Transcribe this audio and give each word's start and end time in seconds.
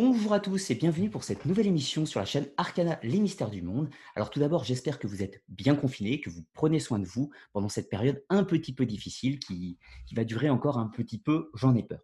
Bonjour 0.00 0.32
à 0.32 0.38
tous 0.38 0.70
et 0.70 0.76
bienvenue 0.76 1.10
pour 1.10 1.24
cette 1.24 1.44
nouvelle 1.44 1.66
émission 1.66 2.06
sur 2.06 2.20
la 2.20 2.24
chaîne 2.24 2.46
Arcana, 2.56 3.00
les 3.02 3.18
mystères 3.18 3.50
du 3.50 3.62
monde. 3.62 3.90
Alors 4.14 4.30
tout 4.30 4.38
d'abord, 4.38 4.62
j'espère 4.62 5.00
que 5.00 5.08
vous 5.08 5.24
êtes 5.24 5.42
bien 5.48 5.74
confinés, 5.74 6.20
que 6.20 6.30
vous 6.30 6.44
prenez 6.52 6.78
soin 6.78 7.00
de 7.00 7.04
vous 7.04 7.32
pendant 7.52 7.68
cette 7.68 7.90
période 7.90 8.24
un 8.28 8.44
petit 8.44 8.72
peu 8.72 8.86
difficile 8.86 9.40
qui, 9.40 9.76
qui 10.06 10.14
va 10.14 10.22
durer 10.22 10.50
encore 10.50 10.78
un 10.78 10.86
petit 10.86 11.18
peu, 11.18 11.50
j'en 11.54 11.74
ai 11.74 11.82
peur. 11.82 11.98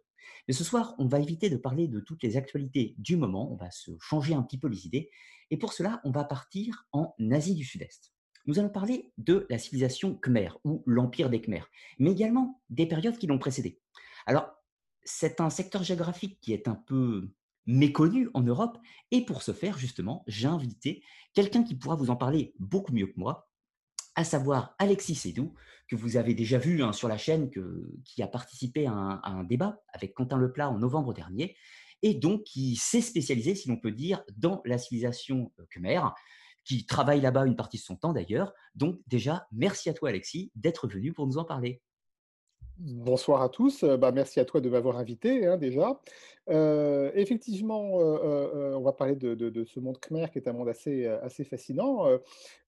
Mais 0.49 0.53
ce 0.53 0.65
soir, 0.65 0.93
on 0.97 1.07
va 1.07 1.21
éviter 1.21 1.49
de 1.49 1.55
parler 1.55 1.87
de 1.87 2.01
toutes 2.01 2.21
les 2.21 2.35
actualités 2.35 2.95
du 2.97 3.15
moment, 3.15 3.49
on 3.49 3.55
va 3.55 3.71
se 3.71 3.91
changer 4.01 4.33
un 4.33 4.43
petit 4.43 4.57
peu 4.57 4.67
les 4.67 4.85
idées. 4.85 5.09
Et 5.49 5.55
pour 5.55 5.71
cela, 5.71 6.01
on 6.03 6.11
va 6.11 6.25
partir 6.25 6.85
en 6.91 7.15
Asie 7.31 7.55
du 7.55 7.63
Sud-Est. 7.63 8.11
Nous 8.45 8.59
allons 8.59 8.67
parler 8.67 9.13
de 9.17 9.47
la 9.49 9.57
civilisation 9.57 10.15
Khmer 10.15 10.49
ou 10.65 10.83
l'empire 10.85 11.29
des 11.29 11.39
Khmers, 11.39 11.69
mais 11.99 12.11
également 12.11 12.61
des 12.69 12.87
périodes 12.87 13.17
qui 13.17 13.27
l'ont 13.27 13.39
précédé. 13.39 13.79
Alors, 14.25 14.51
c'est 15.05 15.39
un 15.39 15.49
secteur 15.49 15.83
géographique 15.83 16.41
qui 16.41 16.51
est 16.51 16.67
un 16.67 16.75
peu 16.75 17.29
méconnu 17.65 18.29
en 18.33 18.41
Europe. 18.41 18.77
Et 19.11 19.25
pour 19.25 19.41
ce 19.41 19.51
faire, 19.51 19.77
justement, 19.77 20.23
j'ai 20.27 20.47
invité 20.47 21.03
quelqu'un 21.33 21.63
qui 21.63 21.75
pourra 21.75 21.95
vous 21.95 22.09
en 22.09 22.15
parler 22.15 22.53
beaucoup 22.59 22.93
mieux 22.93 23.07
que 23.07 23.17
moi, 23.19 23.49
à 24.15 24.23
savoir 24.23 24.75
Alexis 24.79 25.15
Sédou, 25.15 25.53
que 25.87 25.95
vous 25.95 26.17
avez 26.17 26.33
déjà 26.33 26.57
vu 26.57 26.81
hein, 26.81 26.93
sur 26.93 27.07
la 27.07 27.17
chaîne, 27.17 27.51
qui 28.03 28.23
a 28.23 28.27
participé 28.27 28.87
à 28.87 28.93
un, 28.93 29.43
débat 29.43 29.81
avec 29.93 30.13
Quentin 30.13 30.37
Leplat 30.37 30.69
en 30.69 30.79
novembre 30.79 31.13
dernier, 31.13 31.55
et 32.01 32.13
donc 32.13 32.43
qui 32.43 32.75
s'est 32.75 33.01
spécialisé, 33.01 33.55
si 33.55 33.67
l'on 33.67 33.77
peut 33.77 33.91
dire, 33.91 34.23
dans 34.37 34.61
la 34.65 34.77
civilisation 34.77 35.51
euh, 35.59 35.65
khmer, 35.69 36.01
qui 36.63 36.85
travaille 36.85 37.21
là-bas 37.21 37.45
une 37.45 37.55
partie 37.55 37.77
de 37.77 37.83
son 37.83 37.95
temps 37.95 38.13
d'ailleurs. 38.13 38.53
Donc 38.73 38.99
déjà, 39.07 39.47
merci 39.51 39.89
à 39.89 39.93
toi 39.93 40.09
Alexis 40.09 40.51
d'être 40.55 40.87
venu 40.87 41.13
pour 41.13 41.27
nous 41.27 41.37
en 41.37 41.45
parler. 41.45 41.81
Bonsoir 42.77 43.41
à 43.41 43.49
tous. 43.49 43.83
Bah, 43.83 44.11
merci 44.11 44.39
à 44.39 44.45
toi 44.45 44.59
de 44.59 44.69
m'avoir 44.69 44.97
invité 44.97 45.45
hein, 45.45 45.57
déjà. 45.57 46.01
Euh, 46.49 47.11
effectivement, 47.15 47.99
euh, 47.99 48.17
euh, 48.23 48.75
on 48.75 48.81
va 48.81 48.93
parler 48.93 49.15
de, 49.15 49.63
ce 49.65 49.79
monde 49.79 49.99
khmer 49.99 50.27
qui 50.31 50.37
est 50.37 50.47
un 50.47 50.53
monde 50.53 50.69
assez, 50.69 51.43
fascinant. 51.49 52.07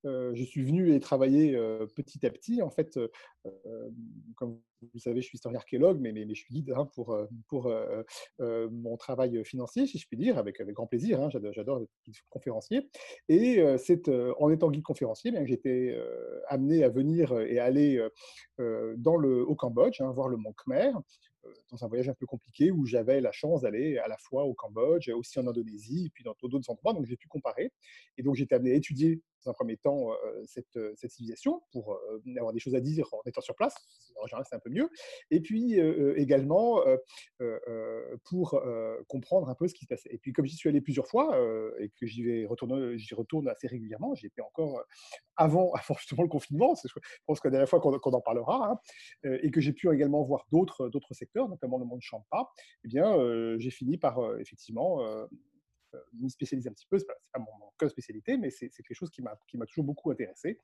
je 0.04 0.44
suis 0.44 0.64
venu 0.64 0.96
y 0.96 1.00
travailler 1.00 1.58
petit 1.96 2.26
à 2.26 2.30
petit. 2.30 2.62
En 2.62 2.70
fait, 2.70 3.00
comme 4.36 4.60
vous 4.94 5.00
savez, 5.00 5.22
je 5.22 5.28
suis 5.28 5.36
historien 5.36 5.58
archéologue, 5.58 6.00
mais, 6.00 6.14
je 6.28 6.34
suis 6.34 6.54
guide 6.54 6.74
hein, 6.76 6.90
pour, 6.94 7.18
mon 8.40 8.98
travail 8.98 9.44
financier, 9.44 9.86
si 9.86 9.98
je 9.98 10.08
puis 10.08 10.18
dire, 10.18 10.38
avec, 10.38 10.62
grand 10.72 10.88
plaisir. 10.88 11.22
Hein, 11.22 11.30
j'adore 11.30 11.82
être 11.82 12.22
conférencier. 12.30 12.90
Et 13.30 13.64
c'est 13.78 14.10
en 14.40 14.50
étant 14.50 14.72
guide 14.72 14.84
conférencier 14.84 15.32
bien 15.32 15.42
que 15.42 15.48
j'étais 15.48 15.96
amené 16.48 16.84
à 16.84 16.90
venir 16.90 17.38
et 17.40 17.60
aller 17.60 18.02
le, 18.58 19.44
au 19.48 19.56
Cambodge, 19.56 20.02
voir 20.02 20.30
le 20.30 20.38
mont 20.38 20.54
Khmer 20.54 20.94
dans 21.70 21.84
un 21.84 21.88
voyage 21.88 22.10
un 22.10 22.14
peu 22.14 22.26
compliqué 22.26 22.72
où 22.72 22.86
j'avais 22.86 23.22
la 23.22 23.32
chance 23.32 23.62
d'aller 23.62 23.98
à 23.98 24.08
la 24.08 24.18
fois 24.18 24.44
au 24.44 24.54
Cambodge, 24.54 25.10
aussi 25.10 25.40
en 25.40 25.48
Indonésie, 25.48 26.06
et 26.08 26.10
puis 26.10 26.24
dans 26.24 26.36
d'autres 26.42 26.70
endroits. 26.70 26.94
Donc 26.94 27.06
j'ai 27.06 27.18
pu 27.18 27.28
comparer. 27.28 27.72
Et 28.18 28.24
donc 28.24 28.36
j'étais 28.36 28.56
amené 28.56 28.72
à 28.72 28.76
étudier 28.76 29.22
un 29.48 29.54
premier 29.54 29.78
temps 29.78 30.10
cette, 30.46 30.80
cette, 30.96 31.12
civilisation 31.12 31.62
pour 31.72 32.00
avoir 32.38 32.54
des 32.54 32.60
choses 32.60 32.76
à 32.76 32.80
dire 32.80 33.08
en 33.14 33.22
étant 33.26 33.42
sur 33.42 33.56
place. 33.56 33.76
En 34.22 34.28
général, 34.28 34.46
c'est 34.50 34.56
un 34.56 34.60
peu 34.60 34.70
mieux. 34.70 34.90
Et 35.32 35.42
puis 35.42 35.80
également 36.16 36.82
pour 38.26 38.62
comprendre 39.08 39.50
un 39.50 39.56
peu 39.56 39.68
ce 39.68 39.74
qui 39.74 39.86
se 39.86 39.88
passait. 39.88 40.10
Et 40.12 40.18
puis 40.18 40.34
comme 40.34 40.46
j'y 40.46 40.56
suis 40.56 40.70
allé 40.70 40.82
plusieurs 40.82 41.08
fois 41.08 41.38
et 41.80 41.90
que 42.00 42.06
j'y 42.06 42.24
vais 42.24 42.48
j'y 42.96 43.16
retourne 43.16 43.48
assez 43.48 43.68
régulièrement, 43.68 44.16
j'y 44.16 44.28
étais 44.28 44.42
encore 44.42 44.84
avant, 45.36 45.72
avant 45.74 45.96
justement 45.96 46.24
le 46.24 46.30
confinement. 46.30 46.74
Je 46.76 46.92
pense 47.26 47.40
que 47.40 47.48
la 47.48 47.52
dernière 47.52 47.70
fois 47.70 47.80
qu'on 47.80 48.12
en 48.12 48.22
parlera, 48.22 48.72
hein, 49.24 49.30
et 49.42 49.52
que 49.52 49.62
j'ai 49.62 49.74
pu 49.74 49.92
également 49.94 50.24
voir 50.24 50.46
d'autres 50.52 50.90
d'autres 50.90 51.14
secteurs, 51.14 51.50
notamment 51.50 51.78
le 51.78 51.86
monde 51.86 52.02
Champa. 52.02 52.50
Eh 52.84 52.88
bien, 52.88 53.16
j'ai 53.58 53.72
fini 53.72 53.98
par 53.98 54.20
effectivement 54.40 55.28
m'y 56.14 56.30
spécialiser 56.30 56.70
un 56.70 56.74
petit 56.74 56.88
peu. 56.90 57.00
Ce 57.00 57.04
n'est 57.06 57.14
pas, 57.34 57.40
mon, 57.40 57.46
mon 57.60 57.90
spécialité, 57.90 58.38
mais 58.38 58.50
c'est 58.50 58.70
quelque 58.70 58.94
chose 58.94 59.12
qui 59.12 59.22
m'a 59.22 59.66
toujours 59.66 59.86
beaucoup 59.86 60.12
intéressé 60.12 60.60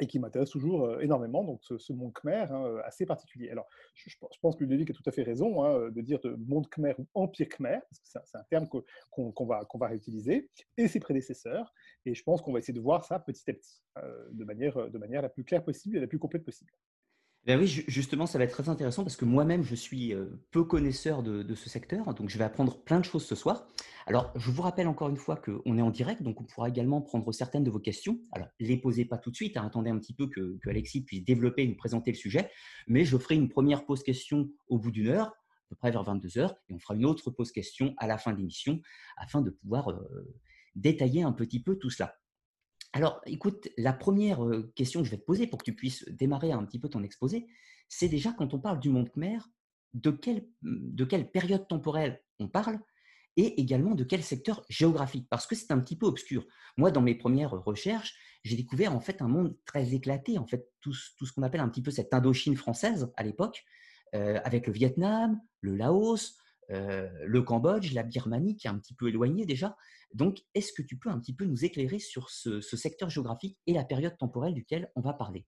et 0.00 0.06
qui 0.06 0.18
m'intéresse 0.18 0.50
toujours 0.50 1.00
énormément, 1.00 1.44
donc 1.44 1.60
ce, 1.62 1.92
monde 1.92 2.12
khmer 2.12 2.46
hein, 2.50 2.76
assez 2.84 3.06
particulier. 3.06 3.50
Alors, 3.50 3.68
je, 3.94 4.16
pense 4.40 4.56
que 4.56 4.64
Ludovic 4.64 4.90
a 4.90 4.94
tout 4.94 5.02
à 5.06 5.12
fait 5.12 5.22
raison 5.22 5.62
hein, 5.62 5.90
de 5.90 6.00
dire 6.00 6.18
de 6.20 6.34
monde 6.34 6.68
khmer 6.68 6.94
ou 6.98 7.06
empire 7.14 7.48
khmer, 7.48 7.80
parce 7.80 8.00
que 8.00 8.08
c'est 8.24 8.38
un 8.38 8.44
terme 8.44 8.68
qu'on 9.10 9.46
va, 9.46 9.86
réutiliser, 9.86 10.50
et 10.76 10.88
ses 10.88 11.00
prédécesseurs, 11.00 11.72
et 12.06 12.14
je 12.14 12.22
pense 12.22 12.40
qu'on 12.40 12.52
va 12.52 12.58
essayer 12.58 12.74
de 12.74 12.80
voir 12.80 13.04
ça 13.04 13.18
petit 13.18 13.48
à 13.50 13.54
petit, 13.54 13.82
de 14.32 14.44
manière 14.98 15.22
la 15.22 15.28
plus 15.28 15.44
claire 15.44 15.62
possible 15.62 15.96
et 15.96 16.00
la 16.00 16.06
plus 16.06 16.18
complète 16.18 16.44
possible. 16.44 16.72
Ben 17.46 17.58
oui, 17.58 17.66
justement, 17.66 18.26
ça 18.26 18.36
va 18.36 18.44
être 18.44 18.52
très 18.52 18.68
intéressant 18.68 19.02
parce 19.02 19.16
que 19.16 19.24
moi-même, 19.24 19.62
je 19.62 19.74
suis 19.74 20.14
peu 20.50 20.62
connaisseur 20.62 21.22
de, 21.22 21.54
ce 21.54 21.70
secteur, 21.70 22.12
donc 22.12 22.28
je 22.28 22.36
vais 22.36 22.44
apprendre 22.44 22.76
plein 22.82 23.00
de 23.00 23.04
choses 23.04 23.24
ce 23.24 23.34
soir. 23.34 23.66
Alors, 24.06 24.30
je 24.36 24.50
vous 24.50 24.60
rappelle 24.60 24.88
encore 24.88 25.08
une 25.08 25.16
fois 25.16 25.36
qu'on 25.36 25.78
est 25.78 25.82
en 25.82 25.90
direct, 25.90 26.22
donc 26.22 26.38
on 26.40 26.44
pourra 26.44 26.68
également 26.68 27.00
prendre 27.00 27.32
certaines 27.32 27.64
de 27.64 27.70
vos 27.70 27.78
questions. 27.78 28.18
Alors, 28.32 28.48
les 28.58 28.76
posez 28.76 29.06
pas 29.06 29.16
tout 29.16 29.30
de 29.30 29.36
suite, 29.36 29.56
hein, 29.56 29.64
attendez 29.64 29.88
un 29.88 29.98
petit 29.98 30.12
peu 30.12 30.26
que, 30.26 30.58
Alexis 30.68 31.02
puisse 31.02 31.24
développer 31.24 31.62
et 31.62 31.68
nous 31.68 31.76
présenter 31.76 32.10
le 32.10 32.16
sujet, 32.16 32.50
mais 32.86 33.04
je 33.04 33.16
ferai 33.16 33.36
une 33.36 33.48
première 33.48 33.86
pause 33.86 34.02
question 34.02 34.50
au 34.68 34.78
bout 34.78 34.90
d'une 34.90 35.08
heure, 35.08 35.28
à 35.28 35.68
peu 35.70 35.76
près 35.76 35.90
vers 35.90 36.02
22 36.02 36.38
heures, 36.38 36.56
et 36.68 36.74
on 36.74 36.78
fera 36.78 36.94
une 36.94 37.06
autre 37.06 37.30
pause 37.30 37.52
question 37.52 37.94
à 37.96 38.06
la 38.06 38.18
fin 38.18 38.32
de 38.32 38.36
l'émission 38.36 38.82
afin 39.16 39.40
de 39.40 39.50
pouvoir 39.50 39.98
détailler 40.74 41.22
un 41.22 41.32
petit 41.32 41.62
peu 41.62 41.76
tout 41.76 41.90
cela. 41.90 42.19
Alors, 42.92 43.20
écoute, 43.26 43.68
la 43.78 43.92
première 43.92 44.40
question 44.74 45.00
que 45.00 45.06
je 45.06 45.12
vais 45.12 45.18
te 45.18 45.24
poser 45.24 45.46
pour 45.46 45.58
que 45.58 45.64
tu 45.64 45.74
puisses 45.74 46.04
démarrer 46.08 46.52
un 46.52 46.64
petit 46.64 46.78
peu 46.78 46.88
ton 46.88 47.02
exposé, 47.02 47.46
c'est 47.88 48.08
déjà 48.08 48.32
quand 48.32 48.52
on 48.54 48.58
parle 48.58 48.80
du 48.80 48.88
monde 48.88 49.10
Khmer, 49.10 49.38
de 49.94 50.10
quelle, 50.10 50.46
mmh, 50.62 50.94
de 50.94 51.04
quelle 51.04 51.30
période 51.30 51.68
temporelle 51.68 52.22
on 52.38 52.48
parle 52.48 52.78
et 53.36 53.60
également 53.60 53.94
de 53.94 54.02
quel 54.02 54.22
secteur 54.22 54.64
géographique, 54.68 55.28
parce 55.30 55.46
que 55.46 55.54
c'est 55.54 55.72
un 55.72 55.78
petit 55.78 55.96
peu 55.96 56.06
obscur. 56.06 56.44
Moi, 56.76 56.90
dans 56.90 57.00
mes 57.00 57.14
premières 57.14 57.52
recherches, 57.52 58.14
j'ai 58.42 58.56
découvert 58.56 58.94
en 58.94 59.00
fait 59.00 59.22
un 59.22 59.28
monde 59.28 59.56
très 59.66 59.94
éclaté, 59.94 60.36
en 60.36 60.46
fait 60.46 60.68
tout, 60.80 60.94
tout 61.16 61.26
ce 61.26 61.32
qu'on 61.32 61.42
appelle 61.42 61.60
un 61.60 61.68
petit 61.68 61.82
peu 61.82 61.90
cette 61.90 62.12
Indochine 62.12 62.56
française 62.56 63.10
à 63.16 63.22
l'époque, 63.22 63.64
avec 64.12 64.66
le 64.66 64.72
Vietnam, 64.72 65.40
le 65.60 65.76
Laos, 65.76 66.36
le 66.68 67.40
Cambodge, 67.42 67.92
la 67.92 68.02
Birmanie 68.02 68.56
qui 68.56 68.66
est 68.66 68.70
un 68.70 68.78
petit 68.78 68.94
peu 68.94 69.08
éloignée 69.08 69.46
déjà. 69.46 69.76
Donc, 70.14 70.40
est-ce 70.54 70.72
que 70.72 70.82
tu 70.82 70.96
peux 70.96 71.08
un 71.08 71.18
petit 71.18 71.34
peu 71.34 71.44
nous 71.44 71.64
éclairer 71.64 71.98
sur 71.98 72.30
ce, 72.30 72.60
secteur 72.60 73.10
géographique 73.10 73.58
et 73.66 73.72
la 73.72 73.84
période 73.84 74.16
temporelle 74.18 74.54
duquel 74.54 74.90
on 74.96 75.00
va 75.00 75.12
parler? 75.12 75.46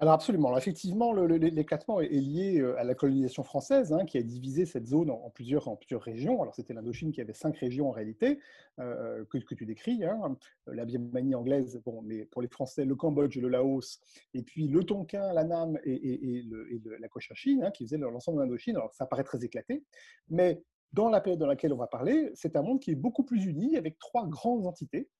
Alors 0.00 0.14
absolument. 0.14 0.56
effectivement, 0.58 1.12
l'éclatement 1.12 2.00
est 2.00 2.08
lié 2.08 2.60
à 2.76 2.82
la 2.82 2.96
colonisation 2.96 3.44
française, 3.44 3.92
hein, 3.92 4.04
qui 4.04 4.18
a 4.18 4.22
divisé 4.22 4.66
cette 4.66 4.88
zone 4.88 5.08
en, 5.08 5.30
plusieurs, 5.30 5.68
régions. 6.02 6.42
Alors 6.42 6.52
c'était 6.52 6.74
l'Indochine 6.74 7.12
qui 7.12 7.20
avait 7.20 7.32
cinq 7.32 7.56
régions 7.56 7.88
en 7.88 7.92
réalité, 7.92 8.40
que, 8.76 9.24
que, 9.38 9.54
tu 9.54 9.64
décris. 9.64 10.04
Hein. 10.04 10.36
La 10.66 10.84
Birmanie 10.84 11.36
anglaise, 11.36 11.80
bon, 11.86 12.02
mais 12.02 12.24
pour 12.24 12.42
les 12.42 12.48
Français, 12.48 12.84
le 12.84 12.96
Cambodge, 12.96 13.38
le 13.38 13.48
Laos, 13.48 14.00
et 14.34 14.42
puis 14.42 14.66
le 14.66 14.82
Tonkin, 14.82 15.32
l'Annam 15.32 15.78
et, 15.84 15.92
et, 15.92 16.38
et, 16.38 16.82
la 16.98 17.08
Cochinchine, 17.08 17.62
hein, 17.62 17.70
qui 17.70 17.84
faisaient 17.84 17.98
l'ensemble 17.98 18.38
de 18.38 18.42
l'Indochine. 18.42 18.76
Alors 18.76 18.92
ça 18.92 19.06
paraît 19.06 19.24
très 19.24 19.44
éclaté, 19.44 19.84
mais 20.28 20.60
dans 20.94 21.08
la 21.08 21.20
période 21.20 21.40
dans 21.40 21.46
laquelle 21.46 21.72
on 21.72 21.76
va 21.76 21.88
parler, 21.88 22.30
c'est 22.34 22.56
un 22.56 22.62
monde 22.62 22.80
qui 22.80 22.92
est 22.92 22.96
beaucoup 22.96 23.24
plus 23.24 23.44
uni, 23.44 23.76
avec 23.76 23.98
trois 23.98 24.26
grandes 24.26 24.66
entités. 24.66 25.10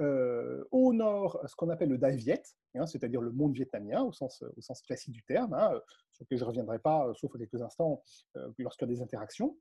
Euh, 0.00 0.64
au 0.70 0.92
nord, 0.92 1.40
ce 1.46 1.56
qu'on 1.56 1.70
appelle 1.70 1.88
le 1.88 1.98
Dai 1.98 2.14
Viet, 2.14 2.40
hein, 2.76 2.86
c'est-à-dire 2.86 3.20
le 3.20 3.32
monde 3.32 3.52
vietnamien 3.52 4.02
au 4.02 4.12
sens, 4.12 4.44
sens 4.60 4.80
classique 4.82 5.12
du 5.12 5.24
terme, 5.24 5.54
hein, 5.54 5.72
sur 6.12 6.24
lequel 6.24 6.38
je 6.38 6.44
ne 6.44 6.48
reviendrai 6.48 6.78
pas, 6.78 7.12
sauf 7.14 7.34
à 7.34 7.38
quelques 7.38 7.60
instants, 7.60 8.00
euh, 8.36 8.48
lorsqu'il 8.58 8.86
y 8.86 8.92
a 8.92 8.94
des 8.94 9.02
interactions. 9.02 9.58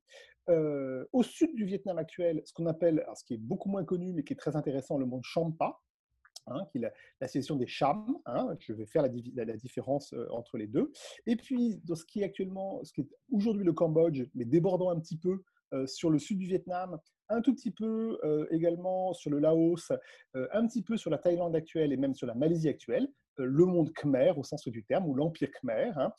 Euh, 0.49 1.05
au 1.11 1.23
sud 1.23 1.55
du 1.55 1.65
Vietnam 1.65 1.97
actuel, 1.97 2.43
ce 2.45 2.53
qu'on 2.53 2.67
appelle, 2.67 3.03
ce 3.15 3.23
qui 3.23 3.33
est 3.33 3.39
beaucoup 3.39 3.69
moins 3.69 3.83
connu, 3.83 4.13
mais 4.13 4.23
qui 4.23 4.33
est 4.33 4.37
très 4.37 4.55
intéressant, 4.55 4.99
le 4.99 5.07
monde 5.07 5.23
Champa, 5.23 5.79
Hein, 6.49 6.65
qui 6.71 6.77
est 6.77 6.81
la, 6.81 6.91
la, 7.19 7.55
des 7.57 7.67
Cham. 7.67 8.17
Hein, 8.25 8.55
je 8.59 8.73
vais 8.73 8.85
faire 8.85 9.01
la, 9.01 9.09
différence 9.57 10.13
euh, 10.13 10.27
entre 10.31 10.57
les 10.57 10.67
deux. 10.67 10.91
Et 11.25 11.35
puis, 11.35 11.81
dans 11.83 11.95
ce 11.95 12.05
qui 12.05 12.21
est 12.21 12.23
actuellement, 12.23 12.83
ce 12.83 12.93
qui 12.93 13.01
est 13.01 13.09
aujourd'hui 13.31 13.65
le 13.65 13.73
Cambodge, 13.73 14.23
mais 14.33 14.45
débordant 14.45 14.89
un 14.89 14.99
petit 14.99 15.17
peu 15.17 15.43
euh, 15.73 15.85
sur 15.87 16.09
le 16.09 16.19
sud 16.19 16.37
du 16.37 16.47
Vietnam, 16.47 16.97
un 17.29 17.41
tout 17.41 17.53
petit 17.53 17.71
peu 17.71 18.17
euh, 18.23 18.47
également 18.51 19.11
sur 19.13 19.29
le 19.29 19.39
Laos, 19.39 19.91
un 20.33 20.65
petit 20.67 20.81
peu 20.81 20.95
sur 20.95 21.09
la 21.09 21.17
Thaïlande 21.17 21.55
actuelle 21.55 21.91
et 21.91 21.97
même 21.97 22.15
sur 22.15 22.27
la 22.27 22.35
Malaisie 22.35 22.69
actuelle, 22.69 23.09
le 23.39 23.65
monde 23.65 23.91
khmer 23.93 24.33
au 24.37 24.43
sens 24.43 24.67
du 24.67 24.83
terme, 24.85 25.05
ou 25.05 25.13
l'empire 25.13 25.49
khmer. 25.51 25.91
Hein. 25.95 26.11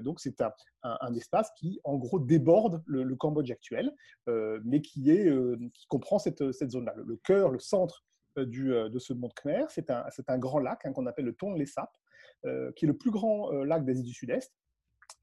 donc 0.00 0.18
c'est 0.18 0.40
un, 0.40 1.14
espace 1.14 1.50
qui, 1.56 1.78
en 1.84 1.96
gros, 1.98 2.18
déborde 2.18 2.82
le, 2.86 3.14
Cambodge 3.14 3.50
actuel, 3.50 3.92
mais 4.26 4.80
qui, 4.80 5.10
est, 5.10 5.30
qui 5.72 5.86
comprend 5.86 6.18
cette, 6.18 6.50
cette 6.52 6.70
zone-là. 6.70 6.94
Le, 6.96 7.16
cœur, 7.16 7.50
le 7.50 7.60
centre 7.60 8.04
du, 8.42 8.72
euh, 8.72 8.88
de 8.88 8.98
ce 8.98 9.12
monde 9.12 9.32
Khmer. 9.34 9.66
C'est 9.68 9.90
un, 9.90 10.04
un, 10.28 10.38
grand 10.38 10.58
lac 10.58 10.84
hein, 10.84 10.92
qu'on 10.92 11.06
appelle 11.06 11.24
le 11.24 11.34
Tonle 11.34 11.66
Sap, 11.66 11.96
euh, 12.44 12.72
qui 12.72 12.84
est 12.84 12.88
le 12.88 12.96
plus 12.96 13.10
grand 13.10 13.50
lac 13.50 13.84
d'Asie 13.84 14.02
du 14.02 14.12
Sud-Est 14.12 14.52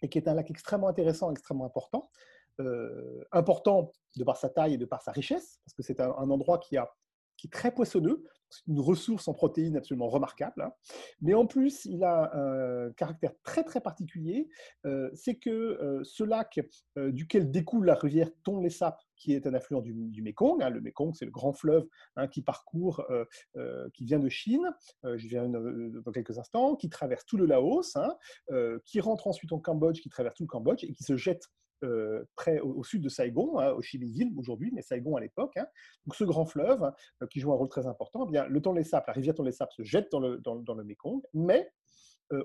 et 0.01 0.09
qui 0.09 0.17
est 0.17 0.27
un 0.27 0.33
lac 0.33 0.49
extrêmement 0.49 0.87
intéressant, 0.87 1.31
extrêmement 1.31 1.65
important. 1.65 2.09
important 3.31 3.91
de 4.15 4.23
par 4.23 4.37
sa 4.37 4.49
taille 4.49 4.75
et 4.75 4.77
de 4.77 4.85
par 4.85 5.01
sa 5.01 5.11
richesse, 5.11 5.59
parce 5.65 5.73
que 5.73 5.83
c'est 5.83 5.99
un, 5.99 6.11
endroit 6.11 6.59
qui, 6.59 6.77
a, 6.77 6.91
qui 7.37 7.47
est 7.47 7.49
très 7.49 7.73
poissonneux, 7.73 8.23
c'est 8.49 8.67
une 8.67 8.79
ressource 8.79 9.27
en 9.27 9.33
protéines 9.33 9.77
absolument 9.77 10.09
remarquable. 10.09 10.61
Hein. 10.61 10.73
Mais 11.21 11.33
en 11.33 11.47
plus, 11.47 11.85
il 11.85 12.03
a 12.03 12.31
un 12.35 12.91
caractère 12.91 13.33
très 13.43 13.63
très 13.63 13.81
particulier, 13.81 14.49
c'est 15.13 15.35
que 15.35 16.01
ce 16.03 16.23
lac 16.23 16.59
duquel 16.95 17.49
découle 17.49 17.85
la 17.85 17.95
rivière 17.95 18.29
Tonle 18.43 18.69
Sap, 18.69 19.01
qui 19.21 19.33
est 19.33 19.45
un 19.45 19.53
affluent 19.53 19.81
du, 19.81 19.93
du 19.93 20.21
Mékong. 20.21 20.61
Hein. 20.63 20.69
Le 20.69 20.81
Mékong, 20.81 21.13
c'est 21.13 21.25
le 21.25 21.31
grand 21.31 21.53
fleuve 21.53 21.87
hein, 22.15 22.27
qui 22.27 22.41
parcourt, 22.41 23.05
qui 23.93 24.05
vient 24.05 24.19
de 24.19 24.29
Chine, 24.29 24.73
je 25.03 25.27
viens 25.27 25.47
dans 25.47 26.11
quelques 26.11 26.37
instants, 26.37 26.75
qui 26.75 26.89
traverse 26.89 27.25
tout 27.25 27.37
le 27.37 27.45
Laos, 27.45 27.95
hein, 27.95 28.15
qui 28.85 28.99
rentre 28.99 29.27
ensuite 29.27 29.51
en 29.53 29.59
Cambodge, 29.59 30.01
qui 30.01 30.09
traverse 30.09 30.35
tout 30.35 30.43
le 30.43 30.47
Cambodge 30.47 30.83
et 30.83 30.93
qui 30.93 31.03
se 31.03 31.15
jette 31.15 31.47
près 32.35 32.59
au, 32.59 32.83
sud 32.83 33.01
de 33.03 33.09
Saigon, 33.09 33.59
au 33.75 33.81
Chili-Ville 33.81 34.31
aujourd'hui, 34.37 34.71
mais 34.73 34.81
Saigon 34.81 35.15
à 35.15 35.21
l'époque. 35.21 35.55
Donc 36.05 36.15
ce 36.15 36.23
grand 36.23 36.45
fleuve 36.45 36.91
qui 37.29 37.39
joue 37.39 37.51
un 37.51 37.55
rôle 37.55 37.69
très 37.69 37.87
important, 37.87 38.25
eh 38.27 38.31
bien, 38.31 38.47
le 38.47 38.61
Tonlé 38.61 38.83
Sap, 38.83 39.07
la 39.07 39.13
rivière 39.13 39.35
Tonlé 39.35 39.51
Sap 39.51 39.71
se 39.71 39.83
jette 39.83 40.11
dans 40.11 40.19
le, 40.19 40.37
dans, 40.39 40.63
mais 41.33 41.71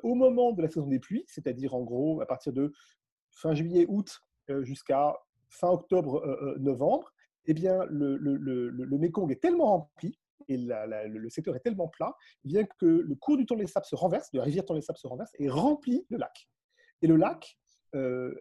au 0.02 0.14
moment 0.14 0.52
de 0.52 0.62
la 0.62 0.68
saison 0.68 0.86
des 0.86 0.98
pluies, 0.98 1.24
c'est-à-dire 1.26 1.74
en 1.74 1.82
gros 1.82 2.20
à 2.20 2.26
partir 2.26 2.52
de 2.52 2.72
fin 3.30 3.54
juillet-août 3.54 4.20
jusqu'à 4.62 5.14
fin 5.48 5.68
octobre-novembre, 5.68 7.12
eh 7.46 7.54
bien 7.54 7.84
le, 7.86 8.16
le, 8.16 8.36
le, 8.36 8.70
le, 8.70 8.98
Mékong 8.98 9.30
est 9.30 9.40
tellement 9.40 9.66
rempli 9.66 10.18
et 10.48 10.56
le 10.56 11.30
secteur 11.30 11.56
est 11.56 11.60
tellement 11.60 11.88
plat, 11.88 12.14
eh 12.44 12.48
bien 12.48 12.64
que 12.78 12.86
le 12.86 13.14
cours 13.14 13.36
du 13.36 13.46
Tonlé 13.46 13.66
Sap 13.66 13.84
se 13.84 13.96
renverse, 13.96 14.30
de 14.32 14.38
la 14.38 14.44
rivière 14.44 14.64
Tonlé 14.64 14.82
Sap 14.82 14.96
se 14.96 15.06
renverse 15.06 15.32
et 15.38 15.48
remplit 15.48 16.06
le 16.08 16.18
lac. 16.18 16.48
Et 17.02 17.06
le 17.06 17.16
lac 17.16 17.58
euh, 17.94 18.34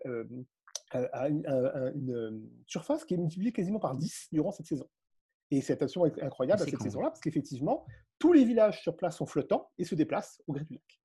à 0.92 1.30
une, 1.30 1.46
euh, 1.48 2.32
surface 2.68 3.06
qui 3.06 3.16
est 3.16 3.18
multipliée 3.18 3.52
quasiment 3.52 3.80
par 3.80 3.96
10 3.96 4.30
durant 4.32 4.52
cette 4.52 4.68
saison. 4.68 4.88
Et 5.52 5.62
cette 5.62 5.82
action 5.82 6.06
est 6.06 6.22
incroyable 6.22 6.62
à 6.62 6.66
cette 6.66 6.82
saison-là, 6.82 7.10
parce 7.10 7.20
qu'effectivement, 7.20 7.86
tous 8.18 8.34
les 8.34 8.46
villages 8.46 8.82
sur 8.82 8.96
place 8.96 9.18
sont 9.18 9.26
flottants 9.26 9.70
et 9.78 9.84
se 9.84 9.96
déplacent 9.96 10.42
au 10.48 10.54
gré 10.54 10.64
du 10.64 10.74
lac. 10.74 11.02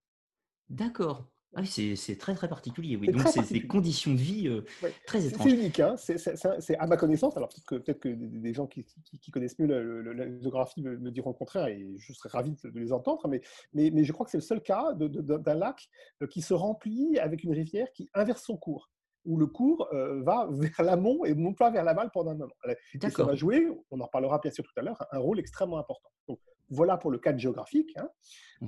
D'accord. 0.68 1.28
Ah 1.56 1.62
oui, 1.62 1.96
c'est 1.96 2.16
très 2.16 2.34
très 2.34 2.48
particulier. 2.48 2.96
Oui. 2.96 3.08
Donc 3.08 3.26
c'est 3.28 3.52
des 3.52 3.66
conditions 3.66 4.12
de 4.12 4.18
vie 4.18 4.46
euh, 4.46 4.62
très 5.06 5.26
étranges. 5.26 5.48
C'est 5.48 5.56
unique. 5.56 5.80
Hein 5.80 5.96
c'est 5.96 6.76
à 6.76 6.86
ma 6.86 6.96
connaissance. 6.96 7.36
Alors 7.36 7.48
peut-être 7.48 7.66
que, 7.66 7.74
peut 7.74 7.94
que 7.94 8.08
des 8.08 8.54
gens 8.54 8.66
qui, 8.66 8.84
qui, 9.20 9.30
connaissent 9.30 9.58
mieux 9.58 9.66
la, 9.66 10.40
géographie 10.40 10.82
me, 10.82 11.10
diront 11.10 11.30
le 11.30 11.34
contraire 11.34 11.66
et 11.66 11.84
je 11.98 12.12
serais 12.12 12.28
ravi 12.28 12.54
de 12.62 12.78
les 12.78 12.92
entendre. 12.92 13.26
Mais, 13.28 13.40
mais, 13.72 13.90
mais 13.90 14.04
je 14.04 14.12
crois 14.12 14.24
que 14.24 14.30
c'est 14.30 14.38
le 14.38 14.42
seul 14.42 14.62
cas 14.62 14.94
d'un 14.94 15.54
lac 15.54 15.88
qui 16.30 16.40
se 16.40 16.54
remplit 16.54 17.18
avec 17.18 17.42
une 17.42 17.52
rivière 17.52 17.90
qui 17.92 18.08
inverse 18.14 18.44
son 18.44 18.56
cours 18.56 18.90
où 19.24 19.36
le 19.36 19.46
cours 19.46 19.88
euh, 19.92 20.22
va 20.22 20.48
vers 20.50 20.82
l'amont 20.84 21.24
et 21.24 21.34
non 21.34 21.54
pas 21.54 21.70
vers 21.70 21.84
l'aval 21.84 22.10
pendant 22.12 22.32
un 22.32 22.34
moment. 22.34 22.54
Et 22.94 23.10
ça 23.10 23.24
va 23.24 23.34
jouer, 23.34 23.68
on 23.90 24.00
en 24.00 24.04
reparlera 24.04 24.38
bien 24.38 24.50
sûr 24.50 24.64
tout 24.64 24.72
à 24.76 24.82
l'heure, 24.82 25.04
un 25.10 25.18
rôle 25.18 25.38
extrêmement 25.38 25.78
important. 25.78 26.10
Donc, 26.28 26.38
voilà 26.70 26.96
pour 26.96 27.10
le 27.10 27.18
cadre 27.18 27.38
géographique, 27.38 27.96
hein, 27.96 28.08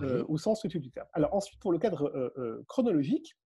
euh, 0.03 0.25
au 0.29 0.39
sens 0.39 0.65
du 0.67 0.91
terme. 0.91 1.07
Alors 1.13 1.35
ensuite, 1.35 1.61
pour 1.61 1.73
le 1.73 1.79
cadre 1.79 2.05
euh, 2.15 2.63
chronologique, 2.69 3.37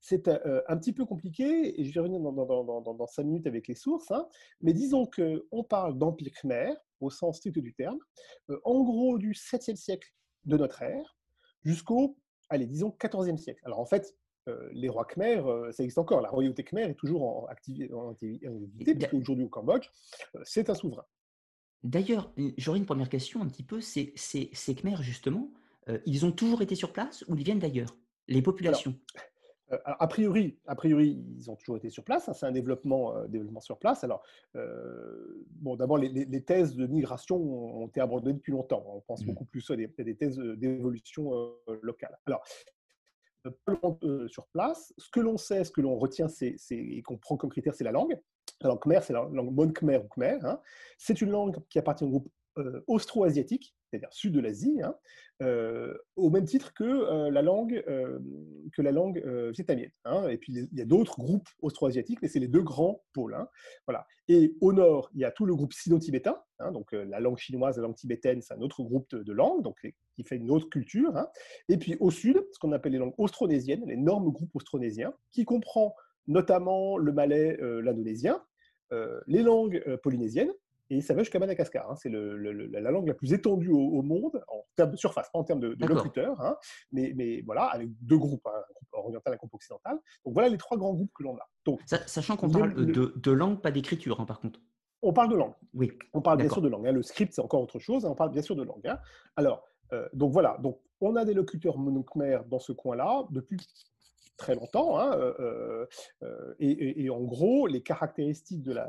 c'est 0.00 0.28
un 0.28 0.76
petit 0.76 0.92
peu 0.92 1.04
compliqué, 1.04 1.80
et 1.80 1.84
je 1.84 1.92
vais 1.92 2.00
revenir 2.00 2.20
dans, 2.20 2.32
dans, 2.32 2.94
dans, 2.94 3.06
cinq 3.06 3.24
minutes 3.24 3.46
avec 3.46 3.66
les 3.66 3.74
sources, 3.74 4.10
hein, 4.10 4.26
mais 4.60 4.72
disons 4.72 5.06
qu'on 5.06 5.64
parle 5.64 5.98
d'Empire 5.98 6.30
Khmer, 6.40 6.74
au 7.00 7.10
sens 7.10 7.38
strict 7.38 7.58
du 7.58 7.74
terme, 7.74 7.98
en 8.64 8.82
gros 8.82 9.18
du 9.18 9.32
7e 9.32 9.76
siècle 9.76 10.10
de 10.44 10.56
notre 10.56 10.82
ère, 10.82 11.16
jusqu'au, 11.64 12.16
allez, 12.48 12.66
disons, 12.66 12.90
14e 13.00 13.36
siècle. 13.36 13.60
Alors 13.64 13.80
en 13.80 13.86
fait, 13.86 14.14
euh, 14.48 14.68
les 14.72 14.88
rois 14.88 15.04
Khmer, 15.04 15.42
euh, 15.44 15.72
ça 15.72 15.82
existe 15.82 15.98
encore. 15.98 16.20
La 16.20 16.28
royauté 16.28 16.62
Khmer 16.62 16.84
est 16.84 16.94
toujours 16.94 17.22
en, 17.22 17.46
activité, 17.46 17.92
en 17.92 18.10
activité 18.10 18.94
parce 18.94 19.10
qu'aujourd'hui 19.10 19.44
au 19.44 19.48
Cambodge, 19.48 19.88
euh, 20.36 20.40
c'est 20.44 20.70
un 20.70 20.74
souverain. 20.74 21.04
D'ailleurs, 21.82 22.32
j'aurais 22.56 22.78
une 22.78 22.86
première 22.86 23.08
question 23.08 23.42
un 23.42 23.46
petit 23.46 23.62
peu. 23.62 23.80
C'est 23.80 24.12
ces 24.16 24.74
Khmer, 24.74 24.96
justement, 25.02 25.50
ils 26.04 26.26
ont 26.26 26.32
toujours 26.32 26.62
été 26.62 26.74
sur 26.74 26.92
place 26.92 27.24
ou 27.28 27.36
ils 27.36 27.44
viennent 27.44 27.58
d'ailleurs 27.58 27.96
Les 28.28 28.42
populations? 28.42 28.94
a 29.84 30.06
priori, 30.06 30.60
a 30.66 30.76
priori, 30.76 31.24
ils 31.36 31.50
ont 31.50 31.56
toujours 31.56 31.76
été 31.76 31.90
sur 31.90 32.04
place. 32.04 32.28
Hein, 32.28 32.34
c'est 32.34 32.46
un 32.46 32.52
développement, 32.52 33.26
développement 33.26 33.60
sur 33.60 33.78
place. 33.78 34.04
Alors, 34.04 34.22
bon, 34.54 35.76
d'abord, 35.76 35.98
les, 35.98 36.44
thèses 36.44 36.74
de 36.74 36.86
migration 36.86 37.36
ont 37.36 37.86
été 37.86 38.00
abandonnées 38.00 38.36
depuis 38.36 38.52
longtemps. 38.52 38.84
On 38.86 39.00
pense 39.00 39.22
mmh. 39.22 39.26
beaucoup 39.26 39.44
plus 39.44 39.68
à 39.70 39.76
des, 39.76 39.92
à 39.98 40.02
des 40.02 40.16
thèses 40.16 40.38
d'évolution 40.38 41.32
locale. 41.82 42.18
Alors, 42.26 42.42
euh, 44.02 44.28
sur 44.28 44.46
place. 44.48 44.92
Ce 44.98 45.08
que 45.10 45.20
l'on 45.20 45.36
sait, 45.36 45.64
ce 45.64 45.70
que 45.70 45.80
l'on 45.80 45.96
retient, 45.98 46.28
c'est, 46.28 46.56
et 46.70 47.02
qu'on 47.02 47.16
prend 47.16 47.36
comme 47.36 47.50
critère, 47.50 47.74
c'est 47.74 47.84
la 47.84 47.92
langue. 47.92 48.18
Langue 48.62 48.80
khmer, 48.80 49.00
c'est 49.02 49.12
la 49.12 49.28
langue 49.32 49.54
Mon 49.54 49.70
Khmer 49.70 49.98
ou 49.98 50.08
Khmer. 50.08 50.38
Hein. 50.42 50.60
C'est 50.98 51.20
une 51.20 51.30
langue 51.30 51.58
qui 51.68 51.78
appartient 51.78 52.04
au 52.04 52.08
groupe 52.08 52.28
euh, 52.58 52.80
austro-asiatique, 52.86 53.76
c'est-à-dire 53.90 54.10
sud 54.12 54.32
de 54.32 54.40
l'Asie, 54.40 54.80
hein, 54.82 54.96
euh, 55.42 55.94
au 56.16 56.30
même 56.30 56.46
titre 56.46 56.72
que 56.72 56.84
euh, 56.84 57.30
la 57.30 57.42
langue, 57.42 57.84
langue 58.78 59.22
vietnamienne. 59.54 59.90
Hein. 60.06 60.28
Et 60.28 60.38
puis 60.38 60.54
il 60.54 60.78
y 60.78 60.80
a 60.80 60.86
d'autres 60.86 61.18
groupes 61.18 61.48
austro-asiatiques, 61.60 62.20
mais 62.22 62.28
c'est 62.28 62.38
les 62.38 62.48
deux 62.48 62.62
grands 62.62 63.04
pôles. 63.12 63.36
Voilà. 63.86 64.06
Et 64.28 64.56
au 64.62 64.72
nord, 64.72 65.10
il 65.12 65.20
y 65.20 65.24
a 65.26 65.30
tout 65.30 65.44
le 65.44 65.54
groupe 65.54 65.74
sino-tibétain, 65.74 66.42
donc 66.72 66.92
la 66.92 67.20
langue 67.20 67.36
chinoise, 67.36 67.76
la 67.76 67.82
langue 67.82 67.94
tibétaine, 67.94 68.40
c'est 68.40 68.54
un 68.54 68.62
autre 68.62 68.82
groupe 68.82 69.14
de, 69.14 69.32
langues, 69.34 69.62
donc 69.62 69.76
qui 70.14 70.24
fait 70.24 70.36
une 70.36 70.50
autre 70.50 70.70
culture. 70.70 71.12
Et 71.68 71.76
puis 71.76 71.96
au 72.00 72.10
sud, 72.10 72.42
ce 72.52 72.58
qu'on 72.58 72.72
appelle 72.72 72.92
les 72.92 72.98
langues 72.98 73.14
austronésiennes, 73.18 73.84
l'énorme 73.86 74.32
groupe 74.32 74.50
austronésien, 74.54 75.12
qui 75.30 75.44
comprend 75.44 75.94
notamment 76.28 76.98
le 76.98 77.12
malais, 77.12 77.58
l'indonésien, 77.60 78.42
les 79.26 79.42
langues 79.42 79.82
polynésiennes, 80.02 80.52
et 80.90 81.00
ça 81.00 81.14
va 81.14 81.20
jusqu'à 81.20 81.38
Madagascar. 81.38 81.90
Hein. 81.90 81.96
C'est 81.96 82.10
la 82.10 82.90
langue 82.90 83.08
la 83.08 83.14
plus 83.14 83.32
étendue 83.32 83.70
au, 83.70 84.02
monde, 84.02 84.42
en 84.48 84.64
termes 84.76 84.92
de 84.92 84.96
surface, 84.96 85.28
pas 85.32 85.38
en 85.38 85.44
termes 85.44 85.60
de, 85.60 85.74
de 85.74 85.86
locuteurs, 85.86 86.40
hein. 86.40 86.56
mais, 86.92 87.12
mais, 87.16 87.42
voilà, 87.42 87.64
avec 87.64 87.88
deux 88.02 88.18
groupes, 88.18 88.46
hein, 88.46 88.52
un 88.54 88.72
groupe 88.72 88.88
oriental 88.92 89.32
et 89.32 89.34
un 89.34 89.38
groupe 89.38 89.54
occidental. 89.54 89.98
Donc 90.24 90.34
voilà 90.34 90.48
les 90.48 90.58
trois 90.58 90.76
grands 90.76 90.94
groupes 90.94 91.12
que 91.14 91.24
l'on 91.24 91.36
a. 91.36 91.48
Donc, 91.64 91.80
sachant 91.86 92.36
qu'on 92.36 92.50
parle 92.50 92.74
de, 92.74 93.12
de, 93.16 93.32
langue, 93.32 93.60
pas 93.60 93.70
d'écriture, 93.70 94.24
par 94.26 94.40
contre. 94.40 94.60
On 95.02 95.12
parle 95.12 95.30
de 95.30 95.36
langue. 95.36 95.54
Oui. 95.74 95.92
On 96.14 96.22
parle 96.22 96.38
bien 96.38 96.48
sûr 96.48 96.62
de 96.62 96.68
langue. 96.68 96.86
Le 96.86 97.02
script, 97.02 97.32
c'est 97.32 97.42
encore 97.42 97.62
autre 97.62 97.78
chose. 97.78 98.04
On 98.04 98.14
parle 98.14 98.30
bien 98.30 98.42
sûr 98.42 98.56
de 98.56 98.62
langue. 98.62 98.90
Alors, 99.36 99.64
euh, 99.92 100.08
donc 100.12 100.32
voilà. 100.32 100.56
Donc, 100.62 100.80
on 101.00 101.16
a 101.16 101.24
des 101.24 101.34
locuteurs 101.34 101.78
monokhmers 101.78 102.44
dans 102.46 102.58
ce 102.58 102.72
coin-là 102.72 103.26
depuis 103.30 103.58
très 104.36 104.54
longtemps. 104.54 104.98
Hein, 104.98 105.16
euh, 105.18 105.86
euh, 106.22 106.54
et, 106.58 107.08
en 107.10 107.22
gros, 107.22 107.66
les 107.66 107.82
caractéristiques 107.82 108.62
de 108.62 108.72
la, 108.72 108.88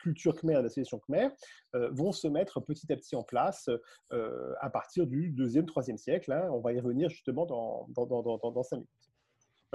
culture 0.00 0.34
khmer, 0.36 0.56
de 0.56 0.62
la 0.62 0.68
civilisation 0.68 0.98
khmer, 0.98 1.28
euh, 1.74 1.90
vont 1.92 2.12
se 2.12 2.28
mettre 2.28 2.60
petit 2.60 2.92
à 2.92 2.96
petit 2.96 3.16
en 3.16 3.22
place 3.22 3.70
à 4.10 4.70
partir 4.70 5.06
du 5.06 5.32
2e, 5.32 5.64
3e 5.64 5.96
siècle. 5.96 6.32
Hein. 6.32 6.48
on 6.52 6.60
va 6.60 6.72
y 6.72 6.80
revenir 6.80 7.08
justement 7.10 7.46
dans, 7.46 7.86
dans, 7.90 8.06
dans, 8.06 8.38
dans, 8.38 8.62
5 8.62 8.76
minutes. 8.76 8.90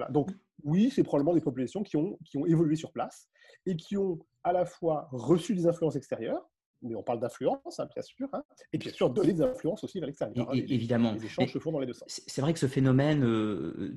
Donc, 0.10 0.32
oui, 0.64 0.90
c'est 0.94 1.04
probablement 1.04 1.34
des 1.34 1.42
populations 1.42 1.84
qui 1.84 1.98
ont, 1.98 2.18
qui 2.26 2.38
ont 2.38 2.46
évolué 2.46 2.76
sur 2.76 2.92
place 2.92 3.30
et 3.66 3.76
qui 3.76 3.98
ont 3.98 4.20
à 4.44 4.54
la 4.54 4.66
fois 4.66 5.08
reçu 5.12 5.54
des 5.54 5.68
influences 5.68 5.96
extérieures, 5.96 6.50
mais 6.82 6.96
on 6.96 7.04
parle 7.04 7.20
d'influence, 7.20 7.80
hein, 7.80 7.88
bien 7.94 8.02
sûr, 8.02 8.28
hein, 8.34 8.44
et 8.74 8.78
bien 8.78 8.92
sûr 8.92 9.10
donner 9.10 9.34
des 9.34 9.42
influences 9.42 9.84
aussi 9.84 10.00
vers 10.00 10.08
l'extérieur. 10.08 10.50
Hein, 10.50 10.54
évidemment. 10.54 11.14
Les 11.14 11.26
échanges 11.26 11.52
se 11.52 11.60
font 11.60 11.72
dans 11.72 11.80
les 11.80 11.88
deux 11.88 11.94
sens. 11.94 12.22
C'est 12.28 12.42
vrai 12.42 12.54
que 12.54 12.60
ce 12.60 12.68
phénomène 12.68 13.24
euh, 13.24 13.92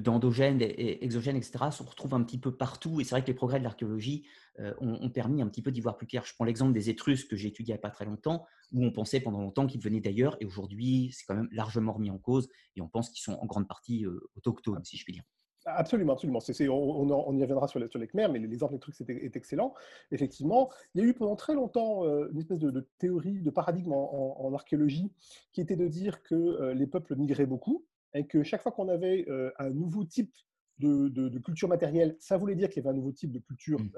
d'endogène 0.00 0.60
et 0.60 1.04
exogène, 1.04 1.36
etc., 1.36 1.66
se 1.70 1.82
retrouve 1.82 2.14
un 2.14 2.22
petit 2.22 2.38
peu 2.38 2.54
partout, 2.54 3.00
et 3.00 3.04
c'est 3.04 3.10
vrai 3.10 3.22
que 3.22 3.28
les 3.28 3.34
progrès 3.34 3.58
de 3.58 3.64
l'archéologie 3.64 4.26
euh, 4.58 4.72
ont, 4.80 5.10
permis 5.10 5.42
un 5.42 5.48
petit 5.48 5.62
peu 5.62 5.70
d'y 5.70 5.80
voir 5.80 5.96
plus 5.96 6.06
clair. 6.06 6.24
Je 6.24 6.34
prends 6.34 6.44
l'exemple 6.44 6.72
des 6.72 6.88
Étrusques 6.88 7.28
que 7.28 7.36
j'ai 7.36 7.48
étudié 7.48 7.72
il 7.72 7.74
n'y 7.74 7.78
a 7.78 7.82
pas 7.82 7.90
très 7.90 8.04
longtemps, 8.04 8.46
où 8.72 8.84
on 8.84 8.92
pensait 8.92 9.20
pendant 9.20 9.40
longtemps 9.40 9.66
qu'ils 9.66 9.80
venaient 9.80 10.00
d'ailleurs, 10.00 10.36
et 10.40 10.46
aujourd'hui, 10.46 11.10
c'est 11.12 11.24
quand 11.26 11.34
même 11.34 11.48
largement 11.52 11.92
remis 11.92 12.10
en 12.10 12.18
cause, 12.18 12.48
et 12.76 12.80
on 12.80 12.88
pense 12.88 13.10
qu'ils 13.10 13.22
sont 13.22 13.34
en 13.34 13.46
grande 13.46 13.68
partie 13.68 14.06
euh, 14.06 14.20
autochtones, 14.36 14.84
si 14.84 14.96
je 14.96 15.04
puis 15.04 15.12
dire. 15.12 15.24
Absolument, 15.66 16.12
absolument. 16.12 16.38
on, 16.70 17.36
y 17.36 17.42
reviendra 17.42 17.66
sur 17.66 17.80
les, 17.80 17.88
sur 17.88 17.98
les 17.98 18.06
Khmer, 18.06 18.28
mais 18.30 18.38
l'exemple 18.38 18.74
des 18.74 18.78
trucs 18.78 19.00
est, 19.00 19.34
excellent. 19.34 19.74
Effectivement, 20.12 20.70
il 20.94 21.02
y 21.02 21.04
a 21.04 21.08
eu 21.08 21.12
pendant 21.12 21.34
très 21.34 21.54
longtemps 21.54 22.04
euh, 22.04 22.28
une 22.30 22.38
espèce 22.38 22.60
de, 22.60 22.88
théorie, 22.98 23.40
de 23.40 23.50
paradigme 23.50 23.92
en, 23.92 24.54
archéologie 24.54 25.10
qui 25.52 25.60
était 25.60 25.74
de 25.74 25.88
dire 25.88 26.22
que 26.22 26.34
euh, 26.36 26.72
les 26.72 26.86
peuples 26.86 27.16
migraient 27.16 27.46
beaucoup 27.46 27.84
et 28.14 28.26
que 28.26 28.44
chaque 28.44 28.62
fois 28.62 28.70
qu'on 28.70 28.88
avait 28.88 29.26
euh, 29.28 29.50
un 29.58 29.70
nouveau 29.70 30.04
type 30.04 30.32
de, 30.78 31.38
culture 31.40 31.68
matérielle, 31.68 32.14
ça 32.20 32.36
voulait 32.36 32.54
dire 32.54 32.68
qu'il 32.68 32.84
y 32.84 32.86
avait 32.86 32.94
un 32.94 32.98
nouveau 32.98 33.12
type 33.12 33.32
de 33.32 33.40
culture 33.40 33.80
mmh. 33.80 33.90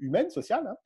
humaine, 0.00 0.28
sociale. 0.28 0.66
Hein. 0.66 0.76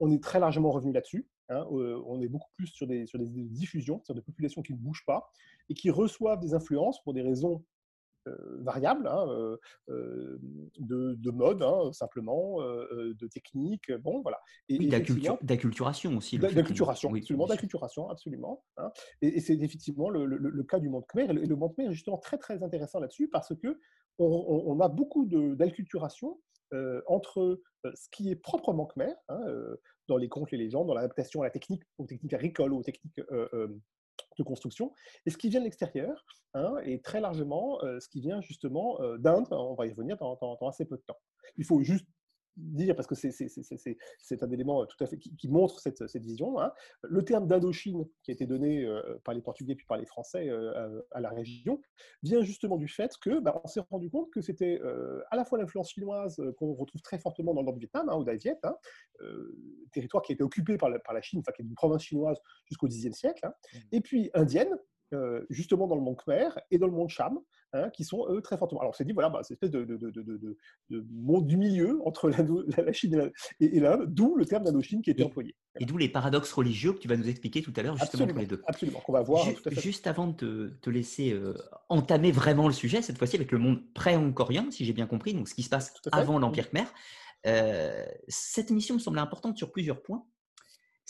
On 0.00 0.10
est 0.10 0.22
très 0.22 0.38
largement 0.38 0.70
revenu 0.70 0.92
là-dessus. 0.92 1.26
Hein. 1.48 1.64
on 1.70 2.20
est 2.20 2.28
beaucoup 2.28 2.50
plus 2.56 2.66
sur 2.66 2.86
des, 2.86 3.06
sur 3.06 3.18
des 3.18 3.26
diffusions, 3.26 4.02
sur 4.04 4.14
des 4.14 4.20
populations 4.20 4.60
qui 4.60 4.74
ne 4.74 4.78
bougent 4.78 5.06
pas 5.06 5.32
et 5.70 5.74
qui 5.74 5.88
reçoivent 5.88 6.40
des 6.40 6.52
influences 6.52 7.02
pour 7.02 7.14
des 7.14 7.22
raisons 7.22 7.64
variables 8.60 9.06
hein, 9.06 9.26
euh, 9.28 9.56
euh, 9.88 10.38
de, 10.78 11.30
mode, 11.30 11.62
hein, 11.62 11.92
simplement, 11.92 12.58
de 12.60 13.26
technique. 13.28 13.92
Bon, 14.00 14.22
voilà. 14.22 14.38
Et, 14.68 14.78
oui, 14.78 14.88
d'acculturation 14.88 16.16
aussi. 16.16 16.38
D'acculturation, 16.38 17.14
absolument, 17.14 17.46
d'acculturation, 17.46 18.08
absolument. 18.08 18.64
Hein. 18.76 18.90
Et, 19.22 19.40
c'est 19.40 19.54
effectivement 19.54 20.10
le, 20.10 20.62
cas 20.64 20.78
du 20.78 20.88
monde 20.88 21.04
khmer. 21.08 21.24
Et 21.24 21.46
le, 21.46 21.56
monde 21.56 21.74
khmer 21.74 21.86
est 21.86 21.92
justement 21.92 22.18
très, 22.18 22.38
très 22.38 22.62
intéressant 22.62 23.00
là-dessus 23.00 23.28
parce 23.28 23.54
que 23.54 23.78
on, 24.18 24.80
a 24.80 24.88
beaucoup 24.88 25.26
d'acculturation 25.26 26.40
entre 27.06 27.60
ce 27.94 28.08
qui 28.10 28.30
est 28.30 28.36
proprement 28.36 28.86
khmer, 28.86 29.14
dans 30.08 30.16
les 30.16 30.28
contes, 30.28 30.50
les 30.50 30.58
légendes, 30.58 30.88
dans 30.88 30.94
l'adaptation 30.94 31.42
à 31.42 31.44
la 31.44 31.50
technique, 31.50 31.82
aux 31.98 32.06
techniques 32.06 32.34
agricoles, 32.34 32.72
aux 32.72 32.82
techniques 32.82 33.20
construction, 34.42 34.92
et 35.26 35.30
ce 35.30 35.36
qui 35.36 35.48
vient 35.48 35.60
de 35.60 35.64
l'extérieur, 35.64 36.24
hein, 36.54 36.76
et 36.84 37.00
très 37.00 37.20
largement 37.20 37.82
euh, 37.84 38.00
ce 38.00 38.08
qui 38.08 38.20
vient 38.20 38.40
justement 38.40 39.00
euh, 39.00 39.18
d'Inde, 39.18 39.46
on 39.50 39.74
va 39.74 39.86
y 39.86 39.90
revenir 39.90 40.16
dans, 40.16 40.56
assez 40.68 40.84
peu 40.84 40.96
de 40.96 41.02
temps. 41.06 41.18
Il 41.56 41.64
faut 41.64 41.82
juste 41.82 42.06
dire, 42.58 42.94
parce 42.96 43.06
que 43.06 43.14
c'est 43.14 44.42
un 44.42 44.50
élément 44.50 44.84
tout 44.86 45.02
à 45.02 45.06
fait 45.06 45.18
qui, 45.18 45.48
montre 45.48 45.80
cette, 45.80 46.06
cette 46.08 46.22
vision. 46.22 46.60
Hein. 46.60 46.72
Le 47.02 47.24
terme 47.24 47.46
d'Indochine, 47.46 48.06
qui 48.22 48.30
a 48.30 48.34
été 48.34 48.46
donné 48.46 48.86
par 49.24 49.34
les 49.34 49.40
Portugais 49.40 49.74
puis 49.74 49.86
par 49.86 49.96
les 49.96 50.06
Français 50.06 50.50
à, 51.12 51.20
la 51.20 51.30
région, 51.30 51.80
vient 52.22 52.42
justement 52.42 52.76
du 52.76 52.88
fait 52.88 53.12
que 53.20 53.40
bah, 53.40 53.60
on 53.64 53.68
s'est 53.68 53.80
rendu 53.90 54.10
compte 54.10 54.30
que 54.30 54.40
c'était 54.40 54.80
à 55.30 55.36
la 55.36 55.44
fois 55.44 55.58
l'influence 55.58 55.90
chinoise 55.90 56.42
qu'on 56.58 56.74
retrouve 56.74 57.02
très 57.02 57.18
fortement 57.18 57.54
dans 57.54 57.60
le 57.60 57.66
nord 57.66 57.74
du 57.74 57.80
Vietnam, 57.80 58.08
hein, 58.08 58.16
ou 58.16 58.24
d'Aviet, 58.24 58.58
hein, 58.64 58.76
territoire 59.92 60.22
qui 60.22 60.32
a 60.32 60.34
été 60.34 60.42
occupé 60.42 60.76
par 60.76 60.90
la, 60.90 60.98
par 60.98 61.14
la 61.14 61.22
Chine, 61.22 61.40
enfin 61.40 61.52
qui 61.52 61.62
est 61.62 61.64
une 61.64 61.74
province 61.74 62.02
chinoise 62.02 62.38
jusqu'au 62.66 62.88
Xe 62.88 63.10
siècle, 63.12 63.46
hein, 63.46 63.52
mmh. 63.72 63.78
et 63.92 64.00
puis 64.00 64.30
indienne, 64.34 64.76
justement 65.50 65.86
dans 65.86 65.96
le 65.96 66.02
monde 66.02 66.16
Khmer 66.16 66.50
et 66.70 66.78
dans 66.78 66.86
le 66.86 66.92
monde 66.92 67.08
Cham, 67.08 67.40
Hein, 67.74 67.90
qui 67.90 68.02
sont 68.02 68.26
eux 68.30 68.40
très 68.40 68.56
fortement. 68.56 68.80
Alors, 68.80 68.92
on 68.94 68.96
s'est 68.96 69.04
dit, 69.04 69.12
voilà, 69.12 69.28
bah, 69.28 69.40
c'est 69.42 69.52
une 69.52 69.56
espèce 69.56 69.70
de, 69.70 69.84
de, 69.84 69.98
de, 69.98 70.56
de, 70.88 71.06
monde 71.12 71.46
du 71.46 71.58
milieu 71.58 72.00
entre 72.06 72.30
la, 72.30 72.92
Chine 72.94 73.30
et 73.60 73.80
l'Inde, 73.80 74.06
d'où 74.08 74.36
le 74.36 74.46
terme 74.46 74.64
d'Indochine 74.64 75.02
qui 75.02 75.10
est 75.10 75.22
employé. 75.22 75.54
Et 75.78 75.84
d'où 75.84 75.98
les 75.98 76.08
paradoxes 76.08 76.50
religieux 76.54 76.94
que 76.94 76.98
tu 76.98 77.08
vas 77.08 77.18
nous 77.18 77.28
expliquer 77.28 77.60
tout 77.60 77.74
à 77.76 77.82
l'heure, 77.82 77.98
justement, 77.98 78.26
pour 78.26 78.38
les 78.38 78.46
deux. 78.46 78.62
Absolument, 78.66 79.00
qu'on 79.00 79.12
va 79.12 79.20
voir. 79.20 79.46
Juste, 79.70 80.06
avant 80.06 80.28
de 80.28 80.78
te, 80.80 80.88
laisser 80.88 81.32
euh, 81.32 81.52
entamer 81.90 82.32
vraiment 82.32 82.68
le 82.68 82.72
sujet, 82.72 83.02
cette 83.02 83.18
fois-ci 83.18 83.36
avec 83.36 83.52
le 83.52 83.58
monde 83.58 83.82
pré-angkorien, 83.92 84.70
si 84.70 84.86
j'ai 84.86 84.94
bien 84.94 85.06
compris, 85.06 85.34
donc 85.34 85.46
ce 85.46 85.54
qui 85.54 85.62
se 85.62 85.68
passe 85.68 85.92
avant 86.10 86.38
l'Empire 86.38 86.70
Khmer. 86.70 86.86
Euh, 87.46 88.06
cette 88.28 88.70
émission 88.70 88.94
me 88.94 89.00
semble 89.00 89.18
importante 89.18 89.58
sur 89.58 89.70
plusieurs 89.72 90.00
points 90.00 90.24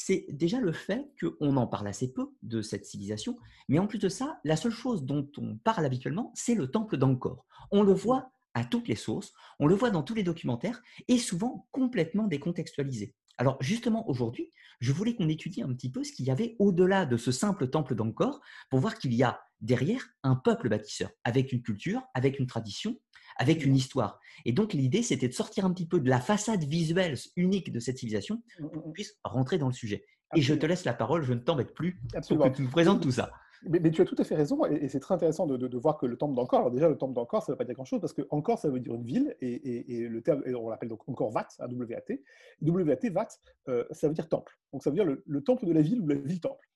c'est 0.00 0.26
déjà 0.28 0.60
le 0.60 0.70
fait 0.70 1.10
qu'on 1.20 1.56
en 1.56 1.66
parle 1.66 1.88
assez 1.88 2.12
peu 2.12 2.30
de 2.42 2.62
cette 2.62 2.86
civilisation, 2.86 3.36
mais 3.68 3.80
en 3.80 3.88
plus 3.88 3.98
de 3.98 4.08
ça, 4.08 4.38
la 4.44 4.54
seule 4.54 4.72
chose 4.72 5.04
dont 5.04 5.28
on 5.38 5.56
parle 5.56 5.84
habituellement, 5.84 6.30
c'est 6.36 6.54
le 6.54 6.70
temple 6.70 6.98
d'Angkor. 6.98 7.44
On 7.72 7.82
le 7.82 7.92
voit 7.92 8.30
à 8.54 8.64
toutes 8.64 8.86
les 8.86 8.94
sources, 8.94 9.32
on 9.58 9.66
le 9.66 9.74
voit 9.74 9.90
dans 9.90 10.04
tous 10.04 10.14
les 10.14 10.22
documentaires, 10.22 10.80
et 11.08 11.18
souvent 11.18 11.66
complètement 11.72 12.28
décontextualisé. 12.28 13.16
Alors 13.38 13.56
justement, 13.60 14.08
aujourd'hui, 14.08 14.52
je 14.78 14.92
voulais 14.92 15.16
qu'on 15.16 15.28
étudie 15.28 15.62
un 15.62 15.74
petit 15.74 15.90
peu 15.90 16.04
ce 16.04 16.12
qu'il 16.12 16.26
y 16.26 16.30
avait 16.30 16.54
au-delà 16.60 17.04
de 17.04 17.16
ce 17.16 17.32
simple 17.32 17.68
temple 17.68 17.96
d'Angkor, 17.96 18.40
pour 18.70 18.78
voir 18.78 18.98
qu'il 18.98 19.12
y 19.14 19.24
a 19.24 19.40
derrière 19.60 20.06
un 20.22 20.36
peuple 20.36 20.68
bâtisseur, 20.68 21.10
avec 21.24 21.52
une 21.52 21.60
culture, 21.62 22.02
avec 22.14 22.38
une 22.38 22.46
tradition, 22.46 23.00
avec 23.38 23.64
une 23.64 23.76
histoire. 23.76 24.20
Et 24.44 24.52
donc, 24.52 24.72
l'idée, 24.72 25.02
c'était 25.02 25.28
de 25.28 25.32
sortir 25.32 25.64
un 25.64 25.72
petit 25.72 25.86
peu 25.86 26.00
de 26.00 26.08
la 26.08 26.20
façade 26.20 26.64
visuelle 26.64 27.14
unique 27.36 27.72
de 27.72 27.80
cette 27.80 27.98
civilisation 27.98 28.36
mmh, 28.36 28.62
pour 28.62 28.66
mmh, 28.66 28.82
qu'on 28.82 28.88
mmh. 28.90 28.92
puisse 28.92 29.18
rentrer 29.24 29.58
dans 29.58 29.68
le 29.68 29.72
sujet. 29.72 30.04
Et 30.34 30.42
je 30.42 30.54
te 30.54 30.66
laisse 30.66 30.84
la 30.84 30.92
parole, 30.92 31.22
je 31.22 31.32
ne 31.32 31.38
t'embête 31.38 31.74
plus 31.74 32.00
pour 32.28 32.38
que 32.44 32.48
tu 32.48 32.62
nous 32.62 32.70
présentes 32.70 33.02
tout 33.02 33.12
ça. 33.12 33.30
Mais, 33.64 33.90
tu 33.90 34.02
as 34.02 34.04
tout 34.04 34.14
à 34.18 34.24
fait 34.24 34.36
raison, 34.36 34.64
et, 34.66 34.88
c'est 34.88 35.00
très 35.00 35.14
intéressant 35.14 35.46
de, 35.46 35.78
voir 35.78 35.98
que 35.98 36.06
le 36.06 36.16
temple 36.16 36.34
d'Angkor, 36.34 36.60
alors 36.60 36.70
déjà 36.70 36.88
le 36.88 36.96
temple 36.96 37.14
d'Angkor, 37.14 37.42
ça 37.42 37.50
ne 37.50 37.54
veut 37.54 37.58
pas 37.58 37.64
dire 37.64 37.74
grand-chose, 37.74 38.00
parce 38.00 38.12
que 38.12 38.22
ça 38.56 38.68
veut 38.68 38.78
dire 38.78 38.94
une 38.94 39.04
ville, 39.04 39.36
et, 39.40 40.06
le 40.08 40.22
terme, 40.22 40.42
on 40.46 40.68
l'appelle 40.68 40.88
donc 40.88 41.08
encore 41.08 41.32
Vat, 41.32 41.48
W-A-T. 41.58 42.22
W-A-T, 42.62 43.10
Vat, 43.10 43.28
euh, 43.68 43.84
ça 43.90 44.06
veut 44.06 44.14
dire 44.14 44.28
temple. 44.28 44.52
Donc 44.72 44.82
ça 44.82 44.90
veut 44.90 44.94
dire 44.94 45.04
le, 45.04 45.42
temple 45.42 45.66
de 45.66 45.72
la 45.72 45.82
ville 45.82 46.00
ou 46.00 46.06
la 46.06 46.14
ville-temple. 46.14 46.68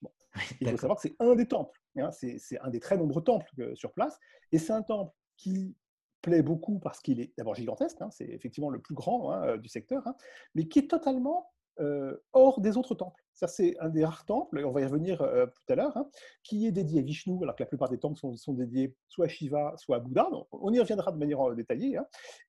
il 0.61 0.71
faut 0.71 0.77
savoir 0.77 0.97
que 0.97 1.03
c'est 1.03 1.15
un 1.21 1.35
des 1.37 1.47
temples, 1.47 1.79
hein, 1.99 2.11
c'est 2.11 2.59
un 2.61 2.71
des 2.71 2.81
très 2.81 2.97
nombreux 2.97 3.23
temples 3.23 3.47
euh, 3.61 3.75
sur 3.75 3.93
place, 3.93 4.19
et 4.51 4.59
c'est 4.59 4.73
un 4.73 4.83
temple 4.83 5.13
qui 5.37 5.77
plaît 6.23 6.43
beaucoup 6.43 6.79
parce 6.79 7.01
qu'il 7.01 7.21
est 7.21 7.33
d'abord 7.37 7.55
gigantesque, 7.55 8.01
hein, 8.01 8.11
c'est 8.11 8.29
effectivement 8.29 8.71
le 8.71 8.81
plus 8.81 8.95
grand 8.95 9.33
hein, 9.33 9.45
euh, 9.45 9.57
du 9.59 9.69
secteur, 9.69 10.07
hein, 10.07 10.17
mais 10.55 10.69
qui 10.69 10.79
est 10.79 10.89
totalement 10.89 11.51
euh, 11.81 12.17
hors 12.33 12.61
des 12.61 12.77
autres 12.77 12.95
temples. 12.95 13.23
Ça, 13.35 13.49
c'est 13.49 13.77
un 13.81 13.89
des 13.89 14.05
rares 14.05 14.25
temples, 14.27 14.61
et 14.61 14.65
on 14.65 14.73
va 14.73 14.83
y 14.83 14.85
revenir 14.85 15.23
euh, 15.23 15.47
tout 15.47 15.73
à 15.73 15.75
l'heure, 15.75 15.97
qui 16.43 16.67
est 16.67 16.73
dédié 16.73 17.01
à 17.01 17.03
Vishnu, 17.03 17.43
alors 17.43 17.57
que 17.57 17.63
la 17.63 17.67
plupart 17.67 17.89
des 17.89 17.99
temples 17.99 18.19
sont, 18.19 18.55
dédiés 18.55 18.95
soit 19.09 19.27
à 19.27 19.29
Shiva, 19.29 19.75
soit 19.77 19.97
à 19.97 19.99
Bouddha. 19.99 20.29
on 20.53 20.73
y 20.73 20.79
reviendra 20.79 21.13
de 21.13 21.19
manière 21.19 21.55
détaillée. 21.55 21.99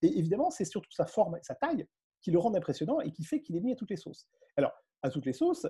Et 0.01 0.19
évidemment, 0.19 0.51
c'est 0.51 0.65
surtout 0.65 0.91
sa 0.91 1.05
forme, 1.05 1.39
sa 1.41 1.55
taille, 1.55 1.87
qui 2.21 2.31
le 2.31 2.39
rend 2.39 2.53
impressionnant 2.53 2.99
et 2.99 3.11
qui 3.11 3.23
fait 3.23 3.41
qu'il 3.41 3.55
est 3.55 3.61
mis 3.61 3.71
à 3.71 3.75
toutes 3.75 3.89
les 3.89 3.97
sauces. 3.97 4.27
Alors, 4.57 4.71
à 5.01 5.09
toutes 5.09 5.25
les 5.25 5.33
sauces, 5.33 5.67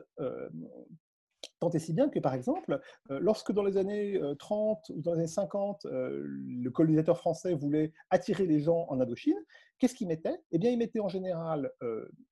Tant 1.63 1.69
et 1.69 1.79
si 1.79 1.93
bien 1.93 2.09
que, 2.09 2.19
par 2.19 2.33
exemple, 2.33 2.81
euh, 3.09 3.19
lorsque 3.21 3.53
dans 3.53 3.63
les 3.63 3.77
années 3.77 4.19
30 4.37 4.89
euh, 4.89 4.93
ou 4.95 5.01
dans 5.01 5.13
les 5.13 5.19
années 5.19 5.27
50, 5.27 5.85
euh, 5.85 6.21
le 6.25 6.69
colonisateur 6.71 7.17
français 7.17 7.53
voulait 7.53 7.93
attirer 8.09 8.45
les 8.45 8.59
gens 8.59 8.85
en 8.89 8.99
Indochine, 8.99 9.37
qu'est-ce 9.79 9.95
qu'il 9.95 10.09
mettait? 10.09 10.35
Eh 10.51 10.57
bien, 10.57 10.71
il 10.71 10.77
mettait 10.77 10.99
en 10.99 11.07
général 11.07 11.71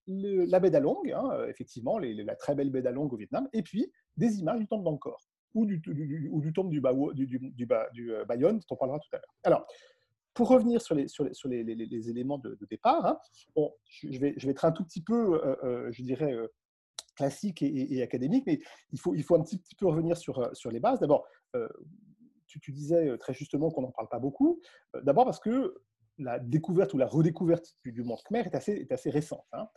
la 0.07 0.59
baie 0.59 0.69
d'Along, 0.69 1.13
hein, 1.13 1.45
effectivement, 1.47 1.97
la 1.97 2.35
très 2.35 2.55
belle 2.55 2.71
baie 2.71 2.81
d'Along 2.81 3.07
au 3.09 3.15
Vietnam, 3.15 3.47
et 3.53 3.61
puis 3.61 3.89
des 4.17 4.39
images 4.39 4.59
du 4.59 4.67
temple 4.67 4.83
d'Angkor 4.83 5.29
ou 5.53 5.65
du, 5.65 5.81
ou 6.29 6.41
du 6.41 6.51
temple 6.51 6.69
du, 6.69 6.81
du, 7.13 7.39
du, 7.39 7.53
du, 7.53 8.13
Bayonne, 8.27 8.57
dont 8.57 8.65
on 8.71 8.75
parlera 8.75 8.99
tout 8.99 9.09
à 9.13 9.17
l'heure. 9.17 9.35
Alors, 9.43 9.65
pour 10.33 10.49
revenir 10.49 10.81
sur 10.81 10.93
les, 10.93 12.09
éléments 12.09 12.37
de, 12.37 12.57
départ, 12.69 13.05
hein, 13.05 13.17
bon, 13.55 13.71
je, 13.85 14.19
vais, 14.19 14.33
je 14.35 14.49
être 14.49 14.65
un 14.65 14.73
tout 14.73 14.83
petit 14.83 15.01
peu, 15.01 15.41
je 15.89 16.03
dirais, 16.03 16.35
classique 17.21 17.61
et, 17.61 18.01
académique, 18.01 18.45
mais 18.47 18.59
il 18.91 18.99
faut, 18.99 19.13
il 19.13 19.23
faut 19.23 19.35
un 19.35 19.41
petit, 19.41 19.61
peu 19.77 19.85
revenir 19.85 20.17
sur, 20.17 20.39
euh, 20.39 20.49
sur 20.53 20.71
les 20.71 20.79
bases. 20.79 20.99
D'abord, 20.99 21.23
euh, 21.55 21.69
tu, 22.47 22.59
tu, 22.59 22.71
disais 22.71 23.09
euh, 23.09 23.17
très 23.17 23.33
justement 23.33 23.69
qu'on 23.69 23.83
n'en 23.83 23.91
parle 23.91 24.09
pas 24.09 24.17
beaucoup. 24.17 24.59
D'abord 25.03 25.25
parce 25.25 25.39
que 25.39 25.75
la 26.17 26.39
découverte 26.39 26.93
ou 26.95 26.97
la 26.97 27.05
redécouverte 27.05 27.75
du, 27.85 28.03
monde 28.03 28.17
Khmer 28.27 28.41
est 28.41 28.55
assez, 28.55 28.73
est 28.73 28.91
assez 28.91 29.11
récente. 29.11 29.45
Hein. 29.53 29.67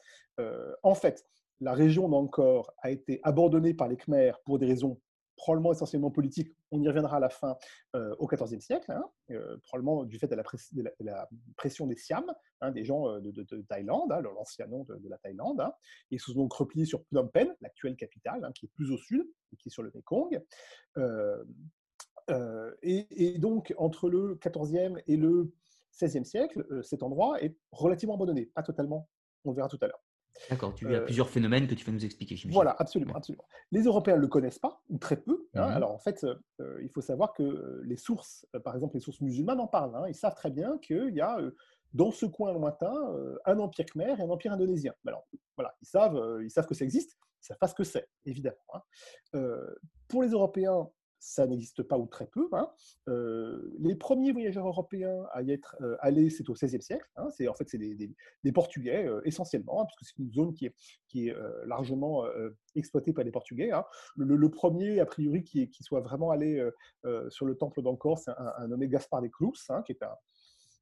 en 0.83 0.95
fait, 0.95 1.27
la 1.61 1.75
région 1.75 2.09
d'Angkor 2.09 2.75
a 2.79 2.91
été 2.91 3.21
abandonnée 3.23 3.75
par 3.75 3.89
les 3.89 3.97
Khmers 3.97 4.41
pour 4.45 4.59
des 4.59 4.67
raisons 4.67 5.01
probablement 5.37 5.73
essentiellement 5.73 6.11
politique, 6.11 6.55
on 6.71 6.81
y 6.83 6.89
reviendra 6.89 7.17
à 7.17 7.21
la 7.21 7.29
fin, 7.29 7.57
euh, 7.95 8.15
au 8.19 8.27
XIVe 8.27 8.61
siècle, 8.61 8.91
hein, 8.93 9.05
euh, 9.31 9.57
probablement 9.63 10.05
du 10.05 10.19
fait 10.19 10.27
de 10.27 10.37
la, 11.01 11.29
pression 11.57 11.87
des 11.87 11.97
Siam, 11.97 12.25
hein, 12.61 12.71
des 12.71 12.85
gens 12.85 13.09
euh, 13.09 13.21
de, 13.21 13.63
Thaïlande, 13.69 14.13
hein, 14.13 14.21
l'ancien 14.21 14.67
nom 14.67 14.85
de, 14.85 15.09
la 15.09 15.19
Thaïlande. 15.19 15.63
Ils 16.11 16.21
se 16.21 16.33
sont 16.33 16.39
donc 16.39 16.53
repliés 16.53 16.87
sur 16.87 17.03
Phnom 17.07 17.29
Penh, 17.29 17.55
l'actuelle 17.61 17.97
capitale, 17.97 18.51
qui 18.55 18.67
est 18.67 18.71
plus 18.75 18.91
au 18.93 18.99
sud, 18.99 19.25
qui 19.59 19.69
est 19.69 19.73
sur 19.73 19.83
le 19.83 19.93
Mekong. 19.95 20.43
Et, 22.83 23.39
donc, 23.39 23.75
entre 23.77 24.09
le 24.09 24.39
XIVe 24.43 25.03
et 25.07 25.17
le 25.17 25.53
XVIe 26.01 26.25
siècle, 26.25 26.67
cet 26.83 27.03
endroit 27.03 27.43
est 27.43 27.57
relativement 27.73 28.15
abandonné, 28.15 28.47
pas 28.47 28.63
totalement, 28.63 29.09
on 29.45 29.51
le 29.51 29.57
verra 29.57 29.69
tout 29.69 29.79
à 29.81 29.87
l'heure. 29.87 30.04
D'accord, 30.51 30.75
tu 30.75 30.87
as 30.89 30.99
euh, 30.99 31.05
plusieurs 31.05 31.29
phénomènes 31.29 31.67
que 31.67 31.75
tu 31.75 31.85
vas 31.85 31.93
nous 31.93 32.05
expliquer. 32.05 32.37
Voilà, 32.51 32.75
absolument, 32.79 33.15
absolument. 33.15 33.45
Les 33.71 33.83
Européens 33.83 34.17
ne 34.17 34.21
le 34.21 34.29
connaissent 34.29 34.59
pas, 34.59 34.83
ou 34.89 34.99
très 34.99 35.17
peu. 35.17 35.47
Hein. 35.55 35.69
Mmh 35.69 35.73
Alors 35.73 35.93
en 35.93 35.99
fait, 35.99 36.25
euh, 36.61 36.81
il 36.83 36.91
faut 36.91 37.01
savoir 37.01 37.33
que 37.33 37.83
les 37.85 37.97
sources, 37.97 38.47
euh, 38.55 38.61
par 38.61 38.75
exemple 38.75 38.95
les 38.95 39.01
sources 39.01 39.21
musulmanes 39.21 39.61
en 39.61 39.67
parlent. 39.67 39.95
Hein. 39.95 40.07
Ils 40.09 40.15
savent 40.15 40.35
très 40.35 40.51
bien 40.51 40.79
qu'il 40.79 41.15
y 41.15 41.21
a 41.21 41.39
dans 41.93 42.11
ce 42.11 42.27
coin 42.27 42.53
lointain 42.53 42.93
un 43.45 43.59
empire 43.59 43.87
khmer 43.87 44.17
et 44.19 44.23
un 44.23 44.31
empire 44.31 44.53
indonésien. 44.53 44.93
Alors 45.07 45.27
voilà, 45.57 45.75
ils 45.81 45.87
savent, 45.87 46.41
ils 46.43 46.51
savent 46.51 46.67
que 46.67 46.75
ça 46.75 46.85
existe, 46.85 47.17
ils 47.21 47.43
ne 47.43 47.47
savent 47.47 47.59
pas 47.59 47.69
ce 47.69 47.75
que 47.75 47.85
c'est, 47.85 48.09
évidemment. 48.25 48.57
Hein. 48.73 48.81
pour 50.09 50.23
les 50.23 50.31
Européens, 50.31 50.91
ça 51.25 51.47
n'existe 51.47 51.83
pas 51.83 51.99
ou 51.99 52.07
très 52.07 52.27
peu. 52.27 52.49
Hein. 52.53 52.69
Euh, 53.09 53.75
les 53.79 53.97
premiers 53.97 54.33
voyageurs 54.33 54.67
européens 54.67 55.25
à 55.33 55.41
y 55.43 55.53
être 55.53 55.75
euh, 55.81 55.97
allés, 56.01 56.29
c'est 56.29 56.49
au 56.51 56.53
XVIe 56.53 56.83
siècle. 56.83 57.09
Hein. 57.17 57.31
C'est 57.31 57.49
en 57.49 57.55
fait 57.55 57.67
c'est 57.67 57.79
des, 57.79 58.53
Portugais 58.53 59.07
euh, 59.07 59.23
essentiellement, 59.25 59.81
hein, 59.81 59.85
parce 59.87 59.97
que 59.97 60.05
c'est 60.05 60.19
une 60.19 60.31
zone 60.31 60.53
qui 60.53 60.67
est, 60.67 60.75
largement 61.67 62.25
exploitée 62.75 63.13
par 63.13 63.25
les 63.25 63.31
Portugais. 63.31 63.71
Le, 64.17 64.51
premier, 64.51 64.99
a 64.99 65.07
priori, 65.07 65.45
qui, 65.45 65.71
soit 65.81 66.01
vraiment 66.01 66.31
allé 66.31 66.61
sur 67.29 67.47
le 67.47 67.55
temple 67.55 67.83
d'Angkor, 67.83 68.19
c'est 68.19 68.33
un, 68.33 68.53
un, 68.59 68.67
nommé 68.67 68.89
Gaspard 68.89 69.23
de 69.23 69.29
Cruz, 69.29 69.53
qui 69.87 69.93
est 69.93 70.03
un, 70.03 70.17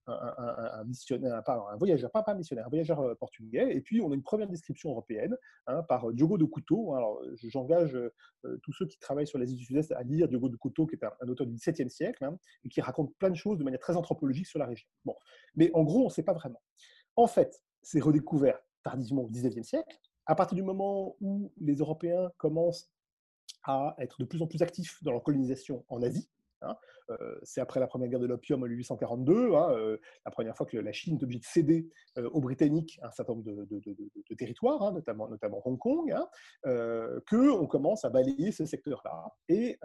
un, 0.07 0.85
missionnaire, 0.85 1.43
un 1.47 1.77
voyageur, 1.77 2.11
pas, 2.11 2.25
un 2.27 2.35
missionnaire, 2.35 2.67
un 2.67 2.71
voyageur 2.71 3.01
euh, 3.01 3.15
portugais. 3.15 3.75
Et 3.75 3.81
puis, 3.81 4.01
on 4.01 4.11
a 4.11 4.15
une 4.15 4.23
première 4.23 4.49
description 4.49 4.91
européenne 4.91 5.37
hein, 5.67 5.83
par 5.85 6.09
euh, 6.09 6.13
Diogo 6.13 6.39
de 6.39 6.45
Couto. 6.45 6.93
Hein. 6.93 6.99
Alors, 6.99 7.23
j'engage 7.43 7.95
euh, 7.95 8.59
tous 8.63 8.73
ceux 8.73 8.87
qui 8.87 8.99
travaillent 8.99 9.27
sur 9.27 9.39
l'Asie 9.39 9.55
du 9.55 9.65
Sud-Est 9.65 9.93
à 9.93 10.03
lire 10.03 10.29
Diogo 10.29 10.49
de 10.49 10.57
Couto, 10.57 10.87
qui 10.87 10.97
est 10.97 11.05
un, 11.05 11.29
auteur 11.29 11.47
du 11.47 11.55
XVIIe 11.55 11.91
siècle, 11.91 12.25
hein, 12.25 12.37
et 12.65 12.69
qui 12.69 12.81
raconte 12.81 13.15
plein 13.17 13.31
de 13.31 13.37
choses 13.37 13.59
de 13.59 13.65
manière 13.65 13.81
très 13.81 13.97
anthropologique 13.97 14.47
sur 14.47 14.59
la 14.59 14.67
région. 14.67 14.87
Bon. 15.05 15.15
Mais 15.55 15.71
en 15.75 15.85
gros, 15.85 16.03
on 16.03 16.07
ne 16.07 16.11
sait 16.11 16.25
pas 16.25 16.35
vraiment. 16.35 16.63
En 17.17 17.27
fait, 17.27 17.63
c'est 17.83 18.01
redécouvert 18.01 18.59
tardivement 18.83 19.23
au 19.23 19.29
XIXe 19.29 19.67
siècle, 19.67 19.97
à 20.27 20.35
partir 20.35 20.57
du 20.57 20.63
moment 20.63 21.17
où 21.21 21.53
les 21.61 21.77
Européens 21.77 22.31
commencent 22.37 22.91
à 23.65 23.95
être 23.99 24.21
de 24.21 24.25
plus 24.25 24.43
en 24.43 24.47
plus 24.47 24.63
actifs 24.63 25.03
dans 25.03 25.13
leur 25.13 25.23
colonisation 25.23 25.85
en 25.89 26.03
Asie, 26.03 26.29
Hein. 26.63 26.77
Euh, 27.11 27.39
c'est 27.43 27.61
après 27.61 27.81
la 27.81 27.87
première 27.87 28.09
guerre 28.09 28.21
de 28.21 28.27
l'opium 28.27 28.63
en 28.63 28.67
1842, 28.67 29.55
hein, 29.55 29.71
euh, 29.73 29.99
la 30.25 30.31
première 30.31 30.57
fois 30.57 30.67
que 30.67 30.77
la 30.77 30.93
Chine 30.93 31.19
est 31.19 31.23
obligée 31.23 31.41
de 31.41 31.45
céder 31.45 31.89
euh, 32.19 32.29
aux 32.31 32.41
Britanniques 32.41 32.99
un 33.03 33.11
certain 33.11 33.35
nombre 33.35 33.45
de, 33.45 34.35
territoires, 34.35 34.83
hein, 34.83 34.93
notamment, 34.93 35.29
Hong 35.65 35.79
Kong, 35.79 36.15
qu'on 37.29 37.67
commence 37.67 38.05
à 38.05 38.11
balayer 38.11 38.53
ce 38.53 38.65
secteur-là. 38.65 39.33
Et 39.49 39.79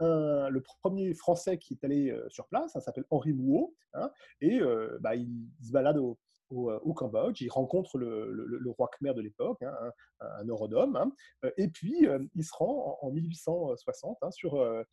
le 0.00 0.60
premier 0.82 1.14
Français 1.14 1.58
qui 1.58 1.74
est 1.74 1.84
allé 1.84 2.16
sur 2.28 2.46
place 2.48 2.78
s'appelle 2.78 3.04
Henri 3.10 3.32
Mouot, 3.32 3.74
et 4.40 4.60
bah, 5.00 5.14
il, 5.14 5.48
se 5.62 5.72
balade 5.72 5.98
au, 5.98 6.18
au, 6.50 6.94
Cambodge. 6.94 7.40
Il 7.40 7.50
rencontre 7.50 7.98
le, 7.98 8.70
roi 8.76 8.88
Khmer 8.98 9.14
de 9.14 9.20
l'époque, 9.20 9.62
hein, 9.62 9.74
un, 10.20 10.48
un, 10.48 10.94
hein, 10.94 11.12
et 11.56 11.68
puis 11.68 12.06
il 12.34 12.44
se 12.44 12.52
rend 12.54 12.98
en, 13.02 13.10
1860 13.10 14.18
sur, 14.30 14.84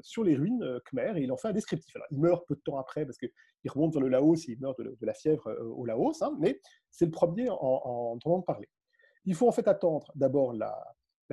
sur 0.00 0.24
les 0.24 0.36
ruines 0.36 0.80
Khmer 0.86 1.12
et 1.16 1.22
il 1.22 1.32
en 1.32 1.36
fait 1.36 1.48
un 1.48 1.52
descriptif. 1.52 1.94
Il 2.10 2.18
meurt 2.18 2.46
peu 2.46 2.54
de 2.54 2.60
temps 2.60 2.78
après 2.78 3.04
parce 3.04 3.18
qu'il 3.18 3.30
remonte 3.68 3.92
vers 3.92 4.02
le 4.02 4.08
Laos 4.08 4.48
et 4.48 4.52
il 4.52 4.60
meurt 4.60 4.78
de, 4.78 4.96
la 5.00 5.14
fièvre 5.14 5.50
au 5.60 5.84
Laos, 5.84 6.22
mais 6.38 6.60
c'est 6.90 7.06
le 7.06 7.10
premier 7.10 7.48
en, 7.50 7.56
en 7.60 8.12
entendant 8.14 8.42
parler. 8.42 8.68
Il 9.26 9.34
faut 9.34 9.48
en 9.48 9.52
fait 9.52 9.68
attendre 9.68 10.10
d'abord 10.14 10.52
la, 10.52 10.74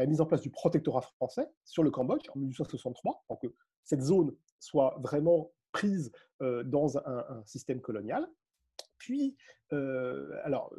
mise 0.08 0.20
en 0.20 0.26
place 0.26 0.42
du 0.42 0.50
protectorat 0.50 1.02
français 1.02 1.48
sur 1.64 1.84
le 1.84 1.92
Cambodge 1.92 2.28
en 2.36 2.40
1863, 2.40 3.24
pour 3.28 3.40
que 3.40 3.48
cette 3.84 4.02
zone 4.02 4.36
soit 4.60 4.98
vraiment 5.00 5.52
prise 5.72 6.12
dans 6.40 6.98
un, 6.98 7.44
système 7.46 7.80
colonial. 7.82 8.28
Puis, 9.04 9.36
euh, 9.74 10.40
alors, 10.46 10.74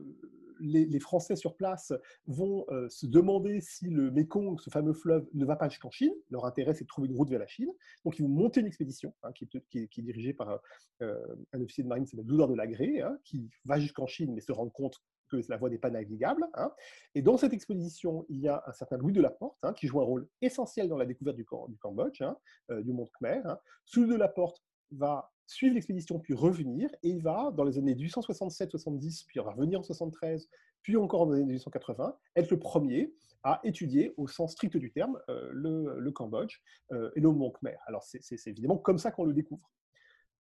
les, 0.61 0.99
Français 0.99 1.37
sur 1.37 1.57
place 1.57 1.93
vont 2.27 2.65
euh, 2.71 2.89
se 2.89 3.07
demander 3.07 3.61
si 3.61 3.91
le 3.91 4.11
Mekong, 4.11 4.59
ce 4.59 4.71
fameux 4.71 4.95
fleuve, 4.95 5.29
ne 5.35 5.45
va 5.45 5.57
pas 5.57 5.69
jusqu'en 5.69 5.91
Chine. 5.91 6.15
Leur 6.31 6.47
intérêt, 6.47 6.73
c'est 6.73 6.85
de 6.85 6.89
trouver 6.89 7.09
une 7.09 7.17
route 7.17 7.29
vers 7.29 7.39
la 7.39 7.47
Chine. 7.47 7.69
Donc, 8.03 8.19
ils 8.19 8.23
vont 8.23 8.31
monter 8.31 8.61
une 8.61 8.67
expédition 8.67 9.15
hein, 9.25 9.33
qui, 9.33 9.45
est, 9.75 10.03
dirigée 10.03 10.33
par 10.33 10.59
un 11.01 11.61
officier 11.61 11.85
de 11.85 11.89
marine, 11.89 12.07
c'est 12.07 12.17
le 12.17 12.25
Doudard 12.25 12.49
de 12.49 12.55
Lagré, 12.55 13.03
hein, 13.03 13.19
qui 13.25 13.51
va 13.67 13.79
jusqu'en 13.79 14.07
Chine, 14.07 14.33
mais 14.33 14.41
se 14.41 14.53
rend 14.53 14.71
compte 14.71 15.03
que 15.29 15.37
la 15.51 15.59
voie 15.59 15.69
n'est 15.69 15.79
pas 15.79 15.91
navigable. 15.91 16.49
Hein. 16.55 16.73
Et 17.15 17.21
dans 17.21 17.37
cette 17.37 17.53
expédition, 17.53 18.25
il 18.31 18.41
y 18.41 18.49
a 18.49 18.63
un 18.67 18.73
certain 18.73 18.97
Louis 18.97 19.13
de 19.13 19.21
la 19.21 19.31
Porte 19.31 19.59
hein, 19.63 19.75
qui 19.75 19.87
joue 19.87 20.01
un 20.01 20.05
rôle 20.05 20.27
essentiel 20.41 20.89
dans 20.89 20.97
la 20.97 21.05
découverte 21.05 21.37
du, 21.37 21.45
Cambodge, 21.45 22.23
euh, 22.71 22.83
du 22.83 22.93
monde 22.95 23.11
Khmer. 23.19 23.43
Ce 23.85 24.01
Louis 24.01 24.09
de 24.09 24.17
la 24.17 24.29
Porte 24.29 24.63
va 24.93 25.34
suivre 25.47 25.75
l'expédition 25.75 26.19
puis 26.19 26.35
revenir 26.35 26.91
et 27.03 27.09
il 27.09 27.23
va, 27.23 27.53
dans 27.57 27.65
les 27.65 27.79
années 27.79 27.95
1867-70, 27.95 29.25
puis 29.27 29.41
revenir 29.41 29.81
en 29.81 29.83
73, 29.83 30.49
puis 30.83 30.97
encore 30.97 31.23
en 31.23 31.33
années 31.33 31.45
1880, 31.45 32.17
être 32.37 32.51
le 32.51 32.59
premier 32.59 33.13
à 33.43 33.61
étudier 33.65 34.15
au 34.17 34.27
sens 34.27 34.53
strict 34.53 34.77
du 34.77 34.91
terme 34.91 35.19
euh, 35.29 35.51
le, 35.53 36.11
Cambodge 36.11 36.61
euh, 36.93 37.11
et 37.15 37.21
le 37.21 37.31
Mont 37.31 37.51
Khmer. 37.51 37.77
Alors 37.87 38.03
c'est 38.03 38.47
évidemment 38.47 38.79
comme 38.79 38.99
ça 38.99 39.11
qu'on 39.11 39.25
le 39.25 39.35
découvre. 39.35 39.71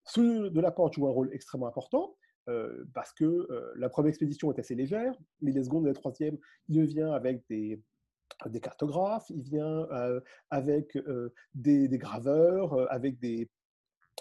Ce 0.04 0.49
de 0.49 0.61
la 0.61 0.71
Porte 0.71 0.94
joue 0.94 1.06
un 1.06 1.12
rôle 1.12 1.30
extrêmement 1.32 1.68
important. 1.68 2.16
Euh, 2.49 2.85
parce 2.92 3.12
que 3.12 3.47
la 3.76 3.88
première 3.88 4.09
expédition 4.09 4.52
est 4.52 4.59
assez 4.59 4.75
légère, 4.75 5.14
mais 5.42 5.52
les 5.52 5.62
secondes 5.62 5.85
et 5.85 5.90
la 5.90 5.94
troisième, 5.94 6.37
il 6.68 6.85
vient 6.87 7.12
avec 7.12 7.44
des, 7.49 7.80
cartographes, 8.61 9.30
il 9.30 9.42
vient 9.42 9.87
avec 10.50 10.99
des, 11.54 11.88
graveurs, 11.99 12.90
avec 12.90 13.21
des, 13.21 13.49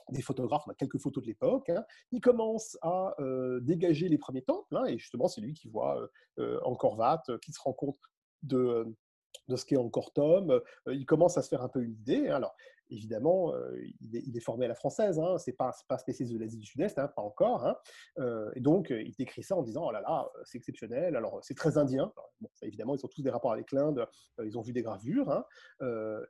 des 0.10 0.22
photographes, 0.22 0.64
on 0.68 0.72
a 0.72 0.76
quelques 0.76 1.00
photos 1.00 1.24
de 1.24 1.28
l'époque. 1.28 1.70
Hein. 1.70 1.84
Il 2.12 2.22
commence 2.22 2.78
à 2.82 3.16
dégager 3.62 4.10
les 4.10 4.18
premiers 4.18 4.44
temples, 4.44 4.76
hein, 4.76 4.86
et 4.86 4.98
justement, 4.98 5.28
c'est 5.28 5.42
lui 5.42 5.54
qui 5.54 5.70
voit 5.70 6.10
Angkor 6.38 6.98
Wat, 6.98 7.24
qui 7.42 7.52
se 7.52 7.60
rend 7.62 7.74
compte 7.74 7.98
de, 8.44 8.86
de 9.48 9.56
ce 9.56 9.66
qu'est 9.66 9.78
encore 9.78 10.14
Tom. 10.14 10.62
il 10.88 11.06
commence 11.06 11.38
à 11.38 11.42
se 11.42 11.50
faire 11.50 11.62
un 11.62 11.70
peu 11.70 11.84
une 11.84 11.94
idée. 11.94 12.28
Hein. 12.30 12.36
Alors, 12.36 12.56
évidemment, 12.92 13.54
euh, 13.54 13.76
il, 14.02 14.38
est, 14.38 14.40
formé 14.42 14.66
à 14.66 14.68
la 14.68 14.76
française, 14.76 15.20
hein, 15.20 15.38
c'est 15.38 15.54
pas, 15.54 15.72
pas 15.88 15.98
spécialiste 15.98 16.36
de 16.36 16.40
l'Asie 16.40 16.58
du 16.58 16.66
Sud-Est, 16.66 17.00
hein, 17.00 17.10
pas 17.16 17.22
encore. 17.22 17.66
Hein. 17.66 17.76
Euh, 18.20 18.52
et 18.56 18.60
donc, 18.60 18.92
euh, 18.92 19.02
il 19.02 19.16
décrit 19.16 19.44
ça 19.44 19.56
en 19.56 19.64
disant 19.64 19.86
Oh 19.88 19.92
là 19.92 20.02
là, 20.02 20.30
c'est 20.44 20.58
exceptionnel. 20.58 21.16
Alors, 21.16 21.40
c'est 21.42 21.56
très 21.56 21.78
indien. 21.78 22.12
bon, 22.40 22.50
évidemment, 22.62 22.96
ils 22.96 23.06
ont 23.06 23.10
tous 23.10 23.22
des 23.22 23.30
rapports 23.30 23.54
avec 23.54 23.72
l'Inde, 23.72 24.06
ils 24.44 24.58
ont 24.58 24.62
vu 24.62 24.74
des 24.74 24.82
gravures. 24.82 25.44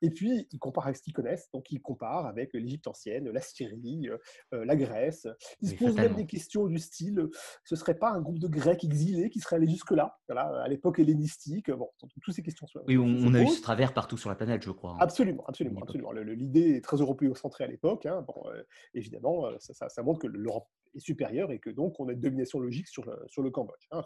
et 0.02 0.10
puis, 0.12 0.48
il 0.52 0.60
compare 0.60 0.86
avec 0.86 0.98
ce 0.98 1.04
qu'ils 1.04 1.14
connaissent. 1.14 1.50
Donc, 1.52 1.72
il 1.72 1.82
compare 1.82 2.26
avec 2.26 2.54
l'Égypte 2.54 2.88
ancienne, 2.88 3.30
la 3.30 3.42
Syrie, 3.42 4.10
la 4.52 4.76
Grèce. 4.76 5.28
Il 5.62 5.70
se 5.70 5.76
pose 5.76 5.96
même 5.96 6.16
des 6.16 6.26
questions 6.26 6.68
du 6.68 6.78
style 6.78 7.30
ce 7.64 7.76
serait 7.76 7.96
pas 7.96 8.12
un 8.12 8.22
groupe 8.22 8.40
de 8.40 8.48
Grecs 8.48 8.84
exilés 8.84 9.30
qui 9.30 9.40
serait 9.40 9.58
allé 9.58 9.68
jusque-là, 9.68 10.18
voilà, 10.28 10.62
à 10.64 10.68
l'époque 10.68 11.00
hellénistique 11.00 11.72
Bon, 11.72 11.90
toutes 12.22 12.34
ces 12.34 12.44
questions. 12.44 12.68
Oui, 12.88 12.98
on, 12.98 13.34
a 13.34 13.42
eu 13.42 13.48
ce 13.48 13.62
travers 13.62 13.94
partout 13.94 14.18
sur 14.18 14.30
la 14.30 14.36
planète, 14.36 14.64
je 14.64 14.72
crois. 14.72 14.98
Absolument, 15.00 15.44
absolument, 15.48 15.82
absolument. 15.82 16.12
Le, 16.12 16.36
l'idée 16.52 16.82
très 16.82 16.98
européocentrée 16.98 17.64
à 17.64 17.68
l'époque. 17.68 18.06
Hein. 18.06 18.26
Euh, 18.46 18.64
évidemment, 18.94 19.48
euh, 19.48 19.56
ça, 19.60 20.04
montre 20.04 20.20
que 20.20 20.28
l'Europe 20.28 20.68
est 20.94 21.00
supérieure 21.00 21.52
et 21.52 21.60
que 21.60 21.70
donc 21.70 22.00
on 22.00 22.10
a 22.10 22.14
une 22.14 22.20
domination 22.20 22.60
logique 22.60 22.88
sur 22.88 23.06
le, 23.06 23.50
Cambodge. 23.50 23.88
Hein. 23.92 24.04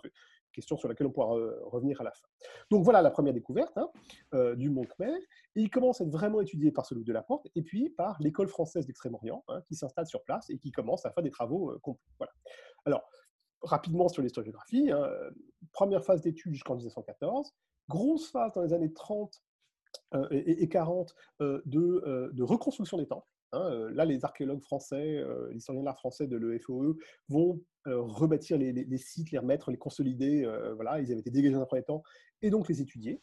Question 0.51 0.77
sur 0.77 0.87
laquelle 0.87 1.07
on 1.07 1.11
pourra 1.11 1.35
euh, 1.35 1.59
revenir 1.63 1.99
à 2.01 2.03
la 2.03 2.11
fin. 2.11 2.27
Donc 2.69 2.83
voilà 2.83 3.01
la 3.01 3.11
première 3.11 3.33
découverte 3.33 3.77
hein, 3.77 4.53
du 4.55 4.69
Mont 4.69 4.85
Khmer. 4.85 5.17
il 5.55 5.69
commence 5.69 5.99
à 5.99 6.05
être 6.05 6.11
vraiment 6.11 6.41
étudié 6.41 6.71
par 6.71 6.85
celui 6.85 7.03
de 7.03 7.11
la 7.11 7.23
Porte 7.23 7.47
et 7.55 7.61
puis 7.61 7.89
par 7.89 8.21
l'école 8.21 8.47
française 8.47 8.85
d'Extrême-Orient 8.85 9.43
qui 9.67 9.75
s'installe 9.75 10.05
sur 10.05 10.23
place 10.23 10.49
et 10.49 10.57
qui 10.57 10.71
commence 10.71 11.05
à 11.05 11.11
faire 11.11 11.23
des 11.23 11.31
travaux 11.31 11.77
complets. 11.81 12.03
Voilà. 12.19 12.31
Alors, 12.85 13.09
rapidement 13.61 14.07
sur 14.07 14.21
l'historiographie, 14.21 14.91
première 15.73 16.05
phase 16.05 16.21
d'études 16.21 16.53
jusqu'en 16.53 16.75
1914, 16.75 17.53
grosse 17.89 18.29
phase 18.31 18.53
dans 18.53 18.61
les 18.61 18.73
années 18.73 18.93
30 18.93 19.41
euh, 20.13 20.27
et, 20.31 20.67
40 20.67 21.15
euh, 21.41 21.61
euh, 21.75 22.29
de, 22.33 22.43
reconstruction 22.43 22.97
des 22.97 23.07
temples. 23.07 23.27
Hein, 23.51 23.89
là, 23.93 24.05
les 24.05 24.25
archéologues 24.25 24.61
français, 24.61 25.23
les 25.49 25.57
historiens 25.57 25.81
de 25.81 25.85
l'art 25.85 25.97
français 25.97 26.27
de 26.27 26.35
l'EFOE 26.35 26.97
vont 27.29 27.61
rebâtir 27.85 28.57
les, 28.57 28.97
sites, 28.97 29.31
les 29.31 29.37
remettre, 29.37 29.71
les 29.71 29.77
consolider. 29.77 30.45
voilà, 30.75 30.99
ils 30.99 31.11
avaient 31.11 31.21
été 31.21 31.29
dégagés 31.31 31.53
dans 31.53 31.61
un 31.61 31.65
premier 31.65 31.83
temps, 31.83 32.03
et 32.41 32.49
donc 32.49 32.67
les 32.67 32.81
étudier 32.81 33.21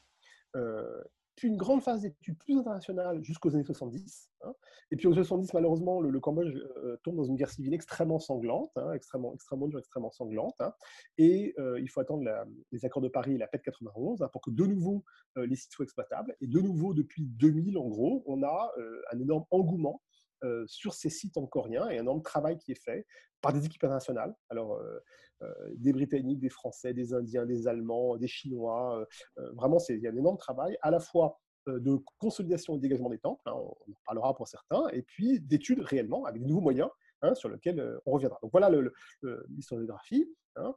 puis 1.36 1.48
une 1.48 1.56
grande 1.56 1.82
phase 1.82 2.02
d'études 2.02 2.38
plus 2.38 2.56
internationale 2.58 3.22
jusqu'aux 3.22 3.54
années 3.54 3.64
70. 3.64 4.30
Hein. 4.42 4.52
Et 4.90 4.96
puis 4.96 5.06
aux 5.06 5.12
années 5.12 5.22
70, 5.22 5.54
malheureusement, 5.54 6.00
le, 6.00 6.20
Cambodge 6.20 6.54
euh, 6.54 6.96
tombe 7.02 7.16
dans 7.16 7.24
une 7.24 7.36
guerre 7.36 7.50
civile 7.50 7.74
extrêmement 7.74 8.18
sanglante, 8.18 8.70
hein, 8.76 8.92
extrêmement, 8.92 9.32
extrêmement 9.34 9.68
dure, 9.68 9.78
extrêmement 9.78 10.10
sanglante. 10.10 10.60
Hein. 10.60 10.72
et 11.18 11.54
euh, 11.58 11.80
il 11.80 11.88
faut 11.88 12.00
attendre 12.00 12.28
les 12.70 12.84
accords 12.84 13.02
de 13.02 13.08
Paris 13.08 13.34
et 13.34 13.38
la 13.38 13.46
paix 13.46 13.58
de 13.58 13.62
91 13.62 14.26
pour 14.32 14.40
que 14.40 14.50
de 14.50 14.66
nouveau 14.66 15.04
euh, 15.38 15.46
les 15.46 15.56
sites 15.56 15.72
soient 15.72 15.84
exploitables. 15.84 16.36
Et 16.40 16.46
de 16.46 16.60
nouveau, 16.60 16.94
depuis 16.94 17.22
2000, 17.22 17.78
en 17.78 17.88
gros, 17.88 18.22
on 18.26 18.42
a 18.42 18.72
un 19.12 19.18
énorme 19.18 19.44
engouement 19.50 20.02
euh, 20.44 20.64
sur 20.66 20.94
ces 20.94 21.10
sites 21.10 21.36
encore-rien 21.36 21.88
et 21.88 21.98
un 21.98 22.02
énorme 22.02 22.22
travail 22.22 22.58
qui 22.58 22.72
est 22.72 22.82
fait 22.82 23.06
par 23.40 23.52
des 23.52 23.64
équipes 23.64 23.84
internationales. 23.84 24.34
Alors, 24.50 24.74
euh, 24.74 24.98
euh, 25.42 25.52
des 25.76 25.92
Britanniques, 25.92 26.40
des 26.40 26.48
Français, 26.48 26.92
des 26.92 27.14
Indiens, 27.14 27.46
des 27.46 27.68
Allemands, 27.68 28.16
des 28.16 28.28
Chinois. 28.28 29.06
vraiment, 29.54 29.78
il 29.88 29.98
y 29.98 30.06
a 30.06 30.10
un 30.10 30.16
énorme 30.16 30.38
travail 30.38 30.76
à 30.82 30.90
la 30.90 31.00
fois 31.00 31.40
de 31.66 31.96
consolidation 32.18 32.74
et 32.74 32.78
de 32.78 32.82
dégagement 32.82 33.08
des 33.08 33.18
temples, 33.18 33.42
hein, 33.46 33.54
on 33.54 33.92
en 33.92 33.96
parlera 34.04 34.34
pour 34.34 34.48
certains, 34.48 34.88
et 34.88 35.02
puis 35.02 35.38
d'études 35.38 35.80
réellement 35.80 36.24
avec 36.24 36.42
de 36.42 36.48
nouveaux 36.48 36.60
moyens 36.60 36.90
hein, 37.20 37.34
sur 37.36 37.48
lesquels 37.48 38.00
on 38.04 38.12
reviendra. 38.12 38.38
Donc 38.42 38.50
voilà 38.50 38.68
l'historiographie 39.48 40.28
hein, 40.56 40.74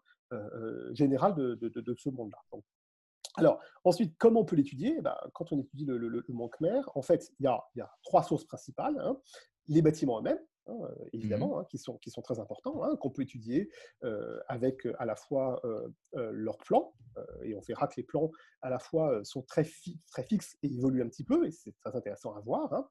générale 0.94 1.34
de, 1.36 1.96
ce 1.98 2.10
monde-là. 2.10 2.38
Alors, 3.38 3.60
ensuite, 3.84 4.16
comment 4.18 4.42
on 4.42 4.46
peut 4.46 4.56
l'étudier? 4.56 4.96
Eh 4.98 5.02
ben, 5.02 5.16
Quand 5.34 5.52
on 5.52 5.60
étudie 5.60 5.86
le, 5.86 5.98
le, 5.98 6.22
Khmer, 6.22 6.82
en 6.94 7.02
fait, 7.02 7.32
il 7.40 7.44
y 7.44 7.48
a, 7.48 7.92
trois 8.04 8.24
sources 8.24 8.46
principales 8.46 8.98
les 9.68 9.82
bâtiments 9.82 10.20
eux-mêmes, 10.20 10.40
hein, 10.68 10.78
euh, 10.82 11.06
évidemment, 11.14 11.58
mmh 11.58 11.60
hein, 11.60 11.66
qui, 11.70 11.78
sont, 11.78 11.98
qui 11.98 12.10
sont 12.12 12.22
très 12.22 12.40
importants, 12.40 12.84
hein, 12.84 12.96
qu'on 12.98 13.10
peut 13.10 13.24
étudier 13.24 13.70
euh, 14.04 14.40
avec 14.48 14.86
euh, 14.86 14.96
à 15.00 15.06
la 15.06 15.16
fois 15.16 15.62
leurs 16.14 16.58
plans, 16.58 16.94
et 17.44 17.56
on 17.56 17.62
verra 17.62 17.88
que 17.88 17.96
les 17.98 18.04
plans 18.04 18.30
à 18.62 18.70
la 18.70 18.80
fois 18.80 19.24
sont 19.24 19.42
très, 19.42 19.66
très 20.08 20.24
fixes 20.24 20.58
et 20.64 20.68
évoluent 20.68 21.02
un 21.02 21.08
petit 21.10 21.24
peu, 21.24 21.46
et 21.46 21.52
c'est 21.52 21.74
très 21.78 21.96
intéressant 21.96 22.36
à 22.36 22.42
voir. 22.42 22.90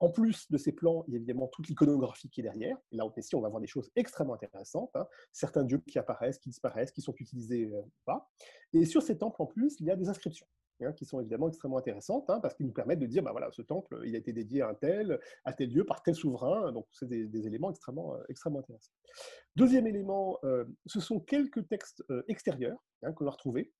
en 0.00 0.10
plus 0.10 0.50
de 0.50 0.58
ces 0.58 0.72
plans, 0.72 1.04
il 1.06 1.12
y 1.12 1.16
a 1.16 1.18
évidemment 1.18 1.48
toute 1.48 1.68
l'iconographie 1.68 2.28
qui 2.30 2.40
est 2.40 2.44
derrière. 2.44 2.76
Et 2.90 2.96
là, 2.96 3.04
ici, 3.16 3.34
on 3.34 3.40
va 3.40 3.48
voir 3.48 3.60
des 3.60 3.66
choses 3.66 3.90
extrêmement 3.96 4.34
intéressantes. 4.34 4.96
Certains 5.32 5.64
dieux 5.64 5.82
qui 5.86 5.98
apparaissent, 5.98 6.38
qui 6.38 6.50
disparaissent, 6.50 6.92
qui 6.92 7.02
sont 7.02 7.14
utilisés 7.18 7.66
ou 7.66 7.90
pas. 8.04 8.30
Et 8.72 8.84
sur 8.84 9.02
ces 9.02 9.16
temples, 9.16 9.40
en 9.40 9.46
plus, 9.46 9.78
il 9.80 9.86
y 9.86 9.90
a 9.90 9.96
des 9.96 10.08
inscriptions. 10.08 10.46
Hein, 10.84 10.92
qui 10.92 11.04
sont 11.04 11.20
évidemment 11.20 11.48
extrêmement 11.48 11.78
intéressantes, 11.78 12.28
hein, 12.28 12.40
parce 12.40 12.54
qu'ils 12.54 12.66
nous 12.66 12.72
permettent 12.72 12.98
de 12.98 13.06
dire, 13.06 13.22
bah 13.22 13.32
voilà, 13.32 13.50
ce 13.52 13.62
temple, 13.62 14.00
il 14.04 14.14
a 14.14 14.18
été 14.18 14.32
dédié 14.32 14.62
à 14.62 14.68
un 14.68 14.74
tel, 14.74 15.18
à 15.44 15.52
tel 15.52 15.70
lieu, 15.70 15.84
par 15.84 16.02
tel 16.02 16.14
souverain, 16.14 16.72
donc 16.72 16.86
c'est 16.92 17.08
des, 17.08 17.46
éléments 17.46 17.70
extrêmement, 17.70 18.16
euh, 18.16 18.58
intéressants. 18.58 18.92
Deuxième 19.56 19.86
élément, 19.86 20.38
euh, 20.44 20.64
ce 20.86 21.00
sont 21.00 21.20
quelques 21.20 21.66
textes 21.68 22.04
euh, 22.10 22.22
extérieurs 22.28 22.82
hein, 23.02 23.12
qu'on 23.12 23.26
a 23.26 23.30
retrouvés, 23.30 23.72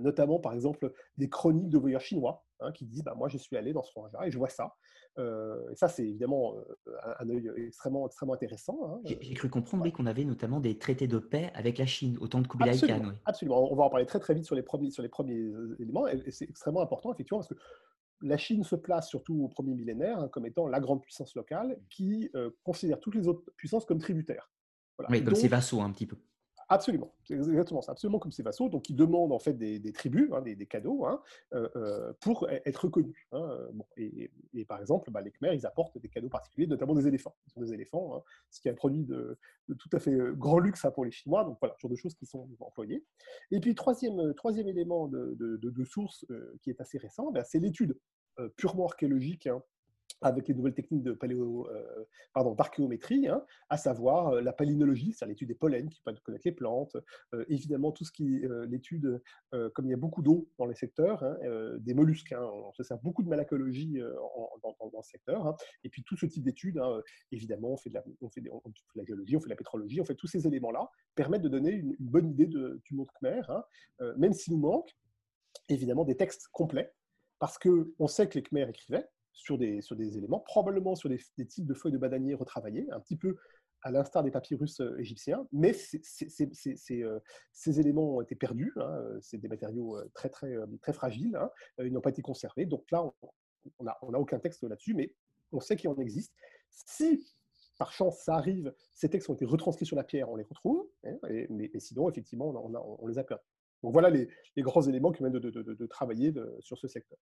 notamment 0.00 0.40
par 0.40 0.54
exemple 0.54 0.92
des 1.18 1.28
chroniques 1.28 1.68
de 1.68 1.78
voyageurs 1.78 2.00
chinois, 2.00 2.44
Hein, 2.60 2.72
qui 2.72 2.86
disent 2.86 3.04
bah, 3.04 3.14
Moi, 3.16 3.28
je 3.28 3.38
suis 3.38 3.56
allé 3.56 3.72
dans 3.72 3.82
ce 3.82 3.92
coin-là 3.92 4.26
et 4.26 4.30
je 4.30 4.38
vois 4.38 4.48
ça. 4.48 4.74
Euh, 5.18 5.70
et 5.70 5.76
ça, 5.76 5.88
c'est 5.88 6.02
évidemment 6.02 6.56
euh, 6.56 6.92
un, 7.20 7.30
œil 7.30 7.50
extrêmement, 7.56 8.06
extrêmement 8.06 8.34
intéressant. 8.34 8.78
Hein, 8.84 9.00
J'ai 9.04 9.34
cru 9.34 9.48
comprendre 9.48 9.88
qu'on 9.90 10.06
avait 10.06 10.24
notamment 10.24 10.60
des 10.60 10.76
traités 10.76 11.06
de 11.06 11.18
paix 11.18 11.52
avec 11.54 11.78
la 11.78 11.86
Chine, 11.86 12.18
autant 12.20 12.40
de 12.40 12.48
Kublai 12.48 12.76
Khan. 12.78 13.12
Absolument. 13.26 13.72
On 13.72 13.76
va 13.76 13.84
en 13.84 13.90
parler 13.90 14.06
très 14.06 14.18
très 14.18 14.34
vite 14.34 14.44
sur 14.44 14.56
les 14.56 14.62
premiers, 14.62 14.90
sur 14.90 15.02
les 15.02 15.08
premiers 15.08 15.38
euh, 15.38 15.76
éléments. 15.78 16.08
Et, 16.08 16.30
c'est 16.30 16.48
extrêmement 16.48 16.82
important, 16.82 17.12
effectivement, 17.12 17.38
parce 17.38 17.48
que 17.48 17.58
la 18.22 18.36
Chine 18.36 18.64
se 18.64 18.74
place, 18.74 19.08
surtout 19.08 19.44
au 19.44 19.48
premier 19.48 19.74
millénaire, 19.74 20.18
hein, 20.18 20.28
comme 20.28 20.46
étant 20.46 20.66
la 20.66 20.80
grande 20.80 21.00
puissance 21.00 21.36
locale 21.36 21.78
qui 21.88 22.30
considère 22.64 22.98
toutes 22.98 23.14
les 23.14 23.28
autres 23.28 23.44
puissances 23.56 23.84
comme 23.84 23.98
tributaires. 23.98 24.50
Oui, 25.08 25.22
comme 25.22 25.36
ses 25.36 25.46
vassaux 25.46 25.80
un 25.80 25.92
petit 25.92 26.06
peu. 26.06 26.16
Absolument, 26.70 27.14
c'est 27.24 27.34
exactement 27.34 27.80
ça, 27.80 27.92
absolument 27.92 28.18
comme 28.18 28.32
ces 28.32 28.42
vassaux, 28.42 28.68
donc 28.68 28.90
ils 28.90 28.96
demandent 28.96 29.32
en 29.32 29.38
fait 29.38 29.54
des, 29.54 29.78
des 29.78 29.92
tribus, 29.92 30.30
hein, 30.32 30.42
des, 30.42 30.66
cadeaux, 30.66 31.06
hein, 31.06 31.22
euh, 31.54 31.68
euh, 31.76 32.12
pour 32.20 32.44
e-, 32.44 32.60
être 32.66 32.84
reconnus. 32.84 33.26
Hein, 33.32 33.68
bon, 33.72 33.86
et, 33.96 34.30
par 34.66 34.78
exemple, 34.78 35.10
bah, 35.10 35.22
les 35.22 35.30
Khmers, 35.30 35.54
ils 35.54 35.66
apportent 35.66 35.96
des 35.98 36.08
cadeaux 36.08 36.28
particuliers, 36.28 36.66
notamment 36.66 36.94
des 36.94 37.08
éléphants. 37.08 37.34
Des 37.56 37.72
éléphants, 37.72 38.22
ce 38.50 38.60
qui 38.60 38.68
est 38.68 38.70
un 38.70 38.74
produit 38.74 39.04
de, 39.04 39.38
tout 39.74 39.88
à 39.92 39.98
fait 39.98 40.12
euh, 40.12 40.32
grand 40.32 40.58
luxe 40.58 40.86
pour 40.94 41.04
les 41.04 41.10
Chinois, 41.10 41.44
donc 41.44 41.58
voilà, 41.60 41.74
ce 41.76 41.82
genre 41.82 41.90
de 41.90 41.96
choses 41.96 42.14
qui 42.14 42.26
sont 42.26 42.48
employées. 42.60 43.04
Et 43.50 43.60
puis, 43.60 43.74
troisième, 43.74 44.34
troisième 44.34 44.68
élément 44.68 45.08
de, 45.08 45.84
source 45.84 46.24
euh, 46.30 46.56
qui 46.62 46.70
est 46.70 46.80
assez 46.80 46.98
récent, 46.98 47.30
bah, 47.30 47.44
c'est 47.44 47.58
l'étude 47.58 47.98
euh, 48.38 48.48
purement 48.56 48.86
archéologique 48.86 49.48
avec 50.20 50.48
les 50.48 50.54
nouvelles 50.54 50.74
techniques 50.74 51.02
de 51.02 51.12
paléo, 51.12 51.68
euh, 51.70 52.04
pardon, 52.32 52.54
d'archéométrie, 52.54 53.28
hein, 53.28 53.44
à 53.68 53.76
savoir 53.76 54.28
euh, 54.28 54.40
la 54.40 54.52
palynologie, 54.52 55.12
c'est-à-dire 55.12 55.34
l'étude 55.34 55.48
des 55.48 55.54
pollens 55.54 55.88
qui 55.88 56.00
permettent 56.00 56.20
de 56.20 56.24
connaître 56.24 56.46
les 56.46 56.52
plantes, 56.52 56.96
euh, 57.34 57.44
évidemment 57.48 57.92
tout 57.92 58.04
ce 58.04 58.12
qui 58.12 58.42
l'étude, 58.68 59.22
comme 59.74 59.86
il 59.86 59.90
y 59.90 59.94
a 59.94 59.98
beaucoup 59.98 60.22
d'eau 60.22 60.48
dans 60.58 60.66
les 60.66 60.74
secteurs, 60.74 61.22
hein, 61.22 61.36
des 61.78 61.94
mollusques, 61.94 62.32
hein, 62.32 62.42
on 62.42 62.72
se 62.72 62.82
sert 62.82 62.98
beaucoup 62.98 63.22
de 63.22 63.28
malacologie 63.28 64.00
dans, 64.62 65.02
ce 65.02 65.10
secteur, 65.10 65.56
et 65.84 65.88
puis 65.88 66.02
tout 66.02 66.16
ce 66.16 66.26
type 66.26 66.44
d'études, 66.44 66.80
évidemment, 67.32 67.72
on 67.72 67.76
fait, 67.76 67.90
de 67.90 67.94
la, 67.94 68.04
on, 68.20 68.28
fait 68.28 68.40
de 68.40 68.50
la 68.94 69.04
géologie, 69.04 69.36
on 69.36 69.40
fait 69.40 69.46
de 69.46 69.50
la 69.50 69.56
pétrologie, 69.56 70.00
on 70.00 70.04
fait 70.04 70.14
tous 70.14 70.26
ces 70.26 70.46
éléments-là, 70.46 70.90
permettent 71.14 71.42
de 71.42 71.48
donner 71.48 71.72
une, 71.72 71.96
bonne 72.00 72.30
idée 72.30 72.46
du 72.46 72.94
monde 72.94 73.08
khmer, 73.20 73.42
même 74.16 74.32
s'il 74.32 74.54
nous 74.54 74.60
manque 74.60 74.96
évidemment 75.68 76.04
des 76.04 76.16
textes 76.16 76.48
complets, 76.52 76.92
parce 77.38 77.58
qu'on 77.58 78.06
sait 78.06 78.28
que 78.28 78.34
les 78.34 78.42
Khmers 78.42 78.68
écrivaient, 78.68 79.08
sur 79.38 79.56
des, 79.56 79.80
sur 79.80 79.94
des 79.94 80.18
éléments, 80.18 80.40
probablement 80.40 80.96
sur 80.96 81.08
des, 81.08 81.46
types 81.46 81.64
de 81.64 81.74
feuilles 81.74 81.92
de 81.92 81.98
bananier 81.98 82.34
retravaillées, 82.34 82.90
un 82.90 82.98
petit 82.98 83.16
peu 83.16 83.36
à 83.82 83.92
l'instar 83.92 84.24
des 84.24 84.32
papyrus 84.32 84.80
euh, 84.80 84.98
égyptiens, 84.98 85.46
mais 85.52 85.72
euh, 86.90 87.20
ces 87.52 87.80
éléments 87.80 88.16
ont 88.16 88.20
été 88.20 88.34
perdus, 88.34 88.72
hein, 88.76 88.90
euh, 88.90 89.18
c'est 89.22 89.38
des 89.38 89.46
matériaux 89.46 89.96
très, 90.12 90.28
très, 90.28 90.52
très 90.82 90.92
fragiles, 90.92 91.36
hein, 91.36 91.50
ils 91.78 91.92
n'ont 91.92 92.00
pas 92.00 92.10
été 92.10 92.20
conservés, 92.20 92.66
donc 92.66 92.84
là, 92.90 93.08
on 93.78 93.84
n'a 93.84 93.96
on 94.02 94.12
aucun 94.14 94.40
texte 94.40 94.64
là-dessus, 94.64 94.94
mais 94.94 95.14
on 95.52 95.60
sait 95.60 95.76
qu'il 95.76 95.88
en 95.88 95.96
existe. 95.98 96.34
Si 96.70 97.24
par 97.78 97.92
chance 97.92 98.18
ça 98.18 98.34
arrive, 98.34 98.74
ces 98.92 99.08
textes 99.08 99.30
ont 99.30 99.34
été 99.34 99.44
retranscrits 99.44 99.86
sur 99.86 99.96
la 99.96 100.02
pierre, 100.02 100.28
on 100.28 100.34
les 100.34 100.42
retrouve, 100.42 100.84
hein, 101.04 101.16
mais, 101.48 101.70
sinon, 101.78 102.10
effectivement, 102.10 102.48
on, 103.00 103.06
les 103.06 103.18
a 103.18 103.24
perdus. 103.24 103.44
Donc 103.84 103.92
voilà 103.92 104.10
les, 104.10 104.28
grands 104.58 104.82
éléments 104.82 105.12
qui 105.12 105.22
viennent 105.22 105.32
de, 105.32 105.50
de, 105.50 105.86
travailler 105.86 106.34
sur 106.58 106.76
ce 106.76 106.88
secteur 106.88 107.18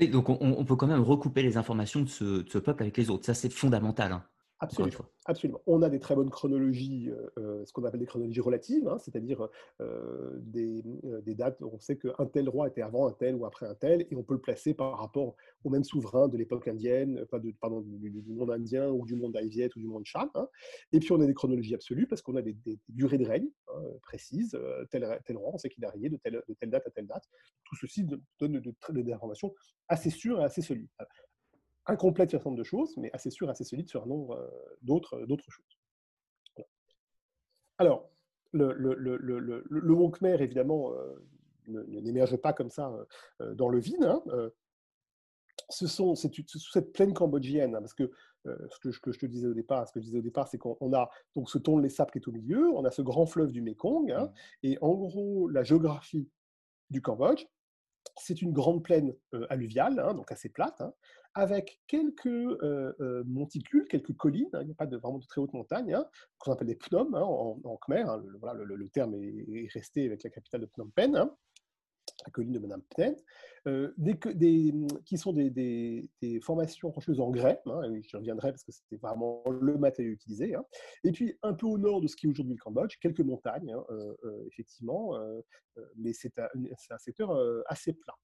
donc 0.00 0.28
on, 0.28 0.64
peut 0.64 0.76
quand 0.76 0.86
même 0.86 1.02
recouper 1.02 1.42
les 1.42 1.56
informations 1.56 2.00
de 2.00 2.08
ce, 2.08 2.58
peuple 2.58 2.82
avec 2.82 2.96
les 2.96 3.10
autres. 3.10 3.26
Ça, 3.26 3.34
c'est 3.34 3.52
fondamental. 3.52 4.12
Hein. 4.12 4.24
Absolument, 4.64 5.04
absolument. 5.26 5.60
On 5.66 5.82
a 5.82 5.90
des 5.90 6.00
très 6.00 6.14
bonnes 6.14 6.30
chronologies, 6.30 7.10
euh, 7.10 7.30
euh, 7.38 7.64
ce 7.66 7.72
qu'on 7.72 7.84
appelle 7.84 8.00
des 8.00 8.06
chronologies 8.06 8.40
relatives, 8.40 8.88
hein, 8.88 8.98
c'est-à-dire 8.98 9.48
euh, 9.80 10.38
des, 10.40 10.82
dates, 11.34 11.60
on 11.62 11.78
sait 11.78 11.96
qu'un 11.96 12.26
tel 12.26 12.48
roi 12.48 12.68
était 12.68 12.82
avant 12.82 13.06
un 13.06 13.12
tel 13.12 13.34
ou 13.34 13.44
après 13.44 13.66
un 13.66 13.74
tel, 13.74 14.06
et 14.10 14.16
on 14.16 14.22
peut 14.22 14.34
le 14.34 14.40
placer 14.40 14.74
par 14.74 14.98
rapport 14.98 15.36
au 15.64 15.70
même 15.70 15.84
souverain 15.84 16.28
de 16.28 16.36
l'époque 16.36 16.68
indienne, 16.68 17.24
pas 17.26 17.38
de, 17.38 17.52
pardon, 17.60 17.82
du, 17.82 18.22
monde 18.28 18.50
indien 18.50 18.88
ou 18.88 19.04
du 19.04 19.14
monde 19.14 19.36
haïviet 19.36 19.70
ou 19.76 19.80
du 19.80 19.86
monde 19.86 20.04
cham. 20.04 20.30
Hein. 20.34 20.48
Et 20.92 21.00
puis 21.00 21.12
on 21.12 21.20
a 21.20 21.26
des 21.26 21.34
chronologies 21.34 21.74
absolues 21.74 22.06
parce 22.06 22.22
qu'on 22.22 22.36
a 22.36 22.42
des, 22.42 22.56
durées 22.88 23.18
de 23.18 23.26
règne 23.26 23.48
hein, 23.68 23.82
précises, 24.02 24.58
tel, 24.90 25.20
tel, 25.26 25.36
roi, 25.36 25.50
on 25.52 25.58
sait 25.58 25.68
qu'il 25.68 25.84
a 25.84 25.90
régné 25.90 26.08
de 26.08 26.16
telle, 26.16 26.42
de 26.48 26.54
telle, 26.54 26.70
date 26.70 26.86
à 26.86 26.90
telle 26.90 27.06
date. 27.06 27.24
Tout 27.64 27.76
ceci 27.76 28.06
donne 28.38 28.62
des 28.90 29.12
informations 29.12 29.54
assez 29.88 30.10
sûres 30.10 30.40
et 30.40 30.44
assez 30.44 30.62
solides 30.62 30.88
incomplète 31.86 32.30
sur 32.30 32.38
un 32.38 32.40
certain 32.40 32.50
nombre 32.50 32.58
de 32.58 32.64
choses, 32.64 32.96
mais 32.96 33.10
assez 33.12 33.30
sûr, 33.30 33.48
assez 33.50 33.64
solide 33.64 33.88
sur 33.88 34.02
un 34.02 34.06
nombre 34.06 34.36
euh, 34.36 34.48
d'autres, 34.82 35.14
euh, 35.16 35.26
d'autres 35.26 35.50
choses. 35.50 35.78
Alors, 37.78 38.08
le, 38.52 38.72
le, 38.72 38.94
le, 38.94 39.16
le, 39.18 39.64
le 39.68 39.94
mont 39.94 40.10
Khmer, 40.10 40.40
évidemment, 40.40 40.92
euh, 40.92 41.84
n'émerge 41.88 42.36
pas 42.36 42.52
comme 42.52 42.70
ça 42.70 42.94
dans 43.40 43.68
le 43.68 43.80
vide. 43.80 44.04
Hein, 44.04 44.22
ce 45.70 45.88
sont, 45.88 46.14
c'est 46.14 46.30
cette 46.72 46.92
plaine 46.92 47.12
cambodgienne, 47.14 47.74
hein, 47.74 47.80
parce 47.80 47.94
que 47.94 48.12
ce 48.44 49.00
que, 49.00 49.10
je 49.10 49.18
te 49.18 49.26
disais 49.26 49.48
au 49.48 49.54
départ, 49.54 49.88
ce 49.88 49.92
que 49.92 49.98
je 49.98 50.04
disais 50.04 50.18
au 50.18 50.22
départ, 50.22 50.46
c'est 50.46 50.58
qu'on 50.58 50.92
a 50.92 51.10
donc 51.34 51.50
ce 51.50 51.58
ton 51.58 51.78
les 51.78 51.88
sables 51.88 52.12
qui 52.12 52.18
est 52.18 52.28
au 52.28 52.32
milieu, 52.32 52.68
on 52.68 52.84
a 52.84 52.92
ce 52.92 53.02
grand 53.02 53.26
fleuve 53.26 53.50
du 53.50 53.60
Mekong, 53.60 54.12
hein, 54.12 54.26
mmh. 54.26 54.66
et 54.66 54.78
en 54.82 54.94
gros, 54.94 55.48
la 55.48 55.64
géographie 55.64 56.28
du 56.90 57.02
Cambodge, 57.02 57.44
c'est 58.18 58.40
une 58.40 58.52
grande 58.52 58.84
plaine 58.84 59.16
alluviale, 59.48 59.96
donc 60.14 60.30
assez 60.30 60.48
plate, 60.48 60.82
avec 61.34 61.80
quelques 61.86 62.26
monticules, 63.26 63.86
quelques 63.88 64.14
collines. 64.16 64.48
Hein, 64.52 64.60
il 64.62 64.66
n'y 64.66 64.72
a 64.72 64.76
pas 64.76 64.86
vraiment 64.86 65.18
de 65.18 65.26
très 65.26 65.40
hautes 65.40 65.52
montagnes, 65.52 65.94
hein, 65.94 66.06
qu'on 66.38 66.52
appelle 66.52 66.68
des 66.68 66.76
Phnom 66.76 67.14
hein, 67.14 67.22
en, 67.22 67.76
Khmer. 67.76 68.04
Le, 68.24 68.88
terme 68.88 69.14
est, 69.14 69.72
resté 69.72 70.06
avec 70.06 70.22
la 70.22 70.30
capitale 70.30 70.62
de 70.62 70.66
Phnom 70.66 70.90
Penh 70.94 71.28
la 72.26 72.30
colline 72.30 72.52
de 72.52 72.58
Madame 72.58 72.82
Pnen, 72.90 73.16
des, 73.96 74.72
qui 75.04 75.18
sont 75.18 75.32
des, 75.32 76.08
formations 76.42 76.90
rocheuses 76.90 77.20
en 77.20 77.30
grès, 77.30 77.60
hein, 77.66 77.82
je 78.02 78.16
reviendrai 78.16 78.50
parce 78.50 78.64
que 78.64 78.72
c'était 78.72 78.96
vraiment 78.96 79.42
le 79.48 79.76
matériau 79.76 80.12
utilisé, 80.12 80.54
et 81.02 81.12
puis 81.12 81.36
un 81.42 81.54
peu 81.54 81.66
au 81.66 81.78
nord 81.78 82.00
de 82.00 82.06
ce 82.06 82.16
qui 82.16 82.26
est 82.26 82.30
aujourd'hui 82.30 82.54
le 82.54 82.58
Cambodge, 82.58 82.96
quelques 83.00 83.20
montagnes, 83.20 83.74
effectivement, 84.46 85.18
mais 85.96 86.12
c'est 86.12 86.38
un, 86.38 86.98
secteur 86.98 87.36
assez 87.66 87.92
plat 87.92 88.14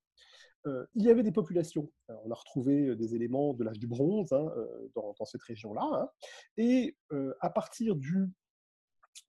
il 0.67 1.05
y 1.05 1.11
avait 1.11 1.23
des 1.23 1.33
populations. 1.33 1.91
on 2.09 2.31
a 2.31 2.35
retrouvé 2.35 2.95
des 2.97 3.15
éléments 3.15 3.55
de 3.55 3.65
l'âge 3.65 3.79
du 3.79 3.87
bronze 3.87 4.33
hein, 4.33 4.47
dans, 4.95 5.25
cette 5.25 5.43
région-là. 5.43 5.83
Hein, 5.93 6.09
et 6.57 6.97
à 7.41 7.51
partir 7.51 7.97
du, 7.97 8.31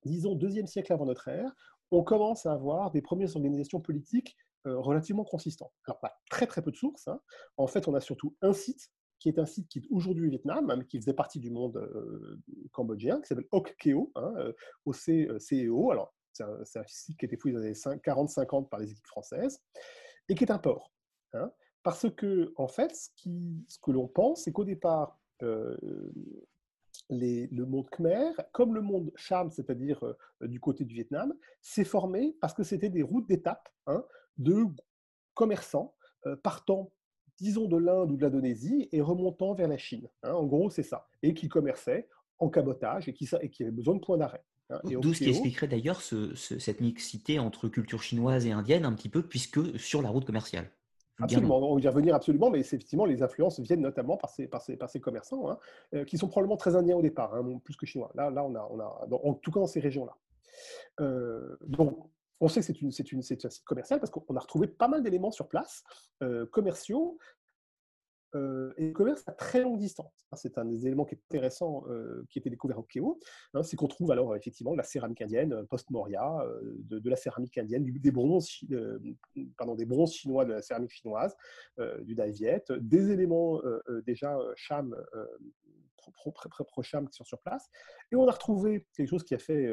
disons, 0.04 0.34
deuxième 0.34 0.66
siècle 0.66 0.92
avant 0.92 1.06
notre 1.06 1.28
ère, 1.28 1.52
on 1.90 2.02
commence 2.02 2.46
à 2.46 2.52
avoir 2.52 2.90
des 2.90 3.02
premières 3.02 3.34
organisations 3.36 3.80
politiques 3.80 4.36
relativement 4.64 5.24
consistantes. 5.24 5.72
Alors, 5.86 6.00
pas 6.00 6.20
très 6.30 6.46
très 6.46 6.62
peu 6.62 6.70
de 6.70 6.76
sources. 6.76 7.08
Hein. 7.08 7.20
En 7.56 7.66
fait, 7.66 7.88
on 7.88 7.94
a 7.94 8.00
surtout 8.00 8.36
un 8.42 8.52
site 8.52 8.90
qui 9.22 9.28
est 9.28 9.38
un 9.38 9.46
site 9.46 9.68
qui 9.68 9.78
est 9.78 9.86
aujourd'hui 9.90 10.26
au 10.26 10.30
Vietnam, 10.30 10.74
mais 10.76 10.84
qui 10.84 10.98
faisait 10.98 11.14
partie 11.14 11.38
du 11.38 11.50
monde 11.50 11.78
cambodgien, 12.72 13.20
qui 13.20 13.28
s'appelle 13.28 13.46
Ok 13.52 13.74
Keo, 13.78 14.10
hein, 14.16 14.32
OCCEO. 14.84 15.92
Alors, 15.92 16.12
c'est 16.32 16.42
un, 16.42 16.60
un, 16.60 16.84
site 16.86 17.18
qui 17.18 17.24
a 17.24 17.28
été 17.28 17.36
fouillé 17.36 17.54
dans 17.54 17.60
les 17.60 17.86
années 17.86 18.00
40-50 18.04 18.68
par 18.68 18.80
les 18.80 18.90
équipes 18.90 19.06
françaises, 19.06 19.62
et 20.28 20.34
qui 20.34 20.42
est 20.42 20.50
un 20.50 20.58
port. 20.58 20.91
Hein, 21.34 21.50
parce 21.82 22.08
que, 22.10 22.52
en 22.56 22.68
fait, 22.68 22.94
ce, 22.94 23.08
qui, 23.16 23.64
ce 23.68 23.78
que 23.78 23.90
l'on 23.90 24.06
pense, 24.06 24.44
c'est 24.44 24.52
qu'au 24.52 24.64
départ, 24.64 25.18
euh, 25.42 25.76
les, 27.08 27.48
le 27.48 27.66
monde 27.66 27.88
Khmer, 27.90 28.32
comme 28.52 28.74
le 28.74 28.80
monde 28.80 29.10
Cham, 29.16 29.50
c'est-à-dire 29.50 30.04
euh, 30.04 30.46
du 30.46 30.60
côté 30.60 30.84
du 30.84 30.94
Vietnam, 30.94 31.34
s'est 31.60 31.84
formé 31.84 32.36
parce 32.40 32.54
que 32.54 32.62
c'était 32.62 32.88
des 32.88 33.02
routes 33.02 33.28
d'étape 33.28 33.68
hein, 33.86 34.04
de 34.38 34.66
commerçants 35.34 35.94
euh, 36.26 36.36
partant, 36.36 36.92
disons, 37.38 37.66
de 37.66 37.76
l'Inde 37.76 38.12
ou 38.12 38.16
de 38.16 38.22
l'Indonésie 38.22 38.88
et 38.92 39.00
remontant 39.00 39.54
vers 39.54 39.68
la 39.68 39.78
Chine. 39.78 40.08
Hein, 40.22 40.34
en 40.34 40.46
gros, 40.46 40.70
c'est 40.70 40.82
ça. 40.82 41.08
Et 41.22 41.34
qui 41.34 41.48
commerçaient 41.48 42.08
en 42.38 42.48
cabotage 42.48 43.08
et 43.08 43.12
qui, 43.12 43.28
et 43.40 43.50
qui 43.50 43.62
avaient 43.62 43.72
besoin 43.72 43.94
de 43.94 44.00
points 44.00 44.18
d'arrêt. 44.18 44.44
D'où 44.84 45.12
ce 45.12 45.18
qui 45.18 45.28
expliquerait 45.28 45.68
d'ailleurs 45.68 46.00
cette 46.00 46.80
mixité 46.80 47.38
entre 47.38 47.68
culture 47.68 48.02
chinoise 48.02 48.46
et 48.46 48.52
indienne 48.52 48.86
un 48.86 48.94
petit 48.94 49.10
peu, 49.10 49.22
puisque 49.22 49.78
sur 49.78 50.00
la 50.00 50.08
route 50.08 50.24
commerciale. 50.24 50.70
Absolument, 51.20 51.58
on 51.58 51.74
va 51.76 51.80
y 51.80 51.88
revenir 51.88 52.14
absolument, 52.14 52.50
mais 52.50 52.58
effectivement, 52.58 53.04
les 53.04 53.22
influences 53.22 53.60
viennent 53.60 53.82
notamment 53.82 54.16
par 54.16 54.30
ces, 54.30 54.48
par 54.48 54.62
ces, 54.62 54.76
par 54.76 54.90
ces 54.90 55.00
commerçants, 55.00 55.50
hein, 55.50 55.58
euh, 55.94 56.04
qui 56.04 56.18
sont 56.18 56.28
probablement 56.28 56.56
très 56.56 56.74
indiens 56.74 56.96
au 56.96 57.02
départ, 57.02 57.34
hein, 57.34 57.60
plus 57.62 57.76
que 57.76 57.86
chinois. 57.86 58.10
Là, 58.14 58.30
là 58.30 58.44
on 58.44 58.54
a, 58.54 58.68
on 58.70 58.80
a 58.80 59.08
en 59.10 59.34
tout 59.34 59.50
cas 59.50 59.60
dans 59.60 59.66
ces 59.66 59.80
régions-là. 59.80 60.16
Euh, 61.00 61.56
donc, 61.66 61.96
on 62.40 62.48
sait 62.48 62.60
que 62.60 62.66
c'est 62.66 62.82
une, 62.82 62.90
une, 62.90 63.18
un 63.18 63.22
site 63.22 63.64
commercial 63.64 64.00
parce 64.00 64.10
qu'on 64.10 64.34
a 64.34 64.40
retrouvé 64.40 64.66
pas 64.66 64.88
mal 64.88 65.02
d'éléments 65.02 65.30
sur 65.30 65.48
place, 65.48 65.84
euh, 66.22 66.46
commerciaux, 66.46 67.18
euh, 68.34 68.72
et 68.76 68.86
le 68.86 68.92
commerce 68.92 69.22
à 69.26 69.32
très 69.32 69.60
longue 69.60 69.78
distance. 69.78 70.26
C'est 70.34 70.58
un 70.58 70.64
des 70.64 70.86
éléments 70.86 71.04
qui 71.04 71.14
est 71.14 71.22
intéressant, 71.30 71.84
euh, 71.88 72.24
qui 72.30 72.38
a 72.38 72.40
été 72.40 72.50
découvert 72.50 72.78
au 72.78 72.82
Kéo. 72.82 73.18
Hein, 73.54 73.62
c'est 73.62 73.76
qu'on 73.76 73.88
trouve 73.88 74.10
alors 74.10 74.34
effectivement 74.34 74.72
de 74.72 74.78
la 74.78 74.84
céramique 74.84 75.20
indienne 75.22 75.52
euh, 75.52 75.64
post-Moria, 75.64 76.44
de, 76.62 77.10
la 77.10 77.16
céramique 77.16 77.58
indienne, 77.58 77.84
des, 77.84 78.10
bronzes, 78.10 78.60
pardon, 79.56 79.74
des 79.74 79.84
bronzes 79.84 80.14
chinois 80.14 80.44
de 80.44 80.52
la 80.52 80.62
céramique 80.62 80.92
chinoise, 80.92 81.36
du 82.02 82.14
Dai 82.14 82.30
Viet, 82.30 82.64
des 82.80 83.10
éléments 83.10 83.60
déjà 84.06 84.38
Cham, 84.56 84.96
pro-Cham 86.10 87.08
qui 87.08 87.16
sont 87.16 87.24
sur 87.24 87.40
place. 87.40 87.68
Et 88.10 88.16
on 88.16 88.26
a 88.26 88.32
retrouvé 88.32 88.86
quelque 88.96 89.08
chose 89.08 89.24
qui 89.24 89.34
a 89.34 89.38
fait 89.38 89.72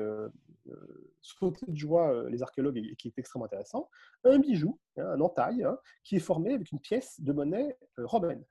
sauter 1.22 1.66
de 1.68 1.76
joie 1.76 2.30
les 2.30 2.44
archéologues 2.44 2.78
et 2.78 2.96
qui 2.96 3.08
est 3.08 3.18
extrêmement 3.18 3.46
intéressant, 3.46 3.90
un 4.24 4.40
bijou, 4.40 4.80
hein, 4.98 5.08
un 5.08 5.22
entaille, 5.22 5.64
hein, 5.64 5.78
qui 6.04 6.16
est 6.16 6.20
formé 6.20 6.54
avec 6.54 6.72
une 6.72 6.80
pièce 6.80 7.20
de 7.22 7.34
monnaie 7.34 7.78
romaine. 7.98 8.44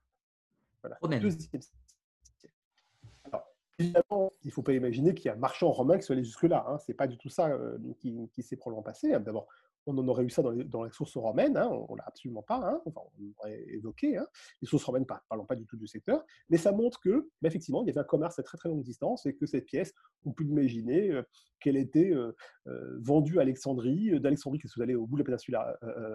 Voilà. 0.82 0.98
Alors, 3.24 3.44
évidemment, 3.78 4.32
il 4.42 4.48
ne 4.48 4.52
faut 4.52 4.62
pas 4.62 4.72
imaginer 4.72 5.14
qu'il 5.14 5.26
y 5.26 5.28
a 5.28 5.34
un 5.34 5.38
marchand 5.38 5.70
romain 5.70 5.96
qui 5.96 6.02
soit 6.02 6.14
allé 6.14 6.24
jusque-là. 6.24 6.64
Hein. 6.68 6.78
Ce 6.78 6.90
n'est 6.90 6.96
pas 6.96 7.06
du 7.06 7.18
tout 7.18 7.28
ça 7.28 7.50
qui, 7.98 8.42
s'est 8.42 8.56
probablement 8.56 8.82
passé. 8.82 9.10
D'abord, 9.20 9.48
on 9.88 9.96
en 9.96 10.07
aurait 10.07 10.24
eu 10.24 10.31
ça 10.31 10.42
dans 10.42 10.51
les, 10.51 10.64
dans 10.64 10.88
sources 10.90 11.16
romaines, 11.16 11.57
hein, 11.57 11.68
on 11.88 11.94
ne 11.94 11.98
l'a 11.98 12.05
absolument 12.07 12.42
pas, 12.42 12.57
hein, 12.57 12.81
enfin, 12.85 13.01
on 13.18 13.22
l'aurait 13.22 13.64
évoqué, 13.68 14.18
hein, 14.18 14.27
les 14.61 14.68
sources 14.68 14.85
romaines 14.85 15.03
ne 15.03 15.07
parlant 15.29 15.46
pas 15.46 15.57
du 15.57 15.66
tout 15.66 15.77
du 15.77 15.87
secteur, 15.87 16.24
mais 16.51 16.59
ça 16.59 16.72
montre 16.72 17.01
que, 17.01 17.31
bah, 17.40 17.48
effectivement, 17.48 17.83
il 17.83 17.87
y 17.87 17.90
avait 17.90 18.01
un 18.01 18.05
commerce 18.05 18.38
à 18.38 18.42
très 18.42 18.59
très 18.59 18.68
longue 18.68 18.83
distance 18.83 19.24
et 19.24 19.35
que 19.35 19.46
cette 19.46 19.64
pièce, 19.64 19.94
on 20.27 20.33
peut 20.33 20.44
imaginer 20.44 21.11
euh, 21.11 21.22
qu'elle 21.61 21.77
était 21.77 22.12
euh, 22.12 22.37
euh, 22.66 22.98
vendue 23.01 23.38
à 23.38 23.42
Alexandrie, 23.42 24.20
d'Alexandrie 24.20 24.61
qui 24.61 24.66
est 24.66 24.83
allée 24.83 24.94
au 24.94 25.07
bout 25.07 25.16
de 25.16 25.22
la 25.22 25.24
péninsule 25.24 25.57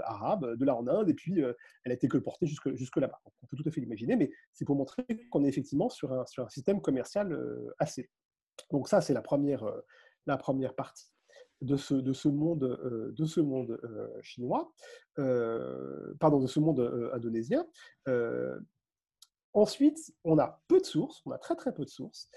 arabe, 0.04 0.56
de 0.56 0.66
là 0.66 0.76
en 0.76 0.88
Inde, 0.88 1.10
et 1.10 1.16
puis 1.16 1.40
elle 1.40 1.92
a 1.92 1.96
été 1.96 2.08
colportée 2.08 2.46
jusque, 2.46 2.74
jusque 2.76 2.98
là-bas. 2.98 3.20
On 3.42 3.48
peut 3.48 3.58
tout 3.58 3.68
à 3.68 3.72
fait 3.72 3.82
l'imaginer, 3.82 4.16
mais 4.16 4.32
c'est 4.54 4.66
pour 4.66 4.76
montrer 4.76 5.04
qu'on 5.32 5.44
est 5.44 5.50
effectivement 5.50 5.90
sur 5.90 6.14
un, 6.14 6.26
système 6.50 6.80
commercial 6.80 7.38
assez. 7.80 8.10
Donc 8.72 8.88
ça, 8.88 9.02
c'est 9.02 9.14
la 9.14 9.22
première 9.22 9.66
partie 10.76 11.13
de 11.64 11.78
ce, 11.78 11.96
de 11.96 12.14
ce 12.14 12.28
monde, 12.28 12.64
euh, 12.64 13.14
de 13.18 13.26
ce 13.26 13.40
monde 13.40 13.80
euh, 13.84 14.08
chinois, 14.22 14.72
euh, 15.20 16.14
pardon, 16.20 16.40
de 16.40 16.48
ce 16.48 16.60
monde 16.60 17.12
indonésien. 17.14 17.66
Ensuite, 19.56 20.00
on 20.24 20.40
a 20.40 20.64
peu 20.68 20.80
de 20.80 20.86
sources, 20.86 21.22
on 21.26 21.32
a 21.32 21.38
très 21.38 21.56
très 21.56 21.74
peu 21.74 21.84
de 21.86 21.90
sources. 21.90 22.30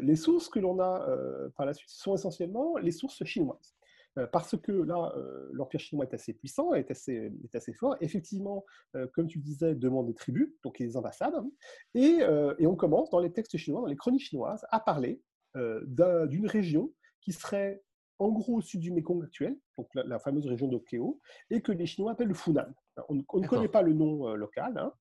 les 0.00 0.14
sources 0.14 0.48
que 0.48 0.60
l'on 0.60 0.78
a 0.80 1.04
par 1.56 1.66
la 1.66 1.74
suite 1.74 1.90
sont 1.90 2.14
essentiellement 2.14 2.76
les 2.76 2.92
sources 2.92 3.24
chinoises. 3.24 3.74
Parce 4.32 4.56
que 4.56 4.70
là, 4.70 5.12
l'Empire 5.52 5.80
chinois 5.80 6.04
est 6.04 6.14
assez 6.14 6.32
puissant, 6.32 6.72
est 6.74 6.88
assez, 6.92 7.32
est 7.42 7.54
assez 7.56 7.72
fort. 7.72 7.96
Effectivement, 8.00 8.64
comme 9.14 9.26
tu 9.26 9.40
disais, 9.40 9.74
demande 9.74 10.06
des 10.06 10.14
tribus, 10.14 10.48
donc 10.62 10.78
les 10.78 10.96
ambassades. 10.96 11.34
Hein. 11.34 11.50
et, 11.94 12.20
et, 12.58 12.66
on 12.68 12.76
commence 12.76 13.10
dans 13.10 13.18
les 13.18 13.32
textes 13.32 13.56
chinois, 13.56 13.80
dans 13.80 13.88
les 13.88 13.96
chroniques 13.96 14.28
chinoises, 14.28 14.64
à 14.70 14.78
parler 14.78 15.20
d'une 15.56 16.46
région 16.46 16.92
qui 17.20 17.32
serait 17.32 17.82
en 18.20 18.28
gros 18.28 18.58
au 18.58 18.60
sud 18.60 18.80
du 18.80 18.92
Mekong 18.92 19.24
actuel, 19.24 19.58
donc 19.78 19.88
la, 19.94 20.18
fameuse 20.18 20.46
région 20.46 20.68
d'Okeo, 20.68 21.18
et 21.48 21.62
que 21.62 21.72
les 21.72 21.86
Chinois 21.86 22.12
appellent 22.12 22.28
le 22.28 22.34
Funan. 22.34 22.72
On, 23.08 23.14
ne 23.14 23.46
connaît 23.46 23.68
pas 23.68 23.82
le 23.82 23.94
nom 23.94 24.28
euh, 24.28 24.34
local. 24.34 24.76
Hein. 24.76 24.92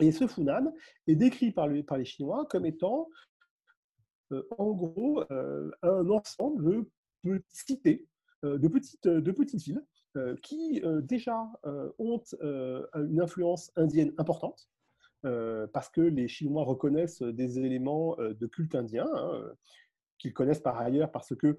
et 0.00 0.10
ce 0.10 0.26
Funan 0.26 0.72
est 1.06 1.16
décrit 1.16 1.52
par, 1.52 1.68
par, 1.86 1.98
les 1.98 2.06
Chinois 2.06 2.46
comme 2.50 2.64
étant, 2.64 3.08
euh, 4.32 4.42
en 4.56 4.72
gros, 4.72 5.22
euh, 5.30 5.70
un 5.82 6.08
ensemble 6.08 6.86
de 7.24 7.42
cités, 7.50 8.06
de, 8.42 8.68
petites, 8.68 9.06
de 9.06 9.32
petites 9.32 9.62
villes, 9.62 9.84
qui 10.42 10.80
déjà 11.02 11.46
ont 11.98 12.22
une 12.94 13.20
influence 13.20 13.70
indienne 13.76 14.14
importante, 14.16 14.70
parce 15.22 15.90
que 15.90 16.00
les 16.00 16.28
Chinois 16.28 16.64
reconnaissent 16.64 17.22
des 17.22 17.58
éléments 17.58 18.16
de 18.16 18.46
culte 18.46 18.76
indien, 18.76 19.06
hein, 19.12 19.52
qu'ils 20.18 20.32
connaissent 20.32 20.60
par 20.60 20.78
ailleurs 20.78 21.10
parce 21.10 21.34
que 21.34 21.58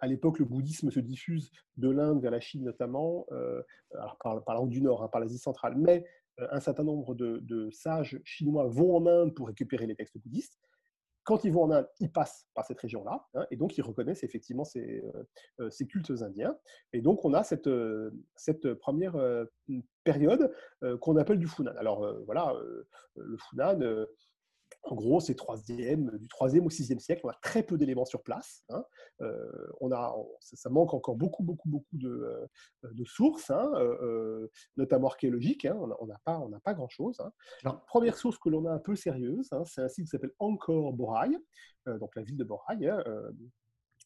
à 0.00 0.06
l'époque, 0.06 0.38
le 0.38 0.44
bouddhisme 0.44 0.90
se 0.90 1.00
diffuse 1.00 1.50
de 1.76 1.90
l'Inde 1.90 2.20
vers 2.20 2.30
la 2.30 2.40
Chine 2.40 2.64
notamment, 2.64 3.26
euh, 3.32 3.62
par, 4.20 4.42
par, 4.44 4.58
route 4.58 4.70
du 4.70 4.80
Nord, 4.80 5.02
hein, 5.02 5.08
par 5.08 5.20
l'Asie 5.20 5.38
centrale, 5.38 5.74
mais 5.76 6.04
euh, 6.40 6.46
un 6.50 6.60
certain 6.60 6.84
nombre 6.84 7.14
de, 7.14 7.68
sages 7.70 8.20
chinois 8.24 8.66
vont 8.66 8.96
en 8.96 9.06
Inde 9.06 9.34
pour 9.34 9.48
récupérer 9.48 9.86
les 9.86 9.94
textes 9.94 10.18
bouddhistes. 10.18 10.58
Quand 11.24 11.44
ils 11.44 11.52
vont 11.52 11.62
en 11.62 11.70
Inde, 11.70 11.88
ils 12.00 12.12
passent 12.12 12.46
par 12.54 12.66
cette 12.66 12.80
région-là, 12.80 13.26
hein, 13.34 13.46
et 13.50 13.56
donc 13.56 13.78
ils 13.78 13.82
reconnaissent 13.82 14.24
effectivement 14.24 14.64
ces, 14.64 15.02
cultes 15.88 16.12
indiens. 16.20 16.56
Et 16.92 17.00
donc 17.00 17.24
on 17.24 17.32
a 17.32 17.42
cette, 17.42 17.70
cette 18.36 18.74
première 18.74 19.16
période 20.04 20.52
qu'on 21.00 21.16
appelle 21.16 21.38
du 21.38 21.48
Funan. 21.48 21.72
Alors 21.78 22.06
voilà, 22.26 22.54
le 23.16 23.38
Funan 23.38 24.06
en 24.86 24.94
gros, 24.94 25.20
c'est 25.20 25.34
troisième, 25.34 26.10
du 26.18 26.28
3e 26.28 26.60
au 26.60 26.68
6e 26.68 26.98
siècle. 26.98 27.22
On 27.24 27.30
a 27.30 27.38
très 27.42 27.62
peu 27.62 27.78
d'éléments 27.78 28.04
sur 28.04 28.22
place. 28.22 28.64
Hein. 28.68 28.84
Euh, 29.22 29.68
on 29.80 29.90
a, 29.92 30.14
ça, 30.40 30.68
manque 30.68 30.92
encore 30.92 31.16
beaucoup, 31.16 31.42
beaucoup, 31.42 31.68
beaucoup 31.68 31.96
de, 31.96 32.08
euh, 32.08 32.46
de 32.92 33.04
sources, 33.04 33.50
hein, 33.50 33.72
euh, 33.76 34.48
notamment 34.76 35.08
archéologiques. 35.08 35.64
Hein. 35.64 35.78
On 36.00 36.06
n'a 36.06 36.18
pas, 36.24 36.46
pas 36.62 36.74
grand-chose. 36.74 37.18
La 37.62 37.72
première 37.72 38.16
source 38.16 38.38
que 38.38 38.50
l'on 38.50 38.66
a 38.66 38.72
un 38.72 38.78
peu 38.78 38.94
sérieuse, 38.94 39.48
c'est 39.66 39.80
un 39.80 39.88
site 39.88 40.04
qui 40.04 40.10
s'appelle 40.10 40.34
Angkor 40.38 40.92
Borai, 40.92 41.30
donc 41.86 42.14
la 42.14 42.22
ville 42.22 42.36
de 42.36 42.44
Borai, 42.44 42.76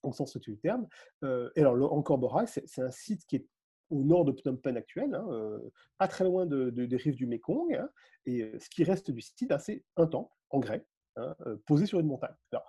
au 0.05 0.13
sens 0.13 0.37
du 0.37 0.59
terme. 0.59 0.87
et 1.23 1.61
alors, 1.61 1.93
Angkor 1.93 2.19
Borai, 2.19 2.47
c'est 2.47 2.83
un 2.83 2.91
site 2.91 3.25
qui 3.27 3.37
est 3.37 3.47
au 3.91 4.05
nord 4.05 4.25
de 4.25 4.33
Phnom 4.33 4.57
Penh 4.57 4.77
actuel, 4.77 5.19
pas 5.97 6.09
très 6.09 6.25
loin 6.25 6.47
de, 6.47 6.71
des 6.71 6.97
rives 6.97 7.17
du 7.17 7.27
Mekong. 7.27 7.81
et 8.27 8.59
ce 8.59 8.69
qui 8.71 8.85
reste 8.85 9.11
du 9.11 9.21
site, 9.21 9.53
c'est 9.59 9.85
un 9.97 10.07
temple 10.07 10.38
en 10.51 10.59
grès, 10.61 10.87
hein, 11.17 11.35
posé 11.67 11.87
sur 11.87 12.01
une 12.01 12.07
montagne. 12.07 12.35
Alors, 12.53 12.67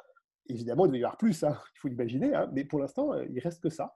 évidemment, 0.48 0.86
il 0.86 0.90
devait 0.90 1.00
y 1.00 1.04
avoir 1.04 1.18
plus, 1.18 1.44
hein, 1.44 1.58
il 1.76 1.80
faut 1.80 1.88
l'imaginer, 1.88 2.34
hein, 2.34 2.50
mais 2.54 2.66
pour 2.66 2.80
l'instant, 2.80 3.14
il 3.22 3.40
reste 3.40 3.62
que 3.62 3.70
ça. 3.70 3.96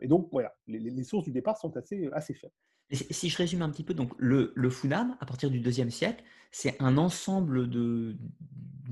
Et 0.00 0.08
donc, 0.08 0.28
voilà, 0.32 0.54
les, 0.66 1.04
sources 1.04 1.24
du 1.24 1.32
départ 1.32 1.58
sont 1.58 1.76
assez, 1.76 2.08
assez 2.12 2.32
faibles. 2.32 2.54
si 2.90 3.28
je 3.28 3.36
résume 3.36 3.60
un 3.60 3.68
petit 3.68 3.84
peu, 3.84 3.92
donc 3.92 4.12
le, 4.16 4.52
le 4.54 4.70
Funan, 4.70 5.16
à 5.20 5.26
partir 5.26 5.50
du 5.50 5.60
deuxième 5.60 5.90
siècle, 5.90 6.24
c'est 6.50 6.80
un 6.80 6.96
ensemble 6.96 7.68
d'une 7.68 8.16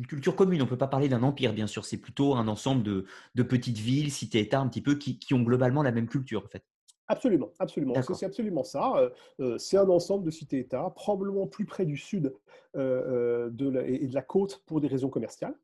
culture 0.07 0.37
commune. 0.37 0.61
On 0.61 0.65
ne 0.65 0.71
peut 0.71 0.77
pas 0.77 0.89
parler 0.89 1.09
d'un 1.09 1.23
empire, 1.23 1.55
bien 1.55 1.67
sûr. 1.67 1.85
C'est 1.85 1.97
plutôt 1.97 2.35
un 2.35 2.49
ensemble 2.49 2.83
de, 2.83 3.07
de 3.35 3.43
petites 3.43 3.79
villes, 3.79 4.11
cités-États, 4.13 4.61
un 4.61 4.69
petit 4.69 4.83
peu, 4.83 4.97
qui, 4.97 5.19
qui, 5.19 5.33
ont 5.33 5.43
globalement 5.43 5.83
la 5.83 5.93
même 5.93 6.09
culture, 6.09 6.45
en 6.45 6.49
fait. 6.49 6.65
Absolument, 7.09 7.51
absolument. 7.59 7.95
C'est 8.15 8.25
absolument 8.25 8.65
ça. 8.65 8.95
Euh, 8.97 9.11
euh, 9.41 9.59
c'est 9.59 9.77
un 9.77 9.89
ensemble 9.89 10.25
de 10.25 10.31
cités-États, 10.31 10.91
probablement 10.95 11.47
plus 11.47 11.67
près 11.67 11.85
du 11.85 11.97
sud 11.97 12.35
euh, 12.77 13.51
de 13.51 13.83
et 13.87 14.07
de 14.07 14.15
la 14.15 14.23
côte 14.23 14.63
pour 14.67 14.81
des 14.81 14.89
raisons 14.89 15.11
commerciales. 15.11 15.55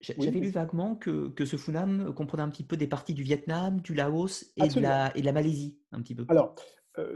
J'avais 0.00 0.30
lu 0.30 0.48
vaguement 0.48 0.94
que, 0.94 1.28
que, 1.30 1.44
ce 1.44 1.56
Funan 1.56 2.12
comprenait 2.12 2.42
un 2.42 2.48
petit 2.48 2.62
peu 2.62 2.76
des 2.76 2.86
parties 2.86 3.14
du 3.14 3.22
Vietnam, 3.22 3.80
du 3.80 3.94
Laos 3.94 4.52
et, 4.56 4.68
de 4.68 4.80
la, 4.80 5.14
et 5.16 5.20
de 5.20 5.26
la, 5.26 5.32
Malaisie, 5.32 5.76
un 5.92 6.00
petit 6.00 6.14
peu. 6.14 6.24
Alors, 6.28 6.54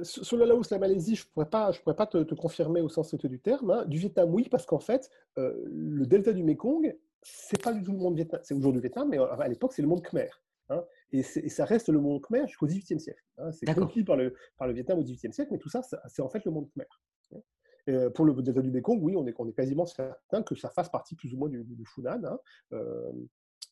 sur 0.02 0.36
le 0.36 0.44
Laos, 0.44 0.70
la 0.70 0.78
Malaisie, 0.78 1.14
je 1.14 1.22
ne 1.22 1.32
pourrais 1.32 1.48
pas, 1.48 1.72
je 1.72 1.80
pourrais 1.80 1.96
pas 1.96 2.06
te, 2.06 2.34
confirmer 2.34 2.80
au 2.80 2.88
sens 2.88 3.14
du 3.14 3.40
terme. 3.40 3.70
Hein. 3.70 3.84
Du 3.86 3.98
Vietnam, 3.98 4.34
oui, 4.34 4.48
parce 4.50 4.66
qu'en 4.66 4.80
fait, 4.80 5.10
le 5.36 6.04
delta 6.04 6.32
du 6.32 6.42
Mekong, 6.42 6.94
c'est 7.22 7.62
pas 7.62 7.72
du 7.72 7.82
tout 7.82 7.92
le 7.92 7.98
monde 7.98 8.16
vietnam. 8.16 8.40
C'est 8.44 8.54
aujourd'hui 8.54 8.82
le 8.82 8.88
Vietnam, 8.88 9.08
mais 9.08 9.18
à 9.18 9.48
l'époque, 9.48 9.72
c'est 9.72 9.82
le 9.82 9.88
monde 9.88 10.02
khmer. 10.02 10.28
Hein, 10.70 10.82
et, 11.18 11.48
ça 11.48 11.64
reste 11.64 11.88
le 11.88 12.00
monde 12.00 12.20
khmer 12.22 12.46
jusqu'au 12.46 12.66
XVIIIe 12.66 13.00
siècle. 13.00 13.22
Hein, 13.38 13.52
c'est 13.52 13.72
conquis 13.72 14.04
par 14.04 14.16
le, 14.16 14.34
par 14.56 14.66
le 14.66 14.74
Vietnam 14.74 14.98
au 14.98 15.02
XVIIIe 15.02 15.32
siècle, 15.32 15.50
mais 15.52 15.58
tout 15.58 15.68
ça, 15.68 15.82
c'est 16.08 16.22
en 16.22 16.28
fait 16.28 16.44
le 16.44 16.50
monde 16.50 16.68
khmer. 16.70 16.86
Hein. 17.34 17.40
Euh, 17.88 18.10
pour 18.10 18.24
le 18.24 18.34
delta 18.42 18.62
du 18.62 18.70
Mekong, 18.70 19.00
oui, 19.02 19.14
on 19.16 19.26
est, 19.26 19.34
on 19.38 19.48
est, 19.48 19.52
quasiment 19.52 19.86
certain 19.86 20.42
que 20.42 20.54
ça 20.54 20.70
fasse 20.70 20.88
partie 20.88 21.14
plus 21.14 21.32
ou 21.34 21.38
moins 21.38 21.48
du, 21.48 21.62
du 21.62 21.84
Funan 21.86 22.38
euh, 22.72 23.12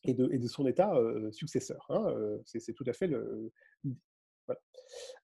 et, 0.03 0.13
de, 0.13 0.29
et, 0.31 0.37
de, 0.37 0.47
son 0.47 0.65
état 0.67 0.95
euh, 0.95 1.31
successeur. 1.31 1.87
c'est 2.45 2.73
tout 2.73 2.85
à 2.87 2.93
fait 2.93 3.07
le. 3.07 3.51
Voilà. 4.47 4.61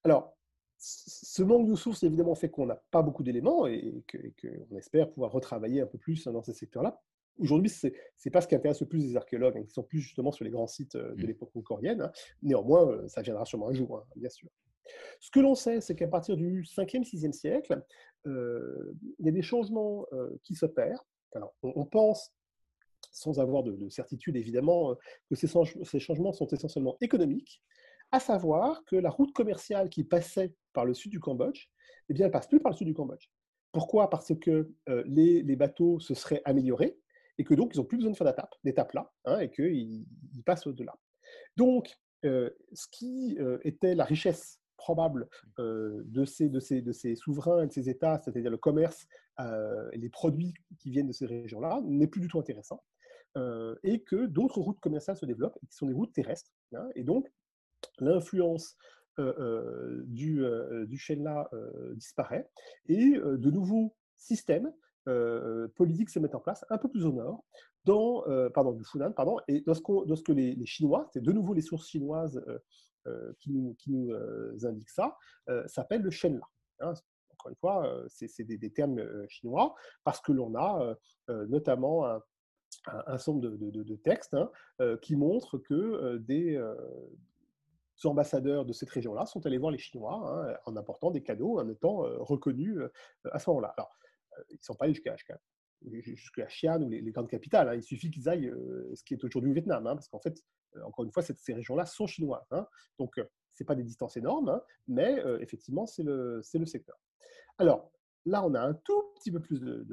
Alors, 0.04 0.36
ce 0.78 1.42
manque 1.42 1.68
de 1.68 1.74
sources, 1.74 2.02
évidemment, 2.02 2.34
fait 2.34 2.50
qu'on 2.50 2.66
n'a 2.66 2.82
pas 2.90 3.02
beaucoup 3.02 3.22
d'éléments 3.22 3.66
et 3.66 4.02
qu'on 4.40 4.76
espère 4.76 5.10
pouvoir 5.10 5.32
retravailler 5.32 5.82
un 5.82 5.86
peu 5.86 5.98
plus 5.98 6.24
dans 6.24 6.42
ces 6.42 6.54
secteurs-là 6.54 7.00
Aujourd'hui, 7.38 7.70
ce 7.70 7.86
n'est 7.86 8.30
pas 8.30 8.40
ce 8.40 8.48
qui 8.48 8.54
intéresse 8.54 8.80
le 8.80 8.86
plus 8.86 9.06
les 9.06 9.16
archéologues, 9.16 9.56
hein, 9.56 9.64
qui 9.64 9.72
sont 9.72 9.82
plus 9.82 10.00
justement 10.00 10.30
sur 10.30 10.44
les 10.44 10.50
grands 10.50 10.66
sites 10.66 10.94
euh, 10.94 11.14
de 11.14 11.22
mmh. 11.22 11.26
l'époque 11.26 11.52
concorienne. 11.52 12.02
Hein. 12.02 12.12
Néanmoins, 12.42 12.86
euh, 12.86 13.08
ça 13.08 13.22
viendra 13.22 13.44
sûrement 13.46 13.68
un 13.68 13.72
jour, 13.72 13.98
hein, 13.98 14.04
bien 14.16 14.28
sûr. 14.28 14.48
Ce 15.20 15.30
que 15.30 15.40
l'on 15.40 15.54
sait, 15.54 15.80
c'est 15.80 15.94
qu'à 15.94 16.08
partir 16.08 16.36
du 16.36 16.62
5e, 16.62 17.04
6e 17.04 17.32
siècle, 17.32 17.82
euh, 18.26 18.92
il 19.18 19.26
y 19.26 19.28
a 19.28 19.32
des 19.32 19.42
changements 19.42 20.04
qui 20.42 20.56
s'opèrent. 20.56 21.04
Alors, 21.32 21.54
on, 21.62 21.86
pense, 21.86 22.32
sans 23.12 23.38
avoir 23.38 23.62
de, 23.62 23.88
certitude 23.88 24.36
évidemment, 24.36 24.96
que 25.28 25.36
ces, 25.36 25.46
ces, 25.84 26.00
changements 26.00 26.32
sont 26.32 26.48
essentiellement 26.48 26.96
économiques, 27.00 27.62
à 28.10 28.18
savoir 28.18 28.84
que 28.84 28.96
la 28.96 29.10
route 29.10 29.32
commerciale 29.32 29.90
qui 29.90 30.02
passait 30.02 30.54
par 30.72 30.84
le 30.84 30.92
sud 30.92 31.12
du 31.12 31.20
Cambodge, 31.20 31.68
eh 32.08 32.14
bien, 32.14 32.26
elle 32.26 32.32
passe 32.32 32.48
plus 32.48 32.58
par 32.58 32.72
le 32.72 32.76
sud 32.76 32.88
du 32.88 32.94
Cambodge. 32.94 33.28
Pourquoi? 33.70 34.10
Parce 34.10 34.34
que 34.40 34.72
les, 35.06 35.42
les, 35.42 35.56
bateaux 35.56 36.00
se 36.00 36.14
seraient 36.14 36.42
améliorés, 36.44 36.98
et 37.40 37.44
que 37.44 37.54
donc 37.54 37.74
ils 37.74 37.78
n'ont 37.78 37.86
plus 37.86 37.96
besoin 37.96 38.12
de 38.12 38.16
faire 38.16 38.34
d'étape 38.64 38.92
là, 38.92 39.10
hein, 39.24 39.38
et 39.40 39.50
qu'ils 39.50 40.06
ils 40.34 40.42
passent 40.44 40.66
au-delà. 40.66 40.94
Donc, 41.56 41.98
euh, 42.26 42.50
ce 42.74 42.86
qui 42.92 43.38
euh, 43.40 43.56
était 43.64 43.94
la 43.94 44.04
richesse 44.04 44.60
probable 44.76 45.26
euh, 45.58 46.02
de, 46.04 46.26
ces, 46.26 46.50
de, 46.50 46.60
ces, 46.60 46.82
de 46.82 46.92
ces 46.92 47.14
souverains 47.14 47.62
et 47.62 47.66
de 47.66 47.72
ces 47.72 47.88
États, 47.88 48.20
c'est-à-dire 48.22 48.50
le 48.50 48.58
commerce 48.58 49.06
et 49.94 49.96
les 49.96 50.10
produits 50.10 50.52
qui 50.78 50.90
viennent 50.90 51.06
de 51.06 51.14
ces 51.14 51.24
régions-là, 51.24 51.80
n'est 51.86 52.06
plus 52.06 52.20
du 52.20 52.28
tout 52.28 52.38
intéressant, 52.38 52.84
et 53.82 54.02
que 54.02 54.26
d'autres 54.26 54.60
routes 54.60 54.80
commerciales 54.80 55.16
se 55.16 55.24
développent, 55.24 55.58
qui 55.66 55.74
sont 55.74 55.86
des 55.86 55.94
routes 55.94 56.12
terrestres. 56.12 56.50
Hein, 56.74 56.90
et 56.94 57.04
donc, 57.04 57.26
l'influence 58.00 58.76
du, 59.16 60.44
du 60.86 60.98
chêne-là 60.98 61.48
disparaît, 61.94 62.50
et 62.86 63.12
de 63.18 63.50
nouveaux 63.50 63.96
systèmes 64.18 64.70
euh, 65.08 65.68
politiques 65.76 66.10
se 66.10 66.18
mettent 66.18 66.34
en 66.34 66.40
place 66.40 66.64
un 66.68 66.78
peu 66.78 66.88
plus 66.88 67.06
au 67.06 67.12
nord, 67.12 67.44
dans, 67.84 68.26
euh, 68.28 68.50
pardon, 68.50 68.72
du 68.72 68.84
Funan, 68.84 69.12
pardon, 69.12 69.38
et 69.48 69.62
dans 69.62 69.74
ce, 69.74 69.80
que 70.22 70.32
les, 70.32 70.66
Chinois, 70.66 71.08
c'est 71.12 71.22
de 71.22 71.32
nouveau 71.32 71.54
les 71.54 71.62
sources 71.62 71.88
chinoises 71.88 72.42
euh, 73.06 73.32
qui 73.40 73.50
nous, 73.50 73.74
qui 73.78 73.92
nous 73.92 74.12
indiquent 74.64 74.90
ça, 74.90 75.16
s'appelle 75.66 76.02
le 76.02 76.10
Shenla. 76.10 76.46
Hein. 76.80 76.92
encore 77.32 77.50
une 77.50 77.56
fois, 77.56 78.04
c'est 78.08 78.44
des, 78.44 78.70
termes 78.70 79.02
chinois, 79.28 79.74
parce 80.04 80.20
que 80.20 80.32
l'on 80.32 80.54
a 80.54 80.96
notamment 81.28 82.06
un, 82.06 82.20
un, 82.86 83.16
de, 83.16 83.96
textes 83.96 84.34
hein, 84.34 84.50
qui 85.00 85.16
montrent 85.16 85.56
que 85.56 86.18
des, 86.18 86.62
ambassadeurs 88.04 88.64
de 88.64 88.72
cette 88.72 88.88
région-là 88.90 89.26
sont 89.26 89.44
allés 89.44 89.58
voir 89.58 89.70
les 89.70 89.78
Chinois 89.78 90.22
hein, 90.24 90.56
en 90.64 90.74
apportant 90.76 91.10
des 91.10 91.22
cadeaux, 91.22 91.58
en 91.58 91.68
étant 91.68 91.98
reconnus 92.18 92.80
à 93.30 93.38
ce 93.38 93.50
moment-là. 93.50 93.74
Alors, 93.76 93.94
ils 94.50 94.56
ne 94.56 94.62
sont 94.62 94.74
pas 94.74 94.84
allés 94.84 94.94
jusqu'à 94.94 95.16
jusqu'à 96.02 96.44
Xi'an 96.46 96.82
ou 96.82 96.90
les, 96.90 97.02
grandes 97.10 97.30
capitales. 97.30 97.68
Hein. 97.68 97.74
Il 97.74 97.82
suffit 97.82 98.10
qu'ils 98.10 98.28
aillent 98.28 98.52
ce 98.94 99.02
qui 99.02 99.14
est 99.14 99.24
aujourd'hui 99.24 99.50
au 99.50 99.54
Vietnam, 99.54 99.86
hein, 99.86 99.94
parce 99.94 100.08
qu'en 100.08 100.20
fait, 100.20 100.44
encore 100.84 101.04
une 101.04 101.12
fois, 101.12 101.22
ces 101.22 101.54
régions-là 101.54 101.86
sont 101.86 102.06
chinoises. 102.06 102.46
Donc, 102.98 103.14
ce 103.16 103.62
n'est 103.62 103.66
pas 103.66 103.74
des 103.74 103.82
distances 103.82 104.16
énormes, 104.16 104.60
mais 104.88 105.22
effectivement, 105.40 105.86
c'est 105.86 106.02
le, 106.02 106.42
secteur. 106.66 106.98
Alors, 107.56 107.90
là, 108.26 108.44
on 108.44 108.52
a 108.54 108.60
un 108.60 108.74
tout 108.74 109.02
petit 109.14 109.32
peu 109.32 109.40
plus 109.40 109.60
de, 109.60 109.84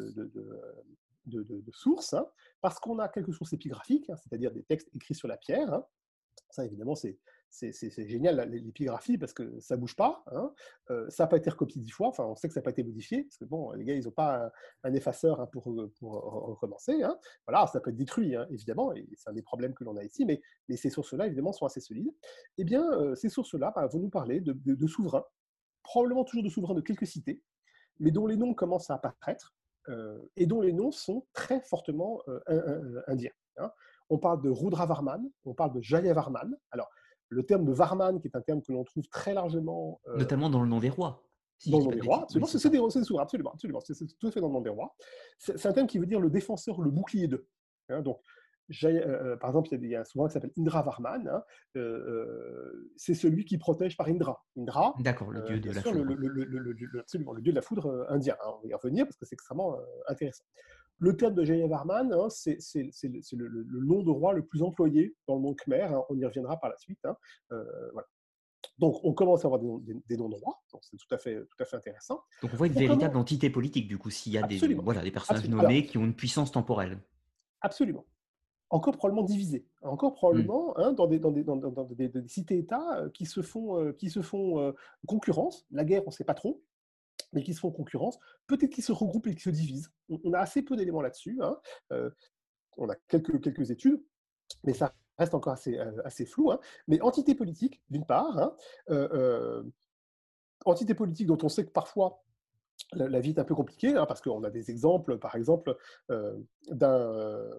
de, 1.28 1.71
sources, 1.71 2.13
hein, 2.13 2.28
parce 2.62 2.80
qu'on 2.80 3.00
a 3.00 3.08
quelques 3.08 3.34
sources 3.34 3.54
épigraphiques, 3.54 4.10
hein, 4.10 4.15
c'est-à-dire 4.17 4.52
des 4.52 4.63
textes 4.63 4.89
écrits 4.93 5.15
sur 5.15 5.28
la 5.28 5.38
pierre. 5.38 5.73
Hein. 5.73 5.86
Ça, 6.50 6.65
évidemment, 6.65 6.95
c'est 6.95 7.17
génial 7.51 8.49
l'épigraphie 8.49 9.17
parce 9.17 9.33
que 9.33 9.60
ça 9.60 9.77
bouge 9.77 9.95
pas. 9.95 10.23
Euh, 10.89 11.10
ça 11.10 11.23
n'a 11.23 11.27
pas 11.27 11.38
été 11.38 11.49
recopié 11.49 11.81
dix 11.81 11.91
fois. 11.91 12.07
Enfin, 12.07 12.25
on 12.25 12.36
sait 12.36 12.47
que 12.47 12.53
ça 12.53 12.60
n'a 12.60 12.63
pas 12.63 12.71
été 12.71 12.83
modifié 12.83 13.23
parce 13.23 13.38
que 13.38 13.45
bon, 13.45 13.71
les 13.71 13.83
gars, 13.83 13.93
ils 13.93 14.05
n'ont 14.05 14.12
pas 14.12 14.51
un, 14.83 14.93
effaceur 14.93 15.49
pour, 15.49 15.73
pour 15.99 16.12
recommencer. 16.12 17.03
Voilà, 17.47 17.67
ça 17.67 17.79
peut 17.79 17.89
être 17.89 17.95
détruit, 17.95 18.36
évidemment, 18.49 18.93
c'est 19.15 19.29
un 19.29 19.33
des 19.33 19.41
problèmes 19.41 19.73
que 19.73 19.83
l'on 19.83 19.97
a 19.97 20.03
ici. 20.03 20.25
Mais, 20.25 20.41
ces 20.75 20.89
sources-là, 20.89 21.27
évidemment, 21.27 21.53
sont 21.53 21.65
assez 21.65 21.81
solides. 21.81 22.13
Eh 22.57 22.63
bien, 22.63 22.83
euh, 22.93 23.15
ces 23.15 23.29
sources-là 23.29 23.71
bah, 23.75 23.88
vont 23.88 23.99
nous 23.99 24.10
parler 24.10 24.41
de, 24.41 24.88
souverains, 24.88 25.25
probablement 25.83 26.23
toujours 26.23 26.43
de 26.43 26.49
souverains 26.49 26.75
de 26.75 26.81
quelques 26.81 27.07
cités, 27.07 27.41
mais 27.99 28.12
dont 28.12 28.27
les 28.27 28.38
noms 28.38 28.53
commencent 28.53 28.89
à 28.89 28.95
apparaître 28.95 29.55
euh, 29.89 30.19
et 30.36 30.45
dont 30.45 30.62
les 30.62 30.73
noms 30.73 30.91
sont 30.91 31.25
très 31.33 31.62
fortement 31.62 32.21
indiens. 33.07 33.31
Hein. 33.57 33.71
On 34.10 34.17
parle 34.17 34.41
de 34.41 34.49
Rudravarman, 34.49 35.29
on 35.45 35.53
parle 35.53 35.73
de 35.73 35.81
Jayavarman. 35.81 36.55
Alors, 36.71 36.89
le 37.29 37.43
terme 37.43 37.65
de 37.65 37.71
Varman, 37.71 38.19
qui 38.19 38.27
est 38.27 38.35
un 38.35 38.41
terme 38.41 38.61
que 38.61 38.71
l'on 38.71 38.83
trouve 38.83 39.07
très 39.09 39.33
largement. 39.33 40.01
Euh, 40.07 40.17
Notamment 40.17 40.49
dans 40.49 40.61
le 40.61 40.67
nom 40.67 40.79
des 40.79 40.89
rois. 40.89 41.23
dans 41.67 41.79
le 41.79 41.83
nom 41.85 41.91
des 41.91 42.01
rois, 42.01 42.23
absolument. 42.23 42.47
C'est 42.47 42.69
des 42.69 42.77
absolument, 42.77 43.51
absolument. 43.51 43.79
C'est 43.81 44.17
tout 44.17 44.27
à 44.27 44.31
fait 44.31 44.41
dans 44.41 44.47
le 44.47 44.53
nom 44.53 44.61
des 44.61 44.69
rois. 44.69 44.95
C'est 45.37 45.65
un 45.65 45.73
terme 45.73 45.87
qui 45.87 45.99
veut 45.99 46.05
dire 46.05 46.19
le 46.19 46.29
défenseur, 46.29 46.81
le 46.81 46.91
bouclier 46.91 47.27
d'eux. 47.27 47.47
Hein. 47.89 48.01
donc, 48.01 48.19
euh, 48.83 48.87
euh, 48.87 49.37
par 49.37 49.49
exemple, 49.51 49.69
il 49.71 49.85
y 49.85 49.95
a 49.95 50.03
souvent 50.03 50.27
qui 50.27 50.33
s'appelle 50.33 50.51
Indra 50.57 50.81
Varman. 50.81 51.27
Hein, 51.27 51.43
euh, 51.77 52.91
c'est 52.95 53.13
celui 53.13 53.45
qui 53.45 53.57
protège 53.57 53.95
par 53.95 54.07
Indra. 54.07 54.45
Indra, 54.57 54.93
d'accord, 54.99 55.31
le 55.31 55.41
dieu 55.41 55.59
de 55.59 55.71
la 55.71 55.81
foudre. 55.81 56.03
Le, 56.03 56.99
absolument, 56.99 57.33
le 57.33 57.41
dieu 57.41 57.51
de 57.51 57.55
la 57.55 57.61
foudre 57.61 58.05
indien. 58.09 58.35
Hein, 58.43 58.51
on 58.55 58.61
va 58.61 58.67
y 58.67 58.73
revenir 58.73 59.05
parce 59.05 59.15
que 59.15 59.25
c'est 59.25 59.35
extrêmement 59.35 59.77
intéressant. 60.07 60.43
Le 60.99 61.15
terme 61.15 61.36
de 61.36 61.43
Jaya 61.43 61.67
Varman, 61.67 62.12
hein, 62.12 62.27
c'est 62.29 62.57
le, 62.73 63.86
nom 63.86 64.03
de 64.03 64.10
roi 64.10 64.33
le 64.33 64.45
plus 64.45 64.62
employé 64.63 65.15
dans 65.27 65.36
le 65.36 65.41
monde 65.41 65.55
khmer. 65.57 65.88
on 66.10 66.17
y 66.17 66.25
reviendra 66.25 66.60
par 66.60 66.69
la 66.69 66.77
suite. 66.77 66.99
voilà. 67.49 68.07
Donc, 68.79 68.99
on 69.03 69.13
commence 69.13 69.43
à 69.43 69.47
avoir 69.47 69.60
des, 69.60 70.17
noms 70.17 70.29
de 70.29 70.36
rois, 70.36 70.62
c'est 70.81 70.97
tout 70.97 71.15
à 71.15 71.17
fait, 71.17 71.36
tout 71.36 71.63
à 71.63 71.65
fait 71.65 71.77
intéressant. 71.77 72.21
Donc, 72.41 72.51
on 72.53 72.57
voit 72.57 72.67
une 72.67 72.73
véritable 72.73 73.17
entité 73.17 73.49
politique, 73.49 73.88
du 73.88 73.97
coup, 73.97 74.12
s'il 74.12 74.33
y 74.33 74.38
a 74.38 74.43
des, 74.43 74.57
voilà, 74.75 75.01
des 75.01 75.12
personnages 75.12 75.49
nommés 75.49 75.86
qui 75.86 75.97
ont 75.97 76.05
une 76.05 76.15
puissance 76.15 76.51
temporelle. 76.51 76.99
Absolument 77.62 78.05
encore 78.69 78.97
probablement 78.97 79.25
divisés, 79.25 79.65
encore 79.81 80.13
probablement 80.13 80.69
mmh. 80.69 80.81
hein, 80.81 80.91
dans, 80.93 81.07
des, 81.07 81.19
dans, 81.19 81.31
des, 81.31 81.43
dans, 81.43 81.55
des, 81.55 82.27
cités-États 82.27 82.99
euh, 82.99 83.10
qui 83.10 83.25
se 83.25 83.41
font, 83.41 83.79
euh, 83.79 83.93
qui 83.93 84.10
se 84.10 84.21
font 84.21 84.60
euh, 84.60 84.71
concurrence. 85.07 85.65
La 85.71 85.86
guerre, 85.86 86.03
on 86.05 86.10
ne 86.10 86.13
sait 86.13 86.25
pas 86.25 86.33
trop, 86.33 86.62
mais 87.33 87.43
qui 87.43 87.53
se 87.53 87.59
font 87.59 87.71
concurrence. 87.71 88.19
Peut-être 88.47 88.71
qu'ils 88.71 88.83
se 88.83 88.91
regroupent 88.91 89.27
et 89.27 89.31
qu'ils 89.31 89.41
se 89.41 89.49
divisent. 89.49 89.91
On, 90.09 90.33
a 90.33 90.39
assez 90.39 90.61
peu 90.61 90.75
d'éléments 90.75 91.01
là-dessus. 91.01 91.39
Hein. 91.41 91.59
on 92.77 92.89
a 92.89 92.95
quelques, 93.07 93.41
quelques 93.41 93.71
études, 93.71 94.01
mais 94.63 94.73
ça 94.73 94.93
reste 95.17 95.33
encore 95.33 95.53
assez, 95.53 95.77
assez 96.05 96.25
flou. 96.25 96.51
Hein. 96.51 96.59
Mais 96.87 97.01
entité 97.01 97.35
politique, 97.35 97.81
d'une 97.89 98.05
part, 98.05 98.55
entité 100.65 100.93
politique 100.93 101.27
dont 101.27 101.39
on 101.41 101.49
sait 101.49 101.65
que 101.65 101.71
parfois 101.71 102.23
la, 102.93 103.19
vie 103.19 103.31
est 103.31 103.39
un 103.39 103.43
peu 103.43 103.55
compliquée, 103.55 103.93
parce 104.07 104.21
qu'on 104.21 104.43
a 104.43 104.49
des 104.49 104.71
exemples, 104.71 105.17
par 105.17 105.35
exemple, 105.35 105.75
d'un 106.69 107.49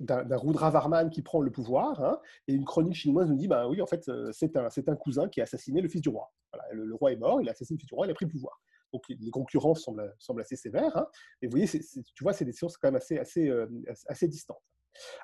d'un 0.00 0.36
Rudra 0.36 0.70
Varman 0.70 1.10
qui 1.10 1.22
prend 1.22 1.40
le 1.40 1.50
pouvoir, 1.50 2.02
hein, 2.02 2.20
et 2.46 2.52
une 2.52 2.64
chronique 2.64 2.94
chinoise 2.94 3.28
nous 3.28 3.36
dit, 3.36 3.48
bah 3.48 3.68
oui, 3.68 3.82
en 3.82 3.86
fait, 3.86 4.08
euh, 4.08 4.30
c'est 4.32 4.56
un, 4.56 4.68
un, 4.68 4.96
cousin 4.96 5.28
qui 5.28 5.40
a 5.40 5.44
assassiné 5.44 5.80
le 5.80 5.88
fils 5.88 6.00
du 6.00 6.08
roi. 6.08 6.32
le, 6.72 6.94
roi 6.94 7.12
est 7.12 7.16
mort, 7.16 7.40
il 7.40 7.48
a 7.48 7.52
assassiné 7.52 7.76
le 7.76 7.80
fils 7.80 7.88
du 7.88 7.94
roi, 7.94 8.06
il 8.06 8.10
a 8.10 8.14
pris 8.14 8.26
le 8.26 8.30
pouvoir. 8.30 8.60
Donc 8.92 9.02
les 9.08 9.30
concurrences 9.30 9.82
semblent, 9.82 10.14
semblent 10.18 10.40
assez 10.40 10.56
sévères. 10.56 10.96
Hein, 10.96 11.06
et 11.42 11.46
vous 11.46 11.50
voyez, 11.50 11.66
tu 11.66 12.22
vois, 12.22 12.32
c'est 12.32 12.44
des 12.44 12.52
sciences 12.52 12.76
quand 12.76 12.88
même 12.88 12.96
assez, 12.96 13.18
assez, 13.18 13.48
euh, 13.48 13.66
assez 14.06 14.28
distantes. 14.28 14.62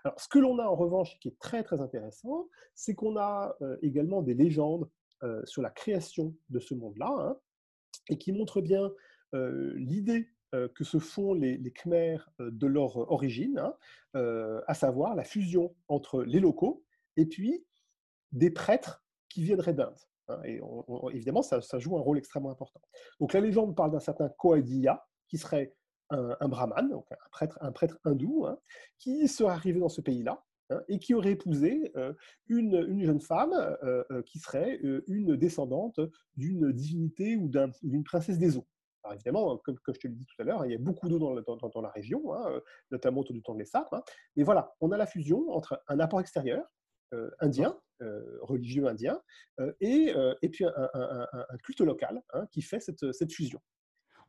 Alors, 0.04 0.20
ce 0.20 0.28
que 0.28 0.38
l'on 0.38 0.58
a 0.58 0.64
en 0.64 0.76
revanche, 0.76 1.18
qui 1.20 1.28
est 1.28 1.38
très 1.38 1.62
très 1.62 1.80
intéressant, 1.80 2.48
c'est 2.74 2.94
qu'on 2.94 3.16
a 3.16 3.56
euh, 3.62 3.76
également 3.82 4.22
des 4.22 4.34
légendes 4.34 4.88
sur 5.44 5.62
la 5.62 5.70
création 5.70 6.36
de 6.50 6.60
ce 6.60 6.74
monde-là, 6.74 7.10
hein, 7.18 7.36
et 8.10 8.18
qui 8.18 8.30
montrent 8.30 8.60
bien 8.60 8.92
l'idée 9.32 10.28
que 10.74 10.84
se 10.84 10.98
font 10.98 11.34
les, 11.34 11.58
Khmers 11.72 12.30
euh, 12.40 12.50
de 12.50 12.66
leur 12.66 12.96
origine, 13.10 13.58
hein, 13.58 13.74
euh, 14.16 14.60
à 14.66 14.74
savoir 14.74 15.14
la 15.14 15.24
fusion 15.24 15.74
entre 15.88 16.22
les 16.22 16.40
locaux 16.40 16.84
et 17.16 17.26
puis 17.26 17.64
des 18.32 18.50
prêtres 18.50 19.04
qui 19.28 19.42
viendraient 19.42 19.74
d'Inde. 19.74 19.98
Hein, 20.28 20.40
et 20.44 20.60
évidemment, 21.12 21.42
ça, 21.42 21.60
joue 21.78 21.96
un 21.96 22.00
rôle 22.00 22.18
extrêmement 22.18 22.50
important. 22.50 22.80
Donc 23.20 23.32
la 23.32 23.40
légende 23.40 23.76
parle 23.76 23.92
d'un 23.92 24.00
certain 24.00 24.28
Koadiya, 24.28 25.04
qui 25.28 25.38
serait 25.38 25.74
un, 26.10 26.48
brahman, 26.48 26.88
donc 26.90 27.06
un 27.60 27.72
prêtre, 27.72 27.98
hindou, 28.04 28.46
hein, 28.46 28.58
qui 28.98 29.26
serait 29.26 29.52
arrivé 29.52 29.80
dans 29.80 29.88
ce 29.88 30.00
pays-là 30.00 30.44
et 30.88 30.98
qui 30.98 31.12
aurait 31.14 31.32
épousé 31.32 31.92
une, 32.48 33.04
jeune 33.04 33.20
femme 33.20 33.52
qui 34.26 34.38
serait 34.38 34.78
une 35.06 35.36
descendante 35.36 36.00
d'une 36.36 36.72
divinité 36.72 37.36
ou 37.36 37.50
d'une 37.82 38.04
princesse 38.04 38.38
des 38.38 38.56
eaux. 38.56 38.66
Évidemment, 39.12 39.58
comme, 39.58 39.76
je 39.86 39.92
te 39.92 40.06
l'ai 40.06 40.14
dit 40.14 40.26
tout 40.26 40.40
à 40.40 40.44
l'heure, 40.44 40.64
il 40.64 40.72
y 40.72 40.74
a 40.74 40.78
beaucoup 40.78 41.08
d'eau 41.08 41.18
dans, 41.18 41.80
la 41.80 41.90
région, 41.90 42.32
hein, 42.32 42.50
euh, 42.50 42.60
notamment 42.90 43.20
autour 43.20 43.34
du 43.34 43.42
temps 43.42 43.56
Sapes. 43.64 43.92
Hein. 43.92 44.02
Mais 44.36 44.42
voilà, 44.42 44.74
on 44.80 44.90
a 44.92 44.96
la 44.96 45.06
fusion 45.06 45.50
entre 45.50 45.82
un 45.88 46.00
apport 46.00 46.20
extérieur, 46.20 46.64
euh, 47.12 47.30
indien, 47.40 47.78
euh, 48.02 48.38
religieux 48.42 48.86
indien, 48.86 49.20
et, 49.80 50.14
puis 50.50 50.64
un, 50.64 51.58
culte 51.62 51.80
local 51.80 52.22
hein, 52.32 52.46
qui 52.50 52.62
fait 52.62 52.80
cette 52.80 53.32
fusion. 53.32 53.60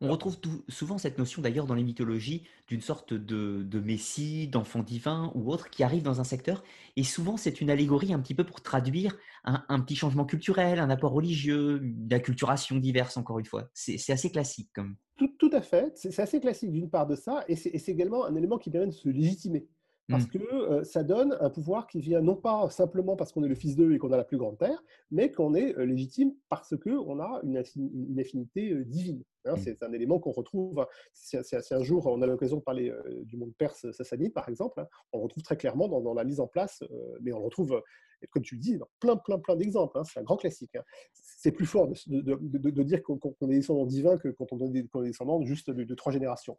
On 0.01 0.10
retrouve 0.10 0.38
souvent 0.67 0.97
cette 0.97 1.17
notion 1.17 1.41
d'ailleurs 1.41 1.65
dans 1.65 1.73
les 1.73 1.84
mythologies 1.84 2.43
d'une 2.67 2.81
sorte 2.81 3.13
de, 3.13 3.79
messie, 3.79 4.47
d'enfant 4.47 4.84
divin 4.84 5.31
ou 5.36 5.51
autre 5.51 5.69
qui 5.69 5.84
arrive 5.84 6.03
dans 6.03 6.19
un 6.19 6.23
secteur. 6.23 6.63
Et 6.95 7.03
souvent, 7.03 7.38
c'est 7.38 7.62
une 7.62 7.69
allégorie 7.69 8.13
un 8.13 8.19
petit 8.19 8.36
peu 8.36 8.43
pour 8.43 8.62
traduire 8.62 9.17
un, 9.43 9.79
petit 9.79 9.95
changement 9.95 10.25
culturel, 10.25 10.79
un 10.79 10.89
apport 10.89 11.12
religieux, 11.12 11.79
d'acculturation 11.81 12.77
diverse, 12.77 13.17
encore 13.17 13.39
une 13.39 13.45
fois. 13.45 13.69
C'est 13.73 14.12
assez 14.12 14.31
classique. 14.31 14.69
Comme... 14.73 14.95
Tout, 15.17 15.49
à 15.53 15.62
fait. 15.62 15.91
C'est 15.95 16.19
assez 16.19 16.39
classique 16.39 16.71
d'une 16.71 16.89
part 16.89 17.08
de 17.08 17.15
ça. 17.15 17.45
Et 17.47 17.55
c'est 17.55 17.91
également 17.91 18.25
un 18.25 18.36
élément 18.36 18.58
qui 18.58 18.69
permet 18.69 18.88
de 18.88 18.91
se 18.91 19.08
légitimer. 19.08 19.67
Parce 20.07 20.25
mmh. 20.25 20.29
que 20.29 20.53
euh, 20.53 20.83
ça 20.83 21.03
donne 21.03 21.35
un 21.39 21.49
pouvoir 21.49 21.87
qui 21.87 21.99
vient 21.99 22.21
non 22.21 22.35
pas 22.35 22.69
simplement 22.69 23.15
parce 23.15 23.31
qu'on 23.31 23.43
est 23.43 23.47
le 23.47 23.55
fils 23.55 23.75
d'eux 23.75 23.93
et 23.93 23.97
qu'on 23.97 24.11
a 24.11 24.17
la 24.17 24.23
plus 24.23 24.37
grande 24.37 24.57
terre, 24.57 24.83
mais 25.09 25.31
qu'on 25.31 25.55
est 25.55 25.75
euh, 25.77 25.85
légitime 25.85 26.33
parce 26.47 26.75
qu'on 26.77 27.19
a 27.19 27.41
une, 27.43 27.63
une 27.75 28.19
affinité 28.19 28.71
euh, 28.71 28.85
divine. 28.85 29.23
Hein, 29.45 29.53
mmh. 29.53 29.59
C'est 29.63 29.83
un 29.83 29.91
élément 29.93 30.19
qu'on 30.19 30.31
retrouve, 30.31 30.79
hein, 30.79 30.87
si, 31.13 31.37
un 31.37 31.83
jour 31.83 32.05
on 32.05 32.21
a 32.21 32.27
l'occasion 32.27 32.57
de 32.57 32.61
parler 32.61 32.93
du 33.23 33.37
monde 33.37 33.53
perse 33.57 33.91
sassanide, 33.91 34.33
par 34.33 34.47
exemple, 34.49 34.79
hein, 34.79 34.87
on 35.11 35.21
retrouve 35.21 35.43
très 35.43 35.57
clairement 35.57 35.87
dans, 35.87 36.13
la 36.13 36.23
mise 36.23 36.39
en 36.39 36.47
place, 36.47 36.83
mais 37.21 37.31
on 37.31 37.39
le 37.39 37.45
retrouve, 37.45 37.81
euh, 38.25 38.27
comme 38.31 38.43
tu 38.43 38.55
le 38.55 38.61
dis, 38.61 38.77
dans 38.77 38.89
plein, 38.99 39.15
plein, 39.15 39.39
plein 39.39 39.55
d'exemples. 39.55 39.99
c'est 40.05 40.19
un 40.19 40.23
grand 40.23 40.38
classique. 40.38 40.77
C'est 41.13 41.51
plus 41.51 41.65
fort 41.65 41.88
de, 41.88 42.83
dire 42.83 43.03
qu'on 43.03 43.17
est 43.49 43.55
descendant 43.55 43.85
divin 43.85 44.17
que 44.17 44.29
quand 44.29 44.51
on 44.51 44.73
est, 44.73 44.88
descendant 45.03 45.41
juste 45.43 45.69
de, 45.69 45.95
trois 45.95 46.11
générations. 46.11 46.57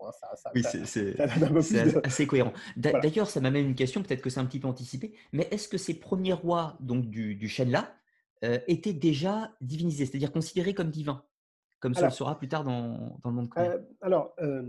oui, 0.54 0.62
c'est 0.72 1.20
assez 2.04 2.26
cohérent. 2.26 2.52
D'ailleurs, 2.76 3.28
ça 3.28 3.40
m'amène 3.40 3.66
une 3.66 3.74
question, 3.74 4.02
peut-être 4.02 4.22
que 4.22 4.30
c'est 4.30 4.40
un 4.40 4.46
petit 4.46 4.60
peu 4.60 4.68
anticipé, 4.68 5.14
mais 5.32 5.48
est-ce 5.50 5.68
que 5.68 5.78
ces 5.78 5.94
premiers 5.94 6.32
rois 6.32 6.76
donc, 6.80 7.06
du, 7.06 7.34
du 7.34 7.48
chêne-là 7.48 7.92
étaient 8.68 8.92
déjà 8.92 9.52
divinisés, 9.60 10.06
c'est-à-dire 10.06 10.32
considérés 10.32 10.74
comme 10.74 10.90
divins 10.90 11.24
comme 11.80 11.94
ça 11.94 12.06
le 12.06 12.10
sera 12.10 12.38
plus 12.38 12.48
tard 12.48 12.64
dans, 12.64 13.18
dans 13.22 13.30
le 13.30 13.36
monde 13.36 13.48
euh, 13.58 13.78
Alors, 14.00 14.34
euh, 14.40 14.62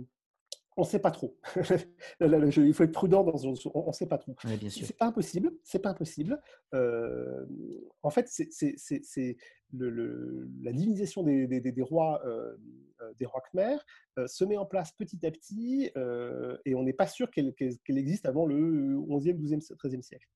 on 0.77 0.81
ne 0.81 0.87
sait 0.87 0.99
pas 0.99 1.11
trop. 1.11 1.37
il 2.21 2.73
faut 2.73 2.83
être 2.83 2.91
prudent 2.91 3.23
dans 3.23 3.45
on 3.45 3.87
ne 3.87 3.91
sait 3.93 4.05
pas 4.05 4.17
trop. 4.17 4.35
bien 4.43 4.69
sûr. 4.69 4.85
C'est 4.85 4.97
pas 4.97 5.07
impossible. 5.07 5.51
C'est 5.63 5.79
pas 5.79 5.89
impossible. 5.89 6.41
Euh, 6.73 7.45
en 8.03 8.09
fait, 8.09 8.27
c'est 8.29 9.37
le, 9.73 10.49
la 10.61 10.71
divinisation 10.71 11.23
des, 11.23 11.47
des, 11.47 11.59
des 11.59 11.81
rois 11.81 12.21
des 13.19 13.25
rois 13.25 13.41
khmer 13.51 13.77
se 14.27 14.43
met 14.45 14.57
en 14.57 14.65
place 14.65 14.91
petit 14.93 15.25
à 15.25 15.31
petit 15.31 15.91
et 16.65 16.75
on 16.75 16.83
n'est 16.83 16.93
pas 16.93 17.07
sûr 17.07 17.29
qu'elle 17.31 17.53
existe 17.89 18.25
avant 18.25 18.45
le 18.45 18.95
11e, 18.95 19.37
12e, 19.37 19.75
13e 19.75 20.01
siècle. 20.01 20.27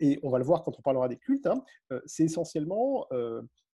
et 0.00 0.18
on 0.22 0.30
va 0.30 0.38
le 0.38 0.44
voir 0.44 0.62
quand 0.62 0.78
on 0.78 0.82
parlera 0.82 1.08
des 1.08 1.18
cultes. 1.18 1.46
Hein, 1.46 1.62
c'est 2.06 2.24
essentiellement 2.24 3.06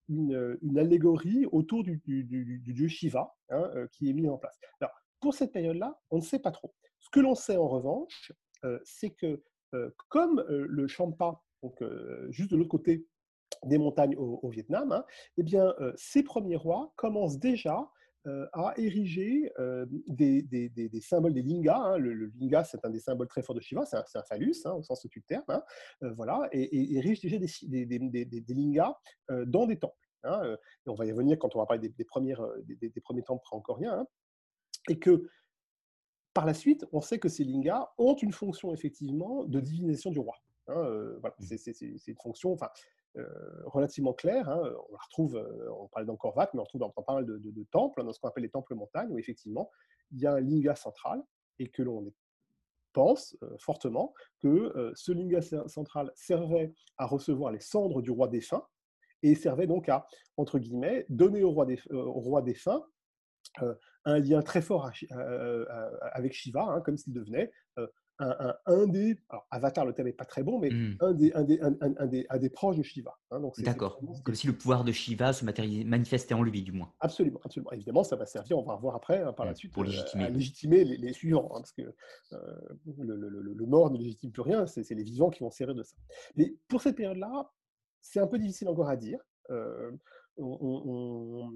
une, 0.08 0.78
allégorie 0.78 1.46
autour 1.52 1.82
du, 1.84 2.00
dieu 2.04 2.88
Shiva 2.88 3.34
hein, 3.50 3.70
euh, 3.74 3.86
qui 3.92 4.10
est 4.10 4.12
mis 4.12 4.28
en 4.28 4.38
place. 4.38 4.58
Alors, 4.80 4.92
pour 5.20 5.34
cette 5.34 5.52
période-là, 5.52 6.00
on 6.10 6.16
ne 6.16 6.22
sait 6.22 6.38
pas 6.38 6.50
trop. 6.50 6.74
Ce 7.00 7.10
que 7.10 7.20
l'on 7.20 7.34
sait 7.34 7.56
en 7.56 7.68
revanche, 7.68 8.32
euh, 8.64 8.78
c'est 8.84 9.10
que 9.10 9.42
euh, 9.74 9.90
comme 10.08 10.44
le 10.48 10.86
Champa 10.88 11.42
donc 11.62 11.82
juste 12.30 12.52
de 12.52 12.56
l'autre 12.56 12.70
côté 12.70 13.04
des 13.64 13.78
montagnes 13.78 14.14
au, 14.16 14.48
Vietnam, 14.48 15.02
eh 15.38 15.42
bien, 15.42 15.74
ces 15.96 16.22
premiers 16.22 16.54
rois 16.54 16.92
commencent 16.94 17.40
déjà 17.40 17.90
à 18.52 18.74
ériger 18.76 19.50
des, 20.06 20.42
des, 20.42 21.00
symboles 21.00 21.34
des 21.34 21.42
lingas. 21.42 21.82
Hein. 21.82 21.98
Le, 21.98 22.30
linga, 22.38 22.62
c'est 22.62 22.84
un 22.84 22.90
des 22.90 23.00
symboles 23.00 23.26
très 23.26 23.42
forts 23.42 23.56
de 23.56 23.60
Shiva, 23.60 23.84
c'est 23.86 23.96
un, 23.96 24.22
phallus 24.22 24.54
hein, 24.66 24.74
au 24.74 24.84
sens 24.84 25.04
du 25.04 25.22
terme. 25.22 25.42
Hein. 25.48 25.62
voilà, 26.14 26.48
et, 26.52 26.94
érige 26.96 27.20
déjà 27.20 27.38
des, 27.38 28.44
lingas 28.48 28.94
dans 29.46 29.66
des 29.66 29.80
temples. 29.80 30.08
et 30.24 30.56
on 30.86 30.94
va 30.94 31.06
y 31.06 31.10
revenir 31.10 31.40
quand 31.40 31.56
on 31.56 31.58
va 31.58 31.66
parler 31.66 31.88
des, 31.88 32.04
premières, 32.04 32.46
des, 32.68 33.00
premiers 33.00 33.24
temples 33.24 33.42
pré-angkoriens. 33.42 34.06
Et 34.88 34.98
que 34.98 35.28
par 36.34 36.46
la 36.46 36.54
suite, 36.54 36.86
on 36.92 37.00
sait 37.00 37.18
que 37.18 37.28
ces 37.28 37.44
lingas 37.44 37.90
ont 37.98 38.14
une 38.14 38.32
fonction 38.32 38.72
effectivement 38.72 39.44
de 39.44 39.60
divinisation 39.60 40.10
du 40.10 40.18
roi. 40.18 40.36
voilà, 40.66 41.34
mmh. 41.40 41.56
c'est 41.56 41.80
une 41.80 42.16
fonction, 42.16 42.52
enfin, 42.52 42.68
euh, 43.16 43.26
relativement 43.64 44.12
clair. 44.12 44.48
Hein, 44.48 44.60
on 44.62 44.92
la 44.92 44.98
retrouve, 45.02 45.36
euh, 45.36 45.72
on 45.80 45.88
parle 45.88 46.06
d'Angkor 46.06 46.36
Wat, 46.36 46.50
mais 46.52 46.60
on 46.60 46.64
retrouve 46.64 46.80
dans, 46.80 46.90
pas 46.90 47.14
mal 47.14 47.24
de, 47.24 47.64
temples, 47.70 48.04
dans 48.04 48.12
ce 48.12 48.20
qu'on 48.20 48.28
appelle 48.28 48.44
les 48.44 48.50
temples 48.50 48.74
montagnes, 48.74 49.10
où 49.10 49.18
effectivement, 49.18 49.70
il 50.12 50.20
y 50.20 50.26
a 50.26 50.34
un 50.34 50.40
linga 50.40 50.76
central 50.76 51.22
et 51.58 51.68
que 51.68 51.82
l'on 51.82 52.12
pense 52.92 53.36
euh, 53.42 53.56
fortement 53.58 54.14
que 54.40 54.92
ce 54.94 55.10
linga 55.10 55.40
central 55.66 56.12
servait 56.14 56.72
à 56.96 57.06
recevoir 57.06 57.50
les 57.50 57.60
cendres 57.60 58.02
du 58.02 58.10
roi 58.10 58.28
défunt 58.28 58.64
et 59.22 59.34
servait 59.34 59.66
donc 59.66 59.88
à, 59.88 60.06
entre 60.36 60.58
guillemets, 60.58 61.04
donner 61.08 61.42
au 61.42 61.50
roi, 61.50 61.66
au 61.90 62.20
roi 62.20 62.42
défunt 62.42 62.84
un 64.08 64.18
lien 64.18 64.42
très 64.42 64.62
fort 64.62 64.90
avec 66.12 66.32
Shiva, 66.32 66.62
hein, 66.62 66.80
comme 66.80 66.96
s'il 66.96 67.12
devenait 67.12 67.50
un, 68.20 68.86
des, 68.86 69.16
alors 69.28 69.46
Avatar, 69.50 69.84
le 69.86 69.92
thème 69.92 70.06
n'est 70.06 70.12
pas 70.12 70.24
très 70.24 70.42
bon, 70.42 70.58
mais 70.58 70.70
mmh. 70.70 70.96
un, 71.00 71.12
des, 71.12 71.32
un, 71.34 71.44
des, 71.44 71.60
un, 71.60 72.06
des, 72.06 72.26
un, 72.28 72.38
des, 72.38 72.50
proches 72.50 72.76
de 72.76 72.82
Shiva. 72.82 73.16
Hein, 73.30 73.40
D'accord, 73.58 74.00
comme 74.24 74.34
si 74.34 74.46
le 74.46 74.52
pouvoir 74.52 74.84
de 74.84 74.92
Shiva 74.92 75.32
se 75.32 75.44
manifestait 75.44 76.34
en 76.34 76.42
lui, 76.42 76.62
du 76.62 76.72
moins. 76.72 76.92
Absolument, 77.00 77.40
absolument. 77.44 77.72
Évidemment, 77.72 78.02
ça 78.02 78.16
va 78.16 78.26
servir, 78.26 78.58
on 78.58 78.64
va 78.64 78.74
revoir 78.74 78.96
après, 78.96 79.22
hein, 79.22 79.32
par 79.32 79.46
la 79.46 79.54
suite, 79.54 79.72
pour 79.72 79.84
légitimer, 79.84 80.24
à 80.24 80.30
légitimer 80.30 80.84
les, 80.84 81.12
suivants, 81.12 81.48
parce 81.48 81.72
que 81.72 81.82
euh, 82.32 82.38
le, 82.98 83.16
le, 83.16 83.28
le, 83.28 83.66
mort 83.66 83.90
ne 83.90 83.98
légitime 83.98 84.32
plus 84.32 84.42
rien, 84.42 84.66
c'est 84.66 84.88
les 84.90 85.04
vivants 85.04 85.30
qui 85.30 85.40
vont 85.40 85.50
servir 85.50 85.74
de 85.74 85.82
ça. 85.82 85.96
Mais 86.36 86.54
pour 86.68 86.82
cette 86.82 86.96
période-là, 86.96 87.50
c'est 88.00 88.20
un 88.20 88.26
peu 88.26 88.38
difficile 88.38 88.68
encore 88.68 88.88
à 88.88 88.96
dire. 88.96 89.20
Euh, 89.50 89.92
on, 90.36 90.58
on 90.60 91.52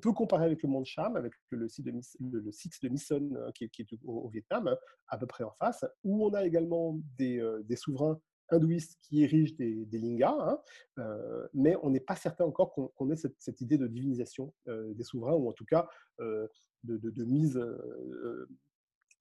peut 0.00 0.12
comparer 0.12 0.44
avec 0.44 0.62
le 0.62 0.68
monde 0.68 0.84
Cham, 0.84 1.16
avec 1.16 1.32
le 1.50 1.68
site 1.68 1.86
de, 1.86 1.92
le, 2.38 2.52
site 2.52 2.82
de 2.82 2.88
Misson 2.88 3.30
euh, 3.34 3.50
qui, 3.52 3.64
est 3.64 3.86
au, 4.04 4.28
Vietnam, 4.28 4.68
hein, 4.68 4.76
à 5.08 5.18
peu 5.18 5.26
près 5.26 5.44
en 5.44 5.52
face, 5.58 5.84
où 6.04 6.26
on 6.26 6.34
a 6.34 6.44
également 6.44 6.98
des, 7.18 7.38
euh, 7.38 7.62
souverains 7.76 8.20
hindouistes 8.50 8.96
qui 9.02 9.22
érigent 9.24 9.56
des, 9.56 9.84
des 9.86 9.98
lingas, 9.98 10.36
hein, 10.38 10.58
euh, 10.98 11.48
mais 11.52 11.76
on 11.82 11.90
n'est 11.90 12.00
pas 12.00 12.14
certain 12.14 12.44
encore 12.44 12.72
qu'on 12.72 13.10
ait 13.10 13.16
cette, 13.16 13.60
idée 13.60 13.76
de 13.76 13.88
divinisation 13.88 14.54
des 14.66 15.02
souverains, 15.02 15.34
ou 15.34 15.48
en 15.48 15.52
tout 15.52 15.64
cas 15.64 15.88
de, 16.18 17.24
mise 17.24 17.60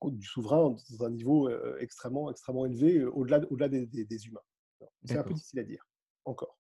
du 0.04 0.28
souverain 0.28 0.76
dans 0.91 1.06
un 1.06 1.10
niveau 1.10 1.50
extrêmement, 1.80 2.30
extrêmement 2.30 2.68
élevé, 2.68 3.04
au-delà 3.04 3.39
au 3.50 3.58
-delà 3.58 3.68
des, 3.68 3.88
des 3.88 4.28
humains. 4.28 4.43
C'est 5.06 5.18
un 5.18 5.24
peu 5.24 5.34
difficile 5.34 5.60
à 5.60 5.64
dire, 5.64 5.88
encore. 6.26 6.60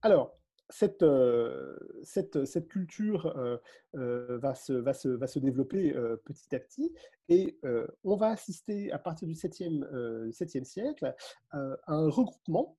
Alors, 0.00 0.41
cette, 0.72 1.02
euh, 1.02 1.76
cette, 2.02 2.66
culture 2.68 3.26
euh, 3.26 3.58
euh, 3.94 4.38
va, 4.38 4.54
se, 4.54 5.38
développer 5.38 5.94
petit 6.24 6.54
à 6.54 6.60
petit 6.60 6.92
et 7.28 7.58
on 8.04 8.16
va 8.16 8.28
assister 8.28 8.90
à 8.92 8.98
partir 8.98 9.28
du 9.28 9.34
7e, 9.34 9.84
7e 10.30 10.64
siècle 10.64 11.14
à 11.50 11.76
un 11.86 12.08
regroupement 12.08 12.76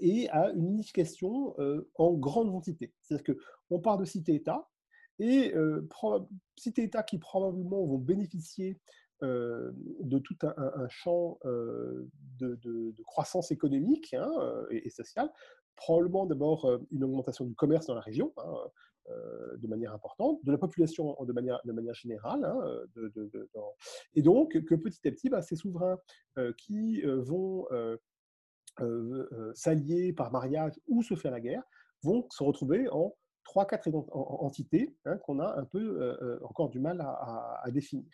et 0.00 0.28
à 0.30 0.50
une 0.50 0.68
unification 0.68 1.56
en 1.96 2.12
grandes 2.14 2.54
entités. 2.54 2.92
C'est-à-dire 3.02 3.34
qu'on 3.68 3.80
part 3.80 3.98
de 3.98 4.04
cités-États 4.04 4.68
et 5.18 5.54
cités-États 6.56 7.02
qui 7.02 7.18
probablement 7.18 7.84
vont 7.84 7.98
bénéficier 7.98 8.78
de 9.22 10.18
tout 10.18 10.36
un, 10.42 10.88
champ 10.88 11.38
de, 11.44 13.02
croissance 13.04 13.50
économique 13.50 14.14
hein, 14.14 14.30
et, 14.70 14.90
sociale, 14.90 15.30
probablement 15.76 16.26
d'abord 16.26 16.64
euh, 16.64 16.78
une 16.90 17.04
augmentation 17.04 17.44
du 17.44 17.54
commerce 17.54 17.86
dans 17.86 17.94
la 17.94 18.00
région, 18.00 18.32
hein, 18.38 18.54
euh, 19.10 19.56
de 19.58 19.68
manière 19.68 19.92
importante, 19.92 20.40
de 20.42 20.50
la 20.50 20.58
population 20.58 21.16
de 21.20 21.32
manière, 21.32 21.60
de 21.64 21.72
manière 21.72 21.94
générale, 21.94 22.44
hein, 22.44 22.60
et 24.14 24.22
donc 24.22 24.58
que 24.64 24.74
petit 24.74 25.06
à 25.06 25.10
petit, 25.12 25.28
bah, 25.28 25.42
ces 25.42 25.54
souverains 25.54 25.98
euh, 26.38 26.52
qui 26.58 27.02
vont 27.02 27.66
s'allier 29.54 30.12
par 30.12 30.32
mariage 30.32 30.72
ou 30.88 31.02
se 31.02 31.14
faire 31.14 31.30
la 31.30 31.40
guerre 31.40 31.62
vont 32.02 32.26
se 32.30 32.42
retrouver 32.42 32.88
en 32.90 33.16
trois, 33.44 33.64
quatre 33.64 33.88
entités 34.12 34.94
hein, 35.04 35.18
qu'on 35.18 35.38
a 35.38 35.56
un 35.56 35.64
peu 35.64 36.38
encore 36.42 36.68
du 36.68 36.80
mal 36.80 37.00
à, 37.00 37.60
à, 37.62 37.70
définir. 37.70 38.10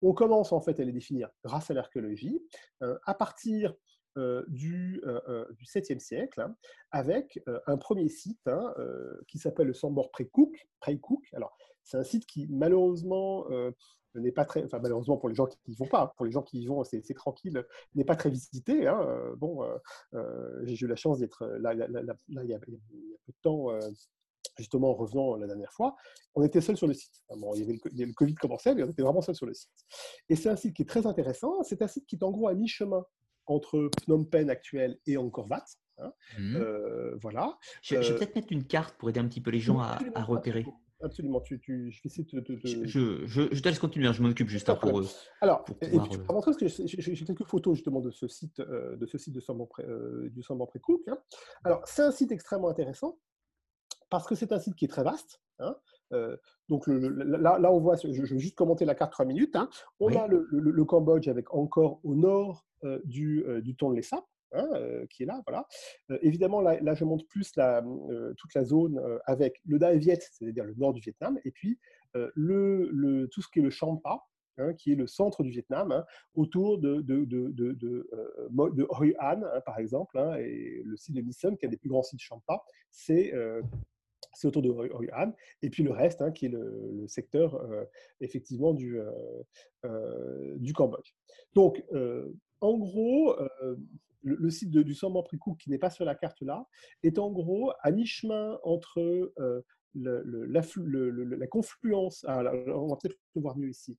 On 0.00 0.14
commence 0.14 0.52
en 0.52 0.60
fait 0.60 0.78
à 0.78 0.84
les 0.84 0.92
définir 0.92 1.28
grâce 1.44 1.70
à 1.70 1.74
l'archéologie, 1.74 2.40
à 2.80 3.14
partir 3.14 3.74
du, 4.48 5.00
euh, 5.06 5.20
euh, 5.28 5.44
du 5.52 5.64
7e 5.64 5.98
siècle, 5.98 6.40
hein, 6.40 6.54
avec 6.90 7.40
un 7.66 7.76
premier 7.76 8.08
site 8.08 8.40
hein, 8.46 8.74
qui 9.26 9.38
s'appelle 9.38 9.66
le 9.66 9.74
Sambor 9.74 10.10
Prekouk. 10.10 10.66
Alors, 11.32 11.56
c'est 11.84 11.96
un 11.96 12.04
site 12.04 12.26
qui, 12.26 12.46
malheureusement, 12.48 13.46
n'est 14.14 14.32
pas 14.32 14.44
très, 14.44 14.64
enfin 14.64 14.80
malheureusement 14.80 15.16
pour 15.16 15.28
les 15.28 15.34
gens 15.34 15.46
qui 15.46 15.58
n'y 15.68 15.76
vont 15.76 15.86
pas, 15.86 16.12
pour 16.16 16.26
les 16.26 16.32
gens 16.32 16.42
qui 16.42 16.60
y 16.60 16.66
vont, 16.66 16.82
c'est 16.84 17.02
tranquille, 17.14 17.64
n'est 17.94 18.04
pas 18.04 18.16
très 18.16 18.30
visité. 18.30 18.86
Hein, 18.86 19.34
bon, 19.36 19.64
j'ai 20.62 20.84
eu 20.84 20.88
la 20.88 20.96
chance 20.96 21.18
d'être 21.18 21.46
là, 21.46 21.74
il, 21.74 21.78
y 21.78 22.54
a, 22.54 22.58
peu 22.58 22.72
de 22.72 22.78
temps, 23.42 23.68
justement 24.56 24.90
en 24.90 24.94
revenant 24.94 25.36
la 25.36 25.46
dernière 25.46 25.72
fois, 25.72 25.96
on 26.34 26.42
était 26.42 26.60
seul 26.60 26.76
sur 26.76 26.86
le 26.86 26.94
site. 26.94 27.22
Bon, 27.36 27.54
il, 27.54 27.60
y 27.60 27.62
avait 27.62 27.72
le, 27.72 27.94
y 27.94 28.04
le, 28.04 28.12
Covid 28.12 28.34
commençait, 28.34 28.74
mais 28.74 28.82
on 28.82 28.90
était 28.90 29.02
vraiment 29.02 29.22
seul 29.22 29.34
sur 29.34 29.46
le 29.46 29.54
site. 29.54 29.70
Et 30.28 30.36
c'est 30.36 30.48
un 30.48 30.56
site 30.56 30.74
qui 30.74 30.82
est 30.82 30.88
très 30.88 31.06
intéressant. 31.06 31.62
C'est 31.62 31.82
un 31.82 31.88
site 31.88 32.06
qui 32.06 32.16
est 32.16 32.24
en 32.24 32.30
gros 32.30 32.48
à 32.48 32.54
mi-chemin 32.54 33.04
entre 33.50 33.90
Phnom 34.02 34.24
Penh 34.24 34.50
actuel 34.50 34.98
et 35.06 35.16
Angkor 35.16 35.48
Wat. 35.50 35.64
Hein. 35.98 36.12
Mmh. 36.38 36.56
Euh, 36.56 37.16
voilà. 37.20 37.58
Je, 37.82 37.96
vais 37.96 38.10
euh, 38.10 38.16
peut-être 38.16 38.36
mettre 38.36 38.52
une 38.52 38.64
carte 38.64 38.96
pour 38.98 39.08
aider 39.10 39.20
un 39.20 39.26
petit 39.26 39.40
peu 39.40 39.50
les 39.50 39.60
gens 39.60 39.80
à, 39.80 39.98
repérer. 40.22 40.66
Absolument, 41.00 41.40
tu, 41.40 41.60
tu, 41.60 41.92
je 41.92 42.02
vais 42.02 42.06
essayer 42.06 42.24
de 42.24 42.40
te. 42.40 42.52
Je, 42.66 43.24
je, 43.26 43.60
te 43.60 43.68
laisse 43.68 43.78
continuer, 43.78 44.08
hein, 44.08 44.12
je 44.12 44.20
m'occupe 44.20 44.48
juste 44.48 44.68
après. 44.68 44.90
pour. 44.90 45.02
Alors, 45.40 45.64
pour 45.64 45.78
pouvoir, 45.78 46.06
et 46.06 46.08
puis, 46.08 46.18
parce 46.26 46.56
que 46.56 46.66
j'ai 46.66 47.24
quelques 47.24 47.44
photos 47.44 47.76
justement 47.76 48.00
de 48.00 48.10
ce 48.10 48.26
site, 48.26 48.58
euh, 48.58 48.96
de 48.96 49.06
ce 49.06 49.16
site 49.16 49.34
de 49.34 50.28
du 50.28 50.42
Samban 50.42 50.66
Précook. 50.66 51.02
Hein. 51.06 51.18
Alors, 51.62 51.86
c'est 51.86 52.02
un 52.02 52.10
site 52.10 52.32
extrêmement 52.32 52.68
intéressant 52.68 53.18
parce 54.10 54.26
que 54.26 54.34
c'est 54.34 54.52
un 54.52 54.58
site 54.58 54.74
qui 54.74 54.86
est 54.86 54.88
très 54.88 55.04
vaste. 55.04 55.40
Hein. 55.60 55.76
Donc 56.68 56.86
là, 56.86 57.58
là, 57.58 57.72
on 57.72 57.80
voit, 57.80 57.96
je, 57.96 58.08
vais 58.08 58.38
juste 58.38 58.56
commenter 58.56 58.84
la 58.84 58.94
carte 58.94 59.12
3 59.12 59.24
minutes. 59.24 59.56
Hein. 59.56 59.68
On 60.00 60.14
a 60.14 60.26
le, 60.26 60.46
le, 60.50 60.84
Cambodge 60.84 61.28
avec 61.28 61.52
encore 61.54 62.00
au 62.04 62.14
nord 62.14 62.66
euh, 62.84 63.00
du, 63.04 63.44
euh, 63.46 63.60
du 63.60 63.74
Tonle 63.74 64.02
Sap, 64.02 64.24
hein, 64.52 64.68
euh, 64.74 65.06
qui 65.06 65.22
est 65.22 65.26
là. 65.26 65.42
Voilà. 65.46 65.66
évidemment, 66.22 66.60
là, 66.60 66.78
là, 66.80 66.94
je 66.94 67.04
montre 67.04 67.26
plus 67.26 67.56
la, 67.56 67.82
toute 68.36 68.54
la 68.54 68.64
zone 68.64 69.00
avec 69.26 69.60
le 69.66 69.78
Dai 69.78 69.98
Viet, 69.98 70.20
c'est-à-dire 70.20 70.64
le 70.64 70.74
nord 70.74 70.92
du 70.92 71.00
Vietnam, 71.00 71.38
et 71.44 71.50
puis 71.50 71.78
le, 72.14 73.26
tout 73.32 73.42
ce 73.42 73.48
qui 73.48 73.60
est 73.60 73.62
le 73.62 73.70
Champa, 73.70 74.20
Hein, 74.60 74.74
qui 74.74 74.90
est 74.90 74.96
le 74.96 75.06
centre 75.06 75.44
du 75.44 75.50
Vietnam, 75.50 75.92
hein, 75.92 76.04
autour 76.34 76.78
de, 76.78 77.00
de, 77.00 77.24
de, 77.24 77.48
de, 77.52 77.72
de 77.72 78.86
Hoi 78.90 79.14
An, 79.20 79.40
hein, 79.44 79.60
par 79.64 79.78
exemple, 79.78 80.18
et 80.40 80.82
le 80.84 80.96
site 80.96 81.14
de 81.14 81.20
Nissan, 81.20 81.56
qui 81.56 81.64
est 81.64 81.68
un 81.68 81.70
des 81.70 81.76
plus 81.76 81.88
grands 81.88 82.02
sites 82.02 82.20
Champa, 82.20 82.60
c'est 82.90 83.32
c'est 84.34 84.48
autour 84.48 84.62
de 84.62 84.70
An, 84.70 85.32
et 85.62 85.70
puis 85.70 85.82
le 85.82 85.90
reste, 85.90 86.32
qui 86.32 86.46
est 86.46 86.50
le, 86.50 87.04
secteur 87.06 87.60
effectivement 88.20 88.74
du, 88.74 89.00
du 90.56 90.72
Cambodge. 90.72 91.14
Donc, 91.54 91.82
en 92.60 92.76
gros, 92.76 93.38
euh, 93.38 93.76
le, 94.22 94.50
site 94.50 94.70
du 94.70 94.94
Samban 94.94 95.22
Prikou, 95.22 95.54
qui 95.54 95.70
n'est 95.70 95.78
pas 95.78 95.90
sur 95.90 96.04
la 96.04 96.14
carte 96.14 96.42
là, 96.42 96.66
est 97.02 97.18
en 97.18 97.30
gros 97.30 97.72
à 97.80 97.90
mi-chemin 97.90 98.58
entre 98.62 99.00
euh, 99.38 99.62
la, 99.94 101.46
confluence. 101.46 102.24
Ah, 102.28 102.42
on 102.68 102.88
va 102.88 102.96
peut-être 102.96 103.16
le 103.34 103.42
voir 103.42 103.56
mieux 103.56 103.70
ici. 103.70 103.96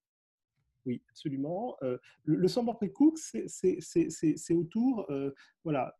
Oui, 0.85 1.01
absolument. 1.09 1.75
Euh, 1.83 1.97
le, 2.25 2.47
Samban 2.47 2.77
c'est 3.47 4.53
autour 4.53 5.07
voilà, 5.63 5.97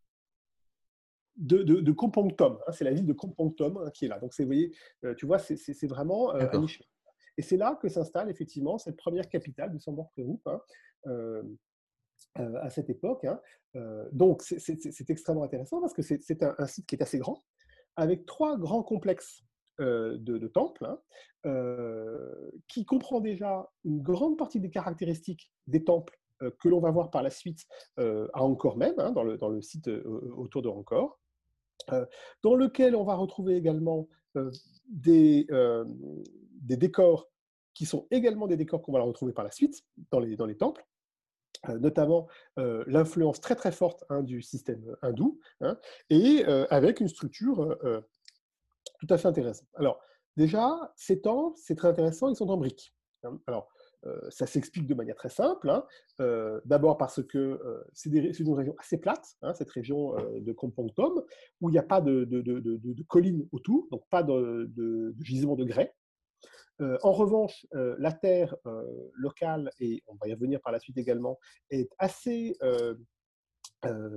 de, 1.39 1.63
de. 1.63 1.95
Hein, 2.43 2.71
c'est 2.71 2.83
la 2.83 2.91
ville 2.91 3.05
de 3.05 3.13
Kompong 3.13 3.55
Tom 3.55 3.77
hein, 3.77 3.89
qui 3.91 4.05
est 4.05 4.07
là. 4.07 4.19
Donc, 4.19 4.33
vous 4.37 4.45
voyez, 4.45 4.71
tu 5.17 5.25
vois, 5.25 5.39
c'est 5.39 5.87
vraiment 5.87 6.29
à 6.29 6.57
mi-chemin. 6.57 6.85
Et 7.37 7.41
c'est 7.41 7.57
là 7.57 7.79
que 7.81 7.87
s'installe 7.87 8.29
effectivement 8.29 8.77
cette 8.77 8.97
première 8.97 9.29
capitale 9.29 9.71
de 9.71 9.79
Samban 9.79 10.03
Prikou. 10.13 10.41
Hein, 10.45 10.61
euh, 12.37 12.59
à 12.61 12.69
cette 12.69 12.89
époque. 12.89 13.25
Hein. 13.25 13.41
Euh, 13.75 14.07
donc, 14.11 14.43
c'est 14.43 15.09
extrêmement 15.09 15.43
intéressant 15.43 15.81
parce 15.81 15.93
que 15.93 16.01
c'est 16.01 16.43
un, 16.43 16.65
site 16.67 16.85
qui 16.85 16.95
est 16.95 17.01
assez 17.01 17.17
grand, 17.17 17.43
avec 17.95 18.25
trois 18.25 18.55
grands 18.57 18.83
complexes 18.83 19.43
euh, 19.79 20.17
de, 20.19 20.47
temples, 20.47 20.87
qui 22.67 22.85
comprend 22.85 23.19
déjà 23.19 23.69
une 23.83 24.01
grande 24.01 24.37
partie 24.37 24.59
des 24.59 24.69
caractéristiques 24.69 25.51
des 25.67 25.83
temples 25.83 26.17
que 26.59 26.69
l'on 26.69 26.79
va 26.79 26.91
voir 26.91 27.09
par 27.09 27.23
la 27.23 27.29
suite 27.29 27.65
à 27.97 28.43
Angkor 28.43 28.77
même, 28.77 28.97
hein, 28.97 29.11
dans, 29.11 29.23
le, 29.23 29.37
dans, 29.37 29.49
le, 29.49 29.61
site 29.61 29.87
autour 29.87 30.61
de 30.61 30.69
Angkor, 30.69 31.19
dans 32.43 32.55
lequel 32.55 32.95
on 32.95 33.03
va 33.03 33.15
retrouver 33.15 33.55
également 33.55 34.07
des, 34.87 35.47
des 36.61 36.77
décors 36.77 37.29
qui 37.73 37.85
sont 37.85 38.07
également 38.11 38.47
des 38.47 38.57
décors 38.57 38.81
qu'on 38.81 38.91
va 38.91 39.01
retrouver 39.01 39.33
par 39.33 39.45
la 39.45 39.51
suite 39.51 39.83
dans 40.11 40.19
les, 40.19 40.35
dans 40.35 40.45
les 40.45 40.57
temples. 40.57 40.85
notamment 41.67 42.27
l'influence 42.57 43.41
très 43.41 43.55
très 43.55 43.71
forte 43.71 44.03
hein, 44.09 44.23
du 44.23 44.41
système 44.41 44.95
hindou, 45.01 45.39
hein, 45.61 45.77
et 46.09 46.43
avec 46.69 46.99
une 46.99 47.07
structure 47.07 47.77
tout 48.99 49.07
à 49.09 49.17
fait 49.17 49.27
intéressante. 49.27 49.67
Alors, 49.75 49.99
déjà, 50.35 50.93
ces 50.95 51.21
temples, 51.21 51.57
c'est 51.61 51.75
très 51.75 51.89
intéressant, 51.89 52.29
ils 52.29 52.35
sont 52.35 52.49
en 52.49 52.57
briques. 52.57 52.93
Alors, 53.47 53.69
ça 54.29 54.47
s'explique 54.47 54.87
de 54.87 54.93
manière 54.93 55.15
très 55.15 55.29
simple. 55.29 55.69
Hein. 55.69 55.83
D'abord 56.65 56.97
parce 56.97 57.23
que 57.23 57.59
c'est 57.93 58.09
une 58.09 58.53
région 58.53 58.75
assez 58.79 58.97
plate, 58.97 59.35
hein, 59.41 59.53
cette 59.53 59.69
région 59.69 60.15
de 60.39 60.51
Kampong 60.53 60.93
Tom, 60.95 61.23
où 61.61 61.69
il 61.69 61.73
n'y 61.73 61.79
a 61.79 61.83
pas 61.83 62.01
de, 62.01 62.27
collines 63.07 63.47
autour, 63.51 63.87
donc 63.91 64.03
pas 64.09 64.23
de, 64.23 65.15
gisement 65.21 65.55
de 65.55 65.65
grès. 65.65 65.93
en 66.79 67.11
revanche, 67.11 67.65
la 67.73 68.11
terre 68.11 68.55
locale, 69.13 69.71
et 69.79 70.03
on 70.07 70.15
va 70.15 70.27
y 70.27 70.33
revenir 70.33 70.61
par 70.61 70.71
la 70.71 70.79
suite 70.79 70.97
également, 70.97 71.37
est 71.69 71.91
assez 71.97 72.57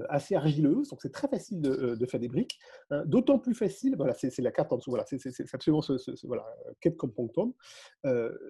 assez 0.08 0.34
argileuse, 0.34 0.88
donc 0.88 1.00
c'est 1.02 1.12
très 1.12 1.28
facile 1.28 1.60
de, 1.60 2.06
faire 2.06 2.20
des 2.20 2.28
briques. 2.28 2.58
Hein. 2.90 3.04
D'autant 3.06 3.38
plus 3.38 3.54
facile, 3.54 3.96
voilà, 3.96 4.14
c'est 4.14 4.36
la 4.38 4.52
carte 4.52 4.72
en 4.72 4.76
dessous, 4.76 4.90
voilà, 4.90 5.04
c'est 5.06 5.54
absolument 5.54 5.82
ce, 5.82 5.98
ce, 5.98 6.26
voilà, 6.26 6.44
Cape 6.80 6.96
Tom. 7.34 7.52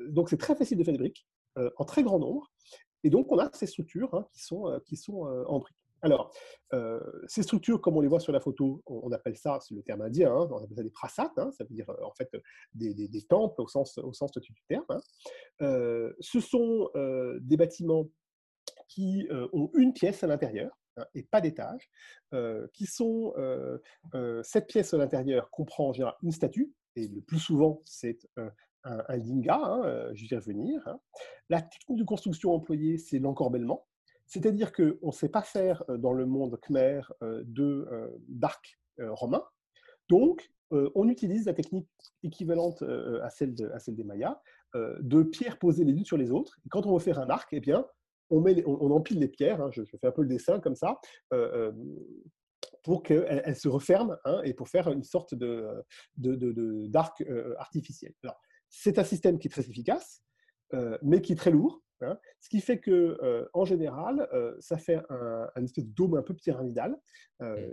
donc 0.09 0.31
c'est 0.31 0.39
très 0.39 0.55
facile 0.55 0.79
de 0.79 0.85
faire 0.85 0.93
des 0.93 0.99
briques 0.99 1.27
en 1.77 1.85
très 1.85 2.03
grand 2.03 2.19
nombre. 2.19 2.51
Et 3.05 3.11
donc 3.11 3.31
on 3.31 3.39
a 3.39 3.51
ces 3.53 3.67
structures 3.67 4.15
hein, 4.15 4.27
qui 4.33 4.43
sont, 4.43 4.81
qui 4.87 4.97
sont 4.97 5.23
en 5.47 5.59
briques. 5.59 5.77
Alors, 6.05 6.33
ces 7.29 7.43
structures, 7.43 7.81
comme 7.81 7.97
on 7.97 8.01
les 8.01 8.09
voit 8.09 8.19
sur 8.19 8.33
la 8.33 8.41
photo, 8.41 8.83
on, 8.87 9.13
appelle 9.13 9.37
ça, 9.37 9.59
c'est 9.61 9.75
le 9.75 9.83
terme 9.83 10.03
indien, 10.03 10.33
hein, 10.33 10.49
on 10.51 10.57
appelle 10.57 10.77
ça 10.77 10.83
des 10.83 10.91
prasats, 10.91 11.33
ça 11.37 11.65
veut 11.65 11.75
dire 11.75 11.89
en 12.03 12.13
fait 12.13 12.29
des, 12.75 12.93
des, 12.93 13.23
temples 13.23 13.61
au 13.63 13.69
sens, 13.69 13.99
au 13.99 14.13
sens 14.13 14.33
du 14.33 14.63
terme. 14.69 15.01
ce 15.61 16.41
sont 16.41 16.91
des 17.41 17.57
bâtiments 17.57 18.09
qui 18.89 19.29
ont 19.53 19.71
une 19.75 19.93
pièce 19.93 20.25
à 20.25 20.27
l'intérieur. 20.27 20.71
Hein, 20.99 21.07
et 21.15 21.23
pas 21.23 21.41
d'étage, 21.41 21.91
euh, 22.35 22.67
qui 22.75 22.85
sont 22.85 23.33
euh, 23.39 23.79
euh, 24.15 24.43
cette 24.43 24.67
pièce 24.67 24.93
à 24.93 24.99
l'intérieur 24.99 25.51
comprend 25.51 25.89
en 25.89 25.93
général 25.93 26.15
une 26.23 26.33
statue, 26.33 26.73
et 26.97 27.09
le 27.09 27.23
plus 27.23 27.39
souvent 27.39 27.81
c'est 27.87 28.19
un, 28.37 28.53
linga, 29.17 29.57
hein, 29.57 30.11
je 30.13 30.29
vais 30.29 30.37
revenir. 30.37 30.87
Hein. 30.87 31.01
La 31.49 31.63
technique 31.63 32.01
de 32.01 32.05
construction 32.05 32.53
employée, 32.53 32.99
c'est 32.99 33.21
l'encorbellement, 33.21 33.87
c'est-à-dire 34.27 34.73
qu'on 34.73 35.07
ne 35.07 35.13
sait 35.13 35.29
pas 35.29 35.43
faire 35.43 35.83
dans 35.89 36.13
le 36.13 36.27
monde 36.27 36.59
khmer 36.61 37.01
de 37.23 37.89
d'arc 38.29 38.79
romain, 38.99 39.45
donc 40.09 40.53
on 40.71 41.09
utilise 41.09 41.47
la 41.47 41.55
technique 41.55 41.89
équivalente 42.23 42.83
à 43.23 43.31
celle, 43.31 43.55
de, 43.55 43.71
à 43.71 43.79
celle 43.79 43.95
des 43.95 44.05
Mayas, 44.05 44.41
de 44.75 45.23
pierres 45.23 45.59
posées 45.59 45.85
les 45.85 45.93
unes 45.93 46.05
sur 46.05 46.17
les 46.17 46.33
autres. 46.33 46.59
Et 46.67 46.69
quand 46.69 46.85
on 46.87 46.93
veut 46.93 47.03
faire 47.03 47.21
un 47.21 47.31
arc, 47.31 47.51
eh 47.53 47.61
bien, 47.61 47.87
on, 48.33 48.41
met, 48.41 48.65
on, 48.67 48.91
empile 48.91 49.21
les 49.21 49.29
pierres, 49.29 49.61
hein, 49.61 49.71
je, 49.71 49.83
fais 49.85 50.07
un 50.07 50.11
peu 50.11 50.23
le 50.23 50.29
dessin 50.29 50.59
comme 50.59 50.75
ça, 50.75 50.99
euh, 51.33 51.71
euh, 51.71 51.73
pour 52.83 53.03
qu'elles 53.03 53.57
se 53.57 53.69
referment 53.69 54.17
hein, 54.25 54.41
et 54.45 54.55
pour 54.55 54.69
faire 54.69 54.89
une 54.89 55.05
sorte 55.05 55.35
d'arc 55.35 55.85
de, 56.17 56.35
de, 56.35 56.91
euh, 57.31 57.55
artificiel. 57.59 58.13
C'est 58.69 58.99
un 58.99 59.05
système 59.05 59.39
qui 59.39 59.49
est 59.49 59.51
très 59.51 59.69
efficace, 59.69 60.23
mais 61.03 61.21
qui 61.21 61.35
est 61.35 61.37
très 61.37 61.51
lourd, 61.51 61.83
hein, 62.01 62.19
ce 62.41 62.49
qui 62.49 62.61
fait 62.63 62.81
que, 62.81 63.47
en 63.53 63.67
général, 63.67 64.27
ça 64.61 64.79
fait 64.79 64.99
un, 65.11 65.63
espèce 65.63 65.85
de 65.85 65.93
dôme 65.93 66.17
un 66.17 66.23
peu 66.23 66.33
pyramidal 66.35 66.99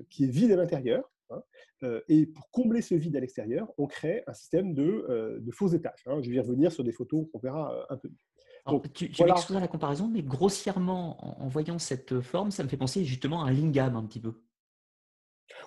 qui 0.10 0.26
est 0.26 0.28
vide 0.28 0.52
à 0.52 0.58
l'intérieur. 0.58 1.10
et 2.10 2.26
pour 2.26 2.52
combler 2.52 2.82
ce 2.82 2.96
vide 2.96 3.16
à 3.16 3.22
l'extérieur, 3.22 3.72
on 3.78 3.88
crée 3.88 4.24
un 4.28 4.34
système 4.34 4.74
de, 4.74 5.42
faux 5.54 5.70
étages. 5.70 6.04
je 6.06 6.30
vais 6.30 6.36
y 6.36 6.40
revenir 6.42 6.74
sur 6.74 6.84
des 6.84 6.92
photos 6.92 7.26
qu'on 7.32 7.40
verra 7.40 7.88
un 7.90 7.96
peu 7.96 8.10
mieux 8.10 8.29
tu, 8.94 9.12
tu 9.12 9.24
la 9.26 9.68
comparaison, 9.68 10.08
mais 10.08 10.22
grossièrement, 10.22 11.42
en, 11.44 11.48
voyant 11.48 11.80
cette 11.80 12.22
forme, 12.22 12.52
ça 12.52 12.64
me 12.64 12.70
fait 12.70 12.78
penser 12.78 13.06
justement 13.06 13.44
à 13.44 13.50
un 13.50 13.52
lingam 13.52 13.96
un 13.96 14.06
petit 14.06 14.20
peu. 14.20 14.34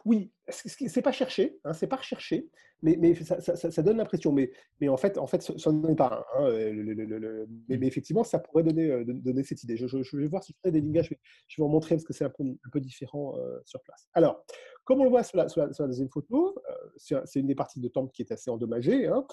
Oui, 0.05 0.33
c'est 0.49 1.03
pas 1.03 1.13
cherché, 1.13 1.59
hein, 1.65 1.73
c'est 1.73 1.87
pas 1.87 1.97
recherché, 1.97 2.49
mais, 2.83 2.97
mais 2.99 3.15
ça, 3.15 3.83
donne 3.83 3.99
l'impression. 3.99 4.33
Mais, 4.33 4.51
mais 4.81 4.89
en 4.89 4.97
fait, 4.97 5.17
en 5.19 5.27
fait, 5.27 5.43
ce 5.43 5.71
n'en 5.71 5.89
est 5.89 5.95
pas 5.95 6.27
un. 6.37 6.45
Hein, 6.45 6.73
mmh. 6.73 7.47
mais, 7.69 7.87
effectivement, 7.87 8.25
ça 8.25 8.39
pourrait 8.39 8.65
donner, 8.65 8.91
euh, 8.91 9.05
donner 9.05 9.45
cette 9.45 9.63
idée. 9.63 9.77
Je, 9.77 10.17
vais 10.17 10.27
voir 10.27 10.43
si 10.43 10.53
je 10.53 10.59
fais 10.63 10.73
des 10.73 10.81
lingages, 10.81 11.15
je 11.49 11.63
vais, 11.63 11.65
en 11.65 11.69
montrer 11.69 11.95
parce 11.95 12.05
que 12.05 12.13
c'est 12.13 12.25
un 12.25 12.31
peu, 12.31 12.45
un 12.45 12.71
peu 12.71 12.81
différent 12.81 13.37
euh, 13.39 13.59
sur 13.65 13.81
place. 13.83 14.09
Alors, 14.15 14.45
comme 14.85 15.01
on 15.01 15.05
le 15.05 15.11
voit 15.11 15.23
sur 15.23 15.39
la, 15.39 15.49
sur 15.49 15.63
la, 15.63 15.87
deuxième 15.87 16.11
photo, 16.11 16.57
euh, 16.69 17.21
c'est 17.25 17.39
une 17.41 17.47
des 17.47 17.55
parties 17.55 17.81
de 17.81 17.89
temple 17.89 18.11
qui 18.13 18.23
est 18.23 18.33
assez 18.33 18.51
endommagée. 18.51 19.07
Hein, 19.07 19.25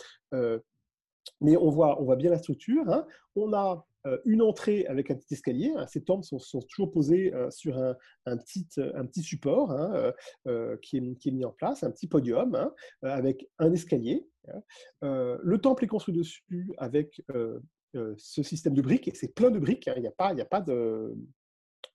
mais 1.42 1.58
on 1.58 1.70
voit, 1.70 2.02
on 2.02 2.06
voit 2.06 2.16
bien 2.16 2.32
la 2.32 2.38
structure. 2.38 2.90
Hein. 2.90 3.06
On 3.36 3.54
a 3.54 3.86
euh, 4.08 4.18
une 4.26 4.42
entrée 4.42 4.86
avec 4.86 5.12
un 5.12 5.16
petit 5.16 5.34
escalier. 5.34 5.74
Hein. 5.76 5.86
Ces 5.88 6.04
temples 6.04 6.24
sont, 6.24 6.62
toujours 6.62 6.92
posés 6.92 7.34
euh, 7.34 7.52
sur 7.52 7.78
un, 7.78 8.38
petit, 8.38 8.68
support 9.22 9.72
hein, 9.72 10.14
euh, 10.48 10.78
qui, 10.78 10.98
est, 10.98 11.32
mis 11.32 11.46
en 11.46 11.52
place, 11.52 11.84
un 11.84 11.92
petit 11.92 12.08
podium 12.08 12.72
avec 13.02 13.48
un 13.58 13.74
escalier. 13.74 14.26
le 15.02 15.58
temple 15.58 15.84
est 15.84 15.88
construit 15.88 16.14
dessus 16.14 16.72
avec 16.78 17.22
ce 17.94 18.44
système 18.44 18.74
de 18.74 18.82
briques, 18.82 19.12
c'est 19.16 19.34
plein 19.34 19.52
de 19.52 19.60
briques. 19.60 19.90
Il 19.96 20.02
n'y 20.02 20.08
a 20.08 20.12
pas, 20.12 20.62
de, 20.62 21.16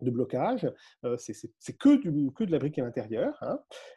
blocage. 0.03 0.71
c'est 1.19 1.79
que 1.79 2.45
de 2.45 2.51
la 2.51 2.59
brique 2.59 2.79
à 2.79 2.83
l'intérieur. 2.85 3.43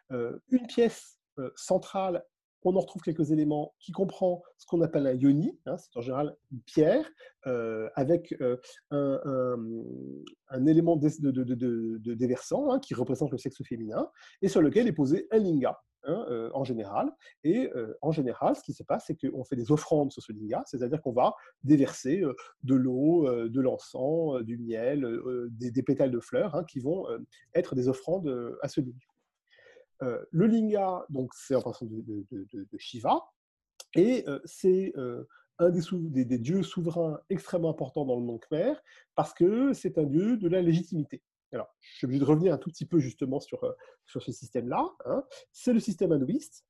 une 0.09 0.67
pièce 0.67 1.19
centrale 1.55 2.23
on 2.63 2.75
en 2.75 2.79
retrouve 2.79 3.01
quelques 3.01 3.31
éléments 3.31 3.73
qui 3.79 3.91
comprend 3.91 4.43
ce 4.57 4.65
qu'on 4.65 4.81
appelle 4.81 5.07
un 5.07 5.13
yoni, 5.13 5.57
hein, 5.65 5.77
c'est 5.77 5.95
en 5.97 6.01
général 6.01 6.35
une 6.51 6.61
pierre, 6.61 7.09
euh, 7.45 7.89
avec 7.95 8.35
euh, 8.41 8.57
un, 8.91 10.65
élément 10.65 10.97
de, 10.97 12.13
déversant 12.13 12.71
hein, 12.71 12.79
qui 12.79 12.93
représente 12.93 13.31
le 13.31 13.37
sexe 13.37 13.63
féminin, 13.63 14.09
et 14.41 14.49
sur 14.49 14.61
lequel 14.61 14.87
est 14.87 14.93
posé 14.93 15.27
un 15.31 15.39
linga. 15.39 15.79
Hein, 16.03 16.25
euh, 16.29 16.49
en 16.53 16.63
général. 16.63 17.11
Et 17.43 17.69
en 18.01 18.11
général, 18.11 18.55
ce 18.55 18.61
qui 18.61 18.71
se 18.71 18.81
passe, 18.81 19.05
c'est 19.07 19.17
qu'on 19.19 19.43
fait 19.43 19.57
des 19.57 19.73
offrandes 19.73 20.09
sur 20.09 20.23
ce 20.23 20.31
linga, 20.31 20.63
c'est-à-dire 20.65 21.01
qu'on 21.01 21.11
va 21.11 21.33
déverser 21.65 22.23
de 22.63 22.75
l'eau, 22.75 23.27
de 23.29 23.59
l'encens, 23.59 24.41
du 24.43 24.57
miel, 24.57 25.05
des, 25.49 25.83
pétales 25.83 26.11
de 26.11 26.21
fleurs, 26.21 26.63
qui 26.65 26.79
vont 26.79 27.05
être 27.55 27.75
des 27.75 27.89
offrandes 27.89 28.57
à 28.61 28.69
ce 28.69 28.79
linga. 28.79 29.05
Euh, 30.03 30.23
le 30.31 30.47
linga, 30.47 31.05
donc 31.09 31.31
c'est 31.33 31.55
en 31.55 31.61
pensant 31.61 31.85
de, 31.85 32.67
Shiva, 32.77 33.19
et 33.95 34.23
euh, 34.27 34.39
c'est 34.45 34.93
euh, 34.97 35.23
un 35.59 35.69
des, 35.69 36.25
des, 36.25 36.37
dieux 36.37 36.61
souverains 36.61 37.19
extrêmement 37.29 37.71
importants 37.71 38.05
dans 38.05 38.15
le 38.15 38.21
monde 38.21 38.39
khmer, 38.41 38.73
parce 39.15 39.33
que 39.33 39.73
c'est 39.73 39.97
un 39.97 40.03
dieu 40.03 40.37
de 40.37 40.47
la 40.47 40.61
légitimité. 40.61 41.23
Alors, 41.51 41.73
je 41.79 41.95
suis 41.95 42.05
obligé 42.05 42.19
de 42.19 42.25
revenir 42.25 42.53
un 42.53 42.57
tout 42.57 42.69
petit 42.69 42.85
peu 42.85 42.99
justement 42.99 43.39
sur, 43.39 43.73
sur 44.05 44.21
ce 44.21 44.31
système-là. 44.31 44.85
Hein. 45.05 45.23
C'est 45.51 45.73
le 45.73 45.79
système 45.79 46.11
hindouiste, 46.11 46.65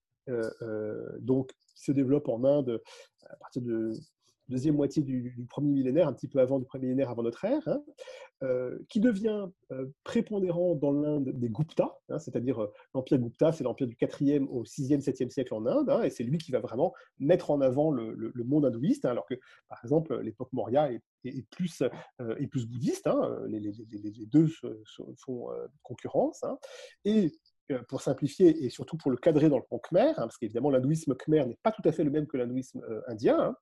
donc, 1.20 1.52
qui 1.74 1.84
se 1.84 1.92
développe 1.92 2.30
en 2.30 2.44
Inde 2.44 2.82
à 3.30 3.36
partir 3.38 3.62
de 3.62 3.92
deuxième 4.50 4.76
moitié 4.76 5.04
du, 5.04 5.46
premier 5.50 5.72
millénaire, 5.72 6.08
un 6.08 6.14
petit 6.14 6.28
peu 6.28 6.40
avant 6.40 6.60
du 6.60 6.66
premier 6.66 6.86
millénaire 6.86 7.10
avant 7.10 7.24
notre 7.24 7.44
ère, 7.46 7.68
hein, 7.68 7.82
euh, 8.44 8.78
qui 8.90 9.00
devient 9.00 9.48
euh, 9.72 9.88
prépondérant 10.04 10.76
dans 10.76 10.92
l'Inde 10.92 11.32
des 11.34 11.50
Gupta, 11.50 11.98
hein, 12.10 12.20
c'est-à-dire 12.20 12.62
euh, 12.62 12.72
l'empire 12.94 13.18
Gupta, 13.18 13.52
c'est 13.52 13.64
l'empire 13.64 13.88
du 13.88 13.96
4e 13.96 14.46
au 14.46 14.64
6e, 14.64 15.04
7e 15.04 15.30
siècle 15.30 15.54
en 15.54 15.66
Inde, 15.66 15.90
hein, 15.90 16.04
et 16.04 16.10
c'est 16.10 16.24
lui 16.24 16.38
qui 16.38 16.52
va 16.52 16.60
vraiment 16.60 16.94
mettre 17.20 17.52
en 17.52 17.62
avant 17.62 17.92
le, 17.92 18.32
monde 18.46 18.66
hindouiste, 18.66 19.06
alors 19.06 19.26
que, 19.26 19.36
par 19.68 19.80
exemple, 19.84 20.20
l'époque 20.22 20.54
Maurya 20.54 20.92
est, 20.92 21.02
plus, 21.50 21.82
est 22.20 22.48
plus 22.48 22.68
bouddhiste, 22.68 23.10
les, 23.48 24.26
deux 24.28 24.48
font 25.18 25.48
concurrence, 25.82 26.46
et 27.04 27.32
pour 27.90 28.02
simplifier 28.02 28.64
et 28.64 28.70
surtout 28.70 28.96
pour 28.98 29.12
le 29.12 29.18
cadrer 29.18 29.50
dans 29.50 29.58
le 29.58 29.66
pont 29.68 29.80
khmer, 29.80 30.14
parce 30.16 30.38
qu'évidemment 30.38 30.70
l'hindouisme 30.70 31.16
khmer 31.16 31.46
n'est 31.48 31.60
pas 31.64 31.72
tout 31.72 31.82
à 31.84 31.92
fait 31.92 32.04
le 32.04 32.12
même 32.12 32.28
que 32.28 32.38
l'hindouisme 32.38 32.82
indien, 33.08 33.56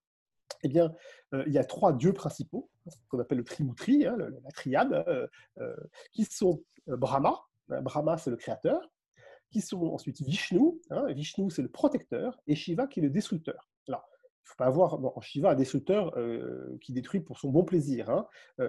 eh 0.63 0.67
bien, 0.67 0.93
euh, 1.33 1.43
il 1.47 1.53
y 1.53 1.57
a 1.57 1.63
trois 1.63 1.93
dieux 1.93 2.13
principaux, 2.13 2.69
qu'on 3.09 3.19
appelle 3.19 3.39
le 3.39 3.43
Trimutri, 3.43 4.05
hein, 4.05 4.17
la 4.17 4.51
triade, 4.51 4.93
euh, 5.07 5.27
euh, 5.59 5.75
qui 6.11 6.25
sont 6.25 6.63
Brahma, 6.87 7.39
hein, 7.69 7.81
Brahma 7.81 8.17
c'est 8.17 8.29
le 8.29 8.35
créateur, 8.35 8.81
qui 9.51 9.61
sont 9.61 9.81
ensuite 9.87 10.21
Vishnu, 10.21 10.79
hein, 10.89 11.05
Vishnu 11.13 11.49
c'est 11.49 11.61
le 11.61 11.69
protecteur, 11.69 12.39
et 12.47 12.55
Shiva 12.55 12.87
qui 12.87 12.99
est 12.99 13.03
le 13.03 13.09
destructeur. 13.09 13.69
Alors, 13.87 14.07
il 14.09 14.45
ne 14.45 14.49
faut 14.49 14.55
pas 14.57 14.65
avoir 14.65 15.17
en 15.17 15.21
Shiva 15.21 15.51
un 15.51 15.55
destructeur 15.55 16.15
qui 16.79 16.93
détruit 16.93 17.19
pour 17.19 17.39
son 17.39 17.49
bon 17.49 17.63
plaisir. 17.63 18.25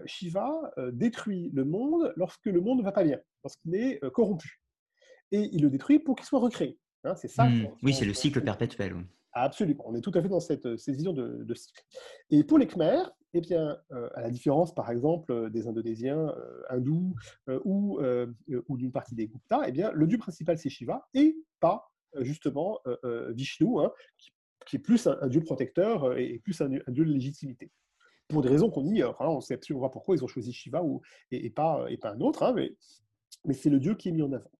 Shiva 0.06 0.72
détruit 0.92 1.50
le 1.52 1.66
monde 1.66 2.14
lorsque 2.16 2.46
le 2.46 2.62
monde 2.62 2.78
ne 2.78 2.82
va 2.82 2.92
pas 2.92 3.04
bien, 3.04 3.18
lorsqu'il 3.44 3.74
est 3.74 4.00
corrompu. 4.12 4.62
Et 5.32 5.50
il 5.52 5.60
le 5.60 5.68
détruit 5.68 5.98
pour 5.98 6.16
qu'il 6.16 6.24
soit 6.24 6.40
recréé. 6.40 6.78
c'est 7.16 7.28
ça. 7.28 7.44
Mmh. 7.44 7.68
oui, 7.82 7.92
c'est 7.92 8.06
le 8.06 8.14
cycle 8.14 8.40
perpétuel. 8.42 8.96
Absolument, 9.38 9.84
on 9.86 9.94
est 9.94 10.00
tout 10.00 10.12
à 10.14 10.22
fait 10.22 10.30
dans 10.30 10.40
cette, 10.40 10.66
vision 10.66 11.12
de, 11.12 11.54
cycle. 11.54 11.84
Et 12.30 12.42
pour 12.42 12.56
les 12.56 12.66
Khmers, 12.66 13.12
eh 13.34 13.42
bien, 13.42 13.76
à 13.90 14.22
la 14.22 14.30
différence, 14.30 14.74
par 14.74 14.90
exemple, 14.90 15.50
des 15.50 15.68
Indonésiens 15.68 16.34
hindous 16.70 17.14
ou, 17.66 18.00
d'une 18.70 18.92
partie 18.92 19.14
des 19.14 19.26
Gupta, 19.26 19.60
eh 19.66 19.72
bien, 19.72 19.92
le 19.92 20.06
dieu 20.06 20.16
principal, 20.16 20.56
c'est 20.56 20.70
Shiva, 20.70 21.06
et 21.12 21.36
pas, 21.60 21.92
justement, 22.20 22.80
Vishnu, 23.28 23.78
hein, 23.78 23.92
qui, 24.64 24.76
est 24.76 24.78
plus 24.78 25.06
un, 25.06 25.26
dieu 25.26 25.42
protecteur 25.42 26.16
et, 26.16 26.38
plus 26.38 26.58
un, 26.62 26.70
dieu 26.70 27.04
de 27.04 27.12
légitimité. 27.12 27.70
Pour 28.28 28.40
des 28.40 28.48
raisons 28.48 28.70
qu'on 28.70 28.84
dit, 28.84 29.02
on 29.20 29.40
sait 29.42 29.52
absolument 29.52 29.86
pas 29.86 29.92
pourquoi 29.92 30.16
ils 30.16 30.24
ont 30.24 30.28
choisi 30.28 30.54
Shiva 30.54 30.82
ou, 30.82 31.02
et, 31.30 31.50
pas, 31.50 31.84
et 31.90 31.98
pas 31.98 32.12
un 32.12 32.20
autre, 32.20 32.42
hein, 32.42 32.54
mais, 32.54 32.74
mais 33.44 33.52
c'est 33.52 33.68
le 33.68 33.80
dieu 33.80 33.96
qui 33.96 34.08
est 34.08 34.12
mis 34.12 34.22
en 34.22 34.32
avant. 34.32 34.50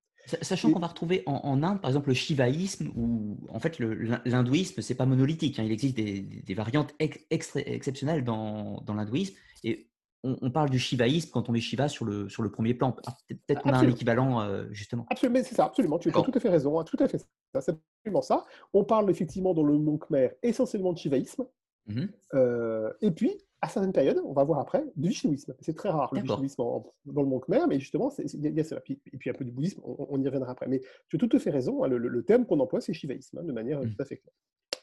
Sachant 0.41 0.71
qu'on 0.71 0.79
va 0.79 0.87
retrouver 0.87 1.23
en, 1.25 1.63
Inde, 1.63 1.79
par 1.79 1.89
exemple, 1.89 2.09
le 2.09 2.13
shivaïsme, 2.13 2.91
où 2.95 3.37
en 3.49 3.59
fait 3.59 3.79
l'hindouisme, 3.79 4.81
c'est 4.81 4.95
pas 4.95 5.05
monolithique. 5.05 5.57
Hein. 5.57 5.63
il 5.63 5.71
existe 5.71 5.95
des, 5.95 6.53
variantes 6.53 6.93
exceptionnelles 6.99 8.23
dans, 8.25 8.83
l'hindouisme. 8.87 9.35
Et 9.63 9.89
on, 10.23 10.51
parle 10.51 10.69
du 10.69 10.79
shivaïsme 10.79 11.29
quand 11.31 11.47
on 11.47 11.53
met 11.53 11.61
Shiva 11.61 11.87
sur 11.87 12.03
le, 12.03 12.27
sur 12.27 12.43
le 12.43 12.51
premier 12.51 12.73
plan. 12.73 12.95
Ah, 13.05 13.15
peut-être 13.29 13.61
qu'on 13.61 13.69
a 13.69 13.77
un 13.77 13.89
équivalent, 13.89 14.41
euh, 14.41 14.65
justement. 14.71 15.05
Absolument, 15.09 15.39
c'est 15.43 15.55
ça, 15.55 15.65
absolument. 15.65 15.97
Tu 15.97 16.09
as 16.09 16.11
tout 16.11 16.31
à 16.33 16.39
fait 16.39 16.49
raison. 16.49 16.79
Hein, 16.79 16.83
tout 16.83 16.97
à 16.99 17.07
fait 17.07 17.25
C'est 17.59 17.71
absolument 18.03 18.21
ça. 18.21 18.45
On 18.73 18.83
parle 18.83 19.09
effectivement 19.09 19.53
dans 19.53 19.63
le 19.63 19.77
monde 19.77 19.99
khmer 19.99 20.31
essentiellement 20.43 20.91
de 20.91 20.97
shivaïsme. 20.97 21.45
Mmh 21.87 22.05
euh, 22.33 22.91
et 22.99 23.11
puis, 23.11 23.31
à 23.61 23.69
certaines 23.69 23.93
périodes, 23.93 24.21
on 24.23 24.33
va 24.33 24.43
voir 24.43 24.59
après, 24.59 24.85
du 24.95 25.09
vishnouisme. 25.09 25.53
C'est 25.61 25.75
très 25.75 25.89
rare 25.89 26.13
le 26.13 26.21
vishnouisme 26.21 26.61
dans 27.05 27.21
le 27.21 27.27
monde 27.27 27.41
khmer, 27.41 27.65
mais 27.67 27.79
justement, 27.79 28.11
il 28.19 28.55
y 28.55 28.59
a 28.59 28.63
cela. 28.63 28.81
Et 28.87 29.17
puis 29.17 29.29
un 29.29 29.33
peu 29.33 29.45
du 29.45 29.51
bouddhisme, 29.51 29.81
on, 29.83 30.21
y 30.21 30.25
reviendra 30.25 30.51
après. 30.51 30.67
Mais 30.67 30.81
tu 31.09 31.15
as 31.15 31.19
tout 31.19 31.29
à 31.35 31.39
fait 31.39 31.49
raison, 31.49 31.83
hein, 31.83 31.87
le, 31.87 32.23
terme 32.23 32.45
qu'on 32.45 32.59
emploie, 32.59 32.81
c'est 32.81 32.93
shivaïsme, 32.93 33.39
hein, 33.39 33.43
de 33.43 33.51
manière 33.51 33.79
mmh. 33.79 33.89
tout 33.89 34.01
à 34.01 34.05
fait 34.05 34.17
claire. 34.17 34.33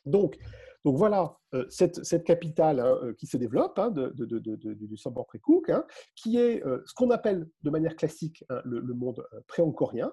Donc, 0.06 0.38
donc 0.84 0.98
voilà 0.98 1.38
euh, 1.54 1.64
cette, 1.70 2.04
cette, 2.04 2.24
capitale 2.24 2.80
hein, 2.80 2.98
euh, 3.02 3.14
qui 3.14 3.26
se 3.26 3.36
développe 3.36 3.80
de, 3.94 4.10
de, 4.10 4.38
de, 4.38 4.74
du 4.74 4.96
Sambor 4.96 5.26
Précook, 5.26 5.72
qui 6.14 6.36
est 6.38 6.62
euh, 6.64 6.82
ce 6.84 6.92
qu'on 6.94 7.10
appelle 7.10 7.48
de 7.62 7.70
manière 7.70 7.96
classique 7.96 8.44
le, 8.64 8.82
monde 8.94 9.26
pré-ancorien, 9.46 10.12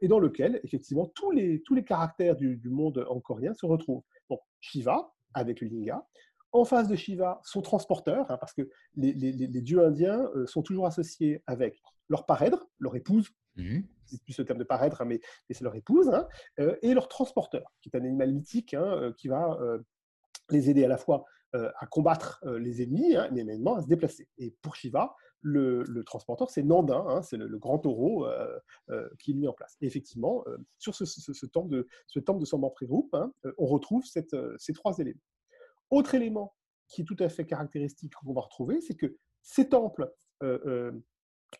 et 0.00 0.06
dans 0.06 0.20
lequel, 0.20 0.60
effectivement, 0.62 1.10
tous 1.16 1.32
les, 1.32 1.62
tous 1.62 1.74
les 1.74 1.84
caractères 1.84 2.36
du, 2.36 2.56
du 2.56 2.68
monde 2.68 3.04
ancorien 3.08 3.54
se 3.54 3.66
retrouvent. 3.66 4.04
Donc, 4.30 4.40
Shiva, 4.60 5.12
avec 5.32 5.60
le 5.60 5.68
linga, 5.68 6.06
en 6.54 6.64
face 6.64 6.86
de 6.88 6.94
Shiva, 6.94 7.40
son 7.44 7.60
transporteur, 7.60 8.30
hein, 8.30 8.38
parce 8.38 8.54
que 8.54 8.70
les, 8.94 9.12
dieux 9.60 9.84
indiens 9.84 10.30
euh, 10.36 10.46
sont 10.46 10.62
toujours 10.62 10.86
associés 10.86 11.42
avec 11.46 11.82
leur 12.08 12.26
parèdre, 12.26 12.70
leur 12.78 12.94
épouse, 12.94 13.28
mmh. 13.56 13.80
c'est 14.06 14.22
plus 14.22 14.38
le 14.38 14.44
terme 14.44 14.60
de 14.60 14.64
parèdre, 14.64 15.02
hein, 15.02 15.04
mais, 15.04 15.20
c'est 15.50 15.62
leur 15.62 15.74
épouse, 15.74 16.08
hein, 16.08 16.28
euh, 16.60 16.76
et 16.82 16.94
leur 16.94 17.08
transporteur, 17.08 17.74
qui 17.82 17.90
est 17.92 17.96
un 17.96 18.04
animal 18.04 18.32
mythique 18.32 18.72
euh, 18.74 19.12
qui 19.18 19.26
va 19.26 19.58
les 20.50 20.70
aider 20.70 20.84
à 20.84 20.88
la 20.88 20.96
fois 20.96 21.24
à 21.52 21.86
combattre 21.86 22.44
les 22.58 22.82
ennemis, 22.82 23.14
mais 23.30 23.42
également 23.42 23.76
à 23.76 23.82
se 23.82 23.86
déplacer. 23.86 24.28
Et 24.38 24.56
pour 24.60 24.74
Shiva, 24.74 25.14
le, 25.40 26.02
transporteur, 26.02 26.50
c'est 26.50 26.64
Nandin, 26.64 27.22
c'est 27.22 27.36
le, 27.36 27.58
grand 27.58 27.78
taureau 27.78 28.26
qui 29.20 29.30
est 29.30 29.34
mis 29.34 29.46
en 29.46 29.52
place. 29.52 29.76
Et 29.80 29.86
effectivement, 29.86 30.44
sur 30.78 30.96
ce, 30.96 31.46
temple 31.46 31.70
de, 31.70 31.88
ce 32.08 32.18
temple 32.18 32.40
de 32.40 33.54
on 33.56 33.66
retrouve 33.66 34.04
ces 34.04 34.72
trois 34.72 34.98
éléments. 34.98 35.20
Autre 35.90 36.14
élément 36.14 36.54
qui 36.88 37.02
est 37.02 37.04
tout 37.04 37.16
à 37.18 37.28
fait 37.28 37.44
caractéristique 37.44 38.14
qu'on 38.14 38.32
va 38.32 38.42
retrouver, 38.42 38.80
c'est 38.80 38.94
que 38.94 39.16
ces 39.42 39.68
temples 39.68 40.12
euh, 40.42 40.58
euh, 40.66 40.92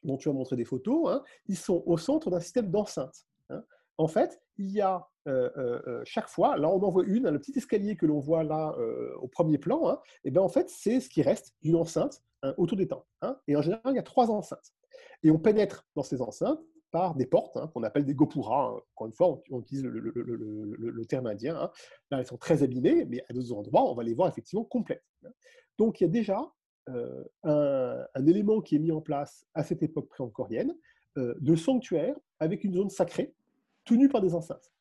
dont 0.03 0.17
tu 0.17 0.29
as 0.29 0.33
montré 0.33 0.57
des 0.57 0.65
photos, 0.65 1.11
hein, 1.11 1.23
ils 1.47 1.57
sont 1.57 1.83
au 1.87 1.97
centre 1.97 2.31
d'un 2.31 2.41
système 2.41 2.71
d'enceinte. 2.71 3.27
Hein. 3.51 3.63
En 3.97 4.09
fait, 4.09 4.41
il 4.57 4.71
y 4.71 4.81
a 4.81 5.09
euh, 5.29 6.03
chaque 6.05 6.29
fois, 6.29 6.57
là 6.57 6.69
on 6.69 6.83
en 6.83 6.91
voit 6.91 7.05
une, 7.05 7.29
le 7.29 7.39
petit 7.39 7.57
escalier 7.57 7.97
que 7.97 8.07
l'on 8.07 8.19
voit 8.19 8.43
là 8.43 8.77
au 9.21 9.29
premier 9.29 9.59
plan, 9.59 9.89
hein, 9.89 10.01
et 10.25 10.31
bien 10.31 10.43
en 10.43 10.49
fait 10.49 10.69
c'est 10.69 11.01
ce 11.01 11.09
qui 11.09 11.23
reste 11.23 11.55
d'une 11.63 11.77
enceinte 11.77 12.23
autour 12.59 12.77
des 12.77 12.87
temples. 12.87 13.07
et 13.47 13.57
en 13.57 13.63
général, 13.63 13.95
il 13.95 13.97
y 13.97 13.99
a 13.99 14.03
trois 14.03 14.31
enceintes. 14.31 14.75
Et 15.23 15.31
on 15.31 15.39
pénètre 15.39 15.87
dans 15.95 16.03
ces 16.03 16.21
enceintes 16.21 16.61
par 16.95 17.17
des 17.17 17.27
portes 17.27 17.57
hein, 17.57 17.69
qu'on 17.75 17.83
appelle 17.83 18.05
des 18.05 18.15
gopuras. 18.15 18.69
Hein. 18.69 18.81
Encore 18.95 19.09
une 19.09 19.13
fois, 19.13 19.43
on, 19.51 19.59
utilise 19.59 19.83
le, 19.83 21.05
terme 21.07 21.27
indien. 21.27 21.57
Hein. 21.57 21.71
Là, 22.13 22.21
elles 22.21 22.27
sont 22.27 22.37
très 22.37 22.63
abîmées, 22.63 23.05
mais 23.07 23.21
à 23.29 23.33
d'autres 23.33 23.53
endroits, 23.53 23.91
on 23.91 23.97
va 23.97 24.05
les 24.05 24.15
voir 24.15 24.29
effectivement 24.29 24.63
complètes. 24.63 25.03
Donc, 25.77 26.01
il 26.01 26.05
y 26.05 26.07
a 26.07 26.11
déjà 26.11 26.55
euh, 26.89 27.25
un, 27.43 28.27
élément 28.29 28.61
qui 28.61 28.77
est 28.77 28.79
mis 28.79 28.93
en 28.93 29.01
place 29.01 29.45
à 29.55 29.65
cette 29.65 29.83
époque 29.83 30.09
pré-encorienne 30.09 30.73
euh, 31.19 31.35
de 31.41 31.57
sanctuaire 31.57 32.15
avec 32.39 32.63
une 32.63 32.75
zone 32.75 32.91
sacrée 32.91 33.35
tenue 33.85 34.09
par 34.09 34.21
des 34.21 34.37
enceintes. 34.37 34.73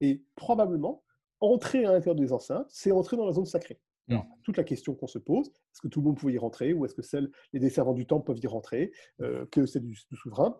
Et 0.00 0.22
probablement, 0.36 1.02
entrer 1.40 1.84
à 1.84 1.90
l'intérieur 1.90 2.14
des 2.14 2.32
enceintes, 2.32 2.68
c'est 2.70 2.92
entrer 2.92 3.16
dans 3.16 3.26
la 3.26 3.32
zone 3.32 3.46
sacrée. 3.46 3.80
Mmh. 4.08 4.18
toute 4.44 4.56
la 4.56 4.62
question 4.62 4.94
qu'on 4.94 5.08
se 5.08 5.18
pose, 5.18 5.48
est-ce 5.48 5.80
que 5.80 5.88
tout 5.88 5.98
le 5.98 6.06
monde 6.06 6.16
pouvait 6.16 6.34
y 6.34 6.38
rentrer 6.38 6.72
ou 6.72 6.84
est-ce 6.84 6.94
que 6.94 7.02
seuls 7.02 7.28
les 7.52 7.58
desservants 7.58 7.92
du 7.92 8.06
temple 8.06 8.24
peuvent 8.24 8.38
y 8.40 8.46
rentrer, 8.46 8.92
euh, 9.20 9.46
que 9.46 9.66
c'est 9.66 9.80
du, 9.80 9.96
souverain? 10.12 10.56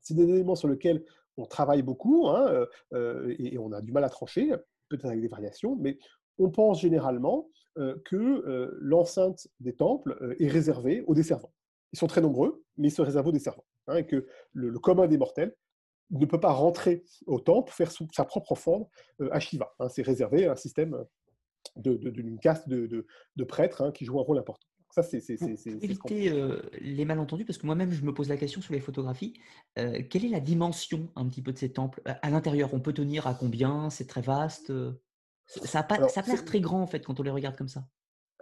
C'est 0.00 0.14
des 0.14 0.28
éléments 0.28 0.54
sur 0.54 0.68
lesquels 0.68 1.04
on 1.36 1.46
travaille 1.46 1.82
beaucoup 1.82 2.28
hein, 2.28 2.46
euh, 2.48 2.66
euh, 2.92 3.34
et, 3.38 3.58
on 3.58 3.72
a 3.72 3.80
du 3.80 3.92
mal 3.92 4.04
à 4.04 4.08
trancher, 4.08 4.50
peut-être 4.88 5.06
avec 5.06 5.20
des 5.20 5.28
variations, 5.28 5.76
mais 5.76 5.98
on 6.38 6.50
pense 6.50 6.80
généralement 6.80 7.48
euh, 7.78 7.96
que 8.04 8.76
l'enceinte 8.80 9.48
des 9.60 9.74
temples 9.74 10.36
est 10.38 10.48
réservée 10.48 11.02
aux 11.06 11.14
desservants. 11.14 11.52
Ils 11.92 11.98
sont 11.98 12.06
très 12.06 12.20
nombreux, 12.20 12.62
mais 12.76 12.88
ils 12.88 12.92
se 12.92 13.02
réservent 13.02 13.28
aux 13.28 13.32
desservants. 13.32 13.64
Hein, 13.86 13.96
et 13.96 14.06
que 14.06 14.26
le, 14.52 14.78
commun 14.78 15.06
des 15.06 15.18
mortels 15.18 15.54
ne 16.10 16.26
peut 16.26 16.40
pas 16.40 16.52
rentrer 16.52 17.04
au 17.26 17.40
temple, 17.40 17.72
faire 17.72 17.90
sa 18.12 18.24
propre 18.24 18.52
offrande 18.52 18.86
à 19.30 19.40
Shiva. 19.40 19.74
Hein. 19.78 19.88
c'est 19.88 20.02
réservé 20.02 20.46
à 20.46 20.52
un 20.52 20.56
système 20.56 21.04
d'une 21.76 22.38
caste 22.38 22.68
de, 22.68 23.06
prêtres 23.46 23.90
qui 23.92 24.04
joue 24.04 24.20
un 24.20 24.22
rôle 24.22 24.38
important. 24.38 24.66
Ça, 24.94 25.02
c'est 25.02 25.28
éviter 25.82 26.30
euh, 26.30 26.62
les 26.80 27.04
malentendus, 27.04 27.44
parce 27.44 27.58
que 27.58 27.66
moi-même, 27.66 27.90
je 27.90 28.04
me 28.04 28.14
pose 28.14 28.28
la 28.28 28.36
question 28.36 28.60
sur 28.60 28.72
les 28.72 28.78
photographies. 28.78 29.32
Euh, 29.76 30.00
quelle 30.08 30.24
est 30.24 30.28
la 30.28 30.38
dimension 30.38 31.08
un 31.16 31.26
petit 31.28 31.42
peu 31.42 31.52
de 31.52 31.58
ces 31.58 31.72
temples? 31.72 32.00
À 32.04 32.30
l'intérieur, 32.30 32.72
on 32.74 32.78
peut 32.78 32.92
tenir 32.92 33.26
à 33.26 33.34
combien? 33.34 33.90
C'est 33.90 34.06
très 34.06 34.20
vaste 34.20 34.72
Ça 35.46 35.80
a, 35.80 35.82
pas, 35.82 36.08
ça 36.08 36.22
l'air 36.22 36.44
très 36.44 36.60
grand, 36.60 36.80
en 36.80 36.86
fait, 36.86 37.04
quand 37.04 37.18
on 37.18 37.24
les 37.24 37.32
regarde 37.32 37.56
comme 37.56 37.66
ça. 37.66 37.88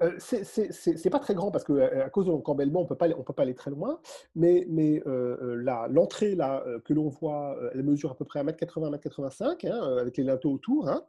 Euh, 0.02 0.12
c'est 0.18 1.10
pas 1.10 1.20
très 1.20 1.34
grand 1.34 1.50
parce 1.50 1.64
qu'à 1.64 2.04
à 2.04 2.10
cause 2.10 2.26
de 2.26 2.30
l'encambellement, 2.30 2.80
on 2.80 2.82
ne 2.82 2.88
peut 2.88 2.96
pas 3.34 3.42
aller 3.42 3.54
très 3.54 3.70
loin, 3.70 3.98
mais, 4.34 4.66
mais 4.68 5.02
l'entrée 5.06 6.34
là, 6.34 6.62
que 6.84 6.92
l'on 6.92 7.08
voit, 7.08 7.56
elle 7.72 7.82
mesure 7.82 8.10
à 8.10 8.14
peu 8.14 8.26
près 8.26 8.44
1m80, 8.44 8.98
1m85, 8.98 9.66
hein, 9.70 9.96
avec 9.98 10.18
les 10.18 10.24
linteaux 10.24 10.52
autour. 10.52 10.90
Hein, 10.90 11.02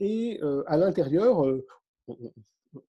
et 0.00 0.40
à 0.66 0.76
l'intérieur, 0.78 1.44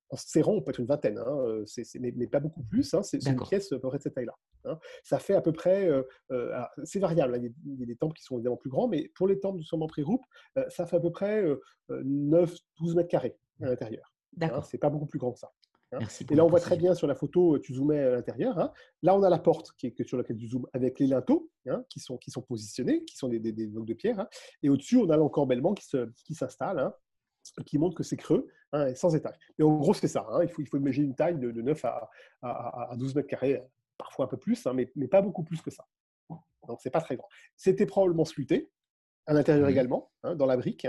en 0.10 0.16
serrant, 0.16 0.54
on 0.54 0.62
peut 0.62 0.72
être 0.72 0.80
une 0.80 0.86
vingtaine, 0.86 1.18
hein, 1.18 1.38
euh, 1.46 1.66
mais, 2.00 2.28
pas 2.28 2.40
beaucoup 2.40 2.64
plus. 2.64 2.94
Hein, 2.94 3.04
c'est 3.04 3.26
une 3.26 3.40
pièce 3.40 3.72
à 3.72 3.80
peu 3.80 3.88
près 3.88 3.98
de 3.98 4.04
cette 4.04 4.16
taille-là. 4.16 4.36
Hein. 4.66 4.80
Ça 5.04 5.20
fait 5.20 5.36
à 5.36 5.42
peu 5.42 5.52
près, 5.52 5.88
euh, 5.88 6.04
euh, 6.32 6.62
c'est 6.84 7.00
variable, 7.00 7.38
il 7.38 7.80
y, 7.80 7.84
a, 7.84 7.86
des 7.86 7.96
temples 7.96 8.16
qui 8.16 8.24
sont 8.24 8.36
évidemment 8.36 8.58
plus 8.58 8.70
grands, 8.70 8.88
mais 8.88 9.12
pour 9.16 9.28
les 9.28 9.40
temples 9.40 9.60
du 9.60 9.66
Sommet 9.66 9.88
Pré-Groupe, 9.88 10.24
ça 10.70 10.86
fait 10.86 10.98
à 10.98 11.00
peu 11.00 11.12
près 11.12 11.46
9-12 11.90 12.96
mètres 12.96 13.10
carrés 13.10 13.38
à 13.62 13.68
l'intérieur. 13.68 14.14
D'accord. 14.34 14.66
c'est 14.66 14.78
pas 14.78 14.90
beaucoup 14.90 15.08
plus 15.08 15.20
grand 15.20 15.32
que 15.32 15.40
ça. 15.40 15.52
Et 16.30 16.36
là, 16.36 16.44
on 16.44 16.50
voit 16.50 16.60
très 16.60 16.76
bien 16.76 16.94
sur 16.94 17.08
la 17.08 17.16
photo, 17.16 17.58
tu 17.60 17.74
zoomais 17.74 18.00
à 18.00 18.10
l'intérieur. 18.12 18.74
Là, 19.04 19.16
on 19.16 19.24
a 19.24 19.30
la 19.30 19.40
porte 19.40 19.72
qui 19.78 19.88
est 19.88 20.04
sur 20.04 20.18
laquelle 20.18 20.36
tu 20.36 20.50
zoomes 20.50 20.68
avec 20.74 21.00
les 21.00 21.08
linteaux 21.08 21.50
qui, 21.90 22.00
sont, 22.00 22.18
qui 22.18 22.30
sont 22.30 22.42
positionnés, 22.42 23.06
qui 23.06 23.16
sont 23.16 23.30
des, 23.30 23.68
blocs 23.68 23.86
de 23.86 23.94
pierre. 23.94 24.28
Et 24.62 24.70
au-dessus, 24.70 24.98
on 24.98 25.10
a 25.10 25.18
l'encorbellement 25.18 25.74
qui 25.74 26.36
s'installe 26.36 26.92
qui 27.66 27.78
montre 27.78 27.96
que 27.96 28.04
c'est 28.04 28.18
creux, 28.18 28.48
hein, 28.74 28.94
sans 28.96 29.16
étage. 29.16 29.36
Et 29.60 29.64
en 29.64 29.78
gros, 29.78 29.94
c'est 29.94 30.08
ça. 30.08 30.26
Hein. 30.30 30.44
il, 30.44 30.50
faut, 30.50 30.62
il 30.62 30.68
faut 30.68 30.78
imaginer 30.78 31.08
une 31.08 31.16
taille 31.16 31.38
de, 31.38 31.52
9 31.52 31.86
à, 31.86 32.10
à, 32.42 32.96
12 32.98 33.16
mètres 33.16 33.28
carrés, 33.28 33.62
parfois 33.98 34.26
un 34.26 34.28
peu 34.28 34.38
plus, 34.38 34.66
hein, 34.68 34.74
mais, 34.74 34.92
mais, 34.96 35.08
pas 35.08 35.22
beaucoup 35.22 35.44
plus 35.44 35.62
que 35.62 35.72
ça. 35.72 35.86
Donc, 36.68 36.80
c'est 36.82 36.90
pas 36.90 37.02
très 37.02 37.16
grand. 37.16 37.28
C'était 37.56 37.86
probablement 37.86 38.26
sculpté, 38.26 38.70
à 39.26 39.34
l'intérieur 39.34 39.68
mmh 39.68 39.72
également, 39.72 40.12
dans 40.36 40.46
la 40.46 40.58
brique, 40.58 40.88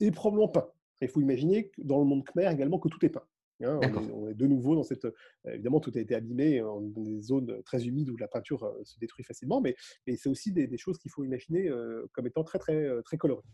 et 0.00 0.10
probablement 0.10 0.48
peint. 0.48 0.68
Il 1.00 1.08
faut 1.08 1.20
imaginer 1.20 1.68
que 1.68 1.80
dans 1.82 1.98
le 1.98 2.04
monde 2.04 2.24
khmer 2.24 2.50
également 2.50 2.78
que 2.78 2.88
tout 2.88 3.04
est 3.04 3.08
peint. 3.08 3.24
on, 3.60 4.28
est, 4.28 4.34
de 4.34 4.46
nouveau 4.46 4.74
dans 4.74 4.82
cette. 4.82 5.04
Euh, 5.04 5.12
évidemment, 5.46 5.80
tout 5.80 5.92
a 5.94 6.00
été 6.00 6.14
abîmé 6.14 6.60
dans 6.60 6.80
des 6.80 7.20
zones 7.20 7.62
très 7.64 7.86
humides 7.86 8.08
où 8.08 8.16
la 8.16 8.28
peinture 8.28 8.64
euh, 8.64 8.80
se 8.84 8.98
détruit 8.98 9.24
facilement, 9.24 9.60
mais, 9.60 9.76
mais 10.06 10.16
c'est 10.16 10.28
aussi 10.28 10.52
des, 10.52 10.76
choses 10.78 10.98
qu'il 10.98 11.10
faut 11.10 11.24
imaginer 11.24 11.68
euh, 11.68 12.06
comme 12.12 12.26
étant 12.26 12.44
très, 12.44 12.58
très, 12.58 13.02
très 13.02 13.16
colorées. 13.16 13.44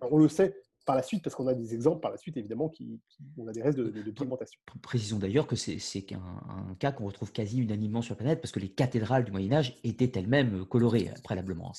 on 0.00 0.18
le 0.18 0.28
sait 0.28 0.54
par 0.86 0.96
la 0.96 1.02
suite, 1.02 1.22
parce 1.22 1.34
qu'on 1.34 1.48
a 1.48 1.54
des 1.54 1.74
exemples 1.74 2.00
par 2.00 2.12
la 2.12 2.16
suite, 2.16 2.36
évidemment, 2.36 2.68
qui, 2.68 3.00
on 3.36 3.48
a 3.48 3.52
des 3.52 3.60
restes 3.60 3.76
de, 3.76 3.90
de, 3.90 4.10
pigmentation. 4.12 4.58
Précisons 4.80 5.18
d'ailleurs 5.18 5.48
que 5.48 5.56
c'est 5.56 5.78
un, 6.12 6.74
cas 6.78 6.92
qu'on 6.92 7.06
retrouve 7.06 7.32
quasi 7.32 7.58
unanimement 7.58 8.02
sur 8.02 8.14
la 8.14 8.18
planète, 8.18 8.40
parce 8.40 8.52
que 8.52 8.60
les 8.60 8.70
cathédrales 8.70 9.24
du 9.24 9.32
Moyen-Âge 9.32 9.78
étaient 9.82 10.18
elles-mêmes 10.18 10.64
colorées 10.64 11.10
préalablement. 11.24 11.72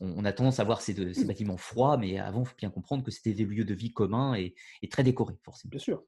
On, 0.00 0.14
on, 0.18 0.24
a 0.24 0.32
tendance 0.32 0.58
à 0.58 0.64
voir 0.64 0.82
ces, 0.82 1.14
ces 1.14 1.24
bâtiments 1.26 1.56
froids, 1.56 1.96
mais 1.96 2.18
avant, 2.18 2.42
il 2.42 2.46
faut 2.46 2.56
bien 2.56 2.70
comprendre 2.70 3.04
que 3.04 3.12
c'était 3.12 3.32
des 3.32 3.44
lieux 3.44 3.64
de 3.64 3.74
vie 3.74 3.92
communs 3.92 4.34
et, 4.34 4.54
très 4.90 5.04
décorés, 5.04 5.38
forcément. 5.42 5.70
Bien 5.70 5.80
sûr. 5.80 6.02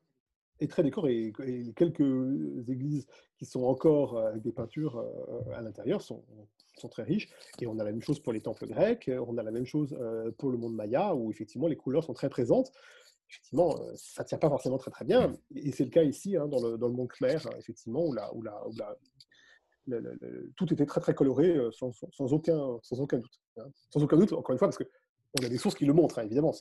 Et 0.58 0.66
très 0.66 0.82
décorés. 0.82 1.32
Et, 1.44 1.72
quelques 1.74 2.68
églises 2.68 3.06
qui 3.38 3.46
sont 3.46 3.62
encore 3.62 4.18
avec 4.18 4.42
des 4.42 4.52
peintures 4.52 4.98
euh, 4.98 5.54
à 5.54 5.60
l'intérieur 5.60 6.02
sont, 6.02 6.24
sont 6.80 6.88
très 6.88 7.02
riches. 7.02 7.28
Et 7.60 7.66
on 7.66 7.78
a 7.78 7.84
la 7.84 7.92
même 7.92 8.02
chose 8.02 8.20
pour 8.20 8.32
les 8.32 8.40
temples 8.40 8.66
grecs, 8.66 9.10
on 9.26 9.38
a 9.38 9.42
la 9.42 9.50
même 9.50 9.66
chose 9.66 9.96
euh, 10.00 10.30
pour 10.38 10.50
le 10.50 10.58
monde 10.58 10.74
maya, 10.74 11.14
où 11.14 11.30
effectivement 11.30 11.68
les 11.68 11.76
couleurs 11.76 12.04
sont 12.04 12.14
très 12.14 12.28
présentes. 12.28 12.72
effectivement, 13.28 13.76
ça 13.94 14.22
ne 14.22 14.28
tient 14.28 14.38
pas 14.38 14.48
forcément 14.48 14.78
très 14.78 14.90
très 14.90 15.04
bien. 15.04 15.36
Et 15.54 15.72
c'est 15.72 15.84
le 15.84 15.90
cas 15.90 16.02
ici, 16.02 16.36
hein, 16.36 16.46
dans, 16.46 16.60
le, 16.60 16.78
dans 16.78 16.88
le 16.88 16.94
monde 16.94 17.08
Khmer, 17.08 17.38
effectivement, 17.58 18.04
où, 18.06 18.12
la, 18.12 18.34
où, 18.34 18.42
la, 18.42 18.66
où 18.68 18.72
la, 18.76 18.96
tout 20.56 20.72
était 20.72 20.86
très 20.86 21.00
très 21.00 21.14
coloré 21.14 21.56
sans, 21.72 21.92
sans, 21.92 22.32
aucun, 22.32 22.78
sans 22.82 23.00
aucun 23.00 23.18
doute. 23.18 23.40
Hein. 23.56 23.66
Sans 23.90 24.02
aucun 24.02 24.16
doute, 24.16 24.32
encore 24.32 24.52
une 24.52 24.58
fois, 24.58 24.68
parce 24.68 24.78
qu'on 25.36 25.46
a 25.46 25.48
des 25.48 25.58
sources 25.58 25.74
qui 25.74 25.86
le 25.86 25.92
montrent, 25.92 26.18
hein, 26.18 26.24
évidemment. 26.24 26.52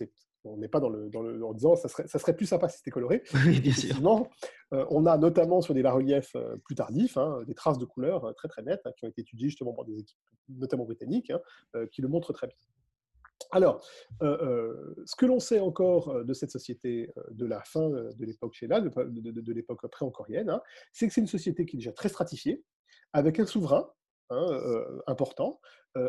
On 0.43 0.57
n'est 0.57 0.67
pas 0.67 0.79
dans 0.79 0.89
le, 0.89 1.09
dans 1.09 1.21
le, 1.21 1.43
en 1.43 1.53
disant 1.53 1.75
ça 1.75 1.87
serait, 1.87 2.07
ça 2.07 2.19
serait 2.19 2.35
plus 2.35 2.45
sympa 2.45 2.69
si 2.69 2.77
c'était 2.77 2.91
coloré. 2.91 3.23
Oui, 3.47 3.59
bien 3.59 3.73
sûr. 3.73 3.95
on 4.71 5.05
a 5.05 5.17
notamment 5.17 5.61
sur 5.61 5.73
des 5.73 5.81
bas-reliefs 5.81 6.35
plus 6.63 6.75
tardifs 6.75 7.17
des 7.47 7.55
traces 7.55 7.79
de 7.79 7.85
couleurs 7.85 8.33
très 8.35 8.47
très 8.47 8.61
nettes 8.61 8.87
qui 8.97 9.05
ont 9.05 9.09
été 9.09 9.21
étudiées 9.21 9.49
justement 9.49 9.73
par 9.73 9.85
des 9.85 9.99
équipes, 9.99 10.19
notamment 10.49 10.85
britanniques, 10.85 11.31
qui 11.91 12.01
le 12.01 12.07
montrent 12.07 12.33
très 12.33 12.47
bien. 12.47 12.57
Alors, 13.51 13.85
ce 14.21 15.15
que 15.17 15.25
l'on 15.25 15.39
sait 15.39 15.59
encore 15.59 16.23
de 16.23 16.33
cette 16.33 16.51
société 16.51 17.11
de 17.31 17.45
la 17.45 17.61
fin 17.63 17.89
de 17.89 18.25
l'époque 18.25 18.53
Sheila, 18.53 18.81
de, 18.81 18.89
de, 18.89 19.53
l'époque 19.53 19.85
pré-ancorienne, 19.87 20.49
hein, 20.49 20.61
c'est 20.91 21.07
que 21.07 21.13
c'est 21.13 21.21
une 21.21 21.27
société 21.27 21.65
qui 21.65 21.75
est 21.75 21.79
déjà 21.79 21.91
très 21.91 22.09
stratifiée, 22.09 22.63
avec 23.13 23.39
un 23.39 23.45
souverain 23.45 23.89
hein, 24.29 24.83
important, 25.07 25.59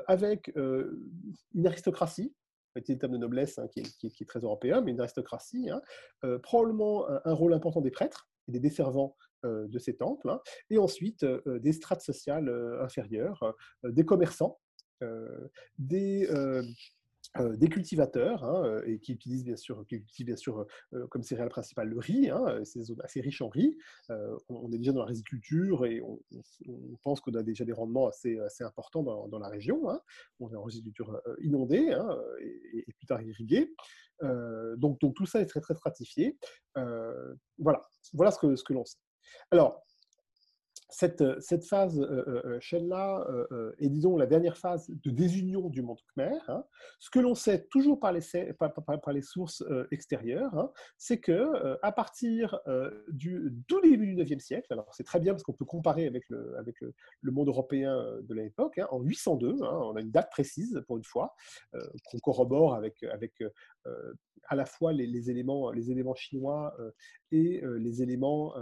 avec 0.06 0.52
une 0.56 1.66
aristocratie, 1.66 2.34
petit 2.80 2.98
terme 2.98 3.12
de 3.12 3.18
noblesse 3.18 3.58
hein, 3.58 3.68
qui, 3.68 3.80
est, 3.80 4.28
très 4.28 4.40
européen, 4.40 4.80
mais 4.80 4.92
une 4.92 5.00
aristocratie, 5.00 5.68
probablement 6.42 7.06
un, 7.24 7.32
rôle 7.32 7.54
important 7.54 7.80
des 7.80 7.90
prêtres 7.90 8.28
et 8.48 8.52
des 8.52 8.60
desservants 8.60 9.16
de 9.44 9.78
ces 9.78 9.96
temples, 9.96 10.38
et 10.70 10.78
ensuite 10.78 11.24
des 11.46 11.72
strates 11.72 12.00
sociales 12.00 12.48
inférieures, 12.80 13.54
des 13.84 14.04
commerçants, 14.04 14.58
des, 15.78 16.28
euh, 16.30 16.62
des 17.56 17.68
cultivateurs 17.68 18.44
hein, 18.44 18.64
euh, 18.64 18.82
et 18.86 18.98
qui 18.98 19.12
utilisent 19.12 19.44
bien 19.44 19.56
sûr, 19.56 19.84
qui 19.88 19.96
utilisent 19.96 20.26
bien 20.26 20.36
sûr 20.36 20.66
euh, 20.92 21.06
comme 21.08 21.22
céréale 21.22 21.48
principale 21.48 21.88
le 21.88 21.98
riz, 21.98 22.30
hein, 22.30 22.60
c'est 22.64 22.82
assez 23.02 23.20
riche 23.20 23.42
en 23.42 23.48
riz. 23.48 23.76
on 24.48 24.72
est 24.72 24.78
déjà 24.78 24.92
dans 24.92 25.00
la 25.00 25.06
riziculture 25.06 25.86
et 25.86 26.00
on, 26.00 26.18
pense 27.02 27.20
qu'on 27.20 27.34
a 27.34 27.42
déjà 27.42 27.64
des 27.64 27.72
rendements 27.72 28.08
assez, 28.08 28.38
assez 28.40 28.64
importants 28.64 29.02
dans, 29.02 29.38
la 29.38 29.48
région. 29.48 29.88
Hein. 29.90 30.00
On 30.40 30.50
est 30.50 30.56
en 30.56 30.64
riziculture 30.64 31.20
inondée 31.40 31.96
et, 32.40 32.92
plus 32.92 33.06
tard 33.06 33.22
irriguée. 33.22 33.72
donc, 34.22 35.00
donc 35.00 35.14
tout 35.14 35.26
ça 35.26 35.40
est 35.40 35.46
très 35.46 35.60
très 35.60 35.74
stratifié. 35.74 36.36
voilà, 37.58 37.86
voilà 38.12 38.30
ce 38.30 38.38
que, 38.38 38.56
ce 38.56 38.64
que 38.64 38.72
l'on 38.72 38.84
sait. 38.84 38.98
Alors, 39.50 39.84
cette, 40.88 41.20
euh, 41.20 41.36
cette 41.40 41.64
phase 41.64 41.98
euh, 41.98 42.24
euh, 42.46 42.58
euh 43.52 43.72
est, 43.78 43.88
disons, 43.88 44.16
la 44.16 44.26
dernière 44.26 44.56
phase 44.56 44.88
de 44.88 45.10
désunion 45.10 45.68
du 45.68 45.82
monde 45.82 45.98
khmer. 46.14 46.38
Hein. 46.48 46.64
Ce 46.98 47.10
que 47.10 47.18
l'on 47.18 47.34
sait 47.34 47.66
toujours 47.70 47.98
par 47.98 48.12
les, 48.12 48.20
sources 49.22 49.64
extérieures, 49.90 50.56
hein, 50.56 50.70
c'est 50.96 51.18
que 51.18 51.76
à 51.82 51.92
partir 51.92 52.58
du 53.08 53.52
début 53.68 54.14
du 54.14 54.16
9e 54.16 54.38
siècle, 54.38 54.66
alors 54.70 54.88
c'est 54.94 55.04
très 55.04 55.20
bien 55.20 55.32
parce 55.32 55.42
qu'on 55.42 55.52
peut 55.52 55.64
comparer 55.64 56.06
avec 56.06 56.24
le, 56.28 57.32
monde 57.32 57.48
européen 57.48 57.96
de 58.22 58.34
l'époque, 58.34 58.78
hein, 58.78 58.86
en 58.90 59.00
802, 59.00 59.56
on 59.60 59.96
a 59.96 60.00
une 60.00 60.10
date 60.10 60.30
précise 60.30 60.82
pour 60.86 60.98
une 60.98 61.04
fois, 61.04 61.34
qu'on 62.04 62.18
corrobore 62.18 62.74
avec, 62.74 63.02
avec 63.04 63.32
à 64.48 64.54
la 64.54 64.66
fois 64.66 64.92
les, 64.92 65.06
les, 65.06 65.30
éléments, 65.30 65.70
les 65.70 65.90
éléments 65.90 66.14
chinois 66.14 66.76
et 67.32 67.62
les 67.78 68.02
éléments 68.02 68.54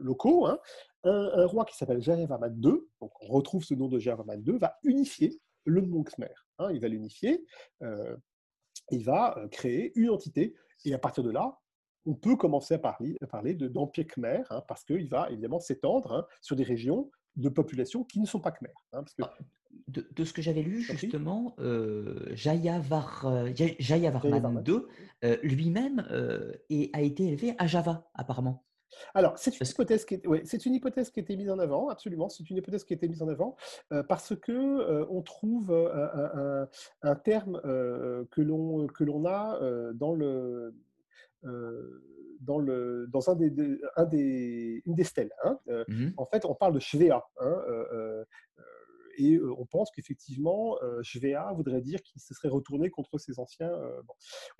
locaux, 0.00 0.46
hein, 0.46 0.58
un, 1.04 1.46
roi 1.46 1.64
qui 1.64 1.76
s'appelle 1.76 2.00
Jayavarman 2.00 2.54
II, 2.62 2.72
donc 3.00 3.12
on 3.22 3.28
retrouve 3.28 3.64
ce 3.64 3.74
nom 3.74 3.88
de 3.88 3.98
Jayavarman 3.98 4.42
II, 4.46 4.58
va 4.58 4.78
unifier 4.82 5.40
le 5.64 5.82
monde 5.82 6.08
Khmer. 6.08 6.34
Hein, 6.58 6.70
il 6.72 6.80
va 6.80 6.88
l'unifier, 6.88 7.44
euh, 7.82 8.16
il 8.90 9.04
va 9.04 9.38
euh, 9.38 9.48
créer 9.48 9.92
une 9.96 10.10
entité, 10.10 10.54
et 10.84 10.94
à 10.94 10.98
partir 10.98 11.22
de 11.22 11.30
là, 11.30 11.58
on 12.06 12.14
peut 12.14 12.36
commencer 12.36 12.74
à 12.74 12.78
parler, 12.78 13.16
à 13.20 13.26
parler 13.26 13.54
d'empire 13.54 14.06
Khmer, 14.06 14.42
hein, 14.50 14.62
parce 14.66 14.84
qu'il 14.84 15.08
va 15.08 15.30
évidemment 15.30 15.60
s'étendre 15.60 16.26
sur 16.40 16.56
des 16.56 16.64
régions 16.64 17.10
de 17.36 17.48
population 17.48 18.04
qui 18.04 18.20
ne 18.20 18.26
sont 18.26 18.40
pas 18.40 18.50
Khmer. 18.50 18.72
parce 18.90 19.14
que, 19.14 19.22
ah, 19.22 19.36
de, 19.88 20.24
ce 20.24 20.32
que 20.32 20.42
j'avais 20.42 20.62
lu, 20.62 20.80
justement, 20.80 21.54
euh, 21.58 22.34
Jayavar, 22.34 23.26
euh, 23.26 23.52
Jayavarman 23.54 24.64
II 24.66 24.80
lui-même 25.42 26.00
a 26.00 27.02
été 27.02 27.26
élevé 27.26 27.54
à 27.58 27.66
Java, 27.66 28.10
apparemment. 28.14 28.64
Alors, 29.14 29.38
c'est 29.38 29.58
une, 29.58 29.66
hypothèse 29.66 30.04
qui 30.04 30.14
est, 30.14 30.66
une 30.66 30.74
hypothèse 30.74 31.10
qui 31.10 31.20
a 31.20 31.22
été 31.22 31.36
mise 31.36 31.50
en 31.50 31.58
avant, 31.58 31.88
absolument. 31.88 32.28
C'est 32.28 32.48
une 32.48 32.56
hypothèse 32.56 32.84
qui 32.84 32.92
a 32.94 32.96
été 32.96 33.08
mise 33.08 33.22
en 33.22 33.28
avant 33.28 33.56
euh, 33.92 34.02
parce 34.02 34.34
que 34.36 34.52
euh, 34.52 35.06
on 35.10 35.22
trouve 35.22 35.70
euh, 35.70 36.66
un, 37.02 37.14
terme 37.16 37.60
que 37.62 38.40
l'on 38.40 38.86
que 38.86 39.04
l'on 39.04 39.24
a 39.26 39.58
dans 39.94 40.14
le 40.14 40.74
dans, 42.40 42.58
le, 42.58 43.08
dans 43.08 43.30
un 43.30 43.34
des, 43.34 43.80
un 43.96 44.04
des, 44.04 44.82
une 44.86 44.94
des 44.94 45.04
stèles. 45.04 45.32
Hein. 45.42 45.58
Mmh 45.88 46.08
en 46.16 46.26
fait, 46.26 46.44
on 46.44 46.54
parle 46.54 46.74
de 46.74 46.78
Shvea. 46.78 47.20
Hein, 47.40 47.64
et 49.18 49.38
on 49.40 49.66
pense 49.66 49.90
qu'effectivement, 49.90 50.76
Shvea 51.02 51.52
voudrait 51.54 51.82
dire 51.82 52.02
qu'il 52.02 52.20
se 52.20 52.34
serait 52.34 52.48
retourné 52.48 52.90
contre 52.90 53.18
ses 53.18 53.38
anciens. 53.38 53.70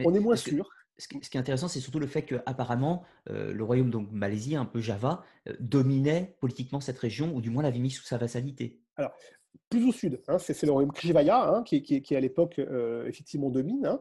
On 0.05 0.15
est 0.15 0.21
moins 0.21 0.37
sûr 0.37 0.69
ce 0.99 1.07
qui, 1.07 1.17
est 1.17 1.37
intéressant, 1.37 1.69
c'est 1.69 1.81
surtout 1.81 2.01
le 2.01 2.09
fait 2.09 2.23
qu'apparemment, 2.23 3.05
le 3.29 3.63
royaume 3.63 3.91
donc 3.91 4.11
Malaisie, 4.11 4.57
un 4.57 4.65
peu 4.65 4.81
Java, 4.81 5.25
dominait 5.61 6.37
politiquement 6.41 6.81
cette 6.81 6.99
région, 6.99 7.35
ou 7.35 7.41
du 7.41 7.51
moins 7.51 7.63
l'avait 7.63 7.79
mis 7.79 7.91
sous 7.91 8.05
sa 8.05 8.19
vassalité. 8.19 8.83
Alors, 8.97 9.13
plus 9.69 9.87
au 9.87 9.93
sud, 9.93 10.23
hein, 10.29 10.39
c'est 10.39 10.63
le 10.63 10.73
royaume 10.73 10.93
Krivaya 10.93 11.51
hein, 11.51 11.63
qui, 11.63 12.17
à 12.17 12.21
l'époque 12.21 12.59
euh, 12.59 13.07
effectivement 13.07 13.51
domine, 13.51 13.87
hein, 13.87 14.01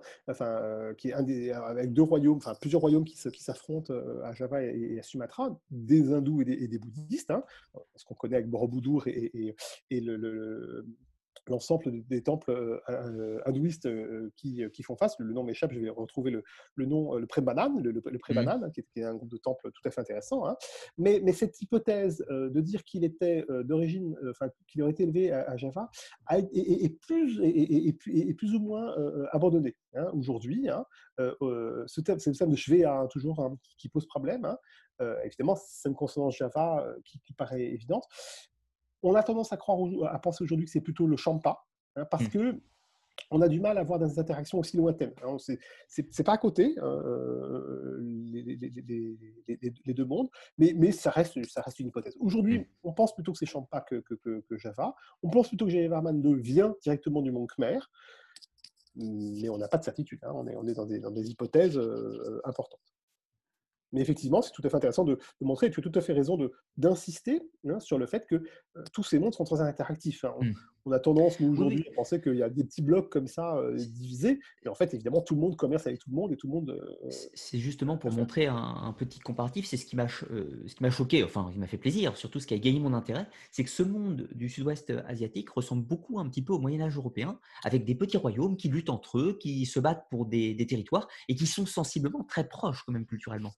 des, 1.24 1.52
avec 1.52 1.92
deux 1.92 2.04
royaumes, 2.04 2.38
enfin 2.38 2.54
plusieurs 2.60 2.82
royaumes 2.82 3.04
qui 3.04 3.18
s'affrontent 3.18 3.94
à 4.24 4.34
Java 4.34 4.64
et, 4.64 4.98
à 5.00 5.04
Sumatra, 5.04 5.60
des 5.70 6.14
hindous 6.14 6.42
et 6.42 6.68
des, 6.68 6.80
bouddhistes, 6.80 7.34
ce 7.96 8.06
qu'on 8.06 8.16
connaît 8.16 8.38
avec 8.38 8.50
Borobudur 8.50 9.08
et, 9.08 9.56
le, 9.92 10.86
l'ensemble 11.50 12.06
des 12.08 12.22
temples 12.24 12.52
euh, 12.52 12.80
euh, 12.90 13.40
hindouistes 13.46 13.86
euh, 13.86 14.32
qui, 14.36 14.64
qui, 14.74 14.84
font 14.84 14.96
face. 14.96 15.16
Le 15.20 15.34
nom 15.34 15.44
m'échappe, 15.44 15.74
je 15.74 15.80
vais 15.80 15.90
retrouver 15.90 16.32
le, 16.32 16.44
le 16.76 16.86
nom, 16.86 17.16
le 17.16 17.28
pré-banane, 17.28 17.82
le, 17.82 18.20
pré-banane, 18.20 18.68
mmh. 18.68 18.72
qui, 18.72 19.00
est 19.00 19.04
un 19.04 19.16
groupe 19.16 19.32
de 19.32 19.38
temples 19.38 19.72
tout 19.72 19.88
à 19.88 19.92
fait 19.92 20.02
intéressant. 20.02 20.48
Hein. 20.48 20.56
Mais, 20.98 21.22
mais, 21.24 21.34
cette 21.34 21.62
hypothèse 21.62 22.24
de 22.30 22.62
dire 22.62 22.84
qu'il 22.84 23.04
était 23.04 23.46
d'origine, 23.64 24.16
enfin, 24.30 24.48
qu'il 24.68 24.82
aurait 24.82 24.92
été 24.92 25.04
élevé 25.04 25.32
à, 25.32 25.56
Java, 25.58 25.90
est, 26.32 27.00
plus, 27.02 27.40
est, 27.42 28.34
plus 28.34 28.56
ou 28.56 28.60
moins 28.60 28.96
abandonnée 29.32 29.76
hein, 29.96 30.10
aujourd'hui. 30.14 30.70
Hein. 30.70 30.86
ce 31.18 32.02
terme, 32.02 32.20
c'est 32.20 32.32
le 32.32 32.36
terme 32.36 32.52
de 32.52 32.56
Shvea, 32.56 33.08
toujours, 33.10 33.40
hein, 33.40 33.56
qui, 33.78 33.90
pose 33.90 34.08
problème. 34.08 34.48
évidemment, 35.24 35.56
c'est 35.56 35.90
une 35.90 35.96
consonance 35.96 36.38
Java 36.38 36.88
qui, 37.04 37.20
qui 37.20 37.34
paraît 37.34 37.64
évidente 37.64 38.06
on 39.04 39.16
a 39.16 39.24
tendance 39.24 39.54
à 39.54 39.58
croire, 39.58 39.80
à 40.14 40.20
penser 40.20 40.44
aujourd'hui 40.44 40.66
que 40.66 40.72
c'est 40.72 40.82
plutôt 40.82 41.08
le 41.08 41.18
champa, 41.18 41.64
hein, 41.96 42.06
parce 42.06 42.26
mmh. 42.26 42.30
que 42.30 42.62
on 43.32 43.42
a 43.42 43.48
du 43.48 43.60
mal 43.60 43.78
à 43.78 43.82
avoir 43.82 44.00
des 44.00 44.20
interactions 44.20 44.60
aussi 44.60 44.78
lointaines. 44.78 45.14
Hein. 45.24 45.38
C'est 45.88 46.24
pas 46.24 46.34
à 46.34 46.38
côté 46.38 46.76
hein, 46.78 47.02
euh, 47.06 48.00
les, 48.02 49.94
deux 49.94 50.06
mondes, 50.06 50.30
mais, 50.58 50.74
mais 50.76 50.92
ça, 50.92 51.10
reste, 51.10 51.44
ça 51.46 51.62
reste 51.62 51.80
une 51.80 51.88
hypothèse. 51.88 52.16
Aujourd'hui, 52.20 52.60
mmh. 52.60 52.66
on 52.84 52.94
pense 52.94 53.14
plutôt 53.14 53.32
que 53.32 53.38
c'est 53.40 53.46
Champa 53.46 53.82
que, 53.82 54.02
que, 54.02 54.58
Java. 54.58 54.96
On 55.24 55.30
pense 55.30 55.48
plutôt 55.50 55.66
que 55.66 55.72
Java-Man 55.72 56.22
2 56.22 56.36
vient 56.36 56.76
directement 56.82 57.22
du 57.22 57.32
monde 57.32 57.48
Khmer, 57.48 57.80
mais 58.96 59.50
on 59.50 59.58
n'a 59.58 59.68
pas 59.68 59.78
de 59.78 59.84
certitude. 59.84 60.20
On, 60.24 60.48
est, 60.48 60.56
on 60.56 60.68
est 60.68 60.74
dans 60.74 60.86
des, 60.86 61.00
dans 61.00 61.12
des 61.12 61.30
hypothèses 61.30 61.78
euh, 61.78 62.42
importantes. 62.46 62.82
Mais 63.94 64.02
effectivement, 64.02 64.42
c'est 64.42 64.52
tout 64.52 64.62
à 64.66 64.70
fait 64.70 64.76
intéressant 64.76 65.04
de, 65.04 65.18
montrer, 65.42 65.68
et 65.68 65.72
tu 65.72 65.80
as 65.80 65.84
tout 65.84 65.92
à 65.96 66.02
fait 66.02 66.14
raison 66.14 66.38
d'insister 66.76 67.42
hein, 67.68 67.80
sur 67.80 67.98
le 67.98 68.06
fait 68.06 68.26
que 68.28 68.36
euh, 68.36 68.84
tous 68.92 69.04
ces 69.04 69.20
mondes 69.20 69.34
sont 69.34 69.46
très 69.46 69.62
interactifs. 69.62 70.26
Hein. 70.26 70.34
Mmh. 70.42 70.52
On, 70.86 70.92
a 70.92 71.00
tendance, 71.00 71.40
nous, 71.40 71.52
aujourd'hui, 71.52 71.86
à 71.92 71.96
penser 71.96 72.22
qu'il 72.22 72.36
y 72.36 72.44
a 72.44 72.50
des 72.50 72.64
petits 72.64 72.82
blocs 72.82 73.10
comme 73.10 73.28
ça 73.28 73.58
euh, 73.58 73.76
divisés, 73.76 74.40
et 74.66 74.70
en 74.70 74.76
fait, 74.76 74.94
évidemment, 74.94 75.22
tout 75.22 75.36
le 75.36 75.42
monde 75.42 75.56
commerce 75.56 75.88
avec 75.88 76.00
tout 76.00 76.10
le 76.10 76.16
monde, 76.16 76.32
et 76.34 76.38
tout 76.38 76.48
le 76.48 76.54
monde... 76.54 76.70
Euh, 76.70 77.10
c'est 77.34 77.60
justement 77.60 77.98
pour 77.98 78.12
montrer 78.12 78.48
un, 78.48 78.94
petit 78.98 79.20
comparatif, 79.20 79.66
c'est 79.66 79.78
ce 79.78 79.86
qui 79.86 79.96
m'a 79.96 80.08
choqué, 80.90 81.24
enfin, 81.24 81.50
il 81.54 81.60
m'a 81.60 81.68
fait 81.68 81.78
plaisir, 81.78 82.18
surtout 82.18 82.40
ce 82.40 82.48
qui 82.48 82.54
a 82.54 82.58
gagné 82.58 82.80
mon 82.80 82.94
intérêt, 82.94 83.28
c'est 83.52 83.64
que 83.64 83.70
ce 83.70 83.84
monde 83.84 84.28
du 84.34 84.50
sud-ouest 84.50 84.92
asiatique 85.08 85.50
ressemble 85.50 85.84
beaucoup 85.84 86.20
un 86.20 86.28
petit 86.30 86.42
peu 86.42 86.54
au 86.54 86.60
Moyen-Âge 86.60 86.96
européen, 86.98 87.40
avec 87.64 87.86
des 87.86 87.96
petits 87.96 88.18
royaumes 88.18 88.58
qui 88.58 88.70
luttent 88.70 88.90
entre 88.90 89.20
eux, 89.20 89.38
qui 89.40 89.66
se 89.66 89.80
battent 89.80 90.06
pour 90.10 90.26
des, 90.26 90.54
des 90.54 90.68
territoires, 90.68 91.08
et 91.28 91.36
qui 91.36 91.48
sont 91.48 91.66
sensiblement 91.66 92.24
très 92.24 92.48
proches, 92.48 92.84
quand 92.86 92.94
même, 92.94 93.06
culturellement. 93.06 93.54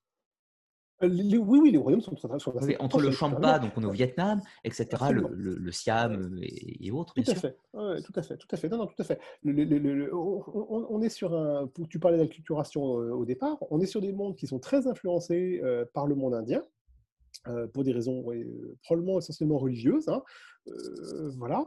Euh, 1.04 1.08
oui, 1.10 1.60
oui, 1.60 1.72
les 1.72 1.78
royaumes 1.78 2.02
sont, 2.02 2.16
très 2.16 2.40
sont 2.40 2.54
Entre 2.80 3.02
le 3.02 3.12
Champa, 3.12 3.60
donc 3.60 3.72
on 3.78 3.84
est 3.84 3.86
au 3.86 3.92
Vietnam, 3.92 4.42
etc., 4.64 4.88
le, 5.12 5.30
le, 5.34 5.72
Siam 5.72 6.14
euh, 6.14 6.40
et, 6.42 6.92
autres. 6.92 7.14
Tout 7.14 7.32
à 7.32 7.36
fait, 7.36 7.56
tout 7.72 8.14
à 8.16 8.22
fait, 8.22 8.38
tout 8.38 8.48
à 8.52 8.58
fait. 8.58 8.70
Non, 8.70 8.78
non, 8.78 8.88
tout 8.88 9.02
à 9.02 9.04
fait. 9.04 9.20
on, 9.46 11.02
est 11.02 11.10
sur 11.10 11.34
un. 11.34 11.70
Tu 11.90 12.00
parlais 12.00 12.18
d'acculturation 12.18 13.00
euh, 13.00 13.12
au 13.12 13.26
départ. 13.26 13.58
On 13.72 13.80
est 13.80 13.86
sur 13.86 14.02
des 14.02 14.12
mondes 14.12 14.36
qui 14.36 14.48
sont 14.48 14.60
très 14.60 14.88
influencés 14.88 15.62
par 15.94 16.08
le 16.08 16.16
monde 16.16 16.34
indien. 16.34 16.64
Pour 17.74 17.84
des 17.84 17.92
raisons 17.92 18.24
probablement 18.84 19.20
essentiellement 19.20 19.58
religieuses. 19.58 20.08
Hein. 20.08 20.22
voilà. 21.38 21.66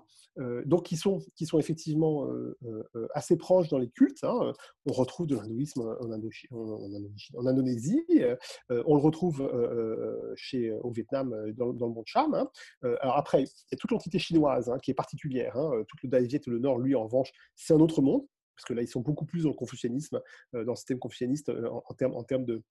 donc, 0.65 0.85
qui 0.85 0.97
sont, 0.97 1.21
qui 1.35 1.47
sont 1.47 1.59
effectivement 1.59 2.29
assez 3.15 3.37
proches 3.37 3.69
dans 3.69 3.79
les 3.79 3.89
cultes. 3.89 4.23
Hein. 4.23 4.53
On 4.87 4.93
retrouve 4.93 5.27
de 5.27 5.37
l'hindouisme 5.37 5.83
en, 5.83 7.47
Indonésie, 7.47 8.05
on 8.71 8.95
le 8.95 9.01
retrouve 9.01 9.41
au 9.41 10.91
Vietnam, 10.91 11.35
dans, 11.57 11.73
le 11.73 11.95
monde 11.95 12.05
Cham. 12.07 12.35
Hein. 12.35 12.49
après, 13.01 13.43
il 13.43 13.47
y 13.73 13.75
a 13.75 13.77
toute 13.77 13.91
l'entité 13.91 14.19
chinoise 14.19 14.71
qui 14.83 14.91
est 14.91 14.95
particulière. 14.95 15.55
Tout 15.89 15.97
le 16.03 16.09
Daïviet 16.09 16.41
et 16.47 16.51
le 16.51 16.59
Nord, 16.59 16.79
lui, 16.79 16.95
en 16.95 17.05
revanche, 17.05 17.33
c'est 17.55 17.75
un 17.75 17.81
autre 17.81 18.03
monde 18.03 18.27
parce 18.55 18.69
que 18.69 18.75
là, 18.75 18.83
ils 18.83 18.89
sont 18.89 19.01
beaucoup 19.01 19.25
plus 19.25 19.45
dans 19.45 19.49
le 19.49 19.57
confucianisme, 19.57 20.21
dans 20.53 20.73
le 20.73 20.77
système 20.77 20.99
confucianiste 20.99 21.51
en, 21.51 21.95
termes, 21.95 22.15
en 22.15 22.23
termes 22.23 22.45
de, 22.45 22.63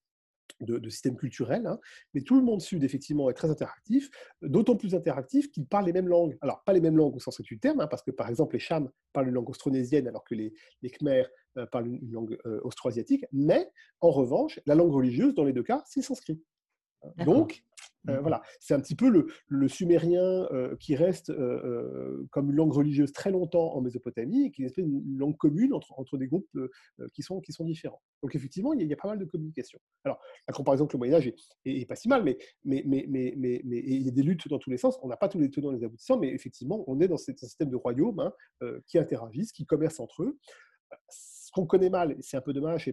de, 0.60 0.88
système 0.90 1.16
culturel, 1.16 1.66
hein. 1.66 1.78
mais 2.14 2.22
tout 2.22 2.36
le 2.36 2.42
monde 2.42 2.60
sud, 2.60 2.84
effectivement, 2.84 3.30
est 3.30 3.34
très 3.34 3.50
interactif, 3.50 4.10
d'autant 4.42 4.76
plus 4.76 4.94
interactif 4.94 5.50
qu'ils 5.50 5.66
parlent 5.66 5.86
les 5.86 5.92
mêmes 5.92 6.08
langues. 6.08 6.36
Alors, 6.40 6.62
pas 6.64 6.72
les 6.72 6.80
mêmes 6.80 6.96
langues 6.96 7.16
au 7.16 7.20
sens 7.20 7.40
du 7.40 7.58
terme, 7.58 7.80
hein, 7.80 7.86
parce 7.86 8.02
que, 8.02 8.10
par 8.10 8.28
exemple, 8.28 8.54
les 8.54 8.60
Chams 8.60 8.90
parlent 9.12 9.28
une 9.28 9.34
langue 9.34 9.50
austronésienne, 9.50 10.06
alors 10.08 10.24
que 10.24 10.34
les, 10.34 10.52
les 10.82 10.90
Khmers 10.90 11.28
euh, 11.58 11.66
parlent 11.66 11.86
une, 11.88 12.10
langue 12.10 12.38
euh, 12.46 12.60
austro-asiatique, 12.62 13.24
mais, 13.32 13.70
en 14.00 14.10
revanche, 14.10 14.60
la 14.66 14.74
langue 14.74 14.92
religieuse, 14.92 15.34
dans 15.34 15.44
les 15.44 15.52
deux 15.52 15.62
cas, 15.62 15.82
c'est 15.86 16.02
sanskrit. 16.02 16.42
Donc, 17.24 17.64
euh, 18.08 18.18
mmh. 18.18 18.20
voilà, 18.20 18.42
c'est 18.60 18.74
un 18.74 18.80
petit 18.80 18.94
peu 18.94 19.08
le, 19.48 19.68
sumérien 19.68 20.48
euh, 20.52 20.76
qui 20.76 20.96
reste 20.96 21.30
euh, 21.30 22.26
comme 22.30 22.50
une 22.50 22.56
langue 22.56 22.72
religieuse 22.72 23.12
très 23.12 23.30
longtemps 23.30 23.74
en 23.74 23.80
Mésopotamie 23.80 24.46
et 24.46 24.50
qui 24.50 24.64
est 24.64 24.76
une 24.76 25.16
langue 25.18 25.36
commune 25.36 25.72
entre, 25.72 25.98
entre 25.98 26.18
des 26.18 26.26
groupes 26.26 26.48
qui, 27.14 27.22
sont, 27.22 27.40
qui 27.40 27.52
sont 27.52 27.64
différents. 27.64 28.02
Donc 28.22 28.34
effectivement, 28.34 28.72
il 28.72 28.86
y, 28.86 28.92
a, 28.92 28.96
pas 28.96 29.08
mal 29.08 29.18
de 29.18 29.24
communication. 29.24 29.78
Alors, 30.04 30.18
la 30.48 30.54
comparaison 30.54 30.84
avec 30.84 30.92
le 30.92 30.98
Moyen 30.98 31.14
Âge 31.14 31.32
est, 31.64 31.88
pas 31.88 31.96
si 31.96 32.08
mal, 32.08 32.22
mais, 32.24 32.38
mais, 32.64 32.82
mais, 32.86 33.06
mais, 33.08 33.34
mais, 33.36 33.60
mais, 33.64 33.82
il 33.84 34.02
y 34.02 34.08
a 34.08 34.12
des 34.12 34.22
luttes 34.22 34.48
dans 34.48 34.58
tous 34.58 34.70
les 34.70 34.76
sens. 34.76 34.98
On 35.02 35.08
n'a 35.08 35.16
pas 35.16 35.28
tous 35.28 35.38
les 35.38 35.50
tenants 35.50 35.72
et 35.72 35.76
les 35.76 35.84
aboutissants, 35.84 36.18
mais 36.18 36.28
effectivement, 36.28 36.84
on 36.86 37.00
est 37.00 37.08
dans 37.08 37.16
ce 37.16 37.32
système 37.36 37.70
de 37.70 37.76
royaumes 37.76 38.20
hein, 38.20 38.32
qui 38.86 38.98
interagissent, 38.98 39.52
qui 39.52 39.66
commercent 39.66 40.00
entre 40.00 40.22
eux 40.22 40.38
qu'on 41.52 41.66
connaît 41.66 41.90
mal, 41.90 42.16
c'est 42.20 42.36
un 42.36 42.40
peu 42.40 42.52
dommage, 42.52 42.90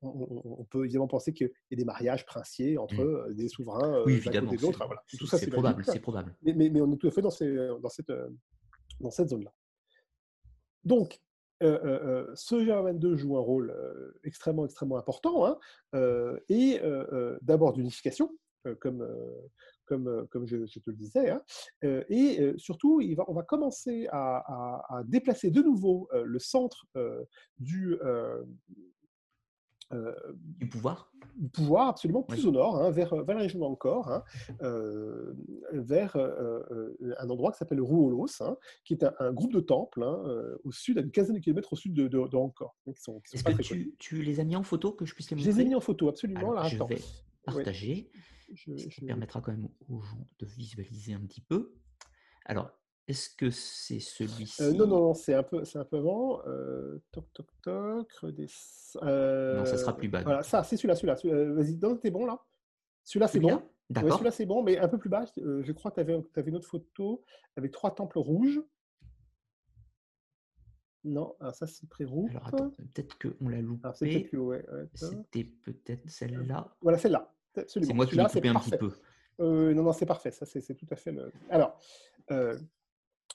on, 0.00 0.64
peut 0.70 0.84
évidemment 0.84 1.08
penser 1.08 1.32
qu'il 1.32 1.50
y 1.70 1.74
a 1.74 1.76
des 1.76 1.84
mariages 1.84 2.24
princiers 2.24 2.78
entre 2.78 2.94
mmh. 2.94 3.30
euh, 3.30 3.34
des 3.34 3.48
souverains 3.48 4.02
oui, 4.06 4.22
euh, 4.24 4.30
d'un 4.30 4.40
côté 4.42 4.56
de 4.56 4.62
l'autre. 4.62 4.88
Tout 5.18 5.26
ça, 5.26 5.38
c'est 5.38 5.50
probable. 5.50 5.84
C'est 5.84 6.00
probable. 6.00 6.34
Mais, 6.42 6.54
mais, 6.54 6.80
on 6.80 6.92
est 6.92 6.96
tout 6.96 7.08
à 7.08 7.10
fait 7.10 7.20
dans, 7.20 7.30
dans 7.80 7.88
cette, 7.88 8.10
euh, 8.10 8.28
dans 9.00 9.10
cette 9.10 9.28
zone-là. 9.28 9.52
Donc, 10.84 11.20
ce 11.60 12.54
GR22 12.54 13.16
joue 13.16 13.36
un 13.36 13.40
rôle 13.40 13.74
extrêmement, 14.22 14.64
extrêmement 14.64 14.98
important, 14.98 15.46
hein, 15.46 15.58
et 16.48 16.80
d'abord 17.42 17.72
d'unification, 17.72 18.30
comme, 18.78 19.04
comme, 19.86 20.08
euh, 20.08 20.24
comme 20.30 20.46
je, 20.46 20.56
te 20.56 20.90
le 20.90 20.96
disais. 20.96 21.30
Hein. 21.30 21.42
Euh, 21.84 22.04
et 22.08 22.40
euh, 22.40 22.54
surtout, 22.58 23.00
il 23.00 23.14
va, 23.16 23.24
on 23.28 23.34
va 23.34 23.42
commencer 23.42 24.06
à, 24.12 25.02
déplacer 25.06 25.50
de 25.50 25.62
nouveau 25.62 26.08
le 26.12 26.38
centre 26.38 26.86
du, 27.58 27.96
du 30.36 30.68
pouvoir 30.68 31.12
pouvoir 31.52 31.88
absolument 31.88 32.22
plus 32.22 32.46
au 32.46 32.50
nord, 32.50 32.76
hein, 32.76 32.90
vers, 32.90 33.14
vers, 33.14 33.36
la 33.36 33.42
région 33.42 33.58
d'Angkor, 33.58 34.10
hein, 34.10 34.24
vers 35.72 36.16
un 36.16 37.30
endroit 37.30 37.52
qui 37.52 37.58
s'appelle 37.58 37.80
Ruolos, 37.80 38.42
qui 38.84 38.94
est 38.94 39.04
un, 39.04 39.32
groupe 39.32 39.52
de 39.52 39.60
temples 39.60 40.02
au 40.64 40.72
sud, 40.72 40.98
à 40.98 41.02
une 41.02 41.10
quinzaine 41.10 41.36
de 41.36 41.40
kilomètres 41.40 41.72
au 41.72 41.76
sud 41.76 41.92
de, 41.94 42.08
de, 42.08 42.18
Est-ce 43.32 43.44
que 43.44 43.62
tu, 43.62 43.94
tu, 43.98 44.22
les 44.22 44.40
as 44.40 44.44
mis 44.44 44.56
en 44.56 44.62
photo 44.62 44.92
que 44.92 45.04
je 45.04 45.14
puisse 45.14 45.30
les 45.30 45.36
montrer 45.36 45.52
Je 45.52 45.56
les 45.56 45.62
ai 45.62 45.68
mis 45.68 45.74
en 45.74 45.80
photo, 45.80 46.08
absolument. 46.08 46.52
Alors, 46.52 46.68
je 46.68 46.82
vais 46.82 46.98
partager. 47.44 48.10
Ça 48.54 49.06
permettra 49.06 49.40
quand 49.40 49.52
même 49.52 49.68
aux 49.88 50.00
gens 50.00 50.26
de 50.38 50.46
visualiser 50.46 51.14
un 51.14 51.20
petit 51.20 51.40
peu. 51.40 51.74
Alors, 52.44 52.70
est-ce 53.08 53.30
que 53.30 53.50
c'est 53.50 54.00
celui-ci 54.00 54.62
euh, 54.62 54.72
Non, 54.72 54.86
non, 54.86 55.00
non, 55.00 55.14
c'est 55.14 55.34
un 55.34 55.42
peu, 55.42 55.64
c'est 55.64 55.78
un 55.78 55.84
peu 55.84 55.98
avant. 55.98 56.44
Euh, 56.46 56.98
toc, 57.12 57.32
toc, 57.32 57.46
toc, 57.62 58.22
non, 58.22 59.64
ça 59.64 59.76
sera 59.76 59.96
plus 59.96 60.08
bas. 60.08 60.22
Voilà, 60.22 60.42
ça, 60.42 60.64
c'est 60.64 60.76
celui-là, 60.76 60.96
celui-là. 60.96 61.16
Euh, 61.26 61.54
vas-y, 61.54 61.78
t'es 62.00 62.10
bon 62.10 62.26
là? 62.26 62.44
Celui-là, 63.04 63.28
c'est 63.28 63.40
bon? 63.40 63.62
D'accord. 63.88 64.14
celui-là, 64.14 64.32
c'est 64.32 64.46
bon, 64.46 64.64
mais 64.64 64.78
un 64.78 64.88
peu 64.88 64.98
plus 64.98 65.10
bas. 65.10 65.24
je 65.36 65.72
crois 65.72 65.92
que 65.92 65.96
tu 65.96 66.00
avais, 66.00 66.20
avais, 66.34 66.50
une 66.50 66.56
autre 66.56 66.68
photo 66.68 67.22
avec 67.56 67.70
trois 67.70 67.94
temples 67.94 68.18
rouges. 68.18 68.60
Non, 71.04 71.36
alors 71.38 71.54
ça 71.54 71.68
c'est 71.68 71.88
pré-rouge. 71.88 72.32
Alors 72.32 72.48
attends, 72.48 72.70
peut-être 72.70 73.16
qu'on 73.16 73.48
l'a 73.48 73.60
loupé. 73.60 73.88
C'était 73.94 75.44
peut-être 75.44 76.10
celle-là. 76.10 76.76
Voilà, 76.80 76.98
celle-là. 76.98 77.32
C'est 77.66 77.92
moi 77.92 78.06
qui 78.06 78.16
l'ai 78.16 78.24
coupé 78.24 78.48
un 78.48 78.54
petit 78.54 78.76
peu. 78.76 78.92
Euh, 79.40 79.74
non, 79.74 79.82
non, 79.82 79.92
c'est 79.92 80.06
parfait. 80.06 80.30
Ça, 80.30 80.46
c'est 80.46 80.74
tout 80.74 80.86
à 80.90 80.96
fait 80.96 81.12
le. 81.12 81.30
Alors, 81.50 81.78
euh, 82.30 82.58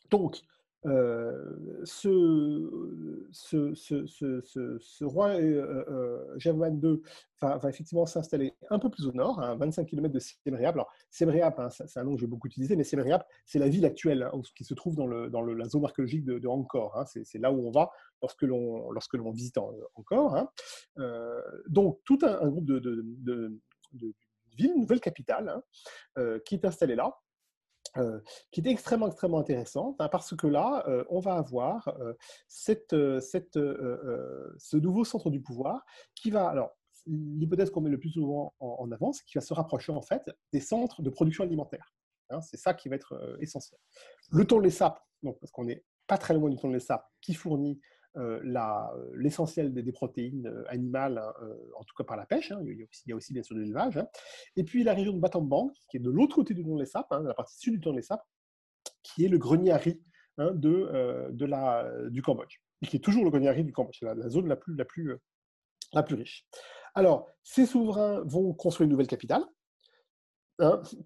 donc, 0.09 0.41
euh, 0.87 1.83
ce, 1.83 3.29
ce, 3.31 3.75
ce, 3.75 4.79
ce, 4.79 5.03
roi 5.03 5.29
euh, 5.29 6.25
Germain 6.37 6.71
II 6.71 7.01
va, 7.39 7.57
va, 7.57 7.69
effectivement 7.69 8.07
s'installer 8.07 8.55
un 8.71 8.79
peu 8.79 8.89
plus 8.89 9.05
au 9.05 9.11
nord, 9.11 9.39
à 9.39 9.53
25 9.53 9.85
km 9.85 10.11
de 10.11 10.19
Siem. 10.19 10.55
Alors, 10.55 10.91
Siem 11.11 11.29
hein, 11.29 11.69
c'est 11.69 11.99
un 11.99 12.03
nom 12.03 12.15
que 12.15 12.21
j'ai 12.21 12.27
beaucoup 12.27 12.47
utilisé, 12.47 12.75
mais 12.75 12.83
Siem 12.83 13.05
c'est 13.45 13.59
la 13.59 13.69
ville 13.69 13.85
actuelle 13.85 14.23
hein, 14.23 14.41
qui 14.55 14.63
se 14.63 14.73
trouve 14.73 14.95
dans, 14.95 15.05
le, 15.05 15.29
dans 15.29 15.41
le, 15.41 15.53
la 15.53 15.65
zone 15.65 15.85
archéologique 15.85 16.25
de, 16.25 16.47
Angkor. 16.47 16.97
Hein. 16.97 17.05
C'est 17.05 17.39
là 17.39 17.51
où 17.51 17.67
on 17.67 17.71
va 17.71 17.91
lorsque 18.23 18.41
l'on 18.41 18.89
lorsque 18.91 19.13
l'on 19.13 19.31
visite 19.31 19.59
Angkor. 19.59 20.35
Hein. 20.35 20.49
donc, 21.67 21.99
tout 22.05 22.17
un, 22.23 22.41
un 22.41 22.49
groupe 22.49 22.65
de, 22.65 22.79
de, 22.79 23.03
de 23.05 23.59
de 23.93 24.13
ville, 24.55 24.71
une 24.73 24.81
nouvelle 24.81 24.99
capitale, 24.99 25.49
hein, 25.49 25.63
euh, 26.17 26.39
qui 26.45 26.55
est 26.55 26.65
installée 26.65 26.95
là, 26.95 27.17
euh, 27.97 28.19
qui 28.51 28.61
est 28.61 28.67
extrêmement, 28.67 29.07
extrêmement 29.07 29.39
intéressante, 29.39 29.95
hein, 29.99 30.09
parce 30.09 30.35
que 30.35 30.47
là, 30.47 30.83
euh, 30.87 31.03
on 31.09 31.19
va 31.19 31.35
avoir 31.35 31.93
cette, 32.47 32.95
cette, 33.19 33.55
ce 33.55 34.77
nouveau 34.77 35.03
centre 35.03 35.29
du 35.29 35.41
pouvoir 35.41 35.83
qui 36.15 36.31
va, 36.31 36.47
alors, 36.47 36.71
l'hypothèse 37.07 37.71
qu'on 37.71 37.81
met 37.81 37.89
le 37.89 37.99
plus 37.99 38.11
souvent 38.11 38.53
en, 38.59 38.91
avant, 38.91 39.11
c'est 39.11 39.25
qu'il 39.25 39.39
va 39.39 39.45
se 39.45 39.53
rapprocher 39.53 39.91
en 39.91 40.03
fait 40.03 40.21
des 40.53 40.59
centres 40.59 41.01
de 41.01 41.09
production 41.09 41.43
alimentaire. 41.43 41.95
Hein, 42.29 42.41
c'est 42.41 42.57
ça 42.57 42.73
qui 42.73 42.89
va 42.89 42.95
être 42.95 43.37
essentiel. 43.39 43.79
Le 44.29 44.45
Tonlé 44.45 44.69
Sap, 44.69 45.03
donc, 45.23 45.39
parce 45.39 45.51
qu'on 45.51 45.65
n'est 45.65 45.83
pas 46.07 46.17
très 46.17 46.33
loin 46.33 46.49
du 46.49 46.57
Tonlé 46.57 46.79
Sap, 46.79 47.09
qui 47.19 47.33
fournit 47.33 47.81
l'essentiel 48.15 49.73
des, 49.73 49.91
protéines 49.91 50.47
euh, 50.47 50.63
animales, 50.67 51.17
hein, 51.17 51.33
en 51.77 51.83
tout 51.83 51.95
cas 51.97 52.03
par 52.03 52.17
la 52.17 52.25
pêche. 52.25 52.51
Hein, 52.51 52.61
il, 52.65 52.87
y 53.07 53.11
a 53.11 53.15
aussi, 53.15 53.33
bien 53.33 53.43
sûr 53.43 53.55
de 53.55 53.61
l'élevage. 53.61 53.97
Hein. 53.97 54.07
Et 54.55 54.63
puis 54.63 54.83
la 54.83 54.93
région 54.93 55.13
de 55.13 55.19
Battambang, 55.19 55.71
qui 55.89 55.97
est 55.97 56.01
de 56.01 56.09
l'autre 56.09 56.35
côté 56.35 56.53
du 56.53 56.63
Tonlé 56.63 56.85
Sap, 56.85 57.07
la 57.11 57.33
partie 57.33 57.57
sud 57.57 57.73
du 57.75 57.79
Tonlé 57.79 58.01
Sap, 58.01 58.21
qui 59.03 59.25
est 59.25 59.29
le 59.29 59.37
grenier 59.37 59.71
à 59.71 59.77
riz 59.77 60.01
de, 60.37 61.29
du 62.09 62.21
Cambodge, 62.21 62.61
et 62.81 62.87
qui 62.87 62.97
est 62.97 62.99
toujours 63.01 63.23
le 63.23 63.29
grenier 63.29 63.49
à 63.49 63.53
riz 63.53 63.63
du 63.63 63.71
Cambodge. 63.71 63.97
C'est 63.99 64.05
la, 64.05 64.29
zone 64.29 64.47
la 64.47 64.55
plus, 64.55 64.75
la, 64.75 64.85
plus, 64.85 65.17
la 65.93 66.03
plus 66.03 66.15
riche. 66.15 66.45
Alors, 66.95 67.29
ces 67.43 67.65
souverains 67.65 68.23
vont 68.25 68.53
construire 68.53 68.85
une 68.85 68.91
nouvelle 68.91 69.07
capitale, 69.07 69.45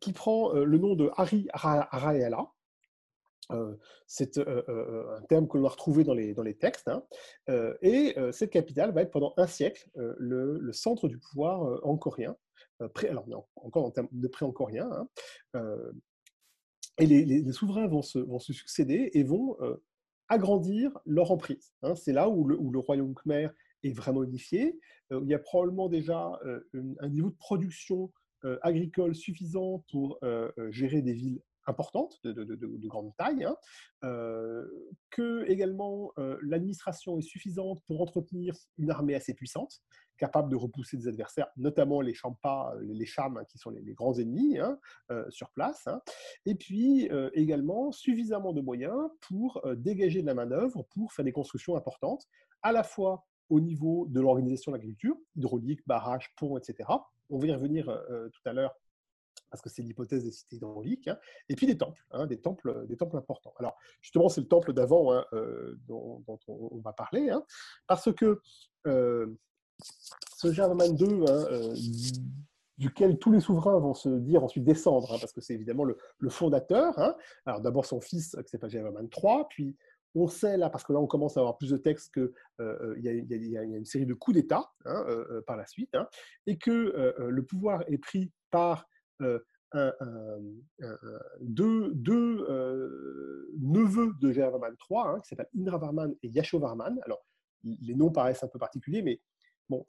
qui 0.01 0.12
prend 0.12 0.51
le 0.53 0.78
nom 0.78 0.95
de 0.95 1.10
Hari 1.16 1.47
Araela, 1.53 2.45
c'est 4.08 4.38
un 4.38 5.22
terme 5.30 5.48
que 5.48 5.58
l'on 5.58 5.66
a 5.66 5.70
retrouvé 5.70 6.04
dans 6.04 6.14
les, 6.14 6.34
dans 6.34 6.43
les 6.43 6.56
textes. 6.56 6.88
Hein, 6.88 7.04
et 7.82 8.16
cette 8.32 8.52
capitale 8.52 8.91
va 8.91 9.02
être 9.02 9.12
pendant 9.12 9.34
un 9.38 9.48
siècle 9.48 9.89
le, 9.96 10.72
centre 10.72 11.08
du 11.08 11.20
pouvoir 11.20 11.80
encorien, 11.84 12.36
pré, 12.93 13.10
alors 13.10 13.26
encore 13.56 13.86
en 13.86 13.91
termes 13.91 14.10
de 14.12 14.28
pré-encorien. 14.28 14.89
Hein, 15.54 15.70
et 16.98 17.06
les, 17.06 17.52
souverains 17.52 17.88
vont 17.88 18.02
se, 18.02 18.20
vont 18.20 18.39
se, 18.39 18.54
succéder 18.54 19.12
et 19.14 19.24
vont 19.24 19.58
agrandir 20.28 20.98
leur 21.06 21.32
emprise. 21.32 21.74
Hein. 21.84 21.96
c'est 21.96 22.14
là 22.14 22.30
où 22.30 22.48
le, 22.48 22.58
où 22.58 22.72
le, 22.72 22.80
royaume 22.80 23.14
khmer 23.14 23.50
est 23.84 23.91
vraiment 23.91 24.24
unifié. 24.24 24.80
il 25.12 25.28
y 25.28 25.34
a 25.34 25.39
probablement 25.39 25.89
déjà 25.89 26.39
un 26.74 27.10
niveau 27.10 27.30
de 27.30 27.36
production 27.36 28.12
agricole 28.62 29.16
suffisant 29.16 29.84
pour 29.91 30.20
gérer 30.72 31.02
des 31.02 31.14
villes 31.14 31.41
importante, 31.68 32.20
de, 32.24 32.88
grande 32.88 33.16
taille, 33.18 33.43
hein, 33.43 33.55
euh, 34.03 34.66
que 35.09 35.45
également 35.49 36.11
euh, 36.18 36.38
l'administration 36.43 37.18
est 37.18 37.24
suffisante 37.24 37.82
pour 37.88 38.01
entretenir 38.01 38.55
une 38.78 38.91
armée 38.91 39.16
assez 39.16 39.34
puissante, 39.34 39.82
capable 40.18 40.49
de 40.49 40.55
repousser 40.55 40.97
des 40.97 41.07
adversaires, 41.07 41.47
notamment 41.57 42.01
les 42.01 42.13
Champas, 42.13 42.74
les 42.82 43.05
Chams, 43.05 43.38
hein, 43.38 43.43
qui 43.45 43.57
sont 43.57 43.70
les, 43.70 43.93
grands 43.93 44.18
ennemis 44.18 44.59
hein, 44.59 44.80
euh, 45.11 45.30
sur 45.30 45.49
place, 45.51 45.88
et 46.45 46.55
puis 46.55 47.09
également 47.34 47.91
suffisamment 47.91 48.53
de 48.53 48.61
moyens 48.61 49.09
pour 49.22 49.61
dégager 49.76 50.22
de 50.22 50.28
la 50.28 50.34
main-d'œuvre, 50.34 50.84
pour 50.91 51.13
faire 51.13 51.26
des 51.26 51.32
constructions 51.32 51.76
importantes, 51.76 52.26
à 52.61 52.72
la 52.72 52.84
fois 52.84 53.26
au 53.49 53.59
niveau 53.59 54.07
de 54.09 54.20
l'organisation 54.20 54.72
de 54.72 54.78
l'agriculture, 54.78 55.16
hydraulique, 55.36 55.82
barrage, 55.86 56.34
pont, 56.36 56.57
etc. 56.57 56.89
On 57.30 57.38
va 57.38 57.47
y 57.47 57.53
revenir 57.53 57.86
tout 58.34 58.49
à 58.49 58.53
l'heure 58.53 58.76
parce 59.56 59.62
que 59.62 59.70
c'est 59.70 59.82
l'hypothèse 59.82 60.26
des 60.26 60.32
cités 60.32 60.58
hydrauliques, 60.58 61.08
hein, 61.08 61.18
et 61.47 61.56
puis 61.56 61.66
des 61.66 61.78
temples, 61.78 62.06
hein, 62.12 62.28
des 62.28 62.41
temples, 62.41 62.86
des 62.88 62.97
temples 62.97 63.16
importants. 63.16 63.53
Alors 63.58 63.78
justement, 64.01 64.28
c'est 64.28 64.41
le 64.41 64.47
temple 64.47 64.74
d'avant 64.74 65.14
hein, 65.14 65.26
euh, 65.32 65.80
dont, 65.88 66.22
on, 66.47 66.78
va 66.80 66.91
parler, 66.91 67.32
parce 67.88 68.12
que 68.14 68.41
euh, 68.86 69.28
ce 69.80 70.51
Germain 70.51 70.93
II 70.93 71.24
duquel 72.78 73.18
tous 73.18 73.32
les 73.32 73.39
souverains 73.39 73.80
vont 73.80 73.93
se 73.93 74.10
dire 74.10 74.43
ensuite 74.43 74.66
descendre, 74.66 75.08
parce 75.08 75.32
que 75.32 75.39
c'est 75.39 75.53
évidemment 75.53 75.86
le, 75.86 75.97
fondateur. 76.30 77.16
Alors 77.45 77.62
d'abord 77.62 77.86
son 77.86 78.01
fils, 78.01 78.36
qui 78.43 78.49
s'appelle 78.49 78.70
Jérémie 78.70 79.10
III, 79.24 79.43
puis 79.49 79.78
on 80.16 80.28
sait 80.28 80.58
là, 80.58 80.70
parce 80.70 80.84
que 80.84 80.91
là 80.91 80.99
on 80.99 81.08
commence 81.08 81.38
à 81.38 81.39
avoir 81.39 81.58
plus 81.58 81.70
de 81.70 81.78
textes 81.78 82.14
qu'il 82.14 82.30
y, 82.97 83.58
a 83.58 83.64
une 83.64 83.86
série 83.86 84.06
de 84.06 84.14
coups 84.14 84.36
d'État 84.36 84.70
par 85.47 85.56
la 85.56 85.66
suite, 85.66 85.95
et 86.45 86.58
que 86.58 87.16
le 87.18 87.45
pouvoir 87.45 87.86
est 87.88 87.97
pris 87.97 88.34
par 88.51 88.86
deux, 91.41 91.93
neveux 93.59 94.13
de 94.22 94.32
Jérémie 94.32 94.76
III, 94.89 95.22
qui 95.22 95.30
s'appellent 95.30 95.49
Indravarman 95.57 96.16
et 96.24 96.30
Yashovarman. 96.30 96.99
Alors 97.03 97.26
les 97.63 97.95
noms 97.95 98.11
paraissent 98.11 98.43
un 98.43 98.47
peu 98.47 98.59
particuliers, 98.59 99.01
mais 99.01 99.20
bon, 99.70 99.86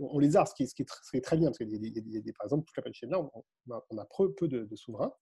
on 0.00 0.18
les 0.18 0.36
a, 0.36 0.46
ce 0.46 0.54
qui, 0.54 0.62
est, 0.62 1.20
très 1.20 1.36
bien, 1.36 1.48
parce 1.48 1.58
qu'il 1.58 1.68
y, 1.70 2.30
a 2.30 2.32
par 2.32 2.46
exemple, 2.46 2.64
toute 2.64 2.84
la 2.84 2.92
chaîne 2.92 3.10
là, 3.10 3.20
on, 3.20 3.72
a, 3.72 3.84
on 3.90 3.98
a 3.98 4.06
peu, 4.38 4.48
de, 4.48 4.76
souverains. 4.76 5.12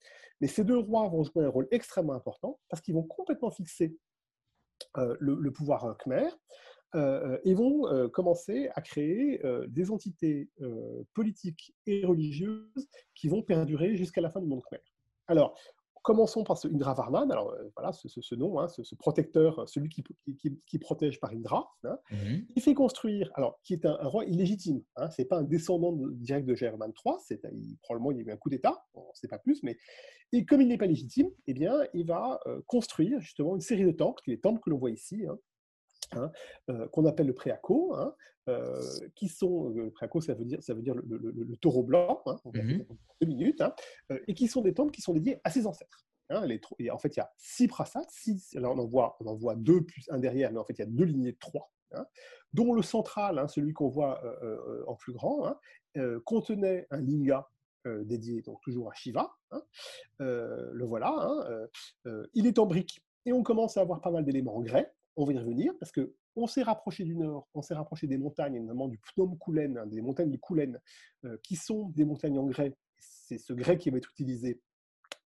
Mais 0.41 0.47
ces 0.47 0.65
deux 0.65 0.79
rois 0.79 1.09
vont 1.09 1.25
jouer 1.25 1.45
un 1.45 1.49
rôle 1.49 1.69
extrêmement 1.71 2.15
important 2.15 2.61
parce 2.69 2.81
qu'ils 2.81 2.95
vont 2.95 3.03
complètement 3.03 3.51
fixer 3.51 3.97
euh, 4.97 5.17
le, 5.21 5.51
pouvoir 5.51 5.85
euh, 5.85 5.95
khmer 5.95 6.27
euh, 6.27 6.31
et 6.95 7.55
vont 7.55 8.09
commencer 8.11 8.69
à 8.75 8.81
créer 8.81 9.41
des 9.69 9.91
entités 9.91 10.51
politiques 11.15 11.75
et 11.87 12.05
religieuses 12.05 12.89
qui 13.15 13.29
vont 13.29 13.43
perdurer 13.43 13.97
jusqu'à 13.97 14.21
la 14.21 14.31
fin 14.31 14.41
du 14.41 14.47
monde 14.47 14.63
khmer. 14.63 14.81
Alors, 15.27 15.55
Commençons 16.03 16.45
par 16.45 16.57
ce 16.57 16.69
Indra 16.69 16.95
Varman, 16.95 17.31
alors 17.31 17.51
euh, 17.51 17.71
voilà 17.77 17.93
ce, 17.93 18.35
nom, 18.35 18.61
hein, 18.61 18.69
ce, 18.69 18.95
protecteur, 18.95 19.69
celui 19.69 19.89
qui, 19.89 20.03
qui, 20.67 20.79
protège 20.79 21.21
par 21.21 21.33
Indra. 21.33 21.71
Hein. 21.85 21.99
Mhm. 22.11 22.47
Il 22.57 22.63
fait 22.63 22.73
construire, 22.73 23.31
alors 23.35 23.61
qui 23.63 23.75
est 23.75 23.85
un, 23.85 23.95
roi 24.09 24.25
illégitime, 24.25 24.83
hein, 24.97 25.11
c'est 25.11 25.27
pas 25.27 25.37
un 25.37 25.43
descendant 25.43 25.93
direct 25.93 26.47
de 26.47 26.55
Germain 26.55 26.91
III, 27.05 27.17
c'est, 27.21 27.43
probablement 27.83 28.13
il 28.13 28.19
y 28.19 28.21
a 28.21 28.25
eu 28.25 28.31
un 28.31 28.37
coup 28.37 28.49
d'État, 28.49 28.87
on 28.95 29.01
ne 29.01 29.15
sait 29.15 29.29
pas 29.29 29.39
plus, 29.39 29.63
mais 29.63 29.77
et 30.33 30.45
comme 30.47 30.63
il 30.63 30.69
n'est 30.69 30.79
pas 30.79 30.87
légitime, 30.87 31.29
eh 31.47 31.53
bien 31.53 31.75
il 31.93 32.07
va 32.07 32.41
euh, 32.47 32.61
construire 32.67 33.21
justement 33.21 33.55
une 33.55 33.61
série 33.61 33.85
de 33.85 33.93
temples, 33.93 34.23
les 34.27 34.41
temples 34.41 34.61
que 34.61 34.71
l'on 34.71 34.79
voit 34.79 34.91
ici, 34.91 35.27
Hein, 36.13 36.31
euh, 36.71 36.89
qu'on 36.89 37.05
appelle 37.05 37.27
le 37.27 37.35
préaco, 37.35 37.95
hein, 37.95 38.15
euh, 38.49 38.81
qui 39.15 39.29
sont, 39.29 39.69
le 39.69 39.91
préaco 39.91 40.23
ça 40.23 40.33
veut 40.33 40.47
dire, 40.47 40.63
ça 40.63 40.73
veut 40.73 40.81
dire 40.81 40.95
le, 40.95 41.57
taureau 41.57 41.83
blanc, 41.83 42.23
hein, 42.25 42.37
mmh 42.47 42.79
deux 43.21 43.27
minutes, 43.27 43.63
et 44.27 44.35
qui 44.35 44.49
sont 44.49 44.63
des 44.63 44.73
temples 44.73 44.93
qui 44.93 45.03
sont 45.03 45.13
dédiés 45.13 45.41
à 45.45 45.51
ses 45.51 45.67
ancêtres. 45.67 46.07
Les, 46.47 46.61
et 46.79 46.91
en 46.91 46.99
fait, 46.99 47.17
il 47.17 47.19
y 47.19 47.23
a 47.23 47.31
six 47.37 47.69
prasats, 47.69 48.07
six, 48.09 48.55
là 48.55 48.71
on 48.71 48.79
en, 48.79 48.87
voit, 48.87 49.17
on 49.21 49.27
en 49.27 49.35
voit 49.35 49.55
deux 49.55 49.83
plus 49.83 50.09
un 50.11 50.19
derrière, 50.19 50.53
mais 50.53 50.59
en 50.59 50.65
fait 50.65 50.75
il 50.75 50.81
y 50.81 50.83
a 50.83 50.87
deux 50.87 51.05
lignées 51.05 51.33
de 51.33 51.39
trois, 51.39 51.71
dont 52.53 52.75
le 52.75 52.83
central, 52.83 53.45
celui 53.49 53.73
qu'on 53.73 53.89
voit 53.89 54.23
euh, 54.25 54.85
en 54.87 54.95
plus 54.95 55.13
grand, 55.13 55.59
contenait 56.25 56.87
un 56.91 57.01
linga 57.01 57.49
dédié 57.85 58.43
donc 58.43 58.61
toujours 58.63 58.91
à 58.91 58.95
Shiva. 58.95 59.31
le 60.21 60.85
voilà. 60.85 61.59
il 62.35 62.47
est 62.47 62.59
en 62.59 62.67
brique 62.67 63.03
et 63.27 63.33
on 63.33 63.43
commence 63.43 63.77
à 63.77 63.83
avoir 63.83 64.01
pas 64.01 64.11
mal 64.11 64.25
d'éléments 64.25 64.57
en 64.57 64.63
grès 64.63 64.93
on 65.19 65.25
va 65.25 65.33
y 65.33 65.39
revenir, 65.39 65.73
parce 65.79 65.91
que 65.91 66.15
on 66.37 66.47
s'est 66.47 66.63
rapproché 66.63 67.05
du 67.05 67.17
nord, 67.17 67.49
on 67.53 67.61
s'est 67.61 67.75
rapproché 67.75 68.07
des 68.07 68.19
montagnes, 68.19 68.61
notamment 68.61 68.87
du 68.87 68.99
Phnom 69.03 69.37
Kulen, 69.37 69.77
hein, 69.77 69.87
des 69.87 70.01
montagnes 70.01 70.31
du 70.31 70.39
Kulen, 70.39 70.81
euh, 71.25 71.37
qui 71.43 71.57
sont 71.57 71.89
des 71.91 72.05
montagnes 72.05 72.39
en 72.39 72.47
grès. 72.47 72.77
C'est 72.99 73.39
ce 73.39 73.53
grès 73.53 73.77
qui 73.77 73.91
va 73.91 73.99
être 73.99 74.11
utilisé 74.11 74.61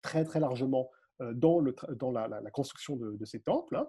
très 0.02 0.24
très 0.24 0.40
largement 0.40 0.90
euh, 1.22 1.32
dans 1.32 1.60
la, 1.60 2.50
construction 2.52 2.96
de, 2.96 3.24
ces 3.24 3.40
temples. 3.40 3.76
Hein. 3.76 3.88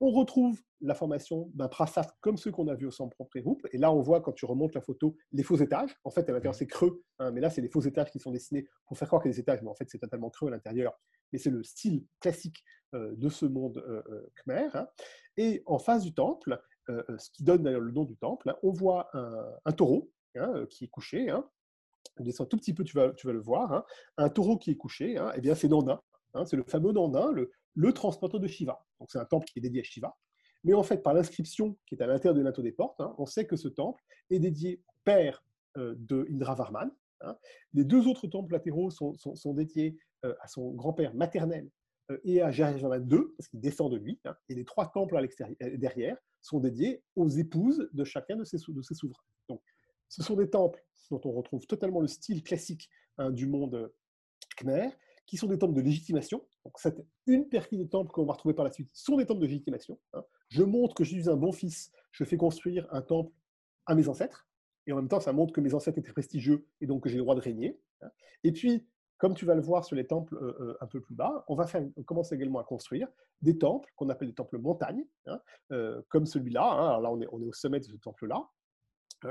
On 0.00 0.10
retrouve 0.10 0.60
la 0.80 0.94
formation 0.94 1.50
d'un 1.54 1.68
prasat 1.68 2.06
comme 2.20 2.36
ceux 2.36 2.50
qu'on 2.50 2.68
a 2.68 2.74
vus 2.74 2.86
au 2.86 2.90
centre 2.90 3.14
propre 3.14 3.36
Et 3.72 3.78
là, 3.78 3.92
on 3.92 4.00
voit, 4.00 4.20
quand 4.20 4.32
tu 4.32 4.44
remontes 4.44 4.74
la 4.74 4.80
photo, 4.80 5.16
les 5.32 5.42
faux 5.42 5.56
étages. 5.56 5.94
En 6.04 6.10
fait, 6.10 6.28
à 6.28 6.32
l'intérieur, 6.32 6.54
c'est 6.54 6.66
creux, 6.66 7.02
hein, 7.18 7.30
mais 7.30 7.40
là, 7.40 7.48
c'est 7.48 7.62
des 7.62 7.68
faux 7.68 7.80
étages 7.80 8.10
qui 8.10 8.18
sont 8.18 8.32
dessinés 8.32 8.66
pour 8.86 8.98
faire 8.98 9.08
croire 9.08 9.22
qu'il 9.22 9.30
y 9.30 9.32
a 9.32 9.36
des 9.36 9.40
étages, 9.40 9.62
mais 9.62 9.70
en 9.70 9.74
fait, 9.74 9.88
c'est 9.88 9.98
totalement 9.98 10.30
creux 10.30 10.48
à 10.48 10.50
l'intérieur. 10.50 10.92
Mais 11.32 11.38
c'est 11.38 11.50
le 11.50 11.62
style 11.62 12.04
classique 12.20 12.62
euh, 12.94 13.14
de 13.16 13.28
ce 13.28 13.46
monde 13.46 13.82
khmer. 14.36 14.68
Et 15.36 15.62
en 15.66 15.78
face 15.78 16.02
du 16.02 16.14
temple, 16.14 16.60
euh, 16.90 17.02
euh, 17.08 17.18
ce 17.18 17.30
qui 17.30 17.44
donne 17.44 17.62
d'ailleurs 17.62 17.80
le 17.80 17.92
nom 17.92 18.04
du 18.04 18.16
temple, 18.16 18.50
hein, 18.50 18.56
on 18.62 18.70
voit 18.70 19.08
un, 19.14 19.72
taureau 19.72 20.10
hein, 20.36 20.52
euh, 20.54 20.66
qui 20.66 20.84
est 20.84 20.88
couché. 20.88 21.30
Hein. 21.30 21.48
On 22.18 22.24
descend 22.24 22.48
tout 22.48 22.58
petit 22.58 22.74
peu, 22.74 22.84
tu 22.84 22.96
vas, 22.96 23.10
tu 23.10 23.26
vas 23.26 23.32
le 23.32 23.40
voir. 23.40 23.86
Un 24.18 24.28
taureau 24.28 24.58
qui 24.58 24.70
est 24.70 24.76
couché, 24.76 25.12
et 25.12 25.20
eh 25.34 25.40
bien 25.40 25.54
c'est 25.54 25.68
Nandin. 25.68 26.00
c'est 26.44 26.56
le 26.56 26.64
fameux 26.64 26.92
Nandin, 26.92 27.32
le, 27.32 27.50
le 27.74 27.92
transporteur 27.92 28.40
de 28.40 28.46
Shiva. 28.46 28.84
Donc 28.98 29.10
c'est 29.10 29.18
un 29.18 29.24
temple 29.24 29.46
qui 29.46 29.58
est 29.58 29.62
dédié 29.62 29.80
à 29.80 29.84
Shiva. 29.84 30.16
Mais 30.62 30.74
en 30.74 30.82
fait, 30.82 31.02
par 31.02 31.14
l'inscription 31.14 31.76
qui 31.86 31.94
est 31.94 32.02
à 32.02 32.06
l'intérieur 32.06 32.34
de 32.34 32.40
linteau 32.40 32.62
des 32.62 32.72
portes, 32.72 33.00
on 33.18 33.26
sait 33.26 33.46
que 33.46 33.56
ce 33.56 33.68
temple 33.68 34.02
est 34.30 34.38
dédié 34.38 34.82
au 34.88 34.92
père 35.04 35.44
de 35.76 36.26
Indra 36.30 36.54
Varman. 36.54 36.90
Les 37.74 37.84
deux 37.84 38.06
autres 38.06 38.28
temples 38.28 38.52
latéraux 38.52 38.90
sont, 38.90 39.54
dédiés 39.54 39.98
à 40.22 40.48
son 40.48 40.70
grand-père 40.70 41.14
maternel, 41.14 41.68
euh, 42.10 42.18
et 42.24 42.42
à 42.42 42.50
Jérusalem 42.50 43.08
II, 43.10 43.20
parce 43.36 43.48
qu'il 43.48 43.60
descend 43.60 43.90
de 43.90 43.96
lui, 43.96 44.20
hein, 44.24 44.36
et 44.48 44.54
les 44.54 44.64
trois 44.64 44.90
temples 44.90 45.16
à 45.16 45.22
l'extérieur, 45.22 45.56
euh, 45.62 45.76
derrière 45.78 46.18
sont 46.42 46.60
dédiés 46.60 47.02
aux 47.16 47.28
épouses 47.28 47.88
de 47.92 48.04
chacun 48.04 48.36
de 48.36 48.44
ces, 48.44 48.58
de 48.68 48.82
ces 48.82 48.94
souverains. 48.94 49.22
Donc, 49.48 49.62
ce 50.10 50.22
sont 50.22 50.36
des 50.36 50.50
temples 50.50 50.84
dont 51.10 51.20
on 51.24 51.32
retrouve 51.32 51.66
totalement 51.66 52.00
le 52.00 52.06
style 52.06 52.42
classique 52.42 52.90
hein, 53.16 53.30
du 53.30 53.46
monde 53.46 53.74
euh, 53.74 53.88
khmer, 54.58 54.90
qui 55.26 55.36
sont 55.36 55.46
des 55.46 55.58
temples 55.58 55.74
de 55.74 55.80
légitimation. 55.80 56.44
Donc, 56.64 56.78
cette, 56.78 57.04
une 57.26 57.48
partie 57.48 57.76
des 57.76 57.88
temples 57.88 58.10
qu'on 58.12 58.24
va 58.24 58.34
retrouver 58.34 58.54
par 58.54 58.64
la 58.64 58.72
suite 58.72 58.90
sont 58.92 59.16
des 59.16 59.26
temples 59.26 59.40
de 59.40 59.46
légitimation. 59.46 59.98
Hein. 60.12 60.24
Je 60.48 60.62
montre 60.62 60.94
que 60.94 61.04
je 61.04 61.10
suis 61.10 61.28
un 61.28 61.36
bon 61.36 61.52
fils, 61.52 61.90
je 62.12 62.24
fais 62.24 62.36
construire 62.36 62.86
un 62.92 63.02
temple 63.02 63.32
à 63.86 63.94
mes 63.94 64.08
ancêtres, 64.08 64.48
et 64.86 64.92
en 64.92 64.96
même 64.96 65.08
temps, 65.08 65.20
ça 65.20 65.32
montre 65.32 65.52
que 65.52 65.60
mes 65.60 65.74
ancêtres 65.74 65.98
étaient 65.98 66.12
prestigieux 66.12 66.66
et 66.80 66.86
donc 66.86 67.04
que 67.04 67.08
j'ai 67.08 67.16
le 67.16 67.22
droit 67.22 67.34
de 67.34 67.40
régner. 67.40 67.80
Et 68.42 68.52
puis, 68.52 68.86
comme 69.18 69.34
tu 69.34 69.46
vas 69.46 69.54
le 69.54 69.62
voir 69.62 69.84
sur 69.84 69.96
les 69.96 70.06
temples 70.06 70.34
euh, 70.34 70.56
euh, 70.60 70.76
un 70.80 70.86
peu 70.86 71.00
plus 71.00 71.14
bas, 71.14 71.44
on 71.48 71.54
va 71.54 71.66
faire, 71.66 71.82
commencer 72.04 72.34
également 72.34 72.58
à 72.58 72.64
construire 72.64 73.08
des 73.40 73.56
temples 73.56 73.90
qu'on 73.96 74.08
appelle 74.08 74.28
des 74.28 74.34
temples 74.34 74.58
montagnes, 74.58 75.06
hein, 75.26 75.40
euh, 75.72 76.02
comme 76.08 76.26
celui-là. 76.26 76.64
Hein. 76.64 76.88
alors 76.88 77.00
là, 77.00 77.10
on 77.10 77.20
est, 77.20 77.28
on 77.32 77.40
est, 77.40 77.46
au 77.46 77.52
sommet 77.52 77.80
de 77.80 77.84
ce 77.84 77.96
temple-là, 77.96 78.48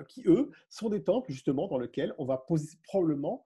qui 0.07 0.23
eux 0.25 0.49
sont 0.69 0.89
des 0.89 1.03
temples 1.03 1.31
justement 1.31 1.67
dans 1.67 1.77
lesquels 1.77 2.15
on 2.17 2.25
va 2.25 2.37
poser, 2.37 2.79
probablement 2.83 3.43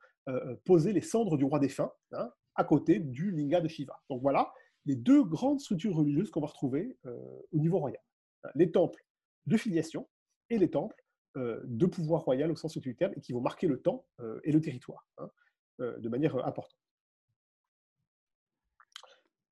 poser 0.66 0.94
les 0.94 1.02
cendres 1.02 1.38
du 1.38 1.46
roi 1.46 1.60
défunt 1.60 1.92
hein, 2.12 2.32
à 2.56 2.64
côté 2.64 3.00
du 3.00 3.32
linga 3.32 3.62
de 3.62 3.68
Shiva. 3.68 4.02
Donc 4.10 4.22
voilà 4.22 4.52
les 4.86 4.96
deux 4.96 5.24
grandes 5.24 5.60
structures 5.60 5.96
religieuses 5.96 6.32
qu'on 6.32 6.42
va 6.42 6.48
retrouver 6.48 6.98
au 7.06 7.58
niveau 7.58 7.80
royal 7.80 8.02
les 8.56 8.72
temples 8.72 9.06
de 9.46 9.58
filiation 9.58 10.08
et 10.50 10.58
les 10.58 10.70
temples 10.70 11.04
de 11.36 11.86
pouvoir 11.86 12.24
royal 12.24 12.52
au 12.52 12.56
sens 12.56 12.78
du 12.78 12.96
terme 12.96 13.14
et 13.16 13.22
qui 13.22 13.32
vont 13.32 13.42
marquer 13.42 13.68
le 13.68 13.82
temps 13.82 14.06
et 14.44 14.52
le 14.52 14.62
territoire. 14.62 15.08
Euh, 15.80 15.96
de 16.00 16.10
manière 16.10 16.36
euh, 16.36 16.44
importante. 16.44 16.80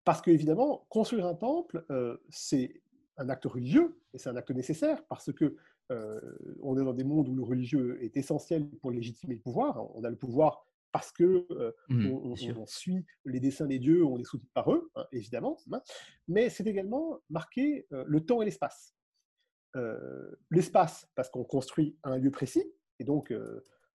Parce 0.03 0.23
qu'évidemment, 0.23 0.87
construire 0.89 1.27
un 1.27 1.35
temple, 1.35 1.85
euh, 1.91 2.17
c'est 2.29 2.81
un 3.17 3.29
acte 3.29 3.45
religieux, 3.45 4.01
et 4.11 4.17
c'est 4.17 4.29
un 4.29 4.35
acte 4.35 4.49
nécessaire, 4.49 5.05
parce 5.05 5.31
que 5.31 5.55
on 5.89 6.77
est 6.77 6.83
dans 6.83 6.93
des 6.93 7.03
mondes 7.03 7.27
où 7.27 7.35
le 7.35 7.43
religieux 7.43 8.03
est 8.03 8.17
essentiel 8.17 8.67
pour 8.81 8.91
légitimer 8.91 9.35
le 9.35 9.41
pouvoir. 9.41 9.95
On 9.95 10.03
a 10.03 10.09
le 10.09 10.15
pouvoir 10.15 10.65
parce 10.91 11.11
que 11.11 11.45
mmh, 11.89 12.07
on, 12.07 12.65
suit 12.65 13.05
les 13.25 13.41
desseins 13.41 13.67
des 13.67 13.79
dieux, 13.79 14.05
on 14.05 14.17
est 14.17 14.23
soutenu 14.23 14.47
par 14.53 14.71
eux, 14.71 14.89
hein, 14.95 15.05
évidemment. 15.11 15.57
Hein. 15.71 15.81
Mais 16.27 16.49
c'est 16.49 16.65
également 16.65 17.19
marquer 17.29 17.85
le 17.91 18.19
temps 18.21 18.41
et 18.41 18.45
l'espace. 18.45 18.95
l'espace, 20.51 21.07
parce 21.15 21.29
qu'on 21.29 21.43
construit 21.43 21.97
un 22.03 22.17
lieu 22.17 22.31
précis, 22.31 22.63
et 22.99 23.03
donc 23.03 23.31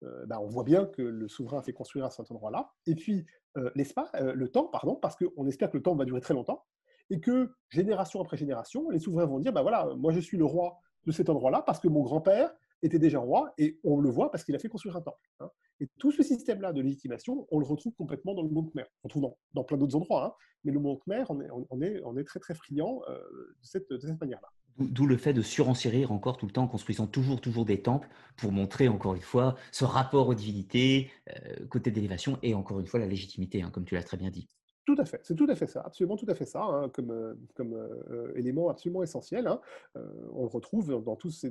euh, 0.02 0.26
bah, 0.26 0.40
on 0.40 0.46
voit 0.46 0.64
bien 0.64 0.84
que 0.84 1.02
le 1.02 1.28
souverain 1.28 1.58
a 1.58 1.62
fait 1.62 1.72
construire 1.72 2.04
à 2.04 2.10
cet 2.10 2.30
endroit-là. 2.30 2.72
Et 2.86 2.94
puis, 2.94 3.26
euh, 3.56 3.70
l'espace, 3.74 4.10
euh, 4.16 4.34
le 4.34 4.48
temps, 4.48 4.66
pardon, 4.66 4.96
parce 4.96 5.16
qu'on 5.16 5.46
espère 5.46 5.70
que 5.70 5.76
le 5.76 5.82
temps 5.82 5.94
va 5.94 6.04
durer 6.04 6.20
très 6.20 6.34
longtemps, 6.34 6.64
et 7.08 7.20
que 7.20 7.54
génération 7.70 8.20
après 8.20 8.36
génération, 8.36 8.90
les 8.90 8.98
souverains 8.98 9.26
vont 9.26 9.38
dire, 9.38 9.52
bah 9.52 9.62
voilà, 9.62 9.94
moi 9.96 10.12
je 10.12 10.20
suis 10.20 10.36
le 10.36 10.44
roi 10.44 10.80
de 11.06 11.12
cet 11.12 11.28
endroit-là 11.28 11.62
parce 11.62 11.80
que 11.80 11.88
mon 11.88 12.02
grand-père 12.02 12.52
était 12.82 12.98
déjà 12.98 13.18
roi, 13.18 13.54
et 13.56 13.80
on 13.84 14.00
le 14.00 14.10
voit 14.10 14.30
parce 14.30 14.44
qu'il 14.44 14.54
a 14.54 14.58
fait 14.58 14.68
construire 14.68 14.96
un 14.96 15.00
temple. 15.00 15.30
Hein. 15.40 15.50
Et 15.80 15.88
tout 15.98 16.12
ce 16.12 16.22
système-là 16.22 16.72
de 16.72 16.82
légitimation, 16.82 17.46
on 17.50 17.58
le 17.58 17.64
retrouve 17.64 17.94
complètement 17.94 18.34
dans 18.34 18.42
le 18.42 18.50
monde 18.50 18.70
Khmer. 18.70 18.84
On 19.02 19.08
le 19.08 19.10
trouve 19.10 19.30
dans, 19.54 19.64
plein 19.64 19.78
d'autres 19.78 19.96
endroits, 19.96 20.26
hein. 20.26 20.32
mais 20.64 20.72
le 20.72 20.80
monde 20.80 20.98
Khmer, 21.06 21.24
on 21.30 21.80
est, 21.80 22.24
très 22.24 22.38
très 22.38 22.54
friand 22.54 23.00
de 23.08 23.54
cette, 23.62 23.88
de 23.90 23.98
cette 23.98 24.20
manière-là. 24.20 24.48
D'où 24.78 25.06
le 25.06 25.16
fait 25.16 25.32
de 25.32 25.40
surenchérir 25.40 26.12
encore 26.12 26.36
tout 26.36 26.44
le 26.44 26.52
temps 26.52 26.64
en 26.64 26.68
construisant 26.68 27.06
toujours, 27.06 27.40
toujours 27.40 27.64
des 27.64 27.80
temples 27.80 28.08
pour 28.36 28.52
montrer 28.52 28.88
encore 28.88 29.14
une 29.14 29.22
fois 29.22 29.56
ce 29.72 29.86
rapport 29.86 30.28
aux 30.28 30.34
divinités, 30.34 31.10
euh, 31.30 31.66
côté 31.70 31.90
d'élévation 31.90 32.38
et 32.42 32.54
encore 32.54 32.78
une 32.78 32.86
fois 32.86 33.00
la 33.00 33.06
légitimité, 33.06 33.62
hein, 33.62 33.70
comme 33.70 33.86
tu 33.86 33.94
l'as 33.94 34.02
très 34.02 34.18
bien 34.18 34.28
dit. 34.28 34.48
Tout 34.86 34.94
à 34.98 35.04
fait, 35.04 35.18
c'est 35.24 35.34
tout 35.34 35.48
à 35.48 35.56
fait 35.56 35.66
ça, 35.66 35.82
absolument 35.84 36.16
tout 36.16 36.26
à 36.28 36.36
fait 36.36 36.44
ça, 36.44 36.62
hein, 36.62 36.88
comme, 36.90 37.10
euh, 37.10 37.34
euh, 37.58 38.32
élément 38.36 38.68
absolument 38.68 39.02
essentiel. 39.02 39.48
Hein. 39.48 39.60
on 39.96 40.42
le 40.42 40.48
retrouve 40.48 41.02
dans 41.02 41.16
tous, 41.16 41.44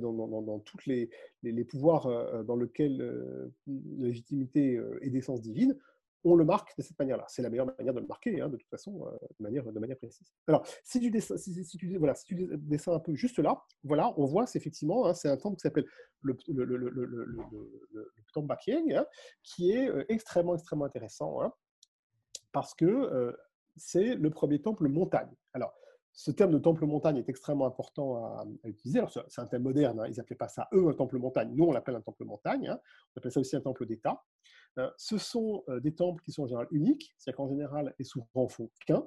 toutes 0.64 0.86
les, 0.86 1.10
pouvoirs 1.68 2.44
dans 2.44 2.56
lesquels 2.56 2.96
la 3.66 4.06
légitimité 4.06 4.80
est 5.02 5.10
d'essence 5.10 5.42
divine. 5.42 5.76
on 6.24 6.34
le 6.34 6.46
marque 6.46 6.74
de 6.78 6.82
cette 6.82 6.98
manière-là. 6.98 7.26
C'est 7.28 7.42
la 7.42 7.50
meilleure 7.50 7.66
manière 7.78 7.92
de 7.92 8.00
le 8.00 8.06
marquer, 8.06 8.40
hein, 8.40 8.48
de 8.48 8.56
toute 8.56 8.70
façon, 8.70 9.04
de, 9.38 9.42
manière, 9.42 9.98
précise. 9.98 10.32
Alors, 10.46 10.66
si 10.82 10.98
tu, 10.98 11.10
dessins, 11.10 12.94
un 12.94 13.00
peu 13.00 13.14
juste 13.14 13.38
là, 13.38 13.62
voilà, 13.84 14.14
on 14.16 14.24
voit, 14.24 14.46
c'est 14.46 14.58
effectivement, 14.58 15.12
c'est 15.12 15.28
un 15.28 15.36
temple 15.36 15.56
qui 15.56 15.62
s'appelle 15.62 15.86
le, 16.22 16.34
le, 16.48 16.64
le, 16.64 16.88
le, 16.88 18.12
temple 18.32 18.46
Bakieng, 18.46 18.94
hein, 18.94 19.04
qui 19.42 19.72
est 19.72 19.90
extrêmement, 20.08 20.54
extrêmement 20.54 20.86
intéressant, 20.86 21.42
parce 22.56 22.72
que 22.72 23.36
c'est 23.76 24.14
le 24.14 24.30
premier 24.30 24.62
temple 24.62 24.88
montagne. 24.88 25.30
Alors, 25.52 25.74
ce 26.16 26.30
terme 26.30 26.52
de 26.52 26.58
temple 26.58 26.86
montagne 26.86 27.18
est 27.18 27.28
extrêmement 27.28 27.66
important 27.66 28.24
à, 28.24 28.46
utiliser. 28.64 29.02
c'est 29.28 29.42
un 29.42 29.46
terme 29.46 29.64
moderne, 29.64 30.00
hein. 30.00 30.06
ils 30.08 30.16
n'appelaient 30.16 30.34
pas 30.34 30.48
ça, 30.48 30.66
eux, 30.72 30.88
un 30.88 30.94
temple 30.94 31.18
montagne. 31.18 31.52
Nous, 31.54 31.64
on 31.64 31.72
l'appelle 31.72 31.94
un 31.94 32.00
temple 32.00 32.24
montagne. 32.24 32.68
Hein. 32.68 32.80
On 33.14 33.18
appelle 33.18 33.32
ça 33.32 33.40
aussi 33.40 33.54
un 33.54 33.60
temple 33.60 33.84
d'État. 33.84 34.24
Euh, 34.78 34.90
ce 34.96 35.18
sont 35.18 35.62
euh, 35.68 35.78
des 35.78 35.94
temples 35.94 36.22
qui 36.24 36.32
sont 36.32 36.44
en 36.44 36.46
général 36.46 36.68
uniques, 36.70 37.14
c'est-à-dire 37.18 37.36
qu'en 37.36 37.48
général, 37.48 37.94
et 37.98 38.04
souvent, 38.04 38.26
en 38.34 38.48
font 38.48 38.70
qu'un. 38.86 39.06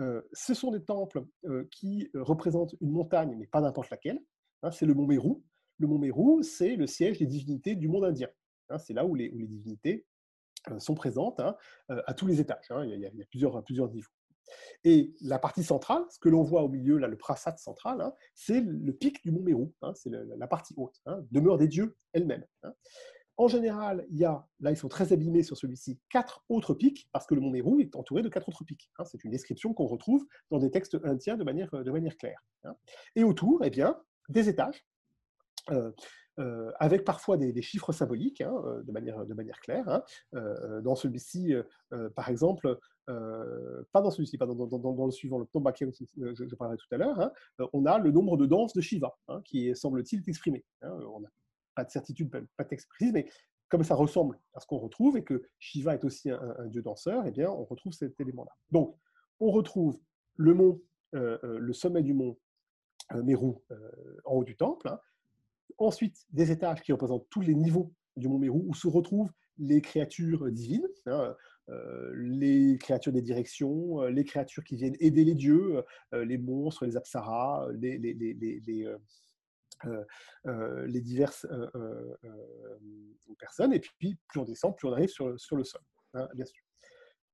Euh, 0.00 0.20
ce 0.32 0.52
sont 0.52 0.72
des 0.72 0.82
temples 0.82 1.24
qui 1.70 2.10
représentent 2.12 2.74
une 2.80 2.90
montagne, 2.90 3.36
mais 3.38 3.46
pas 3.46 3.60
n'importe 3.60 3.90
laquelle. 3.90 4.18
Hein. 4.62 4.72
c'est 4.72 4.84
le 4.84 4.94
mont 4.94 5.06
Mérou. 5.06 5.44
Le 5.78 5.86
mont 5.86 5.98
Mérou, 5.98 6.42
c'est 6.42 6.74
le 6.74 6.88
siège 6.88 7.20
des 7.20 7.26
divinités 7.26 7.76
du 7.76 7.86
monde 7.86 8.04
indien. 8.04 8.28
c'est 8.78 8.94
là 8.94 9.06
où 9.06 9.14
les, 9.14 9.30
divinités 9.30 10.06
sont 10.78 10.94
présentes 10.94 11.40
à 11.88 12.14
tous 12.14 12.26
les 12.26 12.40
étages. 12.40 12.66
Il 12.70 12.90
y, 12.90 13.06
a, 13.06 13.08
il 13.08 13.18
y 13.18 13.22
a 13.22 13.26
plusieurs, 13.26 13.62
niveaux. 13.90 14.08
Et 14.84 15.14
la 15.20 15.38
partie 15.38 15.62
centrale, 15.62 16.02
ce 16.10 16.18
que 16.18 16.28
l'on 16.28 16.42
voit 16.42 16.62
au 16.62 16.68
milieu, 16.68 16.98
là, 16.98 17.08
le 17.08 17.16
prasat 17.16 17.56
central, 17.56 18.00
hein, 18.00 18.12
c'est 18.34 18.60
le 18.60 18.92
pic 18.92 19.22
du 19.22 19.30
mont 19.30 19.42
Mérou, 19.42 19.72
hein, 19.82 19.92
c'est 19.94 20.10
la 20.10 20.46
partie 20.46 20.74
haute, 20.76 21.00
hein, 21.06 21.24
demeure 21.30 21.58
des 21.58 21.68
dieux 21.68 21.96
elle-même. 22.12 22.44
En 23.38 23.48
général, 23.48 24.06
il 24.10 24.18
y 24.18 24.24
a, 24.24 24.46
là 24.60 24.70
ils 24.70 24.76
sont 24.76 24.88
très 24.88 25.12
abîmés 25.12 25.42
sur 25.42 25.56
celui-ci, 25.56 25.98
quatre 26.10 26.44
autres 26.48 26.74
pics, 26.74 27.08
parce 27.12 27.26
que 27.26 27.34
le 27.34 27.40
mont 27.40 27.50
Mérou 27.50 27.80
est 27.80 27.96
entouré 27.96 28.22
de 28.22 28.28
quatre 28.28 28.48
autres 28.48 28.64
pics. 28.64 28.90
c'est 29.04 29.24
une 29.24 29.30
description 29.30 29.72
qu'on 29.72 29.86
retrouve 29.86 30.26
dans 30.50 30.58
des 30.58 30.70
textes 30.70 30.98
indiens 31.04 31.36
de 31.36 31.44
manière, 31.44 31.70
manière 31.72 32.16
claire. 32.16 32.44
Et 33.16 33.24
autour, 33.24 33.64
eh 33.64 33.70
bien, 33.70 33.98
des 34.28 34.48
étages, 34.48 34.84
euh, 35.70 35.92
euh, 36.38 36.70
avec 36.78 37.04
parfois 37.04 37.36
des, 37.36 37.62
chiffres 37.62 37.92
symboliques 37.92 38.42
de, 38.42 38.92
manière, 38.92 39.24
de 39.26 39.34
manière 39.34 39.60
claire. 39.60 40.02
Euh, 40.34 40.80
dans 40.80 40.94
celui-ci, 40.94 41.54
par 42.14 42.28
exemple, 42.28 42.78
euh, 43.10 43.82
pas 43.92 44.00
dans 44.00 44.10
celui-ci, 44.10 44.38
pas 44.38 44.46
dans, 44.46 45.06
le 45.06 45.10
suivant, 45.10 45.38
le 45.38 45.46
Tombaki, 45.46 45.84
je, 46.16 46.34
je 46.34 46.54
parlerai 46.54 46.76
tout 46.76 46.94
à 46.94 46.98
l'heure, 46.98 47.18
hein, 47.20 47.32
euh, 47.60 47.66
on 47.72 47.84
a 47.84 47.98
le 47.98 48.12
nombre 48.12 48.36
de 48.36 48.46
danses 48.46 48.74
de 48.74 48.80
Shiva, 48.80 49.16
hein, 49.28 49.42
qui 49.44 49.74
semble-t-il 49.74 50.22
exprimé. 50.28 50.64
Hein, 50.82 50.96
on 51.12 51.20
n'a 51.20 51.28
pas 51.74 51.84
de 51.84 51.90
certitude, 51.90 52.30
pas 52.30 52.64
de 52.64 52.68
texte 52.68 52.88
précis, 52.88 53.12
mais 53.12 53.28
comme 53.68 53.82
ça 53.82 53.94
ressemble 53.94 54.38
à 54.54 54.60
ce 54.60 54.66
qu'on 54.66 54.78
retrouve 54.78 55.16
et 55.16 55.24
que 55.24 55.42
Shiva 55.58 55.94
est 55.94 56.04
aussi 56.04 56.30
un, 56.30 56.66
dieu 56.66 56.82
danseur, 56.82 57.24
eh 57.26 57.30
bien, 57.30 57.50
on 57.50 57.64
retrouve 57.64 57.92
cet 57.92 58.20
élément-là. 58.20 58.52
Donc, 58.70 58.96
on 59.40 59.50
retrouve 59.50 59.98
le 60.36 60.54
mont, 60.54 60.80
euh, 61.14 61.38
le 61.42 61.72
sommet 61.72 62.02
du 62.02 62.14
mont 62.14 62.38
Meru 63.12 63.54
en 64.24 64.36
haut 64.36 64.44
du 64.44 64.56
temple. 64.56 64.88
Ensuite, 65.78 66.16
des 66.30 66.50
étages 66.50 66.82
qui 66.82 66.92
représentent 66.92 67.26
tous 67.30 67.40
les 67.40 67.54
niveaux 67.54 67.92
du 68.16 68.28
mont 68.28 68.38
Meru 68.38 68.60
où 68.64 68.74
se 68.74 68.86
retrouvent 68.86 69.32
les 69.58 69.80
créatures 69.80 70.50
divines. 70.50 70.86
Euh, 71.68 72.12
les 72.16 72.76
créatures 72.78 73.12
des 73.12 73.22
directions, 73.22 74.02
euh, 74.02 74.10
les 74.10 74.24
créatures 74.24 74.64
qui 74.64 74.74
viennent 74.74 74.96
aider 74.98 75.24
les 75.24 75.34
dieux, 75.34 75.84
euh, 76.12 76.24
les 76.24 76.36
monstres, 76.36 76.84
les 76.84 76.96
apsaras, 76.96 77.68
les, 77.72 77.98
diverses 81.00 81.46
personnes. 83.38 83.72
Et 83.72 83.80
puis, 83.80 84.18
plus 84.28 84.40
on 84.40 84.44
descend, 84.44 84.76
plus 84.76 84.88
on 84.88 84.92
arrive 84.92 85.08
sur, 85.08 85.28
le 85.28 85.38
sol, 85.38 85.80
hein, 86.14 86.28
bien 86.34 86.44
sûr. 86.44 86.62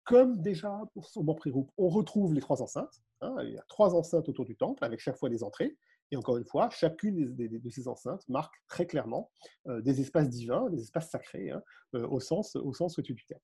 Comme 0.05 0.41
déjà 0.41 0.83
pour 0.95 1.09
son 1.09 1.23
groupe, 1.23 1.71
on 1.77 1.89
retrouve 1.89 2.35
les 2.35 2.41
trois 2.41 2.63
enceintes. 2.63 3.03
Hein, 3.21 3.37
il 3.43 3.55
y 3.55 3.59
a 3.59 3.65
trois 3.69 3.95
enceintes 3.95 4.29
autour 4.29 4.45
du 4.45 4.57
temple, 4.57 4.85
avec 4.85 5.01
chaque 5.01 5.17
fois 5.17 5.29
des 5.29 5.43
entrées. 5.43 5.77
Et 6.11 6.17
encore 6.17 6.39
une 6.39 6.45
fois, 6.45 6.71
chacune 6.71 7.35
de 7.37 7.71
ces 7.71 7.87
enceintes 7.87 8.27
marque 8.29 8.55
très 8.67 8.87
clairement 8.87 9.31
des 9.67 10.01
espaces 10.01 10.31
divins, 10.31 10.71
des 10.71 10.81
espaces 10.81 11.11
sacrés, 11.11 11.51
hein, 11.51 11.63
au, 11.93 12.19
sens, 12.19 12.57
au 12.57 12.73
sens 12.73 12.99
tu 13.05 13.15
terme. 13.27 13.41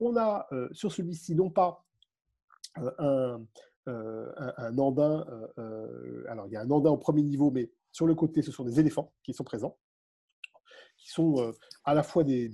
On 0.00 0.16
a 0.16 0.46
euh, 0.52 0.68
sur 0.72 0.92
celui-ci 0.92 1.34
non 1.34 1.50
pas 1.50 1.84
euh, 2.78 3.38
euh, 3.88 4.32
un, 4.56 4.78
andin, 4.78 5.24
alors 6.28 6.46
il 6.46 6.52
y 6.52 6.56
a 6.56 6.62
un 6.62 6.70
andin 6.70 6.90
au 6.90 6.96
premier 6.96 7.22
niveau, 7.22 7.50
mais 7.50 7.70
sur 7.92 8.06
le 8.06 8.14
côté, 8.14 8.42
ce 8.42 8.50
sont 8.50 8.64
des 8.64 8.80
éléphants 8.80 9.12
qui 9.22 9.32
sont 9.32 9.44
présents, 9.44 9.76
qui 10.96 11.10
sont 11.10 11.52
à 11.84 11.94
la 11.94 12.02
fois 12.02 12.24
des, 12.24 12.50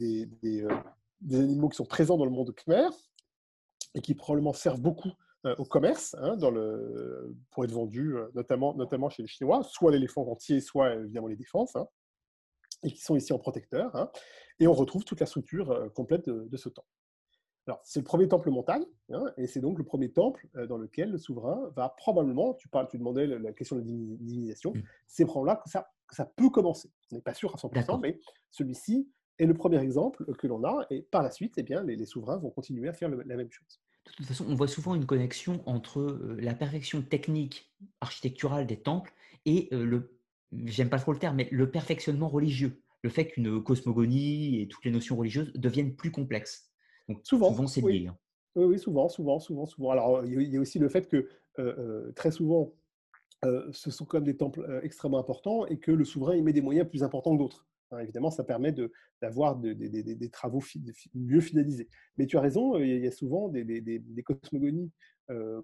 animaux 1.30 1.68
qui 1.68 1.76
sont 1.76 1.86
présents 1.86 2.18
dans 2.18 2.24
le 2.24 2.30
monde 2.30 2.54
khmer 2.54 2.88
et 3.94 4.00
qui 4.00 4.14
probablement 4.14 4.52
servent 4.52 4.80
beaucoup 4.80 5.12
au 5.44 5.64
commerce 5.64 6.14
hein, 6.18 6.36
dans 6.36 6.50
le, 6.50 7.34
pour 7.50 7.64
être 7.64 7.72
vendus, 7.72 8.14
notamment, 8.34 8.74
notamment 8.74 9.08
chez 9.08 9.22
les 9.22 9.28
Chinois, 9.28 9.62
soit 9.62 9.90
l'éléphant 9.90 10.26
entier, 10.26 10.60
soit 10.60 10.94
évidemment 10.94 11.28
les 11.28 11.36
défenses, 11.36 11.74
hein, 11.76 11.88
et 12.82 12.92
qui 12.92 13.00
sont 13.00 13.16
ici 13.16 13.32
en 13.32 13.38
protecteur. 13.38 13.94
Hein. 13.96 14.10
et 14.58 14.66
on 14.66 14.74
retrouve 14.74 15.04
toute 15.04 15.20
la 15.20 15.26
structure 15.26 15.90
complète 15.94 16.26
de, 16.26 16.46
de 16.48 16.56
ce 16.56 16.68
temps. 16.68 16.84
Alors, 17.66 17.80
c'est 17.84 18.00
le 18.00 18.04
premier 18.04 18.26
temple 18.26 18.50
montagne, 18.50 18.84
et 19.36 19.46
c'est 19.46 19.60
donc 19.60 19.78
le 19.78 19.84
premier 19.84 20.10
temple 20.10 20.48
euh, 20.56 20.66
dans 20.66 20.76
lequel 20.76 21.10
le 21.10 21.18
souverain 21.18 21.70
va 21.76 21.90
probablement, 21.90 22.54
tu 22.54 22.68
parles, 22.68 22.88
tu 22.88 22.98
demandais 22.98 23.26
la 23.26 23.52
question 23.52 23.76
de 23.76 23.82
la 23.82 23.86
divinisation, 23.86 24.72
mm. 24.72 24.82
c'est 25.06 25.24
probablement 25.24 25.54
là 25.54 25.62
que 25.62 25.70
ça, 25.70 25.88
ça 26.10 26.24
peut 26.24 26.50
commencer. 26.50 26.90
On 27.12 27.16
n'est 27.16 27.22
pas 27.22 27.34
sûr 27.34 27.54
à 27.54 27.58
100%, 27.58 28.00
mais 28.00 28.18
celui-ci 28.50 29.08
est 29.38 29.46
le 29.46 29.54
premier 29.54 29.78
exemple 29.78 30.24
que 30.36 30.46
l'on 30.46 30.64
a, 30.64 30.86
et 30.90 31.02
par 31.02 31.22
la 31.22 31.30
suite, 31.30 31.54
eh 31.58 31.62
bien, 31.62 31.82
les, 31.82 32.04
souverains 32.06 32.38
vont 32.38 32.50
continuer 32.50 32.88
à 32.88 32.92
faire 32.92 33.08
la 33.08 33.36
même 33.36 33.50
chose. 33.50 33.80
De 34.10 34.16
toute 34.16 34.26
façon, 34.26 34.46
on 34.48 34.54
voit 34.54 34.68
souvent 34.68 34.94
une 34.94 35.06
connexion 35.06 35.62
entre 35.66 36.00
euh, 36.00 36.36
la 36.40 36.54
perfection 36.54 37.02
technique 37.02 37.72
architecturale 38.00 38.66
des 38.66 38.76
temples 38.76 39.12
et 39.46 39.68
euh, 39.72 39.84
le, 39.84 40.18
j'aime 40.66 40.90
pas 40.90 40.98
trop 40.98 41.12
le 41.12 41.18
terme, 41.18 41.36
mais 41.36 41.48
le 41.50 41.70
perfectionnement 41.70 42.28
religieux. 42.28 42.82
Le 43.02 43.08
fait 43.08 43.28
qu'une 43.28 43.62
cosmogonie 43.62 44.60
et 44.60 44.68
toutes 44.68 44.84
les 44.84 44.90
notions 44.90 45.16
religieuses 45.16 45.52
deviennent 45.54 45.94
plus 45.94 46.10
complexes 46.10 46.70
souvent, 47.22 47.66
c'est 47.66 47.82
oui. 47.82 48.06
Hein. 48.08 48.16
Oui, 48.56 48.64
oui, 48.64 48.78
souvent, 48.78 49.08
souvent, 49.08 49.38
souvent, 49.38 49.66
souvent. 49.66 49.90
Alors, 49.90 50.24
il 50.24 50.42
y 50.42 50.56
a 50.56 50.60
aussi 50.60 50.78
le 50.78 50.88
fait 50.88 51.08
que 51.08 51.28
euh, 51.58 52.10
très 52.12 52.32
souvent, 52.32 52.72
euh, 53.44 53.68
ce 53.72 53.90
sont 53.90 54.04
quand 54.04 54.18
même 54.18 54.24
des 54.24 54.36
temples 54.36 54.80
extrêmement 54.82 55.18
importants 55.18 55.66
et 55.66 55.78
que 55.78 55.92
le 55.92 56.04
souverain 56.04 56.34
y 56.34 56.42
met 56.42 56.52
des 56.52 56.60
moyens 56.60 56.88
plus 56.88 57.02
importants 57.02 57.32
que 57.32 57.38
d'autres. 57.38 57.66
Hein, 57.90 57.98
évidemment, 57.98 58.30
ça 58.30 58.44
permet 58.44 58.74
d'avoir 59.20 59.56
des 59.56 60.30
travaux 60.30 60.62
mieux 61.14 61.40
finalisés. 61.40 61.88
Mais 62.16 62.26
tu 62.26 62.36
as 62.36 62.40
raison, 62.40 62.78
il 62.78 63.04
y 63.04 63.06
a 63.06 63.12
souvent 63.12 63.48
des, 63.48 64.22
cosmogonies 64.24 64.90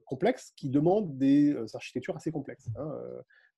complexes 0.05 0.53
qui 0.57 0.71
demandent 0.71 1.17
des 1.19 1.57
architectures 1.75 2.17
assez 2.17 2.31
complexes. 2.31 2.69
Hein, 2.77 2.91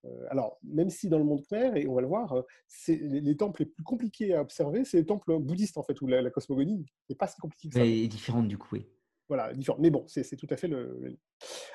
euh, 0.05 0.27
alors, 0.31 0.59
même 0.62 0.91
si 0.91 1.09
dans 1.09 1.19
le 1.19 1.25
monde 1.25 1.45
clair, 1.47 1.77
et 1.77 1.87
on 1.87 1.95
va 1.95 2.01
le 2.01 2.07
voir, 2.07 2.33
euh, 2.33 2.43
les, 2.89 3.21
les, 3.21 3.37
temples 3.37 3.62
les 3.62 3.66
plus 3.66 3.83
compliqués 3.83 4.35
à 4.35 4.43
observer, 4.43 4.85
c'est 4.85 4.99
les 4.99 5.07
temples 5.07 5.39
bouddhistes, 5.39 5.77
en 5.77 5.83
fait, 5.83 6.01
où 6.01 6.07
la, 6.07 6.31
cosmogonie 6.31 6.87
n'est 7.09 7.16
pas 7.16 7.27
si 7.27 7.41
compliquée 7.41 7.69
que 7.69 7.75
ça. 7.75 7.85
est 7.85 8.09
différente, 8.09 8.49
du 8.49 8.59
coup, 8.59 8.69
oui. 8.73 8.87
Voilà, 9.29 9.53
différente. 9.53 9.81
Mais 9.81 9.91
bon, 9.91 10.05
c'est 10.07 10.37
tout 10.37 10.47
à 10.51 10.57
fait 10.57 10.69
le. 10.69 11.19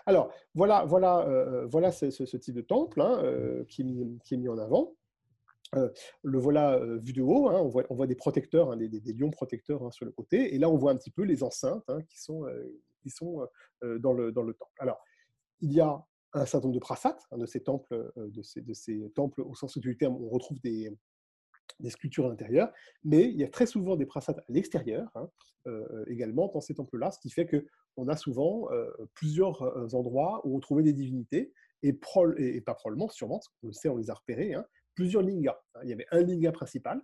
Alors, 0.06 0.34
voilà, 0.56 0.86
voilà, 0.86 1.28
euh, 1.28 1.68
voilà 1.68 1.92
ce, 1.92 2.38
type 2.38 2.56
de 2.56 2.62
temple 2.62 3.00
hein, 3.00 3.22
qui, 3.68 3.82
est 3.82 3.86
mis, 3.86 4.20
qui, 4.24 4.34
est 4.34 4.38
mis, 4.38 4.50
en 4.50 4.58
avant. 4.58 4.96
Le 6.24 6.38
voilà 6.38 6.80
vu 7.04 7.14
de 7.14 7.22
haut, 7.22 7.50
hein, 7.50 7.60
on, 7.60 7.96
voit, 7.96 8.08
des 8.08 8.16
protecteurs, 8.16 8.72
hein, 8.72 8.78
des, 8.78 9.14
lions 9.14 9.32
protecteurs 9.32 9.94
sur 9.94 10.06
le 10.06 10.12
côté, 10.12 10.54
et 10.54 10.60
là 10.60 10.70
on 10.70 10.78
voit 10.78 10.92
un 10.92 10.98
petit 10.98 11.12
peu 11.12 11.24
les 11.24 11.44
enceintes 11.44 11.90
qui 12.10 12.22
sont, 12.22 12.46
sont 13.08 13.48
dans, 14.00 14.14
le, 14.14 14.32
temple. 14.32 14.72
Alors, 14.80 15.00
il 15.62 15.74
y 15.74 15.82
a 15.82 16.04
un 16.34 16.46
certain 16.46 16.68
nombre 16.68 16.76
de 16.76 16.80
prasats, 16.80 17.18
de, 17.32 17.46
ces 17.46 17.62
temples, 17.62 18.12
de, 18.16 18.74
ces, 18.74 19.12
temples 19.16 19.42
au 19.42 19.54
sens 19.56 19.78
du 19.78 19.98
terme, 19.98 20.16
on 20.16 20.30
retrouve 20.30 20.60
des, 20.62 20.92
sculptures 21.90 22.26
à 22.26 22.30
l'intérieur, 22.30 22.72
mais 23.04 23.24
il 23.24 23.36
y 23.36 23.44
a 23.44 23.50
très 23.50 23.66
souvent 23.66 23.96
des 23.96 24.06
prasats 24.06 24.34
à 24.34 24.44
l'extérieur 24.50 25.10
hein, 25.16 25.30
également 26.08 26.50
dans 26.54 26.62
ces 26.62 26.76
temples-là, 26.76 27.12
ce 27.12 27.20
qui 27.20 27.30
fait 27.30 27.48
qu'on 27.48 28.08
a 28.08 28.16
souvent 28.16 28.68
plusieurs 29.14 29.62
endroits 29.94 30.42
où 30.46 30.56
on 30.56 30.60
trouvait 30.60 30.84
des 30.84 30.94
divinités, 30.94 31.54
et, 31.84 32.00
et, 32.38 32.62
pas 32.62 32.74
probablement, 32.76 33.10
sûrement, 33.10 33.40
parce 33.40 33.50
qu'on 33.50 33.68
le 33.68 33.74
sait, 33.74 33.90
on 33.90 33.98
les 33.98 34.10
a 34.10 34.14
repérés, 34.14 34.54
hein, 34.54 34.66
plusieurs 34.96 35.24
lingas. 35.24 35.60
Hein. 35.76 35.80
Il 35.84 35.90
y 35.90 35.94
avait 35.94 36.08
un 36.12 36.22
linga 36.22 36.52
principal, 36.52 37.02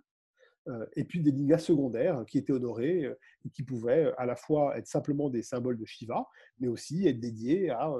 et 0.94 1.02
puis 1.04 1.20
des 1.20 1.32
lingas 1.32 1.58
secondaires 1.58 2.24
qui 2.28 2.38
étaient 2.38 2.52
honorés 2.52 3.10
et 3.44 3.50
qui 3.50 3.64
pouvaient 3.64 4.12
à 4.18 4.24
la 4.24 4.36
fois 4.36 4.78
être 4.78 4.86
simplement 4.86 5.28
des 5.28 5.42
symboles 5.42 5.76
de 5.76 5.84
Shiva, 5.84 6.28
mais 6.60 6.68
aussi 6.68 7.08
être 7.08 7.18
dédiés 7.18 7.70
à 7.70 7.92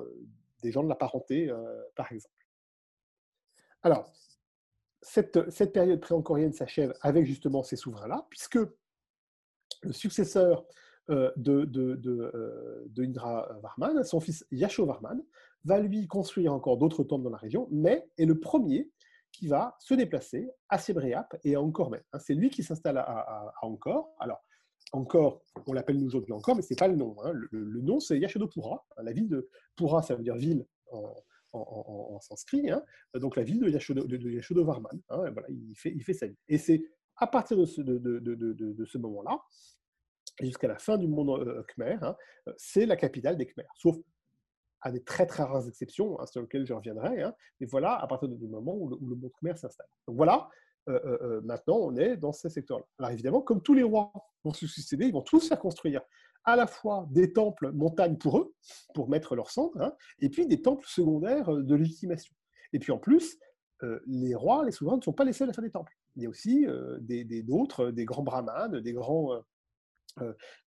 des 0.63 0.73
gens 0.73 0.83
de 0.83 0.89
la 0.89 0.95
parenté, 0.95 1.51
euh, 1.51 1.83
par 1.95 2.11
exemple. 2.13 2.35
Alors, 3.83 4.13
cette, 5.03 5.51
cette 5.51 5.73
période 5.73 6.01
pré-ancorienne 6.01 6.53
s'achève 6.53 6.95
avec 7.01 7.25
justement 7.25 7.63
ces 7.63 7.77
souverains-là, 7.77 8.27
puisque 8.29 8.59
le 9.83 9.93
successeur 9.93 10.67
euh, 11.09 11.33
de, 11.37 11.65
de, 11.65 11.95
de, 11.95 12.31
euh, 12.35 12.85
de, 12.89 13.05
Indra 13.05 13.49
Varman, 13.63 14.05
son 14.05 14.21
fils 14.21 14.47
Yashovarman, 14.51 15.23
va 15.65 15.81
lui 15.81 16.07
construire 16.07 16.53
encore 16.53 16.77
d'autres 16.77 17.05
temples 17.05 17.25
dans 17.25 17.31
la 17.31 17.39
région, 17.39 17.69
mais 17.71 18.09
est 18.19 18.27
le 18.27 18.39
premier 18.39 18.91
qui 19.33 19.49
va 19.49 19.77
se 19.79 19.95
déplacer 19.95 20.51
à 20.69 20.79
Sébriap 20.79 21.37
et 21.45 21.55
à 21.55 21.61
Angkor 21.61 21.95
hein, 21.95 22.19
C'est 22.19 22.35
lui 22.35 22.51
qui 22.51 22.63
s'installe 22.63 22.99
à, 22.99 23.03
à. 23.03 23.53
Alors, 24.19 24.43
encore, 24.93 25.43
on 25.67 25.73
l'appelle 25.73 26.03
aujourd'hui 26.05 26.33
encore, 26.33 26.57
mais 26.57 26.63
ce 26.63 26.73
n'est 26.73 26.77
pas 26.77 26.89
le 26.89 26.97
nom. 26.97 27.17
Hein. 27.23 27.33
Le, 27.51 27.81
nom, 27.81 28.01
c'est 28.01 28.19
Yashodopura. 28.19 28.85
La 29.03 29.13
ville 29.13 29.29
de 29.29 29.49
Pura, 29.77 30.03
ça 30.03 30.15
veut 30.15 30.23
dire 30.23 30.37
ville 30.37 30.67
en, 30.91 32.21
sanskrit. 32.21 32.71
Hein. 32.71 32.83
Donc 33.15 33.37
la 33.37 33.43
ville 33.43 33.61
de, 33.61 33.69
Yashodo, 33.69 34.07
Yashodovarman. 34.07 35.01
Hein. 35.11 35.31
Voilà, 35.33 35.49
il, 35.49 35.75
fait, 35.77 35.93
il 35.95 36.03
fait 36.03 36.15
sa 36.15 36.27
vie. 36.27 36.37
Et 36.49 36.59
c'est 36.59 36.83
à 37.17 37.27
partir 37.27 37.57
de 37.57 37.67
ce, 37.67 37.81
de, 37.83 38.85
ce 38.85 38.99
moment-là, 38.99 39.41
jusqu'à 40.41 40.69
la 40.69 40.79
fin 40.79 40.97
du 40.97 41.07
monde 41.07 41.41
euh, 41.47 41.63
khmer, 41.65 41.99
c'est 42.57 42.87
la 42.87 42.97
capitale 42.97 43.37
des 43.37 43.47
Khmers. 43.47 43.71
Sauf 43.77 43.97
à 44.83 44.91
des 44.91 45.03
très 45.03 45.27
très 45.27 45.43
rares 45.43 45.69
exceptions, 45.69 46.17
sur 46.27 46.43
lesquelles 46.43 46.67
je 46.67 46.73
reviendrai. 46.73 47.25
Mais 47.61 47.67
voilà, 47.67 47.97
à 47.97 48.07
partir 48.07 48.29
du 48.29 48.49
moment 48.49 48.75
où 48.75 48.89
le, 48.89 48.97
où 48.97 49.07
monde 49.07 49.31
khmer 49.41 49.57
s'installe. 49.57 49.87
Donc 50.07 50.17
voilà, 50.17 50.49
euh, 50.89 51.01
euh, 51.05 51.19
euh, 51.23 51.41
maintenant, 51.43 51.77
on 51.77 51.97
est 51.97 52.17
dans 52.17 52.33
ce 52.33 52.49
secteur-là. 52.49 52.85
Alors 52.99 53.11
évidemment, 53.11 53.43
comme 53.43 53.63
tous 53.63 53.75
les 53.75 53.83
rois 53.83 54.13
vont 54.45 54.53
se 54.53 54.67
succéder, 54.67 55.07
ils 55.07 55.13
vont 55.13 55.23
tous 55.23 55.49
faire 55.49 55.59
construire 55.59 56.01
à 56.45 56.57
la 56.57 56.67
fois 56.67 57.07
des 57.11 57.33
temples 57.33 57.71
montagnes 57.73 58.17
pour 58.17 58.39
eux, 58.39 58.55
pour 58.95 59.09
mettre 59.09 59.37
leur 59.37 59.51
centre, 59.51 59.79
hein, 59.79 59.93
et 60.21 60.31
puis 60.31 60.47
des 60.47 60.63
temples 60.63 60.87
secondaires 60.89 61.53
de 61.53 61.75
légitimation. 61.75 62.35
Et 62.73 62.79
puis 62.79 62.93
en 62.93 62.99
plus, 62.99 63.37
les 64.07 64.35
rois, 64.35 64.65
les 64.65 64.73
souverains 64.73 64.97
ne 64.97 65.03
sont 65.03 65.13
pas 65.13 65.25
les 65.25 65.33
seuls 65.33 65.51
à 65.51 65.53
faire 65.53 65.65
des 65.65 65.71
temples. 65.71 65.93
Il 66.17 66.23
y 66.23 66.27
a 66.27 66.29
aussi 66.29 66.67
des, 67.01 67.43
d'autres, 67.43 67.91
des, 67.91 68.05
grands 68.05 68.23
brahmanes, 68.23 68.81
des 68.81 68.93
grands, 68.93 69.43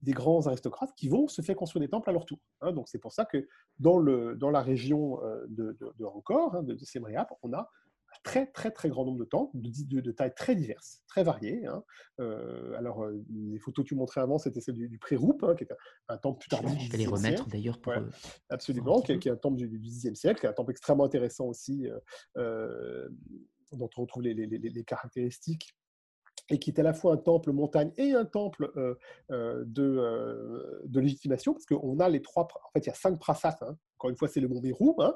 des 0.02 0.12
grands 0.12 0.46
aristocrates 0.46 0.92
qui 0.96 1.08
vont 1.08 1.28
se 1.28 1.42
faire 1.42 1.56
construire 1.56 1.80
des 1.82 1.90
temples 1.90 2.08
à 2.10 2.12
leur 2.12 2.24
tour. 2.24 2.38
Hein. 2.60 2.72
Donc 2.72 2.88
c'est 2.88 2.98
pour 2.98 3.12
ça 3.12 3.24
que 3.24 3.48
dans, 3.78 3.98
le, 3.98 4.36
dans 4.36 4.50
la 4.50 4.60
région 4.60 5.20
de, 5.48 5.72
de, 5.72 5.92
de 5.98 6.04
Rancor, 6.04 6.54
hein, 6.54 6.62
de, 6.62 6.74
de 6.74 6.84
on 7.42 7.52
a 7.52 7.68
très 8.22 8.46
très 8.46 8.70
très 8.70 8.88
grand 8.88 9.04
nombre 9.04 9.18
de 9.18 9.24
temples, 9.24 9.56
de, 9.56 10.00
de, 10.00 10.12
tailles 10.12 10.34
très 10.34 10.54
diverses, 10.54 11.02
très 11.08 11.24
variées. 11.24 11.66
Hein. 11.66 11.82
Euh, 12.20 12.76
alors, 12.76 13.04
euh, 13.04 13.24
les 13.30 13.58
photos 13.58 13.84
que 13.84 13.88
tu 13.88 13.94
montrais 13.94 14.20
avant, 14.20 14.38
c'était 14.38 14.60
celle 14.60 14.74
du, 14.74 14.88
du 14.88 14.98
Pré-Roupe, 14.98 15.56
qui 15.56 15.64
est 15.64 15.72
un, 16.08 16.18
temple 16.18 16.38
plus 16.40 16.48
tardif. 16.48 16.80
Je 16.80 16.90
vais 16.92 16.98
les 16.98 17.06
remettre 17.06 17.48
d'ailleurs 17.48 17.80
pour. 17.80 17.92
Euh, 17.92 18.02
absolument, 18.50 19.00
qui, 19.00 19.12
est 19.12 19.28
un 19.28 19.36
temple 19.36 19.56
du, 19.56 19.78
Xe 19.80 20.14
siècle, 20.14 20.40
qui 20.40 20.46
est 20.46 20.50
un 20.50 20.54
temple 20.54 20.70
extrêmement 20.72 21.04
intéressant 21.04 21.46
aussi, 21.46 21.86
dont 22.36 23.88
on 23.96 24.02
retrouve 24.02 24.22
les, 24.22 24.34
les, 24.34 24.46
les 24.46 24.84
caractéristiques 24.84 25.74
et 26.50 26.58
qui 26.58 26.70
est 26.70 26.78
à 26.78 26.82
la 26.82 26.92
fois 26.92 27.14
un 27.14 27.16
temple 27.16 27.52
montagne 27.52 27.92
et 27.96 28.12
un 28.12 28.24
temple 28.24 28.70
euh, 28.76 28.94
euh, 29.30 29.64
de, 29.66 29.82
euh, 29.82 30.82
de, 30.84 31.00
légitimation, 31.00 31.52
parce 31.52 31.66
qu'on 31.66 32.00
a 32.00 32.08
les 32.08 32.22
trois, 32.22 32.44
en 32.44 32.70
fait, 32.72 32.80
il 32.80 32.86
y 32.86 32.90
a 32.90 32.94
cinq 32.94 33.18
prasats. 33.18 33.58
Hein. 33.62 33.76
Encore 33.98 34.10
une 34.10 34.16
fois, 34.16 34.28
c'est 34.28 34.40
le 34.40 34.48
mont 34.48 34.60
Meru. 34.60 34.92
Hein. 34.98 35.14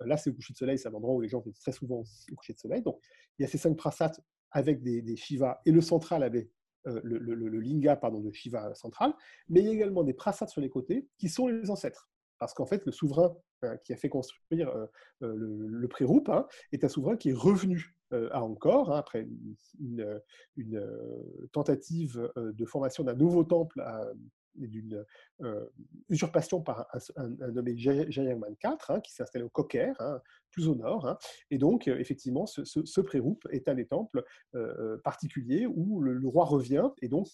là, 0.00 0.16
c'est 0.16 0.30
au 0.30 0.34
coucher 0.34 0.52
de 0.52 0.58
soleil, 0.58 0.78
c'est 0.78 0.88
un 0.88 0.94
endroit 0.94 1.14
où 1.14 1.20
les 1.20 1.28
gens 1.28 1.40
viennent 1.40 1.54
très 1.54 1.72
souvent 1.72 2.02
au 2.30 2.34
coucher 2.36 2.52
de 2.52 2.58
soleil. 2.58 2.82
Donc, 2.82 3.00
il 3.38 3.42
y 3.42 3.44
a 3.44 3.48
ces 3.48 3.58
cinq 3.58 3.76
prasats 3.76 4.12
avec 4.52 4.82
des, 4.82 5.16
Shivas, 5.16 5.60
et 5.64 5.70
le 5.70 5.80
central 5.80 6.22
avait 6.22 6.50
le, 6.84 7.60
linga 7.60 7.96
pardon, 7.96 8.20
de 8.20 8.32
Shiva 8.32 8.74
central, 8.74 9.14
mais 9.48 9.60
il 9.60 9.66
y 9.66 9.68
a 9.70 9.72
également 9.72 10.02
des 10.02 10.14
prasats 10.14 10.46
sur 10.46 10.60
les 10.60 10.70
côtés 10.70 11.08
qui 11.18 11.28
sont 11.28 11.46
les 11.46 11.70
ancêtres 11.70 12.10
parce 12.38 12.54
qu'en 12.54 12.64
fait, 12.64 12.84
le 12.86 12.92
souverain 12.92 13.36
qui 13.84 13.92
a 13.92 13.96
fait 13.96 14.08
construire 14.08 14.72
le, 15.20 15.86
pré-roupe 15.88 16.30
hein, 16.30 16.46
est 16.72 16.82
un 16.84 16.88
souverain 16.88 17.16
qui 17.16 17.30
est 17.30 17.34
revenu 17.34 17.94
à 18.12 18.42
Angkor, 18.42 18.92
hein, 18.92 18.98
après 18.98 19.26
une, 19.78 20.20
tentative 21.52 22.30
de 22.36 22.64
formation 22.64 23.04
d'un 23.04 23.14
nouveau 23.14 23.44
temple 23.44 23.82
et 24.60 24.66
d'une 24.66 25.04
usurpation 26.08 26.60
par 26.60 26.86
un, 27.16 27.28
nommé 27.52 27.76
Jayagman 27.76 28.56
IV, 28.62 28.76
hein, 28.88 29.00
qui 29.00 29.12
s'est 29.12 29.22
installé 29.22 29.44
au 29.44 29.48
Koker, 29.48 29.94
plus 30.50 30.68
au 30.68 30.74
nord. 30.74 31.18
Et 31.50 31.58
donc, 31.58 31.88
effectivement, 31.88 32.46
ce, 32.46 32.64
ce, 32.64 33.00
pré-roupe 33.00 33.46
est 33.50 33.68
un 33.68 33.74
des 33.74 33.86
temples 33.86 34.24
particuliers 35.04 35.66
où 35.66 36.00
le, 36.00 36.28
roi 36.28 36.44
revient 36.44 36.88
et 37.00 37.08
donc 37.08 37.28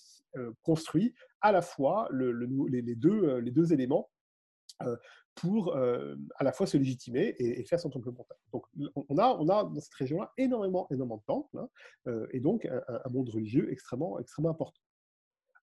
construit 0.63 1.15
à 1.41 1.53
la 1.53 1.63
fois 1.63 2.09
les 2.13 2.95
deux 2.97 3.73
éléments 3.73 4.11
pour 5.35 5.77
à 5.77 6.45
la 6.45 6.53
fois 6.53 6.67
se 6.67 6.77
légitimer 6.77 7.35
et, 7.39 7.65
faire 7.65 7.79
son 7.81 7.91
temple 7.91 8.11
montagne. 8.11 8.39
Donc 8.53 8.65
on 8.95 9.19
a, 9.19 9.37
on 9.39 9.49
a 9.49 9.65
dans 9.65 9.81
cette 9.81 9.95
région-là 9.95 10.33
énormément, 10.39 10.87
énormément 10.91 11.19
de 11.19 11.25
temples, 11.27 11.59
hein, 11.59 11.69
et 12.31 12.41
donc 12.41 12.67
un, 12.67 13.11
monde 13.11 13.29
religieux 13.29 13.71
extrêmement, 13.73 14.19
extrêmement 14.19 14.51
important. 14.51 14.81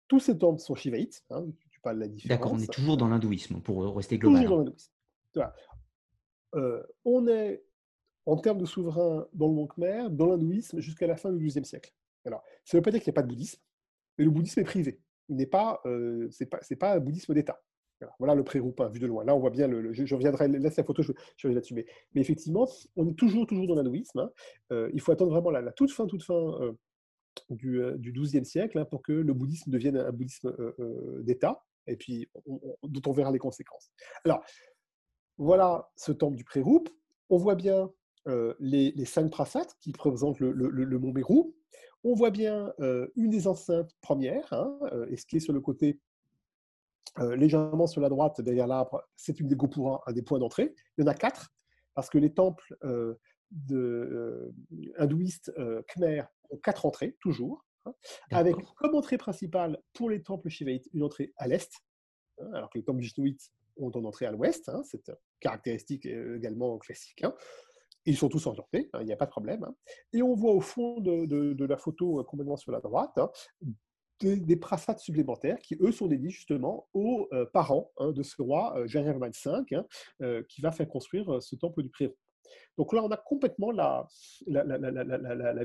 Tous 0.09 0.21
ces 0.21 0.37
temples 0.37 0.61
sont 0.61 0.75
shivaïtes, 0.75 1.25
hein, 1.31 1.47
tu 1.71 1.81
parles 1.81 1.97
de 1.97 2.01
la 2.01 2.09
différence. 2.09 2.39
D'accord, 2.39 2.53
on 2.53 2.59
est 2.59 2.73
toujours 2.73 2.97
dans 2.97 3.09
l'hindouisme, 3.09 3.61
pour 3.61 3.97
rester 3.97 4.19
global. 4.19 4.43
Toujours 4.43 4.59
dans 4.59 4.65
l'hindouisme. 4.65 4.93
on 7.05 7.29
est, 7.29 7.65
en 8.27 8.37
termes 8.37 8.59
de 8.59 8.67
souverain 8.67 9.27
dans 9.33 9.49
le 9.49 9.55
monde 9.55 9.69
khmer, 9.69 10.09
dans 10.11 10.27
l'hindouisme 10.27 10.81
jusqu'à 10.81 11.07
la 11.07 11.17
fin 11.17 11.33
du 11.33 11.45
XIIe 11.45 11.65
siècle. 11.65 11.93
Alors, 12.25 12.43
ça 12.65 12.77
ne 12.77 12.81
veut 12.81 12.83
pas 12.83 12.91
dire 12.91 13.01
qu'il 13.01 13.11
n'y 13.11 13.15
a 13.15 13.21
pas 13.21 13.23
de 13.23 13.29
bouddhisme, 13.29 13.61
mais 14.19 14.25
le 14.25 14.31
bouddhisme 14.31 14.61
est 14.61 14.65
privé. 14.65 15.01
Il 15.29 15.37
n'est 15.37 15.47
pas, 15.47 15.81
euh, 15.87 16.29
c'est 16.31 16.47
pas, 16.47 16.61
pas 16.79 16.95
un 16.95 17.01
bouddhisme 17.01 17.35
d'État. 17.35 17.61
Voilà 18.19 18.35
le 18.35 18.45
pré-roupin 18.45 18.89
vu 18.89 18.99
de 18.99 19.07
loin. 19.07 19.25
Là, 19.25 19.35
on 19.35 19.39
voit 19.39 19.51
bien, 19.51 19.67
le, 19.67 19.93
je, 19.93 20.15
reviendrai, 20.15 20.49
laisse 20.49 20.77
la 20.77 20.85
photo, 20.85 21.03
je, 21.03 21.13
je 21.37 21.47
reviendrai 21.47 21.55
là-dessus. 21.55 21.75
Mais, 22.15 22.21
effectivement, 22.21 22.69
on 22.97 23.07
est 23.09 23.15
toujours, 23.15 23.47
toujours 23.47 23.67
dans 23.67 23.75
l'hindouisme. 23.75 24.21
Hein. 24.21 24.31
Euh, 24.73 24.91
il 24.95 25.01
faut 25.01 25.13
attendre 25.13 25.31
vraiment 25.31 25.51
la, 25.51 25.73
toute 25.73 25.91
fin, 25.91 26.07
toute 26.07 26.23
fin 26.23 26.35
euh, 26.35 26.73
du, 27.51 27.83
euh, 27.83 27.97
XIIe 27.99 28.45
siècle 28.45 28.79
hein, 28.79 28.85
pour 28.85 29.03
que 29.03 29.13
le 29.13 29.35
bouddhisme 29.35 29.71
devienne 29.71 29.97
un 29.97 30.13
bouddhisme 30.13 30.55
d'État, 31.23 31.63
et 31.87 31.97
puis 31.97 32.29
dont 32.83 33.03
on 33.07 33.13
verra 33.13 33.31
les 33.33 33.39
conséquences. 33.39 33.91
Alors, 34.25 34.43
voilà 35.39 35.91
ce 35.97 36.13
temple 36.13 36.37
du 36.37 36.45
pré-roupe. 36.45 36.89
On 37.31 37.37
voit 37.39 37.55
bien 37.55 37.91
les, 38.59 39.05
cinq 39.05 39.31
prasats 39.31 39.67
qui 39.81 39.93
représentent 39.93 40.41
le, 40.41 40.99
mont 40.99 41.13
Mérou. 41.13 41.55
On 42.05 42.15
voit 42.15 42.31
bien 42.31 42.73
une 43.17 43.31
des 43.31 43.47
enceintes 43.47 43.95
premières, 44.01 44.53
hein, 44.53 44.79
qui 45.29 45.37
est 45.37 45.41
sur 45.41 45.53
le 45.53 45.61
côté 45.61 45.99
euh, 47.19 47.37
légèrement 47.37 47.87
sur 47.87 48.01
la 48.01 48.09
droite, 48.09 48.41
derrière 48.41 48.67
l'arbre, 48.67 49.03
c'est 49.17 49.41
une 49.41 49.49
des 49.49 49.57
Gopura, 49.57 50.03
un 50.07 50.13
des 50.13 50.23
points 50.23 50.39
d'entrée. 50.39 50.75
Il 50.97 51.03
y 51.03 51.05
en 51.05 51.11
a 51.11 51.15
quatre, 51.15 51.53
parce 51.95 52.09
que 52.09 52.19
les 52.19 52.33
temples 52.33 52.77
euh, 52.85 53.15
de, 53.51 53.77
euh, 53.77 54.55
hindouistes 54.99 55.53
khmer 55.89 56.23
ont 56.51 56.59
quatre 56.59 56.87
entrées, 56.87 57.17
toujours, 57.21 57.65
hein, 57.87 57.93
avec 58.31 58.55
comme 58.77 58.95
entrée 58.95 59.19
principale 59.19 59.79
pour 59.93 60.09
les 60.11 60.23
temples 60.23 60.49
shivaïtes 60.49 60.89
une 60.93 61.03
entrée 61.03 61.33
à 61.37 61.49
l'est, 61.49 61.73
hein, 62.39 62.51
alors 62.55 62.71
que 62.71 62.79
les 62.79 62.85
temples 62.85 63.01
vishnouites 63.01 63.51
ont 63.77 63.91
une 63.91 64.07
entrée 64.07 64.27
à 64.27 64.31
l'ouest, 64.31 64.69
hein, 64.69 64.83
cette 64.85 65.11
caractéristique 65.41 66.07
également 66.07 66.79
classique. 66.79 67.25
Ils 68.07 68.17
sont 68.17 68.29
tous 68.29 68.47
orientés, 68.47 68.89
il 69.01 69.05
n'y 69.05 69.13
a 69.13 69.17
pas 69.17 69.27
de 69.27 69.31
problème. 69.31 69.67
Et 70.13 70.23
on 70.23 70.35
voit 70.35 70.53
au 70.53 70.61
fond 70.61 71.01
de, 71.01 71.27
de 71.27 71.65
la 71.65 71.77
photo 71.77 72.25
complètement 72.25 72.57
sur 72.57 72.73
la 72.73 72.81
droite 72.81 73.19
des, 74.21 74.37
des 74.37 74.57
prasats 74.57 74.97
supplémentaires 74.99 75.59
qui, 75.59 75.77
eux, 75.81 75.93
sont 75.93 76.07
dédiés 76.07 76.31
justement 76.31 76.89
aux 76.93 77.29
euh, 77.33 77.47
parents 77.47 77.91
hein, 77.99 78.13
de 78.13 78.23
ce 78.23 78.41
roi, 78.41 78.79
euh, 78.79 78.87
V, 78.87 79.75
hein, 79.75 79.87
euh, 80.23 80.43
qui 80.49 80.61
va 80.61 80.71
faire 80.73 80.89
construire 80.89 81.35
euh, 81.35 81.41
ce 81.41 81.57
temple 81.57 81.83
du 81.83 81.91
Prérou. 81.91 82.15
Donc 82.77 82.93
là, 82.93 83.03
on 83.03 83.11
a 83.11 83.17
complètement 83.17 83.71
la, 83.71 84.09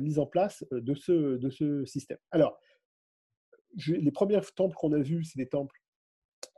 mise 0.02 0.20
en 0.20 0.26
place 0.26 0.64
de 0.72 0.94
ce, 0.94 1.38
de 1.38 1.50
ce 1.50 1.86
système. 1.86 2.20
Alors, 2.32 2.60
les 3.88 4.12
premiers 4.12 4.40
temples 4.56 4.76
qu'on 4.76 4.92
a 4.94 5.00
vus, 5.00 5.24
c'est 5.24 5.40
des 5.40 5.50
temples 5.50 5.76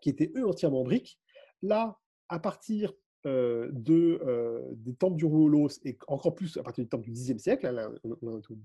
qui 0.01 0.09
étaient, 0.09 0.31
eux, 0.35 0.45
entièrement 0.47 0.83
briques. 0.83 1.19
Là, 1.61 1.97
à 2.29 2.39
partir 2.39 2.93
euh, 3.27 3.71
euh, 3.89 4.61
des 4.71 4.95
temples 4.95 5.17
du 5.17 5.25
Roulos 5.25 5.69
et 5.83 5.97
encore 6.07 6.33
plus 6.33 6.57
à 6.57 6.63
partir 6.63 6.83
du 6.83 6.89
temple 6.89 7.05
du 7.05 7.11
Xe 7.11 7.37
siècle, 7.37 7.67
hein, 7.67 7.93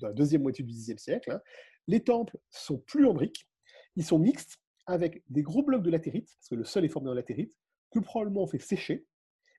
la, 0.00 0.12
deuxième 0.12 0.42
moitié 0.42 0.64
du 0.64 0.72
Xe 0.72 0.96
siècle, 0.96 1.32
hein, 1.32 1.40
les 1.88 2.00
temples 2.00 2.38
sont 2.50 2.78
plus 2.78 3.06
en 3.06 3.12
briques, 3.12 3.48
ils 3.96 4.04
sont 4.04 4.18
mixtes 4.18 4.58
avec 4.86 5.22
des 5.28 5.42
gros 5.42 5.62
blocs 5.62 5.82
de 5.82 5.90
latérite, 5.90 6.34
parce 6.38 6.48
que 6.48 6.54
le 6.54 6.64
sol 6.64 6.84
est 6.84 6.88
formé 6.88 7.10
en 7.10 7.14
latérite, 7.14 7.56
que 7.90 7.98
probablement 7.98 8.42
on 8.42 8.46
fait 8.46 8.58
sécher, 8.58 9.06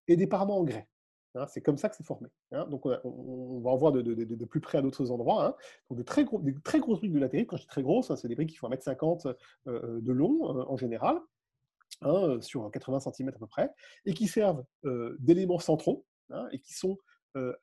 et 0.08 0.16
des 0.16 0.28
paraments 0.28 0.60
en 0.60 0.64
grès. 0.64 0.88
Hein, 1.36 1.48
c'est 1.48 1.62
comme 1.62 1.78
ça 1.78 1.90
que 1.90 1.96
c'est 1.96 2.06
formé. 2.06 2.30
donc 2.70 2.86
on, 2.86 3.60
va 3.62 3.72
en 3.72 3.78
voir 3.78 3.92
de, 3.92 4.46
plus 4.46 4.62
près 4.62 4.78
à 4.78 4.82
d'autres 4.82 5.12
endroits. 5.12 5.58
Donc 5.90 5.98
de 5.98 6.04
très, 6.04 6.24
gros, 6.24 6.40
des 6.40 6.54
très 6.64 6.80
briques 6.80 7.12
de 7.12 7.20
latérite, 7.20 7.48
quand 7.48 7.58
je 7.58 7.64
dis 7.64 7.68
très 7.68 7.82
grosses, 7.82 8.14
c'est 8.16 8.28
des 8.28 8.36
briques 8.36 8.52
qui 8.52 8.58
font 8.58 8.70
1m50 8.70 9.36
euh, 9.68 10.00
de 10.02 10.12
long 10.12 10.44
en 10.44 10.78
général, 10.78 11.20
Hein, 12.02 12.42
sur 12.42 12.70
80 12.70 13.00
cm 13.00 13.30
à 13.30 13.32
peu 13.34 13.48
près, 13.48 13.70
et 14.06 14.14
qui 14.14 14.28
servent 14.28 14.64
d'éléments 15.20 15.60
centraux, 15.60 16.06
hein, 16.32 16.48
et 16.52 16.60
qui 16.60 16.74
sont 16.74 16.98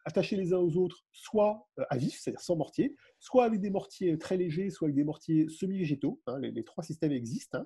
attachés 0.05 0.37
les 0.37 0.53
uns 0.53 0.59
aux 0.59 0.77
autres, 0.77 1.05
soit 1.13 1.69
à 1.91 1.97
vif, 1.97 2.19
c'est-à-dire 2.19 2.41
sans 2.41 2.57
mortier, 2.57 2.97
soit 3.19 3.45
avec 3.45 3.61
des 3.61 3.71
mortiers 3.71 4.19
très 4.19 4.37
légers, 4.37 4.71
soit 4.71 4.87
avec 4.87 4.97
des 4.97 5.05
mortiers 5.05 5.49
semi-végétaux. 5.49 6.21
Hein, 6.27 6.39
les, 6.41 6.65
trois 6.65 6.83
systèmes 6.83 7.13
existent. 7.13 7.65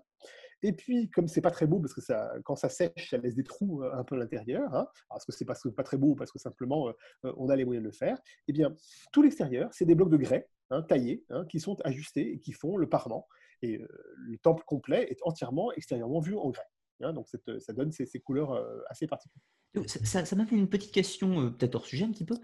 Et 0.63 0.73
puis, 0.73 1.11
comme 1.11 1.29
c'est 1.29 1.41
pas 1.41 1.51
très 1.51 1.67
beau, 1.67 1.81
parce 1.81 1.95
que 1.95 2.01
ça, 2.01 2.33
quand 2.45 2.57
ça 2.57 2.69
sèche, 2.69 3.11
ça 3.11 3.19
laisse 3.19 3.35
des 3.35 3.45
trous 3.45 3.83
un 3.83 4.05
peu 4.05 4.17
à 4.17 4.19
l'intérieur, 4.19 4.71
parce 5.09 5.25
que 5.25 5.33
c'est 5.33 5.47
que 5.47 5.69
pas 5.69 5.83
très 5.83 5.97
beau, 5.97 6.15
parce 6.15 6.33
que 6.33 6.39
simplement 6.39 6.93
on 7.23 7.49
a 7.49 7.57
les 7.57 7.65
moyens 7.65 7.83
de 7.83 7.89
le 7.89 7.95
faire, 7.95 8.19
eh 8.49 8.53
bien, 8.53 8.75
tout 9.13 9.23
l'extérieur, 9.23 9.73
c'est 9.73 9.85
des 9.85 9.95
blocs 9.95 10.11
de 10.11 10.17
grès 10.17 10.49
taillés, 10.89 11.25
qui 11.49 11.61
sont 11.61 11.77
ajustés 11.85 12.35
et 12.35 12.39
qui 12.39 12.53
font 12.53 12.77
le 12.77 12.89
parement. 12.89 13.27
Et 13.65 13.81
le 14.17 14.39
temple 14.39 14.65
complet 14.67 15.07
est 15.11 15.19
entièrement 15.23 15.73
extérieurement 15.73 16.21
vu 16.21 16.37
en 16.37 16.51
grès. 16.51 16.63
Hein, 17.01 17.13
donc 17.13 17.27
ça 17.29 17.73
donne 17.73 17.93
ces, 17.93 18.07
couleurs 18.21 18.63
assez 18.89 19.07
particulières. 19.07 19.43
Ça, 19.87 20.37
m'a 20.37 20.47
fait 20.47 20.55
une 20.55 20.69
petite 20.69 20.93
question, 20.93 21.51
peut-être 21.51 21.75
hors 21.75 21.87
sujet 21.87 22.05
un 22.05 22.13
petit 22.13 22.25
peu. 22.25 22.37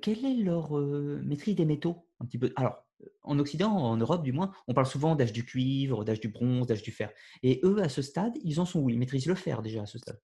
quelle 0.00 0.24
est 0.24 0.42
leur 0.42 0.72
maîtrise 0.72 1.54
des 1.54 1.64
métaux 1.64 2.06
un 2.18 2.26
petit 2.26 2.38
peu? 2.38 2.52
Alors, 2.56 2.84
en 3.22 3.38
Occident, 3.38 3.70
en 3.70 3.96
Europe 3.96 4.22
du 4.22 4.32
moins, 4.32 4.52
on 4.68 4.74
parle 4.74 4.86
souvent 4.86 5.14
d'âge 5.14 5.32
du 5.32 5.44
cuivre, 5.44 6.04
d'âge 6.04 6.20
du 6.20 6.28
bronze, 6.28 6.66
d'âge 6.66 6.82
du 6.82 6.92
fer. 6.92 7.10
Et 7.42 7.60
eux, 7.64 7.82
à 7.82 7.88
ce 7.88 8.02
stade, 8.02 8.32
ils 8.42 8.60
en 8.60 8.64
sont 8.64 8.80
où? 8.80 8.90
Ils 8.90 8.98
maîtrisent 8.98 9.26
le 9.26 9.34
fer 9.34 9.62
déjà 9.62 9.82
à 9.82 9.86
ce 9.86 9.98
stade? 9.98 10.20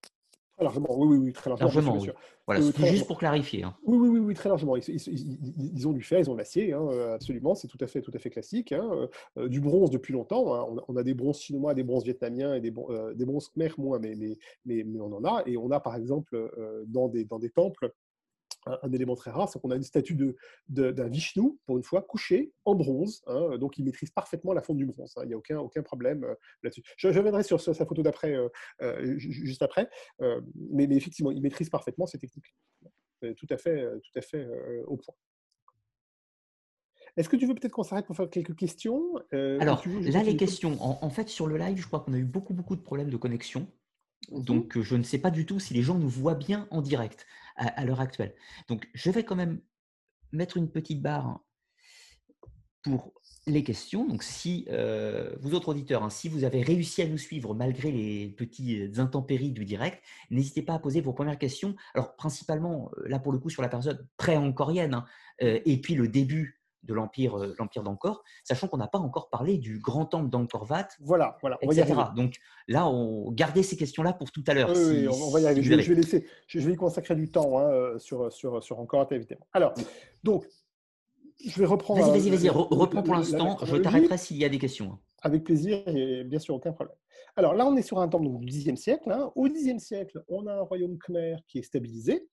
Largement, 0.64 0.98
oui, 0.98 1.08
oui, 1.08 1.18
oui 1.18 1.32
très 1.32 1.50
largement. 1.50 1.70
largement 1.70 2.14
Voilà, 2.46 2.62
c'est 2.62 2.86
juste 2.86 3.06
pour 3.06 3.18
clarifier. 3.18 3.64
Hein. 3.64 3.74
Oui, 3.84 3.98
oui, 3.98 4.08
oui, 4.08 4.18
oui, 4.20 4.34
très 4.34 4.48
largement. 4.48 4.76
Ils, 4.76 5.88
ont 5.88 5.92
du 5.92 6.02
fer, 6.02 6.18
ils 6.18 6.30
ont 6.30 6.34
de 6.34 6.38
l'acier, 6.38 6.72
hein, 6.72 6.88
absolument, 7.14 7.54
c'est 7.54 7.68
tout 7.68 7.78
à 7.80 7.86
fait, 7.86 8.00
tout 8.00 8.12
à 8.14 8.18
fait 8.18 8.30
classique. 8.30 8.72
Hein. 8.72 9.08
Euh, 9.36 9.48
du 9.48 9.60
bronze 9.60 9.90
depuis 9.90 10.12
longtemps. 10.12 10.68
On 10.88 10.96
a, 10.96 11.02
des 11.02 11.14
bronzes 11.14 11.40
chinois, 11.40 11.74
des 11.74 11.82
bronzes 11.82 12.04
vietnamiens 12.04 12.54
et 12.54 12.60
des, 12.60 12.72
euh, 12.90 13.14
des 13.14 13.24
bronzes 13.24 13.48
khmer 13.48 13.70
moins, 13.78 13.98
mais, 13.98 14.14
mais, 14.14 14.36
mais, 14.64 15.00
on 15.00 15.12
en 15.12 15.24
a. 15.24 15.42
Et 15.46 15.56
on 15.56 15.70
a 15.70 15.80
par 15.80 15.96
exemple 15.96 16.34
euh, 16.34 16.84
dans, 16.86 17.08
des, 17.08 17.24
dans 17.24 17.38
des 17.38 17.50
temples 17.50 17.92
un, 18.82 18.92
élément 18.92 19.14
très 19.14 19.30
rare, 19.30 19.48
c'est 19.48 19.60
qu'on 19.60 19.70
a 19.70 19.76
une 19.76 19.82
statue 19.82 20.14
d'un 20.14 20.32
de, 20.92 21.08
Vishnu, 21.08 21.58
pour 21.66 21.76
une 21.76 21.84
fois, 21.84 22.02
couché 22.02 22.52
en 22.64 22.74
bronze. 22.74 23.22
Hein, 23.26 23.58
donc, 23.58 23.78
il 23.78 23.84
maîtrise 23.84 24.10
parfaitement 24.10 24.52
la 24.52 24.62
fonte 24.62 24.76
du 24.76 24.86
bronze. 24.86 25.14
Hein, 25.16 25.22
il 25.24 25.28
n'y 25.28 25.34
a 25.34 25.36
aucun, 25.36 25.58
aucun 25.58 25.82
problème 25.82 26.24
euh, 26.24 26.34
là-dessus. 26.62 26.82
Je, 26.96 27.08
reviendrai 27.08 27.42
sur, 27.42 27.60
sa 27.60 27.86
photo 27.86 28.02
d'après, 28.02 28.34
euh, 28.34 28.48
euh, 28.82 29.18
juste 29.18 29.62
après. 29.62 29.88
mais, 30.20 30.86
mais, 30.86 30.96
effectivement, 30.96 31.30
il 31.30 31.42
maîtrise 31.42 31.70
parfaitement 31.70 32.06
ces 32.06 32.18
techniques. 32.18 32.54
Tout 33.20 33.46
à 33.50 33.56
fait, 33.56 33.84
tout 34.04 34.18
à 34.18 34.20
fait 34.20 34.46
au 34.86 34.96
point. 34.96 35.14
Est-ce 37.16 37.28
que 37.28 37.34
tu 37.34 37.46
veux 37.46 37.54
peut-être 37.54 37.72
qu'on 37.72 37.82
s'arrête 37.82 38.06
pour 38.06 38.14
faire 38.14 38.30
quelques 38.30 38.54
questions 38.54 39.02
Alors, 39.32 39.82
là, 40.02 40.22
les 40.22 40.36
questions. 40.36 40.80
En, 40.80 40.98
en, 41.02 41.10
fait, 41.10 41.28
sur 41.28 41.48
le 41.48 41.56
live, 41.56 41.78
je 41.78 41.86
crois 41.86 42.00
qu'on 42.00 42.12
a 42.12 42.18
eu 42.18 42.24
beaucoup, 42.24 42.54
beaucoup 42.54 42.76
de 42.76 42.80
problèmes 42.80 43.10
de 43.10 43.16
connexion. 43.16 43.66
Mmh 44.30 44.42
Donc, 44.42 44.80
je 44.80 44.96
ne 44.96 45.02
sais 45.02 45.18
pas 45.18 45.30
du 45.30 45.46
tout 45.46 45.58
si 45.58 45.74
les 45.74 45.82
gens 45.82 45.96
nous 45.96 46.08
voient 46.08 46.34
bien 46.34 46.66
en 46.70 46.82
direct 46.82 47.26
à, 47.58 47.84
l'heure 47.84 48.00
actuelle. 48.00 48.34
Donc, 48.68 48.88
je 48.94 49.10
vais 49.10 49.24
quand 49.24 49.36
même 49.36 49.60
mettre 50.32 50.56
une 50.56 50.70
petite 50.70 51.02
barre 51.02 51.40
pour 52.82 53.12
les 53.46 53.64
questions. 53.64 54.06
Donc, 54.06 54.22
si 54.22 54.66
vous 55.40 55.54
autres 55.54 55.68
auditeurs, 55.68 56.02
hein, 56.04 56.10
si 56.10 56.28
vous 56.28 56.44
avez 56.44 56.62
réussi 56.62 57.02
à 57.02 57.08
nous 57.08 57.18
suivre 57.18 57.54
malgré 57.54 57.90
les 57.90 58.28
petits 58.28 58.90
intempéries 58.98 59.52
du 59.52 59.64
direct, 59.64 60.02
n'hésitez 60.30 60.62
pas 60.62 60.74
à 60.74 60.78
poser 60.78 61.00
vos 61.00 61.12
premières 61.12 61.38
questions. 61.38 61.74
Alors, 61.94 62.14
principalement, 62.16 62.90
là 63.06 63.18
pour 63.18 63.32
le 63.32 63.38
coup, 63.38 63.50
sur 63.50 63.62
la 63.62 63.68
période 63.68 64.06
pré-ancorienne, 64.16 64.94
hein, 64.94 65.06
et 65.40 65.80
puis 65.80 65.94
le 65.94 66.08
début 66.08 66.57
de 66.88 66.94
l'empire 66.94 67.38
euh, 67.38 67.54
l'empire 67.58 67.82
d'Angkor, 67.82 68.24
sachant 68.42 68.66
qu'on 68.66 68.78
n'a 68.78 68.88
pas 68.88 68.98
encore 68.98 69.28
parlé 69.28 69.58
du 69.58 69.78
grand 69.78 70.06
temple 70.06 70.30
d'Angkor 70.30 70.68
Wat, 70.68 70.88
voilà, 71.00 71.36
voilà, 71.40 71.58
etc. 71.60 71.94
Donc 72.16 72.34
là, 72.66 72.88
on 72.88 73.30
gardait 73.30 73.62
ces 73.62 73.76
questions-là 73.76 74.14
pour 74.14 74.32
tout 74.32 74.42
à 74.46 74.54
l'heure. 74.54 74.72
Oui, 74.74 75.06
on 75.08 75.30
va 75.30 75.40
y 75.40 75.46
arriver. 75.46 75.62
je, 75.62 75.88
vais 75.88 75.94
laisser, 75.94 76.26
je 76.46 76.60
vais 76.60 76.72
y 76.72 76.76
consacrer 76.76 77.14
du 77.14 77.30
temps 77.30 77.58
hein, 77.58 77.70
euh, 77.70 77.98
sur, 77.98 78.32
sur, 78.32 78.62
sur 78.62 78.80
Angkor 78.80 79.00
Wat, 79.00 79.14
évidemment. 79.14 79.46
Alors, 79.52 79.74
donc, 80.24 80.46
je 81.44 81.58
vais 81.58 81.66
reprendre. 81.66 82.00
Vas-y, 82.00 82.30
vas-y, 82.30 82.30
vas-y, 82.30 82.48
reprends 82.48 83.02
pour 83.02 83.14
l'instant. 83.14 83.58
Je 83.62 83.76
t'arrêterai 83.76 84.18
s'il 84.18 84.38
y 84.38 84.44
a 84.44 84.48
des 84.48 84.58
questions. 84.58 84.92
Hein. 84.92 84.98
Avec 85.22 85.44
plaisir, 85.44 85.82
et 85.86 86.24
bien 86.24 86.38
sûr, 86.38 86.54
aucun 86.54 86.72
problème. 86.72 86.96
Alors 87.36 87.54
là, 87.54 87.66
on 87.66 87.76
est 87.76 87.82
sur 87.82 87.98
un 87.98 88.08
temple 88.08 88.26
du 88.40 88.46
Xe 88.46 88.74
siècle. 88.76 89.12
Hein. 89.12 89.30
Au 89.34 89.48
Xe 89.48 89.78
siècle, 89.78 90.24
on 90.28 90.46
a 90.46 90.54
un 90.54 90.62
royaume 90.62 90.96
khmer 90.98 91.36
qui 91.46 91.58
est 91.58 91.62
stabilisé, 91.62 92.28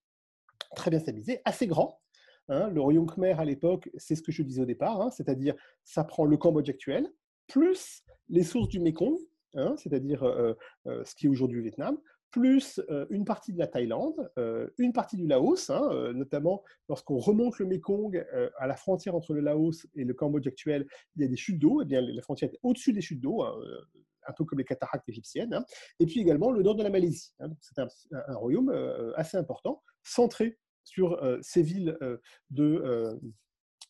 très 0.76 0.92
bien 0.92 1.00
stabilisé, 1.00 1.42
assez 1.46 1.68
grand, 1.68 2.00
Hein, 2.48 2.70
le 2.70 2.80
royaume 2.80 3.08
khmer 3.08 3.40
à 3.40 3.46
l'époque, 3.46 3.90
c'est 3.98 4.16
ce 4.16 4.22
que 4.22 4.32
je 4.32 4.44
disais 4.44 4.62
au 4.62 4.66
départ, 4.66 5.02
hein, 5.02 5.10
c'est-à-dire 5.10 5.56
ça 5.84 6.04
prend 6.04 6.26
le 6.26 6.38
Cambodge 6.38 6.70
actuel, 6.70 7.12
plus 7.48 8.04
les 8.30 8.44
sources 8.44 8.70
du 8.70 8.80
Mekong, 8.80 9.18
hein, 9.56 9.76
c'est-à-dire 9.78 10.24
euh, 10.24 10.54
euh, 10.86 11.04
ce 11.06 11.16
qui 11.16 11.26
est 11.26 11.30
aujourd'hui 11.30 11.58
le 11.58 11.64
Vietnam, 11.64 11.98
plus 12.30 12.80
euh, 12.92 13.08
une 13.10 13.26
partie 13.26 13.52
de 13.52 13.58
la 13.58 13.66
Thaïlande, 13.66 14.30
une 14.78 14.94
partie 14.94 15.16
du 15.16 15.26
Laos, 15.26 15.72
notamment 16.14 16.64
lorsqu'on 16.90 17.18
remonte 17.18 17.58
le 17.60 17.66
Mekong 17.66 18.24
à 18.58 18.68
la 18.68 18.76
frontière 18.76 19.16
entre 19.16 19.34
le 19.34 19.40
Laos 19.40 19.88
et 19.96 20.04
le 20.04 20.14
Cambodge 20.14 20.46
actuel, 20.46 20.86
il 21.16 21.22
y 21.22 21.26
a 21.26 21.28
des 21.30 21.38
chutes 21.38 21.60
d'eau, 21.60 21.82
eh 21.82 21.86
bien 21.86 22.02
la 22.02 22.22
frontière 22.22 22.52
est 22.52 22.60
au-dessus 22.62 22.92
des 22.92 23.02
chutes 23.02 23.22
d'eau, 23.22 23.44
un 23.44 24.34
peu 24.36 24.44
comme 24.44 24.60
les 24.60 24.66
cataractes 24.66 25.08
égyptiennes, 25.08 25.64
et 26.00 26.06
puis 26.06 26.20
également 26.20 26.52
le 26.52 26.62
nord 26.62 26.76
de 26.76 26.84
la 26.84 26.90
Malaisie. 26.90 27.32
c'est 27.62 27.80
un, 27.80 27.88
royaume 28.36 28.70
assez 29.16 29.38
important, 29.38 29.82
centré 30.04 30.60
sur 30.86 31.22
euh, 31.24 31.38
ces 31.42 31.62
villes 31.62 31.98
euh, 32.02 32.18
de 32.52 32.64
euh, 32.64 33.16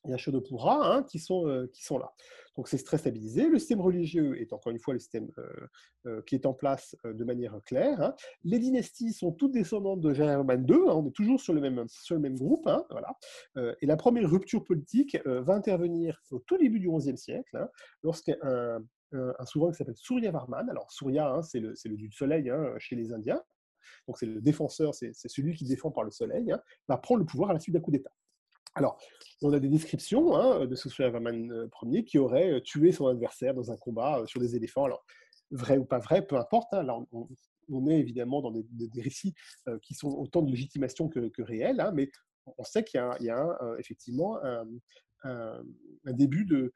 Yashodapura 0.05 0.95
hein, 0.95 1.03
qui, 1.03 1.19
sont, 1.19 1.67
qui 1.73 1.84
sont 1.84 1.97
là. 1.97 2.13
Donc 2.55 2.67
c'est 2.67 2.81
très 2.84 2.99
stabilisé. 2.99 3.49
Le 3.49 3.57
système 3.57 3.81
religieux 3.81 4.39
est 4.39 4.53
encore 4.53 4.72
une 4.72 4.80
fois 4.80 4.93
le 4.93 4.99
système 4.99 5.31
qui 6.27 6.35
est 6.35 6.45
en 6.45 6.53
place 6.53 6.95
de 7.03 7.23
manière 7.23 7.59
claire. 7.65 7.99
Hein. 7.99 8.15
Les 8.43 8.59
dynasties 8.59 9.13
sont 9.13 9.31
toutes 9.31 9.53
descendantes 9.53 10.01
de 10.01 10.13
Germain 10.13 10.63
II. 10.63 10.76
Hein. 10.76 10.93
on 10.93 11.07
est 11.07 11.11
toujours 11.11 11.41
sur 11.41 11.53
le 11.53 11.61
même, 11.61 11.85
sur 11.88 12.13
le 12.13 12.22
même 12.22 12.38
groupe. 12.38 12.69
voilà. 12.91 13.17
et 13.81 13.88
la 13.88 13.97
première 13.97 14.30
rupture 14.30 14.63
politique 14.63 15.17
va 15.26 15.55
intervenir 15.55 16.22
au 16.30 16.38
tout 16.38 16.59
début 16.59 16.80
du 16.80 16.88
XIe 16.88 17.17
siècle, 17.17 17.67
lorsqu'un 18.03 18.38
un, 19.11 19.45
souverain 19.45 19.72
qui 19.72 19.77
s'appelle 19.77 19.97
Surya 19.97 20.30
Varman, 20.30 20.69
alors 20.69 20.91
Surya, 20.91 21.39
c'est 21.41 21.59
le, 21.59 21.73
le, 21.84 21.97
dieu 21.97 22.07
du 22.09 22.15
soleil 22.15 22.51
chez 22.77 22.95
les 22.95 23.11
Indiens, 23.11 23.41
donc 24.07 24.18
c'est 24.18 24.26
le 24.26 24.41
défenseur, 24.41 24.94
c'est 24.94 25.14
celui 25.14 25.56
qui 25.56 25.66
défend 25.66 25.91
par 25.91 26.03
le 26.03 26.12
soleil, 26.12 26.52
hein, 26.52 26.60
va 26.88 26.98
prendre 26.98 27.20
le 27.20 27.26
pouvoir 27.26 27.49
à 27.49 27.53
la 27.53 27.60
suite 27.60 27.74
d'un 27.74 27.82
coup 27.82 27.91
d'État. 27.91 28.12
Alors, 28.76 28.99
on 29.41 29.53
a 29.53 29.60
des 29.60 29.70
descriptions 29.70 30.36
hein, 30.36 30.66
de 30.66 30.76
ce 30.76 30.90
Varman 31.02 31.70
Ier 31.84 32.03
qui 32.03 32.20
aurait 32.20 32.52
euh, 32.52 32.60
tué 32.60 32.91
son 32.91 33.07
adversaire 33.07 33.53
dans 33.53 33.72
un 33.72 33.78
combat 33.78 34.20
euh, 34.20 34.26
sur 34.26 34.41
des 34.41 34.56
éléphants. 34.56 34.84
Alors, 34.84 35.06
vrai 35.52 35.78
ou 35.78 35.86
pas 35.86 35.99
vrai, 35.99 36.26
peu 36.28 36.36
importe. 36.36 36.74
Hein, 36.74 36.86
on, 37.70 37.88
est 37.88 37.98
évidemment 37.98 38.41
dans 38.41 38.52
des, 38.52 39.02
récits 39.02 39.34
euh, 39.68 39.80
qui 39.82 39.94
sont 39.94 40.10
autant 40.10 40.41
de 40.41 40.52
légitimation 40.52 41.07
que, 41.07 41.41
réels, 41.41 41.90
mais 41.94 42.12
on 42.57 42.64
sait 42.64 42.84
qu'il 42.84 43.02
y 43.22 43.30
a, 43.30 43.60
effectivement 43.80 44.38
un, 45.24 46.14
début 46.14 46.45
de, 46.45 46.72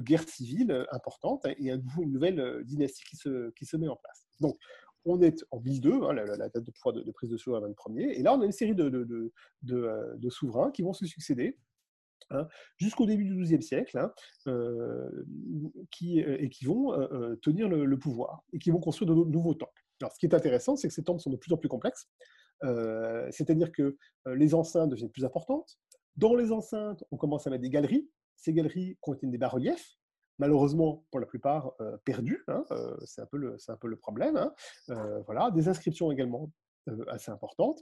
guerre 0.00 0.28
civile 0.28 0.86
importante 0.90 1.46
et 1.46 1.70
une 1.70 2.12
nouvelle 2.12 2.62
dynastie 2.64 3.04
qui 3.04 3.16
se, 3.16 3.50
qui 3.52 3.64
se 3.64 3.78
met 3.78 3.88
en 3.88 3.96
place. 3.96 4.26
Donc, 4.40 4.58
on 5.04 5.20
est 5.22 5.44
en 5.50 5.60
1002, 5.60 6.02
hein, 6.02 6.12
la, 6.12 6.36
date 6.48 6.64
de 6.64 7.10
prise 7.12 7.30
de 7.30 7.36
souverain 7.36 7.68
21er, 7.68 8.10
et 8.10 8.22
là 8.22 8.34
on 8.34 8.40
a 8.40 8.44
une 8.44 8.52
série 8.52 8.74
de, 8.74 9.32
euh, 9.70 10.30
souverains 10.30 10.70
qui 10.70 10.82
vont 10.82 10.92
se 10.92 11.06
succéder 11.06 11.58
hein, 12.30 12.46
jusqu'au 12.76 13.06
début 13.06 13.24
du 13.24 13.36
XIIe 13.42 13.62
siècle, 13.62 13.98
hein, 13.98 14.12
euh, 14.46 15.10
qui, 15.90 16.20
et 16.20 16.48
qui 16.48 16.64
vont 16.64 16.92
euh, 16.92 17.36
tenir 17.42 17.68
le, 17.68 17.98
pouvoir, 17.98 18.42
et 18.52 18.58
qui 18.58 18.70
vont 18.70 18.80
construire 18.80 19.14
de, 19.14 19.30
nouveaux 19.30 19.54
temples. 19.54 19.82
Alors 20.00 20.12
ce 20.12 20.18
qui 20.18 20.26
est 20.26 20.34
intéressant, 20.34 20.76
c'est 20.76 20.88
que 20.88 20.94
ces 20.94 21.04
temples 21.04 21.20
sont 21.20 21.30
de 21.30 21.36
plus 21.36 21.52
en 21.52 21.56
plus 21.56 21.68
complexes, 21.68 22.08
c'est-à-dire 23.30 23.72
que 23.72 23.96
les 24.26 24.54
enceintes 24.54 24.90
deviennent 24.90 25.10
plus 25.10 25.24
importantes, 25.24 25.78
dans 26.16 26.34
les 26.34 26.52
enceintes, 26.52 27.02
on 27.10 27.16
commence 27.16 27.46
à 27.46 27.50
mettre 27.50 27.62
des 27.62 27.70
galeries, 27.70 28.08
ces 28.36 28.52
galeries 28.52 28.98
contiennent 29.00 29.30
des 29.30 29.38
bas-reliefs, 29.38 29.96
malheureusement 30.38 31.04
pour 31.10 31.20
la 31.20 31.26
plupart 31.26 31.72
euh. 31.80 31.96
Hein, 32.48 32.64
euh, 32.70 32.96
c'est 33.04 33.22
un, 33.22 33.26
peu 33.26 33.38
le, 33.38 33.96
problème. 33.96 34.36
Hein. 34.36 34.52
Euh, 34.90 35.20
voilà, 35.22 35.50
des 35.50 35.68
inscriptions 35.68 36.10
également 36.10 36.50
assez 37.08 37.30
importantes. 37.30 37.80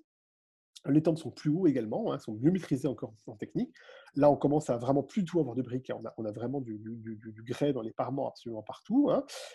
Les 0.86 1.02
temples 1.02 1.20
sont 1.20 1.30
plus 1.30 1.50
hauts 1.50 1.66
également, 1.66 2.12
hein, 2.12 2.18
sont 2.18 2.34
mieux 2.34 2.50
maîtrisés 2.50 2.88
encore 2.88 3.12
en 3.26 3.36
technique. 3.36 3.74
Là, 4.14 4.30
on 4.30 4.36
commence 4.36 4.70
à 4.70 4.78
vraiment 4.78 5.02
plus 5.02 5.24
tout 5.24 5.38
avoir 5.38 5.54
de 5.54 5.62
briques. 5.62 5.92
On 5.94 6.04
a, 6.06 6.14
on 6.16 6.24
a 6.24 6.32
vraiment 6.32 6.60
du, 6.60 6.78
du, 6.78 7.42
grès 7.42 7.74
dans 7.74 7.82
les 7.82 7.92
parements 7.92 8.28
absolument 8.28 8.62
partout. 8.62 9.10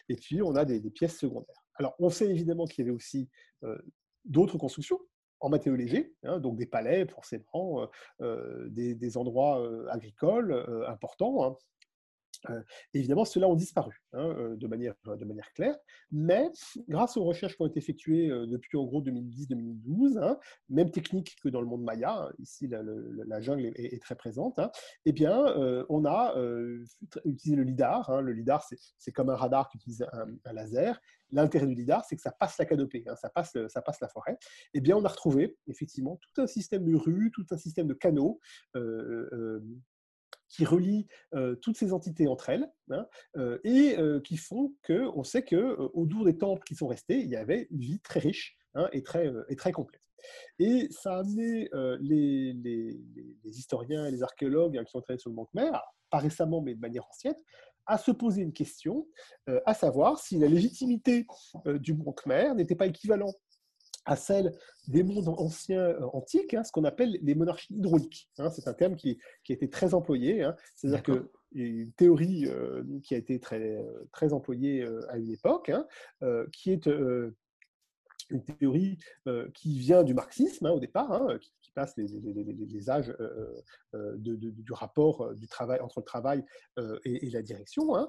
Et 0.07 0.15
puis, 0.15 0.43
on 0.43 0.55
a 0.55 0.65
des, 0.65 0.79
pièces 0.91 1.17
secondaires. 1.17 1.65
Alors, 1.75 1.95
on 1.97 2.09
sait 2.09 2.29
évidemment 2.29 2.65
qu'il 2.65 2.85
y 2.85 2.87
avait 2.87 2.95
aussi 2.95 3.27
d'autres 4.23 4.59
constructions 4.59 4.99
en 5.39 5.49
matériaux 5.49 5.75
légers, 5.75 6.15
donc 6.39 6.57
des 6.57 6.67
palais 6.67 7.07
forcément, 7.07 7.89
des, 8.19 8.93
des, 8.93 9.17
endroits 9.17 9.67
agricoles 9.89 10.85
importants, 10.87 11.57
euh, 12.49 12.61
évidemment, 12.93 13.25
ceux-là 13.25 13.47
ont 13.47 13.55
disparu 13.55 14.01
hein, 14.13 14.35
euh, 14.37 14.55
de, 14.55 14.67
manière, 14.67 14.95
de 15.05 15.25
manière 15.25 15.51
claire, 15.53 15.75
mais 16.11 16.49
grâce 16.87 17.17
aux 17.17 17.23
recherches 17.23 17.55
qui 17.55 17.61
ont 17.61 17.67
été 17.67 17.79
effectuées 17.79 18.29
euh, 18.29 18.45
depuis 18.45 18.77
en 18.77 18.83
gros 18.85 19.01
2010-2012, 19.01 20.19
hein, 20.19 20.37
même 20.69 20.91
technique 20.91 21.35
que 21.41 21.49
dans 21.49 21.61
le 21.61 21.67
monde 21.67 21.83
maya, 21.83 22.29
ici 22.39 22.67
la, 22.67 23.41
jungle 23.41 23.71
est, 23.75 24.01
très 24.01 24.15
présente, 24.15 24.59
hein, 24.59 24.71
eh 25.05 25.11
bien, 25.11 25.43
on 25.89 26.05
a 26.05 26.35
utilisé 27.25 27.55
le 27.55 27.63
LIDAR. 27.63 28.21
le 28.21 28.31
LIDAR, 28.31 28.65
c'est 28.97 29.11
comme 29.11 29.29
un 29.29 29.35
radar 29.35 29.69
qui 29.69 29.77
utilise 29.77 30.05
un, 30.11 30.53
laser. 30.53 30.99
L'intérêt 31.31 31.67
du 31.67 31.75
LIDAR, 31.75 32.05
c'est 32.05 32.15
que 32.15 32.21
ça 32.21 32.31
passe 32.31 32.57
la 32.57 32.65
canopée, 32.65 33.03
ça, 33.19 33.29
passe, 33.29 33.57
ça 33.67 33.81
passe 33.81 33.99
la 33.99 34.07
forêt. 34.07 34.37
Eh 34.73 34.79
bien, 34.79 34.95
on 34.95 35.03
a 35.03 35.07
retrouvé 35.07 35.57
effectivement 35.67 36.19
tout 36.21 36.41
un 36.41 36.47
système 36.47 36.85
de 36.85 36.95
rues, 36.95 37.31
tout 37.33 37.45
un 37.51 37.57
système 37.57 37.87
de 37.87 37.93
canaux 37.93 38.39
qui 40.49 40.65
relient 40.65 41.07
toutes 41.61 41.77
ces 41.77 41.93
entités 41.93 42.27
entre 42.27 42.49
elles 42.49 42.67
hein, 42.89 43.07
et 43.63 43.95
qui 44.23 44.37
font 44.37 44.73
qu'on 44.85 45.23
sait 45.23 45.43
qu'au-dour 45.43 46.25
des 46.25 46.37
temples 46.37 46.63
qui 46.65 46.75
sont 46.75 46.87
restés, 46.87 47.19
il 47.19 47.29
y 47.29 47.35
avait 47.35 47.67
une 47.71 47.79
vie 47.79 47.99
très 47.99 48.19
riche 48.19 48.57
hein, 48.75 48.89
et, 48.91 49.03
très, 49.03 49.31
et 49.49 49.55
très 49.55 49.71
complète. 49.71 50.01
Et 50.59 50.87
ça 50.91 51.15
a 51.15 51.19
amené 51.19 51.69
les, 51.99 52.99
historiens 53.43 54.07
et 54.07 54.11
les 54.11 54.23
archéologues 54.23 54.77
hein, 54.77 54.83
qui 54.83 54.95
ont 54.95 55.01
travaillé 55.01 55.19
sur 55.19 55.29
le 55.29 55.35
Mont 55.35 55.47
Khmer, 55.53 55.71
pas 56.09 56.19
récemment 56.19 56.61
mais 56.61 56.75
de 56.75 56.79
manière 56.79 57.05
ancienne, 57.07 57.35
à 57.87 57.97
se 57.97 58.11
poser 58.11 58.41
une 58.41 58.53
question, 58.53 59.07
à 59.65 59.73
savoir 59.73 60.19
si 60.19 60.39
la 60.39 60.47
légitimité 60.47 61.27
du 61.75 61.93
Mont 61.93 62.13
Khmer 62.13 62.53
n'était 62.55 62.75
pas 62.75 62.87
équivalente 62.87 63.35
à 64.05 64.15
celle 64.15 64.53
des 64.87 65.03
mondes 65.03 65.27
anciens 65.27 65.81
euh, 65.81 66.05
antiques, 66.13 66.53
hein, 66.53 66.63
ce 66.63 66.71
qu'on 66.71 66.83
appelle 66.83 67.17
les 67.21 67.35
monarchies 67.35 67.73
hydrauliques. 67.73 68.29
Hein. 68.37 68.49
c'est 68.49 68.67
un 68.67 68.73
terme 68.73 68.95
qui, 68.95 69.19
qui, 69.43 69.51
a 69.51 69.55
été 69.55 69.69
très 69.69 69.93
employé. 69.93 70.43
Hein. 70.43 70.55
C'est-à-dire 70.75 71.03
que 71.03 71.31
une 71.53 71.93
théorie 71.93 72.49
qui 73.03 73.15
a 73.15 73.17
été 73.17 73.39
très, 73.39 73.81
très 74.11 74.33
employée 74.33 74.85
à 75.07 75.17
une 75.17 75.31
époque, 75.31 75.71
qui 76.51 76.71
est 76.71 76.85
une 76.87 78.43
théorie 78.59 78.97
qui 79.53 79.79
vient 79.79 80.03
du 80.03 80.13
marxisme 80.13 80.65
au 80.65 80.81
départ, 80.81 81.25
qui, 81.39 81.71
passe 81.73 81.95
les, 81.95 82.89
âges 82.89 83.15
du 84.17 84.73
rapport 84.73 85.33
du 85.35 85.47
travail 85.47 85.79
entre 85.79 86.01
le 86.01 86.05
travail 86.05 86.43
et, 87.05 87.29
la 87.29 87.41
direction, 87.41 88.05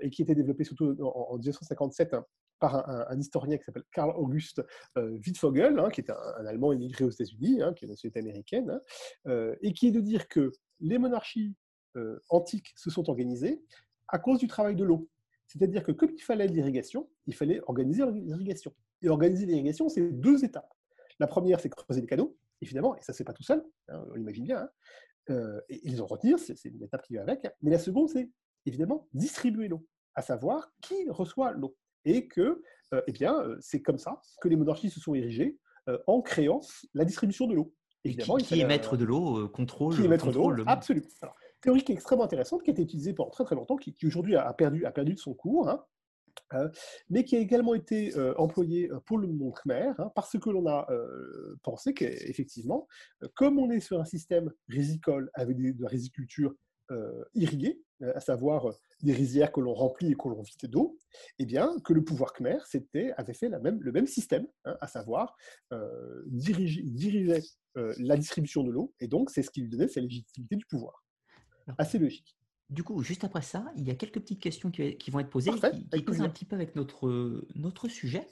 et 0.00 0.10
qui 0.10 0.22
était 0.22 0.36
développé 0.36 0.62
surtout 0.62 0.96
en, 1.00 1.38
1957 1.38 2.14
par 2.58 2.88
un, 2.88 3.18
historien 3.18 3.58
qui 3.58 3.64
s'appelle 3.64 3.84
Karl 3.92 4.12
August 4.16 4.62
Wittfogel, 4.96 5.82
qui 5.92 6.00
est 6.00 6.10
un, 6.10 6.46
Allemand 6.46 6.72
immigré 6.72 7.04
aux 7.04 7.10
États-Unis, 7.10 7.60
qui 7.76 7.84
est 7.84 7.86
une 7.86 7.90
nationalité 7.90 8.20
américaine, 8.20 8.80
et 9.62 9.72
qui 9.72 9.88
est 9.88 9.92
de 9.92 10.00
dire 10.00 10.28
que 10.28 10.52
les 10.80 10.98
monarchies 10.98 11.54
antiques 12.30 12.72
se 12.76 12.90
sont 12.90 13.08
organisées 13.08 13.62
à 14.08 14.18
cause 14.18 14.38
du 14.38 14.46
travail 14.46 14.76
de 14.76 14.84
l'eau. 14.84 15.08
C'est-à-dire 15.46 15.84
que 15.84 15.92
comme 15.92 16.10
il 16.10 16.22
fallait 16.22 16.46
l'irrigation, 16.46 17.08
il 17.26 17.34
fallait 17.34 17.60
organiser 17.66 18.04
l'irrigation. 18.12 18.74
Et 19.02 19.08
organiser 19.08 19.46
l'irrigation, 19.46 19.88
c'est 19.88 20.10
deux 20.10 20.44
étapes. 20.44 20.72
La 21.18 21.26
première, 21.26 21.60
c'est 21.60 21.68
creuser 21.68 22.00
des 22.00 22.06
canaux, 22.06 22.36
évidemment, 22.60 22.96
et 22.96 23.02
ça, 23.02 23.12
c'est 23.12 23.24
pas 23.24 23.32
tout 23.32 23.42
seul, 23.42 23.64
hein, 23.88 24.04
on 24.10 24.14
l'imagine 24.14 24.44
bien. 24.44 24.60
Hein. 24.60 24.70
Euh, 25.30 25.60
et, 25.68 25.80
ils 25.84 26.00
en 26.02 26.06
retenir, 26.06 26.38
c'est 26.38 26.62
une 26.64 26.82
étape 26.82 27.02
qui 27.02 27.14
va 27.16 27.22
avec. 27.22 27.46
Mais 27.62 27.70
la 27.70 27.78
seconde, 27.78 28.08
c'est 28.08 28.30
évidemment 28.64 29.08
distribuer 29.12 29.68
l'eau, 29.68 29.86
à 30.14 30.22
savoir 30.22 30.72
qui 30.82 31.08
reçoit 31.08 31.52
l'eau. 31.52 31.76
Et 32.06 32.26
que, 32.26 32.62
euh, 32.94 33.02
eh 33.06 33.12
bien, 33.12 33.38
euh, 33.40 33.56
c'est 33.60 33.82
comme 33.82 33.98
ça 33.98 34.22
que 34.40 34.48
les 34.48 34.56
monarchies 34.56 34.88
se 34.88 35.00
sont 35.00 35.14
érigées 35.14 35.58
en 36.08 36.20
créant 36.20 36.62
la 36.94 37.04
distribution 37.04 37.46
de 37.46 37.54
l'eau. 37.54 37.72
Évidemment, 38.02 38.38
qui, 38.38 38.60
est 38.60 38.66
maître 38.66 38.96
de 38.96 39.04
l'eau, 39.04 39.48
contrôle. 39.48 39.94
Qui 39.94 40.04
est 40.04 40.08
maître 40.08 40.32
de 40.32 40.36
l'eau, 40.36 40.64
absolument. 40.66 41.06
théorie 41.60 41.84
qui 41.84 41.92
est 41.92 41.94
extrêmement 41.94 42.24
intéressante, 42.24 42.64
qui 42.64 42.70
a 42.70 42.72
été 42.72 42.82
utilisée 42.82 43.12
pendant 43.14 43.30
très 43.30 43.44
très 43.44 43.54
longtemps, 43.54 43.76
qui, 43.76 43.94
aujourd'hui 44.04 44.34
a, 44.34 44.52
perdu, 44.52 44.84
a 44.84 44.90
perdu 44.90 45.14
de 45.14 45.18
son 45.20 45.32
cours. 45.32 45.68
Hein. 45.68 45.84
Mais 47.08 47.22
qui 47.22 47.36
a 47.36 47.38
également 47.38 47.74
été 47.74 48.12
employé 48.36 48.90
pour 49.04 49.18
le 49.18 49.28
monde 49.28 49.54
Khmer, 49.62 49.92
hein, 49.98 50.10
parce 50.16 50.36
que 50.36 50.50
l'on 50.50 50.66
a 50.66 50.88
pensé 51.62 51.94
qu'effectivement, 51.94 52.88
comme 53.34 53.56
on 53.60 53.70
est 53.70 53.78
sur 53.78 54.00
un 54.00 54.04
système 54.04 54.50
risicole 54.68 55.30
avec 55.34 55.56
de 55.56 55.80
la 55.80 55.88
riziculture 55.88 56.52
irriguée, 57.34 57.82
à 58.00 58.20
savoir 58.20 58.72
des 59.02 59.12
rizières 59.12 59.52
que 59.52 59.60
l'on 59.60 59.74
remplit 59.74 60.12
et 60.12 60.14
que 60.14 60.28
l'on 60.28 60.42
vide 60.42 60.70
d'eau, 60.70 60.98
eh 61.38 61.46
bien, 61.46 61.74
que 61.84 61.92
le 61.92 62.04
pouvoir 62.04 62.32
Khmer 62.32 62.58
avait 63.16 63.34
fait 63.34 63.48
la 63.48 63.58
même, 63.58 63.80
le 63.82 63.92
même 63.92 64.06
système, 64.06 64.46
hein, 64.64 64.76
à 64.80 64.86
savoir 64.86 65.36
diriger, 66.26 66.84
la 67.74 68.16
distribution 68.16 68.64
de 68.64 68.70
l'eau, 68.70 68.94
et 69.00 69.08
donc 69.08 69.30
c'est 69.30 69.42
ce 69.42 69.50
qui 69.50 69.60
lui 69.62 69.68
donnait 69.68 69.88
sa 69.88 70.00
légitimité 70.00 70.56
du 70.56 70.66
pouvoir. 70.66 71.04
Assez 71.78 71.98
logique. 71.98 72.36
Du 72.68 72.82
coup, 72.82 73.00
juste 73.02 73.22
après 73.22 73.42
ça, 73.42 73.64
il 73.76 73.86
y 73.86 73.90
a 73.90 73.94
quelques 73.94 74.20
petites 74.20 74.40
questions 74.42 74.70
qui, 74.70 75.10
vont 75.10 75.20
être 75.20 75.30
posées, 75.30 75.52
qui, 75.52 76.04
qui 76.04 76.22
un 76.22 76.28
petit 76.28 76.44
peu 76.44 76.56
avec 76.56 76.74
notre, 76.74 77.44
notre 77.54 77.88
sujet. 77.88 78.26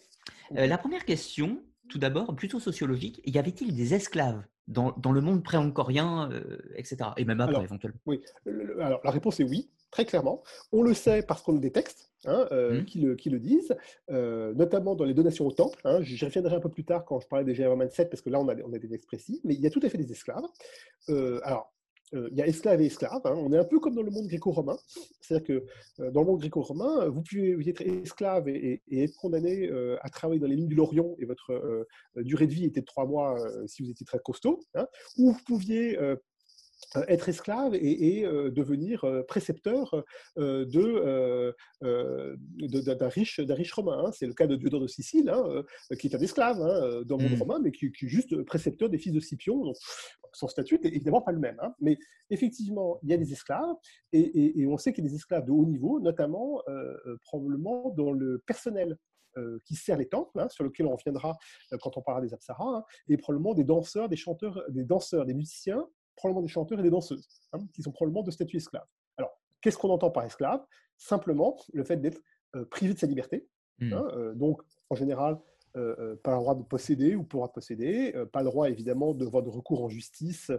Euh, 0.56 0.66
la 0.66 0.76
première 0.76 1.04
question, 1.04 1.62
tout 1.88 1.98
d'abord, 1.98 2.34
plutôt 2.34 2.58
sociologique, 2.58 3.20
y 3.24 3.38
avait-il 3.38 3.74
des 3.76 3.94
esclaves? 3.94 4.44
Dans, 4.68 4.92
dans 4.92 5.12
le 5.12 5.20
monde 5.20 5.42
pré-angkorien, 5.42 6.30
euh, 6.32 6.58
etc. 6.76 7.10
Et 7.16 7.24
même 7.24 7.40
après, 7.40 7.62
éventuellement 7.62 8.00
Oui, 8.06 8.20
alors 8.80 9.00
la 9.04 9.10
réponse 9.10 9.40
est 9.40 9.44
oui, 9.44 9.70
très 9.90 10.04
clairement. 10.04 10.42
On 10.72 10.82
le 10.82 10.94
sait 10.94 11.22
parce 11.22 11.42
qu'on 11.42 11.56
a 11.56 11.60
des 11.60 11.72
textes 11.72 12.12
hein, 12.24 12.46
euh, 12.52 12.80
mmh. 12.80 12.84
qui, 12.84 13.00
le, 13.00 13.14
qui, 13.14 13.30
le, 13.30 13.38
disent, 13.38 13.76
notamment 14.08 14.94
dans 14.94 15.04
les 15.04 15.14
donations 15.14 15.46
au 15.46 15.52
temple. 15.52 15.78
Hein. 15.84 16.00
J'y 16.02 16.24
reviendrai 16.24 16.56
un 16.56 16.60
peu 16.60 16.70
plus 16.70 16.84
tard 16.84 17.04
quand 17.04 17.20
je 17.20 17.28
parlais 17.28 17.44
des 17.44 17.54
G 17.54 17.68
7, 17.90 18.10
parce 18.10 18.22
que 18.22 18.30
là, 18.30 18.40
on 18.40 18.48
a, 18.48 18.54
on 18.64 18.72
a 18.72 18.78
des 18.78 18.88
textes 18.88 19.06
précis, 19.06 19.40
mais 19.44 19.54
il 19.54 19.60
y 19.60 19.66
a 19.66 19.70
tout 19.70 19.80
à 19.82 19.88
fait 19.88 19.98
des 19.98 20.10
esclaves. 20.10 20.44
alors, 21.08 21.10
euh, 21.10 21.83
il 22.12 22.36
y 22.36 22.42
a 22.42 22.46
esclaves 22.46 22.80
et 22.80 22.86
esclaves. 22.86 23.20
Hein. 23.24 23.34
On 23.36 23.52
est 23.52 23.58
un 23.58 23.64
peu 23.64 23.80
comme 23.80 23.94
dans 23.94 24.02
le 24.02 24.10
monde 24.10 24.26
gréco-romain. 24.26 24.76
C'est-à-dire 25.20 25.46
que 25.46 26.02
euh, 26.02 26.10
dans 26.10 26.20
le 26.20 26.26
monde 26.26 26.40
gréco-romain, 26.40 27.08
vous 27.08 27.22
pouvez 27.22 27.68
être 27.68 27.82
esclave 27.82 28.48
et, 28.48 28.82
être 28.90 29.16
condamné 29.16 29.68
euh, 29.68 29.96
à 30.02 30.10
travailler 30.10 30.40
dans 30.40 30.46
les 30.46 30.56
lignes 30.56 30.68
du 30.68 30.74
Lorient 30.74 31.14
et 31.18 31.24
votre 31.24 31.86
durée 32.16 32.46
de 32.46 32.52
vie 32.52 32.64
était 32.64 32.80
de 32.80 32.86
trois 32.86 33.06
mois 33.06 33.36
si 33.66 33.82
vous 33.82 33.90
étiez 33.90 34.06
très 34.06 34.18
costaud. 34.18 34.60
Hein. 34.74 34.86
Ou 35.18 35.32
vous 35.32 35.44
pouviez 35.46 35.98
euh, 35.98 36.16
être 37.08 37.28
esclave 37.28 37.74
et, 37.74 38.24
euh, 38.24 38.50
devenir 38.50 39.04
euh, 39.04 39.22
précepteur 39.22 40.04
de, 40.36 41.54
d'un 41.80 43.08
riche, 43.08 43.40
riche 43.40 43.72
romain. 43.72 44.04
Hein. 44.04 44.12
C'est 44.12 44.26
le 44.26 44.34
cas 44.34 44.46
de 44.46 44.56
Diodore 44.56 44.80
de 44.80 44.86
Sicile, 44.86 45.28
hein, 45.30 45.62
qui 45.98 46.08
est 46.08 46.14
un 46.14 46.20
esclave 46.20 46.60
hein, 46.60 47.02
dans 47.04 47.16
le 47.16 47.24
monde 47.24 47.36
mmh. 47.36 47.42
romain, 47.42 47.58
mais 47.62 47.72
qui, 47.72 47.86
est 47.86 48.08
juste 48.08 48.42
précepteur 48.44 48.88
des 48.88 48.98
fils 48.98 49.12
de 49.12 49.20
Scipion. 49.20 49.72
son 50.32 50.48
statut 50.48 50.78
n'est 50.82 50.90
évidemment 50.90 51.22
pas 51.22 51.32
le 51.32 51.38
même. 51.38 51.58
Mais 51.80 51.96
effectivement, 52.30 52.98
il 53.02 53.10
y 53.10 53.14
a 53.14 53.16
des 53.16 53.32
esclaves, 53.32 53.74
et, 54.12 54.66
on 54.66 54.78
sait 54.78 54.92
qu'il 54.92 55.04
y 55.04 55.06
a 55.06 55.10
des 55.10 55.16
esclaves 55.16 55.44
de 55.44 55.52
haut 55.52 55.66
niveau, 55.66 56.00
notamment 56.00 56.62
probablement 57.22 57.90
dans 57.96 58.12
le 58.12 58.42
personnel 58.46 58.96
qui 59.64 59.74
sert 59.74 59.96
les 59.96 60.08
temples, 60.08 60.46
sur 60.50 60.64
lequel 60.64 60.86
on 60.86 60.94
reviendra 60.94 61.36
quand 61.80 61.96
on 61.96 62.02
parlera 62.02 62.24
des 62.24 62.34
apsaras, 62.34 62.84
et 63.08 63.16
probablement 63.16 63.54
des 63.54 63.64
danseurs, 63.64 64.08
des 64.08 64.16
chanteurs, 64.16 64.62
des 64.68 64.84
danseurs, 64.84 65.26
des 65.26 65.34
musiciens 65.34 65.84
probablement 66.16 66.42
des 66.42 66.48
chanteurs 66.48 66.78
et 66.80 66.82
des 66.82 66.90
danseuses, 66.90 67.28
hein, 67.52 67.58
qui 67.72 67.82
sont 67.82 67.92
probablement 67.92 68.22
de 68.22 68.30
statut 68.30 68.56
esclave. 68.56 68.86
Alors, 69.16 69.38
qu'est-ce 69.60 69.78
qu'on 69.78 69.90
entend 69.90 70.10
par 70.10 70.24
esclave? 70.24 70.64
Simplement 70.96 71.56
le 71.72 71.84
fait 71.84 71.96
d'être 71.96 72.20
euh, 72.56 72.64
privé 72.66 72.94
de 72.94 72.98
sa 72.98 73.06
liberté. 73.06 73.46
Mmh. 73.78 73.92
Hein, 73.92 74.08
euh, 74.12 74.34
donc, 74.34 74.62
en 74.90 74.94
général, 74.94 75.38
euh, 75.76 76.14
pas 76.22 76.32
le 76.32 76.38
droit 76.38 76.54
de 76.54 76.62
posséder 76.62 77.16
ou 77.16 77.24
pour 77.24 77.50
posséder, 77.52 78.14
pas 78.32 78.40
le 78.40 78.46
droit 78.46 78.70
évidemment 78.70 79.12
de 79.12 79.24
voir 79.24 79.42
de 79.42 79.50
recours 79.50 79.82
en 79.82 79.88
justice 79.88 80.52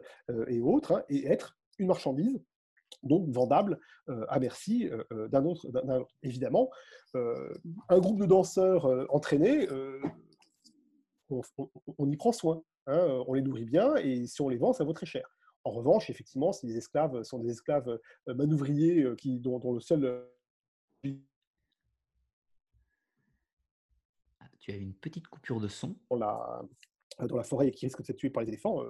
et 0.47 0.59
autres, 0.59 0.91
hein, 0.91 1.03
et 1.07 1.25
être 1.27 1.57
une 1.79 1.87
marchandise 1.87 2.37
donc 3.03 3.29
vendable 3.29 3.79
à 4.07 4.39
merci 4.39 4.89
d'un 5.29 5.45
autre, 5.45 5.67
Évidemment, 6.23 6.69
un 7.13 7.99
groupe 7.99 8.19
de 8.19 8.25
danseurs 8.25 8.85
entraînés, 9.13 9.67
on, 11.29 11.41
on, 11.97 12.09
y 12.09 12.17
prend 12.17 12.31
soin. 12.31 12.63
on 12.87 13.33
les 13.33 13.41
nourrit 13.41 13.65
bien 13.65 13.95
et 13.95 14.25
si 14.27 14.41
on 14.41 14.49
les 14.49 14.57
vend, 14.57 14.73
ça 14.73 14.83
vaut 14.83 14.93
très 14.93 15.05
cher. 15.05 15.34
En 15.65 15.71
revanche, 15.71 16.11
effectivement, 16.11 16.51
si 16.53 16.67
les 16.67 16.77
esclaves 16.77 17.23
sont 17.23 17.39
des 17.39 17.49
esclaves 17.49 17.99
euh, 18.29 18.33
manouvriers 18.35 19.01
euh, 19.01 19.15
qui, 19.15 19.39
dont, 19.39 19.59
le 19.73 19.79
seul. 19.79 20.05
Euh, 20.05 21.11
ah, 24.39 24.45
tu 24.59 24.71
as 24.71 24.75
une 24.75 24.93
petite 24.93 25.27
coupure 25.27 25.59
de 25.59 25.67
son. 25.67 25.95
Dans 26.11 26.17
la, 26.17 26.61
dans 27.19 27.35
la 27.35 27.43
forêt 27.43 27.67
et 27.67 27.71
qui 27.71 27.87
risque 27.87 28.03
de 28.03 28.11
être 28.11 28.17
tué 28.17 28.29
par 28.29 28.43
les 28.43 28.49
éléphants, 28.49 28.83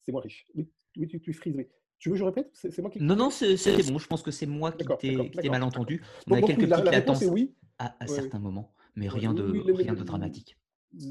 c'est 0.00 0.10
moins 0.10 0.22
riche. 0.22 0.46
Oui, 0.54 0.70
tu, 1.06 1.20
tu 1.20 1.32
frises, 1.34 1.54
oui. 1.54 1.68
Tu 1.98 2.08
veux 2.08 2.14
que 2.14 2.20
je 2.20 2.24
répète 2.24 2.50
C'est 2.54 2.78
moi 2.80 2.90
qui. 2.90 3.00
Non, 3.00 3.14
non, 3.14 3.28
c'était 3.28 3.82
bon. 3.82 3.98
Je 3.98 4.08
pense 4.08 4.22
que 4.22 4.30
c'est 4.30 4.46
moi 4.46 4.72
qui 4.72 4.86
t'ai 4.98 5.50
mal 5.50 5.62
entendu. 5.62 6.02
On 6.28 6.32
a 6.32 6.40
quelques 6.40 6.66
petites 6.66 6.84
latences 6.84 7.24
oui. 7.24 7.54
à, 7.78 8.06
certains 8.06 8.38
moments, 8.38 8.72
mais 8.96 9.08
rien 9.08 9.34
de, 9.34 9.70
rien 9.70 9.92
de 9.92 10.02
dramatique. 10.02 10.56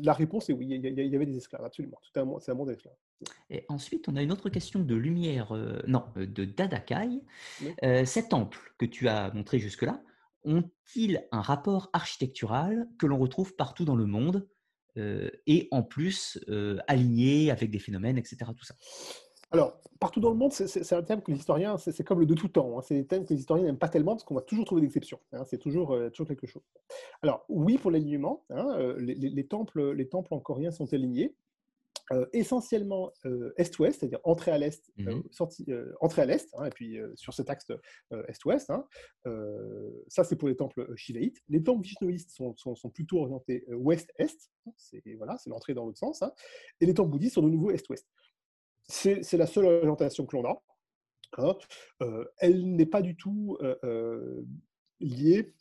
La 0.03 0.14
réponse 0.14 0.49
est 0.49 0.53
oui, 0.53 0.68
il 0.70 0.86
y, 0.86 1.16
avait 1.16 1.26
des 1.26 1.38
esclaves, 1.38 1.66
absolument. 1.66 1.99
C'est 2.03 2.20
un, 2.20 2.26
monde 2.26 2.70
d'esclaves. 2.70 2.95
Et 3.49 3.66
ensuite, 3.68 4.08
on 4.10 4.16
a 4.16 4.22
une 4.22 4.32
autre 4.32 4.49
question 4.49 4.80
de 4.80 4.95
lumière, 4.95 5.56
euh, 5.56 5.82
non, 5.88 6.06
euh, 6.18 6.28
de 6.28 6.45
Dadakai. 6.45 7.22
Euh, 7.84 8.06
ces 8.06 8.28
temples 8.28 8.74
que 8.78 8.86
tu 8.86 9.08
as 9.08 9.32
montrés 9.34 9.60
jusque-là, 9.60 10.03
ont-ils 10.44 11.26
un 11.32 11.41
rapport 11.41 11.90
architectural 11.94 12.88
que 12.99 13.08
l'on 13.08 13.18
retrouve 13.18 13.56
partout 13.56 13.86
dans 13.86 13.95
le 13.95 14.06
monde 14.06 14.48
et 15.48 15.70
en 15.72 15.84
plus 15.84 16.38
aligné 16.88 17.49
avec 17.49 17.72
des 17.72 17.80
phénomènes, 17.80 18.18
etc. 18.18 18.52
Tout 18.58 18.66
ça? 18.66 18.76
Alors, 19.52 19.78
partout 19.99 20.22
dans 20.22 20.30
le 20.30 20.38
monde, 20.38 20.53
c'est 20.53 20.94
un 20.94 21.03
thème 21.03 21.22
que 21.22 21.30
les 21.30 21.38
historiens, 21.38 21.78
c'est 21.78 22.03
comme 22.06 22.19
le 22.19 22.26
de 22.26 22.34
tout 22.34 22.48
temps. 22.48 22.78
Hein. 22.78 22.82
C'est 22.82 22.95
des 22.95 23.06
thèmes 23.06 23.26
que 23.26 23.34
les 23.34 23.40
historiens 23.40 23.65
n'aiment 23.65 23.78
pas 23.78 23.90
tellement 23.90 24.14
parce 24.14 24.23
qu'on 24.23 24.36
va 24.36 24.41
toujours 24.41 24.65
trouver 24.65 24.82
des 24.82 24.88
exceptions. 24.88 25.19
Hein. 25.34 25.44
C'est 25.45 25.57
toujours, 25.57 25.91
euh, 25.91 26.10
toujours 26.10 26.28
quelque 26.28 26.48
chose. 26.48 26.64
Alors, 27.22 27.45
oui, 27.49 27.78
pour 27.78 27.91
l'alignement, 27.91 28.45
hein, 28.49 28.76
euh, 28.80 28.95
les, 28.98 29.48
temples, 29.48 29.91
les 29.91 30.07
temples 30.07 30.34
en 30.34 30.72
sont 30.72 30.94
alignés. 30.94 31.36
Euh, 32.11 32.26
essentiellement 32.34 33.14
est-ouest, 33.56 33.99
c'est-à-dire 33.99 34.19
entrée 34.26 34.52
à 34.52 34.57
l'est, 34.57 34.91
sortie, 35.30 35.65
entrée 36.02 36.23
à 36.23 36.26
l'est, 36.26 36.53
et 36.65 36.69
puis 36.69 36.98
sur 37.15 37.34
cet 37.34 37.49
axe 37.49 37.72
est-ouest. 38.28 38.69
ça, 40.07 40.23
c'est 40.26 40.36
pour 40.36 40.49
les 40.49 40.57
temples 40.57 40.94
shivaïtes. 40.98 41.38
Les 41.48 41.64
temples 41.64 41.84
vishnouistes 41.84 42.32
sont, 42.32 42.53
sont, 42.57 42.90
plutôt 42.90 43.19
orientés 43.19 43.64
ouest-est, 43.69 44.52
c'est 44.76 45.02
voilà, 45.15 45.38
l'entrée 45.45 45.73
dans 45.73 45.86
l'autre 45.86 45.99
sens. 45.99 46.22
Et 46.82 46.86
les 46.86 46.94
temples 46.94 47.11
bouddhistes 47.11 47.36
sont 47.36 47.44
de 47.44 47.49
nouveau 47.49 47.72
est-ouest. 47.72 48.06
C'est 48.92 49.38
la 49.38 49.48
seule 49.48 49.66
orientation 49.66 50.26
que 50.26 50.36
l'on 50.36 50.46
a. 50.46 50.62
Hein. 51.38 51.56
Euh, 52.02 52.26
elle 52.40 52.76
n'est 52.76 52.86
pas 52.86 53.02
du 53.02 53.16
tout 53.16 53.58
euh, 53.62 53.76
euh, 53.86 54.46
liée 55.00 55.54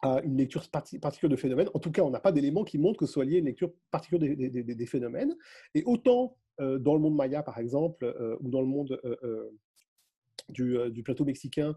à 0.00 0.20
une 0.22 0.36
lecture 0.36 0.68
particulière 0.70 1.30
de 1.30 1.36
phénomènes. 1.36 1.68
En 1.74 1.78
tout 1.78 1.90
cas, 1.90 2.02
on 2.02 2.10
n'a 2.10 2.20
pas 2.20 2.32
d'éléments 2.32 2.64
qui 2.64 2.78
montrent 2.78 2.98
que 2.98 3.06
ce 3.06 3.12
soit 3.12 3.24
lié 3.24 3.36
à 3.36 3.38
une 3.40 3.46
lecture 3.46 3.72
particulière 3.90 4.36
des, 4.36 4.86
phénomènes. 4.86 5.36
Et 5.74 5.82
autant 5.84 6.36
dans 6.58 6.94
le 6.94 7.00
monde 7.00 7.16
maya, 7.16 7.42
par 7.42 7.58
exemple, 7.58 8.04
ou 8.40 8.48
dans 8.48 8.60
le 8.60 8.68
monde 8.68 9.00
du, 10.48 11.02
plateau 11.02 11.24
mexicain, 11.24 11.74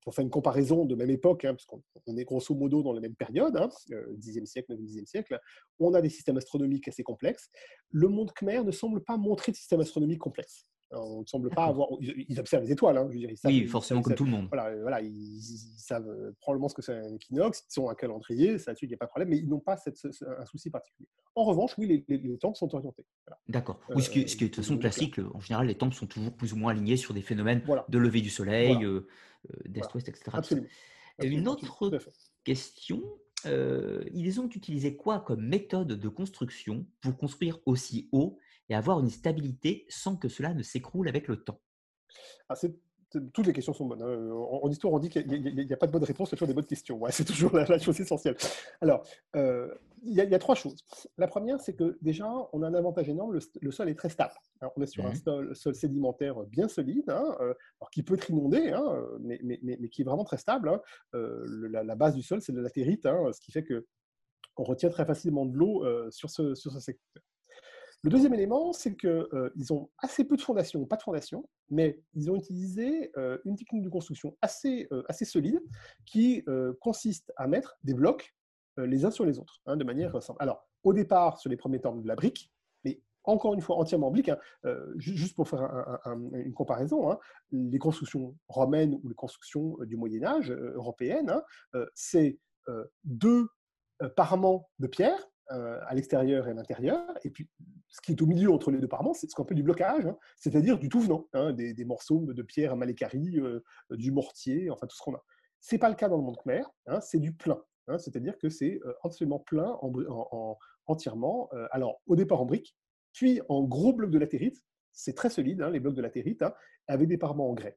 pour, 0.00 0.14
faire 0.14 0.24
une 0.24 0.30
comparaison 0.30 0.84
de 0.84 0.94
même 0.94 1.10
époque, 1.10 1.44
hein, 1.44 1.54
parce 1.54 1.66
qu'on 1.66 2.16
est 2.16 2.24
grosso 2.24 2.54
modo 2.54 2.82
dans 2.82 2.92
la 2.92 3.00
même 3.00 3.14
période, 3.14 3.56
hein, 3.56 3.68
10e 3.90 4.46
siècle, 4.46 4.74
9e 4.74 5.06
siècle, 5.06 5.40
on 5.78 5.94
a 5.94 6.00
des 6.00 6.10
systèmes 6.10 6.36
astronomiques 6.36 6.88
assez 6.88 7.02
complexes. 7.02 7.50
Le 7.90 8.08
monde 8.08 8.32
khmer 8.32 8.64
ne 8.64 8.70
semble 8.70 9.02
pas 9.02 9.16
montrer 9.16 9.52
de 9.52 9.56
système 9.56 9.80
astronomique 9.80 10.20
complexe. 10.20 10.71
On 10.92 11.20
ne 11.20 11.26
semble 11.26 11.50
pas 11.50 11.64
avoir. 11.64 11.88
Ils, 12.00 12.38
observent 12.38 12.64
les 12.64 12.72
étoiles. 12.72 12.96
Hein, 12.96 13.06
je 13.08 13.14
veux 13.14 13.18
dire, 13.20 13.30
ils 13.30 13.38
oui, 13.46 13.66
forcément, 13.66 14.02
comme 14.02 14.14
tout 14.14 14.24
le 14.24 14.30
monde. 14.30 14.48
Voilà, 14.52 14.76
voilà 14.80 15.00
ils, 15.00 15.40
savent 15.76 16.08
probablement 16.40 16.68
ce 16.68 16.74
que 16.74 16.82
c'est 16.82 16.94
un 16.94 17.14
équinoxe, 17.14 17.64
ils 17.74 17.80
ont 17.80 17.90
un 17.90 17.94
calendrier, 17.94 18.58
ça 18.58 18.72
il 18.80 18.88
n'y 18.88 18.94
a 18.94 18.96
pas 18.96 19.06
de 19.06 19.10
problème, 19.10 19.28
mais 19.30 19.38
ils 19.38 19.48
n'ont 19.48 19.60
pas 19.60 19.76
cette, 19.76 19.98
un 20.04 20.44
souci 20.44 20.70
particulier. 20.70 21.08
En 21.34 21.44
revanche, 21.44 21.74
oui, 21.78 22.04
les, 22.08 22.18
les, 22.18 22.38
temples 22.38 22.58
sont 22.58 22.74
orientés. 22.74 23.04
D'accord. 23.48 23.80
Oui, 23.94 24.02
ce 24.02 24.10
qui, 24.10 24.28
ce 24.28 24.36
qui, 24.36 24.44
est 24.44 24.48
de 24.48 24.54
toute 24.54 24.64
façon 24.64 24.78
classique. 24.78 25.18
En 25.32 25.40
général, 25.40 25.66
les 25.66 25.76
temples 25.76 25.94
sont 25.94 26.06
toujours 26.06 26.32
plus 26.32 26.52
ou 26.52 26.56
moins 26.56 26.72
alignés 26.72 26.96
sur 26.96 27.14
des 27.14 27.22
phénomènes 27.22 27.62
de 27.88 27.98
lever 27.98 28.20
du 28.20 28.30
soleil, 28.30 28.78
d'est-ouest, 29.64 30.08
etc. 30.08 30.30
Absolument. 30.32 30.68
Une 31.22 31.48
autre 31.48 31.88
question 32.44 33.02
euh, 33.46 34.04
ils 34.14 34.40
ont 34.40 34.48
utilisé 34.48 34.96
quoi 34.96 35.20
comme 35.20 35.44
méthode 35.44 35.88
de 35.88 36.08
construction 36.08 36.86
pour 37.00 37.16
construire 37.16 37.58
aussi 37.66 38.08
haut 38.12 38.38
et 38.68 38.74
avoir 38.74 39.00
une 39.00 39.10
stabilité 39.10 39.86
sans 39.88 40.16
que 40.16 40.28
cela 40.28 40.54
ne 40.54 40.62
s'écroule 40.62 41.08
avec 41.08 41.28
le 41.28 41.42
temps 41.42 41.60
ah, 42.48 42.54
toutes 43.34 43.46
les 43.46 43.52
questions 43.52 43.72
sont 43.72 43.86
bonnes. 43.86 44.02
Hein. 44.02 44.30
En, 44.30 44.68
histoire, 44.70 44.92
on 44.92 44.98
dit 44.98 45.08
qu'il 45.08 45.26
n'y 45.26 45.72
a, 45.72 45.76
pas 45.76 45.86
de 45.86 45.92
bonne 45.92 46.04
réponse, 46.04 46.30
c'est 46.30 46.36
toujours 46.36 46.48
des 46.48 46.54
bonnes 46.54 46.64
questions. 46.64 47.00
c'est 47.10 47.24
toujours 47.24 47.54
la, 47.54 47.78
chose 47.78 48.00
essentielle. 48.00 48.36
Alors, 48.80 49.06
euh, 49.36 49.72
il, 50.02 50.14
y 50.14 50.20
a, 50.20 50.38
trois 50.38 50.54
choses. 50.54 50.84
La 51.18 51.26
première, 51.26 51.60
c'est 51.60 51.74
que 51.74 51.98
déjà, 52.00 52.30
on 52.52 52.62
a 52.62 52.68
un 52.68 52.74
avantage 52.74 53.08
énorme, 53.08 53.38
le, 53.60 53.70
sol 53.70 53.88
est 53.88 53.94
très 53.94 54.08
stable. 54.08 54.34
on 54.76 54.82
est 54.82 54.86
sur 54.86 55.04
un 55.06 55.12
mmh. 55.12 55.54
sol, 55.54 55.74
sédimentaire 55.74 56.40
bien 56.44 56.68
solide, 56.68 57.08
hein, 57.08 57.36
euh, 57.40 57.54
alors 57.80 57.90
qui 57.90 58.02
peut 58.02 58.14
être 58.14 58.30
inondé, 58.30 58.70
hein, 58.70 59.06
mais, 59.20 59.38
qui 59.90 60.02
est 60.02 60.04
vraiment 60.04 60.24
très 60.24 60.38
stable. 60.38 60.80
Euh, 61.14 61.68
la, 61.70 61.94
base 61.94 62.14
du 62.14 62.22
sol, 62.22 62.40
c'est 62.40 62.52
de 62.52 62.58
la 62.58 62.64
latérite, 62.64 63.04
ce 63.04 63.40
qui 63.40 63.52
fait 63.52 63.64
que 63.64 63.86
on 64.56 64.64
retient 64.64 64.90
très 64.90 65.06
facilement 65.06 65.46
de 65.46 65.56
l'eau 65.56 65.84
sur 66.10 66.28
ce, 66.30 66.54
sur 66.54 66.72
ce 66.72 66.80
secteur. 66.80 67.22
Le 68.04 68.10
deuxième 68.10 68.34
élément, 68.34 68.72
c'est 68.72 68.96
qu'ils 68.96 69.10
euh, 69.10 69.50
ont 69.70 69.88
assez 69.98 70.24
peu 70.24 70.36
de 70.36 70.42
fondations, 70.42 70.84
pas 70.86 70.96
de 70.96 71.02
fondation, 71.02 71.48
mais 71.70 72.02
ils 72.14 72.32
ont 72.32 72.36
utilisé 72.36 73.12
euh, 73.16 73.38
une 73.44 73.54
technique 73.56 73.84
de 73.84 73.88
construction 73.88 74.36
assez, 74.42 74.88
euh, 74.92 75.04
solide 75.22 75.60
qui 76.04 76.44
consiste 76.80 77.32
à 77.36 77.46
mettre 77.46 77.78
des 77.84 77.94
blocs 77.94 78.34
les 78.76 79.04
uns 79.04 79.10
sur 79.12 79.24
les 79.24 79.38
autres, 79.38 79.60
hein, 79.66 79.76
de 79.76 79.84
manière 79.84 80.20
simple. 80.20 80.42
Alors, 80.42 80.66
au 80.82 80.92
départ, 80.92 81.38
sur 81.38 81.48
les 81.48 81.56
premiers 81.56 81.80
temps, 81.80 81.94
de 81.94 82.08
la 82.08 82.16
brique, 82.16 82.50
mais 82.84 83.00
encore 83.22 83.54
une 83.54 83.60
fois 83.60 83.76
entièrement 83.76 84.08
en 84.08 84.10
brique, 84.10 84.30
hein, 84.30 84.38
juste 84.96 85.36
pour 85.36 85.48
faire 85.48 85.62
une 86.02 86.52
comparaison, 86.54 87.10
hein, 87.10 87.18
les 87.52 87.78
constructions 87.78 88.36
romaines 88.48 88.98
ou 89.02 89.08
les 89.08 89.14
constructions 89.14 89.76
du 89.82 89.96
Moyen 89.96 90.24
Âge 90.24 90.50
européennes, 90.50 91.32
c'est 91.94 92.40
deux 93.04 93.46
parements 94.16 94.68
de 94.80 94.88
pierre 94.88 95.31
euh, 95.50 95.80
à 95.86 95.94
l'extérieur 95.94 96.46
et 96.46 96.52
à 96.52 96.54
l'intérieur. 96.54 97.02
Et 97.24 97.30
puis, 97.30 97.48
ce 97.88 98.00
qui 98.00 98.12
est 98.12 98.22
au 98.22 98.26
milieu 98.26 98.50
entre 98.52 98.70
les 98.70 98.78
deux 98.78 98.88
parements, 98.88 99.12
c'est 99.12 99.28
ce 99.28 99.34
qu'on 99.34 99.42
appelle 99.42 99.56
du 99.56 99.62
blocage, 99.62 100.06
hein, 100.06 100.16
c'est-à-dire 100.36 100.78
du 100.78 100.88
tout 100.88 101.00
venant, 101.00 101.28
hein, 101.34 101.52
des, 101.52 101.84
morceaux 101.84 102.32
de 102.32 102.42
pierre 102.42 102.76
malécari, 102.76 103.38
euh, 103.38 103.60
du 103.90 104.12
mortier, 104.12 104.70
enfin 104.70 104.86
tout 104.86 104.96
ce 104.96 105.02
qu'on 105.02 105.14
a. 105.14 105.22
Ce 105.60 105.74
n'est 105.74 105.78
pas 105.78 105.88
le 105.88 105.94
cas 105.94 106.08
dans 106.08 106.16
le 106.16 106.22
monde 106.22 106.36
khmer, 106.38 106.62
hein, 106.86 107.00
c'est 107.00 107.18
du 107.18 107.34
plein. 107.34 107.62
c'est-à-dire 107.98 108.38
que 108.38 108.48
c'est 108.48 108.80
euh, 108.86 108.94
absolument 109.02 109.40
plein 109.40 109.76
en, 109.82 110.56
entièrement. 110.86 111.50
alors, 111.70 112.00
au 112.06 112.16
départ 112.16 112.40
en 112.40 112.46
briques, 112.46 112.76
puis 113.12 113.40
en 113.48 113.62
gros 113.62 113.92
blocs 113.92 114.10
de 114.10 114.18
latérite, 114.18 114.62
c'est 114.92 115.14
très 115.14 115.28
solide, 115.28 115.60
les 115.72 115.80
blocs 115.80 115.94
de 115.94 116.02
latérite, 116.02 116.44
avec 116.86 117.08
des 117.08 117.18
parements 117.18 117.50
en 117.50 117.54
grès. 117.54 117.76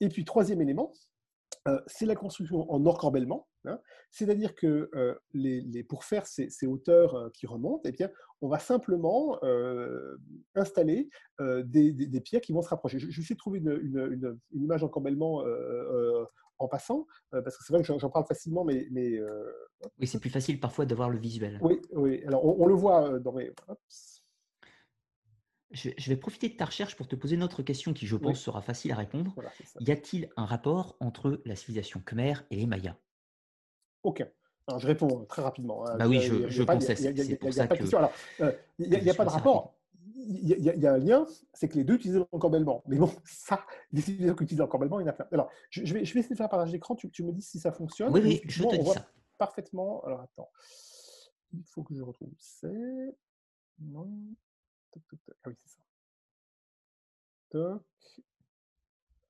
et 0.00 0.08
puis, 0.08 0.24
troisième 0.24 0.60
élément, 0.62 0.92
euh, 1.66 1.80
c'est 1.86 2.06
la 2.06 2.14
construction 2.14 2.70
en 2.70 2.84
encorbellement, 2.86 3.48
hein. 3.64 3.80
c'est-à-dire 4.10 4.54
que 4.54 4.88
euh, 4.94 5.14
les, 5.32 5.84
pour 5.84 6.04
faire 6.04 6.26
ces, 6.26 6.48
hauteurs 6.66 7.14
euh, 7.14 7.28
qui 7.34 7.46
remontent, 7.46 7.82
eh 7.84 7.92
bien, 7.92 8.10
on 8.40 8.48
va 8.48 8.58
simplement 8.58 9.38
installer 10.54 11.08
des, 11.40 12.20
pierres 12.24 12.40
qui 12.40 12.52
vont 12.52 12.62
se 12.62 12.68
rapprocher. 12.68 13.00
Je, 13.00 13.06
vais 13.06 13.10
essayer 13.10 13.34
de 13.34 13.38
trouver 13.38 13.58
une, 13.58 14.38
image 14.52 14.82
d'encorbellement 14.82 15.42
en 16.60 16.68
passant, 16.68 17.06
parce 17.32 17.56
que 17.56 17.64
c'est 17.64 17.72
vrai 17.72 17.82
que 17.82 17.98
j'en 17.98 18.10
parle 18.10 18.26
facilement, 18.26 18.64
mais... 18.64 18.86
mais 18.92 19.18
oui, 19.98 20.06
c'est 20.06 20.20
plus 20.20 20.30
facile 20.30 20.60
parfois 20.60 20.86
d'avoir 20.86 21.10
le 21.10 21.18
visuel. 21.18 21.58
Oui, 21.62 21.80
oui. 21.92 22.22
alors 22.26 22.44
on, 22.44 22.66
le 22.66 22.74
voit 22.74 23.18
dans 23.18 23.32
mes... 23.32 23.50
Je, 25.70 26.08
vais 26.08 26.16
profiter 26.16 26.48
de 26.48 26.56
ta 26.56 26.64
recherche 26.64 26.96
pour 26.96 27.08
te 27.08 27.16
poser 27.16 27.34
une 27.34 27.42
autre 27.42 27.62
question 27.62 27.92
qui, 27.92 28.06
je 28.06 28.16
pense, 28.16 28.40
sera 28.40 28.62
facile 28.62 28.92
à 28.92 28.96
répondre. 28.96 29.34
y 29.80 29.90
a-t-il 29.90 30.30
un 30.36 30.46
rapport 30.46 30.96
entre 31.00 31.42
la 31.44 31.56
civilisation 31.56 32.00
khmer 32.00 32.34
et 32.50 32.56
les 32.56 32.66
Mayas 32.66 32.96
Aucun. 34.02 34.28
je 34.78 34.86
réponds 34.86 35.26
très 35.26 35.42
rapidement. 35.42 35.86
Hein. 35.86 35.96
Bah 35.98 36.08
oui, 36.08 36.20
je, 36.22 36.62
pensais. 36.62 36.96
C'est 36.96 37.36
pour 37.36 37.52
ça 37.52 37.66
que. 37.68 37.84
Il 38.78 38.88
n'y 38.88 39.10
a, 39.10 39.14
pas 39.14 39.24
de 39.26 39.30
rapport. 39.30 39.74
Il 40.16 40.48
y, 40.48 40.86
a 40.86 40.92
un 40.92 40.98
lien, 40.98 41.26
c'est 41.52 41.68
que 41.68 41.74
les 41.74 41.84
deux 41.84 41.94
utilisent 41.94 42.24
l'encorbellement. 42.32 42.82
Mais 42.86 42.96
bon, 42.96 43.10
ça, 43.24 43.66
les 43.92 44.00
civilisations 44.00 44.36
qui 44.36 44.44
utilisent 44.44 44.60
l'encorbellement, 44.60 45.00
il 45.00 45.04
y 45.04 45.06
en 45.06 45.10
a 45.10 45.12
plein. 45.12 45.28
Alors, 45.32 45.50
je, 45.68 45.82
vais, 45.82 46.04
je 46.04 46.14
vais 46.14 46.20
essayer 46.20 46.34
de 46.34 46.34
faire 46.34 46.46
un 46.46 46.48
partage 46.48 46.72
d'écran. 46.72 46.96
Tu, 46.96 47.22
me 47.22 47.32
dis 47.32 47.42
si 47.42 47.60
ça 47.60 47.72
fonctionne. 47.72 48.10
Oui, 48.12 48.20
oui, 48.24 48.40
je 48.46 48.64
te 48.64 48.76
dis 48.76 48.90
ça. 48.90 49.06
Parfaitement. 49.36 50.02
Alors, 50.04 50.22
attends. 50.22 50.50
Il 51.52 51.64
faut 51.64 51.82
que 51.82 51.94
je 51.94 52.02
retrouve. 52.02 52.32
C'est. 52.38 53.16
Non. 53.80 54.08
Ah 54.94 55.48
oui, 55.48 55.54
c'est 55.64 55.70
ça. 55.70 55.80
Toc. 57.50 57.82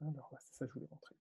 Alors, 0.00 0.32
c'est 0.38 0.54
ça 0.54 0.64
que 0.66 0.70
je 0.70 0.74
voulais 0.74 0.88
montrer. 0.90 1.14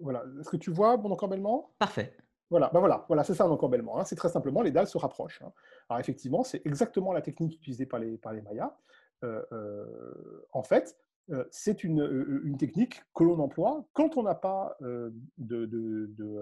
Voilà. 0.00 0.24
Est-ce 0.40 0.50
que 0.50 0.56
tu 0.56 0.70
vois 0.70 0.96
mon 0.96 1.10
encorbellement? 1.10 1.74
Parfait. 1.78 2.16
Voilà, 2.52 2.68
ben 2.68 2.80
voilà, 2.80 3.06
voilà 3.08 3.24
c'est 3.24 3.34
ça 3.34 3.44
un 3.44 3.50
encorbellement. 3.50 3.98
Hein. 3.98 4.04
C'est 4.04 4.14
très 4.14 4.28
simplement, 4.28 4.60
les 4.60 4.70
dalles 4.70 4.86
se 4.86 4.98
rapprochent. 4.98 5.40
Hein. 5.40 5.52
Alors 5.88 6.00
effectivement, 6.00 6.44
c'est 6.44 6.60
exactement 6.66 7.14
la 7.14 7.22
technique 7.22 7.54
utilisée 7.54 7.86
par 7.86 7.98
les, 7.98 8.18
par 8.18 8.34
les 8.34 8.42
Mayas. 8.42 8.76
Euh, 9.24 9.42
euh, 9.52 10.46
en 10.52 10.62
fait, 10.62 10.98
euh, 11.30 11.44
c'est 11.50 11.82
une, 11.82 12.42
une, 12.44 12.58
technique 12.58 13.02
que 13.14 13.24
l'on 13.24 13.38
emploie 13.38 13.86
quand 13.94 14.18
on 14.18 14.22
n'a 14.22 14.34
pas 14.34 14.76
de, 14.80 15.14
de, 15.38 15.66
de 15.66 16.40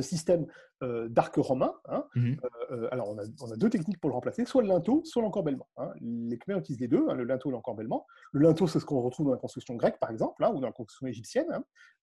système 0.00 0.46
euh, 0.82 1.08
d'arc 1.08 1.34
romain. 1.36 1.74
Hein. 1.86 2.04
Mmh 2.14 2.32
euh, 2.32 2.48
euh, 2.72 2.88
alors, 2.90 3.08
on 3.10 3.18
a, 3.18 3.56
deux 3.56 3.70
techniques 3.70 4.00
pour 4.00 4.10
le 4.10 4.14
remplacer, 4.14 4.44
soit 4.44 4.62
le 4.62 4.68
linteau, 4.68 5.02
soit 5.04 5.22
l'encorbellement. 5.22 5.68
Hein. 5.76 5.92
Les 6.00 6.38
Khmers 6.38 6.58
utilisent 6.58 6.80
les 6.80 6.88
deux, 6.88 7.04
hein, 7.08 7.14
le 7.14 7.24
linteau 7.24 7.50
et 7.50 7.52
l'encorbellement. 7.52 8.06
Le 8.32 8.40
linteau, 8.40 8.66
c'est 8.66 8.80
ce 8.80 8.84
qu'on 8.84 9.02
retrouve 9.02 9.26
dans 9.26 9.32
la 9.32 9.38
construction 9.38 9.74
grecque, 9.74 10.00
par 10.00 10.10
exemple, 10.10 10.42
ou 10.42 10.60
dans 10.60 10.66
la 10.66 10.72
construction 10.72 11.06
égyptienne. 11.06 11.46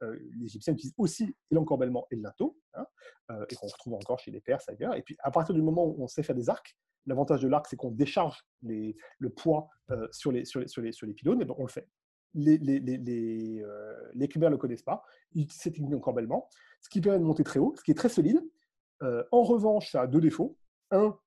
les 0.01 0.45
Égyptiens 0.45 0.73
utilisent 0.73 0.93
aussi 0.97 1.35
l'encorbellement 1.51 2.05
et 2.11 2.15
le 2.15 2.21
linteau, 2.21 2.57
et 3.49 3.55
qu'on 3.55 3.67
retrouve 3.67 3.95
encore 3.95 4.19
chez 4.19 4.31
les 4.31 4.41
Perses 4.41 4.69
ailleurs. 4.69 4.95
Et 4.95 5.01
puis, 5.01 5.17
à 5.19 5.31
partir 5.31 5.55
du 5.55 5.61
moment 5.61 5.85
où 5.85 5.95
on 6.03 6.07
sait 6.07 6.23
faire 6.23 6.35
des 6.35 6.49
arcs, 6.49 6.77
l'avantage 7.05 7.41
de 7.41 7.47
l'arc, 7.47 7.65
c'est 7.67 7.75
qu'on 7.75 7.91
décharge 7.91 8.45
les, 8.61 8.95
le 9.17 9.29
poids 9.29 9.69
sur, 10.11 10.31
les, 10.31 10.45
sur, 10.45 10.59
les, 10.59 10.67
sur, 10.67 10.81
les, 10.81 10.91
sur 10.91 11.07
les 11.07 11.13
pylônes, 11.13 11.41
et 11.41 11.45
donc 11.45 11.59
on 11.59 11.63
le 11.63 11.69
fait 11.69 11.87
les, 12.33 12.57
les, 12.57 12.79
les, 12.79 12.97
les, 12.97 13.63
euh, 13.63 14.11
ne 14.15 14.47
le 14.47 14.57
connaissent 14.57 14.83
pas. 14.83 15.03
Ils 15.33 15.43
utilisent 15.43 15.61
cette 15.61 15.73
technique 15.73 15.91
d'encorbellement, 15.91 16.49
ce 16.81 16.89
qui 16.89 17.01
permet 17.01 17.19
de 17.19 17.23
monter 17.23 17.43
très 17.43 17.59
haut, 17.59 17.73
ce 17.77 17.83
qui 17.83 17.91
est 17.91 17.95
très 17.95 18.09
solide. 18.09 18.41
Euh, 19.03 19.23
en 19.31 19.43
revanche, 19.43 19.91
ça 19.91 20.01
a 20.01 20.07
deux 20.07 20.21
défauts. 20.21 20.57
Un, 20.91 21.17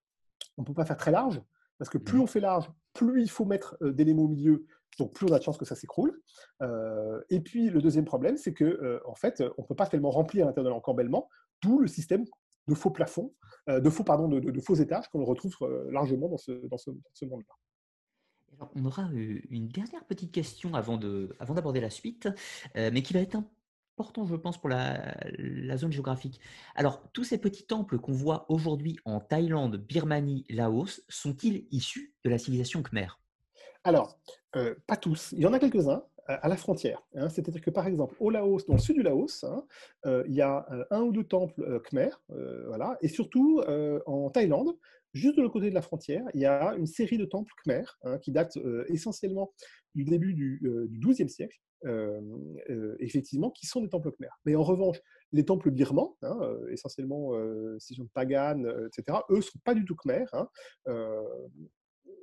on 0.56 0.62
ne 0.62 0.66
peut 0.66 0.74
pas 0.74 0.84
faire 0.84 0.96
très 0.96 1.10
large, 1.10 1.40
parce 1.78 1.88
que 1.88 1.98
plus 1.98 2.18
mmh. 2.18 2.22
on 2.22 2.26
fait 2.26 2.40
large, 2.40 2.70
plus 2.92 3.22
il 3.22 3.30
faut 3.30 3.44
mettre 3.44 3.76
euh, 3.82 3.92
d'éléments 3.92 4.24
au 4.24 4.28
milieu, 4.28 4.66
donc 4.98 5.14
plus 5.14 5.26
on 5.26 5.32
a 5.32 5.38
de 5.38 5.42
chances 5.42 5.58
que 5.58 5.64
ça 5.64 5.74
s'écroule. 5.74 6.20
Euh, 6.62 7.20
et 7.30 7.40
puis, 7.40 7.70
le 7.70 7.80
deuxième 7.80 8.04
problème, 8.04 8.36
c'est 8.36 8.52
que 8.52 9.00
en 9.06 9.14
fait, 9.14 9.42
on 9.56 9.62
ne 9.62 9.66
peut 9.66 9.74
pas 9.74 9.86
tellement 9.86 10.10
remplir 10.10 10.46
l'intérieur 10.46 10.70
de 10.70 10.74
l'encorbellement, 10.74 11.28
d'où 11.62 11.78
le 11.78 11.88
système 11.88 12.24
de 12.68 12.74
faux 12.74 12.90
plafonds, 12.90 13.34
de 13.68 13.90
faux, 13.90 14.04
pardon, 14.04 14.28
de, 14.28 14.38
de, 14.38 14.60
faux 14.60 14.74
étages 14.74 15.08
qu'on 15.08 15.24
retrouve 15.24 15.56
largement 15.90 16.28
dans 16.28 16.36
ce, 16.36 16.52
dans 16.68 16.78
ce, 16.78 16.90
dans 16.90 17.10
ce 17.14 17.24
monde-là 17.24 17.54
on 18.74 18.84
aura 18.84 19.08
une 19.12 19.68
dernière 19.68 20.04
petite 20.04 20.32
question 20.32 20.74
avant 20.74 20.96
d'aborder 20.98 21.80
la 21.80 21.90
suite, 21.90 22.28
mais 22.74 23.02
qui 23.02 23.12
va 23.12 23.20
être 23.20 23.36
important, 23.98 24.26
je 24.26 24.36
pense, 24.36 24.58
pour 24.58 24.68
la, 24.68 25.14
zone 25.76 25.92
géographique. 25.92 26.40
Alors, 26.74 27.02
tous 27.12 27.24
ces 27.24 27.38
petits 27.38 27.66
temples 27.66 27.98
qu'on 27.98 28.12
voit 28.12 28.46
aujourd'hui 28.48 28.98
en 29.04 29.20
Thaïlande, 29.20 29.76
Birmanie, 29.76 30.44
Laos, 30.48 31.02
sont-ils 31.08 31.66
issus 31.70 32.14
de 32.24 32.30
la 32.30 32.38
civilisation 32.38 32.82
khmer? 32.82 33.08
Alors, 33.84 34.18
pas 34.86 34.96
tous. 34.96 35.32
Il 35.32 35.40
y 35.40 35.46
en 35.46 35.52
a 35.52 35.58
quelques-uns 35.58 36.04
à 36.26 36.48
la 36.48 36.56
frontière. 36.56 37.02
Hein. 37.16 37.28
C'est-à-dire 37.28 37.60
que, 37.60 37.70
par 37.70 37.86
exemple, 37.86 38.14
au 38.20 38.30
Laos, 38.30 38.64
dans 38.66 38.74
le 38.74 38.78
sud 38.78 38.96
du 38.96 39.02
Laos, 39.02 39.44
hein, 39.44 39.64
il 40.26 40.34
y 40.34 40.40
a 40.40 40.66
un 40.90 41.00
ou 41.02 41.12
deux 41.12 41.24
temples 41.24 41.80
khmer, 41.80 42.10
et 43.00 43.08
surtout 43.08 43.62
en 44.06 44.30
Thaïlande, 44.30 44.76
Juste 45.12 45.36
de 45.36 45.42
l'autre 45.42 45.52
côté 45.52 45.68
de 45.68 45.74
la 45.74 45.82
frontière, 45.82 46.24
il 46.34 46.40
y 46.40 46.46
a 46.46 46.74
une 46.74 46.86
série 46.86 47.18
de 47.18 47.24
temples 47.24 47.52
khmer 47.62 47.84
hein, 48.02 48.18
qui 48.18 48.32
datent 48.32 48.56
euh, 48.56 48.84
essentiellement 48.88 49.52
du 49.94 50.04
début 50.04 50.32
du, 50.32 50.60
XIIe 50.90 51.26
euh, 51.26 51.28
siècle, 51.28 51.60
euh, 51.84 52.96
effectivement, 52.98 53.50
qui 53.50 53.66
sont 53.66 53.82
des 53.82 53.90
temples 53.90 54.10
khmer. 54.12 54.30
Mais 54.46 54.54
en 54.54 54.62
revanche, 54.62 54.98
les 55.32 55.44
temples 55.44 55.70
birmans, 55.70 56.16
hein, 56.22 56.38
essentiellement 56.70 57.32
si 57.78 57.94
de 57.94 58.08
Pagan, 58.14 58.62
etc., 58.86 59.18
eux 59.30 59.36
ne 59.36 59.40
sont 59.42 59.58
pas 59.64 59.74
du 59.74 59.84
tout 59.84 59.96
khmer. 59.96 60.24
Hein, 60.32 60.48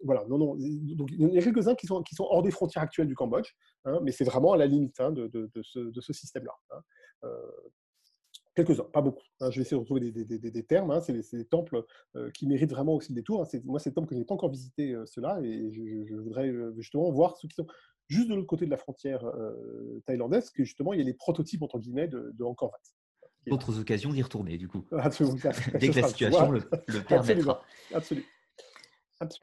voilà, 0.03 0.25
non, 0.27 0.37
non. 0.37 0.55
Donc, 0.95 1.09
il 1.11 1.33
y 1.33 1.37
a 1.37 1.41
quelques-uns 1.41 1.75
qui 1.75 1.85
sont, 1.85 2.03
sont 2.13 2.27
hors 2.29 2.41
des 2.41 2.51
frontières 2.51 2.83
actuelles 2.83 3.07
du 3.07 3.15
Cambodge, 3.15 3.51
mais 4.03 4.11
c'est 4.11 4.23
vraiment 4.23 4.53
à 4.53 4.57
la 4.57 4.65
limite 4.65 4.95
de, 4.99 5.51
ce, 5.61 6.13
système-là. 6.13 6.81
Quelques-uns, 8.65 8.83
pas 8.91 9.01
beaucoup. 9.01 9.23
Hein. 9.39 9.51
je 9.51 9.55
vais 9.55 9.61
essayer 9.61 9.77
de 9.77 9.79
retrouver 9.79 10.11
des, 10.11 10.63
termes. 10.63 10.91
Hein. 10.91 10.99
c'est 10.99 11.37
des 11.37 11.45
temples 11.45 11.85
euh, 12.17 12.29
qui 12.31 12.45
méritent 12.45 12.71
vraiment 12.71 12.95
aussi 12.95 13.13
le 13.13 13.15
détour. 13.15 13.41
Hein. 13.41 13.59
moi, 13.63 13.79
c'est 13.79 13.91
des 13.91 13.93
temples 13.93 14.09
que 14.09 14.15
je 14.15 14.19
n'ai 14.19 14.25
pas 14.25 14.33
encore 14.33 14.49
visités, 14.49 14.91
euh, 14.91 15.05
ceux-là, 15.05 15.39
et 15.41 15.71
je, 15.71 16.15
voudrais 16.15 16.49
euh, 16.49 16.73
justement 16.75 17.09
voir 17.09 17.37
ceux 17.37 17.47
qui 17.47 17.55
sont 17.55 17.67
juste 18.09 18.29
de 18.29 18.35
l'autre 18.35 18.47
côté 18.47 18.65
de 18.65 18.71
la 18.71 18.77
frontière 18.77 19.23
thaïlandaise, 20.05 20.49
que 20.49 20.63
justement, 20.63 20.93
il 20.93 20.99
y 20.99 21.01
a 21.01 21.05
les 21.05 21.13
prototypes, 21.13 21.61
entre 21.61 21.79
guillemets, 21.79 22.07
de, 22.07 22.31
de 22.33 22.43
Angkor 22.43 22.71
Wat. 22.71 22.79
D'autres 23.47 23.79
occasions 23.79 24.11
d'y 24.11 24.21
retourner, 24.21 24.57
du 24.57 24.67
coup. 24.67 24.83
Absolument. 24.91 25.37
Dès 25.79 25.89
que 25.89 25.99
la 26.01 26.07
situation 26.07 26.51
le, 26.51 26.61
le 26.87 27.01
permettra. 27.01 27.63
Absolument. 27.93 28.25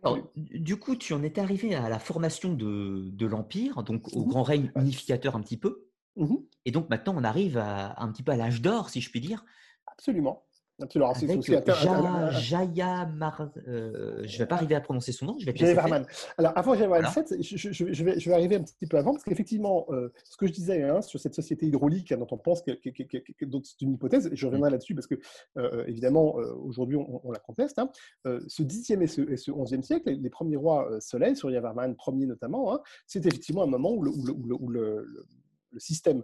Alors, 0.02 0.18
du 0.34 0.76
coup, 0.78 0.96
tu 0.96 1.12
en 1.12 1.22
étais 1.22 1.40
arrivé 1.40 1.74
à 1.74 1.88
la 1.88 1.98
formation 1.98 2.54
de, 2.54 3.10
de 3.10 3.26
l'Empire, 3.26 3.82
donc 3.82 4.14
au 4.14 4.24
grand 4.24 4.42
règne 4.42 4.72
unificateur 4.74 5.36
un 5.36 5.40
petit 5.42 5.58
peu. 5.58 5.85
Mmh 6.16 6.36
Et 6.64 6.70
donc 6.70 6.88
maintenant, 6.90 7.14
on 7.16 7.24
arrive 7.24 7.58
à, 7.58 8.00
un 8.02 8.10
petit 8.10 8.22
peu 8.22 8.32
à 8.32 8.36
l'âge 8.36 8.62
d'or, 8.62 8.88
si 8.90 9.00
je 9.00 9.10
puis 9.10 9.20
dire, 9.20 9.44
Absolument. 9.86 10.42
Avec 11.28 11.38
aussi 11.38 11.52
Ja- 11.86 12.30
Jaya 12.32 13.06
Mar... 13.06 13.48
euh, 13.66 14.22
je 14.26 14.34
ne 14.34 14.38
vais 14.40 14.46
pas 14.46 14.56
arriver 14.56 14.74
à 14.74 14.80
prononcer 14.82 15.10
son 15.10 15.24
nom, 15.24 15.36
je 15.38 15.46
vais 15.46 15.54
te 15.54 15.58
Jay 15.58 15.64
laisser 15.64 15.74
faire. 15.74 15.88
Varman. 15.88 16.06
Alors, 16.36 16.52
avant 16.54 16.74
Jay 16.74 16.86
Varman 16.86 17.10
Voilà. 17.10 17.26
7, 17.28 17.42
je, 17.42 17.56
je- 17.72 17.92
je 17.94 18.04
vais, 18.04 18.20
je 18.20 18.30
arriver 18.30 18.56
un 18.56 18.62
petit 18.62 18.86
peu 18.86 18.98
avant, 18.98 19.12
parce 19.12 19.24
qu'effectivement, 19.24 19.86
euh, 19.88 20.12
ce 20.24 20.36
que 20.36 20.46
je 20.46 20.52
disais 20.52 20.82
hein, 20.82 21.00
sur 21.00 21.18
cette 21.18 21.34
société 21.34 21.64
hydraulique 21.66 22.12
hein, 22.12 22.18
dont 22.18 22.26
on 22.30 22.36
pense 22.36 22.60
que, 22.60 22.72
que- 22.72 22.90
que- 22.90 23.04
que- 23.04 23.32
que- 23.32 23.44
donc 23.46 23.64
c'est 23.64 23.80
une 23.80 23.92
hypothèse, 23.94 24.26
et 24.30 24.36
je 24.36 24.44
reviendrai 24.44 24.68
là-dessus 24.70 24.94
parce 24.94 25.06
que, 25.06 25.14
euh, 25.56 25.82
évidemment, 25.86 26.34
aujourd'hui, 26.34 26.96
on, 26.98 27.22
on 27.26 27.32
la 27.32 27.38
conteste. 27.38 27.78
hein. 27.78 27.88
Ce 28.46 28.62
10e 28.62 29.00
et 29.00 29.06
ce, 29.06 29.22
et 29.22 29.38
ce 29.38 29.50
11e 29.52 29.82
siècle, 29.82 30.10
les, 30.10 30.16
les 30.16 30.30
premiers 30.30 30.56
rois 30.56 30.90
soleil, 31.00 31.36
Surya 31.36 31.60
Varman 31.62 31.94
premier 31.96 32.26
notamment, 32.26 32.78
c'est 33.06 33.24
effectivement 33.24 33.62
un 33.62 33.66
moment 33.66 33.92
où 33.92 34.02
le, 34.02 34.10
où 34.10 34.26
le- 34.26 34.34
où 34.34 34.44
le- 34.46 34.54
où 34.60 34.68
le- 34.68 35.26
le- 35.70 35.80
système 35.80 36.22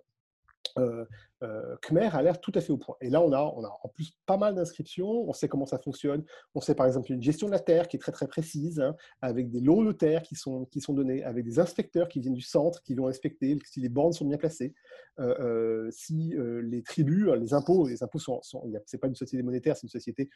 euh, 0.78 1.04
euh, 1.42 1.76
Khmer 1.82 2.08
a 2.12 2.22
l'air 2.22 2.40
tout 2.40 2.52
à 2.54 2.60
fait 2.60 2.72
au 2.72 2.78
point. 2.78 2.94
Et 3.00 3.10
là, 3.10 3.20
on 3.20 3.32
a, 3.32 3.40
on 3.40 3.64
a 3.64 3.78
en 3.82 3.88
plus 3.88 4.12
pas 4.26 4.36
mal 4.36 4.54
d'inscriptions, 4.54 5.28
on 5.28 5.32
sait 5.32 5.48
comment 5.48 5.66
ça 5.66 5.78
fonctionne, 5.78 6.24
on 6.54 6.60
sait 6.60 6.74
par 6.74 6.86
exemple 6.86 7.12
une 7.12 7.22
gestion 7.22 7.48
de 7.48 7.52
la 7.52 7.58
terre 7.58 7.88
qui 7.88 7.96
est 7.96 8.00
très 8.00 8.12
très 8.12 8.28
précise, 8.28 8.80
hein, 8.80 8.94
avec 9.20 9.50
des 9.50 9.60
lots 9.60 9.84
de 9.84 9.92
terre 9.92 10.22
qui 10.22 10.36
sont, 10.36 10.66
qui 10.66 10.80
sont 10.80 10.94
donnés, 10.94 11.24
avec 11.24 11.44
des 11.44 11.58
inspecteurs 11.58 12.08
qui 12.08 12.20
viennent 12.20 12.34
du 12.34 12.42
centre, 12.42 12.80
qui 12.82 12.94
vont 12.94 13.08
inspecter 13.08 13.58
si 13.64 13.80
les 13.80 13.88
bornes 13.88 14.12
sont 14.12 14.24
bien 14.24 14.38
placées, 14.38 14.72
euh, 15.18 15.90
si 15.90 16.34
les 16.62 16.82
tribus, 16.82 17.26
euh, 17.28 17.36
les 17.36 17.54
impôts, 17.54 17.88
les 17.88 18.02
impôts 18.02 18.20
sont, 18.20 18.40
sont 18.42 18.64
c'est 18.86 18.98
pas 18.98 19.08
une 19.08 19.16
société 19.16 19.42
monétaire, 19.42 19.76
c'est 19.76 19.82
une 19.82 19.88
société 19.88 20.30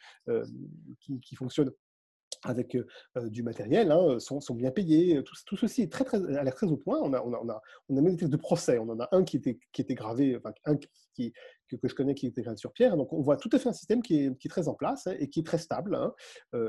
qui, 0.99 1.19
qui 1.21 1.35
fonctionne 1.35 1.71
avec 2.43 2.77
du 3.25 3.43
matériel, 3.43 3.91
hein, 3.91 4.19
sont, 4.19 4.55
bien 4.55 4.71
payés. 4.71 5.23
Tout, 5.23 5.57
ceci 5.57 5.81
est 5.81 5.91
très, 5.91 6.03
très, 6.03 6.17
a 6.35 6.43
l'air 6.43 6.55
très 6.55 6.67
au 6.67 6.77
point. 6.77 6.99
On 7.01 7.13
a, 7.13 7.21
on, 7.21 7.33
a, 7.33 7.39
on, 7.41 7.49
a, 7.49 7.61
on 7.89 7.97
a 7.97 8.01
même 8.01 8.13
des 8.13 8.17
textes 8.17 8.31
de 8.31 8.37
procès. 8.37 8.77
On 8.79 8.89
en 8.89 8.99
a 8.99 9.07
un 9.11 9.23
qui 9.23 9.37
était, 9.37 9.59
qui 9.71 9.81
était 9.81 9.95
gravé, 9.95 10.37
enfin, 10.37 10.53
un 10.65 10.77
qui, 11.13 11.33
que, 11.69 11.75
je 11.83 11.95
connais 11.95 12.15
qui 12.15 12.27
était 12.27 12.41
gravé 12.41 12.57
sur 12.57 12.71
pierre. 12.71 12.97
Donc 12.97 13.13
on 13.13 13.21
voit 13.21 13.37
tout 13.37 13.49
à 13.51 13.59
fait 13.59 13.69
un 13.69 13.73
système 13.73 14.01
qui 14.01 14.25
est, 14.25 14.37
qui 14.37 14.47
est 14.47 14.49
très 14.49 14.67
en 14.67 14.73
place 14.73 15.07
hein, 15.07 15.15
et 15.19 15.29
qui 15.29 15.41
est 15.41 15.45
très 15.45 15.57
stable 15.57 15.95
hein, 15.95 16.13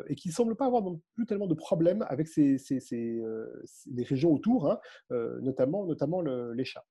et 0.09 0.15
qui 0.15 0.29
ne 0.29 0.33
semble 0.35 0.57
pas 0.57 0.67
avoir 0.67 0.83
non 0.83 1.01
plus 1.15 1.27
tellement 1.27 1.47
de 1.47 1.55
problèmes 1.55 2.05
avec 2.09 2.29
ces, 2.29 2.59
ces, 2.59 2.81
ces, 2.81 3.21
euh, 3.21 3.63
les 3.87 4.05
régions 4.05 4.33
autour, 4.33 4.79
notamment, 5.11 5.87
notamment 5.87 6.21
le, 6.21 6.53
les 6.53 6.65
chats. 6.65 6.85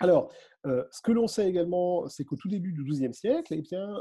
Alors, 0.00 0.32
ce 0.64 1.02
que 1.02 1.12
l'on 1.12 1.26
sait 1.26 1.48
également, 1.48 2.08
c'est 2.08 2.24
qu'au 2.24 2.36
tout 2.36 2.48
début 2.48 2.72
du 2.72 2.84
XIIe 2.84 3.14
siècle, 3.14 3.54
eh 3.54 3.62
bien, 3.62 3.96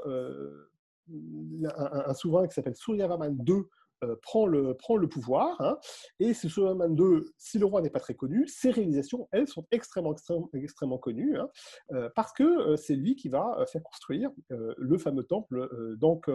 un, 1.09 2.13
souverain 2.13 2.47
qui 2.47 2.53
s'appelle 2.53 2.75
Suryavarman 2.75 3.37
II 3.47 3.63
euh, 4.03 4.15
prend, 4.21 4.47
le, 4.47 4.75
prend 4.75 4.97
le 4.97 5.07
pouvoir. 5.07 5.59
hein, 5.61 5.77
et 6.19 6.33
ce 6.33 6.49
Suryavarman 6.49 6.95
II, 6.97 7.21
si 7.37 7.57
le 7.57 7.65
roi 7.65 7.81
n'est 7.81 7.89
pas 7.89 7.99
très 7.99 8.15
connu, 8.15 8.47
ses 8.47 8.71
réalisations, 8.71 9.27
elles, 9.31 9.47
sont 9.47 9.65
extrêmement, 9.71 10.15
extrêmement, 10.53 10.97
connues, 10.97 11.37
hein, 11.37 11.49
euh, 11.93 12.09
parce 12.15 12.33
que 12.33 12.43
euh, 12.43 12.75
c'est 12.75 12.95
lui 12.95 13.15
qui 13.15 13.29
va 13.29 13.65
faire 13.71 13.83
construire 13.83 14.31
le 14.49 14.97
fameux 14.97 15.23
temple 15.23 15.69
euh, 15.71 15.95
d'Ank- 15.97 16.29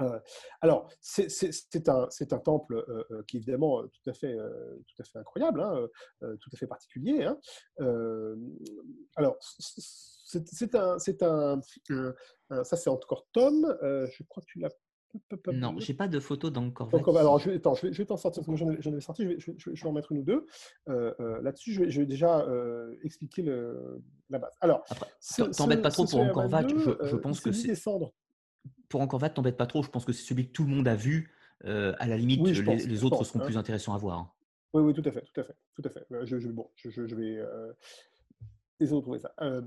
euh, 0.00 0.20
alors, 0.60 0.88
c'est- 1.00 1.88
un, 1.88 2.08
un 2.30 2.38
temple 2.38 2.84
qui 3.26 3.36
est 3.36 3.40
évidemment 3.40 3.82
tout 3.82 4.10
à 4.10 4.12
fait, 4.12 4.36
tout 4.86 5.02
à 5.02 5.04
fait 5.04 5.18
incroyable, 5.18 5.60
hein, 5.60 5.88
tout 6.20 6.50
à 6.52 6.56
fait 6.56 6.68
particulier. 6.68 7.28
alors, 9.16 9.36
c'est 10.28 10.74
un, 10.74 10.98
c'est 10.98 11.22
un, 11.22 11.60
un- 11.90 12.14
un- 12.50 12.64
ça 12.64 12.76
c'est 12.76 12.90
encore 12.90 13.26
Tom. 13.32 13.64
euh, 13.82 14.06
je 14.12 14.22
crois 14.24 14.42
que 14.42 14.48
tu 14.48 14.58
l'as. 14.60 14.70
Non, 15.52 15.74
j'ai 15.78 15.94
pas 15.94 16.06
de 16.06 16.20
photo 16.20 16.50
Wat. 17.14 17.20
alors, 17.20 17.38
je, 17.38 17.48
vais- 17.48 17.56
attends, 17.56 17.74
je 17.74 17.86
vais, 17.86 17.92
je 17.94 17.98
vais 17.98 18.04
t'en 18.04 18.18
sortir, 18.18 18.40
parce 18.44 18.46
que 18.46 18.50
moi 18.50 18.58
j'en 18.58 18.70
ai, 18.78 18.82
j'en 18.82 18.92
avais 18.92 19.00
sorti, 19.00 19.22
je 19.24 19.28
vais, 19.28 19.38
je, 19.40 19.50
vais- 19.50 19.74
je 19.74 19.82
vais 19.82 19.88
en 19.88 19.92
mettre 19.92 20.12
une 20.12 20.18
ou 20.18 20.22
deux. 20.22 20.46
Euh, 20.90 21.14
euh, 21.20 21.40
Là-dessus, 21.40 21.72
je 21.72 21.82
vais, 21.82 21.90
déjà 22.06 22.44
expliquer 23.02 23.40
le, 23.40 24.02
la 24.28 24.38
base. 24.38 24.52
Alors, 24.60 24.84
ce- 25.18 25.42
pas 25.82 25.90
trop 25.90 26.04
pour 26.04 26.20
Wat, 26.52 26.68
Suleiman 26.68 26.84
je, 26.84 26.90
pense 27.16 27.40
que 27.40 27.52
c'est 27.52 27.74
pour 28.90 29.00
Angkor 29.00 29.22
Wat, 29.22 29.30
t'embête 29.30 29.56
pas 29.56 29.66
trop, 29.66 29.82
je 29.82 29.88
pense 29.88 30.04
que 30.04 30.12
c'est 30.12 30.24
celui 30.26 30.46
que 30.48 30.52
tout 30.52 30.64
le 30.64 30.70
monde 30.70 30.86
a 30.86 30.94
vu. 30.94 31.32
À 31.64 32.06
la 32.06 32.16
limite, 32.18 32.40
Oui, 32.42 32.52
les, 32.60 32.66
pense, 32.66 32.84
les 32.84 32.96
je 32.96 33.04
autres 33.06 33.16
pense, 33.16 33.28
seront 33.28 33.40
hein. 33.40 33.44
plus 33.46 33.56
intéressants 33.56 33.94
à 33.94 33.98
voir. 33.98 34.18
hein. 34.18 34.30
Oui, 34.74 34.82
oui, 34.82 34.92
tout 34.92 35.02
à 35.06 35.10
fait, 35.10 35.22
tout 35.32 35.40
à 35.40 35.44
fait, 35.44 35.56
tout 35.74 35.82
à 35.86 35.88
fait. 35.88 36.06
Je, 36.24 36.38
je- 36.38 36.48
bon, 36.50 36.68
je, 36.76 36.90
vais 37.16 37.38
euh, 37.38 37.72
essayer 38.78 38.90
de 38.92 38.96
retrouver 38.96 39.18
ça. 39.18 39.32
Euh, 39.40 39.62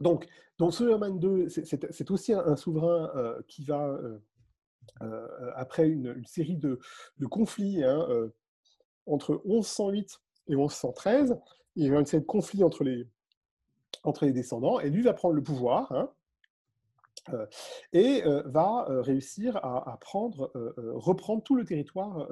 donc, 0.00 0.26
donc 0.58 0.74
Suleiman 0.74 1.18
II, 1.20 1.50
c'est- 1.50 2.10
aussi 2.10 2.32
un, 2.32 2.56
souverain 2.56 3.10
euh, 3.16 3.40
qui 3.48 3.64
va, 3.64 3.86
euh, 3.86 4.18
euh, 5.02 5.50
après 5.54 5.88
une, 5.88 6.24
série 6.26 6.56
de, 6.56 6.78
conflits 7.26 7.82
hein, 7.82 8.06
entre 9.06 9.42
1108 9.44 10.20
et 10.48 10.56
1113, 10.56 11.38
il 11.76 11.86
y 11.86 11.94
a 11.94 11.98
une 11.98 12.06
série 12.06 12.22
de 12.22 12.26
conflits 12.26 12.64
entre 12.64 12.84
les, 12.84 13.06
descendants, 14.32 14.80
et 14.80 14.90
lui 14.90 15.02
va 15.02 15.12
prendre 15.14 15.34
le 15.34 15.42
pouvoir. 15.42 15.90
hein, 15.92 16.10
et 17.94 18.22
va 18.44 18.84
réussir 19.00 19.56
à, 19.56 19.90
à 19.90 19.96
prendre, 19.96 20.52
reprendre 20.76 21.42
tout 21.42 21.56
le 21.56 21.64
territoire 21.64 22.28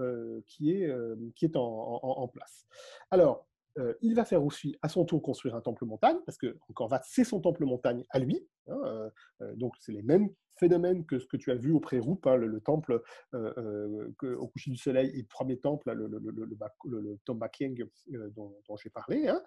qui 0.47 0.71
est, 0.73 1.57
en- 1.57 2.01
en 2.03 2.29
place. 2.29 2.67
Alors, 3.11 3.47
euh, 3.79 3.95
il 4.03 4.15
va 4.15 4.25
faire 4.25 4.45
aussi 4.45 4.77
à 4.83 4.89
son 4.89 5.05
tour 5.05 5.23
construire 5.23 5.55
un 5.55 5.61
temple 5.61 5.85
montagne, 5.85 6.19
parce 6.27 6.39
que 6.39 6.59
Vat, 6.89 7.03
c'est 7.05 7.25
son 7.25 7.41
temple 7.41 7.65
montagne 7.65 8.05
à 8.11 8.19
lui. 8.19 8.47
hein, 8.69 8.81
euh, 8.85 9.11
euh, 9.41 9.55
donc, 9.57 9.75
c'est 9.81 9.93
les 9.93 10.03
mêmes 10.03 10.29
phénomènes 10.59 11.05
que 11.07 11.19
ce 11.19 11.27
que 11.27 11.37
tu 11.37 11.51
as 11.51 11.55
vu 11.57 11.73
au 11.73 11.81
pré-Roup, 11.81 12.27
hein, 12.27 12.37
le, 12.37 12.47
le 12.47 12.61
temple 12.61 13.03
au 13.33 14.49
coucher 14.49 14.71
du 14.71 14.77
soleil 14.77 15.11
et 15.15 15.23
le 15.23 15.27
premier 15.27 15.59
temple, 15.59 15.93
le, 15.93 16.07
le, 16.07 16.19
le, 16.19 16.45
le, 16.45 16.55
Bak- 16.55 16.77
le- 16.85 17.01
le 17.01 17.19
Tom 17.25 17.39
Bakyeng 17.39 17.75
euh, 18.15 18.31
dont, 18.31 18.55
j'ai 18.77 18.91
parlé. 18.91 19.29
hein. 19.29 19.43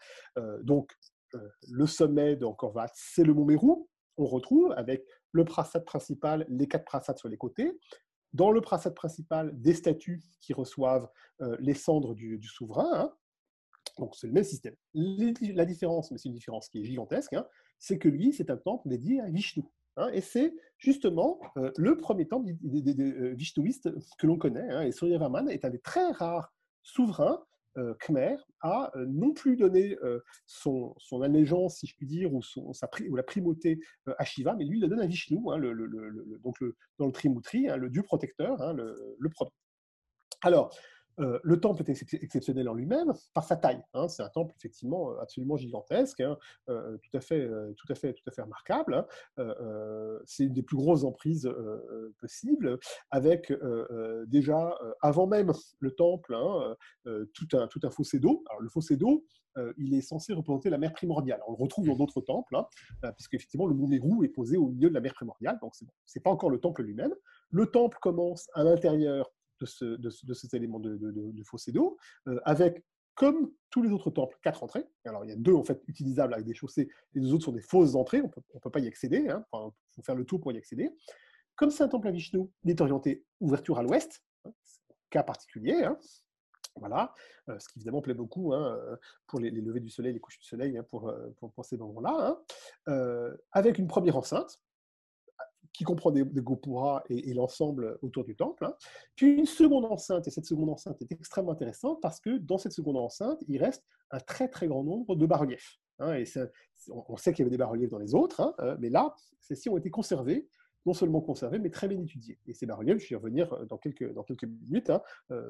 Donc, 0.64 0.92
le 1.70 1.86
sommet 1.86 2.36
d'Angkor 2.36 2.74
c'est 2.94 3.24
le 3.24 3.34
mont 3.34 3.46
Meru. 3.46 3.86
On 4.18 4.26
retrouve 4.26 4.72
avec 4.78 5.06
le 5.32 5.46
prasat 5.46 5.82
principal, 5.82 6.46
les 6.50 6.68
quatre 6.68 6.86
prasats 6.86 7.16
sur 7.18 7.30
les 7.30 7.38
côtés. 7.38 7.78
Dans 8.34 8.52
le 8.52 8.60
prasat 8.62 8.92
principal, 8.92 9.52
des 9.62 9.74
statues 9.74 10.22
qui 10.42 10.54
reçoivent 10.54 11.10
les 11.60 11.74
cendres 11.74 12.16
du, 12.16 12.42
souverain. 12.44 13.14
Donc 13.98 14.16
c'est 14.16 14.28
le 14.28 14.34
même 14.34 14.44
système. 14.44 14.76
La 14.94 15.66
différence, 15.66 16.12
mais 16.12 16.18
c'est 16.18 16.30
une 16.30 16.36
différence 16.36 16.70
qui 16.70 16.80
est 16.80 16.84
gigantesque, 16.84 17.34
hein, 17.34 17.46
c'est 17.80 17.98
que 17.98 18.10
lui, 18.10 18.34
c'est 18.34 18.50
un 18.50 18.58
temple 18.58 18.90
dédié 18.90 19.22
à 19.22 19.30
Vishnu. 19.30 19.64
hein, 19.98 20.10
et 20.14 20.22
c'est 20.22 20.54
justement 20.78 21.40
euh, 21.58 21.72
le 21.78 21.98
premier 21.98 22.28
temple 22.28 22.52
des- 22.62 22.94
des- 22.94 23.04
euh, 23.04 23.36
que 24.18 24.28
l'on 24.28 24.38
connaît. 24.38 24.70
hein, 24.70 24.82
et 24.82 24.92
Suryavarman 24.92 25.50
est 25.50 25.64
un 25.66 25.70
des 25.70 25.80
très 25.80 26.12
rares 26.12 26.54
souverains 26.84 27.44
euh, 27.78 27.94
khmer 27.96 28.38
à 28.62 28.92
euh, 28.96 29.06
non 29.08 29.34
plus 29.34 29.58
donner 29.58 29.98
son, 30.46 30.96
allégeance, 31.22 31.78
si 31.78 31.88
je 31.88 31.96
puis 31.96 32.08
dire, 32.08 32.34
ou, 32.34 32.42
sa, 32.74 32.90
ou 33.10 33.16
la 33.16 33.24
primauté 33.24 33.80
à 34.18 34.26
Shiva, 34.26 34.56
mais 34.56 34.66
lui, 34.66 34.78
il 34.78 34.82
la 34.82 34.88
donne 34.88 35.02
à 35.02 35.08
Vishnu, 35.08 35.38
hein, 35.50 35.60
donc 36.44 36.56
dans 37.00 37.06
le 37.08 37.12
Trimutri, 37.12 37.68
le 37.78 37.90
dieu 37.90 38.04
protecteur, 38.04 38.74
le 38.74 39.30
premier. 39.30 39.52
Alors, 40.42 40.74
euh, 41.20 41.40
le 41.44 41.60
temple 41.60 41.82
est 41.82 41.92
excep- 41.92 42.24
exceptionnel 42.24 42.68
en 42.70 42.74
lui-même 42.74 43.14
par 43.34 43.44
sa 43.44 43.56
taille. 43.56 43.82
hein. 43.94 44.08
C'est 44.08 44.24
un 44.24 44.30
temple 44.30 44.54
effectivement 44.58 45.12
euh, 45.12 45.20
absolument 45.22 45.58
gigantesque, 45.58 46.22
hein, 46.22 46.38
euh, 46.70 46.98
tout, 46.98 47.18
à 47.18 47.22
fait, 47.22 47.50
tout, 47.78 47.92
à 47.92 47.96
fait, 47.96 48.14
tout 48.14 48.24
à 48.28 48.32
fait 48.32 48.42
remarquable. 48.42 49.06
hein. 49.38 50.18
C'est 50.26 50.46
une 50.46 50.54
des 50.54 50.64
plus 50.64 50.78
grosses 50.78 51.04
emprises 51.04 51.50
possibles, 52.20 52.80
avec 53.12 53.54
déjà, 54.28 54.78
avant 55.02 55.28
même 55.28 55.52
le 55.80 55.92
temple, 55.92 56.36
tout, 57.34 57.48
un, 57.54 57.68
tout 57.68 57.80
un 57.84 57.90
fossé 57.90 58.20
d'eau. 58.20 58.44
Le 58.60 58.70
fossé 58.70 58.98
d'eau, 58.98 59.26
il 59.78 59.94
est 59.94 60.02
censé 60.02 60.34
représenter 60.34 60.70
la 60.70 60.78
mer 60.78 60.94
primordiale. 60.94 61.42
On 61.48 61.52
le 61.52 61.58
retrouve 61.58 61.88
dans 61.88 61.96
d'autres 61.96 62.22
temples, 62.22 62.58
puisque 63.16 63.34
effectivement 63.36 63.68
le 63.68 63.74
mont 63.74 63.88
Meru 63.88 64.26
est 64.26 64.30
posé 64.30 64.58
au 64.58 64.68
milieu 64.68 64.90
de 64.90 64.94
la 64.94 65.02
mer 65.02 65.14
primordiale, 65.14 65.58
donc 65.62 65.76
c'est 65.76 65.86
bon. 65.86 65.92
Pas 66.24 66.32
encore 66.32 66.50
le 66.50 66.60
temple 66.60 66.82
lui-même. 66.82 67.14
Le 67.52 67.68
temple 67.68 67.98
commence 68.02 68.50
à 68.54 68.64
l'intérieur 68.64 69.32
de, 69.60 69.66
ce, 69.66 69.86
de, 69.86 70.10
de 70.24 70.34
cet 70.34 70.54
élément 70.54 70.80
de, 70.80 71.44
fossé 71.44 71.72
d'eau, 71.72 71.98
euh, 72.28 72.40
avec, 72.44 72.84
comme 73.14 73.52
tous 73.70 73.82
les 73.82 73.92
autres 73.92 74.12
temples, 74.12 74.38
quatre 74.42 74.64
entrées. 74.64 74.86
Alors, 75.06 75.24
il 75.24 75.30
y 75.30 75.34
a 75.34 75.38
deux 75.38 75.54
en 75.54 75.64
fait 75.64 75.82
utilisables 75.88 76.34
avec 76.34 76.46
des 76.46 76.54
chaussées, 76.54 76.90
les 77.14 77.22
deux 77.22 77.34
autres 77.34 77.46
sont 77.46 77.52
des 77.52 77.62
fausses 77.62 77.96
entrées, 77.96 78.22
on 78.22 78.32
ne 78.56 78.60
peut 78.60 78.70
pas 78.70 78.80
y 78.80 78.88
accéder, 78.88 79.28
il 79.28 79.72
faut 79.96 80.02
faire 80.04 80.16
le 80.16 80.26
tour 80.26 80.42
pour 80.42 80.52
y 80.52 80.58
accéder. 80.58 80.90
Comme 81.56 81.72
c'est 81.72 81.84
un 81.84 81.88
temple 81.88 82.10
à 82.10 82.12
Vishnu, 82.12 82.50
il 82.64 82.72
est 82.72 82.82
orienté 82.82 83.24
ouverture 83.40 83.78
à 83.78 83.84
l'ouest, 83.84 84.22
hein, 84.46 84.52
cas 85.10 85.24
particulier. 85.24 85.84
hein. 85.84 85.98
Voilà, 86.78 87.14
euh, 87.48 87.58
ce 87.58 87.70
qui 87.70 87.80
évidemment 87.80 88.02
plaît 88.02 88.14
beaucoup 88.14 88.54
hein, 88.54 88.76
euh, 88.76 88.98
pour 89.28 89.40
les, 89.40 89.50
levées 89.50 89.80
du 89.80 89.90
soleil, 89.90 90.12
les 90.12 90.20
couches 90.20 90.40
du 90.40 90.46
soleil, 90.46 90.78
hein, 90.78 90.84
pour, 90.90 91.10
pour, 91.38 91.64
ces 91.64 91.78
moments-là. 91.78 92.38
hein. 92.88 93.38
Avec 93.54 93.78
une 93.78 93.88
première 93.88 94.18
enceinte, 94.18 94.60
qui 95.74 95.84
comprend 95.84 96.12
des, 96.12 96.24
Gopuras 96.24 97.04
et, 97.10 97.34
l'ensemble 97.34 97.98
autour 98.02 98.24
du 98.24 98.36
temple. 98.36 98.66
Hein. 98.66 98.76
Puis 99.16 99.34
une 99.34 99.46
seconde 99.46 99.86
enceinte, 99.86 100.28
et 100.28 100.32
cette 100.32 100.46
seconde 100.46 100.70
enceinte 100.70 101.02
est 101.02 101.12
extrêmement 101.12 101.52
intéressante 101.52 102.00
parce 102.02 102.20
que 102.20 102.38
dans 102.38 102.58
cette 102.58 102.74
seconde 102.74 102.98
enceinte, 102.98 103.44
il 103.48 103.62
reste 103.62 103.84
un 104.12 104.20
très 104.20 104.48
très 104.48 104.68
grand 104.68 104.84
nombre 104.84 105.16
de 105.16 105.26
bas-reliefs. 105.26 105.78
Hein, 106.00 106.16
et 106.16 106.26
on, 106.90 107.16
sait 107.18 107.32
qu'il 107.32 107.44
y 107.44 107.44
avait 107.44 107.52
des 107.52 107.58
bas-reliefs 107.58 107.90
dans 107.90 108.00
les 108.00 108.14
autres, 108.14 108.42
hein, 108.42 108.54
euh, 108.60 108.76
mais 108.80 108.90
là, 108.90 109.16
ceux-ci 109.40 109.70
ont 109.70 109.78
été 109.78 109.90
conservés 109.90 110.48
non 110.86 110.94
seulement 110.94 111.20
conservés, 111.20 111.58
mais 111.58 111.72
très 111.72 111.88
bien 111.88 112.00
étudiés. 112.00 112.38
Et 112.46 112.54
ces 112.54 112.68
bas-reliefs, 112.68 113.00
je 113.00 113.10
vais 113.10 113.14
y 113.14 113.16
revenir 113.16 113.52
euh, 113.54 113.66
dans 113.66 113.78
quelques, 113.78 114.14
dans 114.14 114.24
quelques 114.24 114.44
minutes, 114.44 114.92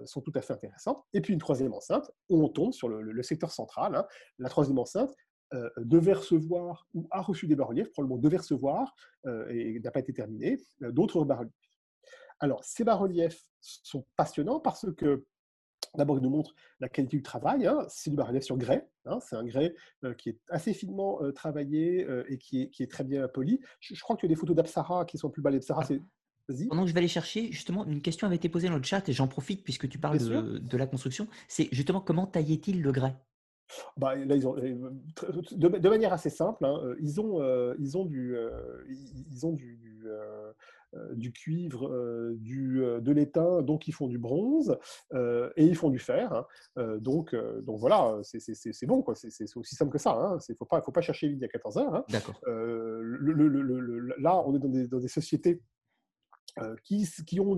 sont 0.06 0.22
tout 0.22 0.32
à 0.36 0.42
fait 0.42 0.54
intéressants. 0.54 1.06
Et 1.14 1.20
puis 1.20 1.34
une 1.34 1.40
troisième 1.40 1.74
enceinte, 1.74 2.10
où 2.30 2.42
on 2.42 2.48
tombe 2.48 2.72
sur 2.72 2.88
le, 2.88 3.24
secteur 3.24 3.52
central. 3.52 4.06
La 4.40 4.50
troisième 4.50 4.80
enceinte, 4.80 5.14
euh, 5.56 5.69
devait 5.77 6.14
recevoir 6.14 6.88
ou 6.94 7.07
a 7.11 7.22
reçu 7.22 7.48
des 7.48 7.56
bas-reliefs, 7.56 7.91
probablement 7.91 8.19
devait 8.19 8.38
recevoir, 8.38 8.94
euh, 9.26 9.48
et 9.49 9.80
n'a 9.80 9.91
pas 9.91 9.99
été 9.99 10.14
terminé, 10.14 10.60
euh, 10.84 10.91
d'autres 10.91 11.23
bas-reliefs. 11.23 11.53
Alors, 12.40 12.64
ces 12.64 12.84
bas-reliefs 12.84 13.41
sont 13.61 14.06
passionnants 14.18 14.60
parce 14.60 14.86
que, 14.98 15.26
d'abord, 15.95 16.18
ils 16.18 16.23
nous 16.23 16.30
montrent 16.30 16.53
la 16.82 16.90
qualité 16.90 17.15
du 17.15 17.23
travail. 17.23 17.65
Hein. 17.65 17.86
C'est 17.88 18.10
du 18.10 18.18
bas-relief 18.18 18.44
sur 18.44 18.57
grès. 18.57 18.90
Hein. 19.06 19.19
C'est 19.22 19.38
un 19.38 19.45
grès 19.45 19.73
qui 20.18 20.30
est 20.30 20.40
assez 20.49 20.73
finement 20.73 21.22
travaillé 21.32 22.06
et 22.27 22.38
qui 22.38 22.64
est, 22.64 22.69
qui 22.69 22.84
est, 22.84 22.91
très 22.91 23.06
bien 23.06 23.26
poli. 23.30 23.61
Je, 23.80 23.98
crois 24.02 24.18
qu'il 24.18 24.30
y 24.30 24.32
a 24.34 24.36
des 24.36 24.40
photos 24.40 24.56
d'Apsara 24.56 25.06
qui 25.06 25.18
sont 25.18 25.30
plus 25.30 25.41
belles. 25.41 25.53
D'Apsara, 25.53 25.82
ah. 25.84 25.86
c'est 25.86 26.02
pendant 26.68 26.84
que 26.84 26.90
je 26.90 26.94
vais 26.94 26.99
aller 26.99 27.07
chercher, 27.07 27.52
justement, 27.52 27.86
une 27.86 28.02
question 28.02 28.27
avait 28.27 28.36
été 28.36 28.49
posée 28.49 28.68
dans 28.68 28.77
le 28.77 28.84
chat 28.84 29.07
et 29.07 29.14
j'en 29.14 29.27
profite 29.27 29.64
puisque 29.64 29.88
tu 29.88 29.98
parles 29.98 30.19
de, 30.19 30.57
de, 30.57 30.77
la 30.77 30.86
construction. 30.86 31.27
C'est 31.48 31.69
justement 31.72 32.02
comment 32.02 32.27
taillait-il 32.27 32.82
le 32.82 32.91
grès? 32.91 33.15
Bah, 33.98 34.16
là, 34.16 34.36
ils 34.36 34.48
ont, 34.48 34.56
euh, 34.58 34.92
de, 35.52 35.90
manière 35.90 36.14
assez 36.14 36.30
simple, 36.30 36.66
hein, 36.66 36.80
euh, 36.84 36.96
ils, 37.00 37.20
ont, 37.20 37.42
euh, 37.42 37.76
ils 37.80 37.98
ont 37.98 38.06
du, 38.06 38.36
ils 39.32 39.46
ont 39.46 39.54
du, 39.54 39.80
du, 41.14 41.32
cuivre, 41.32 41.90
du, 42.36 42.84
de 43.02 43.12
l'étain, 43.12 43.62
donc 43.62 43.88
ils 43.88 43.92
font 43.92 44.08
du 44.08 44.18
bronze 44.18 44.78
et 45.14 45.66
ils 45.66 45.76
font 45.76 45.90
du 45.90 46.00
fer. 46.00 46.46
Hein. 46.78 46.98
donc, 47.00 47.36
donc 47.64 47.80
voilà, 47.80 48.20
c'est 48.24 48.86
bon, 48.86 49.04
c'est 49.14 49.58
aussi 49.58 49.76
simple 49.76 49.92
que 49.92 49.98
ça. 49.98 50.12
Hein. 50.12 50.38
Il 50.48 50.52
ne 50.52 50.58
faut 50.58 50.66
pas, 50.66 50.82
faut 50.82 50.92
pas 50.92 51.02
chercher 51.02 51.28
l'idée 51.28 51.46
à 51.46 51.50
14 51.50 51.78
heures. 51.78 51.96
Hein. 51.96 52.06
Là, 54.20 54.42
on 54.46 54.56
est 54.56 54.60
dans 54.60 54.70
des, 54.70 54.88
dans 54.88 55.00
des 55.00 55.08
sociétés 55.08 55.62
euh, 56.60 56.73
qui, 56.86 57.40
ont 57.41 57.57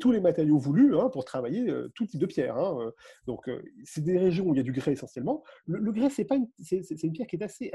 tous 0.00 0.10
les 0.10 0.20
matériaux 0.20 0.58
voulus 0.58 0.96
hein, 0.96 1.10
pour 1.10 1.26
travailler 1.26 1.68
euh, 1.68 1.92
tout 1.94 2.06
type 2.06 2.18
de 2.18 2.24
pierre. 2.24 2.56
Hein, 2.56 2.78
euh. 2.80 2.90
donc, 3.26 3.50
c'est 3.84 4.02
des 4.02 4.16
régions 4.16 4.46
où 4.46 4.54
il 4.54 4.56
y 4.56 4.60
a 4.60 4.62
du 4.62 4.72
grès 4.72 4.92
essentiellement. 4.92 5.42
Le, 5.66 5.92
grès, 5.92 6.08
c'est 6.08 6.26
une, 6.30 7.12
pierre 7.12 7.26
qui 7.26 7.36
est 7.36 7.42
assez, 7.42 7.70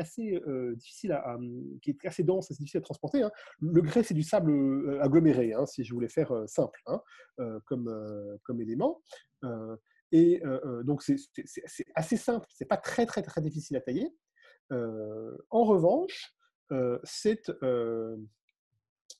difficile 0.76 1.22
qui 1.84 1.92
est 1.92 2.06
assez 2.08 2.24
dense, 2.24 2.50
assez 2.50 2.58
difficile 2.58 2.80
à 2.80 2.82
transporter. 2.82 3.22
Hein. 3.22 3.30
Le 3.62 3.82
grès, 3.82 4.02
c'est 4.02 4.16
du 4.16 4.24
sable 4.24 5.00
aggloméré, 5.00 5.54
si 5.68 5.84
je 5.84 5.94
voulais 5.94 6.10
faire 6.10 6.34
simple 6.48 6.82
comme, 7.66 8.40
comme 8.44 8.62
élément. 8.62 9.04
et 10.12 10.42
donc, 10.86 11.04
c'est, 11.04 11.18
assez 11.94 12.18
simple. 12.18 12.48
C'est 12.50 12.66
pas 12.66 12.78
très, 12.78 13.06
très, 13.06 13.22
très 13.22 13.42
difficile 13.42 13.78
à 13.78 13.82
tailler. 13.82 14.10
en 14.72 15.64
revanche, 15.66 16.34
c'est 17.04 17.52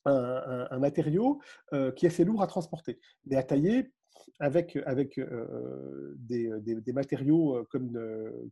un, 0.04 0.78
matériau 0.78 1.40
euh, 1.72 1.92
qui 1.92 2.06
est 2.06 2.08
assez 2.08 2.24
lourd 2.24 2.42
à 2.42 2.46
transporter, 2.46 3.00
mais 3.26 3.36
à 3.36 3.42
tailler 3.42 3.92
avec, 4.38 4.76
avec 4.86 5.18
euh, 5.18 6.14
des, 6.18 6.50
des, 6.60 6.92
matériaux 6.92 7.64
comme, 7.70 7.98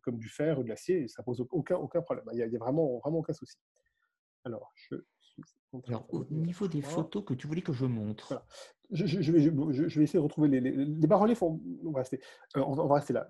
comme 0.02 0.19
du 0.19 0.28
fer 0.28 0.59
ou 0.59 0.62
de 0.62 0.69
l'acier, 0.69 1.09
ça 1.09 1.23
pose 1.23 1.44
aucun, 1.51 1.77
aucun 1.77 2.02
problème. 2.02 2.24
Il 2.32 2.36
n'y 2.36 2.56
a, 2.56 2.59
vraiment, 2.59 2.98
vraiment 2.98 3.19
aucun 3.19 3.32
souci. 3.32 3.56
Alors, 4.44 4.73
je 4.74 4.97
alors, 5.86 6.06
au 6.09 6.24
niveau 6.31 6.66
des 6.66 6.81
photos 6.81 7.24
que 7.24 7.35
tu 7.35 7.47
voulais 7.47 7.62
que 7.62 7.73
je 7.73 7.85
montre. 7.85 8.43
Je, 8.90 9.05
je, 9.05 9.32
vais, 9.32 9.40
je, 9.40 9.51
vais, 9.51 10.05
essayer 10.05 10.19
de 10.19 10.24
retrouver 10.24 10.48
les, 10.48 10.60
les, 10.60 10.73
les 10.73 11.06
bas-reliefs. 11.06 11.43
On, 11.43 11.60
va 11.93 11.98
rester, 11.98 12.20
euh, 12.56 12.62
on, 12.66 12.86
va 12.86 12.94
rester 12.94 13.12
là 13.12 13.28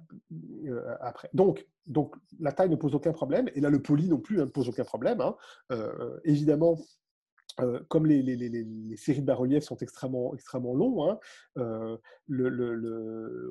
après. 1.01 1.29
Donc, 1.35 1.67
donc, 1.87 2.15
la 2.39 2.53
taille 2.53 2.71
ne 2.71 2.77
pose 2.77 2.95
aucun 2.95 3.13
problème. 3.13 3.51
Et 3.55 3.61
là, 3.61 3.69
le 3.69 3.83
poli 3.83 4.09
non 4.09 4.21
plus 4.21 4.41
hein, 4.41 4.45
ne 4.45 4.51
pose 4.51 4.69
aucun 4.69 4.85
problème. 4.85 5.21
Hein. 5.21 5.37
évidemment, 6.25 6.79
euh, 7.61 7.81
comme 7.89 8.07
les, 8.07 8.97
séries 8.97 9.21
de 9.21 9.27
bas-reliefs 9.27 9.65
sont 9.65 9.77
extrêmement, 9.79 10.35
extrêmement 10.35 10.75
longs, 10.75 11.11
hein, 11.11 11.19
euh, 11.59 11.97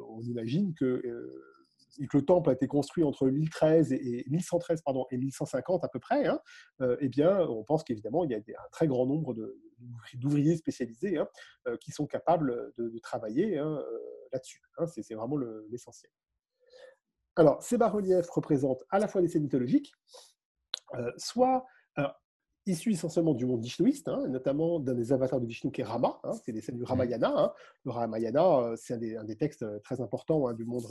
on 0.09 0.21
imagine 0.21 0.73
que, 0.73 0.85
euh, 0.85 1.43
que, 2.09 2.17
le 2.17 2.25
temple 2.25 2.49
a 2.49 2.53
été 2.53 2.67
construit 2.67 3.03
entre 3.03 3.27
1013 3.27 3.91
et, 3.91 4.23
1113 4.29 4.81
pardon, 4.81 5.05
et 5.11 5.17
1150 5.17 5.83
à 5.83 5.89
peu 5.89 5.99
près. 5.99 6.25
Hein, 6.25 6.39
eh 6.99 7.09
bien, 7.09 7.39
on 7.39 7.63
pense 7.63 7.83
qu'évidemment, 7.83 8.23
il 8.23 8.31
y 8.31 8.35
a 8.35 8.37
un 8.37 8.69
très 8.71 8.87
grand 8.87 9.05
nombre 9.05 9.35
d'ouvriers 10.13 10.55
spécialisés 10.55 11.17
hein, 11.17 11.27
qui 11.81 11.91
sont 11.91 12.07
capables 12.07 12.73
de, 12.77 12.99
travailler 12.99 13.55
là-dessus. 14.31 14.61
C'est 14.87 15.15
vraiment 15.15 15.37
l'essentiel. 15.69 16.11
Alors, 17.35 17.61
ces 17.61 17.77
bas-reliefs 17.77 18.29
représentent 18.29 18.83
à 18.89 18.99
la 18.99 19.07
fois 19.07 19.21
des 19.21 19.27
scènes 19.27 19.43
mythologiques, 19.43 19.93
soit 21.17 21.65
issu 22.67 22.91
essentiellement 22.91 23.33
du 23.33 23.45
monde 23.45 23.61
vishnouiste, 23.61 24.07
hein, 24.07 24.27
notamment 24.27 24.79
d'un 24.79 24.93
des 24.93 25.13
avatars 25.13 25.39
de 25.39 25.45
Vishnu 25.45 25.71
qui 25.71 25.81
est 25.81 25.83
Rama, 25.83 26.19
hein, 26.23 26.31
c'est 26.43 26.51
des 26.51 26.61
scènes 26.61 26.77
du. 26.77 26.83
Ramayana. 26.83 27.33
Hein. 27.35 27.53
Le 27.85 27.91
Ramayana, 27.91 28.59
euh, 28.59 28.75
c'est 28.75 28.93
un, 28.93 29.23
des, 29.23 29.35
textes 29.35 29.63
euh, 29.63 29.79
très 29.79 30.01
importants 30.01 30.53
du, 30.53 30.65
monde, 30.65 30.83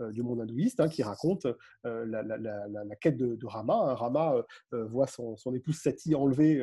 euh, 0.00 0.12
du 0.12 0.22
monde 0.22 0.40
hindouiste 0.40 0.88
qui 0.88 1.02
raconte 1.02 1.46
la, 1.84 2.96
quête 3.00 3.16
de, 3.16 3.46
Rama. 3.46 3.94
Rama 3.94 4.34
voit 4.72 5.06
son, 5.06 5.36
épouse 5.54 5.76
Sati 5.76 6.14
enlevée 6.14 6.62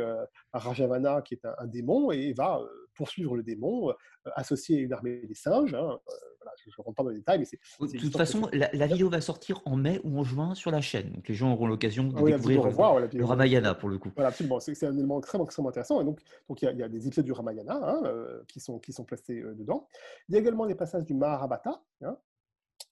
à 0.53 0.59
Rajavana, 0.59 1.21
qui 1.21 1.35
est 1.35 1.45
un, 1.45 1.67
démon, 1.67 2.11
et 2.11 2.33
va 2.33 2.61
poursuivre 2.95 3.35
le 3.35 3.43
démon, 3.43 3.93
associé 4.35 4.77
à 4.77 4.81
une 4.81 4.93
armée 4.93 5.25
des 5.27 5.35
singes 5.35 5.75
je 6.57 6.69
ne 6.69 6.83
rentre 6.83 6.95
pas 6.95 7.03
dans 7.03 7.09
les 7.09 7.17
détails, 7.17 7.39
mais 7.39 7.45
c'est. 7.45 7.59
De 7.79 7.99
toute 7.99 8.17
façon, 8.17 8.49
la, 8.53 8.87
vidéo 8.87 9.09
va 9.09 9.21
sortir 9.21 9.61
en 9.65 9.75
mai 9.75 9.99
ou 10.03 10.19
en 10.19 10.23
juin 10.23 10.55
sur 10.55 10.71
la 10.71 10.81
chaîne. 10.81 11.11
Donc 11.11 11.27
les 11.27 11.35
gens 11.35 11.53
auront 11.53 11.67
l'occasion 11.67 12.05
de 12.05 12.15
ah 12.17 12.23
découvrir 12.23 12.63
le 12.63 13.25
Ramayana 13.25 13.75
pour 13.75 13.89
le 13.89 13.97
coup. 13.97 14.11
Voilà, 14.15 14.29
absolument. 14.29 14.59
C'est 14.59 14.85
un 14.85 14.97
élément 14.97 15.19
extrêmement, 15.19 15.45
extrêmement 15.45 15.69
intéressant. 15.69 16.01
Et 16.01 16.05
donc, 16.05 16.19
donc 16.47 16.61
il, 16.61 16.77
y 16.77 16.83
a, 16.83 16.89
des 16.89 17.07
épisodes 17.07 17.25
du 17.25 17.31
Ramayana 17.31 17.79
hein, 17.81 18.01
euh, 18.05 18.43
qui, 18.47 18.59
sont, 18.59 18.79
qui 18.79 18.93
sont 18.93 19.03
placés 19.03 19.39
euh, 19.39 19.53
dedans. 19.53 19.87
Il 20.29 20.35
y 20.35 20.37
a 20.37 20.41
également 20.41 20.65
des 20.65 20.75
passages 20.75 21.05
du 21.05 21.13
Mahabharata. 21.13 21.81
Hein. 22.01 22.17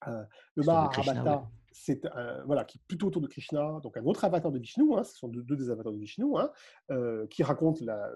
Euh, 0.07 0.23
le 0.55 0.63
Mahabharata 0.63 1.49
c'est 1.71 2.07
voilà, 2.45 2.65
qui 2.65 2.77
est 2.77 2.81
plutôt 2.87 3.07
autour 3.07 3.21
de 3.21 3.27
Krishna, 3.27 3.79
donc 3.83 3.97
un 3.97 4.05
autre 4.05 4.25
avatar 4.25 4.51
de 4.51 4.59
Vishnu, 4.59 4.93
hein, 4.95 5.03
ce 5.03 5.17
sont 5.17 5.27
deux, 5.27 5.55
des 5.55 5.69
avatars 5.69 5.93
de 5.93 5.97
Vishnu, 5.97 6.25
hein, 6.37 6.51
euh, 6.91 7.27
qui 7.27 7.43
raconte 7.43 7.81
la, 7.81 8.11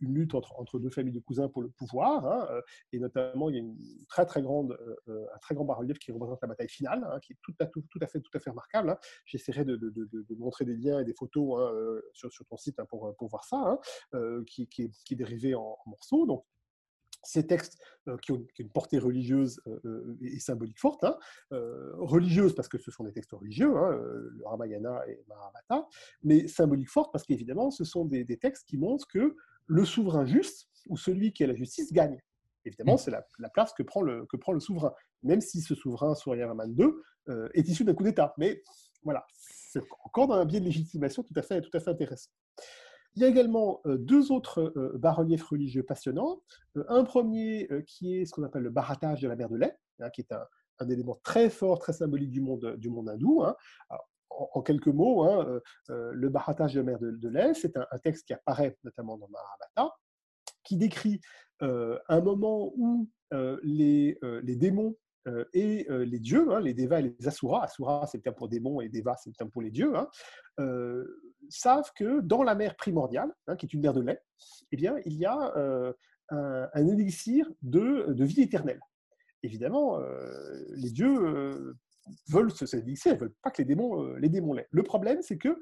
une 0.00 0.14
lutte 0.14 0.34
entre, 0.34 0.78
deux 0.78 0.90
familles 0.90 1.12
de 1.12 1.20
cousins 1.20 1.48
pour 1.48 1.62
le 1.62 1.68
pouvoir, 1.68 2.24
hein, 2.26 2.48
euh, 2.50 2.60
et 2.92 2.98
notamment 2.98 3.48
il 3.48 3.54
y 3.54 3.58
a 3.58 3.60
une 3.60 3.76
très 4.08 4.26
très 4.26 4.42
grande, 4.42 4.76
euh, 5.08 5.26
un 5.34 5.38
très 5.38 5.54
grand 5.54 5.64
bas-relief 5.64 5.98
qui 5.98 6.12
représente 6.12 6.40
la 6.42 6.48
bataille 6.48 6.68
finale, 6.68 7.20
qui 7.22 7.32
est 7.32 7.38
tout 7.42 7.54
à, 7.60 7.66
tout, 7.66 7.82
tout, 7.90 7.98
à 8.02 8.06
fait, 8.06 8.20
tout 8.20 8.30
à 8.34 8.40
fait 8.40 8.50
remarquable. 8.50 8.96
J'essaierai 9.24 9.64
de, 9.64 9.76
de, 9.76 10.34
montrer 10.36 10.64
des 10.64 10.74
liens 10.74 11.00
et 11.00 11.04
des 11.04 11.14
photos 11.14 11.60
sur, 12.12 12.32
sur, 12.32 12.44
ton 12.46 12.56
site 12.56 12.76
pour, 12.88 13.14
pour 13.16 13.28
voir 13.28 13.44
ça, 13.44 13.78
qui, 14.46 14.66
qui, 14.68 14.82
est, 14.82 14.90
qui, 15.04 15.14
est, 15.14 15.16
dérivé 15.16 15.54
en, 15.54 15.78
en 15.84 15.90
morceaux. 15.90 16.26
Donc 16.26 16.44
ces 17.22 17.46
textes 17.46 17.78
euh, 18.08 18.16
qui, 18.18 18.32
ont, 18.32 18.44
une 18.58 18.70
portée 18.70 18.98
religieuse 18.98 19.60
euh, 19.66 19.80
euh, 19.84 20.18
et 20.22 20.38
symbolique 20.38 20.78
forte, 20.78 21.04
hein, 21.04 21.16
religieuse 21.98 22.54
parce 22.54 22.68
que 22.68 22.78
ce 22.78 22.90
sont 22.90 23.04
des 23.04 23.12
textes 23.12 23.32
religieux, 23.32 23.76
hein, 23.76 23.90
le 23.92 24.44
Ramayana 24.44 25.02
et 25.08 25.22
Mahabharata, 25.28 25.88
mais 26.22 26.48
symbolique 26.48 26.90
forte 26.90 27.12
parce 27.12 27.24
qu'évidemment, 27.24 27.70
ce 27.70 27.84
sont 27.84 28.04
des, 28.04 28.24
textes 28.36 28.66
qui 28.66 28.76
montrent 28.76 29.06
que 29.06 29.36
le 29.66 29.84
souverain 29.84 30.24
juste, 30.24 30.68
ou 30.88 30.96
celui 30.96 31.32
qui 31.32 31.44
a 31.44 31.46
la 31.46 31.54
justice, 31.54 31.92
gagne. 31.92 32.20
Évidemment, 32.64 32.94
mmh. 32.94 32.98
c'est 32.98 33.10
la, 33.10 33.48
place 33.50 33.72
que 33.72 33.82
prend, 33.82 34.02
le, 34.02 34.26
que 34.26 34.36
prend 34.36 34.52
le 34.52 34.60
souverain, 34.60 34.92
même 35.22 35.40
si 35.40 35.60
ce 35.60 35.74
souverain, 35.74 36.14
Suryavarman 36.14 36.74
II, 36.76 36.88
est 37.54 37.68
issu 37.68 37.84
d'un 37.84 37.94
coup 37.94 38.02
d'État. 38.02 38.34
Mais 38.38 38.62
voilà, 39.02 39.24
c'est 39.36 39.82
encore 40.04 40.28
dans 40.28 40.34
un 40.34 40.44
biais 40.44 40.60
de 40.60 40.64
légitimation 40.64 41.22
tout 41.22 41.34
à 41.36 41.42
fait, 41.42 41.60
tout 41.60 41.76
à 41.76 41.80
fait 41.80 41.90
intéressant. 41.90 42.30
Il 43.14 43.22
y 43.22 43.24
a 43.24 43.28
également 43.28 43.80
euh, 43.86 43.98
deux 43.98 44.32
autres 44.32 44.72
euh, 44.76 44.96
bas-reliefs 44.96 45.44
religieux 45.44 45.82
passionnants. 45.82 46.42
Euh, 46.76 46.84
un 46.88 47.04
premier 47.04 47.68
qui 47.86 48.16
est 48.16 48.24
ce 48.24 48.32
qu'on 48.32 48.42
appelle 48.42 48.62
le 48.62 48.70
baratage 48.70 49.20
de 49.20 49.28
la 49.28 49.36
mer 49.36 49.48
de 49.48 49.56
lait, 49.56 49.76
hein, 50.00 50.10
qui 50.10 50.22
est 50.22 50.32
un, 50.32 50.46
élément 50.88 51.18
très 51.22 51.48
fort, 51.48 51.78
très 51.78 51.92
symbolique 51.92 52.30
du 52.30 52.40
monde, 52.40 52.76
du 52.76 52.88
monde 52.90 53.08
hindou. 53.08 53.44
Hein. 53.44 53.54
en, 54.30 54.62
quelques 54.62 54.88
mots, 54.88 55.22
hein, 55.22 55.60
le 55.88 56.28
baratage 56.28 56.74
de 56.74 56.80
la 56.80 56.86
mer 56.86 56.98
de, 56.98 57.28
lait, 57.28 57.54
c'est 57.54 57.76
un, 57.76 57.98
texte 58.02 58.26
qui 58.26 58.32
apparaît 58.32 58.76
notamment 58.82 59.16
dans 59.16 59.28
Mahabharata, 59.28 59.94
qui 60.64 60.76
décrit 60.76 61.20
un 61.60 62.20
moment 62.20 62.72
où 62.76 63.08
les, 63.62 64.18
les 64.42 64.56
démons 64.56 64.96
et 65.52 65.86
les 65.88 66.18
dieux, 66.18 66.58
les 66.58 66.74
Devas 66.74 67.00
et 67.00 67.14
les 67.18 67.28
Asuras, 67.28 67.64
Asuras 67.64 68.06
c'est 68.10 68.18
le 68.18 68.22
terme 68.22 68.36
pour 68.36 68.48
démons 68.48 68.80
et 68.80 68.88
Devas 68.88 69.16
c'est 69.22 69.30
le 69.30 69.34
terme 69.34 69.50
pour 69.50 69.62
les 69.62 69.70
dieux, 69.70 69.92
savent 71.48 71.90
que 71.96 72.20
dans 72.20 72.42
la 72.42 72.54
mer 72.54 72.76
primordiale, 72.76 73.32
hein, 73.46 73.56
qui 73.56 73.66
est 73.66 73.72
une 73.72 73.80
mer 73.80 73.92
de 73.92 74.00
lait, 74.00 74.20
eh 74.72 74.76
bien, 74.76 74.96
il 75.04 75.14
y 75.14 75.26
a 75.26 75.56
euh, 75.56 75.92
un, 76.72 76.86
élixir 76.88 77.50
de, 77.62 78.12
de, 78.12 78.24
vie 78.24 78.42
éternelle. 78.42 78.80
Évidemment, 79.42 79.98
euh, 79.98 80.64
les 80.70 80.90
dieux 80.90 81.18
euh, 81.18 81.76
veulent 82.28 82.50
ce, 82.50 82.64
cet 82.64 82.84
élixir, 82.84 83.12
ils 83.12 83.16
ne 83.16 83.20
veulent 83.20 83.34
pas 83.42 83.50
que 83.50 83.60
les 83.60 83.66
démons, 83.66 84.14
les 84.14 84.28
démons 84.28 84.54
l'aient. 84.54 84.68
Le 84.70 84.82
problème, 84.82 85.20
c'est 85.20 85.36
que 85.36 85.60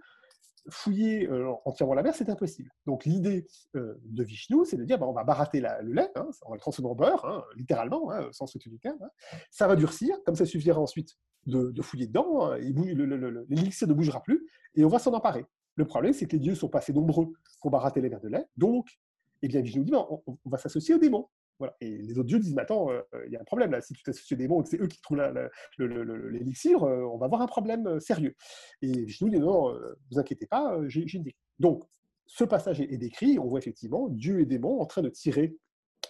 fouiller 0.69 1.29
entièrement 1.65 1.95
la 1.95 2.03
mer, 2.03 2.15
c'est 2.15 2.29
impossible. 2.29 2.71
Donc 2.87 3.05
l'idée 3.05 3.47
de 3.75 4.23
Vishnu, 4.23 4.65
c'est 4.65 4.77
de 4.77 4.85
dire, 4.85 4.99
bah, 4.99 5.07
on 5.07 5.13
va 5.13 5.25
barater 5.25 5.61
le 5.61 5.93
lait, 5.93 6.11
hein, 6.15 6.29
on 6.47 6.51
va 6.51 6.57
le 6.57 6.61
transformer 6.61 6.91
en 6.91 6.95
beurre, 6.95 7.25
hein, 7.25 7.45
littéralement, 7.57 8.11
hein, 8.11 8.29
sans 8.33 8.47
souci 8.47 8.69
du 8.69 8.79
terme. 8.79 8.99
Ça 9.51 9.67
va 9.67 9.77
durcir, 9.77 10.17
comme 10.25 10.35
ça 10.35 10.47
suffira 10.47 10.81
ensuite 10.81 11.17
de, 11.47 11.73
fouiller 11.83 12.07
dedans, 12.07 12.53
l'élixir 12.55 13.89
ne 13.89 13.95
bougera 13.95 14.23
plus, 14.23 14.47
et 14.75 14.85
on 14.85 14.89
va 14.89 14.99
s'en 14.99 15.13
emparer. 15.13 15.47
Le 15.77 15.87
problème, 15.87 16.13
c'est 16.13 16.27
que 16.27 16.33
les 16.33 16.41
dieux 16.41 16.55
sont 16.55 16.69
pas 16.69 16.79
assez 16.79 16.93
nombreux 16.93 17.33
pour 17.61 17.71
barater 17.71 18.01
les 18.01 18.09
verres 18.09 18.21
de 18.21 18.29
lait, 18.29 18.47
donc 18.57 18.89
eh 19.43 19.49
bien, 19.49 19.61
Vishnu 19.63 19.85
dit, 19.85 19.91
bah, 19.91 20.07
on, 20.11 20.23
on 20.27 20.51
va 20.51 20.59
s'associer 20.59 20.95
aux 20.95 20.99
démons. 20.99 21.29
Et 21.81 21.99
les 21.99 22.19
autres 22.19 22.29
dieux 22.29 22.39
disent, 22.39 22.55
mais 22.55 22.63
attends, 22.63 22.91
euh, 22.91 23.03
il 23.27 23.33
y 23.33 23.37
a 23.37 23.41
un 23.41 23.45
problème 23.45 23.71
là, 23.73 23.81
si 23.81 23.95
tu 23.95 24.03
t'associes 24.03 24.37
des 24.37 24.45
démons 24.45 24.61
et 24.61 24.65
que 24.65 24.71
c'est 24.71 24.81
eux 24.81 24.87
qui 24.87 25.01
trouvent 25.01 25.23
l'élixir, 25.79 26.83
euh, 26.83 27.03
on 27.03 27.19
va 27.19 27.27
avoir 27.27 27.43
un 27.43 27.47
problème 27.47 27.87
euh, 27.87 28.01
sérieux. 28.01 28.35
Et 28.83 29.05
Vishnu 29.05 29.31
dit, 29.31 29.39
non, 29.39 29.73
ne 29.73 29.95
vous 30.11 30.19
inquiétez 30.19 30.47
pas, 30.47 30.79
j'ai 30.89 31.01
une 31.01 31.23
idée. 31.23 31.37
Donc, 31.59 31.85
ce 32.27 32.45
passage 32.45 32.81
est, 32.81 32.97
décrit, 32.97 33.39
on 33.39 33.47
voit 33.47 33.59
effectivement 33.59 34.09
Dieu 34.09 34.41
et 34.41 34.47
démons 34.47 34.81
en 34.81 34.87
train 34.87 35.03
de 35.03 35.09
tirer 35.09 35.57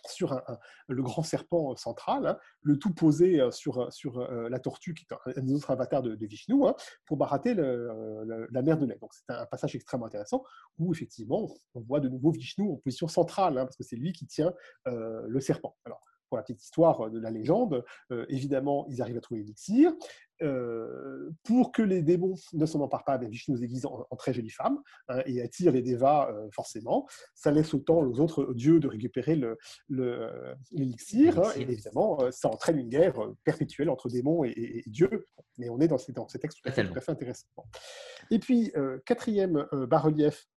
sur 0.06 0.40
le 0.88 1.02
grand 1.02 1.22
serpent 1.22 1.76
central, 1.76 2.26
hein, 2.26 2.38
le 2.62 2.78
tout 2.78 2.92
posé 2.92 3.40
euh, 3.40 3.50
sur, 3.50 3.80
euh, 3.80 3.90
sur 3.90 4.18
euh, 4.18 4.48
la 4.48 4.58
tortue, 4.58 4.94
qui 4.94 5.06
est 5.10 5.38
un 5.38 5.42
des 5.42 5.54
autres 5.54 5.70
avatars 5.70 6.02
de, 6.02 6.26
Vishnu, 6.26 6.66
hein, 6.66 6.74
pour 7.06 7.16
barater 7.16 7.54
la 7.54 8.62
mer 8.62 8.78
de 8.78 8.86
lait. 8.86 8.98
Donc 9.00 9.12
c'est 9.14 9.32
un, 9.32 9.46
passage 9.46 9.74
extrêmement 9.74 10.06
intéressant 10.06 10.44
où 10.78 10.92
effectivement 10.92 11.48
on 11.74 11.80
voit 11.80 12.00
de 12.00 12.08
nouveau 12.08 12.30
Vishnu 12.30 12.70
en 12.70 12.76
position 12.76 13.08
centrale, 13.08 13.58
hein, 13.58 13.64
parce 13.64 13.76
que 13.76 13.84
c'est 13.84 13.96
lui 13.96 14.12
qui 14.12 14.26
tient 14.26 14.52
le 14.86 15.40
serpent. 15.40 15.76
Alors, 15.84 16.00
pour 16.28 16.36
la 16.36 16.44
petite 16.44 16.62
histoire 16.62 17.10
de 17.10 17.18
la 17.18 17.30
légende, 17.30 17.84
évidemment, 18.28 18.86
ils 18.88 19.02
arrivent 19.02 19.16
à 19.16 19.20
trouver 19.20 19.40
l'élixir. 19.40 19.92
Euh, 20.42 21.30
pour 21.44 21.72
que 21.72 21.82
les 21.82 22.02
démons 22.02 22.34
ne 22.54 22.66
s'en 22.66 22.80
emparent 22.80 23.04
pas, 23.04 23.18
Vishnu 23.18 23.54
nous 23.54 23.62
aiguise 23.62 23.86
en, 23.86 24.04
très 24.16 24.32
jolie 24.32 24.50
femme 24.50 24.78
hein, 25.08 25.22
et 25.26 25.42
attire 25.42 25.72
les 25.72 25.82
devas 25.82 26.30
euh, 26.30 26.48
forcément. 26.52 27.06
Ça 27.34 27.50
laisse 27.50 27.74
autant 27.74 27.98
aux 27.98 28.20
autres 28.20 28.54
dieux 28.54 28.80
de 28.80 28.88
récupérer 28.88 29.40
l'élixir. 29.88 31.36
Le, 31.36 31.46
hein, 31.46 31.52
et 31.56 31.62
évidemment, 31.62 32.22
euh, 32.22 32.30
ça 32.30 32.48
entraîne 32.48 32.78
une 32.78 32.88
guerre 32.88 33.18
perpétuelle 33.44 33.90
entre 33.90 34.08
démons 34.08 34.44
et, 34.44 34.82
dieux. 34.86 35.26
Mais 35.58 35.68
on 35.68 35.78
est 35.80 35.88
dans 35.88 35.98
ces, 35.98 36.12
dans 36.12 36.28
ces 36.28 36.38
textes 36.38 36.58
tout 36.62 36.68
à, 36.68 36.72
fait, 36.72 36.86
tout 36.86 36.96
à 36.96 37.00
fait 37.00 37.12
intéressants. 37.12 37.46
Et 38.30 38.38
puis, 38.38 38.72
quatrième 39.04 39.66
bas-relief 39.72 40.48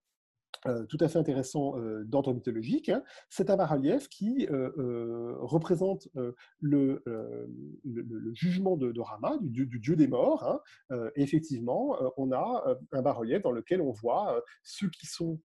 euh, 0.67 0.85
tout 0.85 0.97
à 0.99 1.07
fait 1.07 1.19
intéressant 1.19 1.77
euh, 1.77 2.03
d'ordre 2.03 2.33
mythologique. 2.33 2.89
Hein. 2.89 3.03
C'est 3.29 3.49
un 3.49 3.57
bas-relief 3.57 4.07
qui 4.09 4.47
euh, 4.49 5.35
représente 5.39 6.07
le, 6.59 7.03
le, 7.83 8.33
jugement 8.33 8.77
de, 8.77 8.99
Rama, 8.99 9.37
du, 9.41 9.65
dieu 9.65 9.95
des 9.95 10.07
morts. 10.07 10.61
Hein. 10.89 11.09
effectivement, 11.15 11.97
on 12.17 12.31
a 12.31 12.77
un 12.91 13.01
bas-relief 13.01 13.41
dans 13.41 13.51
lequel 13.51 13.81
on 13.81 13.91
voit 13.91 14.41
ceux 14.63 14.89
qui 14.89 15.05
sont 15.05 15.39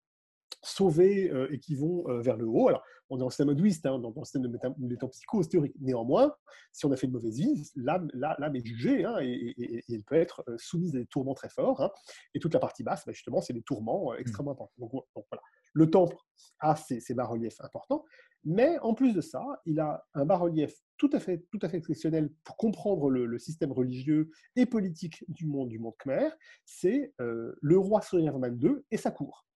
sauvés 0.62 1.30
et 1.51 1.59
qui 1.59 1.74
vont 1.74 2.05
vers 2.20 2.36
le 2.36 2.47
haut. 2.47 2.68
Alors, 2.68 2.82
on 3.10 3.20
est 3.20 3.22
en 3.22 3.30
système 3.30 3.48
hindouiste, 3.48 3.86
hein, 3.86 3.98
dans 3.98 4.12
le 4.14 4.24
système 4.24 4.43
de 4.43 4.59
métapsychose 4.78 5.48
théorique. 5.48 5.74
Néanmoins, 5.80 6.35
si 6.72 6.86
on 6.86 6.93
a 6.93 6.97
fait 6.97 7.06
une 7.06 7.12
mauvaise 7.12 7.36
vie, 7.36 7.70
l'âme 7.76 8.10
est 8.55 8.66
jugée 8.66 9.05
hein, 9.05 9.18
et, 9.20 9.85
elle 9.89 10.05
peut 10.05 10.16
être 10.16 10.44
soumise 10.59 10.94
à 10.94 10.98
des 10.98 11.06
tourments 11.06 11.35
très 11.35 11.48
forts. 11.48 11.80
Hein. 11.80 11.90
et 12.35 12.40
toute 12.40 12.55
la 12.55 12.60
partie 12.60 12.82
basse, 12.82 13.05
bah, 13.06 13.12
justement, 13.12 13.40
c'est 13.40 13.52
des 13.52 13.62
tourments 13.62 14.12
mmh. 14.12 14.16
extrêmement 14.20 14.52
importants. 14.52 14.74
Donc, 14.78 14.93
voilà. 15.14 15.43
Le 15.74 15.90
temple 15.90 16.16
a 16.60 16.76
ses, 16.76 17.14
bas-reliefs 17.14 17.60
importants, 17.60 18.05
mais 18.44 18.78
en 18.80 18.94
plus 18.94 19.12
de 19.12 19.20
ça, 19.20 19.44
il 19.66 19.80
a 19.80 20.05
un 20.14 20.24
bas-relief 20.24 20.74
tout 20.97 21.10
à 21.12 21.20
fait, 21.20 21.44
tout 21.51 21.59
à 21.62 21.68
fait 21.68 21.76
exceptionnel 21.76 22.30
pour 22.44 22.56
comprendre 22.56 23.10
le, 23.10 23.39
système 23.39 23.72
religieux 23.72 24.30
et 24.56 24.66
politique 24.66 25.24
du 25.28 25.47
monde 25.47 25.68
du 25.68 25.78
monde 25.78 25.94
khmer. 25.98 26.30
C'est 26.64 27.12
le 27.18 27.78
roi 27.78 28.01
Suryavarman 28.01 28.59
II 28.60 28.76
et 28.90 28.97
sa 28.97 29.10
cour. 29.10 29.48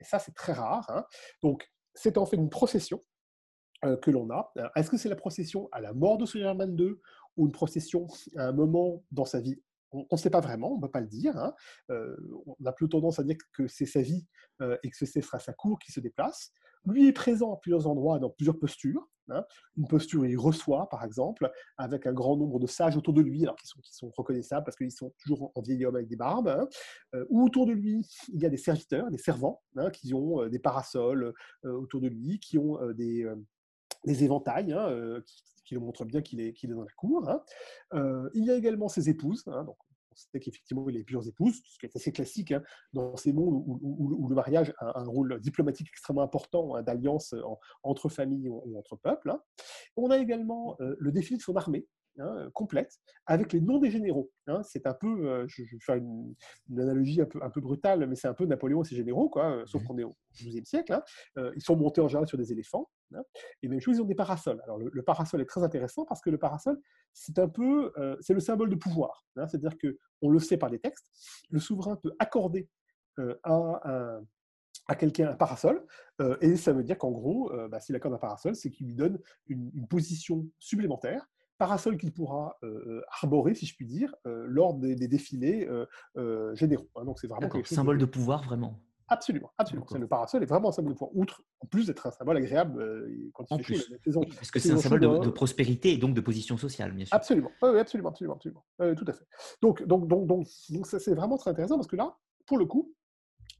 Et 0.00 0.04
ça, 0.04 0.18
c'est 0.18 0.34
très 0.34 0.52
rare. 0.52 0.88
Hein. 0.90 1.04
Donc, 1.42 1.70
c'est 1.94 2.18
en 2.18 2.26
fait 2.26 2.36
une 2.36 2.50
procession 2.50 3.02
euh, 3.84 3.96
que 3.96 4.10
l'on 4.10 4.30
a. 4.30 4.52
Est-ce 4.76 4.90
que 4.90 4.96
c'est 4.96 5.08
la 5.08 5.16
procession 5.16 5.68
à 5.72 5.80
la 5.80 5.92
mort 5.92 6.18
de 6.18 6.26
Superman 6.26 6.74
2 6.74 7.00
ou 7.36 7.46
une 7.46 7.52
procession 7.52 8.06
à 8.36 8.48
un 8.48 8.52
moment 8.52 9.04
dans 9.10 9.24
sa 9.24 9.40
vie? 9.40 9.60
On 9.92 10.06
ne 10.10 10.16
sait 10.16 10.30
pas 10.30 10.40
vraiment, 10.40 10.72
on 10.72 10.76
ne 10.76 10.80
peut 10.80 10.90
pas 10.90 11.00
le 11.00 11.06
dire. 11.06 11.36
Hein. 11.36 11.54
Euh, 11.90 12.16
on 12.46 12.64
a 12.64 12.72
plutôt 12.72 12.98
tendance 12.98 13.20
à 13.20 13.22
dire 13.22 13.36
que 13.52 13.68
c'est 13.68 13.86
sa 13.86 14.02
vie 14.02 14.26
euh, 14.60 14.76
et 14.82 14.90
que 14.90 14.96
ce 14.96 15.06
sera 15.06 15.38
sa 15.38 15.52
cour 15.52 15.78
qui 15.78 15.92
se 15.92 16.00
déplace. 16.00 16.52
Lui 16.86 17.08
est 17.08 17.12
présent 17.12 17.54
à 17.54 17.56
plusieurs 17.56 17.86
endroits, 17.86 18.18
dans 18.18 18.30
plusieurs 18.30 18.58
postures. 18.58 19.08
Hein. 19.30 19.44
Une 19.76 19.86
posture 19.88 20.20
où 20.20 20.24
il 20.24 20.38
reçoit, 20.38 20.88
par 20.88 21.04
exemple, 21.04 21.50
avec 21.78 22.06
un 22.06 22.12
grand 22.12 22.36
nombre 22.36 22.58
de 22.60 22.66
sages 22.66 22.96
autour 22.96 23.14
de 23.14 23.22
lui, 23.22 23.42
alors 23.42 23.56
qui 23.56 23.66
sont, 23.66 24.10
reconnaissables 24.16 24.64
parce 24.64 24.76
qu'ils 24.76 24.92
sont 24.92 25.12
toujours 25.18 25.50
en 25.54 25.62
vieil 25.62 25.84
homme 25.86 25.96
avec 25.96 26.08
des 26.08 26.16
barbes. 26.16 26.48
Hein. 26.48 26.68
Euh, 27.14 27.24
ou 27.30 27.44
autour 27.44 27.66
de 27.66 27.72
lui, 27.72 28.06
il 28.32 28.40
y 28.40 28.46
a 28.46 28.50
des 28.50 28.56
serviteurs, 28.56 29.10
des 29.10 29.18
servants, 29.18 29.62
hein, 29.76 29.90
qui 29.90 30.12
ont 30.14 30.42
euh, 30.42 30.48
des 30.48 30.58
parasols 30.58 31.32
euh, 31.64 31.72
autour 31.72 32.00
de 32.00 32.08
lui, 32.08 32.38
qui 32.38 32.58
ont 32.58 32.78
des, 32.92 33.26
éventails, 34.06 34.76
qui, 35.64 35.74
le 35.74 35.80
montrent 35.80 36.04
bien 36.04 36.20
qu'il 36.20 36.40
est, 36.40 36.66
dans 36.66 36.82
la 36.82 36.92
cour. 36.96 37.26
il 37.92 38.44
y 38.44 38.50
a 38.50 38.54
également 38.54 38.88
ses 38.88 39.08
épouses, 39.08 39.44
on 40.14 40.30
sait 40.32 40.40
qu'effectivement, 40.40 40.88
il 40.88 41.00
a 41.00 41.04
plusieurs 41.04 41.26
épouses, 41.28 41.60
ce 41.66 41.78
qui 41.78 41.86
est 41.86 41.96
assez 41.96 42.12
classique 42.12 42.52
hein, 42.52 42.62
dans 42.92 43.16
ces 43.16 43.32
mondes 43.32 43.62
où, 43.66 44.28
le 44.28 44.34
mariage 44.34 44.74
a 44.78 45.00
un 45.00 45.06
rôle 45.06 45.40
diplomatique 45.40 45.88
extrêmement 45.88 46.22
important 46.22 46.74
hein, 46.74 46.82
d'alliance 46.82 47.34
entre 47.82 48.08
familles 48.08 48.48
ou, 48.48 48.78
entre 48.78 48.96
peuples. 48.96 49.30
Hein. 49.30 49.42
On 49.96 50.10
a 50.10 50.18
également 50.18 50.76
euh, 50.80 50.94
le 50.98 51.12
défilé 51.12 51.36
de 51.36 51.42
son 51.42 51.56
armée, 51.56 51.86
complète, 52.52 53.00
avec 53.26 53.52
les 53.52 53.60
noms 53.60 53.78
des 53.78 53.90
généraux. 53.90 54.30
c'est 54.62 54.86
un 54.86 54.94
peu, 54.94 55.28
euh, 55.28 55.46
je, 55.48 55.62
vais 55.62 55.68
faire 55.80 55.96
une, 55.96 56.36
analogie 56.78 57.20
un 57.20 57.24
peu, 57.24 57.40
un 57.42 57.50
peu, 57.50 57.60
brutale, 57.60 58.06
mais 58.06 58.14
c'est 58.14 58.28
un 58.28 58.34
peu 58.34 58.46
Napoléon 58.46 58.82
et 58.82 58.84
ses 58.84 58.94
généraux, 58.94 59.28
quoi, 59.28 59.50
euh, 59.50 59.66
sauf 59.66 59.82
qu'on 59.82 59.98
est 59.98 60.04
au 60.04 60.14
XIIe 60.32 60.64
siècle. 60.64 60.96
ils 61.36 61.62
sont 61.62 61.76
montés 61.76 62.00
en 62.00 62.06
général 62.06 62.28
sur 62.28 62.38
des 62.38 62.52
éléphants, 62.52 62.88
et 63.62 63.68
même 63.68 63.80
chose, 63.80 63.96
ils 63.96 64.02
ont 64.02 64.06
des 64.06 64.14
parasols. 64.14 64.60
Alors 64.64 64.78
le, 64.78 65.02
parasol 65.02 65.40
est 65.40 65.46
très 65.46 65.62
intéressant 65.62 66.04
parce 66.04 66.20
que 66.20 66.30
le 66.30 66.38
parasol, 66.38 66.80
c'est 67.12 67.38
un 67.38 67.48
peu, 67.48 67.92
c'est 68.20 68.34
le 68.34 68.40
symbole 68.40 68.70
de 68.70 68.76
pouvoir. 68.76 69.24
C'est-à-dire 69.36 69.76
que 69.78 69.98
on 70.22 70.30
le 70.30 70.38
sait 70.38 70.56
par 70.56 70.70
les 70.70 70.78
textes, 70.78 71.06
le 71.50 71.60
souverain 71.60 71.96
peut 71.96 72.14
accorder 72.18 72.68
à, 73.42 74.20
à 74.86 74.94
quelqu'un 74.96 75.30
un 75.30 75.36
parasol, 75.36 75.84
et 76.40 76.56
ça 76.56 76.72
veut 76.72 76.82
dire 76.82 76.98
qu'en 76.98 77.10
gros, 77.10 77.52
bah, 77.70 77.80
s'il 77.80 77.94
accorde 77.96 78.14
un 78.14 78.18
parasol, 78.18 78.54
c'est 78.54 78.70
qu'il 78.70 78.86
lui 78.86 78.94
donne 78.94 79.18
une, 79.46 79.86
position 79.88 80.46
supplémentaire, 80.58 81.26
parasol 81.58 81.96
qu'il 81.96 82.12
pourra 82.12 82.58
arborer, 83.20 83.54
si 83.54 83.66
je 83.66 83.74
puis 83.74 83.86
dire, 83.86 84.14
lors 84.24 84.74
des, 84.74 84.96
défilés 84.96 85.68
généraux. 86.54 86.88
Hein. 86.96 87.04
donc 87.04 87.18
c'est 87.18 87.28
vraiment 87.28 87.48
symbole 87.64 87.98
de 87.98 88.06
pouvoir, 88.06 88.44
vraiment. 88.44 88.80
Absolument, 89.08 89.52
absolument. 89.58 89.86
Le 89.92 90.08
parasol 90.08 90.42
est 90.42 90.46
vraiment 90.46 90.70
un 90.70 90.72
symbole 90.72 90.92
de 90.92 90.98
pouvoir, 90.98 91.16
outre, 91.16 91.42
en 91.60 91.66
plus 91.66 91.86
d'être 91.86 92.06
un 92.06 92.10
symbole 92.10 92.38
agréable 92.38 93.06
quand 93.34 93.44
il 93.50 93.64
fait 93.64 93.74
chaud. 93.74 94.22
Parce 94.34 94.50
que 94.50 94.58
c'est 94.58 94.72
un 94.72 94.78
symbole 94.78 95.00
de, 95.00 95.30
prospérité 95.30 95.92
et 95.92 95.98
donc 95.98 96.14
de 96.14 96.20
position 96.20 96.56
sociale, 96.56 96.92
bien 96.92 97.04
sûr. 97.04 97.14
Absolument, 97.14 97.50
oui, 97.62 97.78
absolument, 97.78 98.10
absolument, 98.10 98.34
absolument. 98.36 98.64
tout 98.78 99.04
à 99.06 99.12
fait. 99.12 99.26
Donc, 99.60 99.84
donc, 99.86 100.08
donc, 100.08 100.26
donc, 100.26 100.46
donc 100.70 100.86
ça, 100.86 100.98
c'est 100.98 101.14
vraiment 101.14 101.36
très 101.36 101.50
intéressant 101.50 101.76
parce 101.76 101.88
que 101.88 101.96
là, 101.96 102.16
pour 102.46 102.58
le 102.58 102.66
coup, 102.66 102.94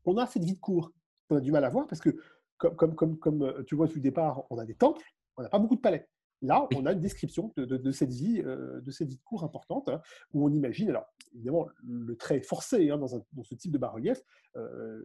on 0.04 0.16
a 0.16 0.26
cette 0.26 0.44
vie 0.44 0.54
de 0.54 0.60
cour 0.60 0.92
qu'on 1.28 1.36
a 1.36 1.40
du 1.40 1.52
mal 1.52 1.64
à 1.64 1.68
voir 1.68 1.86
parce 1.86 2.00
que, 2.00 2.16
comme, 2.56 2.76
comme, 2.76 2.94
comme, 2.94 3.18
comme 3.18 3.64
tu 3.66 3.74
vois 3.74 3.86
depuis 3.86 3.98
le 3.98 4.04
départ, 4.04 4.44
on 4.50 4.58
a 4.58 4.64
des 4.64 4.74
temples, 4.74 5.04
on 5.36 5.42
n'a 5.42 5.48
pas 5.48 5.58
beaucoup 5.58 5.76
de 5.76 5.80
palais. 5.80 6.08
Là, 6.44 6.68
on 6.76 6.84
a 6.84 6.92
une 6.92 7.00
description 7.00 7.52
de, 7.56 7.90
cette 7.90 8.12
vie, 8.12 8.42
euh, 8.44 8.80
de 8.82 8.90
cette 8.90 9.08
vie 9.08 9.16
de 9.16 9.22
cour 9.22 9.44
importante, 9.44 9.88
hein, 9.88 10.02
où 10.34 10.44
on 10.44 10.52
imagine, 10.52 10.90
alors 10.90 11.06
évidemment, 11.34 11.68
le 11.82 12.16
trait 12.16 12.42
forcé 12.42 12.90
hein, 12.90 12.98
dans, 12.98 13.08
ce 13.08 13.54
type 13.54 13.72
de 13.72 13.78
bas-relief, 13.78 14.22
euh, 14.56 15.00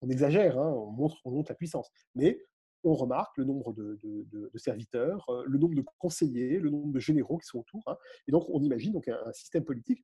on, 0.00 0.08
exagère, 0.08 0.58
hein, 0.58 0.72
on, 0.72 0.90
montre, 0.90 1.18
on 1.26 1.32
montre 1.32 1.50
la 1.50 1.54
puissance, 1.54 1.90
mais 2.14 2.40
on 2.82 2.94
remarque 2.94 3.36
le 3.36 3.44
nombre 3.44 3.74
de, 3.74 4.50
serviteurs, 4.54 5.28
euh, 5.28 5.44
le 5.46 5.58
nombre 5.58 5.74
de 5.74 5.84
conseillers, 5.98 6.58
le 6.58 6.70
nombre 6.70 6.92
de 6.92 7.00
généraux 7.00 7.36
qui 7.36 7.46
sont 7.46 7.60
autour, 7.60 7.84
et 8.26 8.32
donc 8.32 8.48
on 8.48 8.62
imagine 8.62 8.94
donc 8.94 9.08
un, 9.08 9.32
système 9.32 9.64
politique 9.64 10.02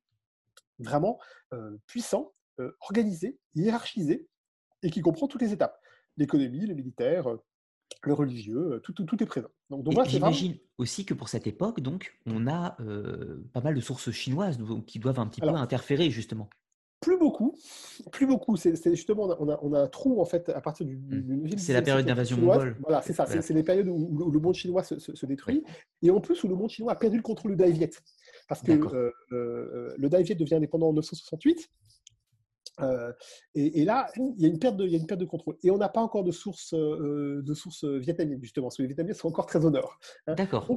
vraiment 0.77 1.19
puissant, 1.87 2.33
organisé, 2.81 3.37
hiérarchisé, 3.55 4.29
et 4.83 4.91
qui 4.91 5.01
comprend 5.01 5.27
toutes 5.27 5.41
les 5.41 5.51
étapes. 5.51 5.77
L'économie, 6.15 6.65
le 6.65 6.73
militaire, 6.73 7.27
le 8.03 8.13
religieux, 8.13 8.73
euh, 8.73 8.79
tout, 8.79 8.93
tout, 8.93 9.23
est 9.23 9.25
présent. 9.25 9.49
Donc, 9.69 9.83
donc 9.83 10.05
J'imagine 10.05 10.55
aussi 10.77 11.05
que 11.05 11.13
pour 11.13 11.29
cette 11.29 11.47
époque, 11.47 11.81
donc, 11.81 12.17
on 12.25 12.47
a 12.47 12.77
euh, 12.81 13.43
pas 13.53 13.61
mal 13.61 13.75
de 13.75 13.81
sources 13.81 14.11
chinoises 14.11 14.57
qui 14.87 14.99
doivent 14.99 15.19
un 15.19 15.27
petit 15.27 15.41
peu 15.41 15.49
interférer 15.49 16.09
justement. 16.09 16.49
Plus 17.01 17.17
beaucoup, 17.17 17.55
plus 18.11 18.27
beaucoup. 18.27 18.57
C'est 18.57 18.75
justement 18.93 19.23
on 19.39 19.49
a, 19.49 19.59
on 19.61 19.73
a, 19.73 19.79
un 19.79 19.87
trou 19.87 20.19
en 20.19 20.25
fait 20.25 20.49
à 20.49 20.59
partir 20.59 20.85
du. 20.85 20.97
Mmh. 20.97 21.57
C'est 21.57 21.71
la 21.71 21.81
période 21.81 22.05
d'invasion 22.05 22.35
mongole. 22.37 22.75
Voilà, 22.81 23.01
c'est 23.01 23.13
ça. 23.13 23.25
C'est 23.25 23.53
les 23.53 23.63
périodes 23.63 23.87
où, 23.87 24.29
le 24.29 24.39
monde 24.39 24.53
chinois 24.53 24.83
se, 24.83 25.25
détruit 25.25 25.63
et 26.01 26.11
en 26.11 26.19
plus 26.19 26.43
où 26.43 26.49
le 26.49 26.55
monde 26.55 26.69
chinois 26.69 26.91
a 26.91 26.95
perdu 26.95 27.15
le 27.15 27.23
contrôle 27.23 27.51
du 27.51 27.57
Dai 27.57 27.71
Viet 27.71 27.91
parce 28.49 28.61
que 28.61 29.13
euh, 29.31 29.95
le 29.97 30.09
Dai 30.09 30.23
Viet 30.23 30.35
devient 30.35 30.55
indépendant 30.55 30.89
en 30.89 30.93
968 30.93 31.69
Euh, 32.81 33.11
et, 33.55 33.83
là, 33.85 34.07
il 34.15 34.41
y, 34.41 34.45
a 34.45 34.47
une 34.47 34.59
perte 34.59 34.77
de, 34.77 34.85
il 34.85 34.91
y 34.91 34.95
a 34.95 34.99
une 34.99 35.07
perte 35.07 35.19
de 35.19 35.25
contrôle. 35.25 35.57
Et 35.63 35.71
on 35.71 35.77
n'a 35.77 35.89
pas 35.89 36.01
encore 36.01 36.23
de 36.23 36.31
source, 36.31 36.73
euh, 36.73 37.41
de 37.43 37.53
source 37.53 37.83
vietnamienne, 37.83 38.39
justement, 38.41 38.67
parce 38.67 38.77
que 38.77 38.81
les 38.83 38.87
Vietnamiens 38.87 39.13
sont 39.13 39.27
encore 39.27 39.45
très 39.45 39.65
au 39.65 39.69
nord. 39.69 39.99
Hein. 40.27 40.35
D'accord. 40.35 40.67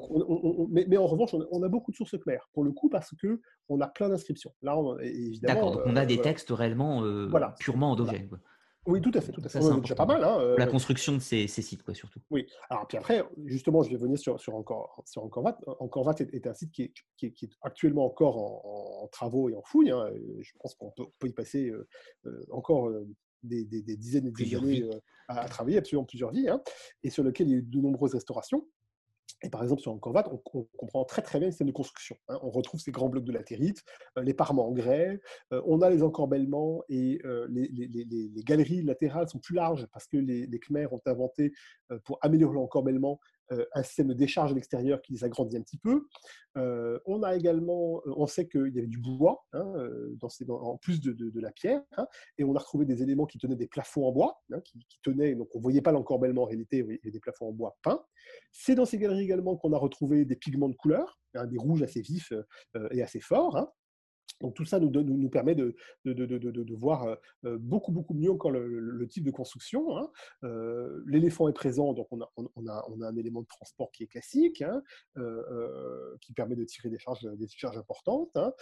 Mais, 0.70 0.96
en 0.96 1.06
revanche, 1.06 1.34
on, 1.34 1.62
a 1.62 1.68
beaucoup 1.68 1.90
de 1.90 1.96
sources 1.96 2.18
claires, 2.18 2.48
pour 2.52 2.64
le 2.64 2.72
coup, 2.72 2.88
parce 2.88 3.14
qu'on 3.20 3.80
a 3.80 3.88
plein 3.88 4.08
d'inscriptions. 4.08 4.52
Là, 4.62 4.76
D'accord, 5.42 5.72
donc 5.72 5.82
on 5.86 5.96
a 5.96 6.06
des 6.06 6.20
textes 6.20 6.50
réellement 6.50 7.02
purement 7.58 7.92
endogènes. 7.92 8.28
Oui, 8.86 9.00
tout 9.00 9.12
à 9.14 9.20
fait, 9.20 9.30
tout 9.30 9.42
à 9.44 9.48
fait. 9.48 9.62
C'est 9.62 9.80
déjà 9.80 9.94
pas 9.94 10.06
mal. 10.06 10.24
Hein, 10.24 10.56
la 10.58 10.66
construction 10.66 11.14
de 11.14 11.20
ces, 11.20 11.46
sites, 11.46 11.82
quoi, 11.82 11.94
surtout. 11.94 12.20
Oui. 12.30 12.46
Alors, 12.68 12.86
puis 12.88 12.98
après, 12.98 13.24
justement, 13.44 13.82
je 13.82 13.90
vais 13.90 13.96
venir 13.96 14.18
sur, 14.18 14.40
sur, 14.40 14.56
encore, 14.56 15.02
sur 15.06 15.22
Encorvat. 15.22 15.56
Encorvat 15.78 16.14
est, 16.18 16.34
est, 16.34 16.46
un 16.46 16.54
site 16.54 16.72
qui 16.72 16.82
est, 16.82 16.92
qui 17.16 17.44
est, 17.44 17.50
actuellement 17.62 18.04
encore 18.04 18.38
en, 18.38 19.08
travaux 19.08 19.48
et 19.48 19.54
en 19.54 19.62
fouille. 19.62 19.90
Hein, 19.90 20.10
je 20.40 20.50
pense 20.58 20.74
qu'on 20.74 20.90
peut, 20.90 21.28
y 21.28 21.32
passer 21.32 21.72
encore 22.50 22.90
des, 23.42 23.64
des, 23.64 23.96
dizaines 23.96 24.26
et 24.26 24.30
des 24.32 24.56
années 24.56 24.90
à, 25.28 25.48
travailler, 25.48 25.78
absolument 25.78 26.04
plusieurs 26.04 26.32
vies, 26.32 26.48
hein, 26.48 26.60
et 27.02 27.10
sur 27.10 27.22
lequel 27.22 27.48
il 27.48 27.50
y 27.50 27.54
a 27.54 27.58
eu 27.58 27.62
de 27.62 27.80
nombreuses 27.80 28.14
restaurations. 28.14 28.66
Et 29.42 29.50
par 29.50 29.62
exemple, 29.62 29.82
sur 29.82 29.92
Angkor 29.92 30.14
on, 30.30 30.42
on, 30.54 30.66
comprend 30.76 31.04
très 31.04 31.22
très 31.22 31.38
bien 31.38 31.48
le 31.48 31.52
système 31.52 31.68
de 31.68 31.72
construction. 31.72 32.16
Hein. 32.28 32.38
On 32.42 32.50
retrouve 32.50 32.80
ces 32.80 32.92
grands 32.92 33.08
blocs 33.08 33.24
de 33.24 33.32
latérite, 33.32 33.82
euh, 34.18 34.22
les 34.22 34.34
parements 34.34 34.68
en 34.68 34.72
grès, 34.72 35.20
euh, 35.52 35.62
on 35.66 35.82
a 35.82 35.90
les 35.90 36.02
encorbellements 36.02 36.82
et 36.88 37.20
euh, 37.24 37.46
les, 37.50 37.68
les, 37.68 37.86
les, 37.88 38.42
galeries 38.44 38.82
latérales 38.82 39.28
sont 39.28 39.38
plus 39.38 39.54
larges 39.54 39.86
parce 39.92 40.06
que 40.06 40.16
les, 40.16 40.48
Khmers 40.58 40.92
ont 40.92 41.00
inventé, 41.06 41.52
pour 42.04 42.18
améliorer 42.22 42.54
l'encorbellement, 42.54 43.18
un 43.74 43.82
système 43.82 44.08
de 44.08 44.14
décharge 44.14 44.52
à 44.52 44.54
l'extérieur 44.54 45.00
qui 45.02 45.12
les 45.12 45.24
agrandit 45.24 45.56
un 45.56 45.62
petit 45.62 45.78
peu. 45.78 46.06
Euh, 46.58 46.98
on 47.06 47.22
a 47.22 47.34
également, 47.34 48.02
euh, 48.06 48.12
on 48.16 48.26
sait 48.26 48.46
qu'il 48.46 48.74
y 48.74 48.78
avait 48.78 48.86
du 48.86 48.98
bois 48.98 49.44
hein, 49.52 49.72
en 50.48 50.76
plus 50.76 51.00
de, 51.00 51.40
la 51.40 51.50
pierre, 51.50 51.82
hein, 51.96 52.06
et 52.38 52.44
on 52.44 52.54
a 52.54 52.58
retrouvé 52.58 52.84
des 52.84 53.02
éléments 53.02 53.26
qui 53.26 53.38
tenaient 53.38 53.56
des 53.56 53.66
plafonds 53.66 54.06
en 54.06 54.12
bois, 54.12 54.42
hein, 54.52 54.60
qui, 54.60 54.78
tenaient, 55.02 55.34
donc 55.34 55.48
on 55.54 55.58
ne 55.58 55.62
voyait 55.62 55.82
pas 55.82 55.92
l'encorbellement 55.92 56.42
en 56.42 56.46
réalité, 56.46 56.78
il 56.78 56.80
y 56.80 56.98
avait 56.98 57.10
des 57.10 57.20
plafonds 57.20 57.48
en 57.48 57.52
bois 57.52 57.76
peints. 57.82 58.04
C'est 58.52 58.74
dans 58.74 58.84
ces 58.84 58.98
galeries 58.98 59.24
également 59.24 59.56
qu'on 59.56 59.72
a 59.72 59.78
retrouvé 59.78 60.24
des 60.24 60.36
pigments 60.36 60.68
de 60.68 60.76
couleur, 60.76 61.18
des 61.34 61.58
rouges 61.58 61.82
assez 61.82 62.02
vifs 62.02 62.32
et 62.90 63.02
assez 63.02 63.20
forts. 63.20 63.72
Donc 64.42 64.54
tout 64.54 64.64
ça 64.64 64.80
nous, 64.80 65.28
permet 65.30 65.54
de, 65.54 65.74
voir 66.74 67.04
euh, 67.04 67.14
euh, 67.44 67.58
beaucoup, 67.58 67.92
beaucoup 67.92 68.12
mieux 68.12 68.30
encore 68.30 68.50
le, 68.50 69.06
type 69.08 69.24
de 69.24 69.30
construction. 69.30 69.96
Hein. 69.96 70.10
Euh, 70.44 71.02
l'éléphant 71.06 71.48
est 71.48 71.52
présent, 71.52 71.94
donc 71.94 72.08
on 72.10 72.20
a, 72.20 72.86
un 73.02 73.16
élément 73.16 73.42
de 73.42 73.46
transport 73.46 73.90
qui 73.92 74.02
est 74.02 74.08
classique, 74.08 74.62
hein, 74.62 74.82
qui 76.20 76.32
permet 76.32 76.56
de 76.56 76.64
tirer 76.64 76.90
des 76.90 76.98
charges, 76.98 77.76
importantes. 77.76 78.36
Hein. 78.36 78.52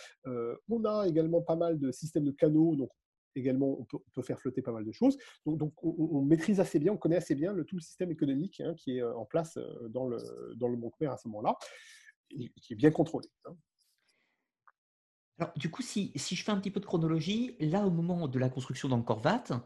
on 0.69 0.85
a 0.85 1.09
également 1.09 1.41
pas 1.41 1.57
mal 1.57 1.79
de 1.79 1.91
systèmes 1.91 2.25
de 2.25 2.31
canaux, 2.31 2.77
donc 2.77 2.91
également 3.35 3.79
on 3.81 3.85
peut, 3.85 4.23
faire 4.23 4.39
flotter 4.39 4.61
pas 4.61 4.73
mal 4.73 4.85
de 4.85 4.93
choses. 4.93 5.17
Donc, 5.47 5.73
on, 5.83 6.21
maîtrise 6.23 6.61
assez 6.61 6.79
bien, 6.79 6.93
on 6.93 6.99
connaît 6.99 7.17
assez 7.17 7.35
bien 7.35 7.55
tout 7.65 7.77
le 7.77 7.81
système 7.81 8.11
économique 8.11 8.63
qui 8.77 8.99
est 8.99 9.03
en 9.03 9.25
place 9.25 9.59
dans 9.89 10.07
le, 10.07 10.19
dans 10.57 10.69
le 10.69 10.77
Mont 10.77 10.93
à 11.09 11.17
ce 11.17 11.29
moment-là, 11.29 11.57
qui 12.29 12.73
est 12.73 12.77
bien 12.77 12.91
contrôlé. 12.91 13.29
Alors, 15.41 15.55
du 15.57 15.71
coup, 15.71 15.81
si, 15.81 16.13
je 16.15 16.45
fais 16.45 16.53
un 16.53 16.59
petit 16.59 16.71
peu 16.71 16.81
de 16.81 16.85
chronologie, 16.85 17.57
là, 17.61 17.87
au 17.87 17.91
moment 17.91 18.29
de 18.29 18.39
la 18.39 18.51
construction 18.51 18.91
d'Angkor 18.91 19.23
Wat, 19.25 19.63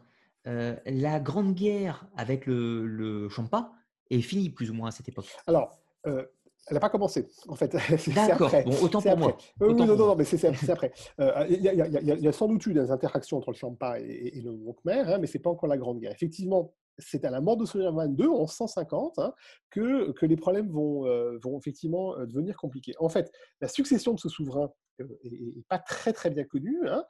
euh, 0.47 0.73
la 0.85 1.19
grande 1.19 1.53
guerre 1.53 2.07
avec 2.15 2.45
le, 2.45 2.85
le 2.85 3.27
Champa 3.27 3.73
est 4.09 4.21
finie 4.21 4.49
plus 4.49 4.71
ou 4.71 4.73
moins 4.73 4.87
à 4.87 4.91
cette 4.91 5.09
époque. 5.09 5.27
Alors, 5.47 5.77
euh, 6.07 6.23
elle 6.67 6.75
n'a 6.75 6.79
pas 6.79 6.89
commencé, 6.89 7.27
en 7.49 7.55
fait. 7.55 7.75
D'accord, 8.15 8.51
bon, 8.65 8.75
autant 8.81 9.01
pour 9.01 9.17
moi. 9.17 9.37
oui, 9.59 9.73
non, 9.73 9.85
non, 9.85 9.97
non, 9.97 10.15
mais 10.15 10.23
c'est 10.23 10.45
après. 10.69 10.93
Euh, 11.19 11.45
il 11.49 11.61
y, 11.61 12.27
a 12.27 12.31
sans 12.31 12.47
doute 12.47 12.65
eu 12.65 12.73
des 12.73 12.89
interactions 12.89 13.37
entre 13.37 13.51
le 13.51 13.55
Champa 13.55 13.99
et, 13.99 14.41
le 14.41 14.51
Khmer, 14.81 15.13
hein, 15.13 15.17
mais 15.19 15.27
ce 15.27 15.37
n'est 15.37 15.41
pas 15.41 15.49
encore 15.49 15.67
la 15.67 15.77
Grande 15.77 15.99
Guerre. 15.99 16.13
Effectivement, 16.13 16.73
c'est 16.97 17.25
à 17.25 17.29
la 17.29 17.41
mort 17.41 17.57
de 17.57 17.65
Suleiman 17.65 18.15
II, 18.17 18.27
en 18.27 18.47
150, 18.47 19.19
hein, 19.19 19.33
que, 19.69 20.11
que, 20.13 20.25
les 20.25 20.37
problèmes 20.37 20.69
vont, 20.69 21.05
euh, 21.05 21.37
vont 21.43 21.57
effectivement 21.57 22.15
euh, 22.17 22.25
devenir 22.25 22.57
compliqués. 22.57 22.93
En 22.99 23.09
fait, 23.09 23.31
la 23.61 23.67
succession 23.67 24.13
de 24.13 24.19
ce 24.19 24.29
souverain 24.29 24.71
euh, 25.01 25.63
pas 25.67 25.79
très 25.79 26.13
très 26.13 26.29
bien 26.29 26.43
connue. 26.43 26.87
Hein, 26.87 27.05